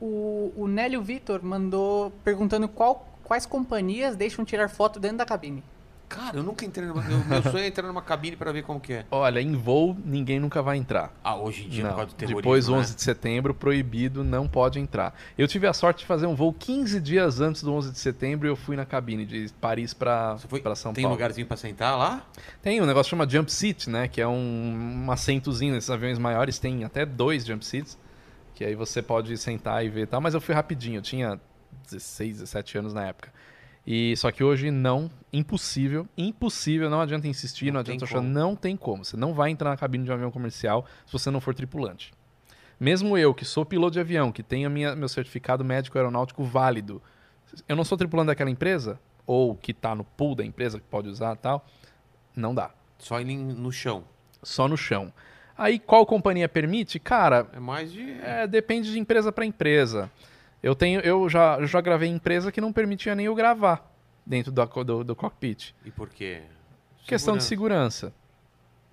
o, 0.00 0.52
o 0.56 0.66
Nélio 0.68 1.02
Vitor 1.02 1.42
mandou 1.42 2.10
perguntando 2.22 2.68
qual, 2.68 3.08
quais 3.24 3.46
companhias 3.46 4.14
deixam 4.16 4.44
tirar 4.44 4.68
foto 4.68 5.00
dentro 5.00 5.18
da 5.18 5.26
cabine. 5.26 5.62
Cara, 6.08 6.36
eu 6.36 6.42
nunca 6.42 6.64
entrei 6.64 6.86
numa. 6.86 7.02
Meu, 7.02 7.42
sonho 7.42 7.58
é 7.58 7.66
entrar 7.66 7.86
numa 7.86 8.00
cabine 8.02 8.36
para 8.36 8.52
ver 8.52 8.62
como 8.62 8.78
que 8.80 8.92
é. 8.92 9.06
Olha, 9.10 9.40
em 9.40 9.52
voo 9.52 9.96
ninguém 10.04 10.38
nunca 10.38 10.62
vai 10.62 10.76
entrar. 10.76 11.12
Ah, 11.22 11.34
hoje 11.36 11.64
em 11.66 11.68
dia, 11.68 11.82
Não, 11.82 11.90
por 11.90 11.96
causa 11.96 12.12
do 12.12 12.14
terrorismo. 12.14 12.42
depois 12.42 12.66
do 12.66 12.72
né? 12.72 12.78
11 12.78 12.94
de 12.94 13.02
setembro, 13.02 13.52
proibido, 13.54 14.22
não 14.22 14.46
pode 14.46 14.78
entrar. 14.78 15.18
Eu 15.36 15.48
tive 15.48 15.66
a 15.66 15.72
sorte 15.72 16.00
de 16.00 16.06
fazer 16.06 16.26
um 16.26 16.34
voo 16.34 16.52
15 16.52 17.00
dias 17.00 17.40
antes 17.40 17.62
do 17.62 17.72
11 17.72 17.90
de 17.92 17.98
setembro 17.98 18.46
e 18.46 18.50
eu 18.50 18.56
fui 18.56 18.76
na 18.76 18.86
cabine 18.86 19.26
de 19.26 19.50
Paris 19.60 19.92
para 19.92 20.36
São 20.76 20.92
Tem 20.92 21.02
Paulo. 21.02 21.16
lugarzinho 21.16 21.46
para 21.46 21.56
sentar 21.56 21.98
lá? 21.98 22.24
Tem 22.62 22.80
um 22.80 22.86
negócio 22.86 23.10
que 23.10 23.10
chama 23.10 23.28
jump 23.28 23.50
seat, 23.52 23.90
né? 23.90 24.06
Que 24.06 24.20
é 24.20 24.28
um, 24.28 25.04
um 25.06 25.10
assentozinho 25.10 25.74
nesses 25.74 25.90
aviões 25.90 26.18
maiores, 26.18 26.58
tem 26.58 26.84
até 26.84 27.04
dois 27.04 27.44
jump 27.44 27.64
seats, 27.64 27.98
que 28.54 28.64
aí 28.64 28.74
você 28.74 29.02
pode 29.02 29.36
sentar 29.36 29.84
e 29.84 29.88
ver 29.88 30.02
e 30.02 30.06
tal, 30.06 30.20
mas 30.20 30.34
eu 30.34 30.40
fui 30.40 30.54
rapidinho, 30.54 30.98
eu 30.98 31.02
tinha 31.02 31.40
16, 31.90 32.38
17 32.38 32.78
anos 32.78 32.94
na 32.94 33.06
época. 33.06 33.32
E 33.86 34.16
só 34.16 34.32
que 34.32 34.42
hoje 34.42 34.70
não, 34.70 35.08
impossível, 35.32 36.08
impossível, 36.18 36.90
não 36.90 37.00
adianta 37.00 37.28
insistir, 37.28 37.66
Não 37.66 37.74
não, 37.74 37.80
adianta 37.80 38.04
achar, 38.04 38.20
não 38.20 38.56
tem 38.56 38.76
como. 38.76 39.04
Você 39.04 39.16
não 39.16 39.32
vai 39.32 39.50
entrar 39.50 39.70
na 39.70 39.76
cabine 39.76 40.02
de 40.04 40.10
um 40.10 40.14
avião 40.14 40.30
comercial 40.30 40.84
se 41.06 41.12
você 41.12 41.30
não 41.30 41.40
for 41.40 41.54
tripulante. 41.54 42.12
Mesmo 42.80 43.16
eu, 43.16 43.32
que 43.32 43.44
sou 43.44 43.64
piloto 43.64 43.92
de 43.92 44.00
avião, 44.00 44.32
que 44.32 44.42
tenho 44.42 44.68
minha, 44.68 44.96
meu 44.96 45.08
certificado 45.08 45.64
médico 45.64 45.96
aeronáutico 45.96 46.42
válido, 46.42 47.00
eu 47.68 47.76
não 47.76 47.84
sou 47.84 47.96
tripulante 47.96 48.26
daquela 48.26 48.50
empresa, 48.50 48.98
ou 49.24 49.54
que 49.54 49.70
está 49.70 49.94
no 49.94 50.04
pool 50.04 50.34
da 50.34 50.44
empresa 50.44 50.78
que 50.80 50.84
pode 50.86 51.08
usar 51.08 51.34
e 51.34 51.38
tal, 51.38 51.64
não 52.34 52.54
dá 52.54 52.70
Só 52.98 53.20
no 53.20 53.70
chão. 53.72 54.04
só 54.42 54.66
no 54.68 54.76
chão. 54.76 55.12
Aí 55.56 55.78
qual 55.78 56.04
companhia 56.04 56.48
permite? 56.48 56.98
Cara, 56.98 57.46
É 57.54 57.60
mais 57.60 57.90
de. 57.92 58.02
é, 58.20 58.46
depende 58.46 58.92
de 58.92 58.98
empresa 58.98 59.32
para 59.32 59.46
empresa. 59.46 60.10
Eu 60.66 60.74
tenho, 60.74 60.98
eu 61.02 61.28
já, 61.28 61.58
eu 61.60 61.66
já 61.68 61.80
gravei 61.80 62.08
em 62.08 62.16
empresa 62.16 62.50
que 62.50 62.60
não 62.60 62.72
permitia 62.72 63.14
nem 63.14 63.26
eu 63.26 63.36
gravar 63.36 63.88
dentro 64.26 64.50
do, 64.50 64.84
do, 64.84 65.04
do 65.04 65.14
cockpit. 65.14 65.72
E 65.84 65.92
por 65.92 66.08
quê? 66.08 66.42
Questão 67.06 67.36
de 67.36 67.44
segurança. 67.44 68.12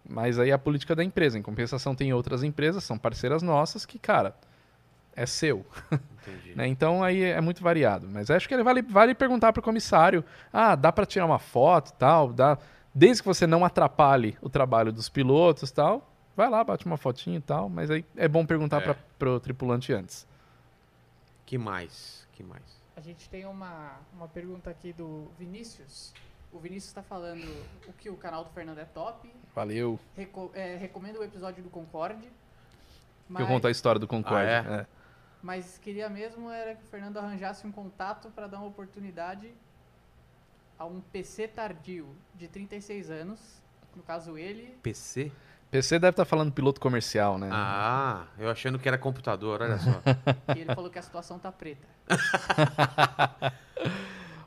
Mas 0.07 0.37
aí 0.37 0.51
é 0.51 0.53
a 0.53 0.59
política 0.59 0.95
da 0.95 1.03
empresa. 1.03 1.35
Em 1.39 1.41
compensação, 1.41 1.95
tem 1.95 2.13
outras 2.13 2.43
empresas, 2.43 2.83
são 2.83 2.95
parceiras 2.95 3.41
nossas, 3.41 3.87
que, 3.87 3.97
cara, 3.97 4.35
é 5.15 5.25
seu. 5.25 5.65
Entendi. 6.21 6.55
né? 6.55 6.67
Então 6.67 7.03
aí 7.03 7.23
é 7.23 7.41
muito 7.41 7.63
variado. 7.63 8.07
Mas 8.07 8.29
acho 8.29 8.47
que 8.47 8.53
ele 8.53 8.61
vale, 8.61 8.83
vale 8.83 9.15
perguntar 9.15 9.51
para 9.51 9.59
o 9.59 9.63
comissário: 9.63 10.23
ah, 10.53 10.75
dá 10.75 10.91
para 10.91 11.07
tirar 11.07 11.25
uma 11.25 11.39
foto 11.39 11.89
e 11.89 11.93
tal? 11.93 12.31
Dá... 12.31 12.55
Desde 12.93 13.23
que 13.23 13.27
você 13.27 13.47
não 13.47 13.65
atrapalhe 13.65 14.37
o 14.43 14.47
trabalho 14.47 14.91
dos 14.93 15.09
pilotos 15.09 15.71
e 15.71 15.73
tal, 15.73 16.07
vai 16.37 16.47
lá, 16.51 16.63
bate 16.63 16.85
uma 16.85 16.97
fotinha 16.97 17.39
e 17.39 17.41
tal. 17.41 17.67
Mas 17.67 17.89
aí 17.89 18.05
é 18.15 18.27
bom 18.27 18.45
perguntar 18.45 18.83
É. 18.87 18.95
para 19.17 19.31
o 19.31 19.39
tripulante 19.39 19.91
antes. 19.91 20.31
Que 21.53 21.57
mais? 21.59 22.27
Que 22.31 22.41
mais? 22.41 22.63
A 22.95 22.99
gente 22.99 23.29
tem 23.29 23.45
uma, 23.45 23.99
uma 24.11 24.27
pergunta 24.27 24.71
aqui 24.71 24.91
do 24.91 25.29
Vinícius. 25.37 26.11
O 26.51 26.57
Vinícius 26.57 26.87
está 26.87 27.03
falando 27.03 27.45
o 27.87 27.93
que 27.93 28.09
o 28.09 28.17
canal 28.17 28.43
do 28.43 28.49
Fernando 28.49 28.79
é 28.79 28.85
top. 28.85 29.31
Valeu. 29.53 29.99
Reco 30.15 30.49
é, 30.55 30.77
recomenda 30.77 31.19
o 31.19 31.23
episódio 31.23 31.63
do 31.63 31.69
Concorde. 31.69 32.23
Que 32.23 32.31
Mas, 33.29 33.41
eu 33.43 33.47
conto 33.47 33.67
a 33.67 33.69
história 33.69 33.99
do 33.99 34.07
Concorde. 34.07 34.49
Ah, 34.49 34.77
é? 34.77 34.81
é. 34.81 34.87
mas 35.43 35.77
queria 35.77 36.09
mesmo 36.09 36.49
era 36.49 36.73
que 36.73 36.81
o 36.81 36.87
Fernando 36.87 37.17
arranjasse 37.17 37.67
um 37.67 37.71
contato 37.71 38.31
para 38.31 38.47
dar 38.47 38.57
uma 38.57 38.69
oportunidade 38.69 39.53
a 40.79 40.85
um 40.85 41.01
PC 41.01 41.49
tardio 41.49 42.15
de 42.33 42.47
36 42.47 43.11
anos. 43.11 43.61
No 43.95 44.01
caso, 44.01 44.39
ele. 44.39 44.75
PC? 44.81 45.31
PC 45.73 45.97
deve 45.97 46.11
estar 46.11 46.25
falando 46.25 46.51
piloto 46.51 46.79
comercial, 46.79 47.39
né? 47.39 47.49
Ah, 47.51 48.27
eu 48.37 48.47
achando 48.47 48.77
que 48.77 48.87
era 48.87 48.95
computador, 48.95 49.59
olha 49.59 49.79
só. 49.79 50.01
E 50.55 50.59
ele 50.59 50.75
falou 50.75 50.87
que 50.87 50.99
a 50.99 51.01
situação 51.01 51.39
tá 51.39 51.51
preta. 51.51 51.87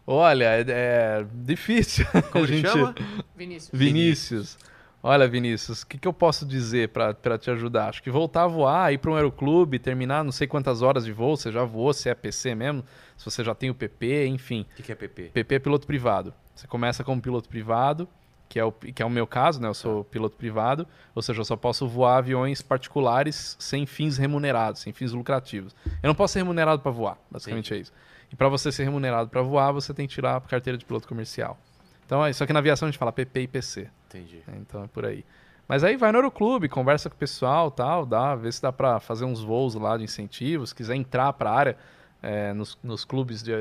Olha, 0.07 0.44
é, 0.44 0.65
é 0.69 1.27
difícil. 1.35 2.07
Como 2.31 2.47
gente... 2.47 2.69
chama? 2.69 2.94
Vinícius. 3.35 3.70
Vinícius. 3.77 4.59
Olha, 5.03 5.27
Vinícius, 5.27 5.82
o 5.82 5.86
que, 5.89 5.98
que 5.98 6.07
eu 6.07 6.12
posso 6.12 6.47
dizer 6.47 6.90
pra 6.90 7.12
pra 7.12 7.36
te 7.36 7.51
ajudar? 7.51 7.89
Acho 7.89 8.03
que 8.03 8.11
voltar 8.11 8.44
a 8.44 8.47
voar, 8.47 8.93
ir 8.93 8.98
para 8.98 9.11
um 9.11 9.16
aeroclube, 9.16 9.81
terminar 9.81 10.23
não 10.23 10.32
sei 10.32 10.47
quantas 10.47 10.81
horas 10.81 11.05
de 11.05 11.12
voo, 11.12 11.36
você 11.36 11.51
já 11.51 11.65
voou, 11.65 11.93
se 11.93 12.09
é 12.09 12.15
PC 12.15 12.55
mesmo, 12.55 12.85
se 13.16 13.24
você 13.24 13.43
já 13.43 13.55
tem 13.55 13.69
o 13.69 13.74
PP, 13.74 14.27
enfim. 14.28 14.65
O 14.73 14.77
que, 14.77 14.82
que 14.85 14.93
é 14.93 14.94
PP? 14.94 15.31
PP 15.35 15.55
é 15.57 15.59
piloto 15.59 15.86
privado. 15.89 16.32
Você 16.55 16.69
começa 16.69 17.03
como 17.03 17.20
piloto 17.20 17.48
privado, 17.48 18.09
que 18.48 18.59
é 18.59 18.64
o, 18.64 18.73
que 18.73 19.02
é 19.02 19.06
o 19.06 19.10
meu 19.10 19.27
caso, 19.27 19.60
né? 19.60 19.68
Eu 19.68 19.74
sou 19.74 20.05
piloto 20.05 20.36
privado, 20.36 20.86
ou 21.14 21.23
seja, 21.23 21.40
eu 21.40 21.44
só 21.44 21.56
posso 21.56 21.86
voar 21.86 22.18
aviões 22.18 22.62
particulares 22.62 23.56
sem 23.59 23.86
fins 23.86 24.16
remunerados, 24.16 24.82
sem 24.82 24.93
fins 24.93 25.12
lucrativos. 25.12 25.74
Eu 26.02 26.09
não 26.09 26.14
posso 26.14 26.35
ser 26.35 26.40
remunerado 26.40 26.82
para 26.82 26.90
voar, 26.90 27.18
basicamente 27.31 27.74
é 27.74 27.78
isso. 27.78 27.93
E 28.31 28.36
para 28.36 28.48
você 28.48 28.73
ser 28.73 28.85
remunerado 28.85 29.28
para 29.31 29.43
voar, 29.43 29.73
você 29.73 29.94
tem 29.94 30.06
que 30.06 30.14
tirar 30.14 30.36
a 30.36 30.40
carteira 30.40 30.77
de 30.77 30.85
piloto 30.85 31.06
comercial. 31.06 31.59
Então, 32.05 32.24
é 32.24 32.31
isso 32.31 32.43
aqui 32.43 32.52
na 32.52 32.60
aviação 32.60 32.86
a 32.86 32.90
gente 32.90 32.98
fala 32.98 33.12
PP 33.12 33.40
e 33.40 33.48
PC. 33.48 33.90
Entendi. 34.09 34.43
né? 34.47 34.55
Então 34.60 34.85
é 34.85 34.86
por 34.86 35.05
aí. 35.05 35.24
Mas 35.68 35.82
aí 35.82 35.97
vai 35.97 36.12
no 36.12 36.18
Aeroclube, 36.18 36.68
conversa 36.68 37.10
com 37.10 37.16
o 37.16 37.18
pessoal, 37.18 37.70
tal, 37.70 38.06
dá, 38.06 38.36
vê 38.36 38.51
se 38.52 38.62
dá 38.62 38.73
para 38.73 39.01
fazer 39.01 39.24
uns 39.24 39.43
voos 39.43 39.74
lá 39.74 39.97
de 39.97 40.05
incentivos, 40.05 40.68
se 40.68 40.74
quiser 40.74 40.94
entrar 40.94 41.32
para 41.32 41.51
a 41.51 41.55
área 41.55 41.77
é, 42.23 42.52
nos, 42.52 42.78
nos 42.82 43.05
clubes 43.05 43.43
de, 43.43 43.52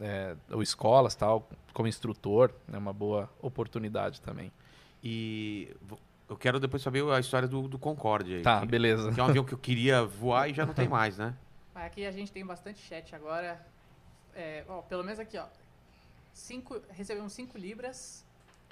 é, 0.00 0.34
ou 0.50 0.62
escolas, 0.62 1.14
tal, 1.14 1.48
como 1.74 1.88
instrutor, 1.88 2.54
é 2.72 2.78
uma 2.78 2.92
boa 2.92 3.28
oportunidade 3.42 4.20
também. 4.22 4.50
E 5.02 5.76
eu 6.28 6.36
quero 6.36 6.58
depois 6.58 6.82
saber 6.82 7.04
a 7.10 7.20
história 7.20 7.46
do, 7.46 7.68
do 7.68 7.78
Concorde 7.78 8.36
aí. 8.36 8.42
Tá, 8.42 8.60
que, 8.60 8.66
beleza. 8.66 9.12
que 9.12 9.20
é 9.20 9.22
um 9.22 9.26
avião 9.26 9.44
que 9.44 9.52
eu 9.52 9.58
queria 9.58 10.04
voar 10.04 10.48
e 10.48 10.54
já 10.54 10.64
não 10.64 10.72
tem 10.72 10.88
mais, 10.88 11.18
né? 11.18 11.34
Aqui 11.74 12.06
a 12.06 12.12
gente 12.12 12.32
tem 12.32 12.46
bastante 12.46 12.80
chat 12.80 13.14
agora. 13.14 13.60
É, 14.34 14.64
ó, 14.68 14.80
pelo 14.82 15.02
menos 15.02 15.18
aqui, 15.18 15.36
ó. 15.36 15.46
Cinco, 16.32 16.80
recebemos 16.90 17.32
5 17.32 17.58
libras 17.58 18.24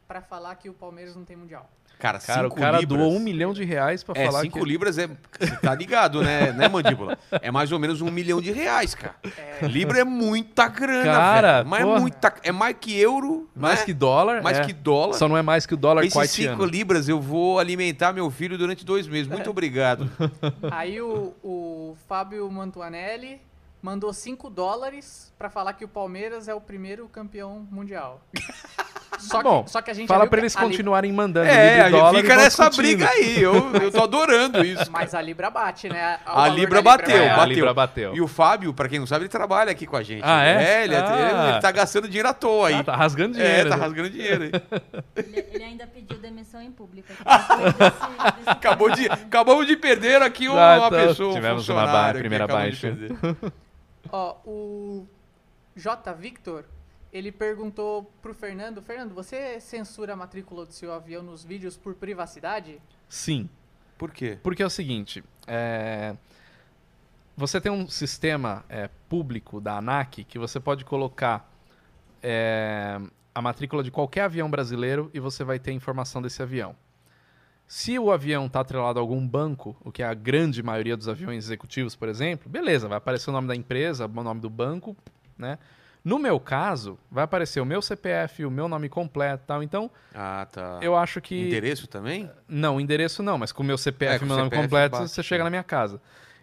para 0.06 0.22
falar 0.22 0.54
que 0.56 0.68
o 0.68 0.74
Palmeiras 0.74 1.14
não 1.14 1.24
tem 1.24 1.36
mundial. 1.36 1.68
Cara, 1.98 2.18
Cara, 2.18 2.40
o 2.40 2.50
cinco 2.50 2.56
cara 2.60 2.80
libras, 2.80 2.98
doou 2.98 3.14
um 3.14 3.20
milhão 3.20 3.52
de 3.52 3.64
reais 3.64 4.02
para 4.02 4.20
É, 4.20 4.26
falar 4.26 4.40
5 4.40 4.58
que... 4.58 4.64
libras 4.64 4.98
é. 4.98 5.06
Você 5.38 5.56
tá 5.56 5.74
ligado, 5.74 6.20
né, 6.22 6.50
né, 6.56 6.68
mandíbula? 6.68 7.16
É 7.30 7.50
mais 7.50 7.70
ou 7.70 7.78
menos 7.78 8.00
um 8.00 8.10
milhão 8.10 8.40
de 8.40 8.50
reais, 8.50 8.94
cara. 8.94 9.14
Libra 9.62 10.00
é 10.00 10.04
muita 10.04 10.66
grana, 10.66 11.04
Cara, 11.04 11.52
velho. 11.58 11.68
Mas 11.68 11.82
porra. 11.84 11.96
é 11.96 12.00
muita. 12.00 12.34
É 12.42 12.52
mais 12.52 12.76
que 12.80 12.98
euro. 12.98 13.48
Mais 13.54 13.80
né? 13.80 13.86
que 13.86 13.92
dólar. 13.94 14.42
Mais 14.42 14.58
é. 14.58 14.64
que 14.64 14.72
dólar. 14.72 15.14
Só 15.14 15.28
não 15.28 15.36
é 15.36 15.42
mais 15.42 15.64
que 15.64 15.74
o 15.74 15.76
dólar 15.76 16.02
Esses 16.04 16.12
5 16.30 16.48
quartiano. 16.48 16.64
libras 16.64 17.08
eu 17.08 17.20
vou 17.20 17.58
alimentar 17.60 18.12
meu 18.12 18.30
filho 18.30 18.58
durante 18.58 18.84
dois 18.84 19.06
meses. 19.06 19.28
Muito 19.28 19.48
obrigado. 19.50 20.10
Aí 20.70 21.00
o, 21.00 21.32
o 21.42 21.96
Fábio 22.08 22.50
Mantuanelli 22.50 23.40
mandou 23.82 24.12
5 24.12 24.48
dólares 24.48 25.32
para 25.36 25.50
falar 25.50 25.72
que 25.72 25.84
o 25.84 25.88
Palmeiras 25.88 26.46
é 26.48 26.54
o 26.54 26.60
primeiro 26.60 27.08
campeão 27.08 27.66
mundial. 27.70 28.20
Só 29.18 29.38
que, 29.38 29.44
Bom, 29.44 29.66
só 29.68 29.82
que 29.82 29.90
a 29.90 29.94
gente 29.94 30.08
Fala 30.08 30.26
para 30.26 30.40
eles 30.40 30.56
continuarem 30.56 31.12
mandando 31.12 31.46
É, 31.46 31.82
a 31.82 31.90
gente 31.90 32.22
fica 32.22 32.34
nessa 32.34 32.70
briga 32.70 33.08
aí. 33.08 33.40
Eu, 33.40 33.70
eu 33.74 33.92
tô 33.92 34.02
adorando 34.02 34.64
isso. 34.64 34.90
Mas 34.90 35.14
a 35.14 35.20
Libra 35.20 35.48
bate, 35.50 35.88
né? 35.88 36.18
O 36.26 36.30
A 36.30 36.48
Libra 36.48 36.78
é 36.78 36.82
bateu, 36.82 37.16
É, 37.16 37.28
bateu. 37.36 37.54
Libra 37.54 37.74
bateu. 37.74 38.16
E 38.16 38.20
o 38.22 38.26
Fábio, 38.26 38.72
pra 38.72 38.88
quem 38.88 38.98
não 38.98 39.06
sabe, 39.06 39.24
ele 39.24 39.28
trabalha 39.28 39.70
aqui 39.70 39.86
com 39.86 39.96
a 39.96 40.02
gente. 40.02 40.22
Ah, 40.24 40.42
é? 40.44 40.84
ele, 40.84 40.96
Ah. 40.96 41.50
ele 41.52 41.60
tá 41.60 41.70
gastando 41.70 42.08
dinheiro 42.08 42.26
à 42.30 42.32
toa 42.32 42.68
aí. 42.68 42.74
Ah, 42.76 42.82
tá 42.84 42.96
rasgando 42.96 43.38
é, 43.38 43.44
dinheiro. 43.44 43.68
tá 43.70 43.76
né? 43.76 43.82
rasgando 43.82 44.10
dinheiro 44.10 44.42
aí. 44.44 44.50
Ele, 45.14 45.46
ele 45.52 45.64
ainda 45.64 45.86
pediu 45.86 46.18
demissão 46.18 46.60
em 46.62 46.72
público. 46.72 47.08
desse- 47.12 47.72
desse 47.78 47.92
Acabou 48.48 48.90
de, 48.90 49.06
acabamos 49.08 49.66
de 49.66 49.76
perder 49.76 50.22
aqui 50.22 50.48
uma, 50.48 50.58
Ah, 50.60 50.78
uma 50.78 50.86
então, 50.88 50.98
pessoa, 51.08 51.30
um 51.30 51.34
tivemos 51.34 51.68
uma 51.68 51.86
ba- 51.86 52.14
primeira 52.14 52.46
baixa. 52.48 52.96
Ó, 54.10 54.36
o 54.44 55.06
J. 55.76 56.12
Victor, 56.14 56.64
ele 57.12 57.30
perguntou 57.30 58.10
pro 58.20 58.34
Fernando, 58.34 58.80
Fernando, 58.82 59.14
você 59.14 59.60
censura 59.60 60.14
a 60.14 60.16
matrícula 60.16 60.64
do 60.66 60.72
seu 60.72 60.92
avião 60.92 61.22
nos 61.22 61.44
vídeos 61.44 61.76
por 61.76 61.94
privacidade? 61.94 62.80
Sim. 63.08 63.48
Por 63.98 64.10
quê? 64.10 64.38
Porque 64.42 64.62
é 64.62 64.66
o 64.66 64.70
seguinte, 64.70 65.22
é, 65.46 66.16
você 67.36 67.60
tem 67.60 67.70
um 67.70 67.88
sistema 67.88 68.64
é, 68.68 68.88
público 69.08 69.60
da 69.60 69.78
ANAC 69.78 70.24
que 70.24 70.38
você 70.38 70.58
pode 70.58 70.84
colocar 70.84 71.48
é, 72.22 73.00
a 73.34 73.42
matrícula 73.42 73.82
de 73.82 73.90
qualquer 73.90 74.22
avião 74.22 74.50
brasileiro 74.50 75.10
e 75.14 75.20
você 75.20 75.44
vai 75.44 75.58
ter 75.58 75.72
informação 75.72 76.20
desse 76.20 76.42
avião. 76.42 76.74
Se 77.74 77.98
o 77.98 78.12
avião 78.12 78.44
está 78.44 78.60
atrelado 78.60 78.98
a 78.98 79.02
algum 79.02 79.26
banco, 79.26 79.74
o 79.82 79.90
que 79.90 80.02
é 80.02 80.06
a 80.06 80.12
grande 80.12 80.62
maioria 80.62 80.94
dos 80.94 81.08
aviões 81.08 81.46
executivos, 81.46 81.96
por 81.96 82.06
exemplo, 82.06 82.46
beleza, 82.46 82.86
vai 82.86 82.98
aparecer 82.98 83.30
o 83.30 83.32
nome 83.32 83.48
da 83.48 83.56
empresa, 83.56 84.04
o 84.04 84.22
nome 84.22 84.42
do 84.42 84.50
banco, 84.50 84.94
né? 85.38 85.58
No 86.04 86.18
meu 86.18 86.38
caso, 86.38 86.98
vai 87.10 87.24
aparecer 87.24 87.62
o 87.62 87.64
meu 87.64 87.80
CPF, 87.80 88.44
o 88.44 88.50
meu 88.50 88.68
nome 88.68 88.90
completo 88.90 89.44
e 89.44 89.46
tal. 89.46 89.62
Então, 89.62 89.90
Ah, 90.14 90.46
tá. 90.52 90.80
eu 90.82 90.94
acho 90.94 91.18
que. 91.22 91.46
Endereço 91.46 91.86
também? 91.86 92.30
Não, 92.46 92.78
endereço 92.78 93.22
não, 93.22 93.38
mas 93.38 93.52
com 93.52 93.62
o 93.62 93.66
meu 93.66 93.78
CPF 93.78 94.12
É, 94.12 94.16
e 94.16 94.18
com 94.18 94.26
meu 94.26 94.36
nome 94.36 94.50
CPF 94.50 94.62
completo, 94.64 94.98
bate, 94.98 95.10
você 95.10 95.22
chega 95.22 95.42
é. 95.42 95.44
na 95.44 95.50
minha 95.50 95.64
casa. 95.64 95.98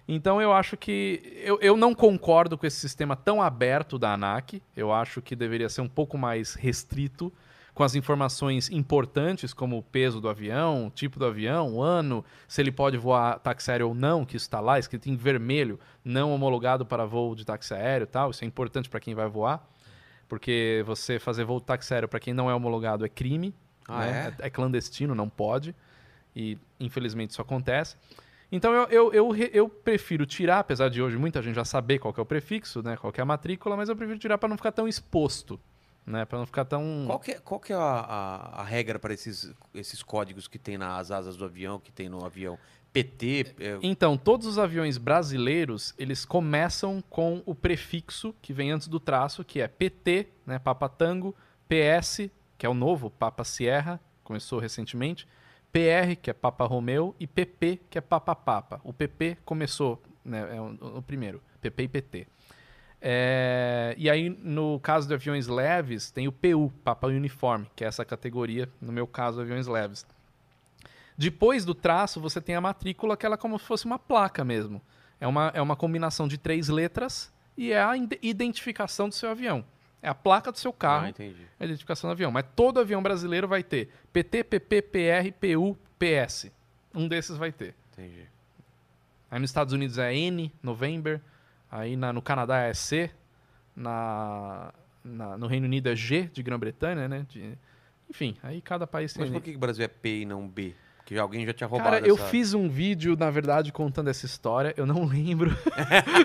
Então 0.08 0.42
eu 0.42 0.52
acho 0.52 0.76
que. 0.78 1.22
Eu, 1.44 1.60
eu 1.62 1.78
não 1.78 1.94
concordo 1.94 2.58
com 2.58 2.66
esse 2.66 2.78
sistema 2.78 3.16
tão 3.16 3.40
aberto 3.40 4.00
da 4.00 4.14
ANAC. 4.14 4.64
Eu 4.76 4.92
acho 4.92 5.22
que 5.22 5.36
deveria 5.36 5.70
ser 5.70 5.82
um 5.82 5.90
pouco 5.90 6.18
mais 6.18 6.56
restrito, 6.56 7.32
com 7.80 7.84
as 7.86 7.96
informações 7.96 8.70
importantes, 8.70 9.54
como 9.54 9.78
o 9.78 9.82
peso 9.82 10.20
do 10.20 10.28
avião, 10.28 10.88
o 10.88 10.90
tipo 10.90 11.18
do 11.18 11.26
avião, 11.26 11.76
o 11.76 11.82
ano, 11.82 12.26
se 12.46 12.60
ele 12.62 12.74
pode 12.74 12.98
voar 12.98 13.40
táxi 13.40 13.72
aéreo 13.72 13.88
ou 13.88 13.96
não, 13.96 14.26
que 14.26 14.36
isso 14.36 14.48
está 14.48 14.60
lá, 14.60 14.78
escrito 14.78 15.10
em 15.10 15.16
vermelho, 15.16 15.80
não 16.04 16.34
homologado 16.34 16.86
para 16.86 17.06
voo 17.06 17.34
de 17.34 17.46
táxi 17.46 17.74
aéreo 17.74 18.04
e 18.04 18.08
tal. 18.08 18.32
Isso 18.32 18.44
é 18.44 18.48
importante 18.48 18.90
para 18.90 19.00
quem 19.00 19.16
vai 19.16 19.30
voar. 19.30 19.66
Porque 20.28 20.84
você 20.86 21.20
fazer 21.20 21.46
voo 21.46 21.62
de 21.62 21.68
táxi 21.68 21.94
aéreo 21.94 22.10
para 22.10 22.20
quem 22.20 22.34
não 22.34 22.50
é 22.50 22.54
homologado 22.54 23.06
é 23.06 23.08
crime. 23.08 23.56
Ah, 23.88 24.00
né? 24.00 24.34
é? 24.40 24.48
é 24.48 24.50
clandestino, 24.50 25.16
não 25.16 25.30
pode. 25.30 25.74
E 26.36 26.58
infelizmente 26.82 27.30
isso 27.30 27.42
acontece. 27.42 27.96
Então 28.52 28.74
eu, 28.74 28.90
eu, 28.90 29.14
eu, 29.14 29.36
eu 29.54 29.70
prefiro 29.70 30.26
tirar, 30.26 30.60
apesar 30.60 30.90
de 30.90 31.02
hoje 31.02 31.16
muita 31.16 31.42
gente 31.42 31.56
já 31.56 31.64
saber 31.64 31.98
qual 31.98 32.14
é 32.18 32.20
o 32.20 32.26
prefixo, 32.26 32.84
né? 32.84 32.98
Qual 32.98 33.14
é 33.16 33.22
a 33.22 33.26
matrícula, 33.26 33.78
mas 33.78 33.88
eu 33.88 33.96
prefiro 33.96 34.20
tirar 34.20 34.38
para 34.38 34.50
não 34.50 34.58
ficar 34.58 34.74
tão 34.74 34.86
exposto. 34.86 35.58
Né? 36.06 36.26
Para 36.26 36.40
não 36.40 36.46
ficar 36.46 36.66
tão. 36.66 37.04
Qual 37.06 37.20
que 37.20 37.32
é, 37.32 37.40
qual 37.40 37.60
que 37.60 37.72
é 37.72 37.76
a, 37.76 37.80
a- 37.80 38.62
a 38.62 38.64
regra 38.64 38.98
para 38.98 39.14
esses, 39.14 39.54
esses 39.76 40.02
códigos 40.02 40.48
que 40.48 40.58
tem 40.58 40.78
nas 40.78 41.12
asas 41.12 41.38
do 41.38 41.46
avião, 41.46 41.80
que 41.80 41.92
tem 41.92 42.10
no 42.10 42.26
avião? 42.26 42.58
PT? 42.92 43.54
é, 43.60 43.78
Então, 43.84 44.18
todos 44.18 44.48
os 44.48 44.58
aviões 44.58 44.98
brasileiros, 44.98 45.94
eles 45.98 46.26
começam 46.26 47.04
com 47.08 47.44
o 47.46 47.54
prefixo 47.54 48.34
que 48.42 48.52
vem 48.52 48.72
antes 48.72 48.88
do 48.88 49.00
traço, 49.00 49.44
que 49.46 49.62
é 49.62 49.68
PT, 49.68 50.28
né, 50.46 50.58
Papa 50.58 50.90
Tango, 50.90 51.36
PS, 51.68 52.32
que 52.58 52.66
é 52.66 52.70
o 52.70 52.74
novo, 52.74 53.12
Papa 53.12 53.44
Sierra, 53.44 54.00
começou 54.24 54.58
recentemente, 54.60 55.28
PR, 55.72 56.16
que 56.20 56.32
é 56.32 56.34
Papa 56.34 56.66
Romeu, 56.66 57.16
e 57.20 57.28
PP, 57.28 57.80
que 57.92 57.98
é 58.00 58.02
Papa 58.02 58.34
Papa. 58.36 58.82
O 58.84 58.92
PP 58.92 59.38
começou, 59.46 60.02
né, 60.26 60.58
é 60.58 60.60
o, 60.60 60.98
o 60.98 61.02
primeiro, 61.04 61.40
PP 61.62 61.84
e 61.84 61.88
PT. 61.88 62.28
É, 63.02 63.96
e 63.98 64.10
aí, 64.10 64.30
no 64.30 64.80
caso 64.82 65.08
de 65.08 65.14
aviões 65.14 65.48
leves, 65.48 66.12
tem 66.12 66.28
o 66.28 66.32
PU, 66.32 66.72
Papa 66.84 67.08
Uniforme, 67.08 67.66
que 67.76 67.84
é 67.84 67.88
essa 67.88 68.04
categoria, 68.04 68.70
no 68.82 68.92
meu 68.92 69.08
caso, 69.08 69.40
aviões 69.42 69.68
leves. 69.68 70.06
Depois 71.18 71.66
do 71.66 71.74
traço, 71.76 72.20
você 72.20 72.40
tem 72.40 72.56
a 72.56 72.62
matrícula, 72.62 73.18
que 73.18 73.26
ela 73.26 73.36
é 73.36 73.38
como 73.38 73.58
se 73.60 73.66
fosse 73.66 73.86
uma 73.86 74.00
placa 74.00 74.44
mesmo. 74.44 74.82
É 75.20 75.28
uma, 75.28 75.52
é 75.54 75.62
uma 75.62 75.76
combinação 75.76 76.28
de 76.28 76.38
três 76.38 76.70
letras 76.70 77.32
e 77.58 77.72
é 77.74 77.82
a 77.82 77.96
ide- 77.98 78.20
identificação 78.22 79.10
do 79.10 79.16
seu 79.16 79.30
avião. 79.30 79.66
É 80.02 80.08
a 80.08 80.16
placa 80.16 80.50
do 80.50 80.58
seu 80.58 80.72
carro, 80.72 81.08
Ah, 81.08 81.10
entendi. 81.10 81.46
a 81.60 81.66
identificação 81.66 82.10
do 82.10 82.14
avião. 82.14 82.32
Mas 82.32 82.46
todo 82.56 82.80
avião 82.80 83.04
brasileiro 83.04 83.50
vai 83.50 83.62
ter 83.64 83.90
PT, 84.14 84.46
PP, 84.46 84.82
PR, 84.84 85.32
PU, 85.38 85.78
PS. 85.98 86.50
Um 86.96 87.06
desses 87.06 87.36
vai 87.36 87.52
ter. 87.52 87.76
Entendi. 87.92 88.24
Aí 89.30 89.40
nos 89.40 89.50
Estados 89.50 89.74
Unidos 89.74 89.98
é 89.98 90.16
N, 90.16 90.50
November. 90.64 91.20
Aí 91.72 91.96
na- 91.96 92.12
no 92.14 92.22
Canadá 92.22 92.60
é 92.62 92.74
C. 92.74 93.10
Na, 93.76 94.74
na- 95.04 95.38
no 95.38 95.48
Reino 95.48 95.66
Unido 95.66 95.88
é 95.90 95.96
G, 95.96 96.30
de 96.34 96.44
Grã-Bretanha, 96.44 97.08
né? 97.08 97.26
De- 97.30 97.58
enfim, 98.10 98.36
aí 98.44 98.60
cada 98.62 98.86
país 98.88 99.14
tem... 99.14 99.22
Mas 99.24 99.32
por 99.32 99.42
que 99.42 99.56
o 99.56 99.60
Brasil 99.60 99.86
é 99.86 99.88
P 99.88 100.22
e 100.22 100.26
não 100.26 100.48
B? 100.48 100.74
Que 101.06 101.18
alguém 101.18 101.46
já 101.46 101.54
tinha 101.54 101.68
roubado 101.68 101.92
Cara, 101.92 102.08
eu 102.08 102.16
essa- 102.16 102.26
fiz 102.28 102.54
um 102.54 102.68
vídeo, 102.70 103.16
na 103.18 103.30
verdade, 103.32 103.72
contando 103.72 104.10
essa 104.10 104.26
história. 104.26 104.74
Eu 104.78 104.86
não 104.86 105.06
lembro. 105.10 105.56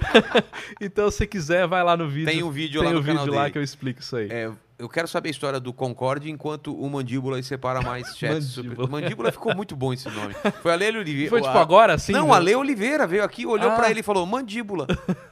então, 0.81 1.11
se 1.11 1.27
quiser, 1.27 1.67
vai 1.67 1.83
lá 1.83 1.97
no 1.97 2.09
vídeo. 2.09 2.27
Tem 2.27 2.43
um 2.43 2.51
vídeo 2.51 2.83
Tem 2.83 2.93
lá 2.93 2.99
um 2.99 3.03
vídeo 3.03 3.33
lá 3.33 3.41
dele. 3.43 3.53
que 3.53 3.59
eu 3.59 3.63
explico 3.63 4.01
isso 4.01 4.17
aí. 4.17 4.29
É, 4.31 4.51
eu 4.85 4.89
quero 4.89 5.09
saber 5.09 5.29
a 5.29 5.31
história 5.31 5.59
do 5.59 5.73
Concorde 5.73 6.31
enquanto 6.31 6.75
o 6.79 6.89
Mandíbula 6.91 7.43
separa 7.43 7.81
mais 7.83 8.07
chats. 8.17 8.57
Mandíbula. 8.57 8.87
Super- 8.87 8.89
Mandíbula 8.91 9.33
ficou 9.33 9.55
muito 9.55 9.75
bom 9.75 9.93
esse 9.93 10.09
nome. 10.11 10.35
Foi 10.63 10.73
a 10.73 10.77
Leila 10.77 10.99
Oliveira. 10.99 11.31
Foi 11.31 11.41
tipo 11.43 11.57
agora, 11.59 11.95
assim? 11.95 12.13
Não, 12.13 12.29
né? 12.29 12.35
a 12.35 12.39
Lei 12.39 12.55
Oliveira 12.55 13.07
veio 13.07 13.25
aqui, 13.25 13.47
olhou 13.47 13.71
Ah. 13.71 13.75
pra 13.77 13.91
ele 13.91 14.01
e 14.01 14.03
falou 14.03 14.25
mandíbula. 14.27 14.87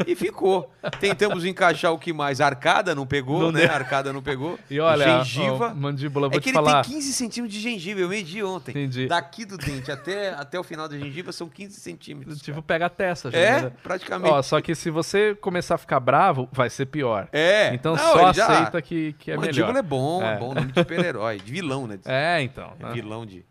E 0.07 0.15
ficou. 0.17 0.71
Tentamos 0.99 1.45
encaixar 1.45 1.93
o 1.93 1.99
que 1.99 2.13
mais? 2.13 2.41
Arcada 2.41 2.95
não 2.95 3.07
pegou, 3.07 3.41
Não 3.43 3.53
né? 3.53 3.61
deu. 3.67 3.71
Arcada 3.73 4.13
não 4.13 4.23
pegou. 4.23 4.59
E 4.71 4.81
olha, 4.81 5.23
gengiva. 5.23 5.69
ó, 5.71 5.75
mandíbula, 5.75 6.29
vou 6.29 6.39
é 6.39 6.41
que 6.41 6.49
ele 6.49 6.55
falar. 6.57 6.83
tem 6.85 6.95
15 6.95 7.13
centímetros 7.13 7.55
de 7.57 7.61
gengiva, 7.63 8.01
eu 8.01 8.09
medi 8.09 8.43
ontem. 8.43 8.71
Entendi. 8.73 9.07
Daqui 9.07 9.45
do 9.45 9.57
dente 9.59 9.91
até, 9.93 10.31
até 10.31 10.59
o 10.59 10.63
final 10.65 10.89
da 10.89 10.99
gengiva 10.99 11.31
são 11.33 11.49
15 11.49 11.79
centímetros. 11.79 12.41
Tipo, 12.41 12.63
pega 12.63 12.87
a 12.87 12.91
testa. 12.91 13.31
já, 13.31 13.39
é, 13.39 13.63
né? 13.63 13.73
praticamente. 13.83 14.33
Ó, 14.33 14.41
só 14.43 14.61
que 14.61 14.75
se 14.75 14.91
você 14.91 15.35
começar 15.41 15.75
a 15.75 15.79
ficar 15.79 16.01
bravo, 16.01 16.49
vai 16.53 16.71
ser 16.71 16.87
pior. 16.87 17.29
é. 17.33 17.75
Então 17.75 17.95
Não, 17.97 18.03
só 18.13 18.23
ele 18.29 18.33
já- 18.35 18.47
aceita 18.47 18.81
que, 18.83 19.13
que 19.19 19.31
é 19.31 19.37
Mandíbula 19.47 19.67
melhor. 19.69 19.79
é 19.79 19.83
bom, 19.83 20.23
é. 20.23 20.35
É. 20.35 20.39
bom, 20.39 20.55
nome 20.55 20.73
de 20.73 20.81
super-herói, 20.81 21.39
de 21.39 21.53
vilão, 21.53 21.87
né? 21.87 21.99
É, 22.07 22.43
então. 22.43 22.73
É 22.81 22.85
né? 22.87 22.93
vilão 22.93 23.25
de. 23.27 23.45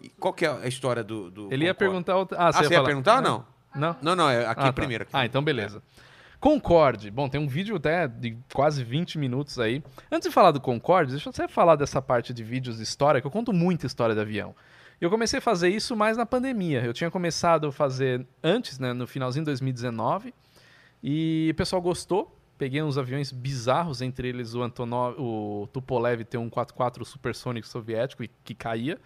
E 0.00 0.08
qual 0.10 0.32
que 0.32 0.44
é 0.46 0.50
a 0.50 0.66
história 0.68 1.02
do. 1.04 1.30
do 1.30 1.52
Ele 1.52 1.64
ia 1.64 1.74
Concorde? 1.74 1.78
perguntar... 1.78 2.16
outra- 2.16 2.38
Ah, 2.38 2.48
Ah, 2.48 2.52
você 2.52 2.62
ia 2.64 2.70
falar- 2.70 2.84
perguntar 2.86 3.16
ou 3.16 3.22
não? 3.22 3.46
Não? 3.74 3.96
Não, 4.02 4.16
não, 4.16 4.30
é 4.30 4.46
aqui 4.46 4.60
Ah, 4.60 4.64
tá. 4.66 4.72
primeiro. 4.72 5.02
Aqui. 5.04 5.10
Ah, 5.14 5.24
então 5.26 5.42
beleza. 5.42 5.82
Concorde. 6.38 7.10
Bom, 7.10 7.28
tem 7.28 7.40
um 7.40 7.46
vídeo 7.46 7.76
até 7.76 8.08
de 8.08 8.36
quase 8.52 8.82
20 8.82 9.16
minutos 9.18 9.58
aí. 9.60 9.82
Antes 10.10 10.28
de 10.28 10.34
falar 10.34 10.50
do 10.50 10.60
Concorde, 10.60 11.12
deixa 11.12 11.28
eu 11.28 11.32
só 11.32 11.46
falar 11.48 11.76
dessa 11.76 12.02
parte 12.02 12.34
de 12.34 12.42
vídeos 12.42 12.78
de 12.78 12.82
história, 12.82 13.20
que 13.20 13.26
eu 13.26 13.30
conto 13.30 13.52
muita 13.52 13.86
história 13.86 14.14
de 14.14 14.20
avião. 14.20 14.54
Eu 15.00 15.08
comecei 15.08 15.38
a 15.38 15.42
fazer 15.42 15.68
isso 15.68 15.94
mais 15.96 16.16
na 16.16 16.26
pandemia. 16.26 16.84
Eu 16.84 16.92
tinha 16.92 17.10
começado 17.10 17.68
a 17.68 17.72
fazer 17.72 18.26
antes, 18.42 18.78
né, 18.78 18.92
no 18.92 19.06
finalzinho 19.06 19.44
de 19.44 19.46
2019, 19.50 20.34
e 21.02 21.48
o 21.52 21.54
pessoal 21.56 21.80
gostou. 21.80 22.36
Peguei 22.62 22.80
uns 22.80 22.96
aviões 22.96 23.32
bizarros, 23.32 24.00
entre 24.00 24.28
eles 24.28 24.54
o 24.54 24.62
Antonov, 24.62 25.16
o 25.18 25.66
Tupolev 25.72 26.22
T-144 26.24 27.04
supersônico 27.04 27.66
soviético, 27.66 28.22
e- 28.22 28.30
que 28.44 28.54
caía. 28.54 29.00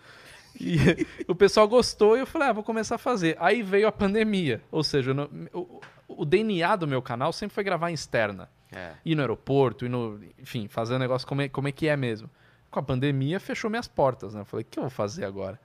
E 0.61 0.77
o 1.27 1.35
pessoal 1.35 1.67
gostou 1.67 2.19
e 2.19 2.21
eu 2.21 2.27
falei, 2.27 2.49
ah, 2.49 2.53
vou 2.53 2.63
começar 2.63 2.97
a 2.97 2.99
fazer. 2.99 3.35
Aí 3.41 3.63
veio 3.63 3.89
a 3.89 3.93
pandemia. 3.93 4.61
Ou 4.71 4.85
seja, 4.85 5.15
não- 5.15 5.31
o, 5.55 5.81
o 6.07 6.25
DNA 6.27 6.77
do 6.77 6.87
meu 6.87 7.01
canal 7.01 7.33
sempre 7.33 7.55
foi 7.55 7.65
gravar 7.65 7.91
em 7.91 7.95
externa. 7.95 8.51
É. 8.71 8.93
Ir 9.03 9.15
no 9.15 9.23
aeroporto, 9.23 9.87
ir 9.87 9.89
no, 9.89 10.21
enfim, 10.39 10.69
fazer 10.69 10.95
o 10.97 10.99
negócio 10.99 11.27
como 11.27 11.41
é, 11.41 11.49
como 11.49 11.67
é 11.67 11.73
que 11.73 11.89
é 11.89 11.97
mesmo. 11.97 12.29
Com 12.71 12.79
a 12.79 12.83
pandemia, 12.83 13.41
fechou 13.41 13.71
minhas 13.71 13.89
portas, 13.89 14.35
né? 14.35 14.43
Eu 14.43 14.45
falei, 14.45 14.65
o 14.65 14.67
que 14.71 14.79
eu 14.79 14.83
vou 14.83 14.91
fazer 14.91 15.25
agora? 15.25 15.59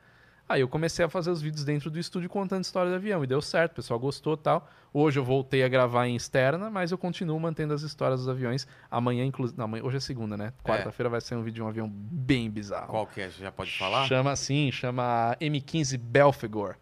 Aí 0.52 0.62
eu 0.62 0.68
comecei 0.68 1.06
a 1.06 1.10
fazer 1.10 1.32
os 1.32 1.42
vídeos 1.42 1.64
dentro 1.64 1.90
do 1.90 1.98
estúdio 1.98 2.30
contando 2.30 2.64
história 2.64 2.92
do 2.92 2.96
avião. 2.96 3.24
E 3.24 3.28
deu 3.28 3.42
certo, 3.42 3.72
o 3.72 3.76
pessoal 3.76 4.00
gostou 4.00 4.34
e 4.34 4.38
tal. 4.38 4.70
Hoje 4.94 5.18
eu 5.18 5.24
voltei 5.24 5.64
a 5.64 5.70
gravar 5.70 6.08
em 6.08 6.16
externa, 6.16 6.70
mas 6.70 6.92
eu 6.92 6.98
continuo 6.98 7.40
mantendo 7.40 7.74
as 7.74 7.82
histórias 7.82 8.20
dos 8.20 8.28
aviões. 8.28 8.68
Amanhã, 8.90 9.24
inclusive. 9.24 9.62
Hoje 9.82 9.98
é 9.98 10.00
segunda, 10.02 10.36
né? 10.36 10.52
Quarta-feira 10.62 11.10
vai 11.10 11.22
ser 11.22 11.36
um 11.36 11.44
vídeo 11.44 11.56
de 11.56 11.64
um 11.64 11.68
avião 11.68 11.90
bem 11.90 12.50
bizarro. 12.50 12.88
Qual 12.88 13.08
que 13.08 13.22
é? 13.22 13.30
Você 13.30 13.42
já 13.42 13.52
pode 13.52 13.72
falar? 13.78 14.06
Chama 14.08 14.32
assim, 14.32 14.70
chama 14.72 15.38
M15 15.40 15.98
Belfegor. 15.98 16.76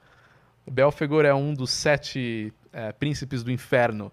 O 0.65 0.71
Belfegor 0.71 1.25
é 1.25 1.33
um 1.33 1.53
dos 1.53 1.69
sete 1.69 2.51
é, 2.73 2.91
príncipes 2.91 3.43
do 3.43 3.51
inferno. 3.51 4.11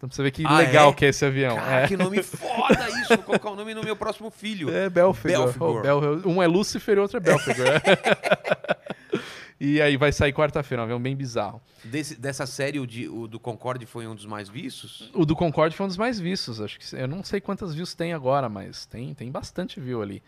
Então 0.00 0.08
pra 0.08 0.16
você 0.16 0.22
ver 0.22 0.30
que 0.30 0.46
Ah, 0.46 0.56
legal 0.56 0.90
é? 0.90 0.92
que 0.94 1.04
é 1.04 1.08
esse 1.08 1.22
avião. 1.26 1.56
Cara, 1.56 1.82
é. 1.82 1.86
que 1.86 1.94
nome 1.94 2.22
foda 2.22 2.88
isso! 3.02 3.08
Vou 3.08 3.18
colocar 3.18 3.50
o 3.50 3.54
nome 3.54 3.74
no 3.74 3.82
meu 3.82 3.94
próximo 3.94 4.30
filho. 4.30 4.70
É 4.74 4.88
Belfegor. 4.88 5.44
Belfegor. 5.44 5.76
Oh, 5.78 5.82
Bel- 5.82 6.22
Um 6.24 6.42
é 6.42 6.46
Lúcifer 6.46 6.96
e 6.96 7.00
outro 7.00 7.18
é 7.18 7.20
Belfegor. 7.20 7.66
e 9.60 9.80
aí 9.82 9.96
vai 9.98 10.10
sair 10.10 10.32
quarta-feira, 10.32 10.80
um 10.80 10.84
avião 10.84 11.00
bem 11.00 11.14
bizarro. 11.14 11.60
Desse- 11.84 12.18
dessa 12.18 12.46
série, 12.46 12.80
o, 12.80 12.86
de- 12.86 13.08
o 13.08 13.26
do 13.28 13.38
Concorde 13.38 13.84
foi 13.84 14.06
um 14.06 14.14
dos 14.14 14.24
mais 14.24 14.48
vistos? 14.48 15.10
O 15.14 15.26
do 15.26 15.36
Concorde 15.36 15.76
foi 15.76 15.84
um 15.84 15.88
dos 15.88 15.98
mais 15.98 16.18
vistos. 16.18 16.60
Acho 16.62 16.78
que 16.78 16.96
eu 16.96 17.06
não 17.06 17.22
sei 17.22 17.40
quantas 17.40 17.74
views 17.74 17.94
tem 17.94 18.14
agora, 18.14 18.48
mas 18.48 18.86
tem, 18.86 19.12
tem 19.12 19.30
bastante 19.30 19.78
view 19.80 20.00
ali. 20.00 20.22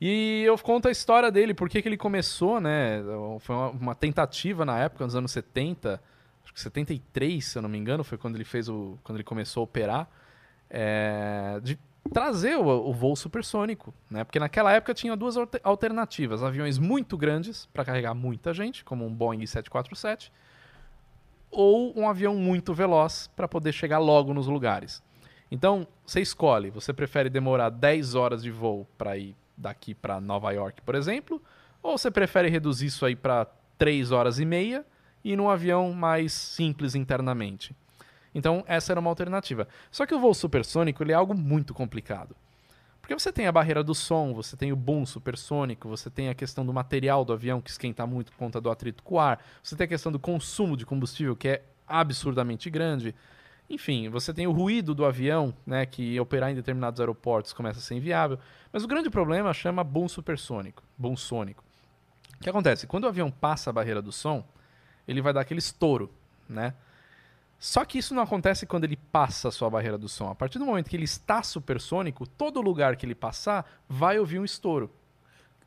E 0.00 0.42
eu 0.44 0.58
conto 0.58 0.88
a 0.88 0.90
história 0.90 1.30
dele, 1.30 1.54
por 1.54 1.68
que 1.68 1.80
que 1.80 1.88
ele 1.88 1.96
começou, 1.96 2.60
né? 2.60 3.00
Foi 3.40 3.54
uma, 3.54 3.68
uma 3.70 3.94
tentativa 3.94 4.64
na 4.64 4.76
época, 4.80 5.04
nos 5.04 5.14
anos 5.14 5.30
70, 5.30 6.02
acho 6.44 6.52
que 6.52 6.60
73, 6.60 7.44
se 7.44 7.58
eu 7.58 7.62
não 7.62 7.68
me 7.68 7.78
engano, 7.78 8.04
foi 8.04 8.18
quando 8.18 8.36
ele 8.36 8.44
fez 8.44 8.68
o. 8.68 8.98
quando 9.02 9.16
ele 9.16 9.24
começou 9.24 9.62
a 9.62 9.64
operar, 9.64 10.08
é, 10.70 11.58
de 11.62 11.78
trazer 12.12 12.56
o, 12.56 12.66
o 12.66 12.92
voo 12.92 13.16
supersônico, 13.16 13.94
né? 14.10 14.24
Porque 14.24 14.38
naquela 14.38 14.72
época 14.72 14.92
tinha 14.94 15.16
duas 15.16 15.36
alter- 15.36 15.60
alternativas: 15.64 16.42
aviões 16.42 16.78
muito 16.78 17.16
grandes 17.16 17.66
para 17.66 17.84
carregar 17.84 18.14
muita 18.14 18.52
gente, 18.52 18.84
como 18.84 19.06
um 19.06 19.12
Boeing 19.14 19.46
747, 19.46 20.30
ou 21.50 21.98
um 21.98 22.08
avião 22.08 22.34
muito 22.34 22.74
veloz 22.74 23.30
para 23.34 23.48
poder 23.48 23.72
chegar 23.72 23.98
logo 23.98 24.34
nos 24.34 24.46
lugares. 24.46 25.02
Então, 25.50 25.86
você 26.04 26.20
escolhe, 26.20 26.70
você 26.70 26.92
prefere 26.92 27.30
demorar 27.30 27.70
10 27.70 28.14
horas 28.14 28.42
de 28.42 28.50
voo 28.50 28.86
para 28.98 29.16
ir 29.16 29.36
daqui 29.56 29.94
para 29.94 30.20
Nova 30.20 30.50
York, 30.50 30.82
por 30.82 30.94
exemplo, 30.96 31.40
ou 31.82 31.96
você 31.96 32.10
prefere 32.10 32.48
reduzir 32.48 32.86
isso 32.86 33.06
aí 33.06 33.14
para 33.14 33.46
três 33.78 34.10
horas 34.10 34.40
e 34.40 34.44
meia 34.44 34.84
e 35.24 35.34
num 35.34 35.48
avião 35.48 35.92
mais 35.92 36.32
simples 36.32 36.94
internamente. 36.94 37.74
Então, 38.34 38.62
essa 38.66 38.92
era 38.92 39.00
uma 39.00 39.10
alternativa. 39.10 39.66
Só 39.90 40.04
que 40.04 40.14
o 40.14 40.20
voo 40.20 40.34
supersônico 40.34 41.02
ele 41.02 41.12
é 41.12 41.14
algo 41.14 41.34
muito 41.34 41.72
complicado. 41.72 42.36
Porque 43.00 43.14
você 43.14 43.30
tem 43.30 43.46
a 43.46 43.52
barreira 43.52 43.84
do 43.84 43.94
som, 43.94 44.32
você 44.32 44.56
tem 44.56 44.72
o 44.72 44.76
boom 44.76 45.04
supersônico, 45.04 45.88
você 45.88 46.08
tem 46.08 46.30
a 46.30 46.34
questão 46.34 46.64
do 46.64 46.72
material 46.72 47.24
do 47.24 47.34
avião 47.34 47.60
que 47.60 47.70
esquenta 47.70 48.06
muito 48.06 48.32
por 48.32 48.38
conta 48.38 48.60
do 48.60 48.70
atrito 48.70 49.02
com 49.02 49.16
o 49.16 49.20
ar, 49.20 49.44
você 49.62 49.76
tem 49.76 49.84
a 49.84 49.88
questão 49.88 50.10
do 50.10 50.18
consumo 50.18 50.74
de 50.74 50.86
combustível 50.86 51.36
que 51.36 51.48
é 51.48 51.62
absurdamente 51.86 52.70
grande. 52.70 53.14
Enfim, 53.68 54.08
você 54.08 54.32
tem 54.32 54.46
o 54.46 54.52
ruído 54.52 54.94
do 54.94 55.04
avião, 55.04 55.54
né, 55.66 55.84
que 55.84 56.18
operar 56.18 56.50
em 56.50 56.54
determinados 56.54 56.98
aeroportos 56.98 57.52
começa 57.52 57.78
a 57.78 57.82
ser 57.82 57.94
inviável. 57.94 58.38
Mas 58.72 58.84
o 58.84 58.88
grande 58.88 59.10
problema 59.10 59.52
chama 59.52 59.84
boom 59.84 60.08
supersônico, 60.08 60.82
boom 60.96 61.14
sônico. 61.14 61.62
O 62.40 62.42
que 62.42 62.48
acontece? 62.48 62.86
Quando 62.86 63.04
o 63.04 63.08
avião 63.08 63.30
passa 63.30 63.68
a 63.68 63.72
barreira 63.72 64.00
do 64.00 64.12
som, 64.12 64.42
ele 65.06 65.20
vai 65.20 65.32
dar 65.32 65.40
aquele 65.40 65.58
estouro, 65.60 66.12
né? 66.48 66.74
Só 67.58 67.84
que 67.84 67.98
isso 67.98 68.14
não 68.14 68.22
acontece 68.22 68.66
quando 68.66 68.84
ele 68.84 68.96
passa 68.96 69.48
a 69.48 69.50
sua 69.52 69.70
barreira 69.70 69.96
do 69.96 70.08
som. 70.08 70.28
A 70.30 70.34
partir 70.34 70.58
do 70.58 70.66
momento 70.66 70.90
que 70.90 70.96
ele 70.96 71.04
está 71.04 71.42
supersônico, 71.42 72.26
todo 72.26 72.60
lugar 72.60 72.94
que 72.96 73.06
ele 73.06 73.14
passar 73.14 73.64
vai 73.88 74.18
ouvir 74.18 74.38
um 74.38 74.44
estouro. 74.44 74.90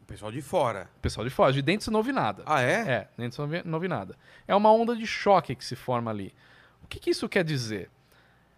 O 0.01 0.06
pessoal 0.06 0.32
de 0.32 0.41
fora. 0.41 0.90
O 0.98 0.99
pessoal 0.99 1.25
de 1.25 1.32
fora, 1.33 1.51
de 1.51 1.61
dentro 1.61 1.85
você 1.85 1.91
não 1.91 1.99
ouve 1.99 2.11
nada. 2.11 2.43
Ah, 2.45 2.61
é? 2.61 2.74
É, 2.88 3.07
dentro 3.17 3.35
você 3.35 3.41
não 3.41 3.77
ouve- 3.80 3.90
não 3.90 3.98
nada. 3.98 4.16
É 4.48 4.56
uma 4.56 4.72
onda 4.72 4.95
de 4.95 5.07
choque 5.07 5.56
que 5.56 5.66
se 5.66 5.75
forma 5.75 6.11
ali. 6.11 6.33
O 6.83 6.88
que, 6.88 6.99
que 6.99 7.09
isso 7.09 7.27
quer 7.27 7.43
dizer? 7.43 7.90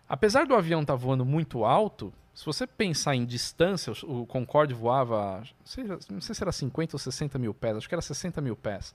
Apesar 0.08 0.46
do 0.46 0.54
avião 0.56 0.82
estar 0.82 0.96
voando 0.96 1.24
muito 1.26 1.64
alto, 1.64 2.12
se 2.34 2.46
você 2.46 2.68
pensar 2.68 3.16
em 3.16 3.26
distância, 3.26 3.94
o 4.04 4.26
Concorde 4.26 4.74
voava, 4.74 5.44
sei- 5.64 5.86
não 6.10 6.20
sei 6.22 6.36
se 6.36 6.44
era 6.44 6.52
50 6.52 6.96
ou 6.96 7.00
60 7.00 7.40
mil 7.40 7.54
pés, 7.54 7.78
acho 7.78 7.88
que 7.88 7.96
era 7.96 8.02
60 8.02 8.42
mil 8.42 8.56
pés. 8.56 8.94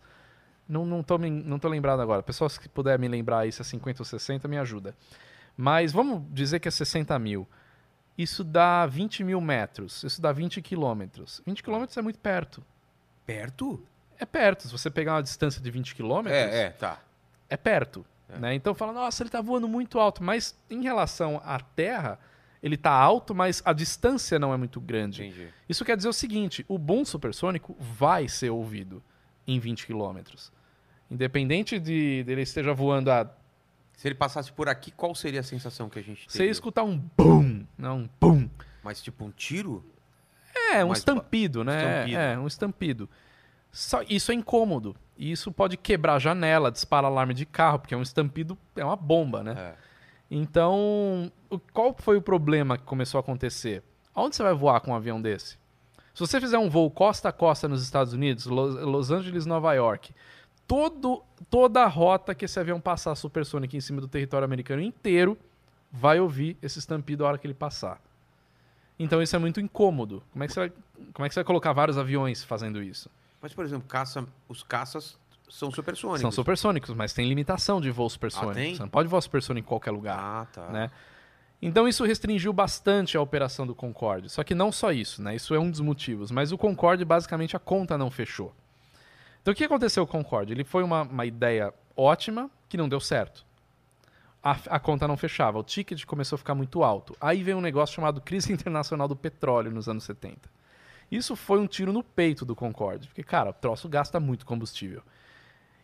Não, 0.68 0.84
não, 0.86 1.02
tô, 1.02 1.18
me- 1.18 1.30
não 1.30 1.58
tô 1.58 1.68
lembrado 1.68 2.00
agora. 2.00 2.22
Pessoas 2.22 2.56
que 2.56 2.68
puder 2.68 2.98
me 2.98 3.06
lembrar 3.08 3.50
se 3.52 3.60
é 3.60 3.64
50 3.64 4.00
ou 4.02 4.06
60, 4.06 4.48
me 4.48 4.56
ajuda. 4.58 4.94
Mas 5.56 5.92
vamos 5.92 6.22
dizer 6.32 6.58
que 6.60 6.68
é 6.68 6.70
60 6.70 7.18
mil. 7.18 7.46
Isso 8.16 8.42
dá 8.44 8.86
20 8.86 9.22
mil 9.24 9.40
metros. 9.40 10.02
Isso 10.04 10.20
dá 10.22 10.32
20 10.32 10.62
quilômetros. 10.62 11.42
20 11.46 11.62
quilômetros 11.62 11.96
é 11.96 12.02
muito 12.02 12.18
perto. 12.18 12.62
Perto? 13.26 13.82
É 14.18 14.24
perto. 14.24 14.64
Se 14.66 14.72
você 14.72 14.90
pegar 14.90 15.14
uma 15.14 15.22
distância 15.22 15.60
de 15.60 15.70
20 15.70 15.94
quilômetros, 15.94 16.34
É, 16.40 16.64
é, 16.64 16.70
tá. 16.70 16.98
é 17.48 17.56
perto. 17.56 18.04
Né? 18.28 18.54
Então 18.54 18.74
fala, 18.74 18.92
nossa, 18.92 19.22
ele 19.22 19.28
está 19.28 19.40
voando 19.40 19.68
muito 19.68 19.98
alto. 19.98 20.22
Mas 20.22 20.56
em 20.70 20.82
relação 20.82 21.40
à 21.44 21.60
Terra, 21.60 22.18
ele 22.62 22.74
está 22.76 22.90
alto, 22.90 23.34
mas 23.34 23.62
a 23.64 23.72
distância 23.72 24.38
não 24.38 24.52
é 24.52 24.56
muito 24.56 24.80
grande. 24.80 25.24
Entendi. 25.24 25.48
Isso 25.68 25.84
quer 25.84 25.96
dizer 25.96 26.08
o 26.08 26.12
seguinte: 26.12 26.64
o 26.68 26.78
boom 26.78 27.04
supersônico 27.04 27.76
vai 27.78 28.28
ser 28.28 28.50
ouvido 28.50 29.02
em 29.46 29.58
20 29.58 29.86
quilômetros. 29.86 30.52
Independente 31.10 31.78
de 31.78 32.24
dele 32.24 32.42
esteja 32.42 32.72
voando 32.72 33.10
a. 33.10 33.30
Se 33.92 34.08
ele 34.08 34.14
passasse 34.14 34.52
por 34.52 34.68
aqui, 34.68 34.90
qual 34.90 35.14
seria 35.14 35.40
a 35.40 35.44
sensação 35.44 35.88
que 35.88 35.98
a 35.98 36.02
gente 36.02 36.24
Você 36.28 36.38
teria? 36.38 36.50
escutar 36.50 36.82
um 36.82 36.98
boom, 37.16 37.64
não 37.78 38.00
um 38.00 38.08
boom. 38.20 38.48
Mas 38.82 39.00
tipo 39.00 39.24
um 39.24 39.30
tiro? 39.30 39.84
É, 40.72 40.84
um 40.84 40.92
estampido, 40.92 41.62
né? 41.62 41.78
Estampido. 41.78 42.18
É, 42.18 42.38
um 42.38 42.46
estampido. 42.46 43.10
Só, 43.70 44.02
isso 44.08 44.32
é 44.32 44.34
incômodo. 44.34 44.96
E 45.16 45.30
isso 45.30 45.52
pode 45.52 45.76
quebrar 45.76 46.14
a 46.14 46.18
janela, 46.18 46.72
disparar 46.72 47.10
alarme 47.10 47.34
de 47.34 47.46
carro, 47.46 47.78
porque 47.78 47.94
é 47.94 47.96
um 47.96 48.02
estampido, 48.02 48.58
é 48.74 48.84
uma 48.84 48.96
bomba, 48.96 49.42
né? 49.42 49.54
É. 49.56 49.74
Então, 50.30 51.30
qual 51.72 51.94
foi 51.98 52.16
o 52.16 52.22
problema 52.22 52.76
que 52.76 52.84
começou 52.84 53.18
a 53.18 53.20
acontecer? 53.20 53.82
Aonde 54.14 54.34
você 54.34 54.42
vai 54.42 54.54
voar 54.54 54.80
com 54.80 54.90
um 54.90 54.94
avião 54.94 55.20
desse? 55.20 55.56
Se 56.14 56.20
você 56.20 56.40
fizer 56.40 56.58
um 56.58 56.70
voo 56.70 56.88
costa 56.90 57.28
a 57.28 57.32
costa 57.32 57.66
nos 57.66 57.82
Estados 57.82 58.12
Unidos, 58.12 58.46
Los, 58.46 59.10
Angeles, 59.10 59.46
Nova 59.46 59.74
York, 59.74 60.14
todo, 60.66 61.24
toda 61.50 61.82
a 61.82 61.88
rota 61.88 62.34
que 62.34 62.44
esse 62.44 62.58
avião 62.58 62.80
passar 62.80 63.16
supersônico 63.16 63.74
em 63.76 63.80
cima 63.80 64.00
do 64.00 64.06
território 64.06 64.44
americano 64.44 64.80
inteiro 64.80 65.36
vai 65.90 66.20
ouvir 66.20 66.56
esse 66.62 66.78
estampido 66.78 67.24
a 67.24 67.28
hora 67.28 67.38
que 67.38 67.46
ele 67.46 67.54
passar. 67.54 68.00
Então 68.96 69.20
isso 69.20 69.34
é 69.34 69.38
muito 69.40 69.60
incômodo. 69.60 70.22
Como 70.32 70.44
é 70.44 70.46
que 70.46 70.52
você 70.52 70.60
vai, 70.60 70.72
como 71.12 71.26
é 71.26 71.28
que 71.28 71.34
você 71.34 71.40
vai 71.40 71.44
colocar 71.44 71.72
vários 71.72 71.98
aviões 71.98 72.44
fazendo 72.44 72.80
isso? 72.80 73.10
Mas, 73.42 73.52
por 73.52 73.64
exemplo, 73.64 73.86
caça, 73.88 74.24
os 74.48 74.62
caças 74.62 75.18
são 75.50 75.70
supersônicos. 75.70 76.20
São 76.20 76.30
supersônicos, 76.30 76.94
mas 76.94 77.12
tem 77.12 77.28
limitação 77.28 77.80
de 77.80 77.90
voo 77.90 78.08
supersônico. 78.08 78.52
Ah, 78.52 78.54
tem? 78.54 78.74
Você 78.76 78.82
não 78.82 78.88
pode 78.88 79.08
voar 79.08 79.20
supersônico 79.20 79.66
em 79.66 79.68
qualquer 79.68 79.90
lugar. 79.90 80.18
Ah, 80.18 80.46
tá. 80.46 80.68
né? 80.68 80.90
Então 81.60 81.88
isso 81.88 82.04
restringiu 82.04 82.52
bastante 82.52 83.16
a 83.16 83.20
operação 83.20 83.66
do 83.66 83.74
Concorde. 83.74 84.28
Só 84.28 84.44
que 84.44 84.54
não 84.54 84.70
só 84.70 84.92
isso, 84.92 85.22
né? 85.22 85.34
Isso 85.34 85.54
é 85.54 85.58
um 85.58 85.70
dos 85.70 85.80
motivos. 85.80 86.30
Mas 86.30 86.52
o 86.52 86.58
Concorde, 86.58 87.04
basicamente, 87.04 87.56
a 87.56 87.58
conta 87.58 87.96
não 87.96 88.10
fechou. 88.10 88.54
Então 89.40 89.52
o 89.52 89.54
que 89.56 89.64
aconteceu 89.64 90.06
com 90.06 90.20
o 90.20 90.24
Concorde? 90.24 90.52
Ele 90.52 90.64
foi 90.64 90.82
uma, 90.82 91.02
uma 91.02 91.26
ideia 91.26 91.72
ótima 91.96 92.50
que 92.68 92.76
não 92.76 92.88
deu 92.88 93.00
certo. 93.00 93.44
A, 94.42 94.58
a 94.68 94.78
conta 94.78 95.08
não 95.08 95.16
fechava, 95.16 95.58
o 95.58 95.62
ticket 95.62 96.04
começou 96.04 96.36
a 96.36 96.38
ficar 96.38 96.54
muito 96.54 96.82
alto. 96.82 97.16
Aí 97.18 97.42
veio 97.42 97.56
um 97.56 97.62
negócio 97.62 97.94
chamado 97.94 98.20
crise 98.20 98.52
internacional 98.52 99.08
do 99.08 99.16
petróleo 99.16 99.70
nos 99.70 99.88
anos 99.88 100.04
70. 100.04 100.50
Isso 101.10 101.36
foi 101.36 101.60
um 101.60 101.66
tiro 101.66 101.92
no 101.92 102.02
peito 102.02 102.44
do 102.44 102.54
Concorde, 102.54 103.08
porque, 103.08 103.22
cara, 103.22 103.50
o 103.50 103.52
troço 103.54 103.88
gasta 103.88 104.18
muito 104.18 104.44
combustível. 104.44 105.02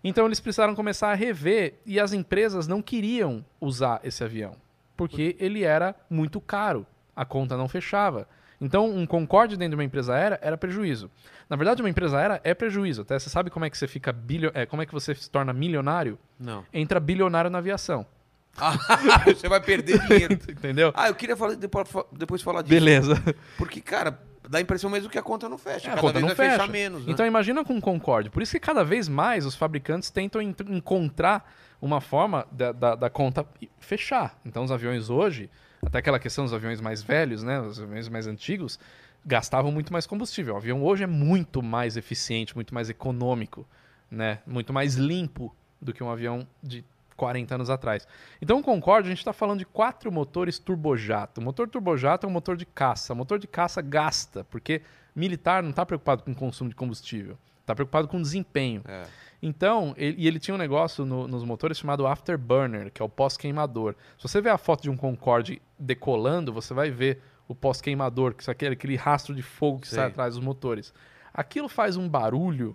Então 0.03 0.27
eles 0.27 0.41
precisaram 0.41 0.75
começar 0.75 1.11
a 1.11 1.15
rever 1.15 1.79
e 1.85 2.01
as 2.01 2.13
empresas 2.13 2.67
não 2.67 2.81
queriam 2.81 3.45
usar 3.61 4.01
esse 4.03 4.25
avião, 4.25 4.57
porque 5.01 5.35
ele 5.41 5.65
era 5.65 5.97
muito 6.11 6.43
caro, 6.43 6.87
a 7.17 7.25
conta 7.25 7.57
não 7.57 7.67
fechava. 7.67 8.29
Então 8.61 8.87
um 8.87 9.07
Concorde 9.07 9.57
dentro 9.57 9.71
de 9.71 9.77
uma 9.77 9.85
empresa 9.85 10.13
aérea 10.13 10.39
era 10.43 10.59
prejuízo. 10.59 11.11
Na 11.49 11.57
verdade, 11.57 11.81
uma 11.81 11.89
empresa 11.89 12.19
aérea 12.19 12.39
é 12.45 12.53
prejuízo. 12.53 13.01
Até 13.01 13.19
você 13.19 13.31
sabe 13.31 13.49
como 13.49 13.65
é 13.65 13.71
que 13.71 13.79
você 13.79 13.89
fica 13.89 14.13
bilio... 14.13 14.51
é, 14.53 14.67
como 14.67 14.83
é 14.83 14.85
que 14.85 14.93
você 14.93 15.15
se 15.15 15.31
torna 15.31 15.55
milionário? 15.55 16.19
Não. 16.39 16.67
Entra 16.71 17.01
bilionário 17.01 17.51
na 17.51 17.57
aviação. 17.57 18.07
Você 19.25 19.49
vai 19.49 19.61
perder 19.61 20.01
dinheiro. 20.01 20.35
Entendeu? 20.51 20.93
Ah, 20.95 21.09
eu 21.09 21.15
queria 21.15 21.37
falar, 21.37 21.55
depois, 21.55 21.89
depois 22.13 22.43
falar 22.43 22.63
disso. 22.63 22.75
Beleza. 22.75 23.15
Porque, 23.57 23.81
cara, 23.81 24.21
dá 24.51 24.59
a 24.59 24.61
impressão 24.61 24.91
mesmo 24.91 25.09
que 25.09 25.17
a 25.19 25.23
conta 25.23 25.49
não 25.49 25.57
fecha. 25.57 25.87
É, 25.87 25.93
a 25.93 25.95
Cada 25.95 26.01
conta 26.01 26.13
vez 26.15 26.23
não 26.27 26.35
vai 26.35 26.37
fecha. 26.37 26.59
fechar 26.59 26.69
menos, 26.71 27.07
né? 27.07 27.13
Então 27.13 27.25
imagina 27.25 27.65
com 27.65 27.79
o 27.79 27.81
Concorde. 27.81 28.29
Por 28.29 28.43
isso 28.43 28.53
que 28.53 28.61
cada 28.61 28.85
vez 28.85 29.09
mais 29.09 29.47
os 29.47 29.55
fabricantes 29.55 30.11
tentam 30.11 30.43
ent- 30.43 30.61
encontrar 30.69 31.51
uma 31.81 32.01
forma 32.01 32.47
da, 32.51 32.73
da, 32.73 32.95
da 32.97 33.09
conta 33.09 33.47
fechar. 33.79 34.39
Então 34.45 34.65
os 34.65 34.73
aviões 34.73 35.09
hoje, 35.09 35.49
até 35.87 35.99
aquela 35.99 36.19
questão 36.19 36.45
dos 36.45 36.53
aviões 36.53 36.81
mais 36.81 37.01
velhos, 37.03 37.43
né, 37.43 37.61
os 37.61 37.81
aviões 37.81 38.09
mais 38.09 38.27
antigos, 38.27 38.79
gastavam 39.25 39.71
muito 39.71 39.93
mais 39.93 40.07
combustível. 40.07 40.55
O 40.55 40.57
avião 40.57 40.83
hoje 40.83 41.05
é 41.05 41.07
muito 41.07 41.63
mais 41.63 41.97
eficiente, 41.97 42.55
muito 42.55 42.75
mais 42.75 42.91
econômico, 42.91 43.67
né, 44.11 44.41
muito 44.47 44.73
mais 44.73 44.95
limpo 44.97 45.55
do 45.81 45.93
que 45.93 46.03
um 46.03 46.11
avião 46.11 46.47
de 46.63 46.85
40 47.21 47.55
anos 47.55 47.69
atrás. 47.69 48.09
Então 48.41 48.59
o 48.59 48.63
Concorde, 48.63 49.09
a 49.09 49.11
gente 49.11 49.19
está 49.19 49.33
falando 49.35 49.59
de 49.59 49.67
quatro 49.67 50.11
motores 50.11 50.59
turbojato. 50.59 51.39
O 51.39 51.45
motor 51.45 51.69
turbojato 51.69 52.27
é 52.27 52.29
um 52.29 52.33
motor 52.33 52.57
de 52.57 52.65
caça. 52.65 53.13
O 53.13 53.17
motor 53.17 53.39
de 53.39 53.47
caça 53.47 53.83
gasta, 53.83 54.43
porque 54.45 54.81
militar 55.15 55.63
não 55.63 55.69
está 55.71 55.85
preocupado 55.85 56.23
com 56.23 56.35
consumo 56.35 56.71
de 56.71 56.77
combustível, 56.77 57.37
está 57.61 57.75
preocupado 57.75 58.09
com 58.09 58.23
desempenho. 58.23 58.83
É. 58.89 59.03
Então, 59.43 59.95
ele, 59.99 60.17
e 60.19 60.27
ele 60.27 60.39
tinha 60.39 60.55
um 60.55 60.59
negócio 60.59 61.05
no- 61.05 61.29
nos 61.29 61.45
motores 61.45 61.77
chamado 61.79 62.07
afterburner, 62.07 62.91
que 62.91 63.03
é 63.03 63.05
o 63.05 63.09
pós-queimador. 63.09 63.95
Se 64.17 64.27
você 64.29 64.41
ver 64.41 64.51
a 64.51 64.59
foto 64.59 64.83
de 64.83 64.91
um 64.91 64.97
Concorde 64.97 65.61
decolando, 65.79 66.53
você 66.55 66.73
vai 66.73 66.91
ver 66.91 67.21
o 67.47 67.55
pós-queimador, 67.55 68.33
que 68.35 68.49
é 68.49 68.53
aquele, 68.53 68.75
aquele 68.75 68.97
rastro 68.97 69.35
de 69.35 69.43
fogo 69.43 69.81
que 69.81 69.89
Sei. 69.89 69.97
sai 69.97 70.09
atrás 70.09 70.35
dos 70.37 70.45
motores. 70.45 70.93
Aquilo 71.35 71.69
faz 71.69 71.97
um 71.99 72.09
barulho 72.09 72.75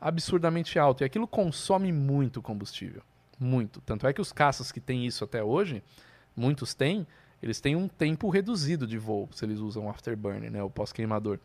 absurdamente 0.00 0.78
alto 0.78 1.02
e 1.02 1.04
aquilo 1.04 1.26
consome 1.28 1.92
muito 1.92 2.42
combustível. 2.42 3.02
Muito. 3.38 3.80
Tanto 3.80 4.06
é 4.06 4.12
que 4.12 4.20
os 4.20 4.32
caças 4.32 4.70
que 4.70 4.80
têm 4.80 5.06
isso 5.06 5.24
até 5.24 5.42
hoje, 5.42 5.82
muitos 6.36 6.74
têm, 6.74 7.06
eles 7.42 7.60
têm 7.60 7.76
um 7.76 7.88
tempo 7.88 8.28
reduzido 8.30 8.86
de 8.86 8.96
voo, 8.98 9.28
se 9.32 9.44
eles 9.44 9.58
usam 9.58 9.86
o 9.86 9.90
afterburner, 9.90 10.50
né, 10.50 10.62
o 10.62 10.70
pós-queimador. 10.70 11.38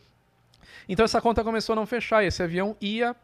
Então 0.87 1.03
essa 1.03 1.19
conta 1.21 1.43
começou 1.43 1.73
a 1.73 1.75
não 1.75 1.85
fechar 1.85 2.23
e 2.23 2.27
esse 2.27 2.43
avião 2.43 2.75
ia 2.79 3.15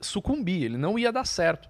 sucumbir, 0.00 0.64
ele 0.64 0.76
não 0.76 0.98
ia 0.98 1.12
dar 1.12 1.24
certo. 1.24 1.68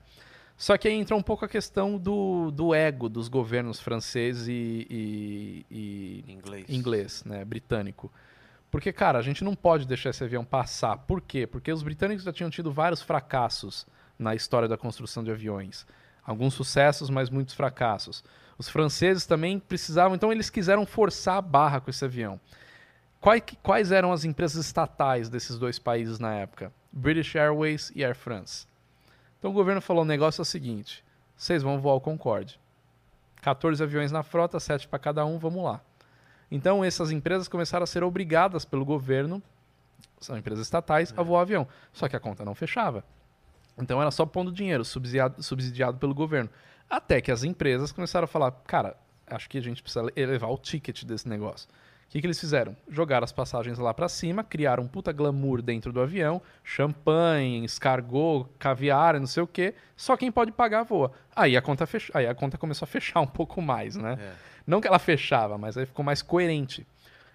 Só 0.57 0.77
que 0.79 0.89
aí 0.89 0.95
entra 0.95 1.15
um 1.15 1.23
pouco 1.23 1.45
a 1.45 1.49
questão 1.49 1.99
do, 1.99 2.51
do 2.51 2.75
ego 2.75 3.11
dos 3.11 3.29
governos 3.29 3.79
francês 3.79 4.49
e, 4.49 4.87
e- 4.91 5.67
e 5.71 6.33
Inglês. 6.33 6.65
inglês, 6.71 7.25
né, 7.25 7.45
britânico. 7.45 8.11
Porque, 8.71 8.91
cara, 8.93 9.19
a 9.19 9.23
gente 9.23 9.45
não 9.45 9.55
pode 9.55 9.87
deixar 9.87 10.11
esse 10.11 10.25
avião 10.25 10.45
passar. 10.45 10.97
Por 10.99 11.21
quê? 11.21 11.47
Porque 11.47 11.71
os 11.71 11.83
britânicos 11.83 12.25
já 12.25 12.33
tinham 12.33 12.51
tido 12.51 12.73
vários 12.73 13.03
fracassos 13.03 13.87
na 14.19 14.35
história 14.35 14.67
da 14.67 14.77
construção 14.79 15.23
de 15.23 15.31
aviões. 15.31 15.87
Alguns 16.27 16.55
sucessos, 16.55 17.09
mas 17.09 17.31
muitos 17.31 17.55
fracassos. 17.55 18.25
Os 18.59 18.69
franceses 18.69 19.27
também 19.27 19.59
precisavam, 19.59 20.17
então 20.17 20.33
eles 20.33 20.51
quiseram 20.51 20.85
forçar 20.85 21.37
a 21.37 21.43
barra 21.43 21.81
com 21.81 21.91
esse 21.91 22.05
avião. 22.05 22.41
Quais, 23.63 23.93
eram 23.93 24.13
as 24.13 24.25
empresas 24.25 24.65
estatais 24.65 25.29
desses 25.29 25.59
dois 25.59 25.79
países 25.79 26.19
na 26.19 26.35
época? 26.35 26.73
British 26.93 27.35
Airways 27.35 27.93
e 27.95 28.05
Air 28.05 28.15
France. 28.15 28.67
Então 29.39 29.51
o 29.51 29.55
governo 29.55 29.81
falou: 29.81 30.03
o 30.03 30.07
negócio 30.07 30.41
é 30.41 30.43
o 30.43 30.47
seguinte: 30.47 31.05
vocês 31.37 31.63
vão 31.63 31.81
voar 31.81 31.95
o 31.95 32.01
Concorde. 32.01 32.59
14 33.43 33.83
aviões 33.83 34.11
na 34.11 34.23
frota, 34.23 34.59
7 34.59 34.89
para 34.89 34.99
cada 34.99 35.25
um, 35.25 35.39
vamos 35.39 35.63
lá. 35.63 35.81
Então 36.51 36.85
essas 36.85 37.11
empresas 37.11 37.49
começaram 37.49 37.85
a 37.85 37.87
ser 37.87 38.03
obrigadas 38.03 38.65
pelo 38.65 38.85
governo, 38.85 39.43
são 40.21 40.37
empresas 40.37 40.67
estatais, 40.67 41.13
a 41.17 41.23
voar 41.23 41.43
avião. 41.43 41.67
Só 41.93 42.09
que 42.09 42.17
a 42.17 42.21
conta 42.21 42.45
não 42.45 42.55
fechava. 42.55 43.05
Então 43.79 44.01
era 44.01 44.11
só 44.11 44.25
pondo 44.25 44.51
dinheiro, 44.51 44.85
subsidiado, 44.85 45.43
subsidiado 45.43 45.99
pelo 45.99 46.15
governo. 46.15 46.51
Até 46.89 47.21
que 47.21 47.31
as 47.31 47.45
empresas 47.45 47.93
começaram 47.93 48.25
a 48.25 48.29
falar, 48.29 48.51
cara, 48.67 48.97
acho 49.27 49.49
que 49.49 49.59
a 49.59 49.63
gente 49.63 49.83
precisa 49.83 50.11
elevar 50.15 50.51
o 50.51 50.59
ticket 50.59 51.05
desse 51.05 51.29
negócio. 51.29 51.69
O 52.07 52.09
que, 52.09 52.21
que 52.21 52.27
eles 52.27 52.39
fizeram? 52.39 52.77
Jogaram 52.89 53.25
as 53.25 53.33
passagens 53.33 53.79
lá 53.79 53.93
para 53.93 54.09
cima, 54.09 54.45
criaram 54.45 54.85
um 54.85 54.89
puta 54.89 55.13
glamour 55.13 55.61
dentro 55.61 55.93
do 55.93 56.01
avião, 56.01 56.41
champanhe, 56.63 57.65
escargot, 57.65 58.49
caviar, 58.61 59.19
não 59.19 59.27
sei 59.27 59.43
o 59.43 59.47
quê. 59.47 59.75
Só 59.97 60.17
quem 60.17 60.31
pode 60.31 60.53
pagar 60.53 60.85
voa. 60.85 61.11
Aí 61.35 61.57
a 61.57 61.63
conta, 61.63 61.87
aí 62.15 62.27
a 62.27 62.35
conta 62.35 62.57
começou 62.57 62.87
a 62.87 62.89
fechar 62.89 63.21
um 63.21 63.27
pouco 63.27 63.61
mais, 63.61 63.97
né? 63.97 64.17
É. 64.21 64.33
Não 64.65 64.81
que 64.81 64.87
ela 64.87 65.01
fechava, 65.01 65.59
mas 65.59 65.77
aí 65.77 65.85
ficou 65.85 66.05
mais 66.05 66.23
coerente. 66.23 66.87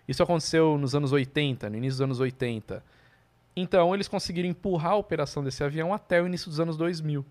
Isso 0.08 0.24
aconteceu 0.24 0.78
nos 0.78 0.96
anos 0.96 1.12
80, 1.12 1.70
no 1.70 1.76
início 1.76 1.98
dos 1.98 2.02
anos 2.02 2.20
80. 2.20 2.84
Então 3.56 3.94
eles 3.94 4.08
conseguiram 4.08 4.50
empurrar 4.50 4.94
a 4.94 4.98
operação 4.98 5.44
desse 5.44 5.64
avião 5.64 5.94
até 5.94 6.22
o 6.22 6.28
início 6.28 6.50
dos 6.50 6.60
anos 6.60 6.78
2000, 6.78 7.26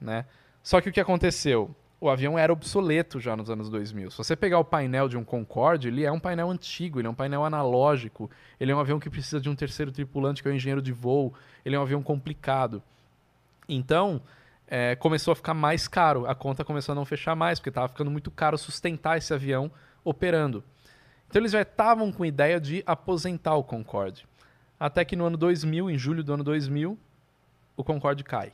né? 0.00 0.24
Só 0.62 0.80
que 0.80 0.88
o 0.88 0.92
que 0.92 1.00
aconteceu? 1.00 1.74
O 2.00 2.08
avião 2.08 2.38
era 2.38 2.52
obsoleto 2.52 3.18
já 3.18 3.36
nos 3.36 3.50
anos 3.50 3.68
2000. 3.68 4.12
Se 4.12 4.18
você 4.18 4.36
pegar 4.36 4.58
o 4.58 4.64
painel 4.64 5.08
de 5.08 5.16
um 5.16 5.24
Concorde, 5.24 5.88
ele 5.88 6.04
é 6.04 6.12
um 6.12 6.20
painel 6.20 6.48
antigo, 6.48 7.00
ele 7.00 7.08
é 7.08 7.10
um 7.10 7.14
painel 7.14 7.44
analógico, 7.44 8.30
ele 8.60 8.70
é 8.70 8.76
um 8.76 8.78
avião 8.78 9.00
que 9.00 9.10
precisa 9.10 9.40
de 9.40 9.48
um 9.48 9.56
terceiro 9.56 9.90
tripulante 9.90 10.40
que 10.40 10.48
é 10.48 10.52
o 10.52 10.54
engenheiro 10.54 10.80
de 10.80 10.92
voo, 10.92 11.34
ele 11.64 11.74
é 11.74 11.78
um 11.78 11.82
avião 11.82 12.02
complicado. 12.02 12.82
Então, 13.68 14.22
é, 14.68 14.94
começou 14.96 15.32
a 15.32 15.34
ficar 15.34 15.54
mais 15.54 15.88
caro, 15.88 16.26
a 16.26 16.34
conta 16.34 16.64
começou 16.64 16.92
a 16.92 16.96
não 16.96 17.04
fechar 17.04 17.34
mais, 17.34 17.58
porque 17.58 17.70
estava 17.70 17.88
ficando 17.88 18.10
muito 18.10 18.30
caro 18.30 18.56
sustentar 18.56 19.18
esse 19.18 19.34
avião 19.34 19.70
operando. 20.04 20.62
Então 21.28 21.40
eles 21.40 21.52
já 21.52 21.62
estavam 21.62 22.12
com 22.12 22.22
a 22.22 22.28
ideia 22.28 22.60
de 22.60 22.82
aposentar 22.86 23.54
o 23.54 23.64
Concorde. 23.64 24.26
Até 24.78 25.04
que 25.04 25.16
no 25.16 25.24
ano 25.24 25.36
2000, 25.36 25.90
em 25.90 25.98
julho 25.98 26.22
do 26.22 26.32
ano 26.34 26.44
2000, 26.44 26.96
o 27.76 27.84
Concorde 27.84 28.22
cai. 28.24 28.52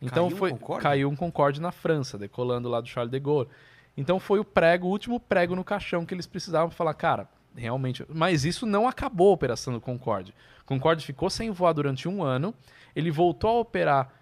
Então 0.00 0.24
Caiu 0.26 0.36
um 0.36 0.38
foi 0.38 0.50
Concorde? 0.52 0.82
caiu 0.82 1.08
um 1.10 1.16
Concorde 1.16 1.60
na 1.60 1.72
França, 1.72 2.16
decolando 2.16 2.68
lá 2.68 2.80
do 2.80 2.86
Charles 2.88 3.10
de 3.10 3.18
Gaulle. 3.18 3.48
Então 3.96 4.20
foi 4.20 4.38
o 4.38 4.44
prego, 4.44 4.86
o 4.86 4.90
último 4.90 5.18
prego 5.18 5.56
no 5.56 5.64
caixão 5.64 6.06
que 6.06 6.14
eles 6.14 6.26
precisavam 6.26 6.70
falar, 6.70 6.94
cara, 6.94 7.28
realmente. 7.56 8.04
Mas 8.08 8.44
isso 8.44 8.64
não 8.64 8.86
acabou 8.86 9.30
a 9.30 9.34
operação 9.34 9.72
do 9.72 9.80
Concorde. 9.80 10.32
O 10.62 10.66
Concorde 10.66 11.04
ficou 11.04 11.28
sem 11.28 11.50
voar 11.50 11.72
durante 11.72 12.08
um 12.08 12.22
ano. 12.22 12.54
Ele 12.94 13.10
voltou 13.10 13.50
a 13.50 13.60
operar, 13.60 14.12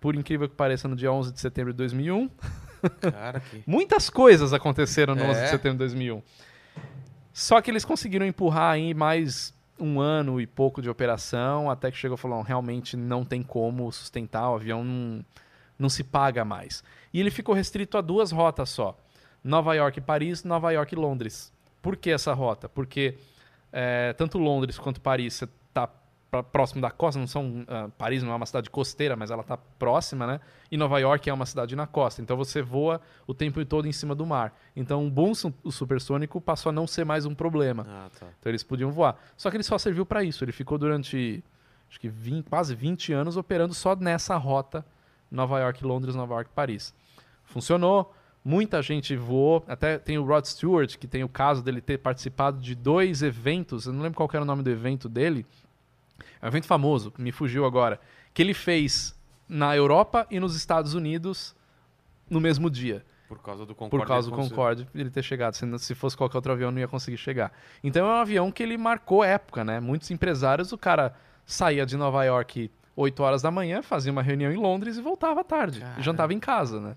por 0.00 0.14
incrível 0.14 0.48
que 0.48 0.54
pareça, 0.54 0.86
no 0.86 0.94
dia 0.94 1.10
11 1.10 1.32
de 1.32 1.40
setembro 1.40 1.72
de 1.72 1.78
2001. 1.78 2.30
Cara, 3.10 3.40
que. 3.40 3.62
Muitas 3.66 4.08
coisas 4.08 4.52
aconteceram 4.52 5.16
no 5.16 5.22
É. 5.22 5.30
11 5.30 5.40
de 5.42 5.48
setembro 5.48 5.72
de 5.78 5.78
2001. 5.78 6.22
Só 7.32 7.60
que 7.60 7.70
eles 7.72 7.84
conseguiram 7.84 8.24
empurrar 8.24 8.72
aí 8.74 8.94
mais 8.94 9.52
um 9.78 10.00
ano 10.00 10.40
e 10.40 10.46
pouco 10.46 10.82
de 10.82 10.90
operação, 10.90 11.70
até 11.70 11.90
que 11.90 11.96
chegou 11.96 12.16
e 12.16 12.20
falou, 12.20 12.38
"Não, 12.38 12.44
realmente 12.44 12.96
não 12.96 13.24
tem 13.24 13.42
como 13.42 13.90
sustentar, 13.92 14.50
o 14.50 14.54
avião 14.56 14.84
não, 14.84 15.24
não 15.78 15.88
se 15.88 16.02
paga 16.02 16.44
mais. 16.44 16.82
E 17.12 17.20
ele 17.20 17.30
ficou 17.30 17.54
restrito 17.54 17.96
a 17.96 18.00
duas 18.00 18.30
rotas 18.32 18.70
só. 18.70 18.96
Nova 19.42 19.74
York 19.74 19.98
e 19.98 20.02
Paris, 20.02 20.44
Nova 20.44 20.70
York 20.72 20.94
e 20.94 20.98
Londres. 20.98 21.52
Por 21.80 21.96
que 21.96 22.10
essa 22.10 22.32
rota? 22.32 22.68
Porque 22.68 23.16
é, 23.72 24.12
tanto 24.14 24.38
Londres 24.38 24.78
quanto 24.78 25.00
Paris 25.00 25.34
você 25.34 25.48
pra- 26.30 26.42
próximo 26.42 26.80
da 26.80 26.90
costa, 26.90 27.18
não 27.18 27.26
são 27.26 27.64
ah, 27.68 27.88
Paris 27.96 28.22
não 28.22 28.32
é 28.32 28.34
uma 28.36 28.46
cidade 28.46 28.70
costeira, 28.70 29.16
mas 29.16 29.30
ela 29.30 29.42
tá 29.42 29.56
próxima, 29.56 30.26
né? 30.26 30.40
E 30.70 30.76
Nova 30.76 30.98
York 30.98 31.28
é 31.28 31.32
uma 31.32 31.46
cidade 31.46 31.74
na 31.74 31.86
costa, 31.86 32.20
então 32.22 32.36
você 32.36 32.60
voa 32.62 33.00
o 33.26 33.34
tempo 33.34 33.64
todo 33.64 33.86
em 33.88 33.92
cima 33.92 34.14
do 34.14 34.26
mar. 34.26 34.52
Então 34.76 35.02
um 35.02 35.10
boom 35.10 35.32
o 35.62 35.72
supersônico 35.72 36.40
passou 36.40 36.70
a 36.70 36.72
não 36.72 36.86
ser 36.86 37.04
mais 37.04 37.24
um 37.26 37.34
problema. 37.34 37.86
Ah, 37.88 38.08
tá. 38.18 38.26
Então 38.38 38.50
eles 38.50 38.62
podiam 38.62 38.90
voar. 38.90 39.16
Só 39.36 39.50
que 39.50 39.56
ele 39.56 39.64
só 39.64 39.78
serviu 39.78 40.04
para 40.06 40.22
isso. 40.22 40.44
Ele 40.44 40.52
ficou 40.52 40.76
durante 40.78 41.42
acho 41.88 41.98
que 41.98 42.08
20, 42.08 42.46
quase 42.48 42.74
20 42.74 43.12
anos 43.12 43.36
operando 43.36 43.72
só 43.72 43.96
nessa 43.96 44.36
rota 44.36 44.84
Nova 45.30 45.58
York, 45.60 45.84
Londres, 45.84 46.14
Nova 46.14 46.34
York, 46.34 46.50
Paris. 46.54 46.94
Funcionou. 47.44 48.14
Muita 48.44 48.80
gente 48.80 49.14
voou. 49.16 49.62
Até 49.66 49.98
tem 49.98 50.16
o 50.16 50.24
Rod 50.24 50.44
Stewart, 50.44 50.96
que 50.96 51.06
tem 51.06 51.22
o 51.24 51.28
caso 51.28 51.62
dele 51.62 51.80
ter 51.80 51.98
participado 51.98 52.58
de 52.60 52.74
dois 52.74 53.22
eventos. 53.22 53.86
Eu 53.86 53.92
não 53.92 54.02
lembro 54.02 54.16
qual 54.16 54.28
era 54.32 54.42
o 54.42 54.46
nome 54.46 54.62
do 54.62 54.70
evento 54.70 55.08
dele. 55.08 55.44
É 56.40 56.44
um 56.44 56.48
evento 56.48 56.66
famoso, 56.66 57.12
me 57.18 57.32
fugiu 57.32 57.64
agora. 57.64 58.00
Que 58.34 58.42
ele 58.42 58.54
fez 58.54 59.16
na 59.48 59.74
Europa 59.76 60.26
e 60.30 60.38
nos 60.38 60.54
Estados 60.54 60.94
Unidos 60.94 61.54
no 62.28 62.40
mesmo 62.40 62.68
dia 62.70 63.04
Por 63.28 63.38
causa 63.40 63.64
do 63.64 63.74
Concorde. 63.74 64.02
por 64.04 64.06
causa 64.08 64.30
do. 64.30 64.36
Concorde 64.36 64.86
ele 64.94 65.10
ter 65.10 65.22
chegado. 65.22 65.54
Se, 65.54 65.78
se 65.78 65.94
fosse 65.94 66.16
qualquer 66.16 66.36
outro 66.38 66.52
avião, 66.52 66.70
não 66.70 66.78
ia 66.78 66.88
conseguir 66.88 67.16
chegar. 67.16 67.52
Então 67.82 68.06
é 68.06 68.12
um 68.12 68.16
avião 68.16 68.50
que 68.52 68.62
ele 68.62 68.76
marcou 68.76 69.24
época, 69.24 69.64
né? 69.64 69.80
Muitos 69.80 70.10
empresários, 70.10 70.72
o 70.72 70.78
cara 70.78 71.14
saía 71.46 71.86
de 71.86 71.96
Nova 71.96 72.22
York 72.24 72.70
8 72.94 73.22
horas 73.22 73.42
da 73.42 73.50
manhã, 73.50 73.80
fazia 73.80 74.10
uma 74.12 74.22
reunião 74.22 74.52
em 74.52 74.56
Londres 74.56 74.96
e 74.98 75.02
voltava 75.02 75.40
à 75.40 75.44
tarde. 75.44 75.80
Caramba. 75.80 76.00
E 76.00 76.02
jantava 76.02 76.34
em 76.34 76.40
casa, 76.40 76.80
né? 76.80 76.96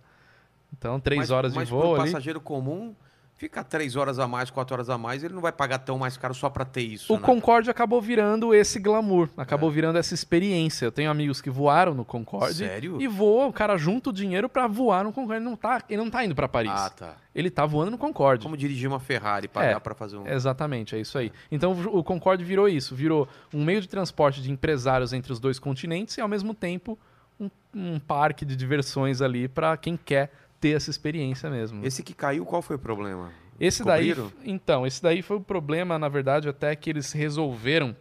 Então, 0.74 1.00
três 1.00 1.20
Mas- 1.20 1.32
horas 1.32 1.54
mas 1.54 1.68
de 1.68 1.74
voo 1.74 1.96
ali. 1.96 2.06
passageiro 2.06 2.42
comum, 2.42 2.96
fica 3.42 3.64
três 3.64 3.96
horas 3.96 4.20
a 4.20 4.28
mais, 4.28 4.52
quatro 4.52 4.76
horas 4.76 4.88
a 4.88 5.00
mais, 5.00 5.24
ele 5.24 5.34
não 5.34 5.42
vai 5.42 5.52
pagar 5.52 5.80
tão 5.80 5.98
mais 5.98 6.16
caro 6.16 6.32
só 6.32 6.48
pra 6.48 6.64
ter 6.64 6.82
isso. 6.84 7.12
O 7.12 7.16
né? 7.18 7.24
Concorde 7.24 7.72
acabou 7.72 8.00
virando 8.00 8.54
esse 8.54 8.78
glamour, 8.80 9.30
acabou 9.36 9.72
É. 9.72 9.74
virando 9.74 9.98
essa 9.98 10.14
experiência. 10.14 10.86
Eu 10.86 10.92
tenho 10.92 11.10
amigos 11.10 11.42
que 11.42 11.50
voaram 11.50 11.96
no 11.96 12.06
Concorde 12.06 12.54
Sério? 12.54 13.02
e 13.02 13.08
voam, 13.08 13.50
o 13.50 13.54
cara 13.54 13.78
junta 13.78 14.12
o 14.12 14.14
dinheiro 14.14 14.48
pra 14.48 14.68
voar 14.68 15.04
no 15.04 15.12
Concorde. 15.12 15.38
Ele 15.42 15.50
não 15.50 15.56
tá, 15.56 15.82
ele 15.90 15.98
não 16.04 16.12
tá 16.12 16.24
indo 16.24 16.36
pra 16.36 16.48
Paris. 16.48 16.72
Ah, 16.72 16.92
tá. 16.92 17.16
Ele 17.34 17.50
tá 17.50 17.66
voando 17.66 17.90
no 17.90 17.98
Concorde. 17.98 18.44
Como 18.44 18.56
dirigir 18.56 18.88
uma 18.88 19.00
Ferrari, 19.00 19.48
pagar 19.48 19.78
É, 19.78 19.80
pra 19.80 19.96
fazer 19.96 20.18
um. 20.18 20.28
Exatamente, 20.28 20.96
é 20.96 21.00
isso 21.00 21.18
aí. 21.18 21.32
Então 21.52 21.72
o 21.92 22.04
Concorde 22.04 22.44
virou 22.44 22.70
isso, 22.70 22.94
virou 22.96 23.28
um 23.52 23.66
meio 23.66 23.82
de 23.82 23.90
transporte 23.90 24.40
de 24.40 24.52
empresários 24.52 25.14
entre 25.14 25.34
os 25.34 25.40
dois 25.40 25.58
continentes 25.58 26.16
e 26.16 26.22
ao 26.22 26.28
mesmo 26.28 26.54
tempo 26.54 26.96
um, 27.40 27.50
um 27.74 28.00
parque 28.00 28.46
de 28.46 28.56
diversões 28.56 29.20
ali 29.20 29.48
para 29.48 29.76
quem 29.78 29.98
quer 29.98 30.32
ter 30.62 30.76
essa 30.78 30.90
experiência 30.92 31.50
mesmo. 31.50 31.84
Esse 31.86 32.04
que 32.04 32.14
caiu, 32.14 32.46
qual 32.46 32.62
foi 32.62 32.76
o 32.78 32.80
problema? 32.80 33.32
Esse 33.60 33.84
daí, 33.84 34.14
Descobriram? 34.14 34.32
então, 34.46 34.88
esse 34.88 35.02
daí 35.04 35.22
foi 35.22 35.38
o 35.38 35.42
problema, 35.42 36.00
na 36.00 36.08
verdade, 36.08 36.48
até 36.48 36.76
que 36.76 36.90
eles 36.90 37.12
resolveram 37.12 37.96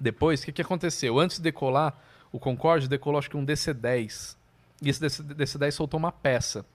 depois. 0.00 0.42
O 0.42 0.46
que, 0.46 0.52
que 0.52 0.62
aconteceu? 0.62 1.18
Antes 1.18 1.36
de 1.36 1.42
decolar, 1.42 1.96
o 2.32 2.38
Concorde 2.40 2.88
decolou 2.88 3.18
acho 3.18 3.30
que 3.30 3.36
um 3.36 3.44
DC-10. 3.44 4.36
E 4.82 4.88
esse 4.88 5.00
DC- 5.00 5.22
DC-10 5.22 5.70
soltou 5.72 5.98
uma 5.98 6.10
peça. 6.10 6.66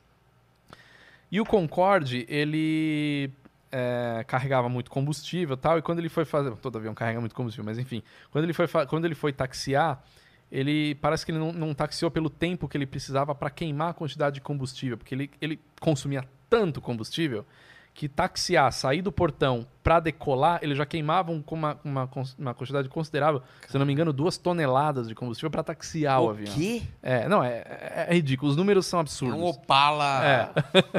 E 1.31 1.39
o 1.41 1.45
Concorde, 1.45 2.25
ele 2.27 3.31
é, 3.71 4.23
carregava 4.27 4.69
muito 4.69 4.89
combustível 4.89 5.55
e 5.55 5.59
tal, 5.59 5.77
e 5.77 5.81
quando 5.81 5.99
ele 5.99 6.09
foi 6.09 6.25
fazer... 6.25 6.51
Todo 6.57 6.77
avião 6.77 6.95
carrega 6.95 7.19
muito 7.19 7.35
combustível, 7.35 7.65
mas 7.65 7.77
enfim. 7.77 8.01
Quando 8.31 8.45
ele 8.45 8.53
foi, 8.53 8.67
quando 8.87 9.05
ele 9.05 9.15
foi 9.15 9.31
taxiar, 9.31 10.03
ele 10.51 10.95
parece 10.95 11.25
que 11.25 11.31
ele 11.31 11.39
não, 11.39 11.51
não 11.51 11.73
taxiou 11.73 12.09
pelo 12.09 12.29
tempo 12.29 12.67
que 12.67 12.75
ele 12.77 12.85
precisava 12.85 13.33
para 13.35 13.49
queimar 13.49 13.89
a 13.89 13.93
quantidade 13.93 14.35
de 14.35 14.41
combustível, 14.41 14.97
porque 14.97 15.13
ele, 15.15 15.29
ele 15.41 15.59
consumia 15.79 16.23
tanto 16.49 16.81
combustível 16.81 17.45
que 17.93 18.07
taxiar, 18.07 18.71
sair 18.71 19.01
do 19.01 19.11
portão 19.11 19.67
para 19.83 19.99
decolar, 19.99 20.59
ele 20.61 20.73
já 20.73 20.85
queimava 20.85 21.31
um- 21.31 21.41
com 21.41 21.55
uma, 21.55 21.77
uma, 21.83 22.09
uma 22.37 22.53
quantidade 22.53 22.87
considerável, 22.87 23.41
se 23.67 23.75
eu 23.75 23.79
não 23.79 23.85
me 23.85 23.91
engano, 23.91 24.13
duas 24.13 24.37
toneladas 24.37 25.07
de 25.09 25.15
combustível 25.15 25.49
para 25.51 25.63
taxiar 25.63 26.21
o, 26.21 26.27
o 26.27 26.29
avião. 26.29 26.53
quê? 26.55 26.81
É, 27.03 27.27
não, 27.27 27.43
é, 27.43 27.57
é- 27.57 28.05
é 28.09 28.13
ridículo, 28.13 28.49
os 28.51 28.55
números 28.55 28.85
são 28.85 28.99
É 28.99 29.01
absurdos. 29.01 29.37
um 29.37 29.43
Opala. 29.43 30.25
É. 30.25 30.49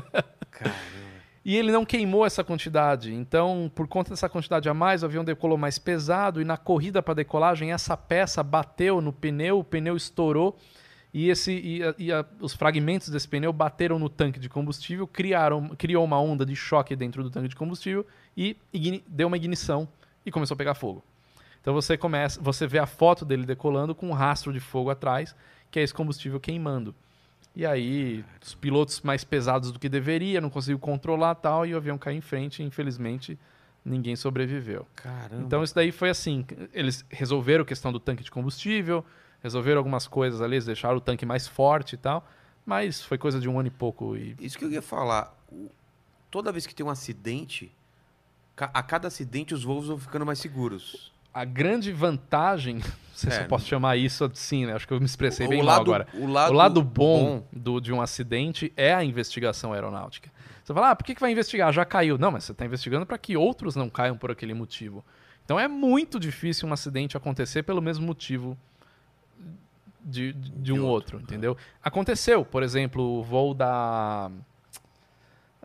Caramba. 0.50 1.09
E 1.44 1.56
ele 1.56 1.72
não 1.72 1.86
queimou 1.86 2.26
essa 2.26 2.44
quantidade. 2.44 3.14
Então, 3.14 3.70
por 3.74 3.88
conta 3.88 4.10
dessa 4.10 4.28
quantidade 4.28 4.68
a 4.68 4.74
mais, 4.74 5.02
o 5.02 5.06
avião 5.06 5.24
decolou 5.24 5.56
mais 5.56 5.78
pesado 5.78 6.40
e 6.40 6.44
na 6.44 6.56
corrida 6.56 7.02
para 7.02 7.14
decolagem 7.14 7.72
essa 7.72 7.96
peça 7.96 8.42
bateu 8.42 9.00
no 9.00 9.12
pneu, 9.12 9.58
o 9.58 9.64
pneu 9.64 9.96
estourou 9.96 10.58
e, 11.14 11.30
esse, 11.30 11.52
e, 11.52 11.82
a- 11.82 11.94
e 11.98 12.12
a- 12.12 12.24
os 12.40 12.52
fragmentos 12.52 13.08
desse 13.08 13.26
pneu 13.26 13.52
bateram 13.54 13.98
no 13.98 14.10
tanque 14.10 14.38
de 14.38 14.50
combustível, 14.50 15.06
criaram, 15.06 15.70
criou 15.78 16.04
uma 16.04 16.20
onda 16.20 16.44
de 16.44 16.54
choque 16.54 16.94
dentro 16.94 17.22
do 17.22 17.30
tanque 17.30 17.48
de 17.48 17.56
combustível 17.56 18.06
e 18.36 18.54
igni- 18.72 19.02
deu 19.08 19.26
uma 19.26 19.36
ignição 19.36 19.88
e 20.26 20.30
começou 20.30 20.54
a 20.54 20.58
pegar 20.58 20.74
fogo. 20.74 21.02
Então 21.62 21.72
você 21.72 21.96
começa, 21.96 22.38
você 22.40 22.66
vê 22.66 22.78
a 22.78 22.86
foto 22.86 23.24
dele 23.24 23.46
decolando 23.46 23.94
com 23.94 24.08
um 24.10 24.12
rastro 24.12 24.52
de 24.52 24.60
fogo 24.60 24.90
atrás, 24.90 25.34
que 25.70 25.78
é 25.78 25.82
esse 25.82 25.94
combustível 25.94 26.38
queimando. 26.38 26.94
E 27.54 27.66
aí, 27.66 28.24
os 28.40 28.54
pilotos 28.54 29.00
mais 29.00 29.24
pesados 29.24 29.72
do 29.72 29.78
que 29.78 29.88
deveria, 29.88 30.40
não 30.40 30.50
conseguiu 30.50 30.78
controlar 30.78 31.34
tal, 31.34 31.66
e 31.66 31.74
o 31.74 31.76
avião 31.76 31.98
caiu 31.98 32.16
em 32.16 32.20
frente, 32.20 32.62
e 32.62 32.66
infelizmente 32.66 33.38
ninguém 33.84 34.14
sobreviveu. 34.14 34.86
Caramba. 34.94 35.42
Então 35.42 35.62
isso 35.64 35.74
daí 35.74 35.90
foi 35.90 36.10
assim, 36.10 36.46
eles 36.72 37.04
resolveram 37.08 37.62
a 37.62 37.66
questão 37.66 37.92
do 37.92 37.98
tanque 37.98 38.22
de 38.22 38.30
combustível, 38.30 39.04
resolveram 39.42 39.78
algumas 39.78 40.06
coisas 40.06 40.40
ali, 40.40 40.56
eles 40.56 40.66
deixaram 40.66 40.96
o 40.96 41.00
tanque 41.00 41.26
mais 41.26 41.48
forte 41.48 41.94
e 41.94 41.98
tal, 41.98 42.26
mas 42.64 43.02
foi 43.02 43.18
coisa 43.18 43.40
de 43.40 43.48
um 43.48 43.58
ano 43.58 43.68
e 43.68 43.70
pouco 43.70 44.16
e 44.16 44.36
Isso 44.38 44.58
que 44.58 44.64
eu 44.64 44.70
ia 44.70 44.82
falar. 44.82 45.34
Toda 46.30 46.52
vez 46.52 46.66
que 46.66 46.74
tem 46.74 46.84
um 46.84 46.90
acidente, 46.90 47.72
a 48.56 48.82
cada 48.82 49.08
acidente 49.08 49.54
os 49.54 49.64
voos 49.64 49.88
vão 49.88 49.98
ficando 49.98 50.24
mais 50.24 50.38
seguros. 50.38 51.09
A 51.33 51.44
grande 51.44 51.92
vantagem, 51.92 52.76
não 52.78 52.83
sei 53.15 53.31
se 53.31 53.39
É, 53.39 53.42
eu 53.42 53.49
posso 53.49 53.67
chamar 53.67 53.97
isso 53.97 54.25
assim, 54.25 54.67
né? 54.67 54.75
Acho 54.75 54.86
que 54.86 54.92
eu 54.92 54.99
me 55.00 55.07
expressei 55.07 55.47
O 55.47 55.50
bem 55.50 55.59
mal 55.59 55.67
lado- 55.78 55.83
agora. 55.83 56.07
O 56.15 56.26
lado, 56.26 56.50
o 56.52 56.57
lado 56.57 56.83
bom, 56.83 57.47
Do, 57.52 57.81
de 57.81 57.92
um 57.92 58.00
acidente 58.00 58.73
é 58.76 58.92
a 58.94 59.05
investigação 59.05 59.73
aeronáutica. 59.73 60.31
Você 60.65 60.75
fala, 60.75 60.91
ah, 60.91 60.97
por 60.97 61.05
que, 61.05 61.15
que 61.15 61.20
vai 61.20 61.33
investigar? 61.33 61.73
Já 61.73 61.84
caiu. 61.84 62.17
Não, 62.18 62.31
mas 62.31 62.44
você 62.44 62.52
está 62.52 62.65
investigando 62.65 63.05
para 63.05 63.18
que 63.18 63.36
outros 63.36 63.75
não 63.75 63.89
caiam 63.91 64.17
por 64.17 64.31
aquele 64.31 64.55
motivo. 64.55 65.05
Então 65.44 65.59
é 65.59 65.67
muito 65.67 66.20
difícil 66.20 66.68
um 66.68 66.73
acidente 66.73 67.17
acontecer 67.17 67.65
pelo 67.65 67.83
mesmo 67.83 68.07
motivo 68.07 68.57
de, 70.05 70.33
de, 70.33 70.50
de 70.50 70.73
um 70.73 70.84
outro, 70.84 71.20
entendeu? 71.20 71.57
Aconteceu, 71.83 72.44
por 72.44 72.62
exemplo, 72.62 73.02
o 73.18 73.23
voo 73.23 73.52
da 73.52 74.31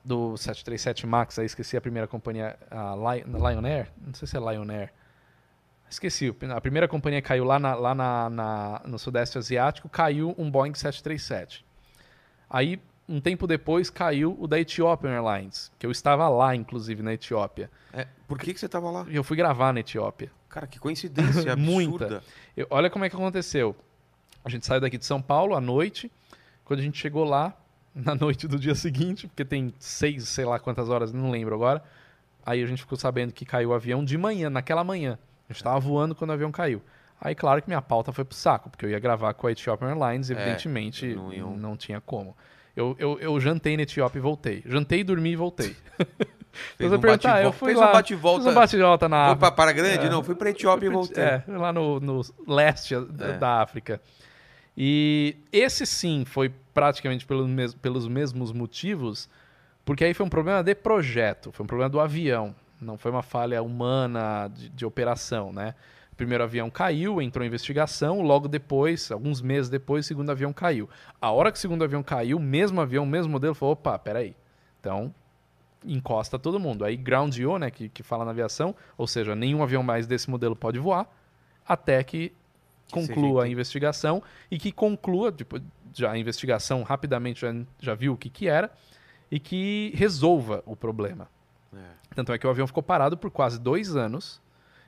do 0.04 0.38
737 0.38 1.08
Max, 1.08 1.40
aí 1.40 1.46
esqueci 1.46 1.76
a 1.76 1.82
primeira 1.82 2.08
companhia, 2.08 2.58
a 2.70 2.94
Lion 2.96 3.66
Air, 3.66 3.92
não 4.06 4.14
sei 4.14 4.28
se 4.28 4.38
é 4.38 4.40
Lion 4.40 4.70
Air. 4.70 4.94
Esqueci, 5.90 6.36
a 6.54 6.62
primeira 6.62 6.88
companhia 6.88 7.22
caiu 7.22 7.46
lá, 7.46 7.60
na, 7.60 7.76
lá 7.76 7.96
na, 7.96 8.30
na, 8.30 8.82
no 8.86 9.00
Sudeste 9.00 9.38
Asiático, 9.38 9.88
caiu 9.88 10.36
um 10.38 10.50
Boeing 10.50 10.74
737. 10.74 11.66
Aí, 12.50 12.80
um 13.08 13.22
tempo 13.22 13.46
depois, 13.46 13.90
caiu 13.90 14.36
o 14.40 14.48
da 14.48 14.60
Ethiopian 14.60 15.12
Airlines, 15.12 15.72
que 15.78 15.86
eu 15.86 15.92
estava 15.92 16.28
lá, 16.28 16.56
inclusive, 16.56 17.04
na 17.04 17.14
Etiópia. 17.14 17.70
É, 17.94 18.08
por 18.28 18.40
que, 18.40 18.54
que 18.54 18.60
você 18.60 18.66
estava 18.66 18.90
lá? 18.90 19.06
Eu 19.10 19.24
fui 19.24 19.38
gravar 19.38 19.72
na 19.72 19.80
Etiópia. 19.80 20.32
Cara, 20.50 20.68
que 20.68 20.80
coincidência 20.80 21.52
absurda. 21.54 21.58
Muita. 21.58 22.24
Eu, 22.58 22.68
olha 22.70 22.90
como 22.90 23.06
é 23.06 23.10
que 23.10 23.16
aconteceu. 23.16 23.76
A 24.44 24.50
gente 24.50 24.66
saiu 24.66 24.82
daqui 24.82 24.98
de 24.98 25.06
São 25.06 25.22
Paulo 25.22 25.56
à 25.56 25.62
noite. 25.62 26.12
Quando 26.64 26.80
a 26.80 26.84
gente 26.84 26.98
chegou 26.98 27.24
lá, 27.24 27.56
na 27.94 28.16
noite 28.16 28.48
do 28.48 28.60
dia 28.60 28.76
seguinte, 28.76 29.28
porque 29.28 29.46
tem 29.46 29.74
seis, 29.80 30.28
sei 30.28 30.46
lá 30.46 30.60
quantas 30.60 30.90
horas, 30.90 31.14
não 31.14 31.30
lembro 31.30 31.56
agora. 31.56 31.84
Aí 32.46 32.62
a 32.62 32.66
gente 32.66 32.82
ficou 32.82 32.98
sabendo 32.98 33.34
que 33.34 33.46
caiu 33.46 33.70
o 33.70 33.74
avião 33.74 34.04
de 34.04 34.18
manhã, 34.18 34.50
naquela 34.50 34.84
manhã. 34.84 35.18
A 35.48 35.54
gente 35.54 35.58
estava 35.58 35.80
voando 35.80 36.16
quando 36.16 36.32
o 36.32 36.34
avião 36.34 36.52
caiu. 36.52 36.82
Aí, 37.20 37.34
claro 37.34 37.62
que 37.62 37.68
minha 37.68 37.82
pauta 37.82 38.12
foi 38.12 38.26
pro 38.26 38.36
saco, 38.36 38.70
porque 38.70 38.86
eu 38.86 38.90
ia 38.90 39.00
gravar 39.00 39.34
com 39.34 39.48
a 39.48 39.52
Ethiopian 39.52 39.90
Airlines, 39.90 40.30
evidentemente 40.30 41.12
é, 41.12 41.16
não, 41.16 41.58
não, 41.58 41.78
tinha 41.78 42.02
como. 42.02 42.36
Eu, 42.76 42.96
eu, 43.00 43.18
eu 43.20 43.40
jantei 43.40 43.78
na 43.78 43.84
Etiópia 43.84 44.20
e 44.20 44.22
voltei. 44.22 44.64
Jantei, 44.66 45.04
dormi 45.04 45.32
e 45.32 45.36
voltei. 45.36 45.76
Fez 46.78 46.92
um 46.92 47.00
perguntar, 47.00 47.44
eu 47.44 47.52
fui 47.52 47.70
fez 47.70 47.80
lá, 47.80 47.90
um 47.90 47.94
bate-volta. 47.94 48.44
Fez 48.44 48.56
um 48.56 48.60
bate-volta 48.60 49.10
na 49.10 49.36
Foi 49.36 49.52
Para 49.52 49.74
Grande? 49.74 50.06
É, 50.06 50.10
não, 50.10 50.24
fui 50.24 50.36
pra 50.36 50.50
Etiópia 50.50 50.88
e 50.88 50.90
voltei. 50.90 51.22
É, 51.22 51.44
lá 51.48 51.74
no, 51.74 52.00
no 52.00 52.22
leste 52.48 52.96
é. 52.96 53.34
da 53.38 53.62
África. 53.62 54.02
E 54.78 55.38
esse 55.52 55.86
sim 55.86 56.24
foi 56.26 56.52
praticamente 56.74 57.26
pelos, 57.26 57.48
mes 57.48 57.74
pelos 57.74 58.08
mesmos 58.08 58.52
motivos, 58.52 59.30
porque 59.86 60.04
aí 60.04 60.14
foi 60.14 60.26
um 60.26 60.30
problema 60.30 60.62
de 60.62 60.76
projeto, 60.76 61.52
foi 61.52 61.64
um 61.64 61.68
problema 61.68 61.90
do 61.90 62.00
avião, 62.00 62.54
não 62.80 62.98
foi 62.98 63.12
uma 63.12 63.24
falha 63.24 63.62
humana 63.62 64.48
de, 64.48 64.70
de 64.70 64.86
operação, 64.86 65.52
né? 65.52 65.76
O 66.12 66.16
primeiro 66.16 66.44
avião 66.44 66.70
caiu, 66.70 67.22
entrou 67.22 67.44
em 67.44 67.48
investigação, 67.48 68.22
logo 68.22 68.48
depois, 68.48 69.12
alguns 69.12 69.42
meses 69.42 69.70
depois, 69.70 70.06
o 70.06 70.08
segundo 70.08 70.30
avião 70.30 70.54
caiu. 70.54 70.90
A 71.20 71.30
hora 71.32 71.52
que 71.52 71.58
o 71.58 71.62
segundo 71.62 71.84
avião 71.84 72.02
caiu, 72.02 72.38
o 72.38 72.40
mesmo 72.40 72.80
avião, 72.80 73.04
o 73.04 73.08
mesmo 73.08 73.32
modelo, 73.34 73.54
falou, 73.54 73.74
opa, 73.74 74.00
peraí, 74.00 74.34
então 74.80 75.14
encosta 75.84 76.40
todo 76.40 76.60
mundo. 76.60 76.86
Aí 76.86 76.96
groundeou, 76.96 77.60
né, 77.60 77.70
que, 77.70 77.90
que 77.90 78.02
fala 78.02 78.24
na 78.26 78.32
aviação, 78.32 78.76
ou 78.98 79.06
seja, 79.08 79.36
nenhum 79.36 79.62
avião 79.62 79.84
mais 79.84 80.08
desse 80.08 80.30
modelo 80.30 80.56
pode 80.56 80.80
voar, 80.80 81.06
até 81.68 82.04
que 82.04 82.32
conclua 82.92 83.44
a 83.44 83.48
investigação 83.48 84.22
e 84.50 84.58
que 84.58 84.72
conclua, 84.72 85.32
tipo, 85.32 85.60
já 85.94 86.12
a 86.12 86.18
investigação 86.18 86.84
rapidamente 86.84 87.42
já, 87.42 87.54
já 87.80 87.96
viu 87.96 88.14
o 88.14 88.18
que, 88.18 88.30
que 88.30 88.48
era 88.48 88.72
e 89.30 89.40
que 89.40 89.92
resolva 89.96 90.64
o 90.66 90.76
problema. 90.76 91.28
É. 91.76 92.16
Tanto 92.16 92.32
é 92.32 92.38
que 92.38 92.48
o 92.48 92.50
avião 92.50 92.66
ficou 92.66 92.84
parado 92.84 93.18
por 93.18 93.30
quase 93.30 93.60
dois 93.60 93.96
anos. 93.96 94.42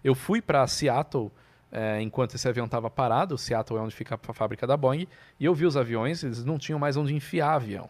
Eu 0.03 0.15
fui 0.15 0.41
para 0.41 0.65
Seattle 0.67 1.31
é, 1.71 2.01
enquanto 2.01 2.35
esse 2.35 2.47
avião 2.47 2.65
estava 2.65 2.89
parado. 2.89 3.37
Seattle 3.37 3.79
é 3.79 3.81
onde 3.81 3.95
fica 3.95 4.15
a 4.15 4.33
fábrica 4.33 4.65
da 4.65 4.77
Boeing. 4.77 5.07
E 5.39 5.45
eu 5.45 5.53
vi 5.53 5.65
os 5.65 5.75
aviões, 5.75 6.23
eles 6.23 6.45
não 6.45 6.57
tinham 6.57 6.79
mais 6.79 6.95
onde 6.95 7.13
enfiar 7.13 7.53
avião. 7.53 7.89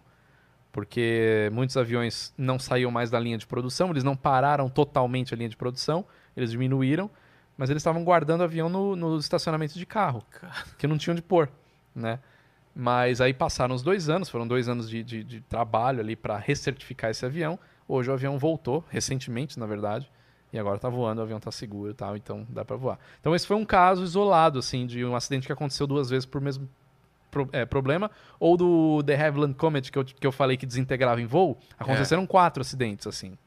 Porque 0.71 1.49
muitos 1.53 1.77
aviões 1.77 2.33
não 2.37 2.59
saíam 2.59 2.91
mais 2.91 3.09
da 3.09 3.19
linha 3.19 3.37
de 3.37 3.47
produção, 3.47 3.89
eles 3.89 4.03
não 4.03 4.15
pararam 4.15 4.69
totalmente 4.69 5.33
a 5.33 5.37
linha 5.37 5.49
de 5.49 5.57
produção, 5.57 6.05
eles 6.35 6.51
diminuíram 6.51 7.09
mas 7.57 7.71
eles 7.71 7.81
estavam 7.81 8.03
guardando 8.03 8.41
o 8.41 8.43
avião 8.43 8.69
no, 8.69 8.95
no 8.95 9.17
estacionamento 9.17 9.73
de 9.73 9.85
carro, 9.85 10.23
que 10.77 10.85
não 10.85 10.97
tinham 10.97 11.15
de 11.15 11.21
pôr, 11.23 11.49
né? 11.93 12.19
Mas 12.73 13.19
aí 13.19 13.33
passaram 13.33 13.73
os 13.73 13.81
dois 13.81 14.07
anos, 14.07 14.29
foram 14.29 14.47
dois 14.47 14.69
anos 14.69 14.87
de, 14.87 15.03
de, 15.03 15.23
de 15.23 15.41
trabalho 15.41 15.99
ali 15.99 16.15
para 16.15 16.37
recertificar 16.37 17.09
esse 17.09 17.25
avião. 17.25 17.57
Hoje 17.87 18.09
o 18.09 18.13
avião 18.13 18.37
voltou, 18.37 18.83
recentemente, 18.89 19.57
na 19.57 19.65
verdade, 19.65 20.11
e 20.51 20.59
agora 20.59 20.75
está 20.75 20.89
voando, 20.89 21.19
o 21.19 21.23
avião 21.23 21.37
está 21.37 21.51
seguro 21.51 21.91
e 21.91 21.93
tal, 21.93 22.17
então 22.17 22.45
dá 22.49 22.65
para 22.65 22.75
voar. 22.75 22.99
Então 23.19 23.35
esse 23.35 23.47
foi 23.47 23.55
um 23.55 23.65
caso 23.65 24.03
isolado, 24.03 24.59
assim, 24.59 24.85
de 24.85 25.05
um 25.05 25.15
acidente 25.15 25.45
que 25.45 25.53
aconteceu 25.53 25.87
duas 25.87 26.09
vezes 26.09 26.25
por 26.25 26.41
mesmo 26.41 26.69
pro, 27.29 27.49
é, 27.51 27.65
problema, 27.65 28.09
ou 28.39 28.57
do 28.57 29.03
The 29.03 29.27
Havilland 29.27 29.53
Comet, 29.55 29.91
que 29.91 29.97
eu, 29.97 30.05
que 30.05 30.27
eu 30.27 30.31
falei 30.31 30.57
que 30.57 30.65
desintegrava 30.65 31.21
em 31.21 31.25
voo, 31.25 31.57
aconteceram 31.77 32.23
é. 32.23 32.27
quatro 32.27 32.61
acidentes, 32.61 33.07
assim. 33.07 33.37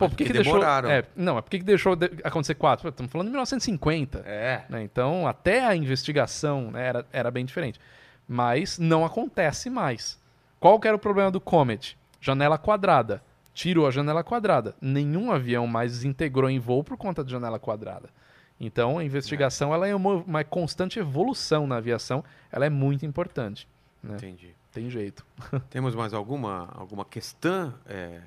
Pô, 0.00 0.08
por 0.08 0.16
que, 0.16 0.24
que 0.24 0.32
demoraram. 0.32 0.88
deixou. 0.88 1.10
É, 1.10 1.12
não, 1.14 1.36
é 1.36 1.42
por 1.42 1.50
que, 1.50 1.58
que 1.58 1.64
deixou 1.64 1.94
de 1.94 2.10
acontecer 2.24 2.54
quatro? 2.54 2.88
Estamos 2.88 3.12
falando 3.12 3.26
de 3.26 3.32
1950. 3.32 4.22
É. 4.24 4.64
Né? 4.66 4.82
Então, 4.82 5.26
até 5.26 5.62
a 5.62 5.76
investigação 5.76 6.70
né, 6.70 6.86
era, 6.86 7.06
era 7.12 7.30
bem 7.30 7.44
diferente. 7.44 7.78
Mas 8.26 8.78
não 8.78 9.04
acontece 9.04 9.68
mais. 9.68 10.18
Qual 10.58 10.80
que 10.80 10.88
era 10.88 10.96
o 10.96 11.00
problema 11.00 11.30
do 11.30 11.38
Comet? 11.38 11.98
Janela 12.18 12.56
quadrada. 12.56 13.22
Tirou 13.52 13.86
a 13.86 13.90
janela 13.90 14.22
quadrada. 14.22 14.74
Nenhum 14.80 15.30
avião 15.30 15.66
mais 15.66 15.92
desintegrou 15.92 16.48
em 16.48 16.58
voo 16.58 16.84
por 16.84 16.96
conta 16.96 17.24
de 17.24 17.30
janela 17.30 17.58
quadrada. 17.58 18.10
Então, 18.58 18.98
a 18.98 19.04
investigação 19.04 19.72
é. 19.72 19.74
ela 19.74 19.88
é 19.88 19.94
uma, 19.94 20.14
uma, 20.16 20.44
constante 20.44 20.98
evolução 20.98 21.66
na 21.66 21.76
aviação. 21.76 22.22
Ela 22.52 22.66
é 22.66 22.70
muito 22.70 23.06
importante. 23.06 23.66
Né? 24.02 24.16
Entendi. 24.16 24.54
Tem 24.70 24.88
jeito. 24.90 25.26
Temos 25.70 25.94
mais 25.94 26.12
alguma, 26.12 26.68
alguma 26.74 27.04
questão? 27.04 27.74
É... 27.86 28.20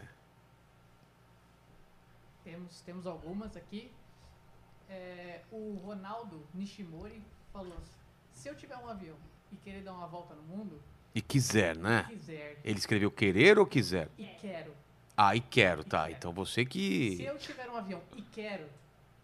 Temos, 2.44 2.82
temos 2.82 3.08
algumas 3.08 3.56
aqui. 3.56 3.92
É, 4.90 5.42
o 5.52 5.80
Ronaldo 5.86 6.42
Nishimori 6.54 7.22
falou: 7.52 7.78
se 8.32 8.50
eu 8.50 8.56
tiver 8.56 8.76
um 8.78 8.90
avião 8.90 9.16
e 9.52 9.56
querer 9.56 9.82
dar 9.82 9.94
uma 9.94 10.08
volta 10.08 10.36
no 10.36 10.44
mundo. 10.44 10.82
E 11.16 11.22
quiser, 11.22 11.78
né? 11.78 12.06
Quiser. 12.10 12.60
Ele 12.64 12.78
escreveu 12.78 13.12
querer 13.12 13.58
ou 13.60 13.66
quiser? 13.66 14.10
E 14.18 14.26
quero. 14.42 14.74
Ah, 15.16 15.36
e 15.36 15.42
quero, 15.42 15.82
e 15.82 15.86
tá. 15.86 16.06
Quero. 16.06 16.18
Então 16.18 16.32
você 16.32 16.66
que. 16.66 17.18
Se 17.18 17.24
eu 17.24 17.38
tiver 17.38 17.70
um 17.70 17.76
avião 17.76 18.02
e 18.16 18.22
quero 18.22 18.66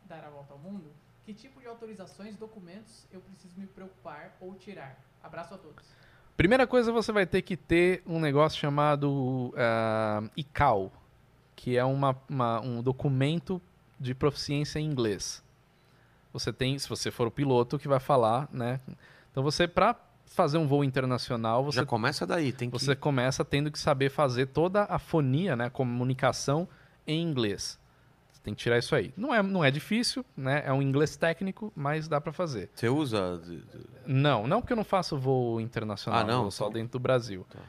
dar 0.06 0.24
a 0.24 0.30
volta 0.30 0.54
ao 0.54 0.60
mundo, 0.60 0.92
que 1.26 1.34
tipo 1.34 1.60
de 1.60 1.68
autorizações, 1.68 2.36
documentos 2.36 3.06
eu 3.12 3.22
preciso 3.22 3.60
me 3.60 3.68
preocupar 3.68 4.36
ou 4.40 4.56
tirar? 4.56 5.00
Abraço 5.22 5.54
a 5.54 5.58
todos. 5.58 5.86
Primeira 6.38 6.66
coisa, 6.66 6.92
você 6.92 7.12
vai 7.12 7.26
ter 7.26 7.42
que 7.42 7.58
ter 7.58 8.02
um 8.08 8.20
negócio 8.20 8.58
chamado 8.58 9.50
uh, 9.50 10.32
ICAO, 10.38 10.92
que 11.56 11.78
é 11.78 11.84
uma, 11.84 12.16
uma, 12.30 12.62
um 12.62 12.82
documento 12.82 13.62
de 14.00 14.16
proficiência 14.16 14.80
em 14.80 14.86
inglês. 14.86 15.44
Você 16.32 16.54
tem, 16.54 16.80
se 16.80 16.88
você 16.88 17.12
for 17.12 17.28
o 17.28 17.32
piloto, 17.32 17.78
que 17.78 17.88
vai 17.88 18.00
falar, 18.00 18.48
né? 18.54 18.80
Então 19.32 19.44
você, 19.44 19.68
para 19.68 19.94
fazer 20.30 20.58
um 20.58 20.68
voo 20.68 20.84
internacional, 20.84 21.66
você 21.66 21.78
já 21.78 21.86
começa 21.86 22.26
daí, 22.26 22.54
tem 22.54 22.70
que... 22.70 22.80
Você 22.80 22.96
começa 22.96 23.44
tendo 23.44 23.70
que 23.72 23.78
saber 23.78 24.10
fazer 24.10 24.46
toda 24.46 24.86
a 24.86 24.98
fonia, 24.98 25.56
né, 25.56 25.66
a 25.66 25.70
comunicação 25.70 26.68
em 27.06 27.22
inglês. 27.22 27.80
Você 28.32 28.42
tem 28.42 28.54
que 28.54 28.62
tirar 28.62 28.78
isso 28.78 28.96
aí. 28.96 29.14
Não 29.18 29.34
é, 29.34 29.44
não 29.44 29.66
é 29.66 29.70
difícil, 29.70 30.24
né? 30.38 30.64
É 30.66 30.72
um 30.72 30.82
inglês 30.82 31.18
técnico, 31.18 31.74
mas 31.76 32.08
dá 32.08 32.22
para 32.22 32.32
fazer. 32.32 32.70
Você 32.74 32.88
usa? 32.88 33.42
Não, 34.06 34.48
não 34.48 34.62
porque 34.62 34.72
eu 34.72 34.78
não 34.78 34.86
faço 34.86 35.18
voo 35.18 35.60
internacional, 35.60 36.22
ah, 36.22 36.24
não? 36.24 36.50
só 36.50 36.66
então... 36.66 36.74
dentro 36.74 36.94
do 36.94 37.00
Brasil. 37.00 37.46
Tá. 37.50 37.60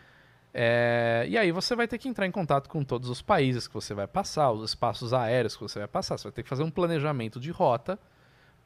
É, 0.55 1.26
e 1.28 1.39
aí 1.39 1.50
você 1.50 1.74
vai 1.74 1.89
ter 1.89 1.98
que 1.98 2.08
entrar 2.08 2.26
em 2.26 2.30
contato 2.30 2.68
com 2.68 2.84
todos 2.84 3.08
os 3.08 3.22
países 3.22 3.66
que 3.66 3.74
você 3.74 3.94
vai 3.94 4.06
passar, 4.06 4.52
os 4.52 4.70
espaços 4.70 5.12
aéreos 5.12 5.56
que 5.56 5.62
você 5.62 5.80
vai 5.80 5.89
passar. 5.89 6.16
Você 6.18 6.24
vai 6.24 6.32
ter 6.32 6.42
que 6.44 6.48
fazer 6.48 6.62
um 6.62 6.70
planejamento 6.70 7.40
de 7.40 7.50
rota, 7.50 7.98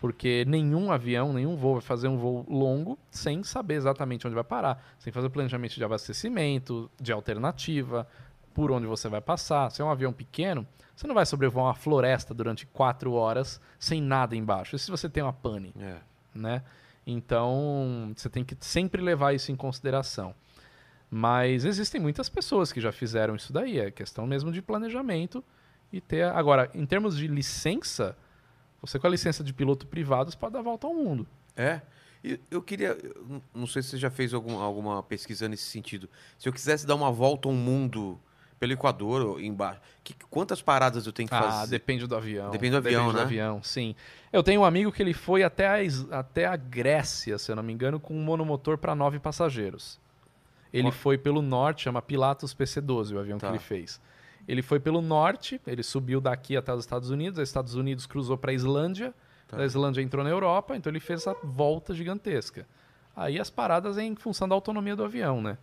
porque 0.04 0.44
nenhum 0.46 0.92
avião, 0.92 1.32
nenhum 1.32 1.56
voo 1.56 1.72
vai 1.72 1.80
fazer 1.80 2.08
um 2.08 2.18
voo 2.18 2.44
longo 2.46 2.98
sem 3.10 3.42
saber 3.42 3.72
exatamente 3.76 4.26
onde 4.26 4.34
vai 4.34 4.44
parar, 4.44 4.84
sem 4.98 5.10
fazer 5.10 5.28
o 5.28 5.30
planejamento 5.30 5.76
de 5.76 5.82
abastecimento, 5.82 6.90
de 7.00 7.10
alternativa, 7.10 8.06
por 8.52 8.70
onde 8.70 8.86
você 8.86 9.08
vai 9.08 9.22
passar. 9.22 9.70
Se 9.70 9.80
é 9.80 9.84
um 9.84 9.88
avião 9.88 10.12
pequeno, 10.12 10.66
você 10.94 11.06
não 11.06 11.14
vai 11.14 11.24
sobrevoar 11.24 11.68
uma 11.68 11.74
floresta 11.74 12.34
durante 12.34 12.66
quatro 12.66 13.14
horas 13.14 13.58
sem 13.78 14.02
nada 14.02 14.36
embaixo. 14.36 14.76
E 14.76 14.78
se 14.78 14.90
você 14.90 15.08
tem 15.08 15.22
uma 15.22 15.32
pane, 15.32 15.72
é. 15.80 15.96
né? 16.34 16.62
Então, 17.06 18.12
você 18.14 18.28
tem 18.28 18.44
que 18.44 18.54
sempre 18.60 19.00
levar 19.00 19.32
isso 19.32 19.52
em 19.52 19.56
consideração. 19.56 20.34
Mas 21.10 21.64
existem 21.64 21.98
muitas 21.98 22.28
pessoas 22.28 22.70
que 22.70 22.78
já 22.78 22.92
fizeram 22.92 23.36
isso 23.36 23.54
daí. 23.54 23.78
É 23.78 23.90
questão 23.90 24.26
mesmo 24.26 24.52
de 24.52 24.60
planejamento 24.60 25.42
e 25.90 25.98
ter. 25.98 26.24
Agora, 26.24 26.70
em 26.74 26.84
termos 26.84 27.16
de 27.16 27.26
licença, 27.26 28.14
você 28.86 28.98
com 28.98 29.06
a 29.06 29.10
licença 29.10 29.42
de 29.42 29.52
piloto 29.52 29.86
privado 29.86 30.30
você 30.30 30.36
pode 30.36 30.52
dar 30.52 30.60
a 30.60 30.62
volta 30.62 30.86
ao 30.86 30.94
mundo. 30.94 31.26
É. 31.56 31.80
Eu 32.50 32.62
queria. 32.62 32.96
Não 33.54 33.66
sei 33.66 33.82
se 33.82 33.90
você 33.90 33.98
já 33.98 34.10
fez 34.10 34.32
algum, 34.32 34.58
alguma 34.58 35.02
pesquisa 35.02 35.46
nesse 35.46 35.64
sentido. 35.64 36.08
Se 36.38 36.48
eu 36.48 36.52
quisesse 36.52 36.86
dar 36.86 36.94
uma 36.94 37.12
volta 37.12 37.48
ao 37.48 37.54
mundo 37.54 38.18
pelo 38.58 38.72
Equador 38.72 39.20
ou 39.20 39.40
embaixo, 39.40 39.80
que, 40.02 40.14
quantas 40.30 40.62
paradas 40.62 41.06
eu 41.06 41.12
tenho 41.12 41.28
que 41.28 41.34
ah, 41.34 41.42
fazer? 41.42 41.62
Ah, 41.62 41.66
depende 41.66 42.06
do 42.06 42.16
avião. 42.16 42.50
Depende 42.50 42.70
do 42.70 42.78
avião, 42.78 43.06
depende 43.08 43.12
né? 43.12 43.20
do 43.20 43.26
avião, 43.26 43.62
sim. 43.62 43.94
Eu 44.32 44.42
tenho 44.42 44.62
um 44.62 44.64
amigo 44.64 44.90
que 44.90 45.02
ele 45.02 45.12
foi 45.12 45.42
até 45.42 45.66
a, 45.66 46.18
até 46.18 46.46
a 46.46 46.56
Grécia, 46.56 47.36
se 47.36 47.52
eu 47.52 47.56
não 47.56 47.62
me 47.62 47.74
engano, 47.74 48.00
com 48.00 48.14
um 48.14 48.22
monomotor 48.22 48.78
para 48.78 48.94
nove 48.94 49.18
passageiros. 49.18 50.00
Ele 50.72 50.90
foi 50.90 51.16
pelo 51.16 51.40
norte, 51.40 51.84
chama 51.84 52.02
Pilatus 52.02 52.52
PC-12, 52.52 53.14
o 53.14 53.18
avião 53.18 53.38
tá. 53.38 53.46
que 53.46 53.52
ele 53.52 53.62
fez. 53.62 54.00
Ele 54.46 54.62
foi 54.62 54.78
pelo 54.78 55.00
norte, 55.00 55.60
ele 55.66 55.82
subiu 55.82 56.20
daqui 56.20 56.56
até 56.56 56.72
os 56.72 56.80
Estados 56.80 57.10
Unidos, 57.10 57.38
os 57.38 57.48
Estados 57.48 57.74
Unidos 57.74 58.06
cruzou 58.06 58.36
para 58.36 58.50
a 58.50 58.54
Islândia, 58.54 59.14
tá. 59.48 59.58
a 59.58 59.64
Islândia 59.64 60.02
entrou 60.02 60.22
na 60.22 60.30
Europa, 60.30 60.76
então 60.76 60.90
ele 60.90 61.00
fez 61.00 61.20
essa 61.20 61.34
volta 61.42 61.94
gigantesca. 61.94 62.66
Aí 63.16 63.38
as 63.38 63.48
paradas 63.48 63.96
é 63.96 64.02
em 64.02 64.14
função 64.16 64.48
da 64.48 64.54
autonomia 64.54 64.96
do 64.96 65.04
avião, 65.04 65.40
né? 65.40 65.56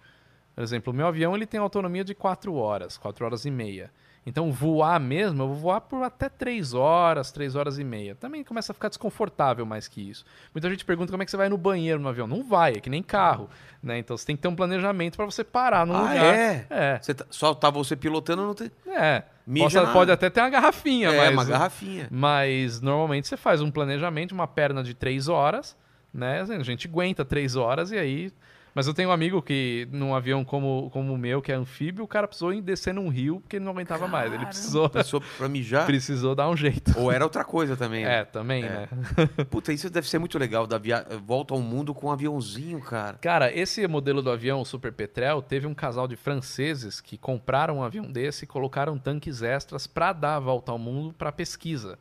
Por 0.55 0.63
exemplo, 0.63 0.91
o 0.91 0.95
meu 0.95 1.07
avião 1.07 1.35
ele 1.35 1.45
tem 1.45 1.59
autonomia 1.59 2.03
de 2.03 2.13
4 2.13 2.53
horas, 2.53 2.97
4 2.97 3.25
horas 3.25 3.45
e 3.45 3.51
meia. 3.51 3.91
Então, 4.23 4.51
voar 4.51 4.99
mesmo, 4.99 5.41
eu 5.41 5.47
vou 5.47 5.55
voar 5.55 5.81
por 5.81 6.03
até 6.03 6.29
3 6.29 6.75
horas, 6.75 7.31
3 7.31 7.55
horas 7.55 7.79
e 7.79 7.83
meia. 7.83 8.13
Também 8.13 8.43
começa 8.43 8.71
a 8.71 8.75
ficar 8.75 8.87
desconfortável 8.87 9.65
mais 9.65 9.87
que 9.87 9.99
isso. 10.09 10.23
Muita 10.53 10.69
gente 10.69 10.85
pergunta 10.85 11.11
como 11.11 11.23
é 11.23 11.25
que 11.25 11.31
você 11.31 11.37
vai 11.37 11.49
no 11.49 11.57
banheiro 11.57 11.99
no 11.99 12.07
avião. 12.07 12.27
Não 12.27 12.43
vai, 12.43 12.73
é 12.73 12.79
que 12.79 12.89
nem 12.89 13.01
carro. 13.01 13.49
Né? 13.81 13.97
Então, 13.97 14.15
você 14.15 14.25
tem 14.27 14.35
que 14.35 14.41
ter 14.43 14.47
um 14.47 14.55
planejamento 14.55 15.15
para 15.17 15.25
você 15.25 15.43
parar 15.43 15.87
num 15.87 15.95
Ah, 15.95 16.01
lugar. 16.01 16.23
é? 16.35 16.67
É. 16.69 16.99
Você 17.01 17.15
tá- 17.15 17.25
só 17.31 17.55
tá 17.55 17.71
você 17.71 17.95
pilotando, 17.95 18.43
não 18.43 18.53
tem. 18.53 18.69
É. 18.87 19.23
Possa- 19.57 19.87
pode 19.87 20.11
até 20.11 20.29
ter 20.29 20.39
uma 20.39 20.49
garrafinha, 20.51 21.09
É, 21.09 21.17
mas. 21.17 21.33
uma 21.33 21.45
garrafinha. 21.45 22.07
Mas 22.11 22.79
normalmente 22.79 23.27
você 23.27 23.35
faz 23.35 23.59
um 23.59 23.71
planejamento, 23.71 24.33
uma 24.33 24.47
perna 24.47 24.83
de 24.83 24.93
três 24.93 25.27
horas, 25.27 25.75
né? 26.13 26.41
A 26.41 26.63
gente 26.63 26.87
aguenta 26.87 27.25
três 27.25 27.55
horas 27.55 27.91
e 27.91 27.97
aí. 27.97 28.31
Mas 28.73 28.87
eu 28.87 28.93
tenho 28.93 29.09
um 29.09 29.11
amigo 29.11 29.41
que, 29.41 29.85
num 29.91 30.15
avião 30.15 30.45
como, 30.45 30.89
como 30.91 31.13
o 31.13 31.17
meu, 31.17 31.41
que 31.41 31.51
é 31.51 31.55
anfíbio, 31.55 32.05
o 32.05 32.07
cara 32.07 32.25
precisou 32.25 32.53
ir 32.53 32.61
descer 32.61 32.93
num 32.93 33.09
rio 33.09 33.41
porque 33.41 33.57
ele 33.57 33.65
não 33.65 33.73
aguentava 33.73 34.07
mais. 34.07 34.27
Ele 34.27 34.35
Caramba, 34.37 34.49
precisou, 34.49 34.89
Pessoa 34.89 35.21
pra 35.37 35.49
mijar. 35.49 35.85
precisou 35.85 36.33
dar 36.33 36.49
um 36.49 36.55
jeito. 36.55 36.97
Ou 36.97 37.11
era 37.11 37.23
outra 37.25 37.43
coisa 37.43 37.75
também. 37.75 38.05
né? 38.05 38.19
É, 38.19 38.23
também, 38.23 38.63
É. 38.63 38.69
né? 38.69 38.87
Puta, 39.51 39.73
isso 39.73 39.89
deve 39.89 40.07
ser 40.07 40.19
muito 40.19 40.37
legal, 40.39 40.65
da 40.65 40.77
via... 40.77 41.05
volta 41.25 41.53
ao 41.53 41.59
mundo 41.59 41.93
com 41.93 42.07
um 42.07 42.11
aviãozinho, 42.11 42.79
cara. 42.79 43.17
Cara, 43.21 43.53
esse 43.53 43.85
modelo 43.87 44.21
do 44.21 44.31
avião, 44.31 44.61
o 44.61 44.65
Super 44.65 44.93
Petrel, 44.93 45.41
teve 45.41 45.67
um 45.67 45.73
casal 45.73 46.07
de 46.07 46.15
franceses 46.15 47.01
que 47.01 47.17
compraram 47.17 47.79
um 47.79 47.83
avião 47.83 48.09
desse 48.09 48.45
e 48.45 48.47
colocaram 48.47 48.97
tanques 48.97 49.41
extras 49.41 49.85
para 49.85 50.13
dar 50.13 50.35
a 50.37 50.39
volta 50.39 50.71
ao 50.71 50.79
mundo 50.79 51.13
para 51.13 51.29
pesquisa. 51.31 51.99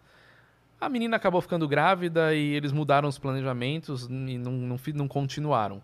A 0.80 0.88
menina 0.88 1.16
acabou 1.16 1.40
ficando 1.40 1.66
grávida 1.68 2.32
e 2.32 2.54
eles 2.54 2.70
mudaram 2.72 3.08
os 3.08 3.18
planejamentos 3.18 4.06
e 4.06 4.38
não, 4.38 4.52
não, 4.52 4.78
não 4.94 5.08
continuaram. 5.08 5.82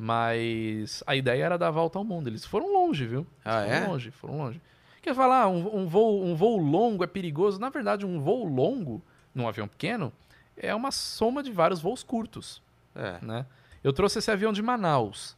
Mas 0.00 1.02
a 1.08 1.16
ideia 1.16 1.44
era 1.46 1.58
dar 1.58 1.66
a 1.66 1.70
volta 1.72 1.98
ao 1.98 2.04
mundo. 2.04 2.28
Eles 2.28 2.44
foram 2.44 2.72
longe, 2.72 3.04
viu? 3.04 3.26
Ah, 3.44 3.62
foram 3.62 3.72
é? 3.72 3.86
longe, 3.88 4.10
foram 4.12 4.38
longe. 4.38 4.62
Quer 5.02 5.12
falar, 5.12 5.48
um, 5.48 5.80
um 5.80 5.88
voo, 5.88 6.22
um 6.24 6.36
voo 6.36 6.56
longo 6.56 7.02
é 7.02 7.06
perigoso? 7.08 7.58
Na 7.58 7.68
verdade, 7.68 8.06
um 8.06 8.20
voo 8.20 8.44
longo, 8.44 9.02
num 9.34 9.48
avião 9.48 9.66
pequeno, 9.66 10.12
é 10.56 10.72
uma 10.72 10.92
soma 10.92 11.42
de 11.42 11.50
vários 11.50 11.80
voos 11.80 12.04
curtos 12.04 12.62
É. 12.94 13.18
né? 13.20 13.44
Eu 13.82 13.92
trouxe 13.92 14.20
esse 14.20 14.30
avião 14.30 14.52
de 14.52 14.62
Manaus. 14.62 15.36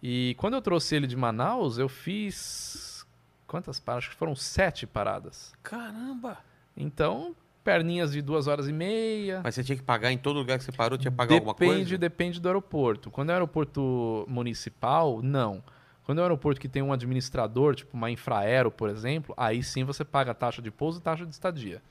E 0.00 0.36
quando 0.38 0.54
eu 0.54 0.62
trouxe 0.62 0.94
ele 0.94 1.08
de 1.08 1.16
Manaus, 1.16 1.76
eu 1.76 1.88
fiz. 1.88 3.04
Quantas 3.44 3.80
paradas? 3.80 4.04
Acho 4.04 4.10
que 4.10 4.16
foram 4.18 4.36
sete 4.36 4.86
paradas. 4.86 5.52
Caramba! 5.64 6.38
Então, 6.76 7.34
perninhas 7.66 8.12
de 8.12 8.22
duas 8.22 8.46
horas 8.46 8.68
e 8.68 8.72
meia. 8.72 9.40
Mas 9.42 9.56
você 9.56 9.64
tinha 9.64 9.74
que 9.76 9.82
pagar 9.82 10.12
em 10.12 10.16
todo 10.18 10.38
lugar 10.38 10.56
que 10.56 10.64
você 10.64 10.70
parou, 10.72 10.96
tinha 10.96 11.10
que 11.10 11.16
pagar 11.16 11.34
alguma 11.34 11.52
coisa? 11.54 11.72
Depende, 11.74 11.98
depende 11.98 12.40
do 12.40 12.46
aeroporto. 12.48 13.10
Quando 13.10 13.30
é 13.30 13.32
aeroporto 13.32 14.24
municipal, 14.28 15.20
não. 15.20 15.62
Quando 16.04 16.18
é 16.18 16.20
um 16.20 16.24
aeroporto 16.24 16.60
que 16.60 16.68
tem 16.68 16.80
um 16.82 16.92
administrador, 16.92 17.74
tipo 17.74 17.96
uma 17.96 18.08
Infraero, 18.08 18.70
por 18.70 18.88
exemplo, 18.88 19.34
aí 19.36 19.62
sim 19.64 19.82
você 19.82 20.04
paga 20.04 20.32
taxa 20.32 20.62
de 20.62 20.70
pouso 20.70 21.00
e 21.00 21.02
taxa 21.02 21.26
de 21.26 21.32
estadia. 21.32 21.82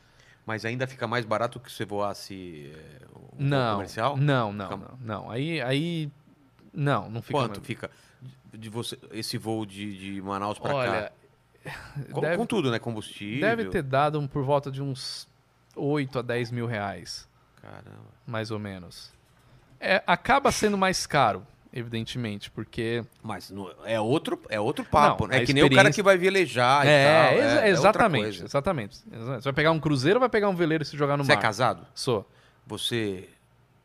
Mas 0.45 0.63
ainda 0.63 0.87
fica 0.87 1.05
mais 1.07 1.25
barato 1.25 1.59
que 1.59 1.69
você 1.71 1.83
voasse 1.83 2.71
o 3.13 3.19
voo 3.19 3.29
Não, 3.37 3.73
comercial? 3.73 4.15
não, 4.15 4.53
não, 4.53 4.69
Fica- 4.69 4.77
não, 5.01 5.21
não. 5.23 5.29
Aí, 5.31 5.59
aí, 5.61 6.09
não, 6.73 7.09
não 7.09 7.21
fica. 7.21 7.37
Quanto 7.39 7.57
mais- 7.57 7.67
fica 7.67 7.91
de 8.53 8.69
você, 8.69 8.97
esse 9.11 9.37
voo 9.37 9.65
de, 9.65 9.97
de 10.15 10.21
Manaus 10.21 10.57
pra 10.57 10.73
Olha, 10.73 11.11
cá? 11.65 11.73
Com, 12.11 12.21
deve- 12.21 12.37
com 12.37 12.45
tudo, 12.45 12.71
né? 12.71 12.79
Combustível. 12.79 13.41
Deve 13.41 13.65
ter 13.65 13.81
dado 13.83 14.19
um- 14.19 14.27
por 14.27 14.43
volta 14.43 14.71
de 14.71 14.81
uns 14.81 15.27
8 15.75 16.19
a 16.19 16.21
10 16.21 16.51
mil 16.51 16.65
reais, 16.65 17.27
Caramba. 17.61 18.09
mais 18.25 18.51
ou 18.51 18.59
menos. 18.59 19.11
É, 19.79 20.01
acaba 20.07 20.51
sendo 20.51 20.77
mais 20.77 21.05
caro, 21.05 21.45
evidentemente, 21.73 22.49
porque. 22.49 23.03
Mas 23.21 23.49
não- 23.49 23.69
é, 23.85 23.99
outro, 23.99 24.39
é 24.49 24.59
outro 24.59 24.85
papo, 24.85 25.23
Não, 25.23 25.31
né? 25.31 25.43
É 25.43 25.45
que 25.45 25.53
nem 25.53 25.63
o 25.63 25.67
cara 25.67 25.73
experiência- 25.89 25.93
que 26.01 26.03
vai 26.03 26.17
velejar 26.17 26.85
e 26.85 26.89
é, 26.89 27.05
tal. 27.05 27.33
é- 27.37 27.67
é 27.67 27.69
exatamente, 27.69 28.43
exatamente. 28.43 29.03
Você 29.09 29.41
vai 29.43 29.53
pegar 29.53 29.71
um 29.71 29.79
cruzeiro 29.79 30.17
ou 30.17 30.21
vai 30.21 30.29
pegar 30.29 30.49
um 30.49 30.55
veleiro 30.55 30.83
e 30.83 30.85
se 30.85 30.95
jogar 30.97 31.17
no 31.17 31.23
Você 31.25 31.33
é 31.33 31.35
mar? 31.35 31.41
casado? 31.41 31.85
Sou. 31.93 32.29
Você 32.65 33.29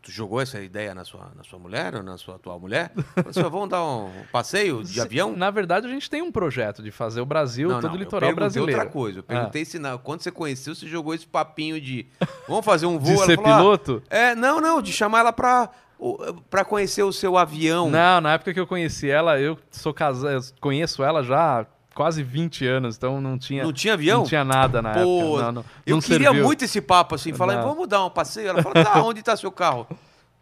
tu 0.02 0.10
jogou 0.10 0.40
essa 0.40 0.60
ideia 0.60 0.94
na 0.94 1.04
sua, 1.04 1.30
na 1.36 1.42
sua 1.44 1.58
mulher 1.58 1.94
ou 1.94 2.02
na 2.02 2.16
sua 2.16 2.36
atual 2.36 2.58
mulher? 2.58 2.90
Você, 3.24 3.42
vamos 3.42 3.68
dar 3.68 3.84
um 3.84 4.10
passeio 4.32 4.82
de 4.82 5.00
avião? 5.00 5.36
Na 5.36 5.50
verdade, 5.50 5.86
a 5.86 5.90
gente 5.90 6.08
tem 6.08 6.22
um 6.22 6.32
projeto 6.32 6.82
de 6.82 6.90
fazer 6.90 7.20
o 7.20 7.26
Brasil, 7.26 7.68
Não, 7.68 7.76
todo 7.80 7.84
não, 7.90 7.92
o 7.92 7.96
eu 7.96 7.98
litoral 8.00 8.20
perguntei 8.28 8.34
brasileiro. 8.44 8.78
outra 8.80 8.92
coisa. 8.92 9.18
Eu 9.18 9.24
Ah. 9.26 9.32
perguntei 9.34 9.64
se 9.64 9.78
na, 9.78 9.98
quando 9.98 10.22
você 10.22 10.30
conheceu, 10.30 10.74
você 10.74 10.86
jogou 10.86 11.14
esse 11.14 11.26
papinho 11.26 11.80
de 11.80 12.06
vamos 12.48 12.64
fazer 12.64 12.86
um 12.86 12.98
voo. 13.00 13.14
De 13.16 13.24
ser 13.26 13.36
falou, 13.36 13.52
ah, 13.52 13.56
piloto? 13.58 14.02
é, 14.08 14.34
não, 14.34 14.60
não, 14.60 14.80
de 14.80 14.92
chamar 14.92 15.20
ela 15.20 15.32
pra, 15.32 15.68
o- 15.98 16.16
pra 16.48 16.64
conhecer 16.64 17.02
o 17.02 17.12
seu 17.12 17.36
avião. 17.36 17.90
Não, 17.90 18.20
na 18.20 18.32
época 18.34 18.54
que 18.54 18.60
eu 18.60 18.66
conheci 18.66 19.10
ela, 19.10 19.38
eu 19.38 19.58
sou 19.70 19.92
casado, 19.92 20.30
eu 20.32 20.40
conheço 20.60 21.02
ela 21.04 21.22
já 21.22 21.60
há 21.60 21.66
quase 21.94 22.22
20 22.22 22.66
anos, 22.66 22.96
então 22.96 23.20
não 23.20 23.38
tinha, 23.38 23.64
Não 23.64 23.72
tinha 23.72 23.94
avião? 23.94 24.18
não 24.20 24.26
tinha 24.26 24.44
nada 24.44 24.80
na 24.80 24.92
Pô, 24.92 24.98
época. 25.38 25.42
Não, 25.44 25.52
não, 25.52 25.64
Eu 25.86 25.96
não 25.96 26.02
queria 26.02 26.28
serviu. 26.28 26.44
muito 26.44 26.64
esse 26.64 26.80
papo 26.80 27.14
assim, 27.14 27.32
falar, 27.32 27.60
vamos 27.62 27.88
dar 27.88 28.04
um 28.04 28.10
passeio. 28.10 28.48
Ela 28.48 28.62
falou, 28.62 28.82
tá, 28.84 29.02
onde 29.02 29.22
tá 29.22 29.36
seu 29.36 29.50
carro? 29.52 29.86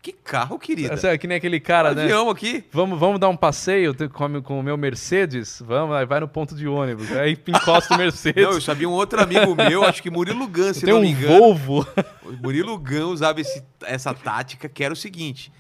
Que 0.01 0.13
carro, 0.13 0.59
querida? 0.61 0.95
Essa 0.95 1.09
é 1.09 1.19
que 1.19 1.27
nem 1.27 1.37
aquele 1.39 1.59
cara, 1.59 1.93
né? 1.93 2.05
avião 2.05 2.31
aqui. 2.31 2.65
Vamos, 2.73 2.99
vamos 3.01 3.19
dar 3.19 3.29
um 3.29 3.37
passeio 3.37 3.93
com, 4.11 4.41
com 4.41 4.61
o 4.61 4.63
meu 4.63 4.77
Mercedes? 4.79 5.61
Vamos, 5.67 5.97
aí 5.97 6.07
vai 6.07 6.21
no 6.21 6.29
ponto 6.29 6.55
de 6.55 6.69
ônibus. 6.69 7.11
Aí 7.13 7.37
encosta 7.49 7.95
o 7.95 7.99
Mercedes. 7.99 8.45
Não, 8.45 8.53
eu 8.53 8.61
sabia 8.61 8.89
um 8.89 8.93
outro 8.93 9.21
amigo 9.21 9.57
meu, 9.57 9.83
acho 9.83 10.01
que 10.01 10.09
Murilo 10.09 10.47
Gan, 10.47 10.73
se 10.73 10.83
Tem 10.85 10.91
não 10.95 11.01
um 11.01 11.03
me 11.03 11.11
engano. 11.11 11.39
Volvo. 11.41 11.85
O 12.25 12.33
Murilo 12.41 12.79
Gan 12.79 13.07
usava 13.09 13.41
esse- 13.41 13.63
essa 13.83 14.15
tática 14.15 14.69
que 14.69 14.85
era 14.85 14.95
o 14.95 14.97
seguinte. 14.97 15.51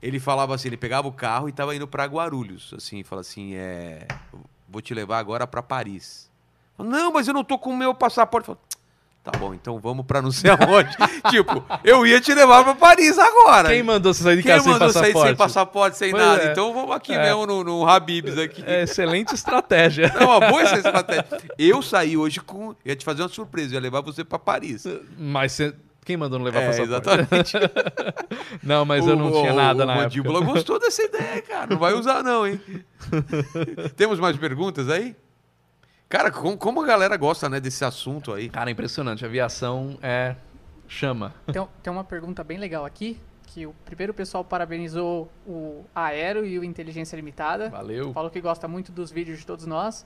Ele 0.00 0.20
falava 0.20 0.54
assim, 0.54 0.68
ele 0.68 0.76
pegava 0.76 1.08
o 1.08 1.12
carro 1.12 1.48
e 1.48 1.52
tava 1.52 1.74
indo 1.74 1.86
pra 1.88 2.04
Guarulhos, 2.06 2.72
assim, 2.76 3.02
fala 3.02 3.20
assim, 3.22 3.54
é, 3.54 4.06
vou 4.70 4.80
te 4.80 4.94
levar 4.94 5.18
agora 5.18 5.46
pra 5.46 5.62
Paris. 5.62 6.30
Não, 6.78 7.12
mas 7.12 7.28
eu 7.28 7.34
não 7.34 7.44
tô 7.44 7.58
com 7.58 7.70
o 7.70 7.76
meu 7.76 7.92
passaporte. 7.94 8.46
Fala, 8.46 8.58
tá 9.22 9.32
bom, 9.38 9.52
então 9.52 9.78
vamos 9.78 10.06
pra 10.06 10.22
não 10.22 10.30
sei 10.32 10.48
aonde. 10.54 10.96
tipo, 11.28 11.62
eu 11.84 12.06
ia 12.06 12.20
te 12.20 12.32
levar 12.32 12.64
pra 12.64 12.74
Paris 12.74 13.18
agora. 13.18 13.68
Quem 13.68 13.82
mandou 13.82 14.14
você 14.14 14.22
sair 14.22 14.36
de 14.36 14.42
Quem 14.42 14.50
casa 14.52 14.64
sem 14.64 14.72
mandou 14.72 14.88
sair 14.90 15.02
passaporte? 15.12 15.26
sem 15.28 15.36
passaporte, 15.36 15.96
sem 15.98 16.10
Pois 16.12 16.22
nada? 16.22 16.42
é. 16.44 16.52
Então 16.52 16.72
vamos 16.72 16.96
aqui 16.96 17.12
É. 17.12 17.22
mesmo 17.22 17.44
no, 17.46 17.62
no 17.62 17.86
Habibs 17.86 18.38
aqui. 18.38 18.64
É 18.66 18.84
excelente 18.84 19.34
estratégia. 19.34 20.10
É 20.18 20.24
uma 20.24 20.40
boa 20.40 20.62
estratégia. 20.62 21.26
Eu 21.58 21.82
saí 21.82 22.16
hoje 22.16 22.40
com. 22.40 22.74
Ia 22.84 22.96
te 22.96 23.04
fazer 23.04 23.22
uma 23.22 23.28
surpresa, 23.28 23.74
ia 23.74 23.80
levar 23.80 24.00
você 24.00 24.24
pra 24.24 24.38
Paris. 24.38 24.84
Mas 25.18 25.52
você- 25.52 25.74
quem 26.10 26.16
mandou 26.16 26.38
não 26.40 26.46
levar 26.46 26.60
É, 26.62 26.66
passaporte? 26.66 26.90
exatamente. 26.92 27.52
Não, 28.64 28.84
mas 28.84 29.06
eu 29.06 29.14
não 29.16 29.28
O- 29.28 29.40
tinha 29.40 29.52
o- 29.52 29.56
nada 29.56 29.84
o 29.84 29.86
na 29.86 29.92
época. 29.92 30.04
Mandíbula 30.08 30.40
gostou 30.40 30.78
dessa 30.78 31.02
ideia, 31.02 31.40
cara. 31.42 31.68
Não 31.70 31.78
vai 31.78 31.92
usar, 31.94 32.22
não, 32.22 32.46
hein? 32.46 32.60
Temos 33.96 34.18
mais 34.18 34.36
perguntas 34.36 34.88
aí? 34.88 35.14
Cara, 36.08 36.30
como, 36.30 36.56
como 36.56 36.82
a 36.82 36.86
galera 36.86 37.16
gosta, 37.16 37.48
né, 37.48 37.60
desse 37.60 37.84
assunto 37.84 38.32
aí? 38.32 38.48
Cara, 38.48 38.70
impressionante. 38.70 39.24
A 39.24 39.28
aviação 39.28 39.96
é 40.02 40.34
chama. 40.88 41.32
Tem, 41.52 41.64
tem 41.82 41.92
uma 41.92 42.02
pergunta 42.04 42.42
bem 42.42 42.58
legal 42.58 42.84
aqui, 42.84 43.18
que 43.46 43.64
o 43.66 43.74
primeiro 43.84 44.12
pessoal 44.12 44.44
parabenizou 44.44 45.30
o 45.46 45.84
Aero 45.94 46.44
e 46.44 46.58
o 46.58 46.64
Inteligência 46.64 47.14
Limitada. 47.14 47.68
Valeu. 47.70 48.12
Falou 48.12 48.30
que 48.30 48.40
gosta 48.40 48.66
muito 48.66 48.90
dos 48.90 49.12
vídeos 49.12 49.38
de 49.38 49.46
todos 49.46 49.64
nós. 49.66 50.04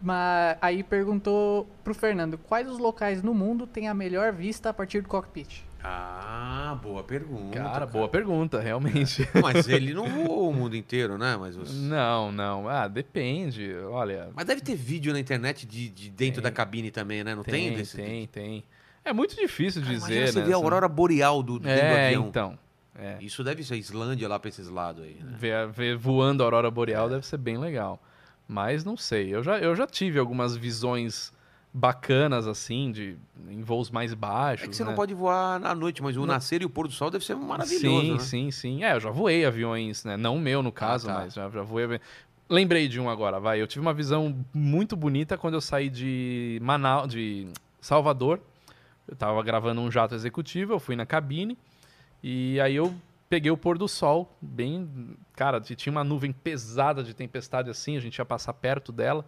Mas 0.00 0.56
aí 0.60 0.82
perguntou 0.82 1.68
pro 1.82 1.92
Fernando, 1.94 2.38
quais 2.38 2.68
os 2.70 2.78
locais 2.78 3.22
no 3.22 3.34
mundo 3.34 3.66
têm 3.66 3.88
a 3.88 3.94
melhor 3.94 4.32
vista 4.32 4.70
a 4.70 4.72
partir 4.74 5.00
do 5.00 5.08
cockpit? 5.08 5.62
Ah, 5.82 6.78
boa 6.82 7.02
pergunta. 7.04 7.58
Cara, 7.58 7.86
boa 7.86 8.08
pergunta, 8.08 8.60
realmente. 8.60 9.28
Mas 9.42 9.68
ele 9.68 9.94
não 9.94 10.08
voou 10.08 10.50
o 10.50 10.52
mundo 10.54 10.76
inteiro, 10.76 11.16
né? 11.16 11.36
Mas, 11.36 11.56
os- 11.56 11.72
Não, 11.82 12.30
não. 12.32 12.68
Ah, 12.68 12.86
depende. 12.88 13.72
Olha. 13.90 14.28
Mas 14.34 14.44
deve 14.44 14.60
ter 14.60 14.74
vídeo 14.74 15.12
na 15.12 15.20
internet 15.20 15.66
de, 15.66 15.88
de 15.88 16.10
dentro 16.10 16.42
Tem. 16.42 16.50
da 16.50 16.50
cabine 16.50 16.90
também, 16.90 17.22
né? 17.24 17.34
Não 17.34 17.42
tem? 17.44 17.68
Tem, 17.68 17.76
desse- 17.76 17.96
tem, 17.96 18.26
tem. 18.26 18.64
É 19.04 19.12
muito 19.12 19.34
difícil 19.36 19.80
Cara, 19.82 19.94
dizer, 19.94 20.28
você 20.32 20.38
né? 20.40 20.46
ver 20.46 20.52
a 20.52 20.56
assim. 20.56 20.64
aurora 20.64 20.88
boreal 20.88 21.42
do, 21.42 21.54
do 21.58 21.60
dentro 21.60 21.80
do 21.80 21.94
É, 21.94 22.06
avião. 22.08 22.26
então. 22.28 22.58
É. 23.00 23.16
Isso 23.20 23.42
deve 23.44 23.62
ser 23.62 23.76
Islândia 23.76 24.28
lá 24.28 24.38
pra 24.38 24.48
esses 24.48 24.68
lados 24.68 25.04
aí, 25.04 25.16
né? 25.22 25.32
Ver, 25.38 25.68
ver 25.68 25.96
voando 25.96 26.42
a 26.42 26.46
aurora 26.46 26.66
É. 26.66 26.70
boreal 26.70 27.08
deve 27.08 27.24
ser 27.24 27.36
bem 27.38 27.56
legal. 27.56 28.02
Mas 28.48 28.82
não 28.82 28.96
sei. 28.96 29.34
Eu 29.34 29.42
já, 29.42 29.58
eu 29.58 29.76
já 29.76 29.86
tive 29.86 30.18
algumas 30.18 30.56
visões 30.56 31.30
bacanas, 31.72 32.46
assim, 32.46 32.90
de, 32.90 33.16
em 33.48 33.62
voos 33.62 33.90
mais 33.90 34.14
baixos. 34.14 34.66
É 34.66 34.70
que 34.70 34.74
você 34.74 34.82
né? 34.82 34.90
não 34.90 34.96
pode 34.96 35.12
voar 35.12 35.62
à 35.62 35.74
noite, 35.74 36.02
mas 36.02 36.16
o 36.16 36.20
Não. 36.20 36.28
nascer 36.28 36.62
e 36.62 36.64
o 36.64 36.70
pôr 36.70 36.88
do 36.88 36.94
sol 36.94 37.10
deve 37.10 37.24
ser 37.24 37.36
maravilhoso, 37.36 38.00
Sim, 38.00 38.12
né? 38.12 38.18
sim, 38.18 38.50
sim. 38.50 38.84
É, 38.84 38.94
eu 38.94 39.00
já 39.00 39.10
voei 39.10 39.44
aviões, 39.44 40.02
né? 40.02 40.16
Não 40.16 40.36
o 40.36 40.40
meu, 40.40 40.62
no 40.62 40.72
caso, 40.72 41.06
tá. 41.06 41.14
mas 41.14 41.34
já, 41.34 41.48
já 41.50 41.62
voei. 41.62 42.00
Lembrei 42.48 42.88
de 42.88 42.98
um 42.98 43.10
agora, 43.10 43.38
vai. 43.38 43.60
Eu 43.60 43.66
tive 43.66 43.82
uma 43.84 43.92
visão 43.92 44.34
muito 44.54 44.96
bonita 44.96 45.36
quando 45.36 45.54
eu 45.54 45.60
saí 45.60 45.90
de 45.90 46.58
Manaus, 46.62 47.12
de 47.12 47.46
Salvador. 47.80 48.40
Eu 49.06 49.14
tava 49.14 49.42
gravando 49.42 49.80
um 49.82 49.90
jato 49.90 50.14
executivo, 50.14 50.72
eu 50.72 50.80
fui 50.80 50.96
na 50.96 51.04
cabine 51.04 51.56
e 52.22 52.58
aí 52.60 52.74
eu 52.76 52.94
peguei 53.28 53.50
o 53.50 53.56
pôr 53.56 53.78
do 53.78 53.86
sol, 53.86 54.34
bem, 54.40 54.88
cara, 55.38 55.60
tinha 55.60 55.92
uma 55.92 56.02
nuvem 56.02 56.32
pesada 56.32 57.02
de 57.04 57.14
tempestade 57.14 57.70
assim, 57.70 57.96
a 57.96 58.00
gente 58.00 58.18
ia 58.18 58.24
passar 58.24 58.52
perto 58.54 58.90
dela. 58.90 59.24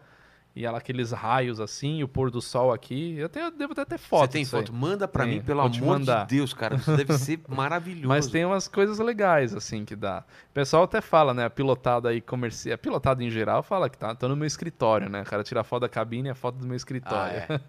E 0.56 0.66
ela, 0.66 0.78
aqueles 0.78 1.12
raios 1.12 1.60
assim, 1.60 2.02
o 2.02 2.08
pôr 2.08 2.28
do 2.28 2.40
sol 2.42 2.72
aqui. 2.72 3.14
Eu, 3.16 3.28
tenho, 3.28 3.46
eu 3.46 3.50
devo 3.52 3.72
até 3.72 3.84
ter 3.84 3.98
foto. 3.98 4.22
Você 4.26 4.32
tem 4.32 4.42
disso 4.42 4.56
aí. 4.56 4.62
foto? 4.62 4.72
Manda 4.74 5.06
pra 5.06 5.22
Tem, 5.24 5.34
mim, 5.34 5.42
pelo 5.42 5.60
amor 5.60 6.00
de 6.00 6.26
Deus, 6.26 6.52
cara. 6.52 6.74
Isso 6.74 6.96
deve 6.96 7.16
ser 7.18 7.38
maravilhoso. 7.46 8.08
Mas 8.08 8.26
tem 8.26 8.44
umas 8.44 8.66
coisas 8.66 8.98
legais, 8.98 9.54
assim, 9.54 9.84
que 9.84 9.94
dá. 9.94 10.24
O 10.50 10.52
pessoal 10.52 10.82
até 10.82 11.00
fala, 11.00 11.32
né? 11.32 11.44
A 11.44 11.50
pilotada 11.50 12.08
aí 12.08 12.20
comercial. 12.20 12.74
A 12.74 12.78
pilotada 12.78 13.22
em 13.22 13.30
geral 13.30 13.62
fala 13.62 13.88
que 13.88 13.96
tá, 13.96 14.12
tô 14.12 14.26
no 14.26 14.34
meu 14.34 14.44
escritório, 14.48 15.08
né? 15.08 15.22
O 15.22 15.24
cara 15.24 15.44
tira 15.44 15.60
a 15.60 15.64
foto 15.64 15.82
da 15.82 15.88
cabine 15.88 16.26
e 16.26 16.32
a 16.32 16.34
foto 16.34 16.56
do 16.56 16.64
meu 16.66 16.74
Ah, 16.74 16.76
escritório. 16.76 17.36
é. 17.36 17.60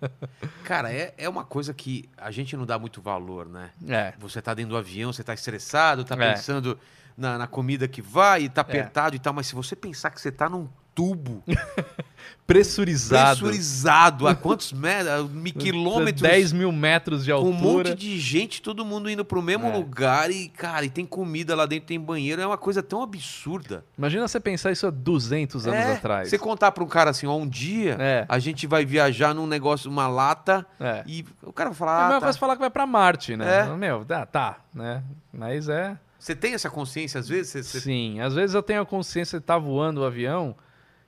Cara, 0.63 0.91
é, 0.91 1.13
é 1.19 1.29
uma 1.29 1.43
coisa 1.45 1.75
que 1.75 2.09
a 2.17 2.31
gente 2.31 2.57
não 2.57 2.65
dá 2.65 2.79
muito 2.79 2.99
valor, 2.99 3.45
né? 3.47 3.69
É. 3.87 4.13
Você 4.17 4.41
tá 4.41 4.55
dentro 4.55 4.71
do 4.71 4.77
avião, 4.77 5.13
você 5.13 5.23
tá 5.23 5.35
estressado, 5.35 6.03
tá 6.03 6.15
É. 6.15 6.31
pensando 6.31 6.79
na, 7.17 7.37
na 7.37 7.47
comida 7.47 7.87
que 7.87 8.01
vai 8.01 8.43
e 8.43 8.49
tá 8.49 8.61
É. 8.61 8.63
apertado 8.63 9.15
e 9.15 9.19
tal, 9.19 9.33
mas 9.33 9.47
se 9.47 9.55
você 9.55 9.75
pensar 9.75 10.09
que 10.11 10.19
você 10.21 10.31
tá 10.31 10.49
num 10.49 10.67
tubo 10.93 11.41
Pressurizado. 12.45 13.39
pressurizado 13.39 14.27
a 14.27 14.35
quantos 14.35 14.73
metros, 14.73 15.29
quilômetros, 15.57 16.21
10 16.21 16.51
mil 16.51 16.71
metros 16.71 17.23
de 17.23 17.31
com 17.31 17.37
um 17.37 17.53
altura. 17.53 17.89
monte 17.89 17.95
de 17.95 18.19
gente, 18.19 18.61
todo 18.61 18.83
mundo 18.83 19.09
indo 19.09 19.23
pro 19.23 19.41
mesmo 19.41 19.67
É. 19.67 19.73
lugar 19.77 20.29
e, 20.31 20.49
cara, 20.49 20.83
e 20.85 20.89
tem 20.89 21.05
comida 21.05 21.55
lá 21.55 21.65
dentro, 21.65 21.87
tem 21.87 21.99
banheiro, 21.99 22.41
é 22.41 22.45
uma 22.45 22.57
coisa 22.57 22.83
tão 22.83 23.01
absurda. 23.01 23.85
Imagina 23.97 24.27
você 24.27 24.39
pensar 24.39 24.71
isso 24.71 24.85
há 24.85 24.89
200 24.89 25.65
anos 25.65 25.79
É, 25.79 25.93
atrás. 25.93 26.29
Você 26.29 26.37
contar 26.37 26.71
pra 26.73 26.83
um 26.83 26.87
cara 26.87 27.11
assim, 27.11 27.25
ó, 27.25 27.37
um 27.37 27.47
dia 27.47 27.95
É. 27.99 28.25
a 28.27 28.37
gente 28.37 28.67
vai 28.67 28.83
viajar 28.85 29.33
num 29.33 29.47
negócio, 29.47 29.89
uma 29.89 30.07
lata, 30.07 30.65
É. 30.79 31.03
e 31.07 31.25
o 31.41 31.53
cara 31.53 31.69
vai 31.69 31.75
É 31.75 31.79
falar, 31.79 31.91
a 31.93 32.07
ah, 32.07 32.13
tá. 32.15 32.19
coisa 32.21 32.37
falar 32.39 32.55
que 32.55 32.61
vai 32.61 32.69
pra 32.69 32.85
Marte, 32.85 33.37
né? 33.37 33.59
É. 33.61 33.75
Meu, 33.77 34.03
tá, 34.03 34.25
tá, 34.25 34.57
né? 34.73 35.01
Mas 35.31 35.69
é. 35.69 35.97
Você 36.21 36.35
tem 36.35 36.53
essa 36.53 36.69
consciência 36.69 37.19
às 37.19 37.27
vezes? 37.27 37.51
Você- 37.51 37.63
você- 37.63 37.79
Sim, 37.79 38.19
às 38.19 38.35
vezes 38.35 38.53
eu 38.53 38.61
tenho 38.61 38.79
a 38.81 38.85
consciência 38.85 39.39
de 39.39 39.43
estar 39.43 39.57
voando 39.57 40.01
o 40.01 40.05
avião 40.05 40.55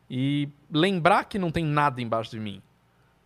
e 0.10 0.50
lembrar 0.72 1.26
que 1.26 1.38
não 1.38 1.52
tem 1.52 1.64
nada 1.64 2.02
embaixo 2.02 2.32
de 2.32 2.40
mim. 2.40 2.64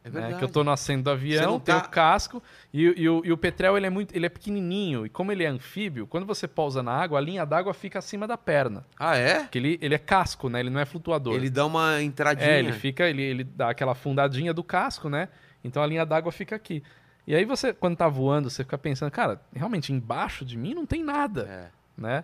É 0.04 0.10
né? 0.10 0.22
verdade. 0.22 0.52
Que 0.52 0.58
eu 0.58 0.64
no 0.66 0.72
assento 0.72 1.04
do 1.04 1.10
avião, 1.12 1.60
tá- 1.62 1.78
o 1.78 1.90
casco 1.90 2.44
e, 2.74 2.82
e 3.02 3.08
o, 3.10 3.22
e 3.26 3.32
o 3.32 3.38
Petrel 3.38 3.78
ele 3.78 3.86
é 3.86 3.90
muito, 3.90 4.14
ele 4.14 4.26
é 4.26 4.30
pequenininho 4.30 5.06
e 5.06 5.10
como 5.10 5.32
ele 5.32 5.46
é 5.46 5.48
anfíbio, 5.48 6.06
quando 6.06 6.26
você 6.26 6.46
pousa 6.46 6.84
na 6.84 6.92
água, 6.92 7.20
a 7.20 7.22
linha 7.22 7.46
d'água 7.46 7.74
fica 7.74 8.00
acima 8.00 8.28
da 8.28 8.38
perna, 8.38 8.86
Ah, 9.00 9.16
é? 9.16 9.44
porque 9.44 9.58
ele, 9.58 9.80
ele 9.82 9.96
é 9.96 9.98
casco, 9.98 10.50
né? 10.50 10.60
Ele 10.60 10.70
não 10.70 10.82
é 10.82 10.86
flutuador. 10.86 11.36
Ele 11.36 11.50
dá 11.50 11.66
uma 11.66 12.02
entradinha. 12.02 12.50
É, 12.50 12.60
ele 12.60 12.74
fica, 12.74 13.10
ele, 13.10 13.22
ele 13.22 13.44
dá 13.46 13.70
aquela 13.70 13.96
fundadinha 13.96 14.54
do 14.54 14.64
casco, 14.64 15.08
né? 15.10 15.30
Então 15.64 15.82
a 15.82 15.88
linha 15.88 16.06
d'água 16.06 16.34
fica 16.34 16.54
aqui. 16.54 16.84
E 17.26 17.34
aí 17.36 17.44
você, 17.44 17.74
quando 17.74 17.98
tá 17.98 18.08
voando, 18.08 18.50
você 18.50 18.64
fica 18.64 18.78
pensando, 18.78 19.12
cara, 19.12 19.42
realmente 19.54 19.92
embaixo 19.92 20.46
de 20.46 20.58
mim 20.58 20.74
não 20.74 20.86
tem 20.86 21.04
nada, 21.04 21.48
É. 21.74 21.77
né? 21.98 22.24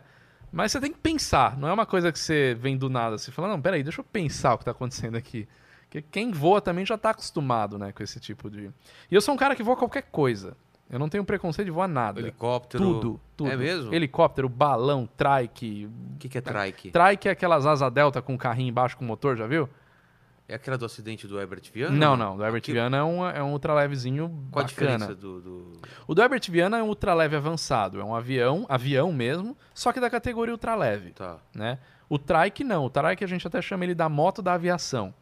Mas 0.52 0.72
você 0.72 0.80
tem 0.80 0.92
que 0.92 1.00
pensar, 1.00 1.58
não 1.58 1.68
é 1.68 1.74
uma 1.74 1.86
coisa 1.86 2.12
que 2.12 2.20
você 2.20 2.56
vem 2.60 2.78
do 2.78 2.90
nada. 2.90 3.18
Você 3.18 3.32
fala, 3.32 3.48
não, 3.48 3.60
peraí, 3.60 3.82
deixa 3.82 4.02
eu 4.02 4.06
pensar 4.06 4.54
o 4.54 4.58
que 4.60 4.66
tá 4.66 4.72
acontecendo 4.72 5.16
aqui. 5.16 5.48
Porque 5.82 6.02
quem 6.02 6.32
voa 6.32 6.62
também 6.62 6.86
já 6.86 6.98
tá 6.98 7.10
acostumado, 7.10 7.78
né, 7.78 7.92
com 7.92 8.04
esse 8.04 8.20
tipo 8.20 8.50
de... 8.50 8.72
E 9.10 9.16
eu 9.16 9.22
sou 9.22 9.34
um 9.34 9.38
cara 9.38 9.56
que 9.56 9.64
voa 9.64 9.76
qualquer 9.76 10.04
coisa. 10.04 10.56
Eu 10.90 11.00
não 11.00 11.10
tenho 11.10 11.26
preconceito 11.26 11.66
de 11.66 11.72
voar 11.72 11.88
nada. 11.88 12.20
Helicóptero. 12.20 12.84
Tudo, 12.84 13.20
tudo. 13.36 13.50
É 13.50 13.56
mesmo? 13.56 13.92
Helicóptero, 13.92 14.48
balão, 14.48 15.10
trike. 15.18 15.90
O 16.14 16.18
que, 16.20 16.30
que 16.30 16.38
é 16.38 16.42
trike? 16.42 16.92
Trike 16.92 17.28
é 17.28 17.32
aquelas 17.32 17.66
asa 17.66 17.90
delta 17.90 18.22
com 18.22 18.38
carrinho 18.38 18.70
embaixo 18.70 18.96
com 18.96 19.04
motor, 19.04 19.36
já 19.36 19.48
viu? 19.48 19.68
É 20.48 20.56
aquela 20.56 20.78
do 20.78 20.86
acidente 20.86 21.26
do 21.26 21.40
Herbert 21.40 21.64
Viana? 21.74 21.96
Não, 21.96 22.18
não. 22.18 22.36
Do 22.36 22.44
Herbert 22.44 22.60
Aquilo- 22.60 22.76
Viana 22.76 22.98
é 22.98 23.04
um, 23.04 23.26
é 23.26 23.42
um 23.42 23.54
ultralevezinho 23.54 24.28
Qual 24.52 24.64
a 24.66 24.68
bacana. 24.68 24.68
diferença 24.98 25.16
do, 25.16 25.42
do- 25.42 25.80
O 26.06 26.14
do 26.14 26.22
Herbert 26.22 26.42
Viana 26.50 26.78
é 26.80 26.84
um 26.84 26.88
ultraleve 26.90 27.36
avançado. 27.36 28.00
É 28.00 28.04
um 28.04 28.14
avião, 28.14 28.66
avião 28.68 29.12
mesmo, 29.14 29.58
só 29.74 29.94
que 29.94 30.00
da 30.02 30.10
categoria 30.10 30.54
ultraleve, 30.54 31.12
Tá. 31.12 31.38
né? 31.56 31.80
O 32.10 32.20
trike 32.20 32.64
não. 32.64 32.86
O 32.86 32.90
trike 32.90 33.24
a 33.24 33.28
gente 33.28 33.48
até 33.48 33.62
chama 33.62 33.86
ele 33.86 33.96
da 33.96 34.10
moto 34.10 34.42
da 34.42 34.54
aviação. 34.54 35.14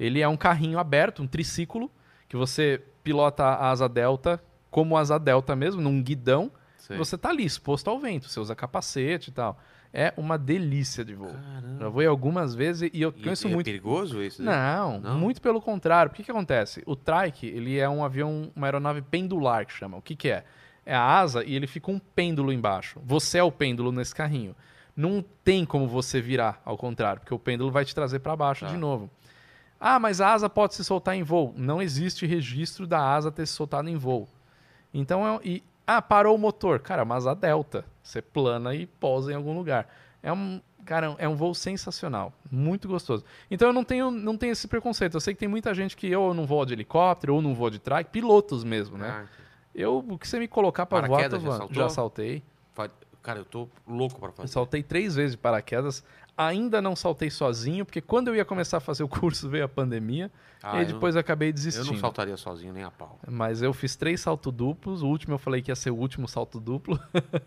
Ele 0.00 0.20
é 0.20 0.26
um 0.26 0.36
carrinho 0.38 0.78
aberto, 0.78 1.22
um 1.22 1.26
triciclo, 1.26 1.90
que 2.28 2.36
você 2.36 2.82
pilota 3.04 3.44
a 3.44 3.70
asa 3.70 3.88
delta 3.88 4.42
como 4.70 4.96
asa 4.96 5.18
delta 5.18 5.54
mesmo, 5.54 5.82
num 5.82 6.02
guidão. 6.02 6.50
Sei. 6.78 6.96
Você 6.96 7.18
tá 7.18 7.28
ali 7.28 7.44
exposto 7.44 7.88
ao 7.90 8.00
vento. 8.00 8.26
Você 8.28 8.40
usa 8.40 8.56
capacete 8.56 9.28
e 9.28 9.32
tal. 9.32 9.60
É 9.94 10.12
uma 10.16 10.38
delícia 10.38 11.04
de 11.04 11.14
voo. 11.14 11.28
Caramba. 11.32 11.78
Já 11.80 11.88
voei 11.88 12.06
algumas 12.06 12.54
vezes 12.54 12.90
e 12.94 13.02
eu 13.02 13.12
E 13.14 13.22
conheço 13.22 13.46
é 13.46 13.50
muito 13.50 13.66
perigoso 13.66 14.22
isso? 14.22 14.42
não, 14.42 14.98
Não? 15.00 15.18
muito 15.18 15.40
pelo 15.42 15.60
contrário. 15.60 16.10
O 16.10 16.14
que, 16.14 16.30
acontece? 16.30 16.82
O 16.86 16.96
trike, 16.96 17.46
ele 17.46 17.78
é 17.78 17.86
um 17.88 18.02
avião, 18.02 18.50
uma 18.56 18.66
aeronave 18.66 19.02
pendular 19.02 19.66
que 19.66 19.72
chama. 19.72 19.98
O 19.98 20.02
que, 20.02 20.16
que 20.16 20.30
é? 20.30 20.44
É 20.86 20.94
a 20.94 21.04
asa 21.04 21.44
e 21.44 21.54
ele 21.54 21.66
fica 21.66 21.90
um 21.90 21.98
pêndulo 21.98 22.50
embaixo. 22.52 23.00
Você 23.04 23.36
é 23.38 23.42
o 23.42 23.52
pêndulo 23.52 23.92
nesse 23.92 24.14
carrinho. 24.14 24.56
Não 24.96 25.22
tem 25.44 25.64
como 25.64 25.86
você 25.86 26.20
virar 26.20 26.60
ao 26.64 26.76
contrário, 26.78 27.20
porque 27.20 27.34
o 27.34 27.38
pêndulo 27.38 27.70
vai 27.70 27.84
te 27.84 27.94
trazer 27.94 28.18
para 28.20 28.34
baixo 28.34 28.64
Tá. 28.64 28.70
de 28.72 28.76
novo. 28.78 29.10
Ah, 29.78 29.98
mas 29.98 30.20
a 30.20 30.32
asa 30.32 30.48
pode 30.48 30.74
se 30.74 30.84
soltar 30.84 31.16
em 31.16 31.22
voo. 31.22 31.52
Não 31.56 31.82
existe 31.82 32.24
registro 32.24 32.86
da 32.86 32.98
asa 33.00 33.30
ter 33.30 33.46
se 33.46 33.52
soltado 33.52 33.88
em 33.88 33.96
voo. 33.96 34.28
Então 34.94 35.26
é. 35.26 35.40
E, 35.44 35.62
ah, 35.86 36.00
parou 36.02 36.34
o 36.34 36.38
motor. 36.38 36.80
Cara, 36.80 37.02
uma 37.02 37.16
asa 37.16 37.34
delta. 37.34 37.84
Você 38.02 38.20
plana 38.22 38.74
e 38.74 38.86
pousa 38.86 39.32
em 39.32 39.34
algum 39.34 39.54
lugar. 39.54 39.88
É 40.22 40.32
um. 40.32 40.60
Cara, 40.84 41.14
é 41.18 41.28
um 41.28 41.36
voo 41.36 41.54
sensacional. 41.54 42.32
Muito 42.50 42.88
gostoso. 42.88 43.24
Então 43.50 43.68
eu 43.68 43.72
não 43.72 43.84
tenho, 43.84 44.10
não 44.10 44.36
tenho 44.36 44.50
esse 44.52 44.66
preconceito. 44.66 45.14
Eu 45.16 45.20
sei 45.20 45.32
que 45.32 45.38
tem 45.40 45.48
muita 45.48 45.72
gente 45.72 45.96
que 45.96 46.14
ou 46.16 46.34
não 46.34 46.44
voa 46.44 46.66
de 46.66 46.72
helicóptero, 46.72 47.36
ou 47.36 47.42
não 47.42 47.54
voa 47.54 47.70
de 47.70 47.78
trike, 47.78 48.10
pilotos 48.10 48.64
mesmo, 48.64 48.98
né? 48.98 49.08
Ah, 49.08 49.28
Eu, 49.72 49.98
o 49.98 50.18
que 50.18 50.26
você 50.26 50.40
me 50.40 50.48
colocar 50.48 50.84
pra 50.86 51.06
voar, 51.06 51.30
já 51.30 51.38
saltou? 51.40 51.68
Já 51.74 51.88
saltei. 51.88 52.42
Cara, 53.22 53.38
eu 53.38 53.44
tô 53.44 53.68
louco 53.86 54.18
pra 54.18 54.30
Eu 54.30 54.32
fazer. 54.32 54.48
saltei 54.48 54.82
três 54.82 55.14
vezes 55.14 55.32
de 55.32 55.38
paraquedas. 55.38 56.02
Ainda 56.46 56.80
não 56.82 56.94
saltei 56.96 57.30
sozinho, 57.30 57.84
porque 57.84 58.00
quando 58.00 58.28
eu 58.28 58.36
ia 58.36 58.44
começar 58.44 58.78
a 58.78 58.80
fazer 58.80 59.02
o 59.02 59.08
curso 59.08 59.48
veio 59.48 59.64
a 59.64 59.68
pandemia. 59.68 60.30
Ah, 60.64 60.76
e 60.78 60.82
eu 60.82 60.86
depois 60.86 61.16
eu 61.16 61.20
acabei 61.20 61.48
Eu 61.48 61.52
desistindo. 61.54 61.92
não 61.92 61.96
saltaria 61.98 62.36
sozinho 62.36 62.72
nem 62.72 62.84
a 62.84 62.90
pau. 62.90 63.18
Mas 63.28 63.62
eu 63.62 63.72
fiz 63.72 63.96
três 63.96 64.20
saltos 64.20 64.52
duplos. 64.52 65.02
O 65.02 65.08
último 65.08 65.34
eu 65.34 65.38
falei 65.38 65.60
que 65.60 65.72
ia 65.72 65.74
ser 65.74 65.90
o 65.90 65.96
último 65.96 66.28
salto 66.28 66.60
duplo. 66.60 66.96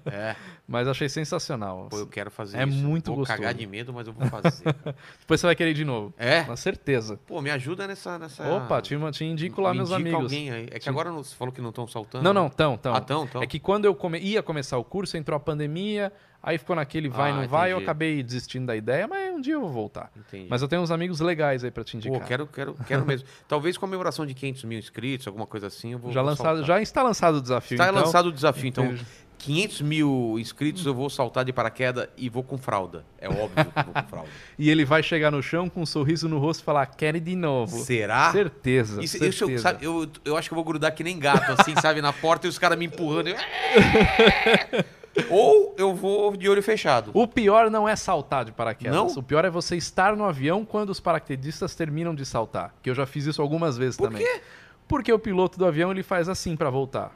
É, 0.06 0.36
mas 0.68 0.86
achei 0.86 1.08
sensacional. 1.08 1.88
pô, 1.90 1.98
eu 2.00 2.08
quero 2.08 2.30
fazer 2.30 2.58
É 2.58 2.66
isso. 2.66 2.76
muito 2.78 3.08
vou 3.08 3.18
gostoso. 3.20 3.38
cagar 3.40 3.54
de 3.54 3.66
medo, 3.66 3.94
mas 3.94 4.06
eu 4.08 4.12
vou 4.12 4.28
fazer. 4.28 4.66
Depois 5.22 5.40
você 5.40 5.48
vai 5.48 5.56
querer 5.56 5.72
ir 5.72 5.76
de 5.76 5.86
novo. 5.86 6.14
é? 6.18 6.44
Com 6.44 6.56
certeza. 6.58 7.18
Pô, 7.26 7.42
me 7.42 7.50
ajuda 7.52 7.88
nessa... 7.88 8.20
nessa... 8.20 8.44
Opa, 8.54 8.82
te, 8.82 8.98
te 9.14 9.24
indico 9.24 9.62
lá 9.62 9.72
me 9.72 9.78
meus 9.78 9.94
amigos. 9.94 10.24
alguém 10.24 10.52
aí. 10.52 10.68
É 10.72 10.78
que 10.78 10.90
agora 10.90 11.10
não- 11.10 11.24
você 11.24 11.34
falou 11.36 11.54
que 11.54 11.62
não 11.62 11.70
estão 11.70 11.88
saltando. 11.88 12.22
Não, 12.22 12.34
né? 12.34 12.40
não, 12.42 12.50
tão, 12.50 12.76
tão. 12.78 12.94
Ah, 12.94 13.00
tão, 13.00 13.26
tão. 13.26 13.42
É 13.42 13.48
que 13.48 13.60
quando 13.62 13.86
eu 13.86 13.96
come- 13.96 14.20
ia 14.20 14.44
começar 14.44 14.78
o 14.78 14.84
curso, 14.84 15.16
entrou 15.16 15.38
a 15.38 15.40
pandemia, 15.40 16.12
aí 16.46 16.58
ficou 16.58 16.76
naquele 16.76 17.10
vai, 17.10 17.32
Ah, 17.32 17.36
não 17.42 17.48
vai, 17.48 17.72
eu 17.72 17.76
entendi. 17.78 17.84
acabei 17.86 18.24
desistindo 18.24 18.68
da 18.68 18.76
ideia, 18.76 19.08
mas 19.08 19.34
um 19.34 19.42
dia 19.42 19.54
eu 19.56 19.62
vou 19.62 19.72
voltar. 19.72 20.12
Entendi. 20.16 20.48
Mas 20.50 20.62
eu 20.62 20.68
tenho 20.68 20.82
uns 20.82 20.92
amigos 20.92 21.20
legais 21.20 21.64
aí 21.64 21.72
pra 21.72 21.84
te 21.84 21.94
Pô, 21.94 21.98
indicar. 22.08 22.28
quero, 22.28 22.48
quero, 22.48 22.76
quero 22.88 23.04
mesmo. 23.08 23.28
Talvez 23.48 23.78
comemoração 23.78 24.26
de 24.26 24.34
500 24.34 24.64
mil 24.66 24.80
inscritos, 24.80 25.26
alguma 25.28 25.48
coisa 25.48 25.68
assim, 25.68 25.94
eu 25.94 26.00
vou 26.00 26.12
já 26.12 26.22
vou 26.22 26.30
lançado, 26.30 26.64
já 26.64 26.80
está 26.82 27.02
lançado 27.04 27.36
o 27.38 27.42
desafio. 27.42 27.76
Está 27.76 27.90
então, 27.90 28.02
lançado 28.02 28.28
o 28.28 28.32
desafio, 28.32 28.68
então 28.70 28.86
eu- 28.86 29.00
500 29.38 29.82
mil 29.82 30.38
inscritos 30.40 30.86
eu 30.86 30.94
vou 30.94 31.10
saltar 31.10 31.44
de 31.44 31.52
paraquedas 31.52 32.08
e 32.16 32.30
vou 32.30 32.42
com 32.42 32.58
fralda. 32.58 33.04
É 33.20 33.28
óbvio 33.28 33.66
que 33.66 33.80
eu 33.80 33.84
vou 33.84 33.94
com 33.94 34.08
fralda. 34.08 34.30
E 34.58 34.70
ele 34.70 34.86
vai 34.86 35.04
chegar 35.04 35.30
no 35.30 35.44
chão 35.44 35.68
com 35.70 35.82
um 35.82 35.86
sorriso 35.86 36.30
no 36.30 36.40
rosto 36.40 36.62
e 36.62 36.64
falar: 36.64 36.86
quero 36.86 37.18
ir 37.18 37.20
de 37.20 37.36
novo. 37.36 37.78
Será? 37.80 38.32
Certeza. 38.32 39.04
Isso, 39.04 39.18
certeza. 39.18 39.30
isso 39.36 39.44
eu, 39.52 39.60
sabe, 39.60 39.86
eu, 39.86 40.10
eu 40.24 40.38
acho 40.38 40.48
que 40.50 40.54
eu 40.54 40.56
vou 40.56 40.64
grudar 40.64 40.94
que 40.94 41.04
nem 41.04 41.20
gato, 41.20 41.52
assim, 41.60 41.76
sabe, 41.82 42.02
na 42.02 42.14
porta 42.14 42.48
e 42.48 42.50
os 42.50 42.58
caras 42.58 42.78
me 42.80 42.86
empurrando. 42.86 43.28
eu- 43.28 43.36
Ou 45.30 45.74
eu 45.78 45.94
vou 45.96 46.36
de 46.36 46.50
olho 46.50 46.62
fechado. 46.62 47.12
O 47.14 47.28
pior 47.28 47.70
não 47.72 47.88
é 47.88 47.96
saltar 47.96 48.46
de 48.46 48.52
paraquedas. 48.52 48.96
Não? 48.96 49.08
O 49.08 49.24
pior 49.24 49.46
é 49.46 49.50
você 49.50 49.76
estar 49.76 50.16
no 50.16 50.26
avião 50.26 50.66
quando 50.66 50.90
os 50.90 51.00
paraquedistas 51.00 51.74
terminam 51.76 52.14
de 52.14 52.26
saltar. 52.26 52.74
Que 52.82 52.90
eu 52.90 52.96
já 52.96 53.06
fiz 53.06 53.26
isso 53.26 53.42
algumas 53.42 53.78
vezes 53.78 53.96
Por 53.98 54.10
também. 54.10 54.24
quê? 54.26 54.42
Porque 54.88 55.12
o 55.12 55.18
piloto 55.18 55.58
do 55.58 55.66
avião 55.66 55.90
ele 55.92 56.04
faz 56.04 56.30
assim 56.30 56.56
pra 56.56 56.70
voltar. 56.70 57.12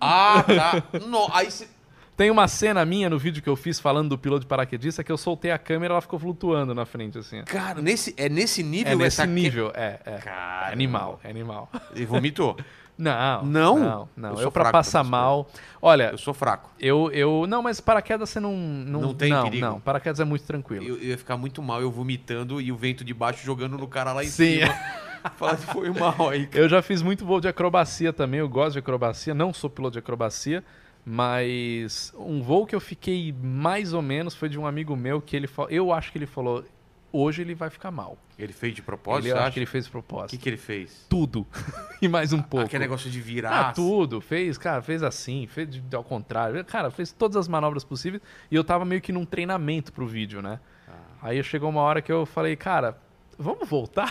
Ah, 0.00 0.42
tá. 0.44 0.82
No, 1.06 1.28
aí 1.32 1.50
cê- 1.50 1.68
Tem 2.16 2.28
uma 2.30 2.48
cena 2.48 2.84
minha 2.84 3.08
no 3.08 3.16
vídeo 3.18 3.40
que 3.40 3.48
eu 3.48 3.54
fiz 3.54 3.78
falando 3.78 4.08
do 4.08 4.18
piloto 4.18 4.40
de 4.40 4.46
paraquedista 4.46 5.04
que 5.04 5.12
eu 5.12 5.16
soltei 5.16 5.52
a 5.52 5.58
câmera 5.58 5.92
e 5.92 5.94
ela 5.94 6.00
ficou 6.00 6.18
flutuando 6.18 6.74
na 6.74 6.84
frente, 6.84 7.16
assim. 7.18 7.44
Cara, 7.44 7.80
nesse, 7.80 8.12
é 8.16 8.28
nesse 8.28 8.62
nível 8.64 8.92
É 8.94 8.96
nesse 8.96 9.20
que- 9.20 9.26
nível, 9.28 9.70
é, 9.74 10.00
é. 10.04 10.16
Cara, 10.18 10.70
É 10.70 10.72
animal, 10.72 11.20
é 11.22 11.30
animal. 11.30 11.70
E 11.94 12.04
vomitou. 12.04 12.56
Não, 12.98 13.44
Não? 13.44 13.78
não, 13.78 14.08
não. 14.16 14.32
Eu 14.34 14.40
Eu, 14.42 14.52
pra 14.52 14.72
passar 14.72 15.04
mal. 15.04 15.48
Olha, 15.80 16.10
Eu 16.10 16.18
sou 16.18 16.34
fraco. 16.34 16.68
eu, 16.80 17.10
eu. 17.12 17.46
Não, 17.46 17.62
mas 17.62 17.80
paraquedas 17.80 18.28
você 18.28 18.40
não. 18.40 18.56
Não, 18.56 19.00
Não 19.00 19.14
tem 19.14 19.30
não, 19.30 19.44
perigo? 19.44 19.64
Não, 19.64 19.80
paraquedas 19.80 20.18
é 20.18 20.24
muito 20.24 20.42
tranquilo. 20.44 20.84
Eu, 20.84 20.96
eu 20.96 21.04
ia 21.10 21.18
ficar 21.18 21.36
muito 21.36 21.62
mal, 21.62 21.80
eu 21.80 21.90
vomitando 21.92 22.60
e 22.60 22.72
o 22.72 22.76
vento 22.76 23.04
de 23.04 23.14
baixo 23.14 23.44
jogando 23.46 23.78
no 23.78 23.86
cara 23.86 24.12
lá 24.12 24.24
em 24.24 24.26
Sim. 24.28 24.58
cima. 24.60 24.74
Fala 25.36 25.56
que 25.56 25.66
foi 25.66 25.90
mal 25.90 26.28
aí. 26.28 26.46
cara. 26.46 26.64
Eu 26.64 26.68
já 26.68 26.80
fiz 26.82 27.00
muito 27.02 27.24
voo 27.24 27.40
de 27.40 27.48
acrobacia 27.48 28.12
também, 28.12 28.40
eu 28.40 28.48
gosto 28.48 28.72
de 28.74 28.78
acrobacia, 28.80 29.34
não 29.34 29.52
sou 29.52 29.68
piloto 29.70 29.92
de 29.94 29.98
acrobacia, 29.98 30.64
mas 31.04 32.12
um 32.16 32.40
voo 32.42 32.64
que 32.66 32.74
eu 32.74 32.80
fiquei 32.80 33.34
mais 33.42 33.92
ou 33.92 34.00
menos 34.02 34.34
foi 34.34 34.48
de 34.48 34.58
um 34.58 34.66
amigo 34.66 34.94
meu 34.94 35.20
que 35.20 35.34
ele 35.36 35.46
falou, 35.46 35.70
eu 35.70 35.92
acho 35.92 36.12
que 36.12 36.18
ele 36.18 36.26
falou, 36.26 36.64
hoje 37.12 37.42
ele 37.42 37.54
vai 37.54 37.70
ficar 37.70 37.90
mal. 37.90 38.16
Ele 38.38 38.52
fez 38.52 38.74
de 38.74 38.82
propósito, 38.82 39.24
ele, 39.24 39.30
eu 39.32 39.34
você 39.34 39.38
acho 39.38 39.46
acha? 39.48 39.54
que 39.54 39.58
ele 39.58 39.66
fez 39.66 39.84
de 39.84 39.88
O 39.90 39.92
propósito. 39.92 40.30
que, 40.30 40.38
que 40.38 40.48
ele 40.48 40.56
fez? 40.56 41.06
Tudo. 41.08 41.46
e 42.02 42.08
mais 42.08 42.32
um 42.32 42.40
pouco. 42.42 42.66
Aquele 42.66 42.84
negócio 42.84 43.10
de 43.10 43.20
virar. 43.20 43.68
Ah, 43.68 43.72
tudo. 43.72 44.20
Fez, 44.20 44.56
cara, 44.58 44.80
fez 44.82 45.02
assim, 45.02 45.46
fez 45.46 45.68
de- 45.68 45.96
ao 45.96 46.04
contrário. 46.04 46.64
Cara, 46.64 46.90
fez 46.90 47.10
todas 47.12 47.36
as 47.36 47.48
manobras 47.48 47.84
possíveis 47.84 48.22
e 48.50 48.54
eu 48.54 48.62
tava 48.64 48.84
meio 48.84 49.00
que 49.00 49.12
num 49.12 49.24
treinamento 49.24 49.92
pro 49.92 50.06
vídeo, 50.06 50.40
né? 50.42 50.60
Ah. 50.88 50.92
Aí 51.22 51.42
chegou 51.42 51.68
uma 51.70 51.80
hora 51.82 52.00
que 52.02 52.12
eu 52.12 52.24
falei, 52.26 52.54
cara, 52.56 52.96
vamos 53.38 53.68
voltar? 53.68 54.10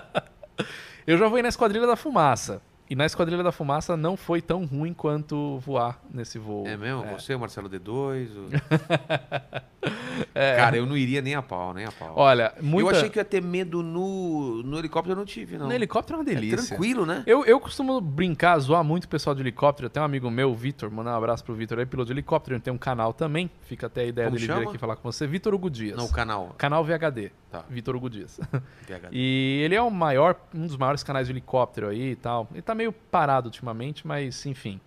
eu 1.06 1.16
já 1.18 1.28
voei 1.28 1.42
na 1.42 1.48
Esquadrilha 1.48 1.86
da 1.86 1.96
Fumaça. 1.96 2.60
E 2.90 2.96
na 2.96 3.06
Esquadrilha 3.06 3.42
da 3.44 3.52
Fumaça 3.52 3.96
não 3.96 4.16
foi 4.16 4.42
tão 4.42 4.64
ruim 4.66 4.92
quanto 4.92 5.58
voar 5.60 6.00
nesse 6.12 6.38
voo. 6.40 6.66
É 6.66 6.76
mesmo? 6.76 7.04
É. 7.04 7.12
Você, 7.12 7.32
o 7.34 7.38
Marcelo 7.38 7.70
D2? 7.70 8.28
o- 8.36 8.50
Cara, 10.34 10.76
eu 10.76 10.84
não 10.86 10.96
iria 10.96 11.22
nem 11.22 11.34
a 11.34 11.42
pau, 11.42 11.72
nem 11.72 11.84
a 11.86 11.92
pau. 11.92 12.12
Olha, 12.16 12.52
muita... 12.60 12.90
Eu 12.90 12.96
achei 12.96 13.08
que 13.08 13.18
ia 13.18 13.24
ter 13.24 13.40
medo 13.42 13.82
no, 13.82 14.62
no 14.62 14.78
helicóptero, 14.78 15.12
eu 15.12 15.16
não 15.16 15.24
tive, 15.24 15.56
não. 15.56 15.66
No 15.68 15.72
helicóptero 15.72 16.18
é 16.18 16.22
uma 16.22 16.30
É 16.30 16.34
delícia. 16.34 16.66
tranquilo, 16.68 17.06
né? 17.06 17.22
Eu, 17.26 17.44
eu 17.44 17.58
costumo 17.60 18.00
brincar, 18.00 18.58
zoar 18.58 18.82
muito 18.84 19.04
o 19.04 19.08
pessoal 19.08 19.34
de 19.34 19.42
helicóptero. 19.42 19.88
Tem 19.88 20.00
um 20.02 20.04
amigo 20.04 20.30
meu, 20.30 20.50
o 20.50 20.54
Vitor, 20.54 20.90
mandar 20.90 21.12
um 21.14 21.16
abraço 21.16 21.44
pro 21.44 21.54
Vitor 21.54 21.78
aí, 21.78 21.86
piloto 21.86 22.06
de 22.08 22.12
helicóptero. 22.12 22.56
Ele 22.56 22.62
tem 22.62 22.72
um 22.72 22.78
canal 22.78 23.12
também. 23.12 23.50
Fica 23.62 23.86
até 23.86 24.02
a 24.02 24.06
ideia 24.06 24.26
Como 24.26 24.36
dele 24.36 24.46
vir 24.48 24.52
chama? 24.58 24.68
aqui 24.68 24.78
falar 24.78 24.96
com 24.96 25.10
você. 25.10 25.26
Vitor 25.26 25.54
Hugo 25.54 25.70
Dias. 25.70 25.96
Não, 25.96 26.04
o 26.06 26.12
canal. 26.12 26.54
Canal 26.58 26.84
VHD. 26.84 27.30
Tá. 27.50 27.64
Vitor 27.68 27.96
Hugo 27.96 28.10
Dias. 28.10 28.38
PHD. 28.86 29.08
E 29.12 29.62
ele 29.64 29.74
é 29.74 29.82
o 29.82 29.90
maior, 29.90 30.36
um 30.54 30.66
dos 30.66 30.76
maiores 30.76 31.02
canais 31.02 31.26
de 31.26 31.32
helicóptero 31.32 31.88
aí 31.88 32.10
e 32.12 32.16
tal. 32.16 32.48
Ele 32.52 32.62
tá 32.62 32.74
meio 32.80 32.92
parado 32.92 33.48
ultimamente, 33.48 34.06
mas 34.06 34.44
enfim. 34.46 34.80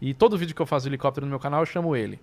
E 0.00 0.12
todo 0.12 0.36
vídeo 0.36 0.54
que 0.54 0.60
eu 0.62 0.66
faço 0.66 0.84
de 0.84 0.90
helicóptero 0.90 1.24
no 1.26 1.30
meu 1.30 1.38
canal 1.40 1.60
eu 1.60 1.66
chamo 1.66 1.94
ele. 1.96 2.20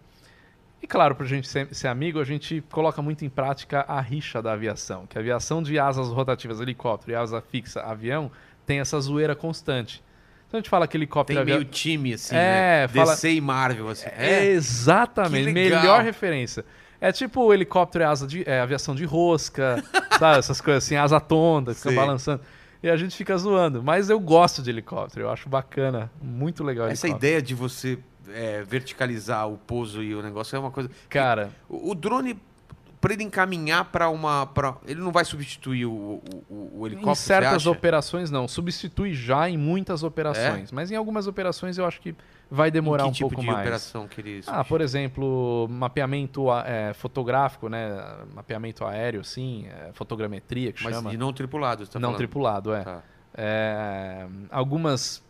E 0.82 0.88
claro, 0.88 1.16
pra 1.16 1.26
gente 1.26 1.48
ser, 1.48 1.74
ser 1.74 1.88
amigo, 1.88 2.20
a 2.20 2.24
gente 2.26 2.64
coloca 2.72 3.02
muito 3.02 3.26
em 3.26 3.30
prática 3.30 3.84
a 3.88 4.00
rixa 4.00 4.42
da 4.42 4.52
aviação. 4.54 5.08
Que 5.08 5.18
a 5.18 5.22
aviação 5.22 5.64
de 5.64 5.80
asas 5.80 6.10
rotativas 6.10 6.60
helicóptero 6.60 7.14
e 7.14 7.16
asa 7.16 7.42
fixa 7.42 7.82
avião 7.82 8.30
tem 8.66 8.80
essa 8.80 9.00
zoeira 9.00 9.36
constante. 9.36 10.04
Então 10.48 10.58
a 10.60 10.62
gente 10.62 10.70
fala 10.70 10.88
que 10.88 10.96
helicóptero 10.96 11.38
Tem 11.40 11.42
e 11.42 11.42
avião... 11.42 11.58
meio 11.60 11.70
time, 11.70 12.14
assim, 12.14 12.36
É, 12.36 12.82
né? 12.82 12.88
fala- 12.90 13.14
DC 13.16 13.32
e 13.34 13.42
Marvel, 13.42 13.90
assim. 13.90 14.10
É, 14.16 14.46
exatamente. 14.46 15.48
Que 15.48 15.54
legal. 15.54 15.82
Melhor 15.82 16.04
referência. 16.04 16.64
É 17.02 17.12
tipo 17.12 17.54
helicóptero 17.54 18.04
é 18.04 18.08
asa 18.08 18.28
de 18.28 18.48
é, 18.48 18.60
aviação 18.62 18.94
de 18.96 19.06
rosca, 19.06 19.84
sabe? 20.20 20.40
Essas 20.40 20.62
coisas 20.62 20.84
assim, 20.84 20.96
asa 20.96 21.20
tonda, 21.20 21.74
que 21.74 21.82
fica 21.82 21.94
balançando. 21.96 22.42
E 22.86 22.90
a 22.90 22.96
gente 22.96 23.16
fica 23.16 23.36
zoando. 23.36 23.82
Mas 23.82 24.12
eu 24.12 24.20
gosto 24.20 24.62
de 24.62 24.70
helicóptero, 24.70 25.26
eu 25.26 25.32
acho 25.32 25.50
bacana. 25.50 26.12
Muito 26.22 26.64
legal 26.64 26.88
Essa 26.88 27.08
ideia 27.08 27.42
de 27.42 27.56
você 27.56 27.98
é, 28.32 28.62
verticalizar 28.62 29.50
o 29.50 29.58
pouso 29.58 30.04
e 30.04 30.14
o 30.14 30.22
negócio 30.22 30.56
é 30.56 30.60
uma 30.60 30.70
coisa. 30.70 30.88
Cara, 31.10 31.50
O, 31.68 31.90
o 31.90 31.96
drone, 31.96 32.40
pra 33.02 33.12
ele 33.12 33.24
encaminhar 33.24 33.86
pra 33.86 34.08
uma. 34.10 34.46
Pra... 34.46 34.76
Ele 34.86 35.00
não 35.00 35.12
vai 35.12 35.26
substituir 35.26 35.88
o, 35.88 36.22
o, 36.48 36.80
o- 36.82 36.86
helicóptero. 36.86 37.12
em 37.12 37.16
certas 37.16 37.66
operações 37.66 38.30
não. 38.30 38.48
Substitui 38.48 39.16
já 39.16 39.50
em 39.50 39.58
muitas 39.58 40.04
operações. 40.04 40.72
Mas 40.72 40.92
em 40.92 40.96
algumas 40.96 41.26
operações 41.26 41.80
eu 41.80 41.88
acho 41.88 42.00
que 42.00 42.14
vai 42.50 42.70
demorar? 42.70 43.06
Em 43.06 43.10
um 43.10 43.12
tipo 43.12 43.30
pouco 43.30 43.42
de 43.42 43.48
mais. 43.48 43.60
operação 43.62 44.08
que 44.08 44.22
ele 44.22 44.42
Ah, 44.48 44.64
por 44.64 44.82
exemplo, 44.82 45.68
mapeamento 45.70 46.46
é, 46.52 46.94
fotográfico, 46.94 47.68
né? 47.70 47.90
Mapeamento 48.34 48.86
aéreo, 48.86 49.24
sim, 49.24 49.68
é, 49.68 49.92
fotogrametria 49.94 50.72
que 50.72 50.84
Mas 50.84 50.96
chama. 50.96 51.10
de 51.10 51.18
não 51.18 51.34
tripulado, 51.34 51.86
você 51.86 51.92
tá 51.92 52.00
não 52.00 52.10
falando. 52.10 52.18
tripulado, 52.18 52.74
é. 52.74 52.84
Tá. 52.84 53.04
É, 53.38 54.28
algumas, 54.50 55.22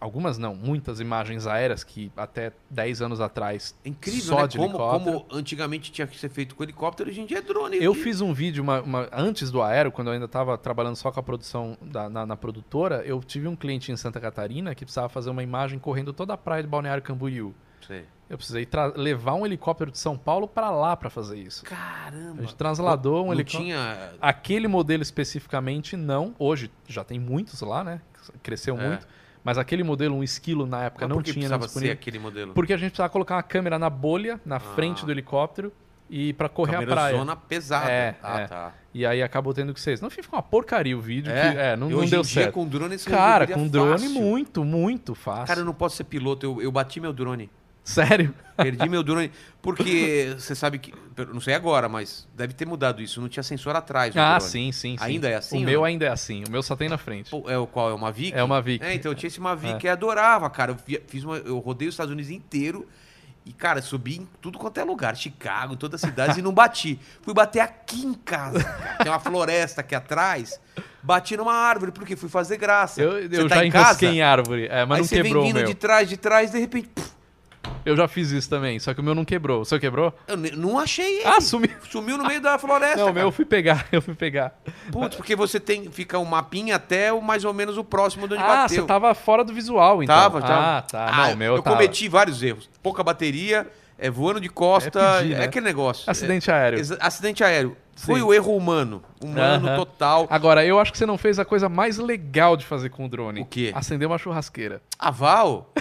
algumas 0.00 0.38
não, 0.38 0.54
muitas 0.54 0.98
imagens 1.00 1.46
aéreas 1.46 1.84
que 1.84 2.10
até 2.16 2.52
10 2.70 3.02
anos 3.02 3.20
atrás 3.20 3.74
É 3.84 3.88
incrível, 3.90 4.20
só 4.22 4.40
né? 4.42 4.46
de 4.48 4.56
Como, 4.56 4.68
helicóptero. 4.70 5.20
como 5.20 5.26
antigamente 5.38 5.92
tinha 5.92 6.06
que 6.06 6.18
ser 6.18 6.28
feito 6.30 6.54
com 6.54 6.62
helicóptero, 6.62 7.10
hoje 7.10 7.20
em 7.20 7.26
dia 7.26 7.38
é 7.38 7.42
drone. 7.42 7.76
Eu 7.82 7.92
E- 7.92 7.96
fiz 7.96 8.20
um 8.20 8.32
vídeo 8.32 8.62
uma- 8.62 8.80
uma- 8.80 9.08
antes 9.12 9.50
do 9.50 9.60
Aero, 9.62 9.92
quando 9.92 10.08
eu 10.08 10.14
ainda 10.14 10.24
estava 10.26 10.56
trabalhando 10.56 10.96
só 10.96 11.10
com 11.12 11.20
a 11.20 11.22
produção 11.22 11.76
da- 11.82 12.08
na, 12.08 12.24
na 12.24 12.36
produtora. 12.36 13.02
Eu 13.04 13.20
tive 13.22 13.46
um 13.46 13.54
cliente 13.56 13.92
em 13.92 13.96
Santa 13.96 14.18
Catarina 14.20 14.74
que 14.74 14.84
precisava 14.84 15.08
fazer 15.08 15.28
uma 15.30 15.42
imagem 15.42 15.78
correndo 15.78 16.12
toda 16.12 16.32
a 16.32 16.36
praia 16.38 16.62
de 16.62 16.68
Balneário 16.68 17.02
Camboriú. 17.02 17.54
Sei. 17.86 18.04
Eu 18.28 18.36
precisei 18.38 18.66
levar 18.94 19.34
um 19.34 19.44
helicóptero 19.44 19.90
de 19.90 19.98
São 19.98 20.16
Paulo 20.16 20.46
para 20.46 20.70
lá 20.70 20.96
para 20.96 21.10
fazer 21.10 21.36
isso. 21.38 21.64
A 21.66 21.68
Caramba. 21.68 22.42
gente 22.42 22.54
trasladou 22.54 23.26
um 23.26 23.32
helicóptero. 23.32 23.64
tinha. 23.64 24.12
Aquele 24.20 24.68
modelo 24.68 25.02
especificamente 25.02 25.96
não. 25.96 26.34
Hoje 26.38 26.70
já 26.86 27.02
tem 27.02 27.18
muitos 27.18 27.60
lá, 27.60 27.82
né? 27.82 28.00
Cresceu 28.42 28.78
É. 28.80 28.88
muito. 28.88 29.08
Mas 29.42 29.56
aquele 29.58 29.82
modelo, 29.82 30.14
um 30.14 30.22
esquilo 30.22 30.66
na 30.66 30.84
época, 30.84 31.08
Mas 31.08 31.16
não 31.16 31.22
tinha 31.22 31.34
precisava 31.34 31.64
disponível. 31.64 31.94
ser 31.94 31.98
aquele 31.98 32.18
modelo? 32.18 32.52
Porque 32.52 32.72
a 32.72 32.76
gente 32.76 32.90
precisava 32.90 33.10
colocar 33.10 33.36
uma 33.36 33.42
câmera 33.42 33.78
na 33.78 33.88
bolha, 33.88 34.40
na 34.44 34.60
frente 34.60 35.04
do 35.04 35.10
helicóptero, 35.10 35.72
e 36.10 36.32
para 36.32 36.48
correr 36.48 36.76
a 36.76 36.82
praia. 36.82 37.16
zona 37.16 37.36
pesada. 37.36 37.90
É, 37.90 38.16
ah, 38.22 38.40
é. 38.40 38.46
tá. 38.46 38.74
E 38.92 39.06
aí 39.06 39.22
acabou 39.22 39.54
tendo 39.54 39.72
que 39.72 39.80
ser. 39.80 40.00
No 40.02 40.10
fim 40.10 40.22
ficou 40.22 40.36
uma 40.36 40.42
porcaria 40.42 40.98
o 40.98 41.00
vídeo. 41.00 41.30
É, 41.30 41.52
que, 41.52 41.58
é 41.58 41.76
não, 41.76 41.88
não 41.88 42.04
deu 42.04 42.24
certo. 42.24 42.54
com 42.54 42.66
drone, 42.66 42.98
Cara, 42.98 43.46
com 43.46 43.68
drone, 43.68 43.92
fácil. 43.92 44.10
muito, 44.10 44.64
muito 44.64 45.14
fácil. 45.14 45.46
Cara, 45.46 45.60
eu 45.60 45.64
não 45.64 45.72
posso 45.72 45.96
ser 45.96 46.04
piloto. 46.04 46.44
Eu, 46.44 46.60
eu 46.60 46.72
bati 46.72 47.00
meu 47.00 47.12
drone. 47.12 47.48
Sério? 47.90 48.34
Perdi 48.56 48.88
meu 48.88 49.02
drone. 49.02 49.30
Porque 49.62 50.34
você 50.38 50.54
sabe 50.54 50.78
que. 50.78 50.92
Não 51.32 51.40
sei 51.40 51.54
agora, 51.54 51.88
mas 51.88 52.26
deve 52.34 52.52
ter 52.54 52.66
mudado 52.66 53.02
isso. 53.02 53.20
Não 53.20 53.28
tinha 53.28 53.42
sensor 53.42 53.74
atrás. 53.76 54.14
Ah, 54.16 54.36
drone. 54.38 54.50
sim, 54.50 54.72
sim, 54.72 54.96
sim. 54.96 55.04
Ainda 55.04 55.28
é 55.28 55.36
assim 55.36 55.58
O 55.58 55.60
meu 55.60 55.80
não? 55.80 55.84
ainda 55.84 56.06
é 56.06 56.08
assim. 56.08 56.44
O 56.46 56.50
meu 56.50 56.62
só 56.62 56.76
tem 56.76 56.88
na 56.88 56.98
frente. 56.98 57.30
Pô, 57.30 57.48
É 57.48 57.56
o 57.58 57.66
qual? 57.66 57.90
É 57.90 57.92
uma 57.94 58.06
Mavic? 58.06 58.32
É 58.36 58.42
uma 58.42 58.56
Mavic. 58.56 58.84
É, 58.84 58.94
então 58.94 59.10
eu 59.12 59.16
tinha 59.16 59.28
esse 59.28 59.40
Mavic 59.40 59.84
e 59.84 59.88
adorava, 59.88 60.48
cara. 60.50 60.72
Eu, 60.88 61.00
fiz 61.06 61.24
uma, 61.24 61.36
eu 61.38 61.58
rodei 61.58 61.88
os 61.88 61.94
Estados 61.94 62.12
Unidos 62.12 62.30
inteiro 62.30 62.86
e, 63.46 63.52
cara, 63.52 63.80
subi 63.80 64.18
em 64.18 64.28
tudo 64.40 64.58
quanto 64.58 64.78
é 64.78 64.84
lugar. 64.84 65.16
Chicago, 65.16 65.74
todas 65.76 66.02
as 66.04 66.10
cidades 66.10 66.36
e 66.36 66.42
não 66.42 66.52
bati. 66.52 66.98
Fui 67.22 67.32
bater 67.32 67.60
aqui 67.60 68.04
em 68.04 68.12
casa, 68.14 68.62
cara. 68.62 68.96
Tem 68.98 69.10
uma 69.12 69.20
floresta 69.20 69.80
aqui 69.80 69.94
atrás. 69.94 70.60
Bati 71.02 71.34
numa 71.36 71.54
árvore, 71.54 71.92
porque 71.92 72.14
fui 72.14 72.28
fazer 72.28 72.58
graça. 72.58 73.00
Eu, 73.00 73.18
eu 73.20 73.48
tá 73.48 73.56
já 73.56 73.64
em 73.64 73.68
enrosquei 73.68 74.08
casa? 74.08 74.16
em 74.18 74.20
árvore. 74.22 74.66
É, 74.70 74.84
mas 74.84 74.98
Aí 74.98 75.02
não 75.18 75.24
quebrou 75.24 75.42
vem 75.42 75.50
o 75.50 75.54
vindo 75.54 75.56
meu. 75.64 75.66
de 75.66 75.74
trás, 75.74 76.08
de 76.08 76.16
trás, 76.18 76.50
de 76.50 76.58
repente, 76.58 76.88
puf, 76.94 77.10
Eu 77.84 77.96
já 77.96 78.06
fiz 78.08 78.30
isso 78.30 78.48
também, 78.48 78.78
só 78.78 78.92
que 78.92 79.00
o 79.00 79.02
meu 79.02 79.14
não 79.14 79.24
quebrou. 79.24 79.62
O 79.62 79.64
seu 79.64 79.78
quebrou? 79.80 80.14
eu 80.28 80.36
ne- 80.36 80.50
não 80.52 80.78
achei 80.78 81.20
ele. 81.20 81.26
Ah, 81.26 81.40
sumiu. 81.40 81.70
Sumiu 81.90 82.18
no 82.18 82.24
meio 82.26 82.40
da 82.40 82.58
floresta, 82.58 82.98
Não, 83.04 83.10
o 83.10 83.12
meu 83.14 83.24
eu 83.24 83.32
fui 83.32 83.44
pegar, 83.44 83.86
eu 83.92 84.02
fui 84.02 84.14
pegar. 84.14 84.52
Putz, 84.92 85.16
porque 85.16 85.34
você 85.34 85.58
tem, 85.58 85.90
fica 85.90 86.18
um 86.18 86.24
mapinha 86.24 86.76
até 86.76 87.12
o 87.12 87.20
mais 87.22 87.44
ou 87.44 87.52
menos 87.54 87.76
o 87.78 87.84
próximo 87.84 88.26
de 88.28 88.34
onde 88.34 88.42
Ah, 88.42 88.46
bateu. 88.46 88.82
você 88.82 88.86
tava 88.86 89.14
fora 89.14 89.42
do 89.44 89.52
visual, 89.52 90.02
então. 90.02 90.14
Tava, 90.14 90.40
tava. 90.40 90.78
Ah, 90.78 90.82
tá. 90.82 91.06
Ah, 91.06 91.26
não, 91.28 91.34
o 91.34 91.36
meu 91.36 91.56
eu 91.56 91.62
tava. 91.62 91.76
cometi 91.76 92.08
vários 92.08 92.42
erros. 92.42 92.68
Pouca 92.82 93.02
bateria, 93.02 93.66
é 93.98 94.10
voando 94.10 94.40
de 94.40 94.48
costa, 94.48 94.98
É 95.00 95.02
é, 95.02 95.18
pedir, 95.22 95.36
né? 95.38 95.44
aquele 95.44 95.64
negócio. 95.66 96.10
Acidente 96.10 96.50
É- 96.50 96.54
aéreo. 96.54 96.78
exa- 96.78 96.98
acidente 97.00 97.42
aéreo. 97.44 97.76
Foi 98.06 98.22
o 98.22 98.32
erro 98.32 98.56
humano. 98.56 99.02
Humano 99.22 99.68
Aham. 99.68 99.76
total. 99.76 100.26
Agora, 100.30 100.64
eu 100.64 100.78
acho 100.78 100.90
que 100.90 100.98
você 100.98 101.06
não 101.06 101.18
fez 101.18 101.38
a 101.38 101.44
coisa 101.44 101.68
mais 101.68 101.98
legal 101.98 102.56
de 102.56 102.64
fazer 102.64 102.88
com 102.88 103.04
o 103.04 103.08
drone. 103.08 103.42
O 103.42 103.44
quê? 103.44 103.72
Acender 103.74 104.08
uma 104.08 104.18
churrasqueira. 104.18 104.80
Aval? 104.98 105.72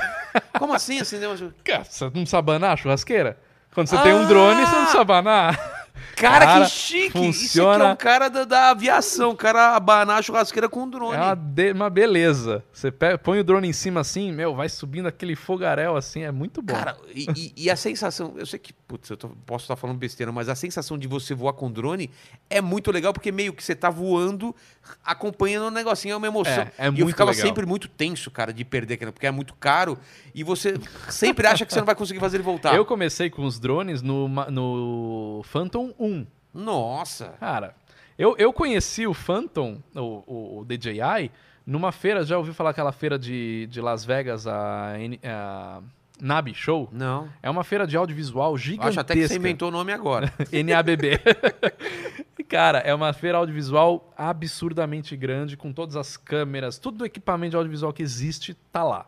Como 0.57 0.73
assim 0.73 0.99
acendeu 0.99 1.31
uma... 1.31 1.53
Cara, 1.63 1.83
você 1.83 2.11
não 2.13 2.25
sabe 2.25 2.51
abanar 2.51 2.73
a 2.73 2.77
churrasqueira? 2.77 3.37
Quando 3.73 3.87
você 3.87 3.97
tem 3.99 4.13
um 4.13 4.27
drone, 4.27 4.65
você 4.65 4.75
não 4.75 4.87
sabe 4.87 5.01
abanar. 5.01 5.78
Cara, 6.19 6.45
Cara, 6.45 6.65
que 6.65 6.71
chique! 6.71 7.07
Isso 7.07 7.17
aqui 7.17 7.33
funciona- 7.33 7.85
é 7.85 7.93
um 7.93 7.95
cara 7.95 8.29
da, 8.29 8.43
da 8.43 8.69
aviação. 8.71 9.31
O 9.31 9.35
cara 9.35 9.75
abanar 9.75 10.19
a 10.19 10.21
churrasqueira 10.21 10.67
com 10.67 10.83
um 10.83 10.89
drone. 10.89 11.15
É 11.15 11.19
uma, 11.19 11.35
de- 11.35 11.71
uma 11.71 11.89
beleza. 11.89 12.63
Você 12.73 12.91
pe- 12.91 13.17
põe 13.17 13.39
o 13.39 13.43
drone 13.43 13.67
em 13.67 13.73
cima 13.73 14.01
assim, 14.01 14.31
meu, 14.31 14.53
vai 14.55 14.67
subindo 14.69 15.07
aquele 15.07 15.35
fogaréu 15.35 15.95
assim, 15.95 16.23
é 16.23 16.31
muito 16.31 16.61
bom. 16.61 16.73
Cara, 16.73 16.97
e, 17.15 17.53
e- 17.55 17.69
a 17.69 17.75
sensação, 17.75 18.33
eu 18.37 18.45
sei 18.45 18.59
que, 18.59 18.73
putz, 18.73 19.09
eu 19.09 19.17
tô- 19.17 19.29
posso 19.45 19.63
estar 19.63 19.75
falando 19.75 19.97
besteira, 19.97 20.31
mas 20.31 20.49
a 20.49 20.55
sensação 20.55 20.97
de 20.97 21.07
você 21.07 21.33
voar 21.33 21.53
com 21.53 21.71
drone 21.71 22.09
é 22.49 22.59
muito 22.61 22.91
legal, 22.91 23.13
porque 23.13 23.31
meio 23.31 23.53
que 23.53 23.63
você 23.63 23.73
tá 23.75 23.89
voando, 23.89 24.55
acompanhando 25.03 25.67
o 25.67 25.71
negocinho, 25.71 26.13
é 26.13 26.17
uma 26.17 26.27
emoção. 26.27 26.67
É, 26.77 26.87
é 26.87 26.91
e 26.91 26.99
eu 26.99 27.07
ficava 27.07 27.31
legal. 27.31 27.47
sempre 27.47 27.65
muito 27.65 27.87
tenso, 27.87 28.29
cara, 28.29 28.53
de 28.53 28.63
perder 28.63 28.95
aquilo, 28.95 29.11
porque 29.11 29.27
é 29.27 29.31
muito 29.31 29.53
caro, 29.55 29.97
e 30.33 30.43
você 30.43 30.75
sempre 31.09 31.47
acha 31.47 31.65
que 31.65 31.73
você 31.73 31.79
não 31.79 31.85
vai 31.85 31.95
conseguir 31.95 32.19
fazer 32.19 32.37
ele 32.37 32.43
voltar. 32.43 32.75
Eu 32.75 32.85
comecei 32.85 33.29
com 33.29 33.45
os 33.45 33.59
drones 33.59 34.01
no, 34.01 34.27
no 34.27 35.41
Phantom 35.45 35.93
1. 35.99 36.25
Nossa! 36.53 37.33
Cara, 37.39 37.75
eu, 38.17 38.35
eu 38.37 38.51
conheci 38.51 39.07
o 39.07 39.13
Phantom, 39.13 39.81
o, 39.95 40.59
o, 40.59 40.65
DJI, 40.65 41.31
numa 41.65 41.91
feira, 41.91 42.23
já 42.23 42.37
ouviu 42.37 42.53
falar 42.53 42.71
aquela 42.71 42.91
feira 42.91 43.17
de, 43.17 43.67
de 43.67 43.79
Las 43.79 44.03
Vegas, 44.03 44.45
a, 44.45 44.93
a 45.23 45.81
NAB 46.21 46.53
Show? 46.53 46.89
Não. 46.91 47.29
É 47.41 47.49
uma 47.49 47.63
feira 47.63 47.87
de 47.87 47.95
audiovisual 47.95 48.57
gigantesca. 48.57 48.89
Acho 48.89 48.99
até 48.99 49.13
que 49.13 49.27
você 49.27 49.37
inventou 49.37 49.69
o 49.69 49.71
nome 49.71 49.93
agora. 49.93 50.33
NABB. 50.51 51.19
Cara, 52.49 52.79
é 52.79 52.91
uma 52.95 53.13
feira 53.13 53.37
audiovisual 53.37 54.11
absurdamente 54.17 55.15
grande, 55.15 55.55
com 55.55 55.71
todas 55.71 55.95
as 55.95 56.17
câmeras, 56.17 56.79
tudo 56.79 57.03
o 57.03 57.05
equipamento 57.05 57.51
de 57.51 57.55
audiovisual 57.57 57.93
que 57.93 58.01
existe 58.01 58.55
tá 58.71 58.83
lá. 58.83 59.05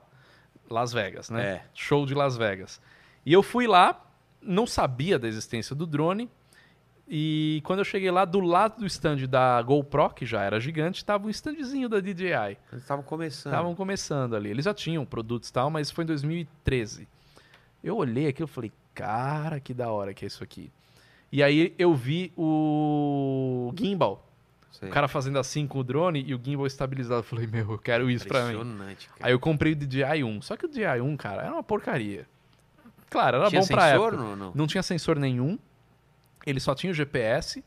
Las 0.69 0.93
Vegas, 0.93 1.31
né? 1.31 1.43
É. 1.43 1.61
Show 1.73 2.05
de 2.05 2.13
Las 2.13 2.37
Vegas. 2.37 2.79
E 3.25 3.33
eu 3.33 3.41
fui 3.41 3.65
lá, 3.65 3.99
não 4.41 4.67
sabia 4.67 5.17
da 5.17 5.27
existência 5.27 5.75
do 5.75 5.87
drone. 5.87 6.29
E 7.07 7.61
quando 7.65 7.79
eu 7.79 7.85
cheguei 7.85 8.11
lá, 8.11 8.25
do 8.25 8.39
lado 8.39 8.79
do 8.79 8.85
stand 8.85 9.27
da 9.27 9.59
GoPro, 9.63 10.11
que 10.11 10.25
já 10.25 10.43
era 10.43 10.59
gigante, 10.59 11.03
tava 11.03 11.25
um 11.25 11.29
standzinho 11.29 11.89
da 11.89 11.99
DJI. 11.99 12.57
Eles 12.71 12.83
estavam 12.83 13.03
começando. 13.03 13.51
Estavam 13.51 13.75
começando 13.75 14.35
ali. 14.35 14.51
Eles 14.51 14.65
já 14.65 14.73
tinham 14.73 15.03
produtos 15.03 15.49
e 15.49 15.53
tal, 15.53 15.71
mas 15.71 15.89
foi 15.89 16.03
em 16.03 16.07
2013. 16.07 17.07
Eu 17.83 17.97
olhei 17.97 18.27
aquilo 18.27 18.47
e 18.47 18.51
falei, 18.51 18.71
cara, 18.93 19.59
que 19.59 19.73
da 19.73 19.91
hora 19.91 20.13
que 20.13 20.23
é 20.23 20.27
isso 20.27 20.43
aqui. 20.43 20.71
E 21.31 21.41
aí 21.41 21.73
eu 21.77 21.93
vi 21.93 22.31
o 22.37 23.73
gimbal. 23.77 24.27
Sei. 24.71 24.89
O 24.89 24.91
cara 24.91 25.07
fazendo 25.07 25.37
assim 25.39 25.67
com 25.67 25.79
o 25.79 25.83
drone 25.83 26.23
e 26.27 26.33
o 26.35 26.41
gimbal 26.43 26.65
estabilizado. 26.67 27.19
Eu 27.19 27.23
falei, 27.23 27.47
meu, 27.47 27.71
eu 27.71 27.77
quero 27.77 28.09
isso 28.09 28.27
pra 28.27 28.45
mim. 28.45 28.53
Impressionante, 28.55 29.07
cara. 29.09 29.19
Aí 29.21 29.31
eu 29.33 29.39
comprei 29.39 29.73
o 29.73 29.75
DJI 29.75 30.23
1. 30.23 30.41
Só 30.41 30.57
que 30.57 30.65
o 30.65 30.67
DJI 30.69 31.01
1, 31.01 31.17
cara, 31.17 31.43
era 31.43 31.53
uma 31.53 31.63
porcaria. 31.63 32.25
Claro, 33.09 33.37
era 33.37 33.49
Tinha 33.49 33.61
bom 33.61 33.67
pra 33.67 33.91
sensor? 33.91 34.13
época. 34.13 34.23
Não, 34.23 34.35
não. 34.35 34.51
Não 34.55 34.67
tinha 34.67 34.83
sensor 34.83 35.17
nenhum. 35.19 35.57
Ele 36.45 36.59
só 36.59 36.73
tinha 36.73 36.91
o 36.91 36.93
GPS. 36.93 37.63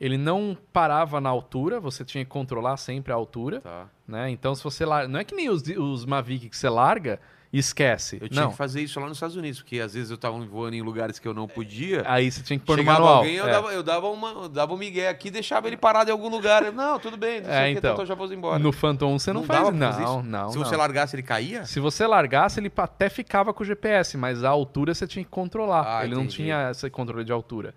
Ele 0.00 0.18
não 0.18 0.56
parava 0.72 1.20
na 1.22 1.30
altura, 1.30 1.80
você 1.80 2.04
tinha 2.04 2.22
que 2.24 2.30
controlar 2.30 2.76
sempre 2.76 3.12
a 3.12 3.16
altura, 3.16 3.62
Tá. 3.62 3.86
né? 4.06 4.28
Então 4.28 4.54
se 4.54 4.62
você 4.62 4.84
larga, 4.84 5.08
não 5.08 5.18
é 5.18 5.24
que 5.24 5.34
nem 5.34 5.48
os, 5.48 5.62
os 5.62 6.04
Mavic 6.04 6.50
que 6.50 6.56
você 6.56 6.68
larga 6.68 7.18
esquece. 7.52 8.18
Eu 8.20 8.28
tinha 8.28 8.42
não. 8.42 8.50
que 8.50 8.56
fazer 8.56 8.82
isso 8.82 8.98
lá 9.00 9.06
nos 9.06 9.16
Estados 9.16 9.36
Unidos, 9.36 9.60
porque 9.60 9.80
às 9.80 9.94
vezes 9.94 10.10
eu 10.10 10.18
tava 10.18 10.38
voando 10.38 10.76
em 10.76 10.82
lugares 10.82 11.18
que 11.18 11.26
eu 11.26 11.34
não 11.34 11.46
podia. 11.46 12.02
Aí 12.06 12.30
você 12.30 12.42
tinha 12.42 12.58
que 12.58 12.64
pôr 12.64 12.76
no 12.76 12.84
manual. 12.84 13.18
alguém, 13.18 13.34
eu, 13.34 13.46
é. 13.46 13.50
dava, 13.50 13.72
eu 13.72 13.82
dava 13.82 14.08
uma, 14.08 14.30
eu 14.30 14.48
dava 14.48 14.74
um 14.74 14.76
migué 14.76 15.08
aqui, 15.08 15.30
deixava 15.30 15.66
ele 15.66 15.76
parado 15.76 16.10
em 16.10 16.12
algum 16.12 16.28
lugar. 16.28 16.64
Eu, 16.64 16.72
não, 16.72 16.98
tudo 16.98 17.16
bem, 17.16 17.40
não 17.40 17.48
sei 17.50 17.54
É, 17.54 17.62
o 17.70 17.72
que, 17.72 17.78
então. 17.78 17.96
eu 17.96 18.06
já 18.06 18.14
vou 18.14 18.32
embora. 18.32 18.58
No 18.58 18.72
Phantom 18.72 19.14
1 19.14 19.18
você 19.18 19.32
não, 19.32 19.42
dava 19.46 19.64
faz 19.66 19.76
não, 19.76 19.90
isso? 19.90 20.22
não, 20.22 20.50
Se 20.50 20.58
não. 20.58 20.64
você 20.64 20.76
largasse, 20.76 21.16
ele 21.16 21.22
caía? 21.22 21.64
Se 21.64 21.80
você 21.80 22.06
largasse, 22.06 22.60
ele 22.60 22.72
até 22.76 23.08
ficava 23.08 23.52
com 23.54 23.62
o 23.62 23.66
GPS, 23.66 24.16
mas 24.16 24.44
a 24.44 24.50
altura 24.50 24.94
você 24.94 25.06
tinha 25.06 25.24
que 25.24 25.30
controlar. 25.30 25.98
Ah, 26.00 26.04
ele 26.04 26.14
não 26.14 26.22
entendi. 26.22 26.36
tinha 26.36 26.70
esse 26.70 26.88
controle 26.90 27.24
de 27.24 27.32
altura. 27.32 27.74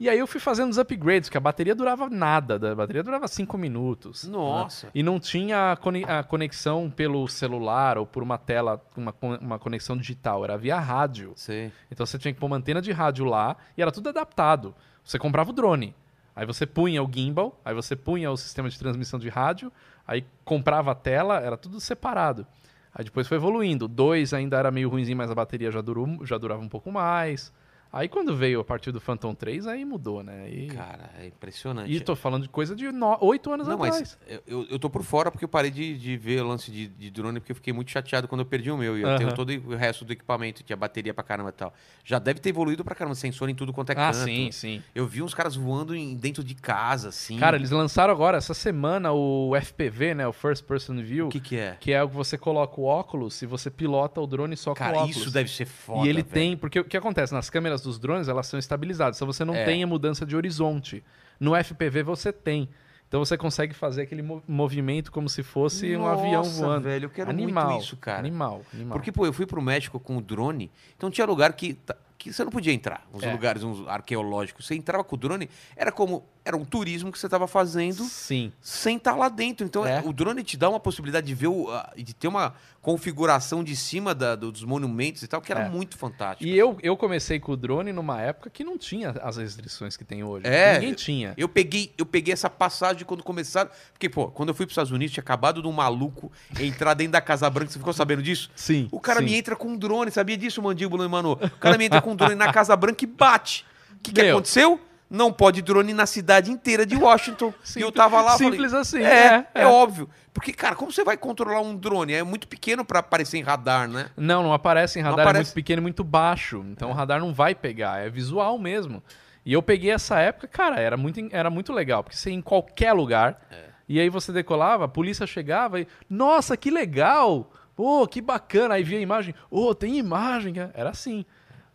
E 0.00 0.08
aí 0.08 0.18
eu 0.18 0.26
fui 0.28 0.38
fazendo 0.40 0.70
os 0.70 0.78
upgrades, 0.78 1.28
que 1.28 1.36
a 1.36 1.40
bateria 1.40 1.74
durava 1.74 2.08
nada, 2.08 2.54
a 2.70 2.74
bateria 2.74 3.02
durava 3.02 3.26
5 3.26 3.58
minutos. 3.58 4.24
Nossa. 4.28 4.86
né? 4.86 4.92
E 4.94 5.02
não 5.02 5.18
tinha 5.18 5.72
a 5.72 5.76
cone- 5.76 6.04
a 6.04 6.22
conexão 6.22 6.88
pelo 6.88 7.26
celular 7.26 7.98
ou 7.98 8.06
por 8.06 8.22
uma 8.22 8.38
tela, 8.38 8.80
uma, 8.96 9.12
uma 9.40 9.58
conexão 9.58 9.96
digital, 9.96 10.44
era 10.44 10.56
via 10.56 10.78
rádio. 10.78 11.32
Sei. 11.34 11.72
Então 11.90 12.06
você 12.06 12.16
tinha 12.16 12.32
que 12.32 12.38
pôr 12.38 12.46
uma 12.46 12.56
antena 12.56 12.80
de 12.80 12.92
rádio 12.92 13.24
lá 13.24 13.56
e 13.76 13.82
era 13.82 13.90
tudo 13.90 14.08
adaptado. 14.08 14.72
Você 15.02 15.18
comprava 15.18 15.50
o 15.50 15.52
drone, 15.52 15.94
aí 16.36 16.46
você 16.46 16.64
punha 16.64 17.02
o 17.02 17.10
gimbal, 17.12 17.60
aí 17.64 17.74
você 17.74 17.96
punha 17.96 18.30
o 18.30 18.36
sistema 18.36 18.68
de 18.68 18.78
transmissão 18.78 19.18
de 19.18 19.28
rádio, 19.28 19.72
aí 20.06 20.24
comprava 20.44 20.92
a 20.92 20.94
tela, 20.94 21.40
era 21.40 21.56
tudo 21.56 21.80
separado. 21.80 22.46
Aí 22.94 23.04
depois 23.04 23.26
foi 23.26 23.36
evoluindo. 23.36 23.88
2 23.88 24.32
ainda 24.32 24.58
era 24.58 24.70
meio 24.70 24.88
ruimzinho, 24.88 25.16
mas 25.18 25.30
a 25.30 25.34
bateria 25.34 25.70
já, 25.72 25.80
durou, 25.80 26.24
já 26.24 26.38
durava 26.38 26.62
um 26.62 26.68
pouco 26.68 26.90
mais. 26.92 27.52
Aí 27.92 28.06
quando 28.08 28.36
veio 28.36 28.60
a 28.60 28.64
partir 28.64 28.92
do 28.92 29.00
Phantom 29.00 29.34
3, 29.34 29.66
aí 29.66 29.84
mudou, 29.84 30.22
né? 30.22 30.48
E, 30.50 30.66
Cara, 30.68 31.10
é 31.18 31.26
impressionante. 31.26 31.90
e 31.90 32.00
tô 32.00 32.14
falando 32.14 32.42
de 32.42 32.48
coisa 32.50 32.76
de 32.76 32.86
8 33.20 33.52
anos 33.52 33.66
Não, 33.66 33.76
atrás. 33.76 34.18
mas 34.28 34.40
eu, 34.46 34.66
eu 34.70 34.78
tô 34.78 34.90
por 34.90 35.02
fora 35.02 35.30
porque 35.30 35.44
eu 35.44 35.48
parei 35.48 35.70
de, 35.70 35.96
de 35.96 36.16
ver 36.16 36.42
o 36.42 36.46
lance 36.48 36.70
de, 36.70 36.86
de 36.86 37.10
drone 37.10 37.40
porque 37.40 37.52
eu 37.52 37.56
fiquei 37.56 37.72
muito 37.72 37.90
chateado 37.90 38.28
quando 38.28 38.42
eu 38.42 38.46
perdi 38.46 38.70
o 38.70 38.76
meu. 38.76 38.98
E 38.98 39.02
eu 39.02 39.08
Aham. 39.08 39.16
tenho 39.18 39.34
todo 39.34 39.50
o 39.50 39.74
resto 39.74 40.04
do 40.04 40.12
equipamento, 40.12 40.62
tinha 40.62 40.76
bateria 40.76 41.14
pra 41.14 41.24
caramba 41.24 41.48
e 41.48 41.52
tal. 41.52 41.72
Já 42.04 42.18
deve 42.18 42.40
ter 42.40 42.50
evoluído 42.50 42.84
pra 42.84 42.94
caramba, 42.94 43.14
sensor 43.14 43.48
em 43.48 43.54
tudo 43.54 43.72
quanto 43.72 43.90
é 43.90 43.92
Ah, 43.94 44.12
canto. 44.12 44.24
sim, 44.24 44.50
sim. 44.52 44.82
Eu 44.94 45.06
vi 45.06 45.22
uns 45.22 45.32
caras 45.32 45.56
voando 45.56 45.94
em- 45.94 46.14
dentro 46.14 46.44
de 46.44 46.54
casa, 46.54 47.08
assim. 47.08 47.38
Cara, 47.38 47.56
eles 47.56 47.70
lançaram 47.70 48.12
agora, 48.12 48.36
essa 48.36 48.52
semana, 48.52 49.12
o 49.12 49.56
FPV, 49.56 50.14
né? 50.14 50.26
O 50.28 50.32
First 50.32 50.64
Person 50.64 50.96
View. 51.02 51.28
O 51.28 51.30
que 51.30 51.40
que 51.40 51.56
é? 51.56 51.76
Que 51.80 51.92
é 51.92 52.02
o 52.02 52.08
que 52.08 52.14
você 52.14 52.36
coloca 52.36 52.78
o 52.80 52.84
óculos 52.84 53.40
e 53.40 53.46
você 53.46 53.70
pilota 53.70 54.20
o 54.20 54.26
drone 54.26 54.56
só 54.56 54.70
com 54.70 54.74
o 54.74 54.76
Cara, 54.76 54.98
óculos. 54.98 55.16
isso 55.16 55.30
deve 55.30 55.48
ser 55.50 55.64
foda, 55.66 56.06
e 56.06 56.10
ele 56.10 56.22
velho. 56.22 56.34
tem, 56.34 56.56
porque 56.56 56.78
o 56.80 56.84
que 56.84 56.96
acontece? 56.96 57.32
Nas 57.32 57.48
câmeras 57.48 57.77
dos 57.82 57.98
drones, 57.98 58.28
elas 58.28 58.46
são 58.46 58.58
estabilizadas, 58.58 59.16
então 59.18 59.26
você 59.26 59.44
não 59.44 59.54
É. 59.54 59.64
tem 59.64 59.82
a 59.82 59.86
mudança 59.86 60.24
de 60.26 60.34
horizonte. 60.36 61.02
No 61.40 61.54
FPV 61.54 62.02
você 62.02 62.32
tem. 62.32 62.68
Então 63.06 63.24
você 63.24 63.38
consegue 63.38 63.72
fazer 63.72 64.02
aquele 64.02 64.20
mo- 64.20 64.42
movimento 64.46 65.10
como 65.10 65.30
se 65.30 65.42
fosse 65.42 65.96
um 65.96 66.06
avião 66.06 66.42
Nossa, 66.42 66.62
voando. 66.62 66.82
velho, 66.84 67.06
eu 67.06 67.10
quero 67.10 67.30
animal, 67.30 67.70
muito 67.70 67.82
isso, 67.84 67.96
cara. 67.96 68.18
Animal, 68.18 68.60
animal. 68.74 68.92
Porque, 68.98 69.10
pô, 69.10 69.24
eu 69.24 69.32
fui 69.32 69.46
pro 69.46 69.62
México 69.62 69.98
com 69.98 70.18
o 70.18 70.20
drone, 70.20 70.70
então 70.94 71.10
tinha 71.10 71.26
lugar 71.26 71.54
que, 71.54 71.72
tá- 71.72 71.96
que 72.18 72.30
você 72.32 72.44
não 72.44 72.50
podia 72.50 72.70
entrar. 72.72 73.06
Uns 73.14 73.22
É. 73.22 73.32
lugares, 73.32 73.62
uns 73.62 73.86
arqueológicos. 73.88 74.66
Você 74.66 74.74
entrava 74.74 75.02
com 75.04 75.14
o 75.16 75.18
drone, 75.18 75.48
era 75.74 75.90
como. 75.90 76.22
Era 76.44 76.54
um 76.56 76.64
turismo 76.66 77.10
que 77.12 77.18
você 77.18 77.28
tava 77.28 77.46
fazendo 77.46 78.02
Sim. 78.04 78.52
sem 78.60 78.96
estar 78.96 79.14
lá 79.14 79.28
dentro. 79.30 79.64
Então, 79.66 79.86
É. 79.86 80.02
o 80.04 80.12
drone 80.12 80.42
te 80.42 80.56
dá 80.58 80.68
uma 80.68 80.80
possibilidade 80.80 81.26
de 81.26 81.34
ver, 81.34 81.46
o, 81.46 81.68
de 81.96 82.14
ter 82.14 82.28
uma 82.28 82.54
configuração 82.92 83.62
de 83.62 83.76
cima 83.76 84.14
da- 84.14 84.34
do- 84.34 84.50
dos 84.50 84.64
monumentos 84.64 85.22
e 85.22 85.28
tal, 85.28 85.42
que 85.42 85.52
era 85.52 85.66
É. 85.66 85.68
muito 85.68 85.98
fantástico. 85.98 86.48
E 86.48 86.56
eu, 86.56 86.78
eu 86.82 86.96
comecei 86.96 87.38
com 87.38 87.52
o 87.52 87.56
drone 87.56 87.92
numa 87.92 88.18
época 88.18 88.48
que 88.48 88.64
não 88.64 88.78
tinha 88.78 89.10
as 89.22 89.36
restrições 89.36 89.94
que 89.94 90.04
tem 90.06 90.24
hoje. 90.24 90.46
É. 90.46 90.74
Ninguém 90.78 90.94
tinha. 90.94 91.34
Eu 91.36 91.50
peguei, 91.50 91.92
eu 91.98 92.06
peguei 92.06 92.32
essa 92.32 92.48
passagem 92.48 93.04
quando 93.04 93.22
começaram. 93.22 93.70
Porque, 93.92 94.08
pô, 94.08 94.28
quando 94.28 94.48
eu 94.48 94.54
fui 94.54 94.64
para 94.64 94.70
os 94.70 94.72
Estados 94.72 94.90
Unidos, 94.90 95.12
tinha 95.12 95.20
acabado 95.22 95.60
de 95.60 95.68
um 95.68 95.72
maluco 95.72 96.32
entrar 96.58 96.94
dentro 96.94 97.12
da 97.12 97.20
Casa 97.20 97.50
Branca. 97.50 97.70
Você 97.70 97.78
ficou 97.78 97.92
sabendo 97.92 98.22
disso? 98.22 98.50
Sim. 98.56 98.88
O 98.90 98.98
cara 99.00 99.18
sim. 99.20 99.26
me 99.26 99.34
entra 99.34 99.54
com 99.54 99.68
um 99.68 99.76
drone, 99.76 100.10
sabia 100.10 100.38
disso, 100.38 100.62
mandíbula, 100.62 101.06
mano? 101.10 101.32
O 101.32 101.50
cara 101.60 101.76
me 101.76 101.84
entra 101.84 102.00
com 102.00 102.12
um 102.12 102.16
drone 102.16 102.34
na 102.36 102.50
Casa 102.50 102.74
Branca 102.74 103.04
e 103.04 103.06
bate. 103.06 103.66
O 103.92 104.00
que, 104.00 104.12
que 104.12 104.20
aconteceu? 104.22 104.80
Não 105.10 105.32
pode 105.32 105.62
drone 105.62 105.94
na 105.94 106.04
cidade 106.04 106.50
inteira 106.50 106.84
de 106.84 106.94
Washington. 106.96 107.52
e 107.76 107.80
eu 107.80 107.90
tava 107.90 108.20
lá, 108.20 108.32
falei, 108.36 108.50
Simples 108.52 108.74
assim. 108.74 109.02
é, 109.02 109.46
é, 109.54 109.62
é. 109.62 109.66
óbvio. 109.66 110.08
Porque, 110.34 110.52
cara, 110.52 110.74
como 110.76 110.92
você 110.92 111.02
vai 111.02 111.16
controlar 111.16 111.60
um 111.62 111.74
drone? 111.74 112.12
É 112.12 112.22
muito 112.22 112.46
pequeno 112.46 112.84
pra 112.84 112.98
aparecer 113.00 113.38
em 113.38 113.42
radar, 113.42 113.88
né? 113.88 114.10
Não, 114.16 114.42
não 114.42 114.52
aparece 114.52 114.98
em 114.98 115.02
radar, 115.02 115.20
é 115.20 115.22
aparece. 115.22 115.44
muito 115.48 115.54
pequeno 115.54 115.80
e 115.80 115.82
muito 115.82 116.04
baixo. 116.04 116.62
Então 116.70 116.90
o 116.90 116.92
radar 116.92 117.20
não 117.20 117.32
vai 117.32 117.54
pegar, 117.54 118.00
é 118.04 118.10
visual 118.10 118.58
mesmo. 118.58 119.02
E 119.46 119.52
eu 119.54 119.62
peguei 119.62 119.90
essa 119.90 120.18
época, 120.20 120.46
cara, 120.46 120.78
era 120.78 120.96
muito, 120.96 121.20
era 121.32 121.48
muito 121.48 121.72
legal, 121.72 122.04
porque 122.04 122.16
você 122.16 122.28
ia 122.28 122.36
em 122.36 122.42
qualquer 122.42 122.92
lugar, 122.92 123.40
É. 123.50 123.56
e 123.88 123.98
aí 123.98 124.10
você 124.10 124.30
decolava, 124.30 124.84
a 124.84 124.88
polícia 124.88 125.26
chegava 125.26 125.80
e, 125.80 125.88
nossa, 126.10 126.54
que 126.54 126.70
legal! 126.70 127.50
Pô, 127.74 128.06
que 128.06 128.20
bacana! 128.20 128.74
Aí 128.74 128.82
via 128.82 128.98
a 128.98 129.00
imagem, 129.00 129.34
ô, 129.50 129.74
tem 129.74 129.96
imagem! 129.96 130.54
Era 130.74 130.90
assim. 130.90 131.24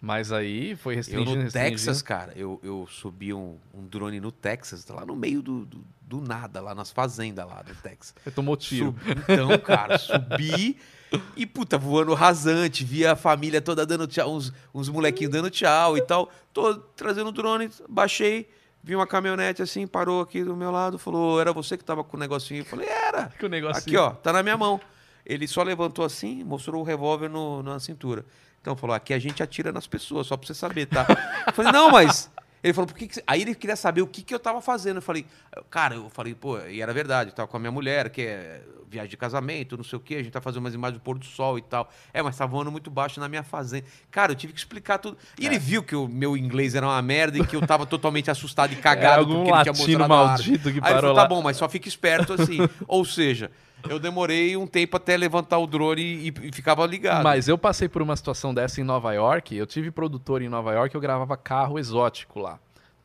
Mas 0.05 0.33
aí 0.33 0.75
foi 0.75 0.95
Eu 0.95 0.97
restringindo, 0.97 1.35
no 1.37 1.41
restringindo. 1.43 1.69
Texas, 1.71 2.01
cara, 2.01 2.33
eu, 2.35 2.59
eu 2.61 2.85
subi 2.91 3.33
um, 3.33 3.57
um 3.73 3.87
drone 3.87 4.19
no 4.19 4.33
Texas, 4.33 4.85
lá 4.89 5.05
no 5.05 5.15
meio 5.15 5.41
do, 5.41 5.65
do, 5.65 5.81
do 6.01 6.19
nada, 6.19 6.59
lá 6.59 6.75
nas 6.75 6.91
fazendas 6.91 7.45
lá 7.47 7.61
do 7.61 7.73
Texas. 7.75 8.13
Você 8.21 8.29
tomou 8.29 8.57
tiro. 8.57 8.87
Subi- 8.87 9.11
então, 9.29 9.57
cara, 9.59 9.97
subi 9.97 10.77
e, 11.37 11.45
puta, 11.45 11.77
voando 11.77 12.13
rasante, 12.13 12.83
via 12.83 13.13
a 13.13 13.15
família 13.15 13.61
toda 13.61 13.85
dando 13.85 14.05
tchau, 14.05 14.33
uns, 14.35 14.51
uns 14.73 14.89
molequinhos 14.89 15.31
dando 15.31 15.49
tchau 15.49 15.97
e 15.97 16.01
tal. 16.01 16.29
Tô 16.51 16.75
trazendo 16.75 17.29
o 17.29 17.31
drone, 17.31 17.69
baixei, 17.87 18.49
vi 18.83 18.97
uma 18.97 19.07
caminhonete 19.07 19.61
assim, 19.61 19.87
parou 19.87 20.19
aqui 20.19 20.43
do 20.43 20.53
meu 20.53 20.69
lado, 20.69 20.99
falou, 20.99 21.39
era 21.39 21.53
você 21.53 21.77
que 21.77 21.85
tava 21.85 22.03
com 22.03 22.17
o 22.17 22.19
negocinho? 22.19 22.59
Eu 22.59 22.65
falei, 22.65 22.89
era. 22.89 23.27
Que 23.39 23.45
o 23.45 23.49
negócio 23.49 23.81
Aqui, 23.81 23.95
ó, 23.95 24.09
tá 24.09 24.33
na 24.33 24.43
minha 24.43 24.57
mão. 24.57 24.81
Ele 25.25 25.47
só 25.47 25.63
levantou 25.63 26.03
assim, 26.03 26.43
mostrou 26.43 26.81
o 26.81 26.83
revólver 26.83 27.29
no- 27.29 27.63
na 27.63 27.79
cintura. 27.79 28.25
Então 28.63 28.77
falou: 28.77 28.95
aqui 28.95 29.13
a 29.13 29.19
gente 29.19 29.43
atira 29.43 29.73
nas 29.73 29.85
pessoas, 29.85 30.25
só 30.25 30.37
pra 30.37 30.47
você 30.47 30.53
saber, 30.53 30.85
tá? 30.85 31.05
Eu 31.45 31.51
falei, 31.53 31.71
não, 31.73 31.91
mas. 31.91 32.31
Ele 32.63 32.71
falou, 32.71 32.87
por 32.87 32.95
que, 32.95 33.07
que 33.09 33.15
você-" 33.15 33.23
Aí 33.27 33.41
ele 33.41 33.53
queria 33.53 33.75
saber 33.75 34.01
o 34.01 34.07
que, 34.07 34.21
que 34.23 34.33
eu 34.33 34.39
tava 34.39 34.61
fazendo. 34.61 34.95
Eu 34.97 35.01
falei, 35.01 35.25
cara, 35.69 35.95
eu 35.95 36.09
falei, 36.09 36.33
pô, 36.33 36.57
e 36.61 36.81
era 36.81 36.93
verdade, 36.93 37.31
eu 37.31 37.35
tava 37.35 37.45
com 37.49 37.57
a 37.57 37.59
minha 37.59 37.71
mulher, 37.73 38.09
que 38.09 38.21
é 38.21 38.61
viagem 38.89 39.09
de 39.09 39.17
casamento, 39.17 39.75
não 39.75 39.83
sei 39.83 39.97
o 39.97 39.99
quê, 39.99 40.15
a 40.15 40.23
gente 40.23 40.31
tá 40.31 40.39
fazendo 40.39 40.59
umas 40.63 40.73
imagens 40.73 40.97
do 40.99 41.03
pôr 41.03 41.17
do 41.19 41.25
sol 41.25 41.57
e 41.57 41.61
tal. 41.61 41.89
É, 42.13 42.21
mas 42.21 42.37
tá 42.37 42.45
voando 42.45 42.71
muito 42.71 42.89
baixo 42.89 43.19
na 43.19 43.27
minha 43.27 43.43
fazenda. 43.43 43.85
Cara, 44.09 44.31
eu 44.31 44.35
tive 44.35 44.53
que 44.53 44.59
explicar 44.59 44.97
tudo. 44.97 45.17
E 45.37 45.43
É. 45.45 45.49
ele 45.49 45.59
viu 45.59 45.83
que 45.83 45.93
o 45.95 46.07
meu 46.07 46.37
inglês 46.37 46.73
era 46.73 46.85
uma 46.87 47.01
merda 47.01 47.37
e 47.37 47.45
que 47.45 47.55
eu 47.57 47.67
tava 47.67 47.85
totalmente 47.85 48.31
assustado 48.31 48.71
e 48.71 48.77
cagado 48.77 49.15
É 49.15 49.19
algum 49.19 49.43
porque 49.43 49.51
ele 49.51 49.63
tinha 49.63 49.73
mostrado 49.73 50.09
maldito 50.09 50.63
que 50.63 50.69
Aí 50.69 50.73
ele 50.75 50.81
parou 50.81 51.01
falou, 51.01 51.15
lá. 51.17 51.21
tá 51.23 51.27
bom, 51.27 51.41
mas 51.41 51.57
só 51.57 51.67
fica 51.67 51.87
esperto 51.89 52.31
assim. 52.33 52.59
Ou 52.87 53.03
seja, 53.03 53.51
eu 53.89 53.99
demorei 53.99 54.55
um 54.55 54.67
tempo 54.67 54.97
até 54.97 55.15
levantar 55.17 55.57
o 55.57 55.67
drone 55.67 56.01
e, 56.01 56.33
e 56.43 56.51
ficava 56.51 56.85
ligado. 56.85 57.23
Mas 57.23 57.47
eu 57.47 57.57
passei 57.57 57.87
por 57.89 58.01
uma 58.01 58.15
situação 58.15 58.53
dessa 58.53 58.81
em 58.81 58.83
Nova 58.83 59.13
York. 59.13 59.55
Eu 59.55 59.65
tive 59.65 59.91
produtor 59.91 60.41
em 60.41 60.49
Nova 60.49 60.73
York, 60.73 60.93
eu 60.93 61.01
gravava 61.01 61.35
carro 61.37 61.77
exótico 61.77 62.39
lá. 62.39 62.59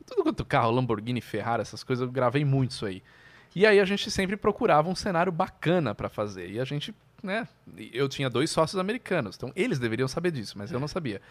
Tudo 0.05 0.23
quanto 0.23 0.43
carro, 0.43 0.71
Lamborghini, 0.71 1.21
Ferrari, 1.21 1.61
essas 1.61 1.83
coisas, 1.83 2.05
eu 2.05 2.11
gravei 2.11 2.43
muito 2.43 2.71
isso 2.71 2.85
aí. 2.85 3.03
E 3.55 3.65
aí 3.65 3.79
a 3.79 3.85
gente 3.85 4.09
sempre 4.09 4.37
procurava 4.37 4.89
um 4.89 4.95
cenário 4.95 5.31
bacana 5.31 5.93
pra 5.93 6.09
fazer. 6.09 6.49
E 6.49 6.59
a 6.59 6.65
gente, 6.65 6.93
né, 7.21 7.47
eu 7.93 8.07
tinha 8.07 8.29
dois 8.29 8.49
sócios 8.49 8.79
americanos, 8.79 9.35
então 9.35 9.51
eles 9.55 9.79
deveriam 9.79 10.07
saber 10.07 10.31
disso, 10.31 10.57
mas 10.57 10.71
eu 10.71 10.79
não 10.79 10.87
sabia. 10.87 11.21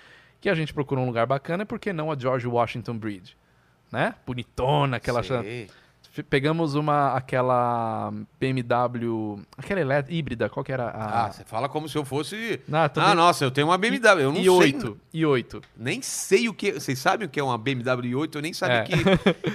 Que 0.40 0.48
a 0.48 0.54
gente 0.54 0.72
procurou 0.72 1.04
um 1.04 1.06
lugar 1.06 1.26
bacana, 1.26 1.62
e 1.62 1.66
por 1.66 1.78
que 1.78 1.92
não 1.92 2.12
a 2.12 2.16
George 2.16 2.46
Washington 2.46 2.96
Bridge? 2.96 3.36
Né? 3.90 4.14
Bonitona, 4.26 4.98
aquela 4.98 5.22
Sei. 5.22 5.68
Pegamos 6.22 6.74
uma, 6.74 7.14
aquela 7.14 8.12
BMW, 8.38 9.40
aquela 9.56 9.80
elétrica, 9.80 10.14
híbrida, 10.18 10.48
qual 10.48 10.64
que 10.64 10.72
era 10.72 10.88
a... 10.88 11.26
Ah, 11.26 11.32
você 11.32 11.44
fala 11.44 11.68
como 11.68 11.88
se 11.88 11.96
eu 11.96 12.04
fosse. 12.04 12.60
Ah, 12.72 12.84
Ah, 12.84 13.06
bem- 13.06 13.14
nossa, 13.14 13.44
eu 13.44 13.50
tenho 13.50 13.66
uma 13.68 13.78
BMW. 13.78 14.20
Eu 14.22 14.32
não 14.32 14.36
sei. 14.60 14.72
i8, 14.72 14.96
i8. 15.14 15.62
Nem 15.76 16.02
sei 16.02 16.48
o 16.48 16.54
que. 16.54 16.72
Vocês 16.72 16.98
sabem 16.98 17.26
o 17.26 17.30
que 17.30 17.38
é 17.38 17.42
uma 17.42 17.56
BMW 17.58 18.10
i8? 18.18 18.34
Eu 18.36 18.42
nem 18.42 18.52
sabia 18.52 18.76
É. 18.78 18.84
que, 18.84 18.94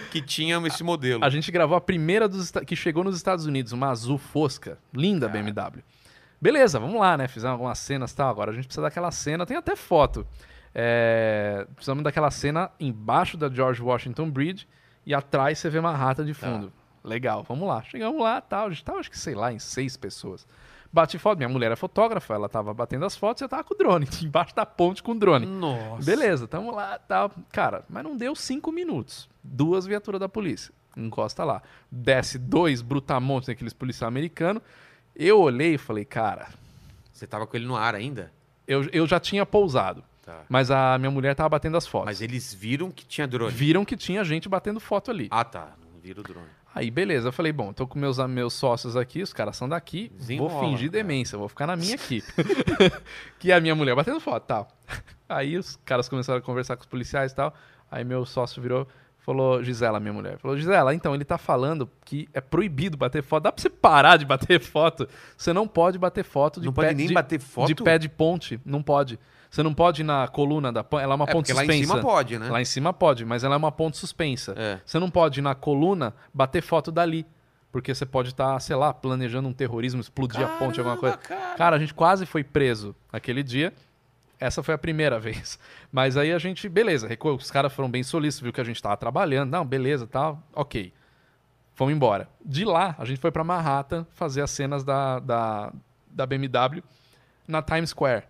que 0.12 0.22
tinha 0.22 0.58
esse 0.68 0.84
modelo. 0.84 1.24
A 1.24 1.30
gente 1.30 1.52
gravou 1.52 1.76
a 1.78 1.82
primeira 1.82 2.28
dos, 2.28 2.52
que 2.66 2.76
chegou 2.76 3.04
nos 3.04 3.16
Estados 3.16 3.46
Unidos, 3.46 3.72
uma 3.72 3.90
azul 3.90 4.18
fosca, 4.18 4.78
linda 4.94 5.28
BMW. 5.28 5.82
Beleza, 6.42 6.80
vamos 6.80 7.00
lá, 7.00 7.16
né? 7.18 7.28
Fizemos 7.28 7.54
algumas 7.54 7.80
cenas 7.80 8.12
e 8.12 8.16
tal. 8.16 8.30
Agora 8.30 8.52
a 8.52 8.54
gente 8.54 8.66
precisa 8.66 8.82
daquela 8.82 9.12
cena, 9.12 9.46
tem 9.46 9.56
até 9.56 9.76
foto. 9.76 10.28
É, 10.76 11.66
precisamos 11.76 12.04
daquela 12.04 12.32
cena 12.32 12.70
embaixo 12.80 13.38
da 13.38 13.48
George 13.50 13.82
Washington 13.82 14.30
Bridge 14.30 14.68
e 15.06 15.14
atrás 15.14 15.60
você 15.60 15.70
vê 15.70 15.80
Manhattan 15.82 16.26
de 16.26 16.34
fundo. 16.34 16.72
Legal, 17.04 17.44
vamos 17.44 17.68
lá. 17.68 17.82
Chegamos 17.84 18.22
lá, 18.22 18.40
tal. 18.40 18.68
A 18.68 18.70
gente 18.70 18.84
tava, 18.84 19.00
acho 19.00 19.12
que 19.12 19.20
sei 19.20 19.36
lá, 19.36 19.52
em 19.52 19.60
seis 19.60 19.98
pessoas. 19.98 20.48
Bati 20.92 21.18
foto, 21.18 21.38
minha 21.38 21.50
mulher 21.50 21.72
é 21.72 21.76
fotógrafa, 21.76 22.36
ela 22.36 22.48
tava 22.48 22.72
batendo 22.74 23.04
as 23.04 23.18
fotos 23.18 23.42
e 23.42 23.46
eu 23.46 23.50
tava 23.50 23.64
com 23.64 23.74
o 23.74 23.78
drone, 23.78 24.08
embaixo 24.22 24.56
da 24.56 24.64
ponte 24.66 25.02
com 25.02 25.12
o 25.14 25.16
drone. 25.20 25.46
Nossa. 25.46 26.06
Beleza, 26.06 26.48
tamo 26.48 26.74
lá, 26.74 27.00
tal. 27.00 27.32
Cara, 27.52 27.84
mas 27.90 28.04
não 28.04 28.16
deu 28.16 28.36
cinco 28.36 28.72
minutos. 28.72 29.28
Duas 29.44 29.86
viaturas 29.88 30.20
da 30.20 30.30
polícia. 30.30 30.72
Encosta 30.96 31.44
lá. 31.44 31.64
Desce 31.92 32.38
dois 32.38 32.82
brutamontes, 32.84 33.50
aqueles 33.50 33.74
policiais 33.74 34.08
americanos. 34.08 34.62
Eu 35.16 35.40
olhei 35.42 35.74
e 35.74 35.78
falei, 35.80 36.06
cara, 36.06 36.50
Você 37.12 37.26
tava 37.26 37.48
com 37.48 37.58
ele 37.58 37.66
no 37.66 37.76
ar 37.76 37.96
ainda? 37.96 38.32
eu, 38.68 38.84
eu 38.94 39.06
já 39.08 39.20
tinha 39.20 39.46
pousado. 39.46 40.04
Tá. 40.24 40.42
Mas 40.48 40.72
a 40.72 40.98
minha 40.98 41.12
mulher 41.12 41.36
tava 41.36 41.50
batendo 41.50 41.76
as 41.76 41.86
fotos. 41.86 42.06
Mas 42.06 42.22
eles 42.22 42.54
viram 42.54 42.90
que 42.90 43.06
tinha 43.06 43.28
drone. 43.28 43.52
Viram 43.52 43.84
que 43.84 43.98
tinha 43.98 44.24
gente 44.24 44.48
batendo 44.48 44.80
foto 44.80 45.12
ali. 45.12 45.28
Ah, 45.30 45.44
tá. 45.44 45.74
Vira 46.02 46.22
o 46.22 46.24
drone. 46.24 46.48
Aí, 46.74 46.90
beleza. 46.90 47.28
Eu 47.28 47.32
falei, 47.34 47.52
bom, 47.52 47.72
tô 47.72 47.86
com 47.86 48.00
meus, 48.00 48.18
meus 48.28 48.54
sócios 48.54 48.96
aqui, 48.98 49.22
os 49.22 49.32
caras 49.32 49.56
são 49.56 49.70
daqui, 49.70 50.12
Desenrola, 50.18 50.50
vou 50.50 50.62
fingir 50.62 50.90
cara. 50.90 51.04
demência, 51.04 51.38
vou 51.38 51.48
ficar 51.48 51.68
na 51.68 51.76
minha 51.76 51.96
aqui. 51.96 52.24
que 53.38 53.52
é 53.52 53.56
a 53.56 53.62
minha 53.62 53.76
mulher 53.76 53.96
batendo 53.96 54.20
foto, 54.20 54.46
tal. 54.46 54.68
Aí 55.30 55.58
os 55.58 55.76
caras 55.86 56.10
começaram 56.10 56.40
a 56.40 56.42
conversar 56.42 56.76
com 56.76 56.82
os 56.82 56.88
policiais 56.88 57.32
e 57.32 57.36
tal. 57.36 57.54
Aí 57.92 58.04
meu 58.04 58.26
sócio 58.26 58.62
virou, 58.62 58.88
falou, 59.20 59.64
Gisela, 59.64 60.00
minha 60.00 60.14
mulher, 60.14 60.38
falou, 60.40 60.58
Gisela, 60.58 60.96
então, 60.96 61.14
ele 61.14 61.24
tá 61.24 61.38
falando 61.38 61.88
que 62.04 62.28
é 62.34 62.42
proibido 62.42 62.98
bater 62.98 63.22
foto. 63.22 63.44
Dá 63.44 63.52
pra 63.52 63.62
você 63.62 63.70
parar 63.70 64.18
de 64.18 64.26
bater 64.26 64.60
foto? 64.64 65.08
Você 65.38 65.54
não 65.54 65.68
pode 65.68 66.00
bater 66.00 66.24
foto 66.24 66.60
de 66.60 66.66
Não 66.66 66.74
pé 66.74 66.88
pode 66.88 66.96
nem 66.96 67.08
de, 67.08 67.14
bater 67.14 67.40
foto? 67.40 67.68
de 67.68 67.76
pé 67.76 67.98
de 68.00 68.10
ponte. 68.10 68.60
Não 68.66 68.82
pode. 68.82 69.20
Você 69.54 69.62
não 69.62 69.72
pode 69.72 70.02
ir 70.02 70.04
na 70.04 70.28
coluna 70.28 70.72
da. 70.72 70.84
Ela 70.94 71.14
é 71.14 71.16
uma 71.16 71.26
É, 71.26 71.32
ponte 71.32 71.46
porque 71.46 71.54
lá 71.54 71.60
suspensa. 71.62 71.80
em 71.84 71.86
cima 71.88 72.02
pode, 72.02 72.40
né? 72.40 72.50
Lá 72.50 72.60
em 72.60 72.66
cima 72.66 72.92
pode, 72.92 73.24
mas 73.24 73.44
ela 73.44 73.54
é 73.54 73.58
uma 73.58 73.72
ponte 73.72 73.98
suspensa. 73.98 74.56
É. 74.58 74.80
Você 74.84 74.98
não 74.98 75.12
pode 75.12 75.42
ir 75.42 75.44
na 75.44 75.54
coluna 75.54 76.16
bater 76.34 76.64
foto 76.64 76.92
dali. 76.92 77.24
Porque 77.72 77.94
você 77.94 78.04
pode 78.04 78.30
estar, 78.30 78.60
sei 78.60 78.76
lá, 78.76 78.92
planejando 78.94 79.48
um 79.48 79.54
terrorismo, 79.54 80.02
explodir 80.02 80.42
a 80.44 80.48
ponte, 80.58 80.80
alguma 80.80 80.98
coisa. 80.98 81.18
cara. 81.18 81.56
Cara, 81.56 81.76
a 81.76 81.80
gente 81.80 81.94
quase 81.94 82.26
foi 82.26 82.44
preso 82.44 82.96
naquele 83.12 83.44
dia. 83.44 83.72
Essa 84.40 84.64
foi 84.64 84.74
a 84.74 84.78
primeira 84.78 85.20
vez. 85.22 85.60
Mas 85.92 86.18
aí 86.18 86.32
a 86.34 86.40
gente, 86.40 86.68
beleza, 86.68 87.08
recu- 87.08 87.30
os 87.36 87.52
caras 87.52 87.72
foram 87.72 87.90
bem 87.92 88.02
solícitos, 88.02 88.42
viu 88.44 88.52
que 88.54 88.60
a 88.62 88.64
gente 88.64 88.82
tava 88.82 88.98
trabalhando. 88.98 89.52
Não, 89.52 89.64
beleza, 89.64 90.08
tal, 90.08 90.42
ok. 90.54 90.92
Fomos 91.76 91.94
embora. 91.94 92.28
De 92.44 92.66
lá, 92.66 92.96
a 92.98 93.06
gente 93.06 93.20
foi 93.20 93.32
pra 93.32 93.44
Manhattan 93.44 94.06
fazer 94.14 94.42
as 94.42 94.50
cenas 94.50 94.84
da, 94.84 95.20
da, 95.20 95.72
da 96.08 96.26
BMW 96.26 96.82
na 97.48 97.62
Times 97.62 97.92
Square. 97.92 98.24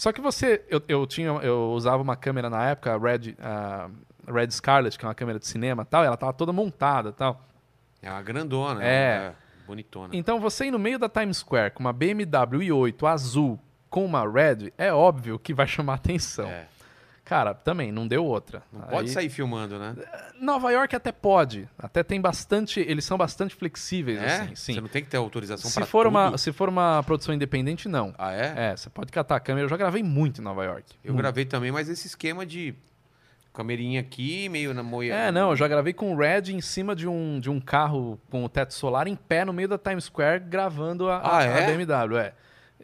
Só 0.00 0.12
que 0.12 0.20
você, 0.22 0.64
eu, 0.70 0.80
eu 0.88 1.06
tinha, 1.06 1.28
eu 1.28 1.72
usava 1.72 2.02
uma 2.02 2.16
câmera 2.16 2.48
na 2.48 2.70
época, 2.70 2.94
a 2.94 2.96
Red, 2.96 3.36
a 3.38 3.90
Red 4.32 4.50
Scarlet, 4.50 4.98
que 4.98 5.04
é 5.04 5.08
uma 5.08 5.14
câmera 5.14 5.38
de 5.38 5.46
cinema, 5.46 5.82
e 5.82 5.84
tal, 5.84 6.02
e 6.02 6.06
ela 6.06 6.16
tava 6.16 6.32
toda 6.32 6.54
montada, 6.54 7.12
tal. 7.12 7.38
É 8.00 8.10
uma 8.10 8.22
grandona. 8.22 8.82
É. 8.82 9.34
bonitona. 9.66 10.16
Então 10.16 10.40
você 10.40 10.64
ir 10.64 10.70
no 10.70 10.78
meio 10.78 10.98
da 10.98 11.06
Times 11.06 11.36
Square 11.36 11.72
com 11.72 11.80
uma 11.80 11.92
BMW 11.92 12.60
i8 12.70 13.06
azul 13.06 13.60
com 13.90 14.02
uma 14.06 14.26
Red, 14.26 14.72
é 14.78 14.90
óbvio 14.90 15.38
que 15.38 15.52
vai 15.52 15.66
chamar 15.66 15.96
atenção. 15.96 16.48
É. 16.48 16.66
Cara, 17.30 17.54
também 17.54 17.92
não 17.92 18.08
deu 18.08 18.24
outra. 18.24 18.60
Não 18.72 18.80
pode 18.80 19.06
Aí- 19.06 19.14
sair 19.14 19.28
filmando, 19.28 19.78
né? 19.78 19.94
Nova 20.40 20.68
York 20.72 20.96
até 20.96 21.12
pode, 21.12 21.68
até 21.78 22.02
tem 22.02 22.20
bastante, 22.20 22.80
eles 22.80 23.04
são 23.04 23.16
bastante 23.16 23.54
flexíveis 23.54 24.20
É? 24.20 24.26
assim, 24.42 24.54
sim. 24.56 24.74
Você 24.74 24.80
não 24.80 24.88
tem 24.88 25.00
que 25.04 25.08
ter 25.08 25.16
autorização 25.16 25.70
Se 25.70 25.80
for 25.86 26.06
tudo? 26.06 26.08
uma, 26.18 26.36
se 26.36 26.50
for 26.52 26.68
uma 26.68 27.00
produção 27.04 27.32
independente 27.32 27.88
não. 27.88 28.12
Ah, 28.18 28.32
é? 28.32 28.72
É, 28.72 28.76
você 28.76 28.90
pode 28.90 29.12
catar 29.12 29.36
a 29.36 29.40
câmera. 29.40 29.64
Eu 29.64 29.68
já 29.68 29.76
gravei 29.76 30.02
muito 30.02 30.40
em 30.40 30.44
Nova 30.44 30.64
York. 30.64 30.82
Eu 31.04 31.12
Muito. 31.12 31.22
gravei 31.22 31.44
também, 31.44 31.70
mas 31.70 31.88
esse 31.88 32.08
esquema 32.08 32.44
de 32.44 32.74
camerinha 33.52 34.00
aqui, 34.00 34.48
meio 34.48 34.74
na 34.74 34.82
moia. 34.82 35.14
É, 35.14 35.30
não, 35.30 35.50
eu 35.50 35.56
já 35.56 35.68
gravei 35.68 35.92
com 35.92 36.12
o 36.12 36.18
Red 36.18 36.50
em 36.52 36.60
cima 36.60 36.96
de 36.96 37.06
um, 37.06 37.38
de 37.38 37.48
um 37.48 37.60
carro 37.60 38.18
com 38.28 38.44
o 38.44 38.48
teto 38.48 38.74
solar 38.74 39.06
em 39.06 39.14
pé 39.14 39.44
no 39.44 39.52
meio 39.52 39.68
da 39.68 39.78
Times 39.78 40.04
Square 40.04 40.42
gravando 40.48 41.08
a, 41.08 41.18
a- 41.18 41.38
Ah, 41.38 41.44
é? 41.44 41.64
a 41.64 41.76
BMW, 41.76 42.16
é. 42.18 42.32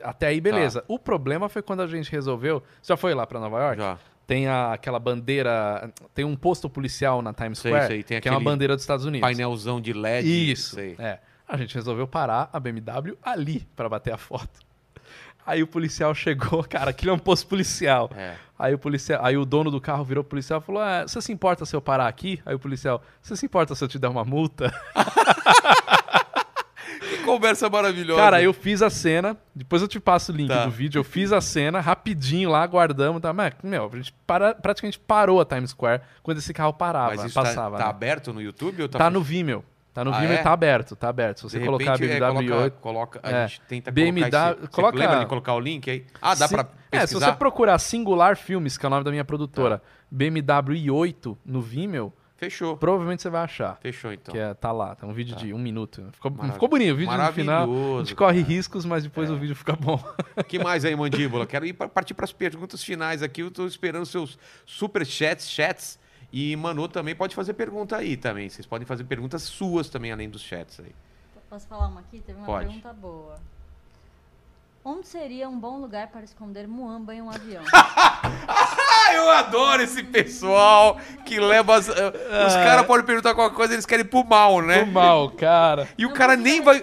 Até 0.03 0.27
aí, 0.27 0.41
beleza. 0.41 0.85
O 0.87 0.99
problema 1.01 1.49
foi 1.49 1.63
quando 1.63 1.81
a 1.83 1.87
gente 1.87 2.13
resolveu. 2.13 2.63
Você 2.83 2.93
já 2.93 2.97
foi 2.97 3.15
lá 3.15 3.27
pra 3.27 3.41
Nova 3.41 3.59
York? 3.61 3.81
Já. 3.81 3.99
Tem 4.27 4.49
a- 4.49 4.73
aquela 4.73 4.99
bandeira. 4.99 5.91
Tem 6.13 6.25
um 6.25 6.35
posto 6.35 6.69
policial 6.69 7.23
na 7.23 7.33
Times 7.33 7.59
Sei, 7.61 7.71
Square 7.71 7.87
sei, 7.87 8.03
tem 8.03 8.21
que 8.21 8.29
é 8.29 8.31
uma 8.33 8.41
bandeira 8.41 8.75
dos 8.75 8.83
Estados 8.83 9.05
Unidos. 9.05 9.27
Painelzão 9.27 9.81
de 9.81 9.93
LED. 9.93 10.51
Isso. 10.53 10.77
É. 10.99 11.21
A 11.49 11.57
gente 11.57 11.75
resolveu 11.77 12.09
parar 12.09 12.51
a 12.53 12.59
BMW 12.59 13.17
ali 13.23 13.67
pra 13.77 13.89
bater 13.89 14.13
a 14.13 14.17
foto. 14.19 14.67
Aí 15.47 15.63
o 15.63 15.67
policial 15.69 16.13
chegou, 16.13 16.65
cara, 16.69 16.91
aquilo 16.91 17.13
é 17.13 17.15
um 17.15 17.19
posto 17.21 17.47
policial. 17.47 18.11
É. 18.17 18.35
Aí 18.59 18.75
o 18.75 18.79
policial, 18.79 19.25
aí 19.25 19.37
o 19.37 19.45
dono 19.45 19.71
do 19.71 19.81
carro 19.81 20.03
virou 20.03 20.25
policial 20.25 20.59
e 20.61 20.63
falou: 20.65 20.83
ah, 20.83 21.03
"Você 21.07 21.21
se 21.21 21.31
importa 21.33 21.65
se 21.65 21.77
eu 21.77 21.81
parar 21.81 22.09
aqui?" 22.09 22.41
Aí 22.45 22.53
o 22.53 22.59
policial: 22.59 23.01
"Você 23.23 23.37
se 23.37 23.47
importa 23.47 23.77
se 23.77 23.85
eu 23.85 23.87
te 23.87 23.97
der 23.97 24.09
uma 24.09 24.25
multa?" 24.25 24.75
Conversa 27.27 27.69
maravilhosa. 27.69 28.21
Cara, 28.21 28.41
eu 28.43 28.53
fiz 28.53 28.81
a 28.83 28.89
cena, 28.89 29.37
depois 29.55 29.83
eu 29.83 29.89
te 29.89 29.99
passo 30.01 30.33
o 30.33 30.35
link 30.35 30.49
Tá. 30.49 30.65
do 30.65 30.71
vídeo. 30.71 30.99
Eu 30.99 31.05
fiz 31.05 31.33
a 31.33 31.41
cena 31.41 31.81
rapidinho 31.81 32.49
lá, 32.51 32.67
guardamos, 32.67 33.21
tá? 33.21 33.33
Mas, 33.33 33.53
meu, 33.63 33.91
a 33.93 33.97
gente 33.97 34.15
para- 34.27 34.55
praticamente 34.55 34.99
parou 34.99 35.41
a 35.41 35.45
Times 35.45 35.71
Square 35.71 36.03
quando 36.23 36.39
esse 36.39 36.55
carro 36.55 36.73
parava, 36.73 37.15
Mas 37.17 37.25
isso 37.25 37.35
passava. 37.35 37.77
tá, 37.77 37.83
tá 37.83 37.85
né? 37.85 37.91
aberto 37.91 38.33
no 38.33 38.41
YouTube 38.41 38.83
ou 38.83 38.89
tá, 38.89 38.99
Tá 38.99 39.11
no 39.11 39.21
Vimeo. 39.23 39.65
Tá 39.93 40.05
no 40.05 40.13
Ah, 40.13 40.21
Vimeo 40.21 40.37
é? 40.37 40.41
e 40.41 40.43
tá 40.43 40.53
aberto, 40.53 40.95
tá 40.95 41.09
aberto. 41.09 41.39
Se 41.39 41.43
você 41.45 41.59
De 41.59 41.65
colocar 41.65 41.93
repente, 41.93 42.05
é, 42.13 42.21
BMW 42.21 42.35
coloca, 42.49 42.63
8. 42.65 42.79
coloca- 42.81 43.21
a 43.23 43.31
É. 43.31 43.49
gente 43.49 43.61
tenta 43.63 43.91
BMW 43.91 44.21
colocar 44.31 44.53
esse, 44.61 44.69
coloca- 44.69 44.99
lembra 44.99 45.19
de 45.21 45.27
colocar 45.27 45.55
o 45.55 45.61
link 45.61 45.91
aí? 45.91 46.05
Ah, 46.21 46.35
dá 46.35 46.47
Se- 46.47 46.55
pra 46.55 46.67
É, 46.93 46.99
se 46.99 47.01
pesquisar? 47.15 47.31
você 47.33 47.37
procurar 47.39 47.79
Singular 47.79 48.37
Filmes, 48.37 48.77
que 48.77 48.85
é 48.85 48.89
o 48.89 48.91
nome 48.91 49.05
da 49.05 49.11
minha 49.11 49.25
produtora, 49.25 49.81
BMW 50.11 50.75
i8 50.77 51.37
no 51.47 51.63
Vimeo, 51.63 52.13
Fechou. 52.37 52.77
provavelmente 52.77 53.23
você 53.23 53.31
vai 53.31 53.43
achar. 53.43 53.77
Fechou, 53.81 54.13
então. 54.13 54.33
Que 54.33 54.39
é, 54.39 54.53
tá 54.53 54.71
lá, 54.71 54.95
tá 54.95 55.07
um 55.07 55.13
vídeo 55.13 55.35
de 55.37 55.55
um 55.55 55.59
minuto. 55.59 56.09
Ficou, 56.13 56.33
ficou 56.53 56.69
bonito, 56.69 56.93
o 56.93 56.97
vídeo 56.97 57.17
no 57.17 57.33
final. 57.33 57.65
A 57.65 57.99
gente 57.99 58.15
corre 58.15 58.41
cara. 58.41 58.53
É. 58.53 58.55
riscos, 58.57 58.85
mas 58.85 59.05
depois 59.05 59.31
o 59.31 59.37
vídeo 59.37 59.57
fica 59.57 59.75
bom. 59.75 59.99
que 60.47 60.59
mais 60.59 60.85
aí, 60.85 60.95
Mandíbula? 60.95 61.47
Quero 61.49 61.65
ir 61.65 61.73
pra, 61.73 61.89
partir 61.89 62.15
para 62.15 62.25
as 62.25 62.33
perguntas 62.33 62.83
finais 62.85 63.23
aqui. 63.23 63.43
Eu 63.43 63.51
tô 63.51 63.67
esperando 63.67 64.05
seus 64.05 64.39
super 64.65 65.05
chats, 65.07 65.49
chats. 65.49 65.99
E 66.33 66.55
Manu 66.57 66.89
também 66.89 67.15
pode 67.15 67.35
fazer 67.35 67.55
pergunta 67.55 67.97
aí 67.97 68.17
também. 68.17 68.49
Vocês 68.49 68.67
podem 68.67 68.87
fazer 68.87 69.05
perguntas 69.05 69.43
suas 69.43 69.89
também, 69.89 70.13
além 70.13 70.29
dos 70.29 70.43
chats 70.43 70.81
aí. 70.81 70.93
Posso 71.49 71.67
falar 71.69 71.87
uma 71.89 72.01
aqui? 72.01 72.21
Teve 72.21 72.39
uma 72.39 72.47
Pode. 72.47 72.67
pergunta 72.67 72.93
boa. 72.93 73.41
Onde 74.85 75.07
seria 75.07 75.49
um 75.49 75.59
bom 75.59 75.81
lugar 75.81 76.09
para 76.09 76.23
esconder 76.23 76.67
muamba 76.69 77.15
em 77.15 77.23
um 77.23 77.31
avião? 77.31 77.65
Ah, 79.09 79.15
eu 79.15 79.31
adoro 79.31 79.83
esse 79.83 80.03
pessoal 80.03 80.97
que 81.25 81.39
leva. 81.39 81.77
As, 81.77 81.89
eh, 81.89 82.13
os 82.47 82.55
caras 82.55 82.87
podem 82.87 83.05
perguntar 83.07 83.35
qualquer 83.35 83.55
coisa, 83.57 83.73
eles 83.75 83.87
querem 83.87 84.05
ir 84.05 84.09
pro 84.09 84.25
mal, 84.25 84.61
né? 84.61 84.81
Tô 84.85 84.87
mal, 84.91 85.31
cara. 85.31 85.89
E 85.97 86.05
o 86.07 86.11
cara 86.13 86.37
nem 86.37 86.61
vai. 86.63 86.83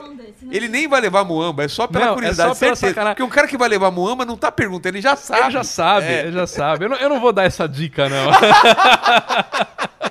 Ele 0.52 0.68
nem 0.68 0.88
vai 0.88 1.00
levar 1.02 1.24
muamba, 1.24 1.64
é 1.64 1.68
só 1.68 1.88
pela 1.88 2.06
Não, 2.06 2.12
é 2.12 2.16
curiosidade, 2.16 2.50
só 2.54 2.60
pela 2.60 2.76
certeza. 2.76 2.92
sacanagem. 2.94 3.16
Porque 3.16 3.24
um 3.24 3.30
cara 3.34 3.48
que 3.48 3.58
vai 3.58 3.70
levar 3.70 3.92
muamba 3.92 4.26
não 4.26 4.36
tá 4.38 4.52
perguntando, 4.52 4.96
ele 4.98 5.02
já 5.02 5.16
sabe. 5.16 5.42
Ele 5.44 5.52
já 5.52 5.64
sabe, 5.64 6.06
É. 6.08 6.20
ele 6.24 6.32
já 6.34 6.46
sabe. 6.48 6.86
Eu 6.86 6.90
não, 6.90 6.98
eu 6.98 7.10
não 7.10 7.20
vou 7.22 7.32
dar 7.32 7.44
essa 7.46 7.68
dica, 7.68 8.08
não. 8.10 8.30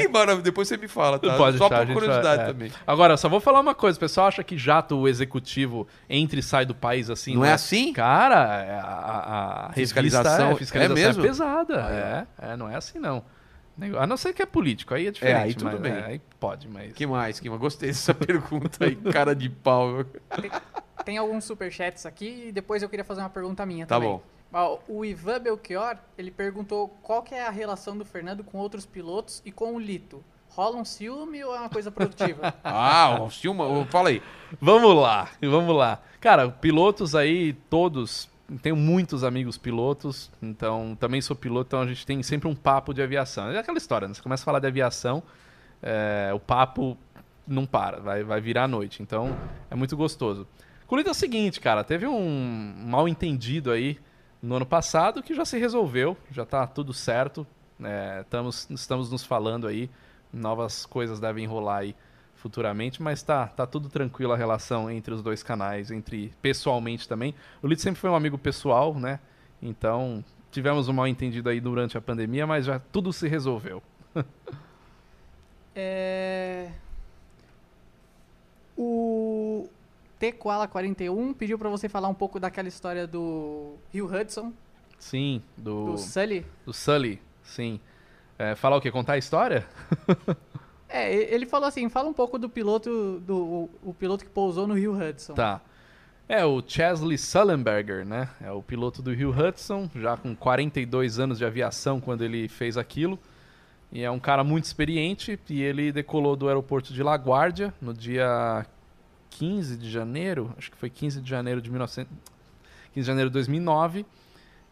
Que 0.00 0.08
maravilha, 0.08 0.42
depois 0.42 0.68
você 0.68 0.76
me 0.76 0.88
fala, 0.88 1.18
tá? 1.18 1.36
Pode 1.36 1.58
só 1.58 1.68
deixar, 1.68 1.86
por 1.86 1.92
curiosidade 1.94 2.36
vai- 2.36 2.44
é. 2.44 2.52
também. 2.52 2.72
Agora, 2.86 3.16
só 3.16 3.28
vou 3.28 3.40
falar 3.40 3.60
uma 3.60 3.74
coisa. 3.74 3.96
O 3.96 4.00
pessoal 4.00 4.28
acha 4.28 4.42
que 4.44 4.56
jato 4.58 5.06
executivo 5.08 5.86
entra 6.08 6.38
e 6.38 6.42
sai 6.42 6.64
do 6.66 6.74
país 6.74 7.10
assim. 7.10 7.34
Não 7.34 7.44
é 7.44 7.52
assim? 7.52 7.92
Cara, 7.92 8.62
é 8.64 8.78
a, 8.80 9.66
a, 9.68 9.72
Fiscalização- 9.72 10.50
é, 10.50 10.52
é 10.52 10.56
fiscalização 10.56 11.02
é, 11.02 11.06
mesmo? 11.06 11.22
pesada. 11.22 11.84
Ah, 11.86 12.26
é, 12.42 12.52
é, 12.52 12.56
não 12.56 12.68
é 12.68 12.76
assim 12.76 12.98
não. 12.98 13.22
A 13.96 14.06
não 14.08 14.16
ser 14.16 14.32
que 14.32 14.42
é 14.42 14.46
político, 14.46 14.92
aí 14.92 15.06
é 15.06 15.10
diferente. 15.12 15.36
aí 15.40 15.54
tudo 15.54 15.70
mas, 15.70 15.80
bem. 15.80 15.92
é, 15.92 16.04
aí 16.04 16.20
pode, 16.40 16.66
mas... 16.68 16.92
que 16.92 17.06
mais, 17.06 17.38
que 17.38 17.48
mais? 17.48 17.60
Gostei 17.60 17.88
dessa 17.90 18.12
pergunta 18.14 18.84
aí, 18.84 18.96
cara 18.96 19.36
de 19.36 19.48
pau. 19.48 20.04
Tem 21.04 21.16
alguns 21.16 21.44
superchats 21.44 22.04
aqui 22.04 22.46
e 22.48 22.52
depois 22.52 22.82
eu 22.82 22.88
queria 22.88 23.04
fazer 23.04 23.20
uma 23.20 23.30
pergunta 23.30 23.64
minha 23.64 23.86
Tá 23.86 23.94
também. 23.94 24.10
bom. 24.10 24.22
Ó, 24.52 24.78
O 24.88 25.04
Ivan 25.04 25.40
Belchior, 25.40 25.96
ele 26.16 26.30
perguntou 26.30 26.88
qual 27.02 27.22
que 27.22 27.34
é 27.34 27.46
a 27.46 27.50
relação 27.50 27.96
do 27.96 28.04
Fernando 28.04 28.42
com 28.42 28.58
outros 28.58 28.86
pilotos 28.86 29.42
e 29.44 29.52
com 29.52 29.74
o 29.74 29.78
Lito. 29.78 30.24
Rola 30.48 30.76
um 30.78 30.84
ciúme 30.84 31.44
ou 31.44 31.54
é 31.54 31.60
uma 31.60 31.68
coisa 31.68 31.90
produtiva? 31.90 32.54
Ah, 32.64 33.18
o 33.22 33.30
Silma, 33.30 33.86
fala 33.86 34.08
aí. 34.08 34.22
Vamos 34.60 34.94
lá, 34.96 35.28
vamos 35.40 35.76
lá. 35.76 36.00
Cara, 36.20 36.48
pilotos 36.48 37.14
aí, 37.14 37.52
todos. 37.68 38.28
Tenho 38.62 38.74
muitos 38.74 39.22
amigos 39.22 39.58
pilotos, 39.58 40.30
então 40.40 40.96
também 40.98 41.20
sou 41.20 41.36
piloto, 41.36 41.68
então 41.68 41.80
a 41.82 41.86
gente 41.86 42.06
tem 42.06 42.22
sempre 42.22 42.48
um 42.48 42.54
papo 42.54 42.94
de 42.94 43.02
aviação. 43.02 43.50
É 43.50 43.58
aquela 43.58 43.76
história, 43.76 44.08
né? 44.08 44.14
Você 44.14 44.22
começa 44.22 44.42
a 44.42 44.46
falar 44.46 44.58
de 44.58 44.66
aviação, 44.66 45.22
é, 45.82 46.30
o 46.34 46.40
papo 46.40 46.96
não 47.46 47.66
para, 47.66 48.00
vai, 48.00 48.24
vai 48.24 48.40
virar 48.40 48.64
a 48.64 48.68
noite. 48.68 49.02
Então 49.02 49.36
é 49.70 49.74
muito 49.74 49.94
gostoso. 49.98 50.46
Com 50.86 50.94
o 50.94 50.98
Lito 50.98 51.10
é 51.10 51.12
o 51.12 51.14
seguinte, 51.14 51.60
cara, 51.60 51.84
teve 51.84 52.06
um 52.06 52.74
mal 52.86 53.06
entendido 53.06 53.70
aí 53.70 53.98
no 54.42 54.56
ano 54.56 54.66
passado 54.66 55.22
que 55.22 55.34
já 55.34 55.44
se 55.44 55.58
resolveu, 55.58 56.16
já 56.30 56.44
tá 56.44 56.66
tudo 56.66 56.92
certo. 56.92 57.46
é, 57.82 58.20
estamos, 58.20 58.68
estamos 58.70 59.10
nos 59.10 59.24
falando 59.24 59.66
aí, 59.66 59.90
novas 60.32 60.86
coisas 60.86 61.20
devem 61.20 61.46
rolar 61.46 61.78
aí 61.78 61.96
futuramente, 62.34 63.02
mas 63.02 63.22
tá, 63.22 63.48
tá 63.48 63.66
tudo 63.66 63.88
tranquilo 63.88 64.32
a 64.32 64.36
relação 64.36 64.90
entre 64.90 65.12
os 65.12 65.22
dois 65.22 65.42
canais, 65.42 65.90
entre 65.90 66.32
pessoalmente 66.40 67.08
também. 67.08 67.34
O 67.60 67.66
Lito 67.66 67.82
sempre 67.82 68.00
foi 68.00 68.08
um 68.10 68.14
amigo 68.14 68.38
pessoal, 68.38 68.94
né? 68.94 69.18
Então, 69.60 70.24
tivemos 70.50 70.88
um 70.88 70.92
mal 70.92 71.08
entendido 71.08 71.48
aí 71.48 71.60
durante 71.60 71.98
a 71.98 72.00
pandemia, 72.00 72.46
mas 72.46 72.66
já 72.66 72.78
tudo 72.78 73.12
se 73.12 73.28
resolveu. 73.28 73.82
É... 75.80 76.72
O 78.76 79.68
T-Koala 80.18 80.66
41 80.66 81.32
pediu 81.34 81.58
pra 81.58 81.68
você 81.68 81.88
falar 81.88 82.08
um 82.08 82.14
pouco 82.14 82.40
daquela 82.40 82.68
história 82.68 83.06
do 83.06 83.76
Rio 83.92 84.06
Hudson, 84.06 84.52
Sim, 84.98 85.42
do, 85.56 85.92
do 85.92 85.98
Sully. 85.98 86.44
do 86.66 86.72
Sully, 86.72 87.20
sim. 87.42 87.80
É, 88.38 88.54
falar 88.54 88.76
o 88.76 88.80
quê? 88.80 88.90
Contar 88.90 89.14
a 89.14 89.18
história? 89.18 89.66
É, 90.90 91.12
ele 91.34 91.44
falou 91.44 91.68
assim, 91.68 91.86
fala 91.90 92.08
um 92.08 92.14
pouco 92.14 92.38
do 92.38 92.48
piloto, 92.48 93.20
do 93.20 93.36
o, 93.36 93.70
o 93.90 93.92
piloto 93.92 94.24
que 94.24 94.30
pousou 94.30 94.66
no 94.66 94.72
Rio 94.72 94.96
Hudson. 94.96 95.34
Tá. 95.34 95.60
É 96.26 96.44
o 96.46 96.62
Chesley 96.66 97.18
Sullenberger, 97.18 98.06
né? 98.06 98.30
É 98.40 98.50
o 98.50 98.62
piloto 98.62 99.02
do 99.02 99.12
Rio 99.12 99.30
Hudson, 99.30 99.90
já 99.94 100.16
com 100.16 100.34
42 100.34 101.18
anos 101.18 101.36
de 101.36 101.44
aviação 101.44 102.00
quando 102.00 102.24
ele 102.24 102.48
fez 102.48 102.78
aquilo. 102.78 103.18
E 103.92 104.02
é 104.02 104.10
um 104.10 104.18
cara 104.18 104.42
muito 104.42 104.64
experiente 104.64 105.38
e 105.50 105.62
ele 105.62 105.92
decolou 105.92 106.34
do 106.36 106.48
aeroporto 106.48 106.92
de 106.92 107.02
LaGuardia 107.02 107.72
no 107.82 107.92
dia 107.92 108.64
15 109.30 109.76
de 109.76 109.90
janeiro, 109.90 110.54
acho 110.58 110.70
que 110.70 110.76
foi 110.76 110.90
15 110.90 111.20
de 111.20 111.28
janeiro 111.28 111.60
de 111.62 111.70
1900, 111.70 112.10
15 112.92 113.00
de 113.00 113.02
janeiro 113.06 113.30
de 113.30 113.34
2009. 113.34 114.04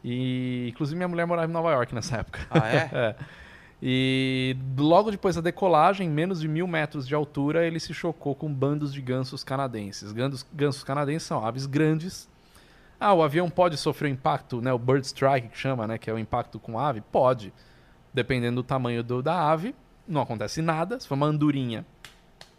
E 0.05 0.69
inclusive 0.71 0.97
minha 0.97 1.09
mulher 1.09 1.27
morava 1.27 1.49
em 1.51 1.53
Nova 1.55 1.71
York 1.73 1.95
nessa 1.95 2.19
época. 2.19 2.41
Ah, 2.51 2.69
é? 2.69 2.91
É. 2.93 3.17
E 3.83 4.57
logo 4.79 5.11
depois 5.11 5.35
da 5.37 5.43
decolagem, 5.43 6.09
menos 6.09 6.41
de 6.41 6.49
mil 6.49 6.67
metros 6.67 7.07
de 7.07 7.15
altura, 7.15 7.67
ele 7.67 7.79
se 7.79 7.93
chocou 7.93 8.35
com 8.35 8.51
bandos 8.53 8.91
de 8.93 9.03
gansos 9.03 9.45
canadenses. 9.45 10.13
Gansos, 10.13 10.47
gansos 10.53 10.83
canadenses 10.83 11.29
são 11.29 11.45
aves 11.45 11.67
grandes. 11.67 12.27
Ah, 12.99 13.13
o 13.13 13.23
avião 13.23 13.51
pode 13.51 13.77
sofrer 13.77 14.09
impacto, 14.11 14.63
né? 14.63 14.73
O 14.73 14.79
bird 14.79 15.07
strike 15.07 15.49
que 15.49 15.59
chama, 15.59 15.87
né? 15.87 15.99
Que 15.99 16.09
é 16.09 16.13
o 16.13 16.19
impacto 16.19 16.59
com 16.59 16.79
a 16.79 16.89
ave? 16.89 17.03
Pode. 17.03 17.53
Dependendo 18.15 18.63
do 18.63 18.63
tamanho 18.67 19.05
do- 19.05 19.23
da 19.23 19.51
ave, 19.53 19.75
não 20.09 20.23
acontece 20.23 20.63
nada. 20.63 20.99
Se 20.99 21.07
for 21.07 21.15
uma 21.15 21.27
andorinha, 21.27 21.85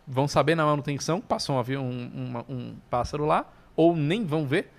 vão 0.07 0.27
saber 0.27 0.55
na 0.55 0.65
manutenção, 0.65 1.19
passou 1.19 1.55
um 1.55 1.59
avião, 1.59 1.83
um, 1.85 2.11
uma- 2.29 2.45
um 2.47 2.75
pássaro 2.89 3.25
lá, 3.25 3.45
ou 3.75 3.95
nem 3.95 4.25
vão 4.25 4.45
ver. 4.47 4.71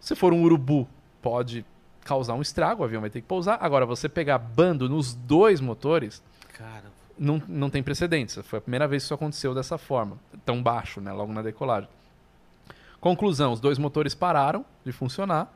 Se 0.00 0.14
for 0.14 0.32
um 0.32 0.42
urubu, 0.42 0.88
pode 1.22 1.64
causar 2.04 2.34
um 2.34 2.42
estrago, 2.42 2.82
o 2.82 2.84
avião 2.84 3.00
vai 3.00 3.10
ter 3.10 3.20
que 3.20 3.26
pousar. 3.26 3.58
Agora, 3.60 3.84
você 3.86 4.08
pegar 4.08 4.38
bando 4.38 4.88
nos 4.88 5.14
dois 5.14 5.60
motores, 5.60 6.22
Cara, 6.56 6.84
não, 7.18 7.40
não 7.46 7.70
tem 7.70 7.82
precedentes. 7.82 8.36
Foi 8.44 8.58
a 8.58 8.62
primeira 8.62 8.88
vez 8.88 9.02
que 9.02 9.06
isso 9.06 9.14
aconteceu 9.14 9.54
dessa 9.54 9.78
forma, 9.78 10.18
tão 10.44 10.60
baixo, 10.62 11.00
né, 11.00 11.12
logo 11.12 11.32
na 11.32 11.42
decolagem. 11.42 11.88
Conclusão, 13.00 13.52
os 13.52 13.60
dois 13.60 13.78
motores 13.78 14.14
pararam 14.14 14.64
de 14.84 14.90
funcionar 14.90 15.54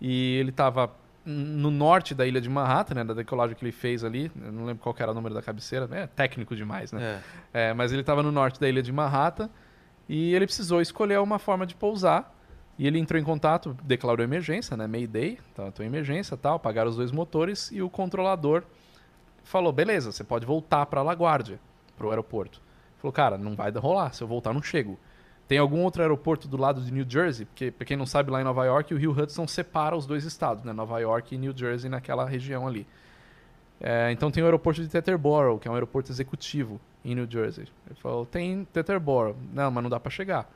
e 0.00 0.36
ele 0.36 0.48
estava 0.50 0.90
no 1.24 1.70
norte 1.70 2.14
da 2.14 2.26
ilha 2.26 2.40
de 2.40 2.48
Manhattan, 2.48 2.94
né, 2.94 3.04
da 3.04 3.14
decolagem 3.14 3.54
que 3.54 3.64
ele 3.64 3.72
fez 3.72 4.02
ali, 4.02 4.30
eu 4.42 4.52
não 4.52 4.64
lembro 4.64 4.82
qual 4.82 4.94
era 4.98 5.10
o 5.10 5.14
número 5.14 5.34
da 5.34 5.42
cabeceira, 5.42 5.88
é 5.92 6.06
técnico 6.06 6.56
demais, 6.56 6.92
né? 6.92 7.20
é. 7.52 7.70
É, 7.70 7.74
mas 7.74 7.92
ele 7.92 8.00
estava 8.00 8.22
no 8.22 8.32
norte 8.32 8.58
da 8.58 8.68
ilha 8.68 8.82
de 8.82 8.92
Manhattan 8.92 9.50
e 10.08 10.34
ele 10.34 10.46
precisou 10.46 10.80
escolher 10.80 11.20
uma 11.20 11.38
forma 11.38 11.66
de 11.66 11.74
pousar. 11.74 12.36
E 12.78 12.86
ele 12.86 12.98
entrou 12.98 13.20
em 13.20 13.24
contato, 13.24 13.76
declarou 13.84 14.24
emergência, 14.24 14.74
né? 14.74 14.86
Mayday, 14.86 15.38
então 15.52 15.68
estou 15.68 15.84
em 15.84 15.88
emergência 15.88 16.34
tal, 16.34 16.56
apagaram 16.56 16.88
os 16.88 16.96
dois 16.96 17.12
motores 17.12 17.70
e 17.70 17.82
o 17.82 17.90
controlador 17.90 18.62
falou: 19.44 19.70
beleza, 19.70 20.10
você 20.10 20.24
pode 20.24 20.46
voltar 20.46 20.86
para 20.86 21.02
LaGuardia, 21.02 21.60
para 21.94 22.06
o 22.06 22.10
aeroporto. 22.10 22.62
Falou, 22.96 23.12
cara, 23.12 23.36
não 23.36 23.54
vai 23.54 23.70
rolar, 23.70 24.14
se 24.14 24.22
eu 24.22 24.28
voltar 24.28 24.54
não 24.54 24.62
chego. 24.62 24.98
Tem 25.50 25.58
algum 25.58 25.82
outro 25.82 26.00
aeroporto 26.00 26.46
do 26.46 26.56
lado 26.56 26.80
de 26.80 26.92
New 26.92 27.04
Jersey? 27.08 27.44
Porque, 27.44 27.72
pra 27.72 27.84
quem 27.84 27.96
não 27.96 28.06
sabe, 28.06 28.30
lá 28.30 28.40
em 28.40 28.44
Nova 28.44 28.64
York, 28.64 28.94
o 28.94 28.96
Rio 28.96 29.10
Hudson 29.10 29.48
separa 29.48 29.96
os 29.96 30.06
dois 30.06 30.22
estados, 30.22 30.62
né? 30.62 30.72
Nova 30.72 31.00
York 31.00 31.34
e 31.34 31.38
New 31.38 31.52
Jersey 31.52 31.90
naquela 31.90 32.24
região 32.24 32.68
ali. 32.68 32.86
É, 33.80 34.12
então 34.12 34.30
tem 34.30 34.44
o 34.44 34.46
aeroporto 34.46 34.80
de 34.80 34.86
Teterboro, 34.88 35.58
que 35.58 35.66
é 35.66 35.70
um 35.72 35.74
aeroporto 35.74 36.12
executivo 36.12 36.80
em 37.04 37.16
New 37.16 37.28
Jersey. 37.28 37.66
Ele 37.84 37.98
falou, 37.98 38.24
tem 38.24 38.64
Teterboro. 38.72 39.36
Não, 39.52 39.72
mas 39.72 39.82
não 39.82 39.90
dá 39.90 39.98
para 39.98 40.08
chegar. 40.08 40.48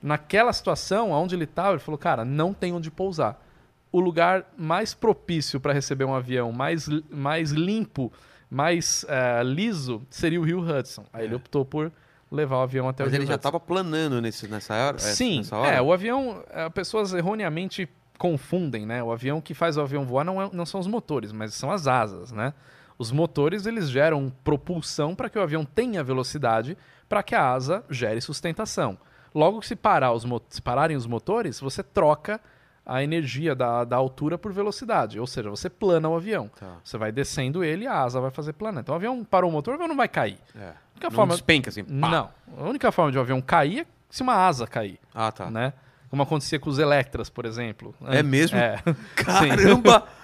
Naquela 0.00 0.52
situação, 0.52 1.10
onde 1.10 1.34
ele 1.34 1.42
estava, 1.42 1.70
ele 1.70 1.80
falou, 1.80 1.98
cara, 1.98 2.24
não 2.24 2.54
tem 2.54 2.72
onde 2.72 2.88
pousar. 2.88 3.44
O 3.90 3.98
lugar 3.98 4.46
mais 4.56 4.94
propício 4.94 5.58
para 5.58 5.72
receber 5.72 6.04
um 6.04 6.14
avião, 6.14 6.52
mais, 6.52 6.88
mais 7.10 7.50
limpo, 7.50 8.12
mais 8.48 9.04
eh, 9.08 9.42
liso, 9.42 10.06
seria 10.08 10.40
o 10.40 10.44
Rio 10.44 10.60
Hudson. 10.60 11.04
Aí 11.12 11.24
ele 11.24 11.34
optou 11.34 11.64
por 11.64 11.90
levar 12.30 12.58
o 12.58 12.60
avião 12.62 12.88
até 12.88 13.04
Mas 13.04 13.12
o 13.12 13.14
Rio 13.14 13.20
ele 13.22 13.26
já 13.26 13.36
estava 13.36 13.60
planando 13.60 14.20
nesse, 14.20 14.48
nessa 14.48 14.74
hora? 14.74 14.98
Sim, 14.98 15.38
nessa 15.38 15.56
hora? 15.56 15.70
é, 15.76 15.80
o 15.82 15.92
avião, 15.92 16.42
eh, 16.50 16.68
pessoas 16.70 17.12
erroneamente 17.14 17.88
confundem, 18.18 18.86
né? 18.86 19.02
O 19.02 19.12
avião 19.12 19.40
que 19.40 19.54
faz 19.54 19.76
o 19.76 19.80
avião 19.80 20.04
voar 20.04 20.24
não, 20.24 20.40
é- 20.42 20.50
não 20.52 20.66
são 20.66 20.80
os 20.80 20.86
motores, 20.86 21.32
mas 21.32 21.54
são 21.54 21.70
as 21.70 21.86
asas, 21.86 22.32
né? 22.32 22.52
Os 22.98 23.12
motores, 23.12 23.66
eles 23.66 23.90
geram 23.90 24.32
propulsão 24.42 25.14
para 25.14 25.28
que 25.28 25.38
o 25.38 25.42
avião 25.42 25.64
tenha 25.64 26.02
velocidade, 26.02 26.76
para 27.08 27.22
que 27.22 27.34
a 27.34 27.52
asa 27.52 27.84
gere 27.90 28.20
sustentação. 28.20 28.98
Logo 29.34 29.60
que 29.60 29.66
se, 29.66 29.76
parar 29.76 30.12
os 30.12 30.24
se 30.48 30.62
pararem 30.62 30.96
os 30.96 31.06
motores, 31.06 31.60
você 31.60 31.82
troca 31.82 32.40
a 32.86 33.02
energia 33.02 33.54
da, 33.54 33.84
da 33.84 33.96
altura 33.96 34.38
por 34.38 34.52
velocidade, 34.52 35.20
ou 35.20 35.26
seja, 35.26 35.50
você 35.50 35.68
plana 35.68 36.08
o 36.08 36.16
avião. 36.16 36.48
Tá. 36.58 36.76
Você 36.82 36.96
vai 36.96 37.12
descendo 37.12 37.62
ele 37.62 37.84
e 37.84 37.86
a 37.86 38.00
asa 38.02 38.20
vai 38.20 38.30
fazer 38.30 38.54
plana. 38.54 38.80
Então 38.80 38.94
o 38.94 38.96
avião 38.96 39.22
parou 39.24 39.50
o 39.50 39.52
motor, 39.52 39.72
o 39.72 39.74
avião 39.74 39.88
não 39.88 39.96
vai 39.96 40.08
cair. 40.08 40.38
É. 40.58 40.72
única 40.96 41.08
Não 41.08 41.10
forma- 41.14 41.34
despenca 41.34 41.70
assim. 41.70 41.84
pá. 41.84 41.90
Não. 42.08 42.30
A 42.58 42.62
única 42.68 42.90
forma 42.92 43.12
de 43.12 43.18
um 43.18 43.20
avião 43.20 43.40
cair 43.40 43.80
é 43.80 43.86
se 44.10 44.22
uma 44.22 44.34
asa 44.34 44.66
cair 44.66 44.98
Ah, 45.14 45.30
tá. 45.30 45.50
né? 45.50 45.72
Como 46.08 46.22
acontecia 46.22 46.58
com 46.58 46.70
os 46.70 46.78
Electras, 46.78 47.28
por 47.28 47.44
exemplo. 47.44 47.94
É 48.06 48.22
mesmo? 48.22 48.56
É. 48.56 48.76
Caramba! 49.16 50.06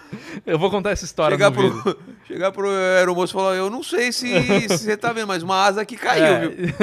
Eu 0.44 0.59
vou 0.59 0.70
contar 0.70 0.91
essa 0.91 1.07
história 1.07 1.34
chegar, 1.39 1.51
pro, 1.51 1.70
vídeo. 1.73 1.99
chegar 2.28 2.52
pro 2.52 2.68
aeromoço 2.68 3.33
e 3.33 3.34
falar, 3.34 3.55
eu 3.55 3.70
não 3.70 3.83
sei 3.83 4.12
se, 4.12 4.28
se 4.68 4.68
você 4.68 4.94
tá 4.94 5.10
vendo, 5.10 5.26
mas 5.26 5.42
uma 5.42 5.57
asa 5.65 5.81
aqui 5.81 5.97
caiu, 5.97 6.23
É. 6.25 6.49
viu? 6.49 6.75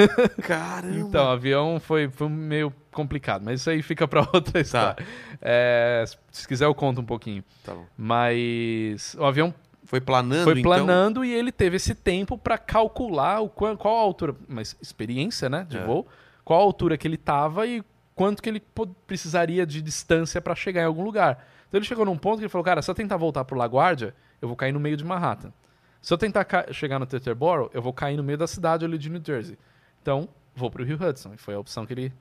Caramba! 0.42 0.98
Então, 0.98 1.24
o 1.26 1.28
avião 1.28 1.78
foi, 1.78 2.08
foi 2.08 2.28
meio 2.28 2.72
complicado, 2.90 3.42
mas 3.44 3.60
isso 3.60 3.70
aí 3.70 3.82
fica 3.82 4.08
pra 4.08 4.22
outra 4.32 4.54
Tá. 4.54 4.60
história. 4.60 5.06
É, 5.40 6.04
se 6.32 6.48
quiser 6.48 6.64
eu 6.64 6.74
conto 6.74 7.00
um 7.00 7.04
pouquinho. 7.04 7.44
Tá 7.64 7.72
bom. 7.72 7.86
Mas 7.96 9.14
o 9.16 9.24
avião 9.24 9.54
Foi 9.90 10.00
planando, 10.00 10.44
foi 10.44 10.52
então? 10.52 10.62
planando 10.62 11.24
e 11.24 11.32
ele 11.32 11.50
teve 11.50 11.74
esse 11.74 11.96
tempo 11.96 12.38
pra 12.38 12.56
calcular 12.56 13.40
o 13.40 13.48
quan- 13.48 13.76
qual 13.76 13.96
a 13.98 14.00
altura, 14.02 14.36
mas 14.48 14.76
experiência, 14.80 15.48
né, 15.48 15.66
de 15.68 15.78
É. 15.78 15.84
voo, 15.84 16.06
qual 16.44 16.60
a 16.60 16.62
altura 16.62 16.96
que 16.96 17.08
ele 17.08 17.16
tava 17.16 17.66
e 17.66 17.82
quanto 18.14 18.40
que 18.40 18.48
ele 18.48 18.62
precisaria 19.04 19.66
de 19.66 19.82
distância 19.82 20.40
pra 20.40 20.54
chegar 20.54 20.82
em 20.82 20.84
algum 20.84 21.02
lugar. 21.02 21.44
Então 21.68 21.76
ele 21.78 21.84
chegou 21.84 22.04
num 22.04 22.16
ponto 22.16 22.36
que 22.38 22.42
ele 22.44 22.48
falou, 22.48 22.64
cara, 22.64 22.80
se 22.82 22.88
eu 22.88 22.94
tentar 22.94 23.16
voltar 23.16 23.44
pro 23.44 23.58
LaGuardia, 23.58 24.14
eu 24.40 24.46
vou 24.46 24.56
cair 24.56 24.70
no 24.70 24.78
meio 24.78 24.96
de 24.96 25.04
Manhattan. 25.04 25.52
Se 26.00 26.14
eu 26.14 26.18
tentar 26.18 26.46
chegar 26.72 27.00
no 27.00 27.04
Teterboro, 27.06 27.68
eu 27.74 27.82
vou 27.82 27.92
cair 27.92 28.16
no 28.16 28.22
meio 28.22 28.38
da 28.38 28.46
cidade 28.46 28.84
ali 28.84 28.96
de 28.96 29.10
New 29.10 29.20
Jersey. 29.26 29.58
Então, 30.00 30.28
vou 30.54 30.70
pro 30.70 30.84
Rio 30.84 30.96
Hudson. 31.02 31.34
E 31.34 31.36
foi 31.36 31.54
a 31.54 31.58
opção 31.58 31.84
que 31.84 31.92
ele, 31.92 32.12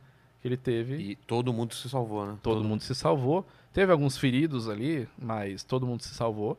que 0.41 0.47
ele 0.47 0.57
teve. 0.57 0.95
E 0.95 1.15
todo 1.15 1.53
mundo 1.53 1.75
se 1.75 1.87
salvou, 1.87 2.25
né? 2.25 2.35
Todo 2.41 2.63
mundo 2.63 2.81
se 2.81 2.95
salvou. 2.95 3.45
Teve 3.71 3.91
alguns 3.91 4.17
feridos 4.17 4.67
ali, 4.67 5.07
mas 5.17 5.63
todo 5.63 5.85
mundo 5.85 6.01
se 6.01 6.13
salvou. 6.15 6.57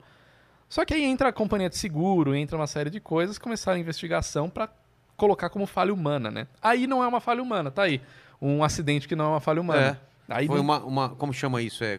Só 0.70 0.84
que 0.86 0.94
aí 0.94 1.04
entra 1.04 1.28
a 1.28 1.32
companhia 1.32 1.68
de 1.68 1.76
seguro, 1.76 2.34
entra 2.34 2.56
uma 2.56 2.66
série 2.66 2.88
de 2.88 3.00
coisas, 3.00 3.36
começaram 3.36 3.76
a 3.76 3.80
investigação 3.80 4.48
para 4.48 4.70
colocar 5.16 5.50
como 5.50 5.66
falha 5.66 5.92
humana, 5.92 6.30
né? 6.30 6.46
Aí 6.62 6.86
não 6.86 7.02
é 7.04 7.06
uma 7.08 7.20
falha 7.20 7.42
humana, 7.42 7.70
tá 7.70 7.82
aí. 7.82 8.00
Um 8.40 8.64
acidente 8.64 9.06
que 9.08 9.14
não 9.16 9.24
é 9.26 9.28
uma 9.28 9.40
falha 9.40 9.60
humana. 9.60 10.00
Aí 10.28 10.46
Foi 10.46 10.56
não- 10.56 10.62
uma, 10.64 10.78
uma... 10.84 11.08
Como 11.10 11.34
chama 11.34 11.60
isso? 11.60 11.82
É, 11.84 11.98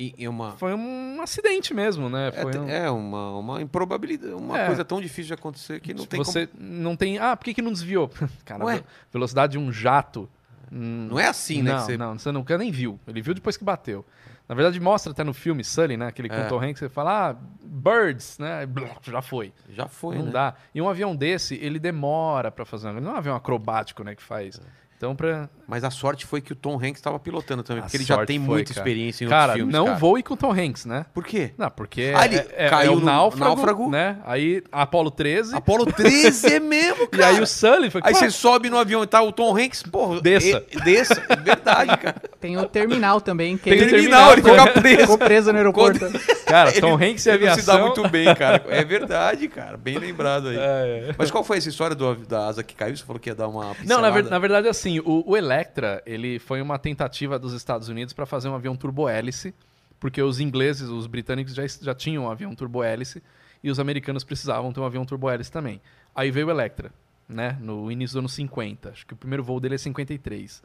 e, 0.00 0.26
uma... 0.26 0.52
foi 0.52 0.74
um 0.74 1.20
acidente 1.22 1.72
mesmo, 1.74 2.08
né? 2.08 2.28
É, 2.34 2.42
Foi 2.42 2.58
um... 2.58 2.68
é 2.68 2.90
uma, 2.90 3.38
uma 3.38 3.62
improbabilidade, 3.62 4.32
uma 4.32 4.58
É. 4.58 4.66
coisa 4.66 4.84
tão 4.84 5.00
difícil 5.00 5.26
de 5.26 5.34
acontecer 5.34 5.78
que 5.80 5.92
não 5.94 6.06
tem 6.06 6.18
Você 6.18 6.48
não 6.58 6.96
tem. 6.96 7.18
Ah, 7.18 7.36
por 7.36 7.44
que, 7.44 7.54
que 7.54 7.62
não 7.62 7.70
desviou? 7.72 8.10
Cara, 8.44 8.64
Ué? 8.64 8.82
velocidade 9.12 9.52
de 9.52 9.58
um 9.58 9.70
jato. 9.70 10.28
hum, 10.72 11.06
como... 11.06 11.10
Não 11.10 11.20
é 11.20 11.28
assim, 11.28 11.62
né? 11.62 11.72
não, 11.72 11.78
você- 11.80 11.96
não, 11.98 12.18
você 12.18 12.32
nunca 12.32 12.56
nem 12.58 12.72
viu. 12.72 12.98
Ele 13.06 13.20
viu 13.20 13.34
depois 13.34 13.56
que 13.56 13.62
bateu. 13.62 14.04
Na 14.52 14.54
verdade, 14.54 14.78
mostra 14.78 15.12
até 15.12 15.24
no 15.24 15.32
filme 15.32 15.64
Sully, 15.64 15.96
né? 15.96 16.08
Aquele 16.08 16.28
É. 16.30 16.42
com 16.42 16.46
Tom 16.46 16.60
Hanks, 16.62 16.80
você 16.80 16.88
fala, 16.90 17.30
ah, 17.30 17.36
birds, 17.64 18.38
né? 18.38 18.68
Já 19.02 19.22
foi. 19.22 19.50
Já 19.70 19.88
foi, 19.88 20.18
não 20.18 20.26
né? 20.26 20.30
dá. 20.30 20.54
E 20.74 20.82
um 20.82 20.90
avião 20.90 21.16
desse, 21.16 21.54
ele 21.54 21.78
demora 21.78 22.50
pra 22.50 22.66
fazer. 22.66 22.88
um- 22.90 23.00
Não 23.00 23.12
é 23.12 23.14
um 23.14 23.16
avião 23.16 23.34
acrobático, 23.34 24.04
né? 24.04 24.14
Que 24.14 24.22
faz. 24.22 24.60
Então, 24.98 25.16
pra. 25.16 25.48
Mas 25.72 25.84
a 25.84 25.90
sorte 25.90 26.26
foi 26.26 26.42
que 26.42 26.52
o 26.52 26.54
Tom 26.54 26.74
Hanks 26.76 26.96
estava 26.98 27.18
pilotando 27.18 27.62
também, 27.62 27.80
A 27.80 27.84
porque 27.84 27.96
ele 27.96 28.04
já 28.04 28.26
tem 28.26 28.38
foi, 28.38 28.46
muita 28.56 28.74
cara. 28.74 28.80
experiência 28.86 29.24
em 29.24 29.28
Cara, 29.28 29.40
outros 29.44 29.56
filmes, 29.56 29.72
não 29.74 29.86
cara. 29.86 29.96
voe 29.98 30.22
com 30.22 30.36
Tom 30.36 30.52
Hanks, 30.52 30.84
né? 30.84 31.06
Por 31.14 31.24
quê? 31.24 31.52
Não, 31.56 31.70
porque 31.70 32.12
Ah, 32.14 32.26
ele 32.26 32.36
é, 32.36 32.46
é- 32.56 32.68
caiu 32.68 32.92
é 32.92 32.94
o 32.94 32.98
no 33.00 33.06
náufrago, 33.06 33.44
náufrago? 33.56 33.90
né? 33.90 34.18
Aí 34.26 34.62
Apolo 34.70 35.10
13. 35.10 35.56
Apolo 35.56 35.86
13 35.86 36.54
é 36.56 36.60
mesmo, 36.60 37.04
E 37.10 37.16
cara. 37.16 37.28
aí 37.28 37.40
o 37.40 37.46
Sully 37.46 37.88
foi. 37.90 38.02
Aí 38.04 38.12
"Pô, 38.12 38.18
você 38.18 38.30
sobe 38.30 38.68
no 38.68 38.76
avião 38.76 39.02
e 39.02 39.06
tá 39.06 39.22
o 39.22 39.32
Tom 39.32 39.56
Hanks, 39.56 39.82
porra. 39.84 40.20
Desça. 40.20 40.62
e- 40.70 40.80
desça. 40.82 41.22
É 41.26 41.36
verdade, 41.36 41.96
cara. 41.96 42.16
Tem 42.38 42.54
o 42.58 42.66
terminal 42.68 43.18
também. 43.20 43.56
Que 43.56 43.70
Tem 43.70 43.78
ele 43.78 43.86
o 43.86 43.90
Terminal, 43.90 44.32
ele 44.32 44.42
fica 44.42 44.66
preso. 44.72 45.00
ficou 45.00 45.16
preso 45.18 45.52
no 45.52 45.56
aeroporto. 45.58 46.00
Cara, 46.52 46.70
Ele- 46.70 46.80
Tom 46.82 46.94
Hanks 46.96 47.24
e 47.24 47.30
ele 47.30 47.46
não 47.46 47.54
se 47.54 47.64
dá 47.64 47.72
aviação. 47.74 47.80
muito 47.96 48.08
bem, 48.10 48.34
cara. 48.34 48.62
É 48.68 48.84
verdade, 48.84 49.48
cara. 49.48 49.78
Bem 49.78 49.96
lembrado 49.96 50.48
aí. 50.48 50.56
É, 50.58 50.60
é. 51.08 51.14
Mas 51.16 51.30
qual 51.30 51.42
foi 51.42 51.56
essa 51.56 51.70
história 51.70 51.96
do, 51.96 52.14
da 52.26 52.46
asa 52.46 52.62
que 52.62 52.74
caiu? 52.74 52.94
Você 52.94 53.02
falou 53.04 53.18
que 53.18 53.30
ia 53.30 53.34
dar 53.34 53.48
uma 53.48 53.62
Não, 53.62 53.68
na, 53.70 53.74
pincelada. 53.74 54.10
ver- 54.22 54.30
na 54.30 54.38
verdade, 54.38 54.68
assim, 54.68 54.98
o, 55.00 55.24
o 55.26 55.34
Electra, 55.62 56.02
ele 56.04 56.40
foi 56.40 56.60
uma 56.60 56.76
tentativa 56.76 57.38
dos 57.38 57.52
Estados 57.52 57.88
Unidos 57.88 58.12
para 58.12 58.26
fazer 58.26 58.48
um 58.48 58.54
avião 58.54 58.74
turbohélice, 58.74 59.54
porque 60.00 60.20
os 60.20 60.40
ingleses, 60.40 60.88
os 60.88 61.06
britânicos 61.06 61.54
já, 61.54 61.64
já 61.66 61.94
tinham 61.94 62.24
um 62.24 62.30
avião 62.30 62.52
turbohélice 62.52 63.22
e 63.62 63.70
os 63.70 63.78
americanos 63.78 64.24
precisavam 64.24 64.72
ter 64.72 64.80
um 64.80 64.84
avião 64.84 65.04
turbohélice 65.04 65.52
também. 65.52 65.80
Aí 66.12 66.32
veio 66.32 66.48
o 66.48 66.50
Electra, 66.50 66.92
né, 67.28 67.56
no 67.60 67.92
início 67.92 68.14
dos 68.14 68.18
anos 68.18 68.32
50. 68.34 68.90
Acho 68.90 69.06
que 69.06 69.14
o 69.14 69.16
primeiro 69.16 69.44
voo 69.44 69.60
dele 69.60 69.76
é 69.76 69.78
53. 69.78 70.60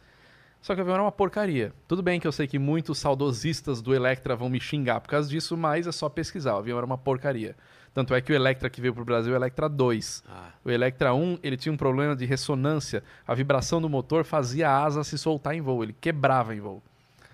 Só 0.64 0.74
que 0.74 0.82
o 0.82 0.82
avião 0.82 0.96
era 0.96 1.04
uma 1.04 1.12
porcaria. 1.12 1.72
Tudo 1.88 2.02
bem 2.02 2.20
que 2.20 2.26
eu 2.26 2.32
sei 2.32 2.48
que 2.48 2.58
muitos 2.58 2.98
saudosistas 2.98 3.84
do 3.84 3.94
Electra 3.94 4.36
vão 4.36 4.50
me 4.50 4.60
xingar 4.60 5.00
por 5.00 5.10
causa 5.10 5.30
disso, 5.30 5.56
mas 5.56 5.86
é 5.86 5.92
só 5.92 6.10
pesquisar. 6.10 6.56
O 6.56 6.58
avião 6.58 6.78
era 6.78 6.86
uma 6.86 6.98
porcaria. 6.98 7.56
Tanto 7.98 8.14
é 8.14 8.22
que 8.22 8.32
o 8.32 8.36
Electra 8.36 8.70
que 8.70 8.80
veio 8.80 8.94
pro 8.94 9.04
Brasil 9.04 9.34
é 9.34 9.36
o 9.36 9.40
Electra 9.40 9.68
2. 9.68 10.24
Ah, 10.30 10.50
O 10.64 10.70
Electra 10.70 11.16
1, 11.16 11.40
ele 11.42 11.58
tinha 11.58 11.74
um 11.74 11.78
problema 11.78 12.16
de 12.16 12.26
ressonância. 12.26 13.04
A 13.26 13.34
vibração 13.34 13.82
do 13.82 13.90
motor 13.90 14.24
fazia 14.24 14.70
a 14.70 14.84
asa 14.84 15.04
se 15.04 15.18
soltar 15.18 15.56
em 15.56 15.62
voo, 15.62 15.82
ele 15.82 15.96
quebrava 16.00 16.54
em 16.54 16.60
voo. 16.60 16.80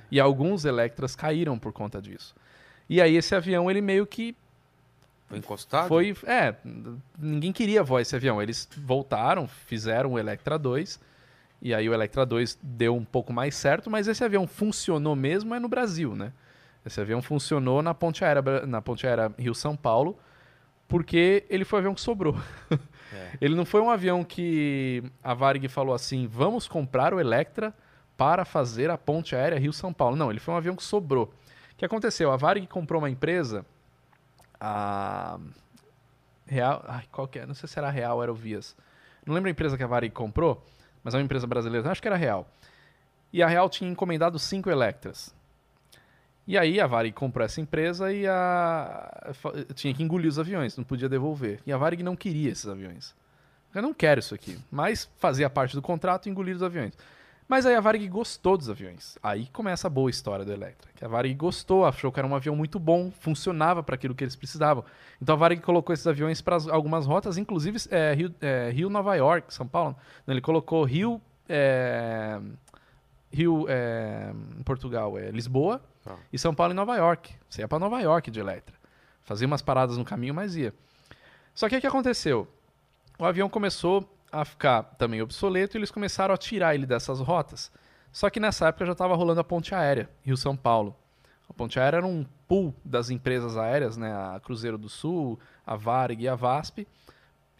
E 0.10 0.22
alguns 0.22 0.64
Electras 0.64 1.18
caíram 1.18 1.60
por 1.60 1.74
conta 1.74 2.02
disso. 2.02 2.34
E 2.90 3.02
aí 3.02 3.18
esse 3.18 3.36
avião, 3.36 3.70
ele 3.70 3.82
meio 3.82 4.08
que 4.08 4.34
Foi 5.28 5.38
encostado? 5.38 5.90
Foi, 5.90 6.16
é, 6.26 6.56
ninguém 7.20 7.52
queria 7.52 7.84
voar 7.84 8.00
esse 8.00 8.16
avião. 8.16 8.42
Eles 8.42 8.70
voltaram, 8.78 9.50
fizeram 9.50 10.14
o 10.14 10.18
Electra 10.18 10.58
2, 10.58 10.98
e 11.62 11.74
aí 11.74 11.90
o 11.90 11.94
Electra 11.94 12.26
2 12.26 12.58
deu 12.64 12.96
um 12.96 13.04
pouco 13.04 13.34
mais 13.34 13.54
certo, 13.54 13.92
mas 13.92 14.08
esse 14.08 14.24
avião 14.24 14.48
funcionou 14.48 15.14
mesmo 15.14 15.54
é 15.54 15.60
no 15.60 15.68
Brasil, 15.68 16.16
né? 16.16 16.32
Esse 16.86 17.02
avião 17.02 17.22
funcionou 17.22 17.82
na 17.82 17.94
ponte 17.94 18.24
aérea, 18.24 18.66
na 18.66 18.82
ponte 18.82 19.06
aérea 19.06 19.30
Rio-São 19.38 19.76
Paulo, 19.76 20.18
porque 20.94 21.44
ele 21.50 21.66
foi 21.66 21.78
o 21.78 21.80
avião 21.80 21.96
que 21.96 22.02
sobrou. 22.02 22.36
É. 23.16 23.38
Ele 23.40 23.54
não 23.54 23.64
foi 23.64 23.80
um 23.80 23.92
avião 23.92 24.24
que 24.24 25.04
a 25.24 25.36
Varig 25.36 25.68
falou 25.68 25.94
assim, 25.94 26.26
vamos 26.26 26.68
comprar 26.68 27.14
o 27.14 27.20
Electra 27.20 27.72
para 28.18 28.44
fazer 28.44 28.90
a 28.90 28.98
ponte 28.98 29.36
aérea 29.36 29.60
Rio-São 29.60 29.94
Paulo. 29.94 30.16
Não, 30.16 30.32
ele 30.32 30.40
foi 30.40 30.52
um 30.52 30.58
avião 30.58 30.76
que 30.76 30.82
sobrou. 30.82 31.26
O 31.26 31.76
que 31.78 31.86
aconteceu? 31.86 32.32
A 32.32 32.38
Varig 32.38 32.66
comprou 32.66 33.00
uma 33.00 33.12
empresa, 33.12 33.64
a 34.60 35.40
Real, 36.48 36.84
ai, 36.88 37.04
qual 37.12 37.28
que 37.28 37.38
é? 37.38 37.46
Não 37.46 37.54
sei 37.54 37.70
se 37.70 37.78
era 37.78 37.88
a 37.88 37.92
Real 37.92 38.18
ou 38.18 38.24
era 38.24 38.32
o 38.32 38.36
Vias. 38.36 38.76
Não 39.24 39.36
lembro 39.36 39.48
a 39.48 39.52
empresa 39.52 39.78
que 39.78 39.84
a 39.84 39.88
Varig 39.88 40.12
comprou, 40.12 40.66
mas 41.04 41.14
é 41.14 41.18
uma 41.18 41.24
empresa 41.24 41.46
brasileira, 41.46 41.92
acho 41.92 42.02
que 42.02 42.08
era 42.08 42.16
a 42.16 42.20
Real. 42.20 42.48
E 43.32 43.44
a 43.44 43.48
Real 43.48 43.70
tinha 43.70 43.88
encomendado 43.88 44.40
cinco 44.40 44.72
Electras. 44.72 45.36
E 46.46 46.58
aí 46.58 46.80
a 46.80 46.88
Varig 46.88 47.14
comprou 47.14 47.46
essa 47.46 47.62
empresa 47.62 48.12
e 48.12 48.28
a 48.28 49.34
tinha 49.74 49.94
que 49.94 50.04
engolir 50.04 50.30
os 50.30 50.38
aviões, 50.38 50.76
não 50.76 50.84
podia 50.84 51.08
devolver. 51.08 51.60
E 51.66 51.72
a 51.72 51.78
Varig 51.78 52.04
não 52.04 52.16
queria 52.16 52.52
esses 52.52 52.68
aviões. 52.68 53.16
Eu 53.74 53.82
não 53.82 53.94
quero 53.94 54.20
isso 54.20 54.36
aqui, 54.36 54.58
mas 54.70 55.10
fazia 55.18 55.50
parte 55.50 55.76
do 55.76 55.82
contrato 55.82 56.30
engolir 56.30 56.56
os 56.56 56.62
aviões. 56.62 56.94
Mas 57.48 57.66
aí 57.66 57.76
a 57.76 57.82
Varig 57.82 58.08
gostou 58.08 58.58
dos 58.58 58.70
aviões. 58.70 59.18
Aí 59.22 59.48
começa 59.48 59.88
a 59.88 59.90
boa 59.90 60.10
história 60.10 60.46
do 60.46 60.52
Electra. 60.52 60.90
Que 60.96 61.04
a 61.04 61.08
Varig 61.08 61.36
gostou, 61.36 61.86
achou 61.86 62.12
que 62.12 62.20
era 62.20 62.28
um 62.28 62.36
avião 62.36 62.56
muito 62.56 62.80
bom, 62.80 63.12
funcionava 63.12 63.84
para 63.84 63.96
aquilo 63.96 64.16
que 64.16 64.24
eles 64.24 64.36
precisavam. 64.36 64.84
Então 65.22 65.36
a 65.36 65.38
Varig 65.38 65.62
colocou 65.62 65.94
esses 65.94 66.08
aviões 66.08 66.42
para 66.42 66.58
algumas 66.70 67.06
rotas, 67.06 67.38
inclusive 67.38 67.78
é, 67.90 68.14
Rio, 68.14 68.34
é, 68.42 68.70
Rio, 68.70 68.90
Nova 68.90 69.16
York, 69.16 69.54
São 69.54 69.68
Paulo. 69.68 69.96
Ele 70.28 70.42
colocou 70.42 70.84
Rio, 70.84 71.22
é, 71.48 72.40
Rio 73.34 73.66
é, 73.68 74.32
em 74.58 74.64
Portugal, 74.64 75.18
é 75.18 75.32
Lisboa, 75.32 75.82
Tá. 76.04 76.16
e 76.32 76.38
São 76.38 76.54
Paulo 76.54 76.74
e 76.74 76.76
Nova 76.76 76.96
York. 76.98 77.34
Você 77.50 77.62
ia 77.62 77.68
para 77.68 77.80
Nova 77.80 78.00
York 78.02 78.30
de 78.30 78.40
Electra. 78.40 78.76
Fazia 79.24 79.48
umas 79.48 79.62
paradas 79.62 79.98
no 79.98 80.04
caminho, 80.06 80.34
mas 80.34 80.56
ia. 80.56 80.74
Só 81.56 81.70
que 81.70 81.78
o 81.78 81.82
que 81.82 81.88
aconteceu? 81.88 82.48
O 83.18 83.26
avião 83.26 83.48
começou 83.50 84.08
a 84.32 84.44
ficar 84.44 84.84
também 84.98 85.22
obsoleto 85.22 85.76
e 85.76 85.80
eles 85.80 85.92
começaram 85.92 86.34
a 86.34 86.38
tirar 86.38 86.76
ele 86.76 86.86
dessas 86.86 87.20
rotas. 87.20 87.72
Só 88.12 88.30
que 88.30 88.40
nessa 88.40 88.68
época 88.68 88.86
já 88.86 88.92
estava 88.92 89.16
rolando 89.16 89.40
a 89.40 89.44
ponte 89.44 89.74
aérea, 89.74 90.10
Rio-São 90.24 90.56
Paulo. 90.58 90.96
A 91.50 91.54
ponte 91.54 91.80
aérea 91.80 91.98
era 91.98 92.06
um 92.06 92.26
pool 92.48 92.74
das 92.84 93.10
empresas 93.10 93.58
aéreas, 93.58 93.96
né? 93.98 94.12
A 94.12 94.40
Cruzeiro 94.44 94.78
do 94.78 94.90
Sul, 94.90 95.40
a 95.66 95.76
Varig 95.76 96.22
e 96.24 96.28
a 96.28 96.36
VASP, 96.36 96.88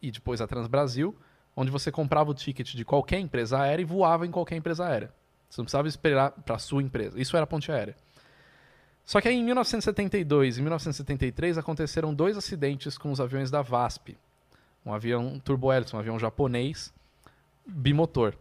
e 0.02 0.12
depois 0.12 0.42
a 0.42 0.48
Transbrasil, 0.48 1.16
onde 1.56 1.72
você 1.72 1.92
comprava 1.92 2.30
o 2.32 2.34
ticket 2.34 2.74
de 2.74 2.84
qualquer 2.84 3.20
empresa 3.20 3.60
aérea 3.62 3.82
e 3.84 3.86
voava 3.86 4.26
em 4.28 4.32
qualquer 4.32 4.56
empresa 4.58 4.86
aérea. 4.86 5.12
Você 5.54 5.62
não 5.62 5.66
precisava 5.66 5.88
esperar 5.88 6.32
para 6.32 6.56
a 6.56 6.60
sua 6.60 6.82
empresa. 6.82 7.22
Isso 7.22 7.38
era 7.38 7.46
ponte 7.46 7.72
aérea. 7.72 7.96
Só 9.06 9.22
que 9.22 9.28
aí 9.28 9.36
em 9.36 9.44
1972 9.44 10.58
e 10.58 10.62
1973 10.62 11.60
aconteceram 11.60 12.12
dois 12.12 12.36
acidentes 12.36 12.98
com 12.98 13.12
os 13.12 13.22
aviões 13.22 13.52
da 13.52 13.62
VASP. 13.62 14.18
Um 14.84 14.92
avião 14.92 15.40
turbohélice, 15.40 15.96
um 15.96 16.00
avião 16.00 16.18
japonês 16.18 16.92
bimotor. 17.68 18.34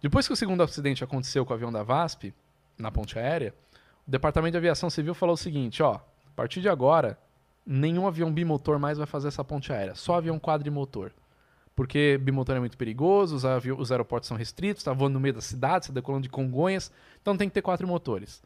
Depois 0.00 0.26
que 0.26 0.32
o 0.32 0.36
segundo 0.36 0.62
acidente 0.62 1.04
aconteceu 1.04 1.44
com 1.44 1.52
o 1.52 1.54
avião 1.54 1.70
da 1.70 1.82
VASP, 1.82 2.32
na 2.78 2.90
ponte 2.90 3.18
aérea, 3.18 3.54
o 4.08 4.10
Departamento 4.10 4.52
de 4.52 4.58
Aviação 4.58 4.88
Civil 4.88 5.12
falou 5.12 5.34
o 5.34 5.38
seguinte, 5.38 5.82
ó, 5.82 5.96
a 5.96 6.34
partir 6.34 6.62
de 6.62 6.68
agora, 6.70 7.18
nenhum 7.66 8.06
avião 8.06 8.32
bimotor 8.32 8.78
mais 8.78 8.96
vai 8.96 9.06
fazer 9.06 9.28
essa 9.28 9.44
ponte 9.44 9.70
aérea, 9.70 9.94
só 9.94 10.14
avião 10.14 10.40
quadrimotor. 10.40 11.10
Porque 11.74 12.18
bimotor 12.20 12.56
é 12.56 12.60
muito 12.60 12.76
perigoso, 12.76 13.36
os, 13.36 13.44
os 13.78 13.90
aeroportos 13.90 14.28
são 14.28 14.36
restritos, 14.36 14.80
está 14.80 14.92
voando 14.92 15.14
no 15.14 15.20
meio 15.20 15.34
da 15.34 15.40
cidade, 15.40 15.86
você 15.86 15.92
decolando 15.92 16.24
de 16.24 16.28
Congonhas, 16.28 16.92
então 17.20 17.36
tem 17.36 17.48
que 17.48 17.54
ter 17.54 17.62
quatro 17.62 17.88
motores. 17.88 18.42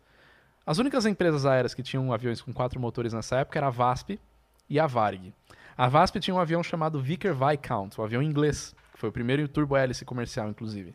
As 0.64 0.78
únicas 0.78 1.06
empresas 1.06 1.46
aéreas 1.46 1.74
que 1.74 1.82
tinham 1.82 2.12
aviões 2.12 2.40
com 2.40 2.52
quatro 2.52 2.80
motores 2.80 3.12
nessa 3.12 3.38
época 3.38 3.58
era 3.58 3.68
a 3.68 3.70
VASP 3.70 4.20
e 4.68 4.80
a 4.80 4.86
Varig. 4.86 5.32
A 5.76 5.88
VASP 5.88 6.18
tinha 6.20 6.34
um 6.34 6.40
avião 6.40 6.62
chamado 6.62 7.00
Vickers 7.00 7.36
Viscount, 7.36 7.90
um 7.98 8.02
avião 8.02 8.22
inglês, 8.22 8.74
que 8.92 8.98
foi 8.98 9.08
o 9.08 9.12
primeiro 9.12 9.46
turbo-hélice 9.46 10.04
comercial, 10.04 10.48
inclusive. 10.48 10.94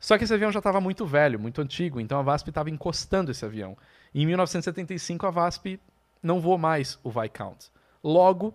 Só 0.00 0.16
que 0.16 0.24
esse 0.24 0.34
avião 0.34 0.52
já 0.52 0.58
estava 0.58 0.80
muito 0.80 1.06
velho, 1.06 1.38
muito 1.38 1.60
antigo, 1.60 2.00
então 2.00 2.18
a 2.18 2.22
VASP 2.22 2.48
estava 2.48 2.70
encostando 2.70 3.30
esse 3.30 3.44
avião. 3.44 3.76
E 4.14 4.22
em 4.22 4.26
1975 4.26 5.26
a 5.26 5.30
VASP 5.30 5.80
não 6.22 6.40
voou 6.40 6.58
mais 6.58 6.98
o 7.02 7.10
Viscount. 7.10 7.70
Logo, 8.02 8.54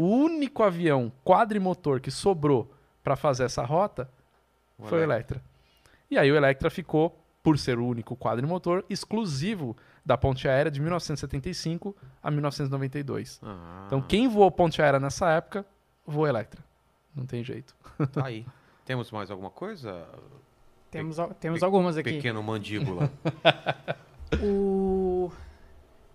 o 0.00 0.06
único 0.06 0.62
avião 0.62 1.12
quadrimotor 1.22 2.00
que 2.00 2.10
sobrou 2.10 2.72
para 3.04 3.16
fazer 3.16 3.44
essa 3.44 3.62
rota 3.64 4.10
O 4.78 4.86
foi 4.86 5.00
o 5.00 5.02
Electra. 5.02 5.42
E 6.10 6.16
aí 6.16 6.32
o 6.32 6.36
Electra 6.36 6.70
ficou, 6.70 7.22
por 7.42 7.58
ser 7.58 7.78
o 7.78 7.86
único 7.86 8.16
quadrimotor, 8.16 8.82
exclusivo 8.88 9.76
da 10.04 10.16
ponte 10.16 10.48
aérea 10.48 10.70
de 10.70 10.80
1975 10.80 11.94
a 12.22 12.30
1992. 12.30 13.40
Ah, 13.42 13.84
Então 13.86 14.00
quem 14.00 14.26
voou 14.26 14.50
ponte 14.50 14.80
aérea 14.80 14.98
nessa 14.98 15.30
época, 15.30 15.66
voou 16.06 16.26
Electra. 16.26 16.64
Não 17.14 17.26
tem 17.26 17.44
jeito. 17.44 17.74
tá 18.12 18.24
aí. 18.24 18.46
Temos 18.86 19.10
mais 19.10 19.30
alguma 19.30 19.50
coisa? 19.50 20.06
Temos, 20.90 21.18
temos 21.38 21.62
algumas 21.62 21.96
aqui. 21.98 22.14
Pequeno 22.14 22.42
mandíbula. 22.42 23.10
O 24.42 25.32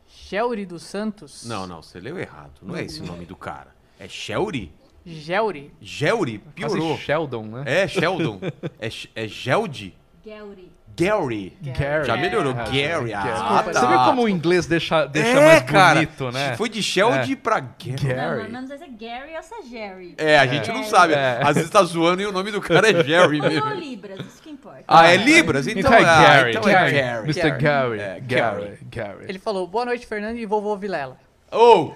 Gelri 0.07 0.65
dos 0.65 0.83
Santos. 0.83 1.45
não, 1.45 1.67
não, 1.67 1.81
você 1.81 1.99
leu 1.99 2.17
errado. 2.19 2.53
Não 2.61 2.75
é 2.75 2.83
esse 2.83 3.01
o 3.01 3.05
nome 3.05 3.25
do 3.25 3.35
cara. 3.35 3.75
É 3.99 4.07
Shelry? 4.07 4.71
Gelri. 5.05 5.71
Gelry? 5.79 6.39
Piorou. 6.39 6.89
Quase 6.89 7.03
Sheldon, 7.03 7.43
né? 7.43 7.63
É 7.65 7.87
Sheldon. 7.87 8.39
É, 8.79 8.89
é 9.15 9.27
Geldi? 9.27 9.95
Gary. 10.25 10.71
Gary. 10.97 11.57
Gary. 11.61 12.05
Já 12.07 12.15
melhorou. 12.15 12.53
É, 12.53 12.63
Gary. 12.63 13.13
Ah, 13.13 13.21
Desculpa, 13.23 13.63
tá. 13.73 13.79
Você 13.81 13.87
vê 13.87 13.93
como 14.05 14.23
o 14.23 14.29
inglês 14.29 14.65
deixa, 14.65 15.05
deixa 15.05 15.27
é, 15.29 15.45
mais 15.45 15.63
cara. 15.63 15.95
bonito, 15.95 16.31
né? 16.31 16.55
Foi 16.55 16.69
de 16.69 16.81
Sheldy 16.81 17.35
pra 17.35 17.59
Gary. 17.59 17.95
Gary. 18.01 18.43
Não, 18.43 18.49
não, 18.49 18.61
não 18.61 18.67
sei 18.67 18.77
se 18.77 18.83
é 18.85 18.87
Gary 18.87 19.35
ou 19.35 19.43
se 19.43 19.53
é 19.53 19.61
Jerry. 19.63 20.15
É, 20.17 20.39
a 20.39 20.47
gente 20.47 20.71
não 20.71 20.83
sabe. 20.85 21.13
É. 21.13 21.41
Às 21.43 21.55
vezes 21.55 21.69
tá 21.69 21.83
zoando 21.83 22.21
e 22.21 22.25
o 22.25 22.31
nome 22.31 22.49
do 22.49 22.61
cara 22.61 22.89
é 22.89 23.03
Jerry 23.03 23.41
Ou 23.41 23.49
mesmo. 23.49 23.69
Libras, 23.73 24.19
isso 24.25 24.41
que 24.41 24.49
importa. 24.49 24.83
Ah, 24.87 25.07
é 25.11 25.17
Libras? 25.17 25.67
Então, 25.67 25.81
Então 25.81 25.93
é 25.93 26.03
ah, 26.05 26.21
Gary. 26.21 26.51
então 26.51 26.69
é 26.69 26.73
Gary. 26.73 26.93
Gary. 26.93 27.23
Mr. 27.25 27.41
Gary. 27.41 27.59
Gary. 27.59 27.99
É, 27.99 28.19
Gary. 28.21 28.77
Gary. 28.83 29.25
Ele 29.27 29.39
falou, 29.39 29.67
boa 29.67 29.83
noite, 29.85 30.07
Fernando 30.07 30.37
e 30.37 30.45
vovô 30.45 30.77
Vilela. 30.77 31.17
Ô, 31.51 31.91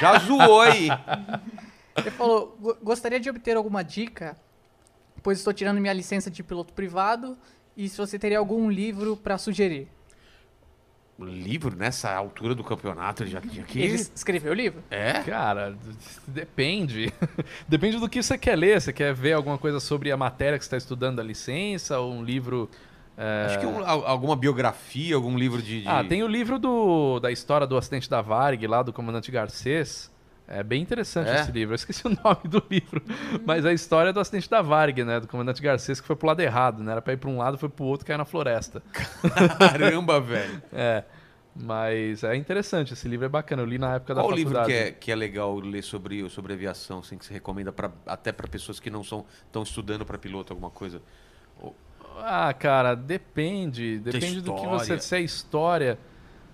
já 0.00 0.18
zoou 0.20 0.62
aí. 0.62 0.88
Ele 1.98 2.10
falou, 2.12 2.56
"Go- 2.60 2.78
gostaria 2.82 3.18
de 3.20 3.28
obter 3.28 3.56
alguma 3.56 3.82
dica, 3.82 4.36
pois 5.22 5.36
estou 5.38 5.52
tirando 5.52 5.80
minha 5.80 5.92
licença 5.92 6.30
de 6.30 6.42
piloto 6.42 6.72
privado, 6.72 7.36
e 7.78 7.88
se 7.88 7.96
você 7.96 8.18
teria 8.18 8.38
algum 8.38 8.68
livro 8.70 9.16
para 9.16 9.38
sugerir. 9.38 9.88
Livro, 11.20 11.74
nessa 11.74 12.12
altura 12.14 12.54
do 12.54 12.62
campeonato, 12.62 13.24
ele 13.24 13.30
já 13.30 13.40
tinha 13.40 13.64
que... 13.64 13.80
Ele 13.80 13.94
escreveu 13.94 14.52
o 14.52 14.54
livro? 14.54 14.84
É? 14.88 15.14
Cara, 15.24 15.76
depende. 16.28 17.12
depende 17.66 17.98
do 17.98 18.08
que 18.08 18.22
você 18.22 18.38
quer 18.38 18.54
ler. 18.54 18.80
Você 18.80 18.92
quer 18.92 19.12
ver 19.12 19.32
alguma 19.32 19.58
coisa 19.58 19.80
sobre 19.80 20.12
a 20.12 20.16
matéria 20.16 20.56
que 20.56 20.64
você 20.64 20.68
está 20.68 20.76
estudando 20.76 21.16
da 21.16 21.22
licença 21.24 21.98
ou 21.98 22.12
um 22.14 22.22
livro. 22.22 22.70
é, 23.16 23.46
Acho 23.46 23.58
que 23.58 23.66
um- 23.66 23.84
al- 23.84 24.06
alguma 24.06 24.36
biografia, 24.36 25.16
algum 25.16 25.36
livro 25.36 25.60
de... 25.60 25.82
de- 25.82 25.88
Ah, 25.88 26.04
tem 26.04 26.22
o 26.22 26.28
livro 26.28 26.56
do, 26.56 27.18
da 27.18 27.32
história 27.32 27.66
do 27.66 27.76
acidente 27.76 28.08
da 28.08 28.20
Varg, 28.22 28.64
lá 28.68 28.84
do 28.84 28.92
comandante 28.92 29.32
Garcês. 29.32 30.08
É 30.50 30.62
bem 30.62 30.80
interessante 30.80 31.28
É? 31.28 31.40
esse 31.42 31.52
livro. 31.52 31.72
Eu 31.74 31.76
esqueci 31.76 32.04
o 32.08 32.10
nome 32.10 32.40
do 32.44 32.62
livro. 32.70 33.02
Mas 33.44 33.66
a 33.66 33.72
história 33.72 34.12
do 34.12 34.18
acidente 34.18 34.48
da 34.48 34.62
Varg, 34.62 35.04
né? 35.04 35.20
Do 35.20 35.28
comandante 35.28 35.60
Garcês, 35.60 36.00
que 36.00 36.06
foi 36.06 36.16
pro 36.16 36.26
lado 36.28 36.40
errado, 36.40 36.82
né? 36.82 36.92
Era 36.92 37.02
pra 37.02 37.12
ir 37.12 37.18
pra 37.18 37.28
um 37.28 37.36
lado, 37.38 37.58
foi 37.58 37.68
pro 37.68 37.84
outro, 37.84 38.06
caiu 38.06 38.16
na 38.18 38.24
floresta. 38.24 38.82
Caramba, 39.58 40.18
velho. 40.22 40.62
É. 40.72 41.04
Mas 41.60 42.22
é 42.22 42.36
interessante, 42.36 42.92
esse 42.92 43.08
livro 43.08 43.26
é 43.26 43.28
bacana. 43.28 43.62
Eu 43.62 43.66
li 43.66 43.78
na 43.78 43.96
época 43.96 44.14
da 44.14 44.22
Qual 44.22 44.30
o 44.32 44.34
livro 44.34 44.54
faculdade. 44.54 44.72
que 44.82 44.88
é, 44.88 44.92
que 44.92 45.12
é 45.12 45.16
legal 45.16 45.58
ler 45.58 45.82
sobre, 45.82 46.28
sobre 46.30 46.52
aviação, 46.52 47.00
assim, 47.00 47.18
que 47.18 47.26
você 47.26 47.34
recomenda 47.34 47.72
pra, 47.72 47.90
até 48.06 48.30
para 48.30 48.46
pessoas 48.46 48.78
que 48.78 48.88
não 48.88 49.02
são 49.02 49.26
estão 49.44 49.64
estudando 49.64 50.06
para 50.06 50.16
piloto 50.16 50.52
alguma 50.52 50.70
coisa? 50.70 51.02
Ah, 52.20 52.52
cara, 52.52 52.94
depende. 52.94 53.98
Depende 53.98 54.40
do 54.40 54.54
que 54.54 54.66
você. 54.66 54.98
Se 54.98 55.16
é 55.16 55.20
história. 55.20 55.98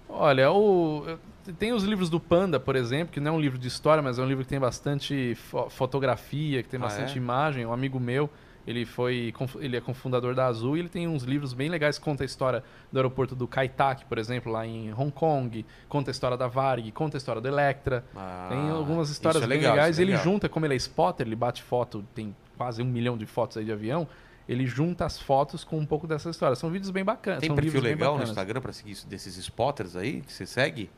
Olha, 0.09 0.51
o. 0.51 1.19
Tem 1.59 1.73
os 1.73 1.83
livros 1.85 2.09
do 2.09 2.19
Panda, 2.19 2.59
por 2.59 2.75
exemplo, 2.77 3.13
que 3.13 3.21
não 3.21 3.33
é 3.33 3.35
um 3.37 3.41
livro 3.41 3.59
de 3.59 3.69
história, 3.69 4.03
mas 4.03 4.19
é 4.19 4.23
um 4.23 4.27
livro 4.27 4.45
que 4.45 4.49
tem 4.51 4.59
bastante 4.61 5.35
fo- 5.35 5.69
fotografia, 5.69 6.63
que 6.63 6.69
tem 6.69 6.79
Ah, 6.81 6.85
bastante 6.85 7.15
é? 7.15 7.17
imagem. 7.19 7.67
Um 7.67 7.73
amigo 7.73 8.01
meu, 8.01 8.31
ele 8.67 8.87
foi 8.87 9.33
ele 9.61 9.77
é 9.77 9.81
cofundador 9.81 10.35
da 10.35 10.47
Azul 10.47 10.77
e 10.77 10.81
ele 10.81 10.89
tem 10.89 11.07
uns 11.07 11.23
livros 11.23 11.53
bem 11.53 11.69
legais 11.69 11.99
que 11.99 12.05
conta 12.05 12.25
a 12.25 12.27
história 12.27 12.65
do 12.91 12.99
aeroporto 12.99 13.35
do 13.35 13.47
Kai 13.47 13.69
Tak, 13.69 14.07
por 14.07 14.17
exemplo, 14.17 14.51
lá 14.51 14.67
em 14.67 14.91
Hong 14.95 15.13
Kong, 15.13 15.67
conta 15.87 16.11
a 16.11 16.13
história 16.13 16.37
da 16.37 16.47
Varg, 16.49 16.91
conta 16.93 17.17
a 17.17 17.19
história 17.19 17.43
do 17.43 17.49
Electra. 17.49 18.05
Ah, 18.17 18.47
Tem 18.49 18.71
algumas 18.71 19.11
histórias 19.11 19.43
é 19.43 19.47
bem 19.47 19.59
legal, 19.59 19.75
legais. 19.75 19.99
é 19.99 20.03
Ele 20.03 20.17
junta, 20.17 20.49
como 20.49 20.65
ele 20.65 20.73
é 20.75 20.77
spotter, 20.79 21.27
ele 21.27 21.37
bate 21.37 21.63
foto, 21.63 22.03
tem 22.15 22.35
quase 22.57 22.81
um 22.81 22.87
milhão 22.87 23.19
de 23.19 23.27
fotos 23.27 23.59
aí 23.59 23.65
de 23.67 23.73
avião. 23.73 24.09
Ele 24.49 24.67
junta 24.67 25.05
as 25.07 25.19
fotos 25.19 25.63
com 25.65 25.79
um 25.79 25.87
pouco 25.87 26.07
dessa 26.07 26.29
história. 26.31 26.55
São 26.55 26.71
vídeos 26.71 26.91
bem 26.91 27.03
bacanas. 27.05 27.41
Tem 27.41 27.55
perfil 27.55 27.81
legal 27.81 28.17
no. 28.19 28.25
Instagram 28.25 28.61
para 28.61 28.73
seguir 28.73 28.93
isso- 28.93 29.07
desses 29.07 29.37
spotters 29.39 29.97
aí 29.97 30.21
que 30.21 30.33
você 30.33 30.45
segue? 30.47 30.91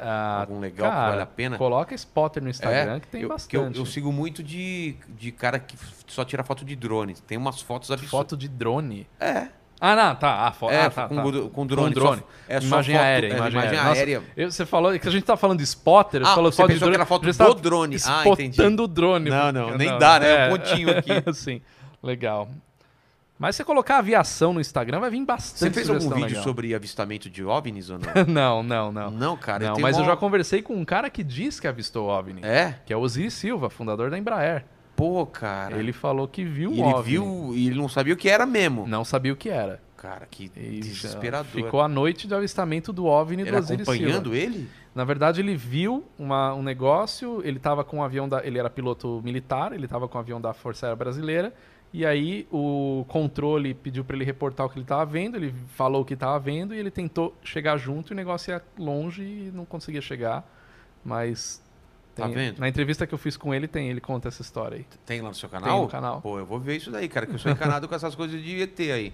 Ah, 0.00 0.40
Algum 0.42 0.60
legal 0.60 0.90
que 0.90 0.96
cara, 0.96 1.10
vale 1.10 1.22
a 1.22 1.26
pena? 1.26 1.58
Coloca 1.58 1.94
spotter 1.94 2.42
no 2.42 2.48
Instagram 2.50 2.96
É, 2.96 3.00
que 3.00 3.06
tem 3.08 3.22
eu, 3.22 3.28
bastante. 3.28 3.50
que 3.50 3.56
eu, 3.56 3.82
eu 3.82 3.86
sigo 3.86 4.12
muito 4.12 4.42
de, 4.42 4.96
de 5.08 5.32
cara 5.32 5.58
que 5.58 5.76
só 6.06 6.24
tira 6.24 6.42
foto 6.44 6.64
de 6.64 6.74
drone. 6.76 7.14
Tem 7.26 7.36
umas 7.36 7.60
fotos 7.60 7.90
absurdas. 7.90 8.10
Foto 8.10 8.36
de 8.36 8.48
drone. 8.48 9.06
É, 9.20 9.48
Ah, 9.80 9.94
não, 9.94 10.16
tá. 10.16 10.46
Ah, 10.46 10.52
fo 10.52 10.68
é 10.70 10.86
ah, 10.86 10.90
tá, 10.90 11.06
com, 11.08 11.14
tá. 11.16 11.22
com 11.22 11.66
drone. 11.66 11.94
Com 11.94 12.00
drone. 12.00 12.20
Só, 12.20 12.26
é 12.48 12.60
só 12.60 12.66
imagem 12.66 12.94
foto- 12.96 13.04
aérea, 13.04 13.26
é, 13.28 13.36
imagem, 13.36 13.52
imagem 13.52 13.68
aérea. 13.70 13.84
Nossa, 13.88 14.00
aérea. 14.00 14.22
eu- 14.36 14.50
você 14.50 14.66
falou 14.66 14.98
que 14.98 15.08
a 15.08 15.10
gente 15.10 15.24
tá 15.24 15.36
falando 15.36 15.58
de 15.58 15.64
spotter, 15.64 16.22
Ah, 16.24 16.34
falou 16.34 16.50
você 16.50 16.62
foto 16.62 16.72
de 16.72 16.78
drone. 16.78 16.90
que 16.92 16.96
era 16.96 17.06
foto 17.06 17.22
do 17.26 17.34
tava 17.36 17.54
drone. 17.54 17.96
Ah, 18.06 18.22
entendi. 18.26 18.60
O 18.62 18.86
drone. 18.88 19.30
Não, 19.30 19.52
não, 19.52 19.76
nem 19.76 19.96
dá, 19.98 20.18
né? 20.18 20.48
É 20.48 20.52
um 20.52 20.56
pontinho 20.58 20.90
aqui. 20.96 21.10
Sim, 21.32 21.60
legal. 22.02 22.48
Mas 23.38 23.54
se 23.54 23.58
você 23.58 23.64
colocar 23.64 23.98
aviação 23.98 24.52
no 24.52 24.60
Instagram, 24.60 24.98
vai 25.00 25.10
vir 25.10 25.18
Você 25.20 25.24
bastante 25.26 25.74
fez 25.74 25.88
algum 25.88 26.08
vídeo 26.10 26.24
legal. 26.26 26.42
sobre 26.42 26.74
avistamento 26.74 27.30
de 27.30 27.44
OVNIs 27.44 27.88
ou 27.90 27.98
não? 27.98 28.08
Não, 28.26 28.62
não, 28.62 28.90
não. 28.92 29.10
Não, 29.12 29.36
cara. 29.36 29.64
não, 29.70 29.78
mas 29.78 29.96
eu 29.96 30.02
mó- 30.04 30.10
já 30.10 30.16
conversei 30.16 30.60
com 30.60 30.74
um 30.74 30.84
cara 30.84 31.08
que 31.08 31.22
diz 31.22 31.60
que 31.60 31.68
avistou 31.68 32.08
OVNI. 32.08 32.40
É? 32.44 32.74
Que 32.84 32.92
é 32.92 32.96
o 32.96 33.00
Osiris 33.00 33.34
Silva, 33.34 33.70
fundador 33.70 34.10
da 34.10 34.18
Embraer. 34.18 34.64
Pô, 34.96 35.24
cara. 35.24 35.76
Ele 35.78 35.92
falou 35.92 36.26
que 36.26 36.44
viu 36.44 36.72
E 36.72 36.80
um 36.82 36.84
ele 36.84 36.94
OVNI. 36.94 37.02
viu 37.04 37.52
e 37.54 37.66
ele 37.68 37.76
não 37.78 37.88
sabia 37.88 38.12
o 38.14 38.16
que 38.16 38.28
era 38.28 38.44
mesmo. 38.44 38.86
Não 38.88 39.04
sabia 39.04 39.32
o 39.32 39.36
que 39.36 39.48
era. 39.48 39.80
Cara, 39.96 40.26
que 40.30 40.50
E 40.56 40.80
desesperador. 40.80 41.50
Ficou 41.50 41.80
a 41.80 41.86
noite 41.88 42.26
de 42.26 42.34
avistamento 42.34 42.92
do 42.92 43.06
OVNI 43.06 43.44
do 43.44 43.48
Ele 43.50 43.56
Osiris 43.56 43.86
Silva. 43.86 43.92
acompanhando 44.02 44.34
ele? 44.34 44.68
Na 44.94 45.04
verdade, 45.04 45.40
ele 45.40 45.54
viu 45.56 46.04
uma- 46.18 46.52
um 46.54 46.62
negócio, 46.62 47.40
ele 47.44 47.60
tava 47.60 47.84
com 47.84 47.98
um 47.98 48.02
avião 48.02 48.28
da. 48.28 48.44
Ele 48.44 48.58
era 48.58 48.68
piloto 48.68 49.20
militar, 49.24 49.72
ele 49.72 49.86
tava 49.86 50.08
com 50.08 50.18
um 50.18 50.20
avião 50.20 50.40
da 50.40 50.52
Força 50.52 50.86
Aérea 50.86 50.96
Brasileira. 50.96 51.54
E 51.92 52.04
aí 52.04 52.46
o 52.52 53.04
controle 53.08 53.72
pediu 53.72 54.04
para 54.04 54.14
ele 54.14 54.24
reportar 54.24 54.66
o 54.66 54.68
que 54.70 54.78
ele 54.78 54.84
tava 54.84 55.06
vendo, 55.06 55.36
ele 55.36 55.54
falou 55.68 56.02
o 56.02 56.04
que 56.04 56.14
tava 56.14 56.38
vendo 56.38 56.74
e 56.74 56.78
ele 56.78 56.90
tentou 56.90 57.34
chegar 57.42 57.78
junto 57.78 58.12
e 58.12 58.14
o 58.14 58.16
negócio 58.16 58.50
ia 58.50 58.62
longe 58.78 59.22
e 59.22 59.50
não 59.54 59.64
conseguia 59.64 60.00
chegar. 60.02 60.44
Mas. 61.04 61.62
Tá 62.14 62.24
tem- 62.26 62.34
vendo? 62.34 62.58
Na 62.58 62.68
entrevista 62.68 63.06
que 63.06 63.14
eu 63.14 63.18
fiz 63.18 63.36
com 63.36 63.54
ele, 63.54 63.66
tem, 63.68 63.88
ele 63.88 64.00
conta 64.00 64.28
essa 64.28 64.42
história 64.42 64.76
aí. 64.78 64.86
Tem 65.06 65.20
lá 65.22 65.28
no 65.28 65.34
seu 65.34 65.48
Tem 65.48 65.60
canal? 65.60 65.82
no 65.82 65.88
canal. 65.88 66.20
Pô, 66.20 66.38
eu 66.38 66.44
vou 66.44 66.58
ver 66.58 66.76
isso 66.76 66.90
daí, 66.90 67.08
cara, 67.08 67.26
que 67.26 67.34
eu 67.34 67.38
sou 67.38 67.50
encanado 67.52 67.88
com 67.88 67.94
essas 67.94 68.14
coisas 68.14 68.42
de 68.42 68.60
ET 68.60 68.78
aí. 68.80 69.12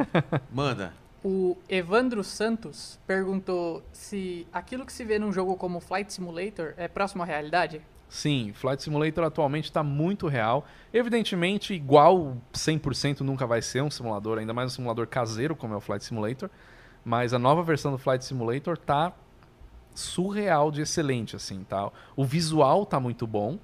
Manda. 0.52 0.94
O 1.22 1.56
Evandro 1.68 2.22
Santos 2.22 2.98
perguntou 3.06 3.82
se 3.92 4.46
aquilo 4.52 4.84
que 4.86 4.92
se 4.92 5.04
vê 5.04 5.18
num 5.18 5.32
jogo 5.32 5.56
como 5.56 5.80
Flight 5.80 6.12
Simulator 6.12 6.74
é 6.76 6.86
próximo 6.86 7.22
à 7.22 7.26
realidade. 7.26 7.80
Sim, 8.14 8.52
Flight 8.54 8.80
Simulator 8.80 9.24
atualmente 9.24 9.64
está 9.64 9.82
muito 9.82 10.28
real. 10.28 10.64
Evidentemente, 10.92 11.74
igual 11.74 12.36
100% 12.52 13.22
nunca 13.22 13.44
vai 13.44 13.60
ser 13.60 13.82
um 13.82 13.90
simulador, 13.90 14.38
ainda 14.38 14.54
mais 14.54 14.70
um 14.70 14.74
simulador 14.76 15.08
caseiro 15.08 15.56
como 15.56 15.74
é 15.74 15.76
o 15.76 15.80
Flight 15.80 16.04
Simulator. 16.04 16.48
Mas 17.04 17.34
a 17.34 17.40
nova 17.40 17.60
versão 17.64 17.90
do 17.90 17.98
Flight 17.98 18.24
Simulator 18.24 18.78
tá 18.78 19.12
surreal 19.92 20.70
de 20.70 20.82
excelente, 20.82 21.34
assim, 21.34 21.64
tá? 21.64 21.90
O 22.14 22.24
visual 22.24 22.86
tá 22.86 23.00
muito 23.00 23.26
bom. 23.26 23.58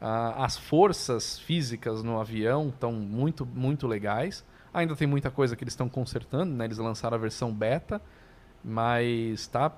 ah, 0.00 0.46
as 0.46 0.56
forças 0.56 1.38
físicas 1.38 2.02
no 2.02 2.18
avião 2.18 2.70
estão 2.70 2.92
muito, 2.92 3.44
muito 3.44 3.86
legais. 3.86 4.42
Ainda 4.72 4.96
tem 4.96 5.06
muita 5.06 5.30
coisa 5.30 5.54
que 5.54 5.62
eles 5.62 5.74
estão 5.74 5.90
consertando, 5.90 6.54
né? 6.54 6.64
Eles 6.64 6.78
lançaram 6.78 7.16
a 7.16 7.20
versão 7.20 7.52
beta, 7.52 8.00
mas 8.64 9.46
tá 9.46 9.70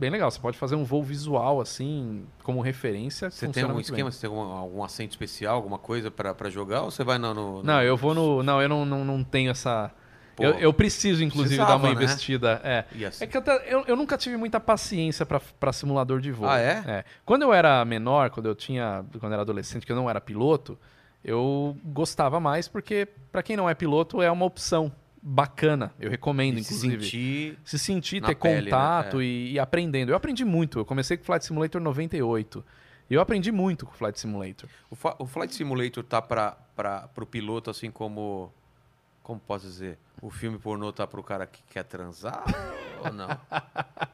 bem 0.00 0.10
legal. 0.10 0.30
Você 0.30 0.40
pode 0.40 0.56
fazer 0.58 0.74
um 0.74 0.82
voo 0.84 1.02
visual, 1.02 1.60
assim, 1.60 2.24
como 2.42 2.60
referência. 2.62 3.30
Você 3.30 3.46
tem 3.48 3.62
algum 3.62 3.74
muito 3.74 3.86
bem. 3.86 3.92
esquema? 3.94 4.10
Você 4.10 4.20
tem 4.26 4.30
algum, 4.30 4.50
algum 4.50 4.82
assento 4.82 5.10
especial, 5.10 5.54
alguma 5.56 5.78
coisa 5.78 6.10
pra 6.10 6.48
jogar? 6.48 6.82
Ou 6.82 6.90
você 6.90 7.04
vai 7.04 7.18
no. 7.18 7.34
no- 7.34 7.62
Não, 7.62 7.82
eu 7.82 7.96
vou 7.96 8.14
no. 8.14 8.42
Não, 8.42 8.60
eu 8.60 8.68
não, 8.68 8.84
não, 8.84 9.04
não 9.04 9.22
tenho 9.22 9.50
essa. 9.50 9.92
Pô, 10.34 10.44
eu, 10.44 10.54
eu 10.54 10.72
preciso, 10.72 11.22
inclusive, 11.22 11.58
dar 11.58 11.76
uma 11.76 11.88
né? 11.88 11.94
investida. 11.94 12.60
É. 12.64 12.84
Assim? 13.06 13.24
É 13.24 13.26
que 13.26 13.36
até, 13.36 13.62
eu, 13.72 13.84
eu 13.86 13.94
nunca 13.94 14.16
tive 14.16 14.36
muita 14.38 14.58
paciência 14.58 15.26
pra 15.26 15.72
simulador 15.72 16.18
de 16.20 16.32
voo. 16.32 16.48
Ah, 16.48 16.58
é? 16.58 17.04
Quando 17.26 17.42
eu 17.42 17.52
era 17.52 17.84
menor, 17.84 18.30
quando 18.30 18.46
eu 18.46 18.54
tinha. 18.54 19.04
Quando 19.18 19.32
eu 19.32 19.34
era 19.34 19.42
adolescente, 19.42 19.84
que 19.84 19.92
eu 19.92 19.96
não 19.96 20.08
era 20.08 20.20
piloto, 20.20 20.78
eu 21.22 21.76
gostava 21.84 22.40
mais 22.40 22.66
porque, 22.68 23.06
pra 23.30 23.42
quem 23.42 23.56
não 23.56 23.68
é 23.68 23.74
piloto, 23.74 24.22
é 24.22 24.30
uma 24.30 24.46
opção 24.46 24.90
bacana. 25.22 25.92
Eu 25.98 26.10
recomendo, 26.10 26.58
E 26.58 26.64
se 26.64 26.74
inclusive. 26.74 27.04
sentir. 27.04 27.58
Se 27.64 27.78
sentir, 27.78 28.22
ter 28.22 28.34
pele, 28.34 28.56
né? 28.56 28.62
contato 28.64 29.20
É. 29.20 29.24
e, 29.24 29.52
e 29.52 29.58
aprendendo. 29.58 30.10
Eu 30.10 30.16
aprendi 30.16 30.44
muito. 30.44 30.78
Eu 30.78 30.84
comecei 30.84 31.16
com 31.16 31.24
Flight 31.24 31.44
Simulator 31.44 31.80
98. 31.80 32.64
E 33.08 33.14
eu 33.14 33.20
aprendi 33.20 33.50
muito 33.50 33.84
com 33.86 33.92
Flight 33.92 34.18
Simulator. 34.20 34.68
O, 34.90 34.96
o 35.18 35.26
Flight 35.26 35.54
Simulator 35.54 36.04
tá 36.04 36.22
pra, 36.22 36.52
pro 37.08 37.26
piloto, 37.26 37.70
assim 37.70 37.90
como. 37.90 38.52
Como 39.22 39.38
posso 39.40 39.66
dizer? 39.66 39.98
O 40.22 40.28
filme 40.30 40.58
pornô 40.58 40.92
tá 40.92 41.06
pro 41.06 41.22
cara 41.22 41.46
que 41.46 41.62
quer 41.72 41.82
transar 41.82 42.44
ou 43.02 43.10
não? 43.12 43.28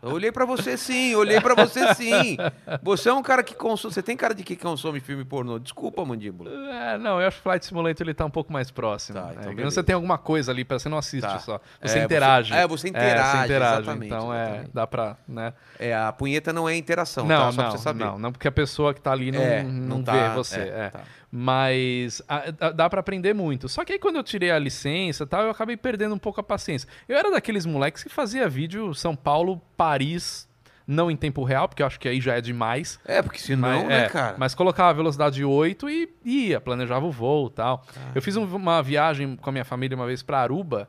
Eu 0.01 0.11
olhei 0.13 0.31
pra 0.31 0.45
você 0.45 0.77
sim, 0.77 1.17
olhei 1.17 1.41
pra 1.41 1.55
você 1.55 1.93
sim. 1.95 2.37
Você 2.83 3.09
é 3.09 3.13
um 3.13 3.23
cara 3.25 3.43
que 3.43 3.55
consome. 3.55 3.93
Você 3.93 4.03
tem 4.03 4.17
cara 4.17 4.33
de 4.33 4.45
que 4.45 4.55
consome 4.55 5.01
filme 5.01 5.25
pornô. 5.25 5.59
Desculpa, 5.59 6.05
mandíbula. 6.05 6.49
É, 6.73 6.97
não, 6.99 7.21
eu 7.21 7.27
acho 7.27 7.39
que 7.39 7.41
o 7.41 7.43
Flight 7.43 7.67
Simulator 7.67 8.07
ele 8.07 8.15
tá 8.15 8.25
um 8.25 8.31
pouco 8.31 8.53
mais 8.53 8.71
próximo. 8.71 9.19
Tá, 9.21 9.31
então 9.37 9.53
É, 9.53 9.65
você 9.65 9.83
tem 9.83 9.95
alguma 9.97 10.17
coisa 10.17 10.53
ali, 10.53 10.65
pra, 10.65 10.79
você 10.79 10.89
não 10.89 10.99
assiste 10.99 11.27
Tá. 11.27 11.41
só. 11.41 11.61
Você 11.83 11.99
É, 11.99 12.05
interage. 12.05 12.51
você- 12.53 12.61
é, 12.61 12.67
você 12.69 12.89
interage, 12.89 13.39
você 13.39 13.45
interage. 13.45 13.81
exatamente, 13.83 14.07
Então 14.07 14.33
é, 14.35 14.43
exatamente. 14.45 14.71
dá 14.73 14.87
pra, 14.87 15.17
né? 15.27 15.53
É, 15.79 15.97
a 15.97 16.13
punheta 16.13 16.53
não 16.53 16.69
é 16.69 16.77
interação, 16.77 17.27
não, 17.27 17.37
tá? 17.47 17.53
Só 17.53 17.57
não, 17.63 17.69
pra 17.71 17.79
você 17.79 17.83
saber. 17.83 18.05
não, 18.05 18.19
não, 18.19 18.31
porque 18.33 18.47
a 18.47 18.53
pessoa 18.53 18.95
que 18.95 19.01
tá 19.01 19.11
ali 19.11 19.33
não, 19.33 19.41
É, 19.41 19.63
não, 19.65 19.73
não 19.97 20.03
tá- 20.05 20.13
vê 20.13 20.35
você. 20.37 20.61
é, 20.61 20.69
é. 20.87 20.91
tá. 20.91 21.01
Mas 21.33 22.23
a- 22.29 22.51
dá- 22.51 22.71
dá 22.71 22.89
pra 22.91 23.01
aprender 23.01 23.35
muito. 23.35 23.69
Só 23.69 23.85
que 23.85 23.93
aí 23.93 23.99
quando 23.99 24.17
eu 24.17 24.23
tirei 24.23 24.51
a 24.51 24.59
licença 24.59 25.25
e 25.25 25.27
tal, 25.27 25.43
eu 25.43 25.51
acabei 25.51 25.77
perdendo 25.77 25.96
um 26.15 26.19
pouco 26.19 26.41
a 26.41 26.43
paciência. 26.43 26.89
Eu 27.09 27.17
era 27.17 27.31
daqueles 27.31 27.65
moleques 27.67 28.03
que 28.03 28.09
fazia 28.11 28.49
vídeo 28.49 28.95
São 28.95 29.15
Paulo, 29.17 29.61
Paris, 29.77 30.49
não 30.87 31.11
em 31.11 31.17
tempo 31.17 31.43
real, 31.43 31.69
porque 31.69 31.83
eu 31.83 31.87
acho 31.87 31.99
que 31.99 32.09
aí 32.09 32.21
já 32.21 32.35
é 32.37 32.41
demais. 32.41 33.01
É, 33.05 33.21
porque 33.23 33.39
senão, 33.39 33.81
mas, 33.81 33.89
né, 33.89 34.05
é, 34.05 34.09
cara? 34.09 34.37
Mas 34.39 34.55
colocava 34.55 34.91
a 34.91 34.93
velocidade 34.93 35.45
8 35.45 35.89
e 35.91 36.09
ia, 36.25 36.61
planejava 36.61 37.05
o 37.07 37.11
voo 37.11 37.49
e 37.49 37.51
tal. 37.51 37.85
Eu 38.15 38.23
fiz 38.23 38.37
um- 38.37 38.45
uma 38.45 38.83
viagem 38.83 39.35
com 39.37 39.49
a 39.51 39.53
minha 39.53 39.65
família 39.65 39.97
uma 39.97 40.07
vez 40.07 40.23
pra 40.23 40.39
Aruba. 40.41 40.89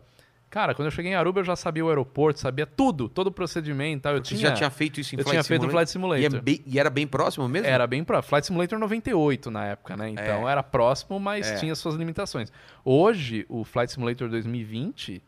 Cara, 0.50 0.74
quando 0.74 0.86
eu 0.88 0.92
cheguei 0.92 1.12
em 1.12 1.16
Aruba, 1.16 1.42
eu 1.42 1.44
já 1.44 1.58
sabia 1.58 1.84
o 1.84 1.90
aeroporto, 1.90 2.40
sabia 2.40 2.66
tudo, 2.66 3.10
todo 3.10 3.28
o 3.28 3.32
procedimento. 3.32 3.98
e 3.98 4.02
tal. 4.02 4.14
Eu 4.14 4.20
Você 4.24 4.36
tinha, 4.36 4.50
já 4.50 4.54
tinha 4.56 4.70
feito 4.70 5.00
isso 5.02 5.14
em 5.14 5.18
eu 5.20 5.24
Flight 5.24 5.34
tinha 5.36 5.44
feito 5.44 5.66
o 5.68 5.70
Flight 5.70 5.92
Simulator? 5.92 6.22
Simulator. 6.24 6.48
E, 6.48 6.54
é 6.54 6.58
bem- 6.58 6.64
e 6.74 6.80
era 6.80 6.90
bem 6.90 7.06
próximo 7.06 7.48
mesmo? 7.50 7.68
Era 7.68 7.86
bem 7.86 8.02
próximo. 8.04 8.30
Flight 8.30 8.48
Simulator 8.48 8.80
98 8.80 9.52
na 9.52 9.66
época, 9.66 9.98
né? 9.98 10.10
Então 10.10 10.48
É. 10.48 10.52
era 10.52 10.64
próximo, 10.64 11.20
mas 11.20 11.48
É. 11.52 11.56
tinha 11.56 11.76
suas 11.76 11.96
limitações. 11.96 12.52
Hoje, 12.86 13.46
o 13.50 13.66
Flight 13.66 13.92
Simulator 13.92 14.30
2020, 14.30 15.22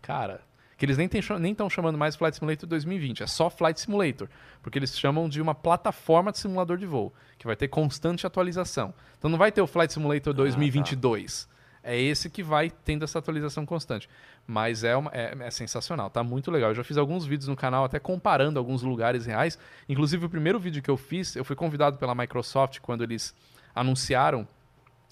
cara, 0.00 0.40
que 0.78 0.84
eles 0.86 0.96
nem 0.96 1.06
estão 1.52 1.68
chamando 1.68 1.98
mais 1.98 2.16
Flight 2.16 2.36
Simulator 2.36 2.66
2020, 2.66 3.22
é 3.22 3.26
só 3.26 3.50
Flight 3.50 3.78
Simulator, 3.78 4.28
porque 4.62 4.78
eles 4.78 4.98
chamam 4.98 5.28
de 5.28 5.42
uma 5.42 5.54
plataforma 5.54 6.32
de 6.32 6.38
simulador 6.38 6.78
de 6.78 6.86
voo, 6.86 7.12
que 7.38 7.46
vai 7.46 7.54
ter 7.54 7.68
constante 7.68 8.26
atualização. 8.26 8.94
Então 9.18 9.30
não 9.30 9.38
vai 9.38 9.52
ter 9.52 9.60
o 9.60 9.66
Flight 9.66 9.92
Simulator 9.92 10.32
tá. 10.34 11.46
2022. 11.84 11.86
É 11.86 12.00
esse 12.00 12.30
que 12.30 12.42
vai 12.42 12.70
tendo 12.70 13.04
essa 13.04 13.18
atualização 13.18 13.64
constante. 13.66 14.08
Mas 14.46 14.84
é, 14.84 14.96
uma- 14.96 15.10
é- 15.14 15.34
é 15.40 15.50
sensacional, 15.50 16.10
tá 16.10 16.22
muito 16.22 16.50
legal. 16.50 16.70
Eu 16.70 16.74
já 16.74 16.84
fiz 16.84 16.96
alguns 16.96 17.24
vídeos 17.24 17.48
no 17.48 17.56
canal 17.56 17.84
até 17.84 17.98
comparando 17.98 18.58
alguns 18.58 18.82
lugares 18.82 19.26
reais. 19.26 19.58
Inclusive, 19.88 20.26
o 20.26 20.28
primeiro 20.28 20.58
vídeo 20.58 20.82
que 20.82 20.90
eu 20.90 20.96
fiz, 20.96 21.34
eu 21.36 21.44
fui 21.44 21.56
convidado 21.56 21.96
pela 21.98 22.14
Microsoft 22.14 22.80
quando 22.80 23.02
eles 23.02 23.34
anunciaram. 23.74 24.46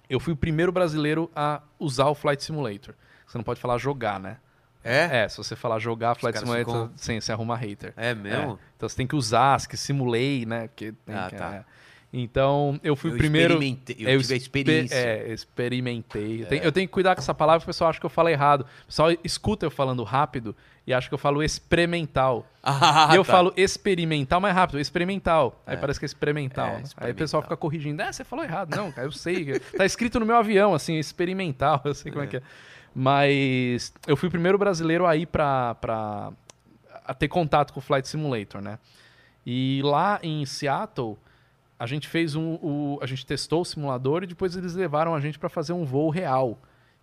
Eu 0.09 0.21
fui 0.21 0.33
o 0.33 0.37
primeiro 0.37 0.71
brasileiro 0.71 1.31
a 1.35 1.63
usar 1.79 2.07
o 2.09 2.15
Flight 2.15 2.43
Simulator. 2.45 2.95
Você 3.27 3.39
não 3.39 3.45
pode 3.45 3.61
falar 3.61 3.79
jogar, 3.79 4.21
né? 4.21 4.37
É? 4.85 5.23
É, 5.23 5.29
se 5.29 5.37
você 5.39 5.55
falar 5.57 5.79
jogar 5.79 6.15
Flight 6.17 6.39
Simulator, 6.39 6.75
ficam- 6.89 6.93
sim, 6.97 7.21
você 7.21 7.33
arruma 7.33 7.57
hater. 7.57 7.95
É 7.97 8.15
mesmo? 8.15 8.53
É. 8.55 8.59
Então 8.77 8.89
você 8.89 8.97
tem 8.97 9.07
que 9.07 9.15
usar, 9.17 9.55
as 9.55 9.65
que 9.67 9.77
simulei, 9.77 10.45
né? 10.45 10.67
Porque 10.69 10.93
Ah, 11.09 11.29
que- 11.31 11.37
tá. 11.37 11.55
é. 11.55 11.65
Então, 12.13 12.79
eu 12.85 12.95
fui 12.95 13.11
Eu 13.11 13.15
o 13.15 13.19
primeiro. 13.19 13.55
experimentei, 13.55 13.97
eu 13.99 14.21
tive 14.21 14.35
a 14.35 14.37
experiência. 14.37 14.95
É, 14.95 15.33
experimentei. 15.33 16.43
Eu 16.43 16.47
tenho, 16.47 16.63
eu 16.65 16.71
tenho 16.73 16.87
que 16.87 16.93
cuidar 16.93 17.15
com 17.15 17.23
essa 17.23 17.33
palavra, 17.33 17.63
o 17.63 17.67
pessoal 17.67 17.89
acha 17.89 17.99
que 17.99 18.05
eu 18.05 18.11
falo 18.11 18.29
errado. 18.29 18.67
O 18.83 18.87
pessoal 18.87 19.09
escuta 19.25 19.65
eu 19.65 19.71
falando 19.71 20.03
rápido 20.05 20.55
e 20.87 20.93
acha 20.93 21.09
que 21.09 21.15
eu 21.15 21.19
falo 21.19 21.43
experimental. 21.43 22.47
Ah, 22.65 23.09
e 23.13 23.17
eu 23.17 23.25
tá. 23.25 23.33
falo 23.33 23.53
experimental 23.57 24.41
mais 24.41 24.55
rápido, 24.55 24.79
experimental. 24.79 25.61
Aí 25.67 25.75
É. 25.75 25.77
parece 25.79 25.99
que 25.99 26.05
é 26.05 26.07
experimental. 26.07 26.67
É, 26.67 26.71
né? 26.71 26.77
Aí 26.77 26.83
o 26.83 26.87
experimental. 26.87 27.19
pessoal 27.19 27.43
fica 27.43 27.57
corrigindo. 27.57 28.01
É, 28.03 28.13
você 28.13 28.23
falou 28.25 28.45
errado. 28.45 28.77
Não, 28.77 28.93
cara, 28.93 29.07
eu 29.09 29.11
sei. 29.13 29.59
tá 29.77 29.85
escrito 29.85 30.21
no 30.21 30.27
meu 30.27 30.37
avião, 30.37 30.73
assim, 30.75 30.97
experimental. 30.99 31.81
Eu 31.85 31.93
sei 31.95 32.13
como 32.13 32.23
é, 32.25 32.29
que 32.29 32.37
é. 32.37 32.43
Mas 32.95 33.93
eu 34.07 34.17
fui 34.17 34.29
o 34.29 34.31
primeiro 34.31 34.57
brasileiro 34.59 35.07
a 35.07 35.17
ir 35.17 35.27
pra, 35.27 35.75
pra 35.77 36.31
a 37.05 37.13
ter 37.15 37.27
contato 37.27 37.73
com 37.73 37.81
o 37.81 37.83
Flight 37.83 38.07
Simulator, 38.07 38.61
né? 38.61 38.79
E 39.45 39.81
lá 39.83 40.21
em 40.23 40.45
Seattle, 40.47 41.19
a 41.83 41.87
gente 41.87 42.07
fez 42.07 42.37
um. 42.37 42.55
O, 42.63 42.99
a 43.03 43.07
gente 43.07 43.27
testou 43.27 43.63
o 43.63 43.65
simulador 43.65 44.23
e 44.23 44.27
depois 44.29 44.55
eles 44.57 44.73
levaram 44.75 45.17
a 45.17 45.21
gente 45.21 45.37
para 45.37 45.49
fazer 45.49 45.73
um 45.73 45.85
voo 45.85 46.11
real. 46.11 46.57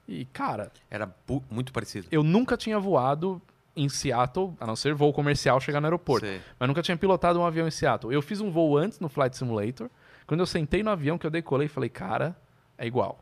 E, 0.07 0.23
cara, 0.23 0.71
Era 0.89 1.13
muito 1.51 1.73
parecido. 1.73 2.07
eu 2.09 2.23
nunca 2.23 2.55
tinha 2.55 2.79
voado 2.79 3.41
em 3.75 3.89
Seattle, 3.89 4.53
a 4.57 4.65
não 4.65 4.77
ser 4.77 4.93
voo 4.93 5.11
comercial 5.11 5.59
chegar 5.59 5.81
no 5.81 5.87
aeroporto. 5.87 6.25
Sei. 6.25 6.39
Mas 6.57 6.67
nunca 6.69 6.81
tinha 6.81 6.95
pilotado 6.95 7.37
um 7.41 7.45
avião 7.45 7.67
em 7.67 7.71
Seattle. 7.71 8.13
Eu 8.13 8.21
fiz 8.21 8.39
um 8.39 8.49
voo 8.49 8.77
antes 8.77 9.01
no 9.01 9.09
Flight 9.09 9.35
Simulator. 9.35 9.89
Quando 10.25 10.39
eu 10.39 10.45
sentei 10.45 10.81
no 10.81 10.91
avião 10.91 11.17
que 11.17 11.27
eu 11.27 11.31
decolei, 11.31 11.67
falei, 11.67 11.89
cara, 11.89 12.33
é 12.77 12.87
igual. 12.87 13.19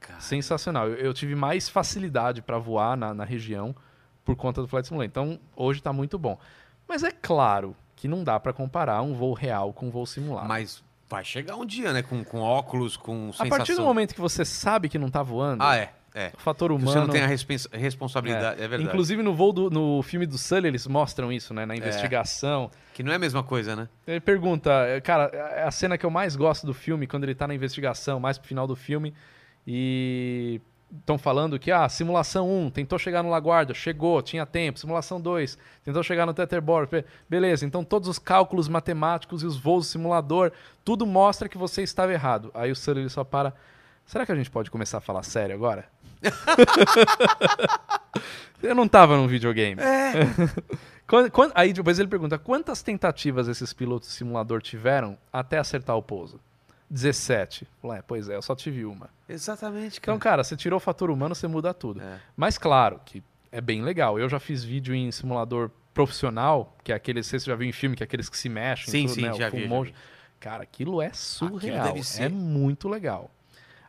Cara. 0.00 0.20
Sensacional. 0.20 0.86
Eu, 0.86 0.96
eu 0.96 1.14
tive 1.14 1.34
mais 1.34 1.66
facilidade 1.66 2.42
para 2.42 2.58
voar 2.58 2.94
na, 2.94 3.14
na 3.14 3.24
região 3.24 3.74
por 4.22 4.36
conta 4.36 4.60
do 4.60 4.68
Flight 4.68 4.86
Simulator. 4.86 5.08
Então, 5.10 5.40
hoje 5.56 5.80
está 5.80 5.94
muito 5.94 6.18
bom. 6.18 6.38
Mas 6.86 7.02
é 7.02 7.10
claro 7.10 7.74
que 7.96 8.06
não 8.06 8.22
dá 8.22 8.38
pra 8.38 8.52
comparar 8.52 9.00
um 9.02 9.14
voo 9.14 9.32
real 9.32 9.72
com 9.72 9.86
um 9.86 9.90
voo 9.90 10.04
simulado. 10.06 10.46
Mas 10.48 10.82
vai 11.10 11.24
chegar 11.24 11.56
um 11.56 11.66
dia, 11.66 11.92
né? 11.92 12.02
Com, 12.02 12.22
com 12.24 12.38
óculos, 12.40 12.96
com 12.96 13.30
a 13.30 13.32
sensação. 13.32 13.48
partir 13.48 13.74
do 13.74 13.82
momento 13.82 14.14
que 14.14 14.20
você 14.20 14.44
sabe 14.44 14.88
que 14.88 14.98
não 14.98 15.10
tá 15.10 15.22
voando, 15.22 15.62
Ah, 15.62 15.76
é. 15.76 15.90
É. 16.14 16.32
o 16.34 16.40
fator 16.40 16.72
humano. 16.72 16.90
Você 16.90 16.98
não 16.98 17.08
tem 17.08 17.22
a 17.22 17.26
respons- 17.26 17.68
responsabilidade, 17.72 18.60
é, 18.60 18.66
verdade. 18.66 18.84
Inclusive 18.88 19.22
no 19.22 19.32
voo 19.34 19.52
do, 19.52 19.70
no 19.70 20.02
filme 20.02 20.26
do 20.26 20.36
Sully 20.38 20.66
eles 20.68 20.86
mostram 20.86 21.32
isso, 21.32 21.52
É. 21.52 21.56
né? 21.56 21.66
Na 21.66 21.76
investigação. 21.76 22.70
Que 22.94 23.02
não 23.02 23.12
é 23.12 23.16
a 23.16 23.18
mesma 23.18 23.42
coisa, 23.44 23.76
né? 23.76 23.88
Ele 24.06 24.20
pergunta, 24.20 24.70
é, 24.86 25.00
cara, 25.00 25.24
é 25.32 25.62
a 25.64 25.70
cena 25.70 25.96
que 25.98 26.04
eu 26.06 26.10
mais 26.10 26.34
gosto 26.36 26.66
do 26.66 26.74
filme, 26.74 27.06
quando 27.06 27.24
ele 27.24 27.34
tá 27.34 27.46
na 27.46 27.54
investigação, 27.54 28.18
mais 28.20 28.38
pro 28.38 28.48
final 28.48 28.66
do 28.66 28.74
filme, 28.76 29.14
e 29.66 30.60
estão 30.98 31.16
falando 31.18 31.58
que, 31.58 31.70
ah, 31.70 31.88
simulação 31.88 32.50
1, 32.50 32.70
tentou 32.70 32.98
chegar 32.98 33.22
no 33.22 33.30
Laguardia, 33.30 33.74
chegou, 33.74 34.20
tinha 34.22 34.44
tempo. 34.44 34.78
Simulação 34.78 35.20
2, 35.20 35.56
tentou 35.84 36.02
chegar 36.02 36.26
no 36.26 36.34
Teterboro, 36.34 36.88
be- 36.90 37.04
beleza. 37.28 37.64
Então 37.64 37.84
todos 37.84 38.08
os 38.08 38.18
cálculos 38.18 38.68
matemáticos 38.68 39.42
e 39.42 39.46
os 39.46 39.56
voos 39.56 39.86
do 39.86 39.90
simulador, 39.90 40.50
tudo 40.84 41.06
mostra 41.06 41.48
que 41.48 41.56
você 41.58 41.82
estava 41.82 42.12
errado. 42.12 42.50
Aí 42.54 42.70
o 42.72 42.76
Sully 42.76 43.08
só 43.08 43.22
para, 43.24 43.54
será 44.04 44.26
que 44.26 44.32
a 44.32 44.36
gente 44.36 44.50
pode 44.50 44.70
começar 44.70 44.98
a 44.98 45.00
falar 45.00 45.22
sério 45.22 45.54
agora? 45.54 45.86
eu 48.62 48.74
não 48.74 48.86
tava 48.88 49.16
num 49.16 49.26
videogame. 49.26 49.80
Quando- 51.06 51.30
quando- 51.32 51.52
aí 51.56 51.72
depois 51.72 51.98
ele 51.98 52.08
pergunta: 52.08 52.38
quantas 52.38 52.82
tentativas 52.82 53.48
esses 53.48 53.72
pilotos 53.72 54.08
de 54.08 54.14
simulador 54.14 54.62
tiveram 54.62 55.18
até 55.32 55.58
acertar 55.58 55.96
o 55.96 56.02
pouso? 56.02 56.38
17. 56.90 57.66
Falei, 57.80 57.98
é, 57.98 58.02
pois 58.02 58.28
é, 58.28 58.36
eu 58.36 58.42
só 58.42 58.54
tive 58.54 58.84
uma. 58.84 59.08
Exatamente, 59.28 59.98
Então, 59.98 60.18
cara, 60.18 60.42
você 60.42 60.56
tirou 60.56 60.76
o 60.78 60.80
fator 60.80 61.10
humano, 61.10 61.34
você 61.34 61.46
muda 61.46 61.72
tudo. 61.72 62.02
É. 62.02 62.18
Mas 62.36 62.58
claro 62.58 63.00
que 63.04 63.22
é 63.52 63.60
bem 63.60 63.82
legal. 63.82 64.18
Eu 64.18 64.28
já 64.28 64.40
fiz 64.40 64.64
vídeo 64.64 64.94
em 64.94 65.10
simulador 65.12 65.70
profissional, 65.94 66.76
que 66.82 66.92
é 66.92 66.94
aqueles, 66.94 67.26
você 67.26 67.38
já 67.38 67.54
viu 67.54 67.68
em 67.68 67.72
filme, 67.72 67.94
que 67.96 68.02
é 68.02 68.04
aqueles 68.06 68.28
que 68.28 68.36
se 68.36 68.48
mexem. 68.48 68.90
Sim, 68.90 69.06
tudo, 69.06 69.14
sim, 69.14 69.22
né, 69.22 69.34
já 69.34 69.48
vi, 69.48 69.68
já 69.68 69.80
vi. 69.82 69.94
Cara, 70.40 70.62
aquilo 70.62 71.00
é 71.00 71.12
surreal. 71.12 72.02
ser. 72.02 72.24
É 72.24 72.28
muito 72.28 72.88
legal. 72.88 73.30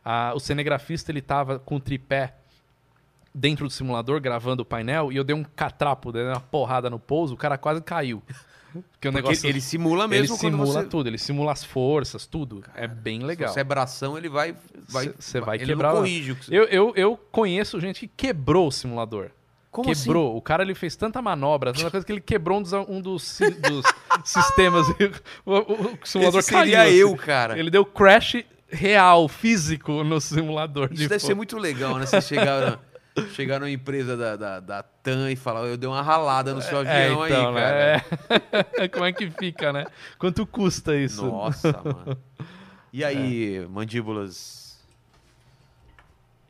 Ah, 0.04 0.32
o 0.34 0.40
cinegrafista, 0.40 1.10
ele 1.10 1.22
tava 1.22 1.58
com 1.58 1.76
o 1.76 1.80
tripé 1.80 2.34
dentro 3.34 3.66
do 3.66 3.70
simulador, 3.70 4.20
gravando 4.20 4.62
o 4.62 4.64
painel, 4.64 5.10
e 5.10 5.16
eu 5.16 5.24
dei 5.24 5.34
um 5.34 5.42
catrapo, 5.42 6.12
dei 6.12 6.24
uma 6.24 6.40
porrada 6.40 6.90
no 6.90 6.98
pouso, 6.98 7.34
o 7.34 7.36
cara 7.36 7.56
quase 7.56 7.80
caiu. 7.80 8.22
Porque 8.92 9.08
o 9.08 9.12
negócio... 9.12 9.48
ele 9.48 9.60
simula 9.60 10.08
mesmo 10.08 10.34
ele 10.34 10.40
simula 10.40 10.82
você... 10.82 10.88
tudo, 10.88 11.08
ele 11.08 11.18
simula 11.18 11.52
as 11.52 11.64
forças, 11.64 12.26
tudo. 12.26 12.62
é 12.74 12.86
bem 12.86 13.20
legal. 13.22 13.48
Se 13.48 13.54
você 13.54 13.60
é 13.60 13.64
bração, 13.64 14.16
ele 14.16 14.28
vai... 14.28 14.54
vai 14.88 15.12
Você 15.18 15.40
vai 15.40 15.56
ele 15.56 15.66
quebrar. 15.66 15.90
Não 15.90 15.96
corrige 16.00 16.32
você... 16.32 16.56
Eu, 16.56 16.64
eu, 16.64 16.92
eu 16.96 17.16
conheço 17.30 17.80
gente 17.80 18.00
que 18.00 18.08
quebrou 18.08 18.68
o 18.68 18.72
simulador. 18.72 19.30
Como 19.70 19.90
assim? 19.90 20.04
quebrou. 20.04 20.36
O 20.36 20.42
cara 20.42 20.62
ele 20.62 20.74
fez 20.74 20.94
tanta 20.94 21.22
manobra, 21.22 21.72
tanta 21.72 21.90
coisa 21.90 22.04
que 22.04 22.12
ele 22.12 22.20
quebrou 22.20 22.58
um 22.58 22.62
dos, 22.62 22.72
um 22.74 23.00
dos, 23.00 23.40
dos 23.62 23.84
sistemas. 24.24 24.86
O, 25.46 25.56
o- 25.58 25.98
simulador 26.04 26.40
Esse 26.40 26.50
seria 26.50 26.76
caiu. 26.78 27.08
eu, 27.08 27.14
assim. 27.14 27.24
cara. 27.24 27.58
Ele 27.58 27.70
deu 27.70 27.84
crash 27.84 28.44
real, 28.68 29.28
físico 29.28 30.04
no 30.04 30.20
simulador. 30.20 30.88
Isso 30.92 31.02
de 31.02 31.08
deve 31.08 31.20
voo. 31.20 31.26
ser 31.26 31.34
muito 31.34 31.56
legal, 31.58 31.98
né? 31.98 32.06
Você 32.06 32.20
chegar, 32.20 32.78
chegar 33.34 33.58
numa 33.60 33.70
empresa 33.70 34.16
da, 34.16 34.36
da, 34.36 34.60
da 34.60 34.82
TAM 34.82 35.30
e 35.30 35.36
falar, 35.36 35.66
eu 35.66 35.76
dei 35.76 35.88
uma 35.88 36.02
ralada 36.02 36.54
no 36.54 36.62
seu 36.62 36.82
É, 36.84 37.06
avião 37.06 37.26
então, 37.26 37.48
aí, 37.48 37.54
cara. 37.54 38.04
né? 38.80 38.88
Como 38.92 39.04
é 39.04 39.12
que 39.12 39.30
fica, 39.30 39.72
né? 39.72 39.86
Quanto 40.18 40.46
custa 40.46 40.96
isso? 40.96 41.24
Nossa, 41.26 41.72
mano. 41.84 42.16
E 42.92 43.02
aí, 43.04 43.66
mandíbulas? 43.68 44.82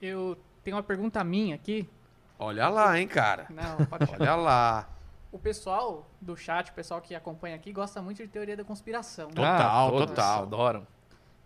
Eu 0.01 0.37
tenho 0.65 0.77
uma 0.77 0.83
pergunta 0.83 1.23
minha 1.25 1.55
aqui. 1.55 1.89
Olha 2.39 2.69
lá, 2.69 2.99
hein, 2.99 3.07
cara. 3.07 3.47
Não, 3.51 3.85
pode 3.87 4.07
deixar. 4.07 4.21
Olha 4.21 4.35
lá. 4.37 4.89
O 5.31 5.39
pessoal 5.39 6.11
do 6.21 6.37
chat, 6.37 6.71
o 6.71 6.75
pessoal 6.75 7.01
que 7.01 7.15
acompanha 7.15 7.57
aqui, 7.57 7.73
gosta 7.73 8.03
muito 8.03 8.19
de 8.23 8.29
teoria 8.29 8.57
da 8.57 8.65
conspiração. 8.65 9.29
né? 9.29 9.35
Total, 9.35 9.91
todos 9.91 10.07
total. 10.09 10.43
Adoram. 10.43 10.87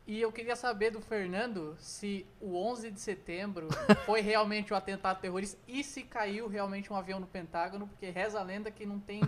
E 0.08 0.20
eu 0.20 0.30
queria 0.30 0.54
saber 0.54 0.92
do 0.92 1.00
Fernando 1.00 1.74
se 1.80 2.24
o 2.40 2.56
11 2.56 2.92
de 2.92 3.00
setembro 3.00 3.66
foi 4.06 4.20
realmente 4.20 4.72
um 4.72 4.76
atentado 4.76 5.18
terrorista 5.20 5.58
e 5.66 5.82
se 5.82 6.04
caiu 6.04 6.46
realmente 6.46 6.92
um 6.92 6.96
avião 6.96 7.18
no 7.18 7.26
Pentágono, 7.26 7.88
porque 7.88 8.08
reza 8.10 8.38
a 8.38 8.42
lenda 8.44 8.70
que 8.70 8.86
não 8.86 9.00
tem, 9.00 9.20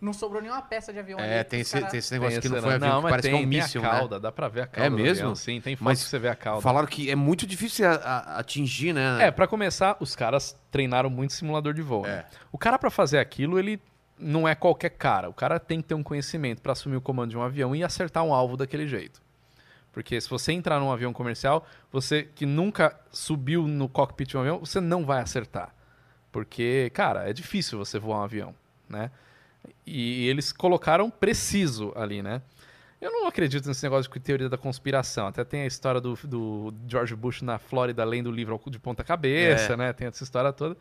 não 0.00 0.12
sobrou 0.12 0.42
nenhuma 0.42 0.60
peça 0.60 0.92
de 0.92 0.98
avião 0.98 1.20
É, 1.20 1.38
ali. 1.38 1.44
tem 1.48 1.60
esse, 1.60 1.72
cara- 1.78 1.86
tem 1.86 1.98
esse 1.98 2.12
negócio 2.12 2.34
que 2.40 2.42
Tem 2.42 2.50
não 2.50 2.58
esse- 2.58 2.66
foi 2.66 2.74
avião, 2.74 2.96
que 2.96 3.02
mas 3.04 3.10
parece 3.12 3.28
tem, 3.28 3.36
que 3.38 3.42
é 3.42 3.46
um 3.46 3.48
míssil, 3.48 3.80
a 3.80 3.84
né? 3.84 3.90
cauda, 3.98 4.18
dá 4.18 4.32
pra 4.32 4.48
ver 4.48 4.60
a 4.62 4.66
cauda. 4.66 4.86
É 4.86 4.90
do 4.90 4.96
mesmo? 4.96 5.10
avião, 5.22 5.34
sim, 5.36 5.60
tem 5.60 5.76
foto 5.76 5.84
Mas 5.84 6.02
que 6.02 6.08
você 6.08 6.18
vê 6.18 6.28
a 6.28 6.34
cauda. 6.34 6.60
Falaram 6.62 6.88
que 6.88 7.08
é 7.08 7.14
muito 7.14 7.46
difícil 7.46 7.86
a- 7.88 7.92
a- 7.94 8.38
atingir, 8.40 8.92
né? 8.92 9.26
É, 9.26 9.30
pra 9.30 9.46
começar, 9.46 9.96
os 10.00 10.16
caras 10.16 10.56
treinaram 10.68 11.08
muito 11.08 11.32
simulador 11.32 11.72
de 11.72 11.82
voo. 11.82 12.02
né? 12.02 12.10
É. 12.12 12.24
O 12.50 12.58
cara 12.58 12.76
pra 12.76 12.90
fazer 12.90 13.18
aquilo, 13.20 13.56
ele 13.56 13.80
não 14.18 14.48
é 14.48 14.54
qualquer 14.56 14.90
cara. 14.90 15.28
O 15.28 15.32
cara 15.34 15.60
tem 15.60 15.80
que 15.80 15.86
ter 15.86 15.94
um 15.94 16.02
conhecimento 16.02 16.60
pra 16.60 16.72
assumir 16.72 16.96
o 16.96 17.00
comando 17.00 17.30
de 17.30 17.36
um 17.38 17.42
avião 17.42 17.74
e 17.74 17.84
acertar 17.84 18.24
um 18.24 18.34
alvo 18.34 18.56
daquele 18.56 18.88
jeito. 18.88 19.22
Porque 19.94 20.20
se 20.20 20.28
você 20.28 20.52
entrar 20.52 20.80
num 20.80 20.90
avião 20.90 21.12
comercial, 21.12 21.64
você 21.90 22.24
que 22.24 22.44
nunca 22.44 22.98
subiu 23.12 23.66
no 23.68 23.88
cockpit 23.88 24.28
de 24.30 24.36
um 24.36 24.40
avião, 24.40 24.58
você 24.58 24.80
não 24.80 25.06
vai 25.06 25.22
acertar. 25.22 25.72
Porque, 26.32 26.90
cara, 26.92 27.30
é 27.30 27.32
difícil 27.32 27.78
você 27.78 27.96
voar 27.96 28.18
um 28.18 28.24
avião, 28.24 28.54
né? 28.88 29.10
E 29.86 30.26
eles 30.28 30.52
colocaram 30.52 31.08
preciso 31.08 31.92
ali, 31.94 32.22
né? 32.22 32.42
Eu 33.00 33.12
não 33.12 33.26
acredito 33.26 33.66
nesse 33.68 33.82
negócio 33.84 34.10
de 34.12 34.18
teoria 34.20 34.48
da 34.48 34.58
conspiração. 34.58 35.28
Até 35.28 35.44
tem 35.44 35.62
a 35.62 35.66
história 35.66 36.00
do, 36.00 36.14
do 36.24 36.74
George 36.88 37.14
Bush 37.14 37.40
na 37.42 37.58
Flórida 37.58 38.02
lendo 38.02 38.28
o 38.30 38.32
livro 38.32 38.60
de 38.66 38.78
ponta 38.78 39.04
cabeça, 39.04 39.74
É. 39.74 39.76
né? 39.76 39.92
Tem 39.92 40.08
essa 40.08 40.24
história 40.24 40.52
toda. 40.52 40.76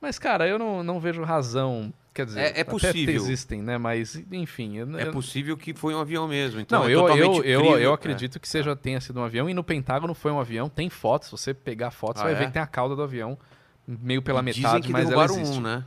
Mas, 0.00 0.18
cara, 0.18 0.46
eu 0.48 0.58
não, 0.58 0.82
não 0.82 0.98
vejo 1.00 1.22
razão. 1.22 1.92
Quer 2.12 2.26
dizer, 2.26 2.40
É- 2.40 2.60
é 2.60 2.64
possível. 2.64 3.14
existem, 3.14 3.62
né? 3.62 3.78
Mas, 3.78 4.20
enfim. 4.32 4.76
eu- 4.78 4.98
É 4.98 5.04
possível 5.06 5.56
que 5.56 5.72
foi 5.74 5.94
um 5.94 6.00
avião 6.00 6.26
mesmo. 6.26 6.58
Então 6.60 6.80
não, 6.80 6.88
é 6.88 6.92
eu, 6.92 7.08
eu, 7.16 7.44
eu, 7.44 7.78
eu 7.78 7.90
É. 7.90 7.94
acredito 7.94 8.40
que 8.40 8.48
seja 8.48 8.74
tenha 8.74 9.00
sido 9.00 9.20
um 9.20 9.24
avião. 9.24 9.48
E 9.48 9.54
no 9.54 9.62
Pentágono 9.62 10.12
foi 10.14 10.32
um 10.32 10.40
avião. 10.40 10.68
Tem 10.68 10.88
fotos. 10.90 11.28
Se 11.28 11.32
você 11.32 11.54
pegar 11.54 11.90
fotos, 11.90 12.20
Ah, 12.22 12.24
você 12.24 12.32
vai 12.32 12.34
é? 12.34 12.38
ver 12.40 12.46
que 12.48 12.52
tem 12.54 12.62
a 12.62 12.66
cauda 12.66 12.96
do 12.96 13.02
avião. 13.02 13.38
Meio 13.86 14.22
pela 14.22 14.40
E 14.40 14.42
metade, 14.42 14.64
Dizem 14.66 14.82
que 14.82 14.92
mas 14.92 15.10
ela 15.10 15.24
existe. 15.24 15.58
um, 15.58 15.60
né? 15.60 15.84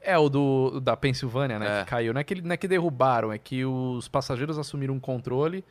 É 0.00 0.18
o 0.18 0.28
do 0.28 0.80
da 0.80 0.96
Pensilvânia, 0.96 1.58
né? 1.58 1.80
É. 1.80 1.84
Que 1.84 1.90
caiu. 1.90 2.12
Não 2.12 2.20
é 2.20 2.24
que, 2.24 2.42
não 2.42 2.52
é 2.52 2.56
que 2.56 2.66
derrubaram, 2.68 3.32
é 3.32 3.38
que 3.38 3.64
os 3.64 4.08
passageiros 4.08 4.58
assumiram 4.58 4.94
um 4.94 5.00
controle 5.00 5.64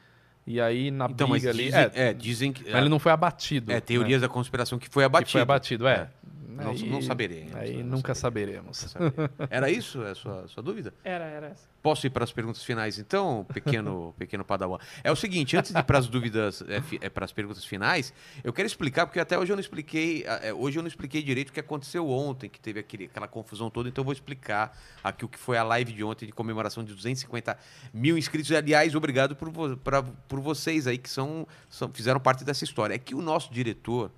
e 0.48 0.60
aí 0.62 0.90
na 0.90 1.06
Então, 1.06 1.30
briga 1.30 1.50
ali. 1.50 1.66
dizem, 1.66 1.80
é, 1.80 1.92
é, 1.96 2.14
dizem 2.14 2.54
que... 2.54 2.64
mas 2.64 2.76
ele 2.76 2.90
não 2.90 2.98
foi 3.00 3.12
abatido. 3.12 3.72
É, 3.72 3.76
né? 3.76 3.82
teorias 3.82 4.22
da 4.22 4.30
conspiração 4.30 4.80
que 4.80 4.88
foi 4.90 5.02
Que 5.04 5.06
abatido. 5.06 5.32
foi 5.32 5.42
abatido, 5.42 5.88
é. 5.88 6.10
Não- 6.52 6.72
Aí- 6.72 6.90
não 6.90 7.02
saberemos, 7.02 7.56
Aí 7.56 7.84
não 7.84 7.98
nunca 7.98 8.14
saberemos. 8.14 8.78
saberemos. 8.78 9.32
Era 9.50 9.70
isso 9.70 10.02
a 10.04 10.14
sua, 10.16 10.48
sua 10.48 10.62
dúvida? 10.62 10.94
Era, 11.04 11.26
era 11.26 11.48
essa. 11.48 11.70
Posso 11.82 12.06
ir 12.06 12.10
para 12.12 12.24
as 12.24 12.32
perguntas 12.32 12.64
finais, 12.64 13.00
então, 13.00 13.44
pequeno, 13.54 14.14
pequeno 14.20 14.46
padawan? 14.46 14.78
É 15.04 15.12
o 15.12 15.16
seguinte, 15.16 15.58
antes 15.58 15.72
de 15.72 15.80
ir 15.80 15.84
para 15.84 15.98
as 15.98 16.08
dúvidas, 16.08 16.62
é, 16.68 17.06
é, 17.06 17.10
para 17.10 17.26
as 17.26 17.32
perguntas 17.32 17.66
finais, 17.66 18.14
eu 18.44 18.54
quero 18.54 18.68
explicar, 18.68 19.08
porque 19.08 19.20
até 19.20 19.38
hoje 19.40 19.52
eu 19.52 19.56
não 19.56 19.62
expliquei, 19.62 20.24
é, 20.26 20.54
hoje 20.54 20.78
eu 20.78 20.84
não 20.84 20.88
expliquei 20.88 21.24
direito 21.24 21.50
o 21.50 21.54
que 21.54 21.60
aconteceu 21.60 22.08
ontem, 22.10 22.50
que 22.50 22.60
teve 22.60 22.80
aquele, 22.80 23.06
aquela 23.06 23.28
confusão 23.28 23.70
toda, 23.72 23.90
então 23.90 24.02
eu 24.02 24.06
vou 24.06 24.14
explicar 24.14 24.78
aqui 25.04 25.26
o 25.26 25.28
que 25.30 25.40
foi 25.40 25.58
a 25.58 25.64
live 25.64 25.92
de 25.94 26.04
ontem 26.04 26.26
de 26.28 26.32
comemoração 26.32 26.84
de 26.84 26.94
250 26.94 27.58
mil 27.94 28.18
inscritos. 28.18 28.52
Aliás, 28.52 28.94
obrigado 28.94 29.36
por, 29.36 29.52
pra- 29.78 30.04
por 30.04 30.40
vocês 30.40 30.86
aí 30.86 30.98
que 30.98 31.10
são, 31.10 31.48
são- 31.70 31.92
fizeram 31.92 32.20
parte 32.20 32.44
dessa 32.44 32.64
história. 32.64 32.94
É 32.94 33.00
que 33.00 33.16
o 33.16 33.22
nosso 33.22 33.52
diretor, 33.52 34.12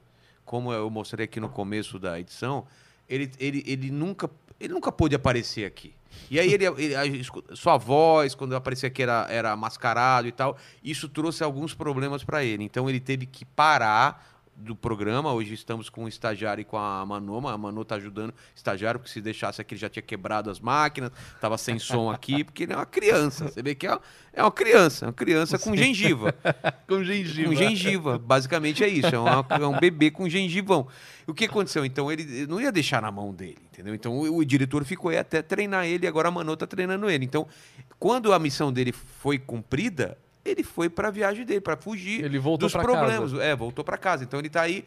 como 0.45 0.71
eu 0.73 0.89
mostrei 0.89 1.25
aqui 1.25 1.39
no 1.39 1.49
começo 1.49 1.97
da 1.99 2.19
edição, 2.19 2.65
ele, 3.09 3.31
ele, 3.39 3.63
ele 3.65 3.91
nunca 3.91 4.29
ele 4.59 4.73
nunca 4.73 4.91
pôde 4.91 5.13
aparecer 5.15 5.65
aqui. 5.65 5.93
E 6.31 6.39
aí 6.39 6.53
ele, 6.53 6.65
ele- 6.65 7.25
sua 7.53 7.75
voz, 7.77 8.33
quando 8.35 8.55
aparecia 8.55 8.87
aqui, 8.87 9.01
era, 9.03 9.27
era 9.29 9.55
mascarado 9.57 10.27
e 10.27 10.31
tal. 10.31 10.57
Isso 10.83 11.09
trouxe 11.09 11.43
alguns 11.43 11.73
problemas 11.73 12.23
para 12.23 12.43
ele. 12.45 12.63
Então 12.63 12.87
ele 12.89 12.99
teve 12.99 13.25
que 13.25 13.43
parar 13.43 14.32
do 14.55 14.75
programa. 14.75 15.33
Hoje 15.33 15.53
estamos 15.53 15.89
com 15.89 16.05
o 16.05 16.07
estagiário 16.07 16.61
e 16.61 16.65
com 16.65 16.77
a 16.77 17.05
Manoma. 17.05 17.51
A 17.53 17.57
Manu 17.57 17.83
tá 17.83 17.95
ajudando 17.95 18.29
o 18.29 18.33
estagiário, 18.55 18.99
porque 18.99 19.11
se 19.11 19.19
deixasse 19.19 19.59
aqui 19.59 19.73
ele 19.73 19.81
já 19.81 19.89
tinha 19.89 20.03
quebrado 20.03 20.49
as 20.49 20.59
máquinas, 20.59 21.11
tava 21.41 21.57
sem 21.57 21.79
som 21.79 22.11
aqui, 22.11 22.43
porque 22.43 22.63
ele 22.63 22.73
é 22.73 22.75
uma 22.75 22.85
criança. 22.85 23.47
Você 23.49 23.61
vê 23.63 23.73
que 23.75 23.87
é, 23.87 23.97
é 24.31 24.41
uma 24.43 24.51
criança, 24.51 25.07
uma 25.07 25.13
criança 25.13 25.57
com 25.57 25.75
gengiva. 25.75 26.33
Com 26.87 27.03
gengiva. 27.03 27.49
Com 27.49 27.55
gengiva, 27.55 28.19
basicamente 28.19 28.83
é 28.83 28.87
isso. 28.87 29.07
É, 29.13 29.17
uma- 29.17 29.45
é 29.49 29.65
um 29.67 29.79
bebê 29.79 30.11
com 30.11 30.29
gengivão. 30.29 30.87
O 31.25 31.33
que 31.33 31.45
aconteceu? 31.45 31.83
Então, 31.85 32.11
ele 32.11 32.23
ele 32.23 32.47
não 32.47 32.59
ia 32.61 32.71
deixar 32.71 33.01
na 33.01 33.11
mão 33.11 33.33
dele, 33.33 33.57
entendeu? 33.71 33.95
Então, 33.95 34.13
o, 34.17 34.37
o 34.37 34.45
diretor 34.45 34.83
ficou 34.85 35.09
aí 35.09 35.17
até 35.17 35.41
treinar 35.41 35.85
ele 35.85 36.05
e 36.05 36.07
agora 36.07 36.27
a 36.27 36.31
Manu 36.31 36.55
tá 36.55 36.67
treinando 36.67 37.09
ele. 37.09 37.25
Então, 37.25 37.47
quando 37.97 38.31
a 38.33 38.39
missão 38.39 38.71
dele 38.71 38.91
foi 38.91 39.39
cumprida, 39.39 40.17
ele 40.45 40.63
foi 40.63 40.89
para 40.89 41.07
a 41.07 41.11
viagem 41.11 41.45
dele, 41.45 41.61
para 41.61 41.77
fugir 41.77 42.23
Ele 42.23 42.37
voltou 42.39 42.67
dos 42.69 42.73
problemas. 42.73 43.31
casa. 43.31 43.43
É, 43.43 43.55
voltou 43.55 43.83
para 43.83 43.97
casa. 43.97 44.23
Então, 44.23 44.39
ele 44.39 44.49
tá 44.49 44.61
aí 44.61 44.85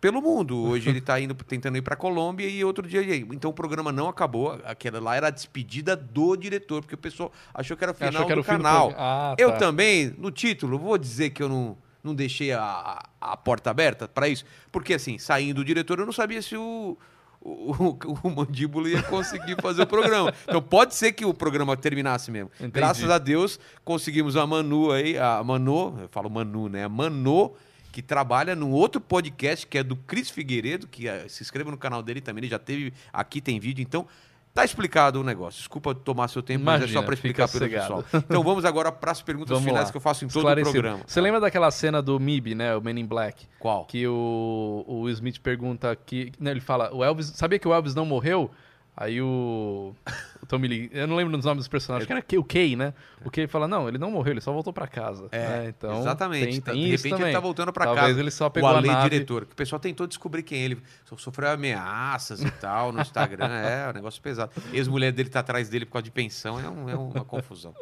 pelo 0.00 0.20
mundo. 0.20 0.62
Hoje 0.64 0.88
ele 0.90 1.00
tá 1.00 1.18
indo 1.18 1.34
tentando 1.34 1.78
ir 1.78 1.82
para 1.82 1.96
Colômbia 1.96 2.46
e 2.46 2.62
outro 2.62 2.86
dia 2.86 3.00
ele- 3.00 3.26
então 3.32 3.50
o 3.50 3.54
programa 3.54 3.90
não 3.90 4.06
acabou. 4.08 4.60
Aquela 4.64 5.00
lá 5.00 5.16
era 5.16 5.28
a 5.28 5.30
despedida 5.30 5.96
do 5.96 6.36
diretor, 6.36 6.82
porque 6.82 6.94
o 6.94 6.98
pessoal 6.98 7.32
achou 7.54 7.74
que 7.76 7.82
era 7.84 7.92
o 7.92 7.94
final 7.94 8.26
que 8.26 8.32
era 8.32 8.40
do 8.40 8.44
do 8.44 8.46
canal. 8.46 8.88
programa. 8.88 9.06
Ah, 9.32 9.34
Eu 9.38 9.52
tá. 9.52 9.56
também, 9.58 10.14
no 10.18 10.30
título, 10.30 10.78
vou 10.78 10.98
dizer 10.98 11.30
que 11.30 11.42
eu 11.42 11.48
não, 11.48 11.78
não 12.02 12.14
deixei 12.14 12.52
a, 12.52 12.60
a- 12.62 13.08
a 13.32 13.36
porta 13.36 13.70
aberta 13.70 14.06
para 14.06 14.28
isso. 14.28 14.44
Porque, 14.70 14.92
assim, 14.92 15.16
saindo 15.16 15.62
o 15.62 15.64
diretor, 15.64 15.98
eu 15.98 16.04
não 16.04 16.12
sabia 16.12 16.42
se 16.42 16.54
o, 16.54 16.98
o, 17.44 17.98
o, 18.22 18.30
Mandíbula 18.30 18.88
ia 18.88 19.02
conseguir 19.02 19.60
fazer 19.60 19.82
o 19.82 19.86
programa. 19.86 20.32
Então 20.44 20.62
pode 20.62 20.94
ser 20.94 21.12
que 21.12 21.26
o 21.26 21.34
programa 21.34 21.76
terminasse 21.76 22.30
mesmo. 22.30 22.50
Entendi. 22.56 22.72
Graças 22.72 23.10
a 23.10 23.18
Deus 23.18 23.60
conseguimos 23.84 24.34
a 24.34 24.46
Manu 24.46 24.90
aí, 24.90 25.18
a 25.18 25.44
Manu, 25.44 25.98
eu 26.00 26.08
falo 26.08 26.30
Manu, 26.30 26.70
né? 26.70 26.84
A 26.84 26.88
Manu, 26.88 27.54
que 27.92 28.00
trabalha 28.00 28.56
num 28.56 28.70
outro 28.70 28.98
podcast 29.00 29.66
que 29.66 29.76
é 29.76 29.82
do 29.82 29.94
Cris 29.94 30.30
Figueiredo, 30.30 30.86
que 30.86 31.06
eh, 31.06 31.26
se 31.28 31.42
inscreva 31.42 31.70
no 31.70 31.76
canal 31.76 32.02
dele 32.02 32.22
também, 32.22 32.40
ele 32.40 32.50
já 32.50 32.58
teve, 32.58 32.94
aqui 33.12 33.40
tem 33.40 33.60
vídeo, 33.60 33.82
então 33.82 34.06
tá 34.54 34.64
explicado 34.64 35.20
o 35.20 35.24
negócio. 35.24 35.58
Desculpa 35.58 35.92
tomar 35.94 36.28
seu 36.28 36.42
tempo, 36.42 36.64
mas 36.64 36.74
é 36.74 36.84
Imagina, 36.84 37.00
só 37.00 37.04
para 37.04 37.14
explicar 37.14 37.48
para 37.48 37.66
o 37.66 37.68
pessoal. 37.68 38.04
Então 38.14 38.42
vamos 38.42 38.64
agora 38.64 38.92
para 38.92 39.10
as 39.10 39.20
perguntas 39.20 39.50
Vamos 39.50 39.64
finais 39.64 39.86
lá. 39.86 39.90
que 39.90 39.96
eu 39.96 40.00
faço 40.00 40.24
em 40.24 40.28
todo 40.28 40.48
o 40.48 40.62
programa. 40.62 41.00
Você 41.04 41.20
lembra 41.20 41.40
daquela 41.40 41.70
cena 41.72 42.00
do 42.00 42.18
MIB, 42.20 42.54
né? 42.54 42.76
O 42.76 42.80
Men 42.80 43.00
in 43.00 43.06
Black? 43.06 43.46
Qual? 43.58 43.84
Que 43.86 44.06
o, 44.06 44.84
o 44.86 45.00
Will 45.02 45.14
Smith 45.14 45.40
pergunta 45.40 45.94
que. 45.96 46.32
Né, 46.38 46.52
ele 46.52 46.60
fala, 46.60 46.94
o 46.94 47.02
Elvis. 47.04 47.32
Sabia 47.34 47.58
que 47.58 47.66
o 47.66 47.74
Elvis 47.74 47.94
não 47.94 48.06
morreu? 48.06 48.50
Aí 48.96 49.20
o. 49.20 49.94
O 50.40 50.46
Tommy 50.46 50.68
Lee. 50.68 50.90
Eu 50.92 51.06
não 51.08 51.16
lembro 51.16 51.34
dos 51.36 51.44
nomes 51.44 51.62
dos 51.64 51.68
personagens, 51.68 52.06
que 52.06 52.12
era 52.12 52.40
o 52.40 52.44
Kay, 52.44 52.76
né? 52.76 52.92
O 53.24 53.30
Kay 53.30 53.46
fala, 53.46 53.66
não, 53.66 53.88
ele 53.88 53.98
não 53.98 54.10
morreu, 54.10 54.34
ele 54.34 54.40
só 54.40 54.52
voltou 54.52 54.72
pra 54.72 54.86
casa. 54.86 55.26
É, 55.32 55.38
né? 55.38 55.66
então, 55.68 56.00
exatamente. 56.00 56.60
Tem, 56.60 56.60
tem 56.60 56.74
de 56.84 56.90
repente 56.90 57.10
também. 57.10 57.26
ele 57.26 57.32
tá 57.32 57.40
voltando 57.40 57.72
para 57.72 57.86
Talvez 57.86 58.06
casa. 58.08 58.20
ele 58.20 58.30
só 58.30 58.46
o 58.46 58.50
pegou 58.50 58.68
a 58.68 58.76
Ale 58.76 58.86
nave. 58.88 59.08
diretor, 59.10 59.46
que 59.46 59.52
o 59.52 59.56
pessoal 59.56 59.80
tentou 59.80 60.06
descobrir 60.06 60.42
quem 60.42 60.60
é 60.60 60.64
ele. 60.64 60.78
So- 61.06 61.16
Sofreu 61.18 61.50
ameaças 61.50 62.42
e 62.42 62.50
tal 62.50 62.92
no 62.92 63.00
Instagram. 63.00 63.46
é, 63.50 63.88
um 63.90 63.94
negócio 63.94 64.20
pesado. 64.22 64.52
Ex-mulher 64.72 65.10
dele 65.12 65.28
tá 65.30 65.40
atrás 65.40 65.68
dele 65.68 65.86
por 65.86 65.92
causa 65.94 66.04
de 66.04 66.10
pensão, 66.10 66.60
é, 66.60 66.68
um- 66.68 66.88
é 66.90 66.94
uma 66.94 67.24
confusão. 67.24 67.74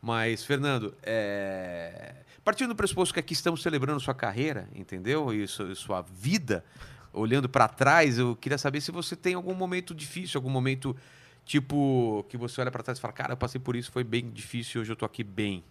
Mas, 0.00 0.44
Fernando, 0.44 0.94
é... 1.02 2.14
partindo 2.44 2.68
do 2.68 2.74
pressuposto 2.76 3.12
que 3.12 3.20
aqui 3.20 3.32
estamos 3.34 3.62
celebrando 3.62 4.00
sua 4.00 4.14
carreira, 4.14 4.68
entendeu? 4.74 5.32
E 5.32 5.46
su- 5.46 5.74
sua 5.76 6.02
vida, 6.02 6.64
olhando 7.12 7.48
para 7.48 7.68
trás, 7.68 8.18
eu 8.18 8.36
queria 8.36 8.58
saber 8.58 8.80
se 8.80 8.90
você 8.90 9.16
tem 9.16 9.34
algum 9.34 9.54
momento 9.54 9.94
difícil, 9.94 10.38
algum 10.38 10.50
momento 10.50 10.96
tipo 11.44 12.24
que 12.28 12.36
você 12.36 12.60
olha 12.60 12.70
para 12.70 12.82
trás 12.82 12.98
e 12.98 13.00
fala, 13.00 13.12
cara, 13.12 13.32
eu 13.32 13.36
passei 13.36 13.60
por 13.60 13.74
isso, 13.76 13.90
foi 13.90 14.04
bem 14.04 14.30
difícil, 14.30 14.80
hoje 14.82 14.92
eu 14.92 14.96
tô 14.96 15.04
aqui 15.04 15.24
bem. 15.24 15.64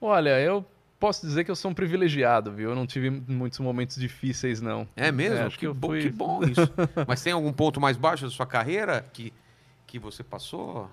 Olha, 0.00 0.38
eu 0.40 0.64
posso 0.98 1.26
dizer 1.26 1.44
que 1.44 1.50
eu 1.50 1.56
sou 1.56 1.70
um 1.70 1.74
privilegiado, 1.74 2.52
viu? 2.52 2.70
Eu 2.70 2.76
não 2.76 2.86
tive 2.86 3.10
muitos 3.10 3.58
momentos 3.60 3.96
difíceis, 3.96 4.60
não. 4.60 4.86
É 4.96 5.10
mesmo? 5.12 5.36
É, 5.36 5.42
acho 5.42 5.54
que, 5.56 5.60
que 5.60 5.66
eu 5.66 5.74
bom, 5.74 5.88
fui- 5.88 6.02
que 6.02 6.10
bom 6.10 6.42
isso. 6.44 6.70
Mas 7.06 7.22
tem 7.22 7.32
algum 7.32 7.52
ponto 7.52 7.80
mais 7.80 7.96
baixo 7.96 8.24
da 8.24 8.30
sua 8.30 8.46
carreira 8.46 9.04
que, 9.12 9.32
que 9.86 9.98
você 9.98 10.22
passou? 10.22 10.90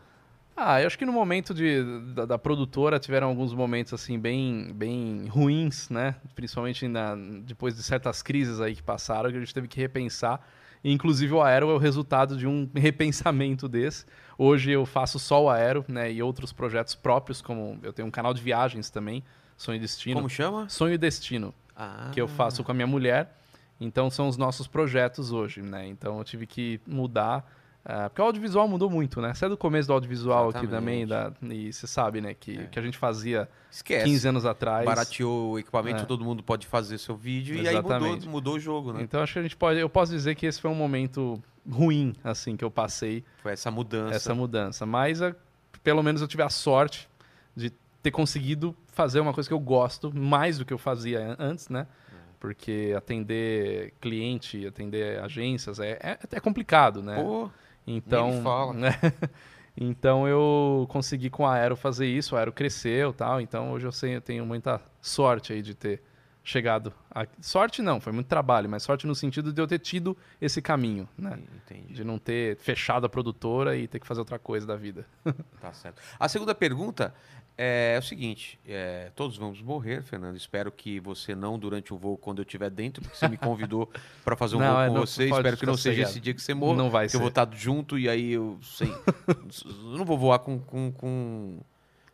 Ah, 0.55 0.79
eu 0.81 0.87
acho 0.87 0.97
que 0.97 1.05
no 1.05 1.11
momento 1.11 1.53
de, 1.53 1.83
da, 2.13 2.25
da 2.25 2.37
produtora 2.37 2.99
tiveram 2.99 3.27
alguns 3.27 3.53
momentos 3.53 3.93
assim 3.93 4.19
bem, 4.19 4.71
bem 4.73 5.27
ruins, 5.27 5.89
né? 5.89 6.15
Principalmente 6.35 6.87
na, 6.87 7.15
depois 7.41 7.75
de 7.75 7.81
certas 7.81 8.21
crises 8.21 8.61
aí 8.61 8.75
que 8.75 8.83
passaram, 8.83 9.31
que 9.31 9.37
a 9.37 9.39
gente 9.39 9.53
teve 9.53 9.67
que 9.67 9.79
repensar. 9.79 10.39
E, 10.83 10.91
inclusive 10.91 11.33
o 11.33 11.41
Aero 11.41 11.69
é 11.71 11.73
o 11.73 11.77
resultado 11.77 12.37
de 12.37 12.45
um 12.45 12.69
repensamento 12.75 13.67
desse. 13.67 14.05
Hoje 14.37 14.71
eu 14.71 14.85
faço 14.85 15.17
só 15.17 15.43
o 15.43 15.49
Aero, 15.49 15.83
né? 15.87 16.11
E 16.11 16.21
outros 16.21 16.53
projetos 16.53 16.93
próprios, 16.93 17.41
como 17.41 17.79
eu 17.81 17.91
tenho 17.91 18.07
um 18.07 18.11
canal 18.11 18.33
de 18.33 18.41
viagens 18.41 18.89
também, 18.89 19.23
Sonho 19.57 19.77
e 19.77 19.79
Destino. 19.79 20.15
Como 20.15 20.29
chama? 20.29 20.69
Sonho 20.69 20.93
e 20.93 20.97
Destino, 20.97 21.53
Ah, 21.75 22.09
que 22.13 22.21
eu 22.21 22.27
faço 22.27 22.63
com 22.63 22.71
a 22.71 22.75
minha 22.75 22.87
mulher. 22.87 23.39
Então 23.79 24.09
são 24.09 24.27
os 24.27 24.37
nossos 24.37 24.67
projetos 24.67 25.31
hoje, 25.31 25.61
né? 25.61 25.87
Então 25.87 26.19
eu 26.19 26.23
tive 26.23 26.45
que 26.45 26.79
mudar. 26.87 27.43
Ah, 27.85 28.09
porque 28.09 28.21
o 28.21 28.25
audiovisual 28.25 28.67
mudou 28.67 28.89
muito, 28.89 29.19
né? 29.21 29.33
Você 29.33 29.45
é 29.45 29.49
do 29.49 29.57
começo 29.57 29.87
do 29.87 29.93
audiovisual 29.93 30.49
aqui 30.49 30.67
também, 30.67 31.05
da, 31.05 31.33
e 31.41 31.71
você 31.73 31.85
sabe, 31.85 32.21
né? 32.21 32.33
Que 32.33 32.57
o 32.59 32.67
que 32.69 32.79
a 32.79 32.81
gente 32.81 32.97
fazia 32.97 33.49
Esquece. 33.69 34.05
15 34.05 34.27
anos 34.29 34.45
atrás. 34.45 34.85
Barateou 34.85 35.51
o 35.51 35.59
equipamento, 35.59 36.03
É. 36.03 36.05
todo 36.05 36.23
mundo 36.23 36.41
pode 36.41 36.65
fazer 36.65 36.97
seu 36.97 37.15
vídeo 37.15 37.55
e 37.55 37.67
aí 37.67 37.75
mudou, 37.75 37.91
Exatamente. 37.97 38.27
mudou 38.29 38.55
o 38.55 38.59
jogo, 38.59 38.93
né? 38.93 39.01
Então 39.03 39.21
acho 39.21 39.33
que 39.33 39.39
a 39.39 39.43
gente 39.43 39.57
pode. 39.57 39.79
Eu 39.79 39.89
posso 39.89 40.11
dizer 40.13 40.35
que 40.35 40.45
esse 40.45 40.61
foi 40.61 40.71
um 40.71 40.75
momento 40.75 41.41
ruim, 41.69 42.13
assim, 42.23 42.55
que 42.55 42.63
eu 42.63 42.71
passei 42.71 43.23
Foi 43.41 43.51
essa 43.53 43.69
mudança. 43.69 44.15
essa 44.15 44.33
mudança. 44.35 44.85
Mas 44.85 45.21
ah, 45.21 45.35
pelo 45.83 46.01
menos 46.03 46.21
eu 46.21 46.27
tive 46.27 46.43
a 46.43 46.49
sorte 46.49 47.09
de 47.55 47.69
ter 48.01 48.11
conseguido 48.11 48.75
fazer 48.93 49.19
uma 49.19 49.33
coisa 49.33 49.49
que 49.49 49.53
eu 49.53 49.59
gosto 49.59 50.13
mais 50.15 50.57
do 50.57 50.65
que 50.65 50.73
eu 50.73 50.77
fazia 50.77 51.19
an- 51.19 51.35
antes, 51.39 51.67
né? 51.69 51.87
É. 52.11 52.15
Porque 52.39 52.93
atender 52.95 53.93
cliente, 54.01 54.65
atender 54.67 55.19
agências 55.19 55.79
é, 55.79 55.97
é, 56.01 56.17
é 56.31 56.39
complicado, 56.39 57.01
né? 57.01 57.15
Pô, 57.21 57.49
Então, 57.85 58.31
Nem 58.31 58.41
fala. 58.43 58.73
né? 58.73 58.91
então 59.75 60.27
eu 60.27 60.85
consegui 60.89 61.29
com 61.29 61.45
a 61.45 61.53
Aero 61.53 61.75
fazer 61.75 62.07
isso, 62.07 62.35
a 62.35 62.39
Aero 62.39 62.51
cresceu, 62.51 63.13
tal. 63.13 63.41
Então 63.41 63.71
hoje 63.71 63.85
eu 63.85 63.91
sei, 63.91 64.15
eu 64.15 64.21
tenho 64.21 64.45
muita 64.45 64.81
sorte 65.01 65.53
aí 65.53 65.61
de 65.61 65.73
ter 65.75 66.01
chegado. 66.43 66.93
A... 67.09 67.25
Sorte 67.39 67.81
não, 67.81 68.01
foi 68.01 68.11
muito 68.11 68.27
trabalho, 68.27 68.69
mas 68.69 68.83
sorte 68.83 69.07
no 69.07 69.15
sentido 69.15 69.53
de 69.53 69.61
eu 69.61 69.67
ter 69.67 69.79
tido 69.79 70.15
esse 70.41 70.61
caminho, 70.61 71.07
né? 71.17 71.39
entendi. 71.55 71.93
De 71.93 72.03
não 72.03 72.19
ter 72.19 72.57
fechado 72.57 73.05
a 73.05 73.09
produtora 73.09 73.77
e 73.77 73.87
ter 73.87 73.99
que 73.99 74.05
fazer 74.05 74.19
outra 74.19 74.37
coisa 74.37 74.67
da 74.67 74.75
vida. 74.75 75.05
Tá 75.61 75.71
certo. 75.71 76.01
A 76.19 76.27
segunda 76.27 76.53
pergunta 76.53 77.15
é, 77.57 77.97
o 77.99 78.03
seguinte: 78.03 78.59
é, 78.67 79.11
todos 79.15 79.37
vamos 79.37 79.61
morrer, 79.61 80.03
Fernando. 80.03 80.35
Espero 80.35 80.71
que 80.71 80.99
você 80.99 81.35
não 81.35 81.57
durante 81.59 81.93
o 81.93 81.97
voo, 81.97 82.17
quando 82.17 82.39
eu 82.39 82.43
estiver 82.43 82.69
dentro, 82.69 83.01
porque 83.01 83.17
você 83.17 83.27
me 83.27 83.37
convidou 83.37 83.89
para 84.23 84.35
fazer 84.35 84.55
um 84.55 84.59
Não, 84.59 84.73
voo 84.73 84.81
é, 84.81 84.87
com 84.87 84.93
não, 84.93 85.05
você. 85.05 85.29
Espero 85.29 85.57
que 85.57 85.65
não 85.65 85.77
seja 85.77 86.03
esse 86.03 86.19
dia 86.19 86.33
que 86.33 86.41
você 86.41 86.53
morra. 86.53 86.77
Não 86.77 86.89
vai 86.89 87.05
porque 87.05 87.15
eu 87.15 87.21
vou 87.21 87.29
ser. 87.29 87.41
estar 87.41 87.49
junto 87.55 87.97
e 87.97 88.09
aí 88.09 88.31
eu 88.31 88.57
sei. 88.61 88.91
eu 89.27 89.97
não 89.97 90.05
vou 90.05 90.17
voar 90.17 90.39
com, 90.39 90.59
com, 90.59 90.91
com 90.91 91.59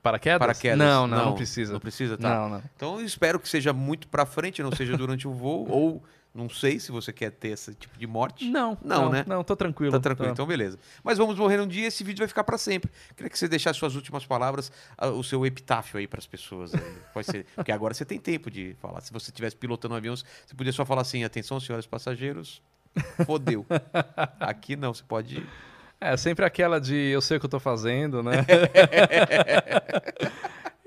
Paraquedas? 0.01 0.39
paraquedas. 0.39 0.77
Não, 0.77 1.05
não, 1.05 1.25
não, 1.25 1.35
precisa. 1.35 1.73
Não 1.73 1.79
precisa, 1.79 2.17
tá? 2.17 2.29
Não, 2.29 2.49
não. 2.49 2.63
Então 2.75 2.99
eu 2.99 3.05
espero 3.05 3.39
que 3.39 3.49
seja 3.49 3.73
muito 3.73 4.07
para 4.07 4.25
frente, 4.25 4.63
não 4.63 4.71
seja 4.71 4.95
durante 4.97 5.27
o 5.27 5.33
voo, 5.33 5.67
ou 5.69 6.03
não 6.33 6.47
sei 6.47 6.79
se 6.79 6.91
você 6.91 7.11
quer 7.11 7.31
ter 7.31 7.49
esse 7.49 7.73
tipo 7.73 7.97
de 7.97 8.05
morte. 8.05 8.49
Não, 8.49 8.77
Não, 8.83 9.03
não, 9.03 9.11
né? 9.11 9.25
Não, 9.27 9.43
tô 9.43 9.55
tranquilo. 9.55 9.91
Tá 9.91 9.99
tranquilo, 9.99 10.29
tô. 10.29 10.33
então 10.33 10.45
beleza. 10.45 10.77
Mas 11.03 11.17
vamos 11.17 11.37
morrer 11.37 11.59
um 11.59 11.67
dia 11.67 11.87
esse 11.87 12.03
vídeo 12.03 12.19
vai 12.19 12.27
ficar 12.27 12.43
para 12.43 12.57
sempre. 12.57 12.91
Queria 13.15 13.29
que 13.29 13.37
você 13.37 13.47
deixasse 13.47 13.79
suas 13.79 13.95
últimas 13.95 14.25
palavras, 14.25 14.71
o 15.15 15.23
seu 15.23 15.45
epitáfio 15.45 15.99
aí 15.99 16.07
para 16.07 16.19
as 16.19 16.27
pessoas. 16.27 16.71
Pode 17.13 17.27
ser, 17.27 17.45
porque 17.55 17.71
agora 17.71 17.93
você 17.93 18.05
tem 18.05 18.19
tempo 18.19 18.51
de 18.51 18.75
falar. 18.79 19.01
Se 19.01 19.11
você 19.11 19.31
estivesse 19.31 19.55
pilotando 19.55 19.95
um 19.95 19.97
avião, 19.97 20.15
você 20.15 20.55
podia 20.55 20.71
só 20.71 20.85
falar 20.85 21.01
assim: 21.01 21.23
atenção, 21.23 21.59
senhores 21.59 21.87
passageiros, 21.87 22.61
fodeu. 23.25 23.65
Aqui 24.39 24.75
não, 24.75 24.93
você 24.93 25.03
pode. 25.03 25.45
É, 26.01 26.15
sempre 26.15 26.45
aquela 26.45 26.79
de 26.79 26.95
eu 26.95 27.21
sei 27.21 27.37
o 27.37 27.39
que 27.41 27.45
eu 27.45 27.49
tô 27.49 27.59
fazendo, 27.59 28.23
né? 28.23 28.45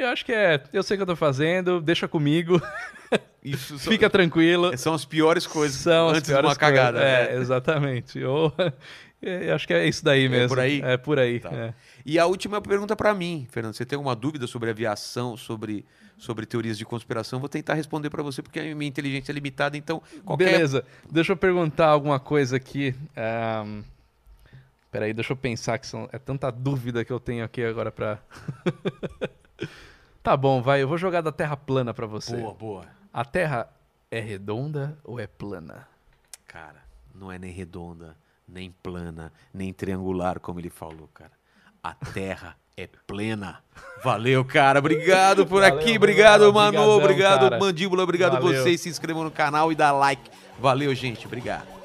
eu 0.03 0.09
acho 0.09 0.25
que 0.25 0.33
é, 0.33 0.63
eu 0.73 0.83
sei 0.83 0.95
o 0.95 0.99
que 0.99 1.03
eu 1.03 1.07
tô 1.07 1.17
fazendo, 1.17 1.81
deixa 1.81 2.07
comigo, 2.07 2.61
Isso 3.45 3.79
são, 3.79 3.93
fica 3.93 4.09
tranquilo. 4.09 4.77
são 4.79 4.95
as 4.95 5.05
piores 5.05 5.47
coisas 5.47 5.81
São 5.81 6.09
antes 6.09 6.23
de 6.23 6.29
piores 6.29 6.51
uma 6.51 6.57
cagada. 6.57 6.99
coisas. 7.01 7.29
né? 7.29 7.35
É, 7.35 7.41
exatamente. 7.41 8.23
Ou, 8.23 8.53
eu 9.21 9.55
acho 9.55 9.67
que 9.67 9.75
é 9.75 9.87
isso 9.87 10.05
daí 10.05 10.29
mesmo. 10.29 10.49
por 10.49 10.61
aí? 10.61 10.81
É 10.83 10.97
por 10.97 11.19
aí. 11.19 11.41
Tá. 11.41 11.51
é. 11.53 11.75
E 12.07 12.19
a 12.19 12.27
última 12.27 12.61
pergunta 12.61 12.95
para 12.95 13.13
mim, 13.13 13.47
Fernando. 13.51 13.75
Você 13.75 13.85
tem 13.85 13.97
alguma 13.97 14.15
dúvida 14.15 14.47
sobre 14.47 14.71
aviação, 14.71 15.37
sobre, 15.37 15.85
sobre 16.17 16.47
teorias 16.47 16.79
de 16.79 16.85
conspiração? 16.85 17.41
Vou 17.41 17.49
tentar 17.49 17.75
responder 17.75 18.11
para 18.11 18.23
você, 18.23 18.43
porque 18.43 18.61
a 18.61 18.75
minha 18.75 18.89
inteligência 18.89 19.33
é 19.33 19.35
limitada, 19.35 19.77
então 19.77 20.01
qualquer 20.25 20.53
Beleza, 20.53 20.85
deixa 21.11 21.33
eu 21.33 21.37
perguntar 21.37 21.89
alguma 21.89 22.21
coisa 22.21 22.57
aqui. 22.57 22.95
Um... 23.67 23.83
Peraí, 24.91 25.13
deixa 25.15 25.33
eu 25.33 25.37
pensar 25.37 25.79
que 25.79 25.87
são... 25.87 26.09
é 26.13 26.19
tanta 26.19 26.51
dúvida 26.51 27.05
que 27.05 27.11
eu 27.11 27.19
tenho 27.19 27.45
aqui 27.45 27.65
agora 27.65 27.91
pra. 27.91 28.19
tá 30.23 30.37
bom, 30.37 30.63
vai, 30.63 30.83
eu 30.83 30.89
vou 30.89 30.99
jogar 30.99 31.21
da 31.21 31.33
Terra 31.33 31.57
plana 31.57 31.93
pra 31.93 32.07
você. 32.07 32.37
Boa, 32.37 32.55
boa. 32.55 32.87
A 33.13 33.25
Terra 33.25 33.69
é 34.11 34.21
redonda 34.21 34.99
ou 35.05 35.19
é 35.19 35.27
plana? 35.27 35.87
Cara, 36.47 36.83
não 37.15 37.33
é 37.33 37.39
nem 37.39 37.51
redonda, 37.51 38.17
nem 38.47 38.71
plana, 38.83 39.33
nem 39.53 39.73
triangular, 39.73 40.39
como 40.39 40.61
ele 40.61 40.69
falou, 40.69 41.09
cara. 41.15 41.33
A 41.83 41.95
terra 41.95 42.57
é 42.77 42.87
plena. 43.07 43.61
Valeu, 44.05 44.45
cara. 44.45 44.79
Obrigado 44.79 45.45
por 45.45 45.63
Valeu, 45.63 45.79
aqui. 45.79 45.97
Obrigado, 45.97 46.53
Manu. 46.53 46.81
Obrigado, 46.91 47.51
cara. 47.51 47.59
Mandíbula. 47.59 48.05
Obrigado 48.05 48.41
Valeu. 48.41 48.63
vocês. 48.63 48.81
Se 48.81 48.89
inscrevam 48.89 49.25
no 49.25 49.33
canal 49.33 49.73
e 49.73 49.75
dá 49.75 49.91
like. 49.91 50.31
Valeu, 50.61 50.95
gente. 50.95 51.27
Obrigado. 51.27 51.82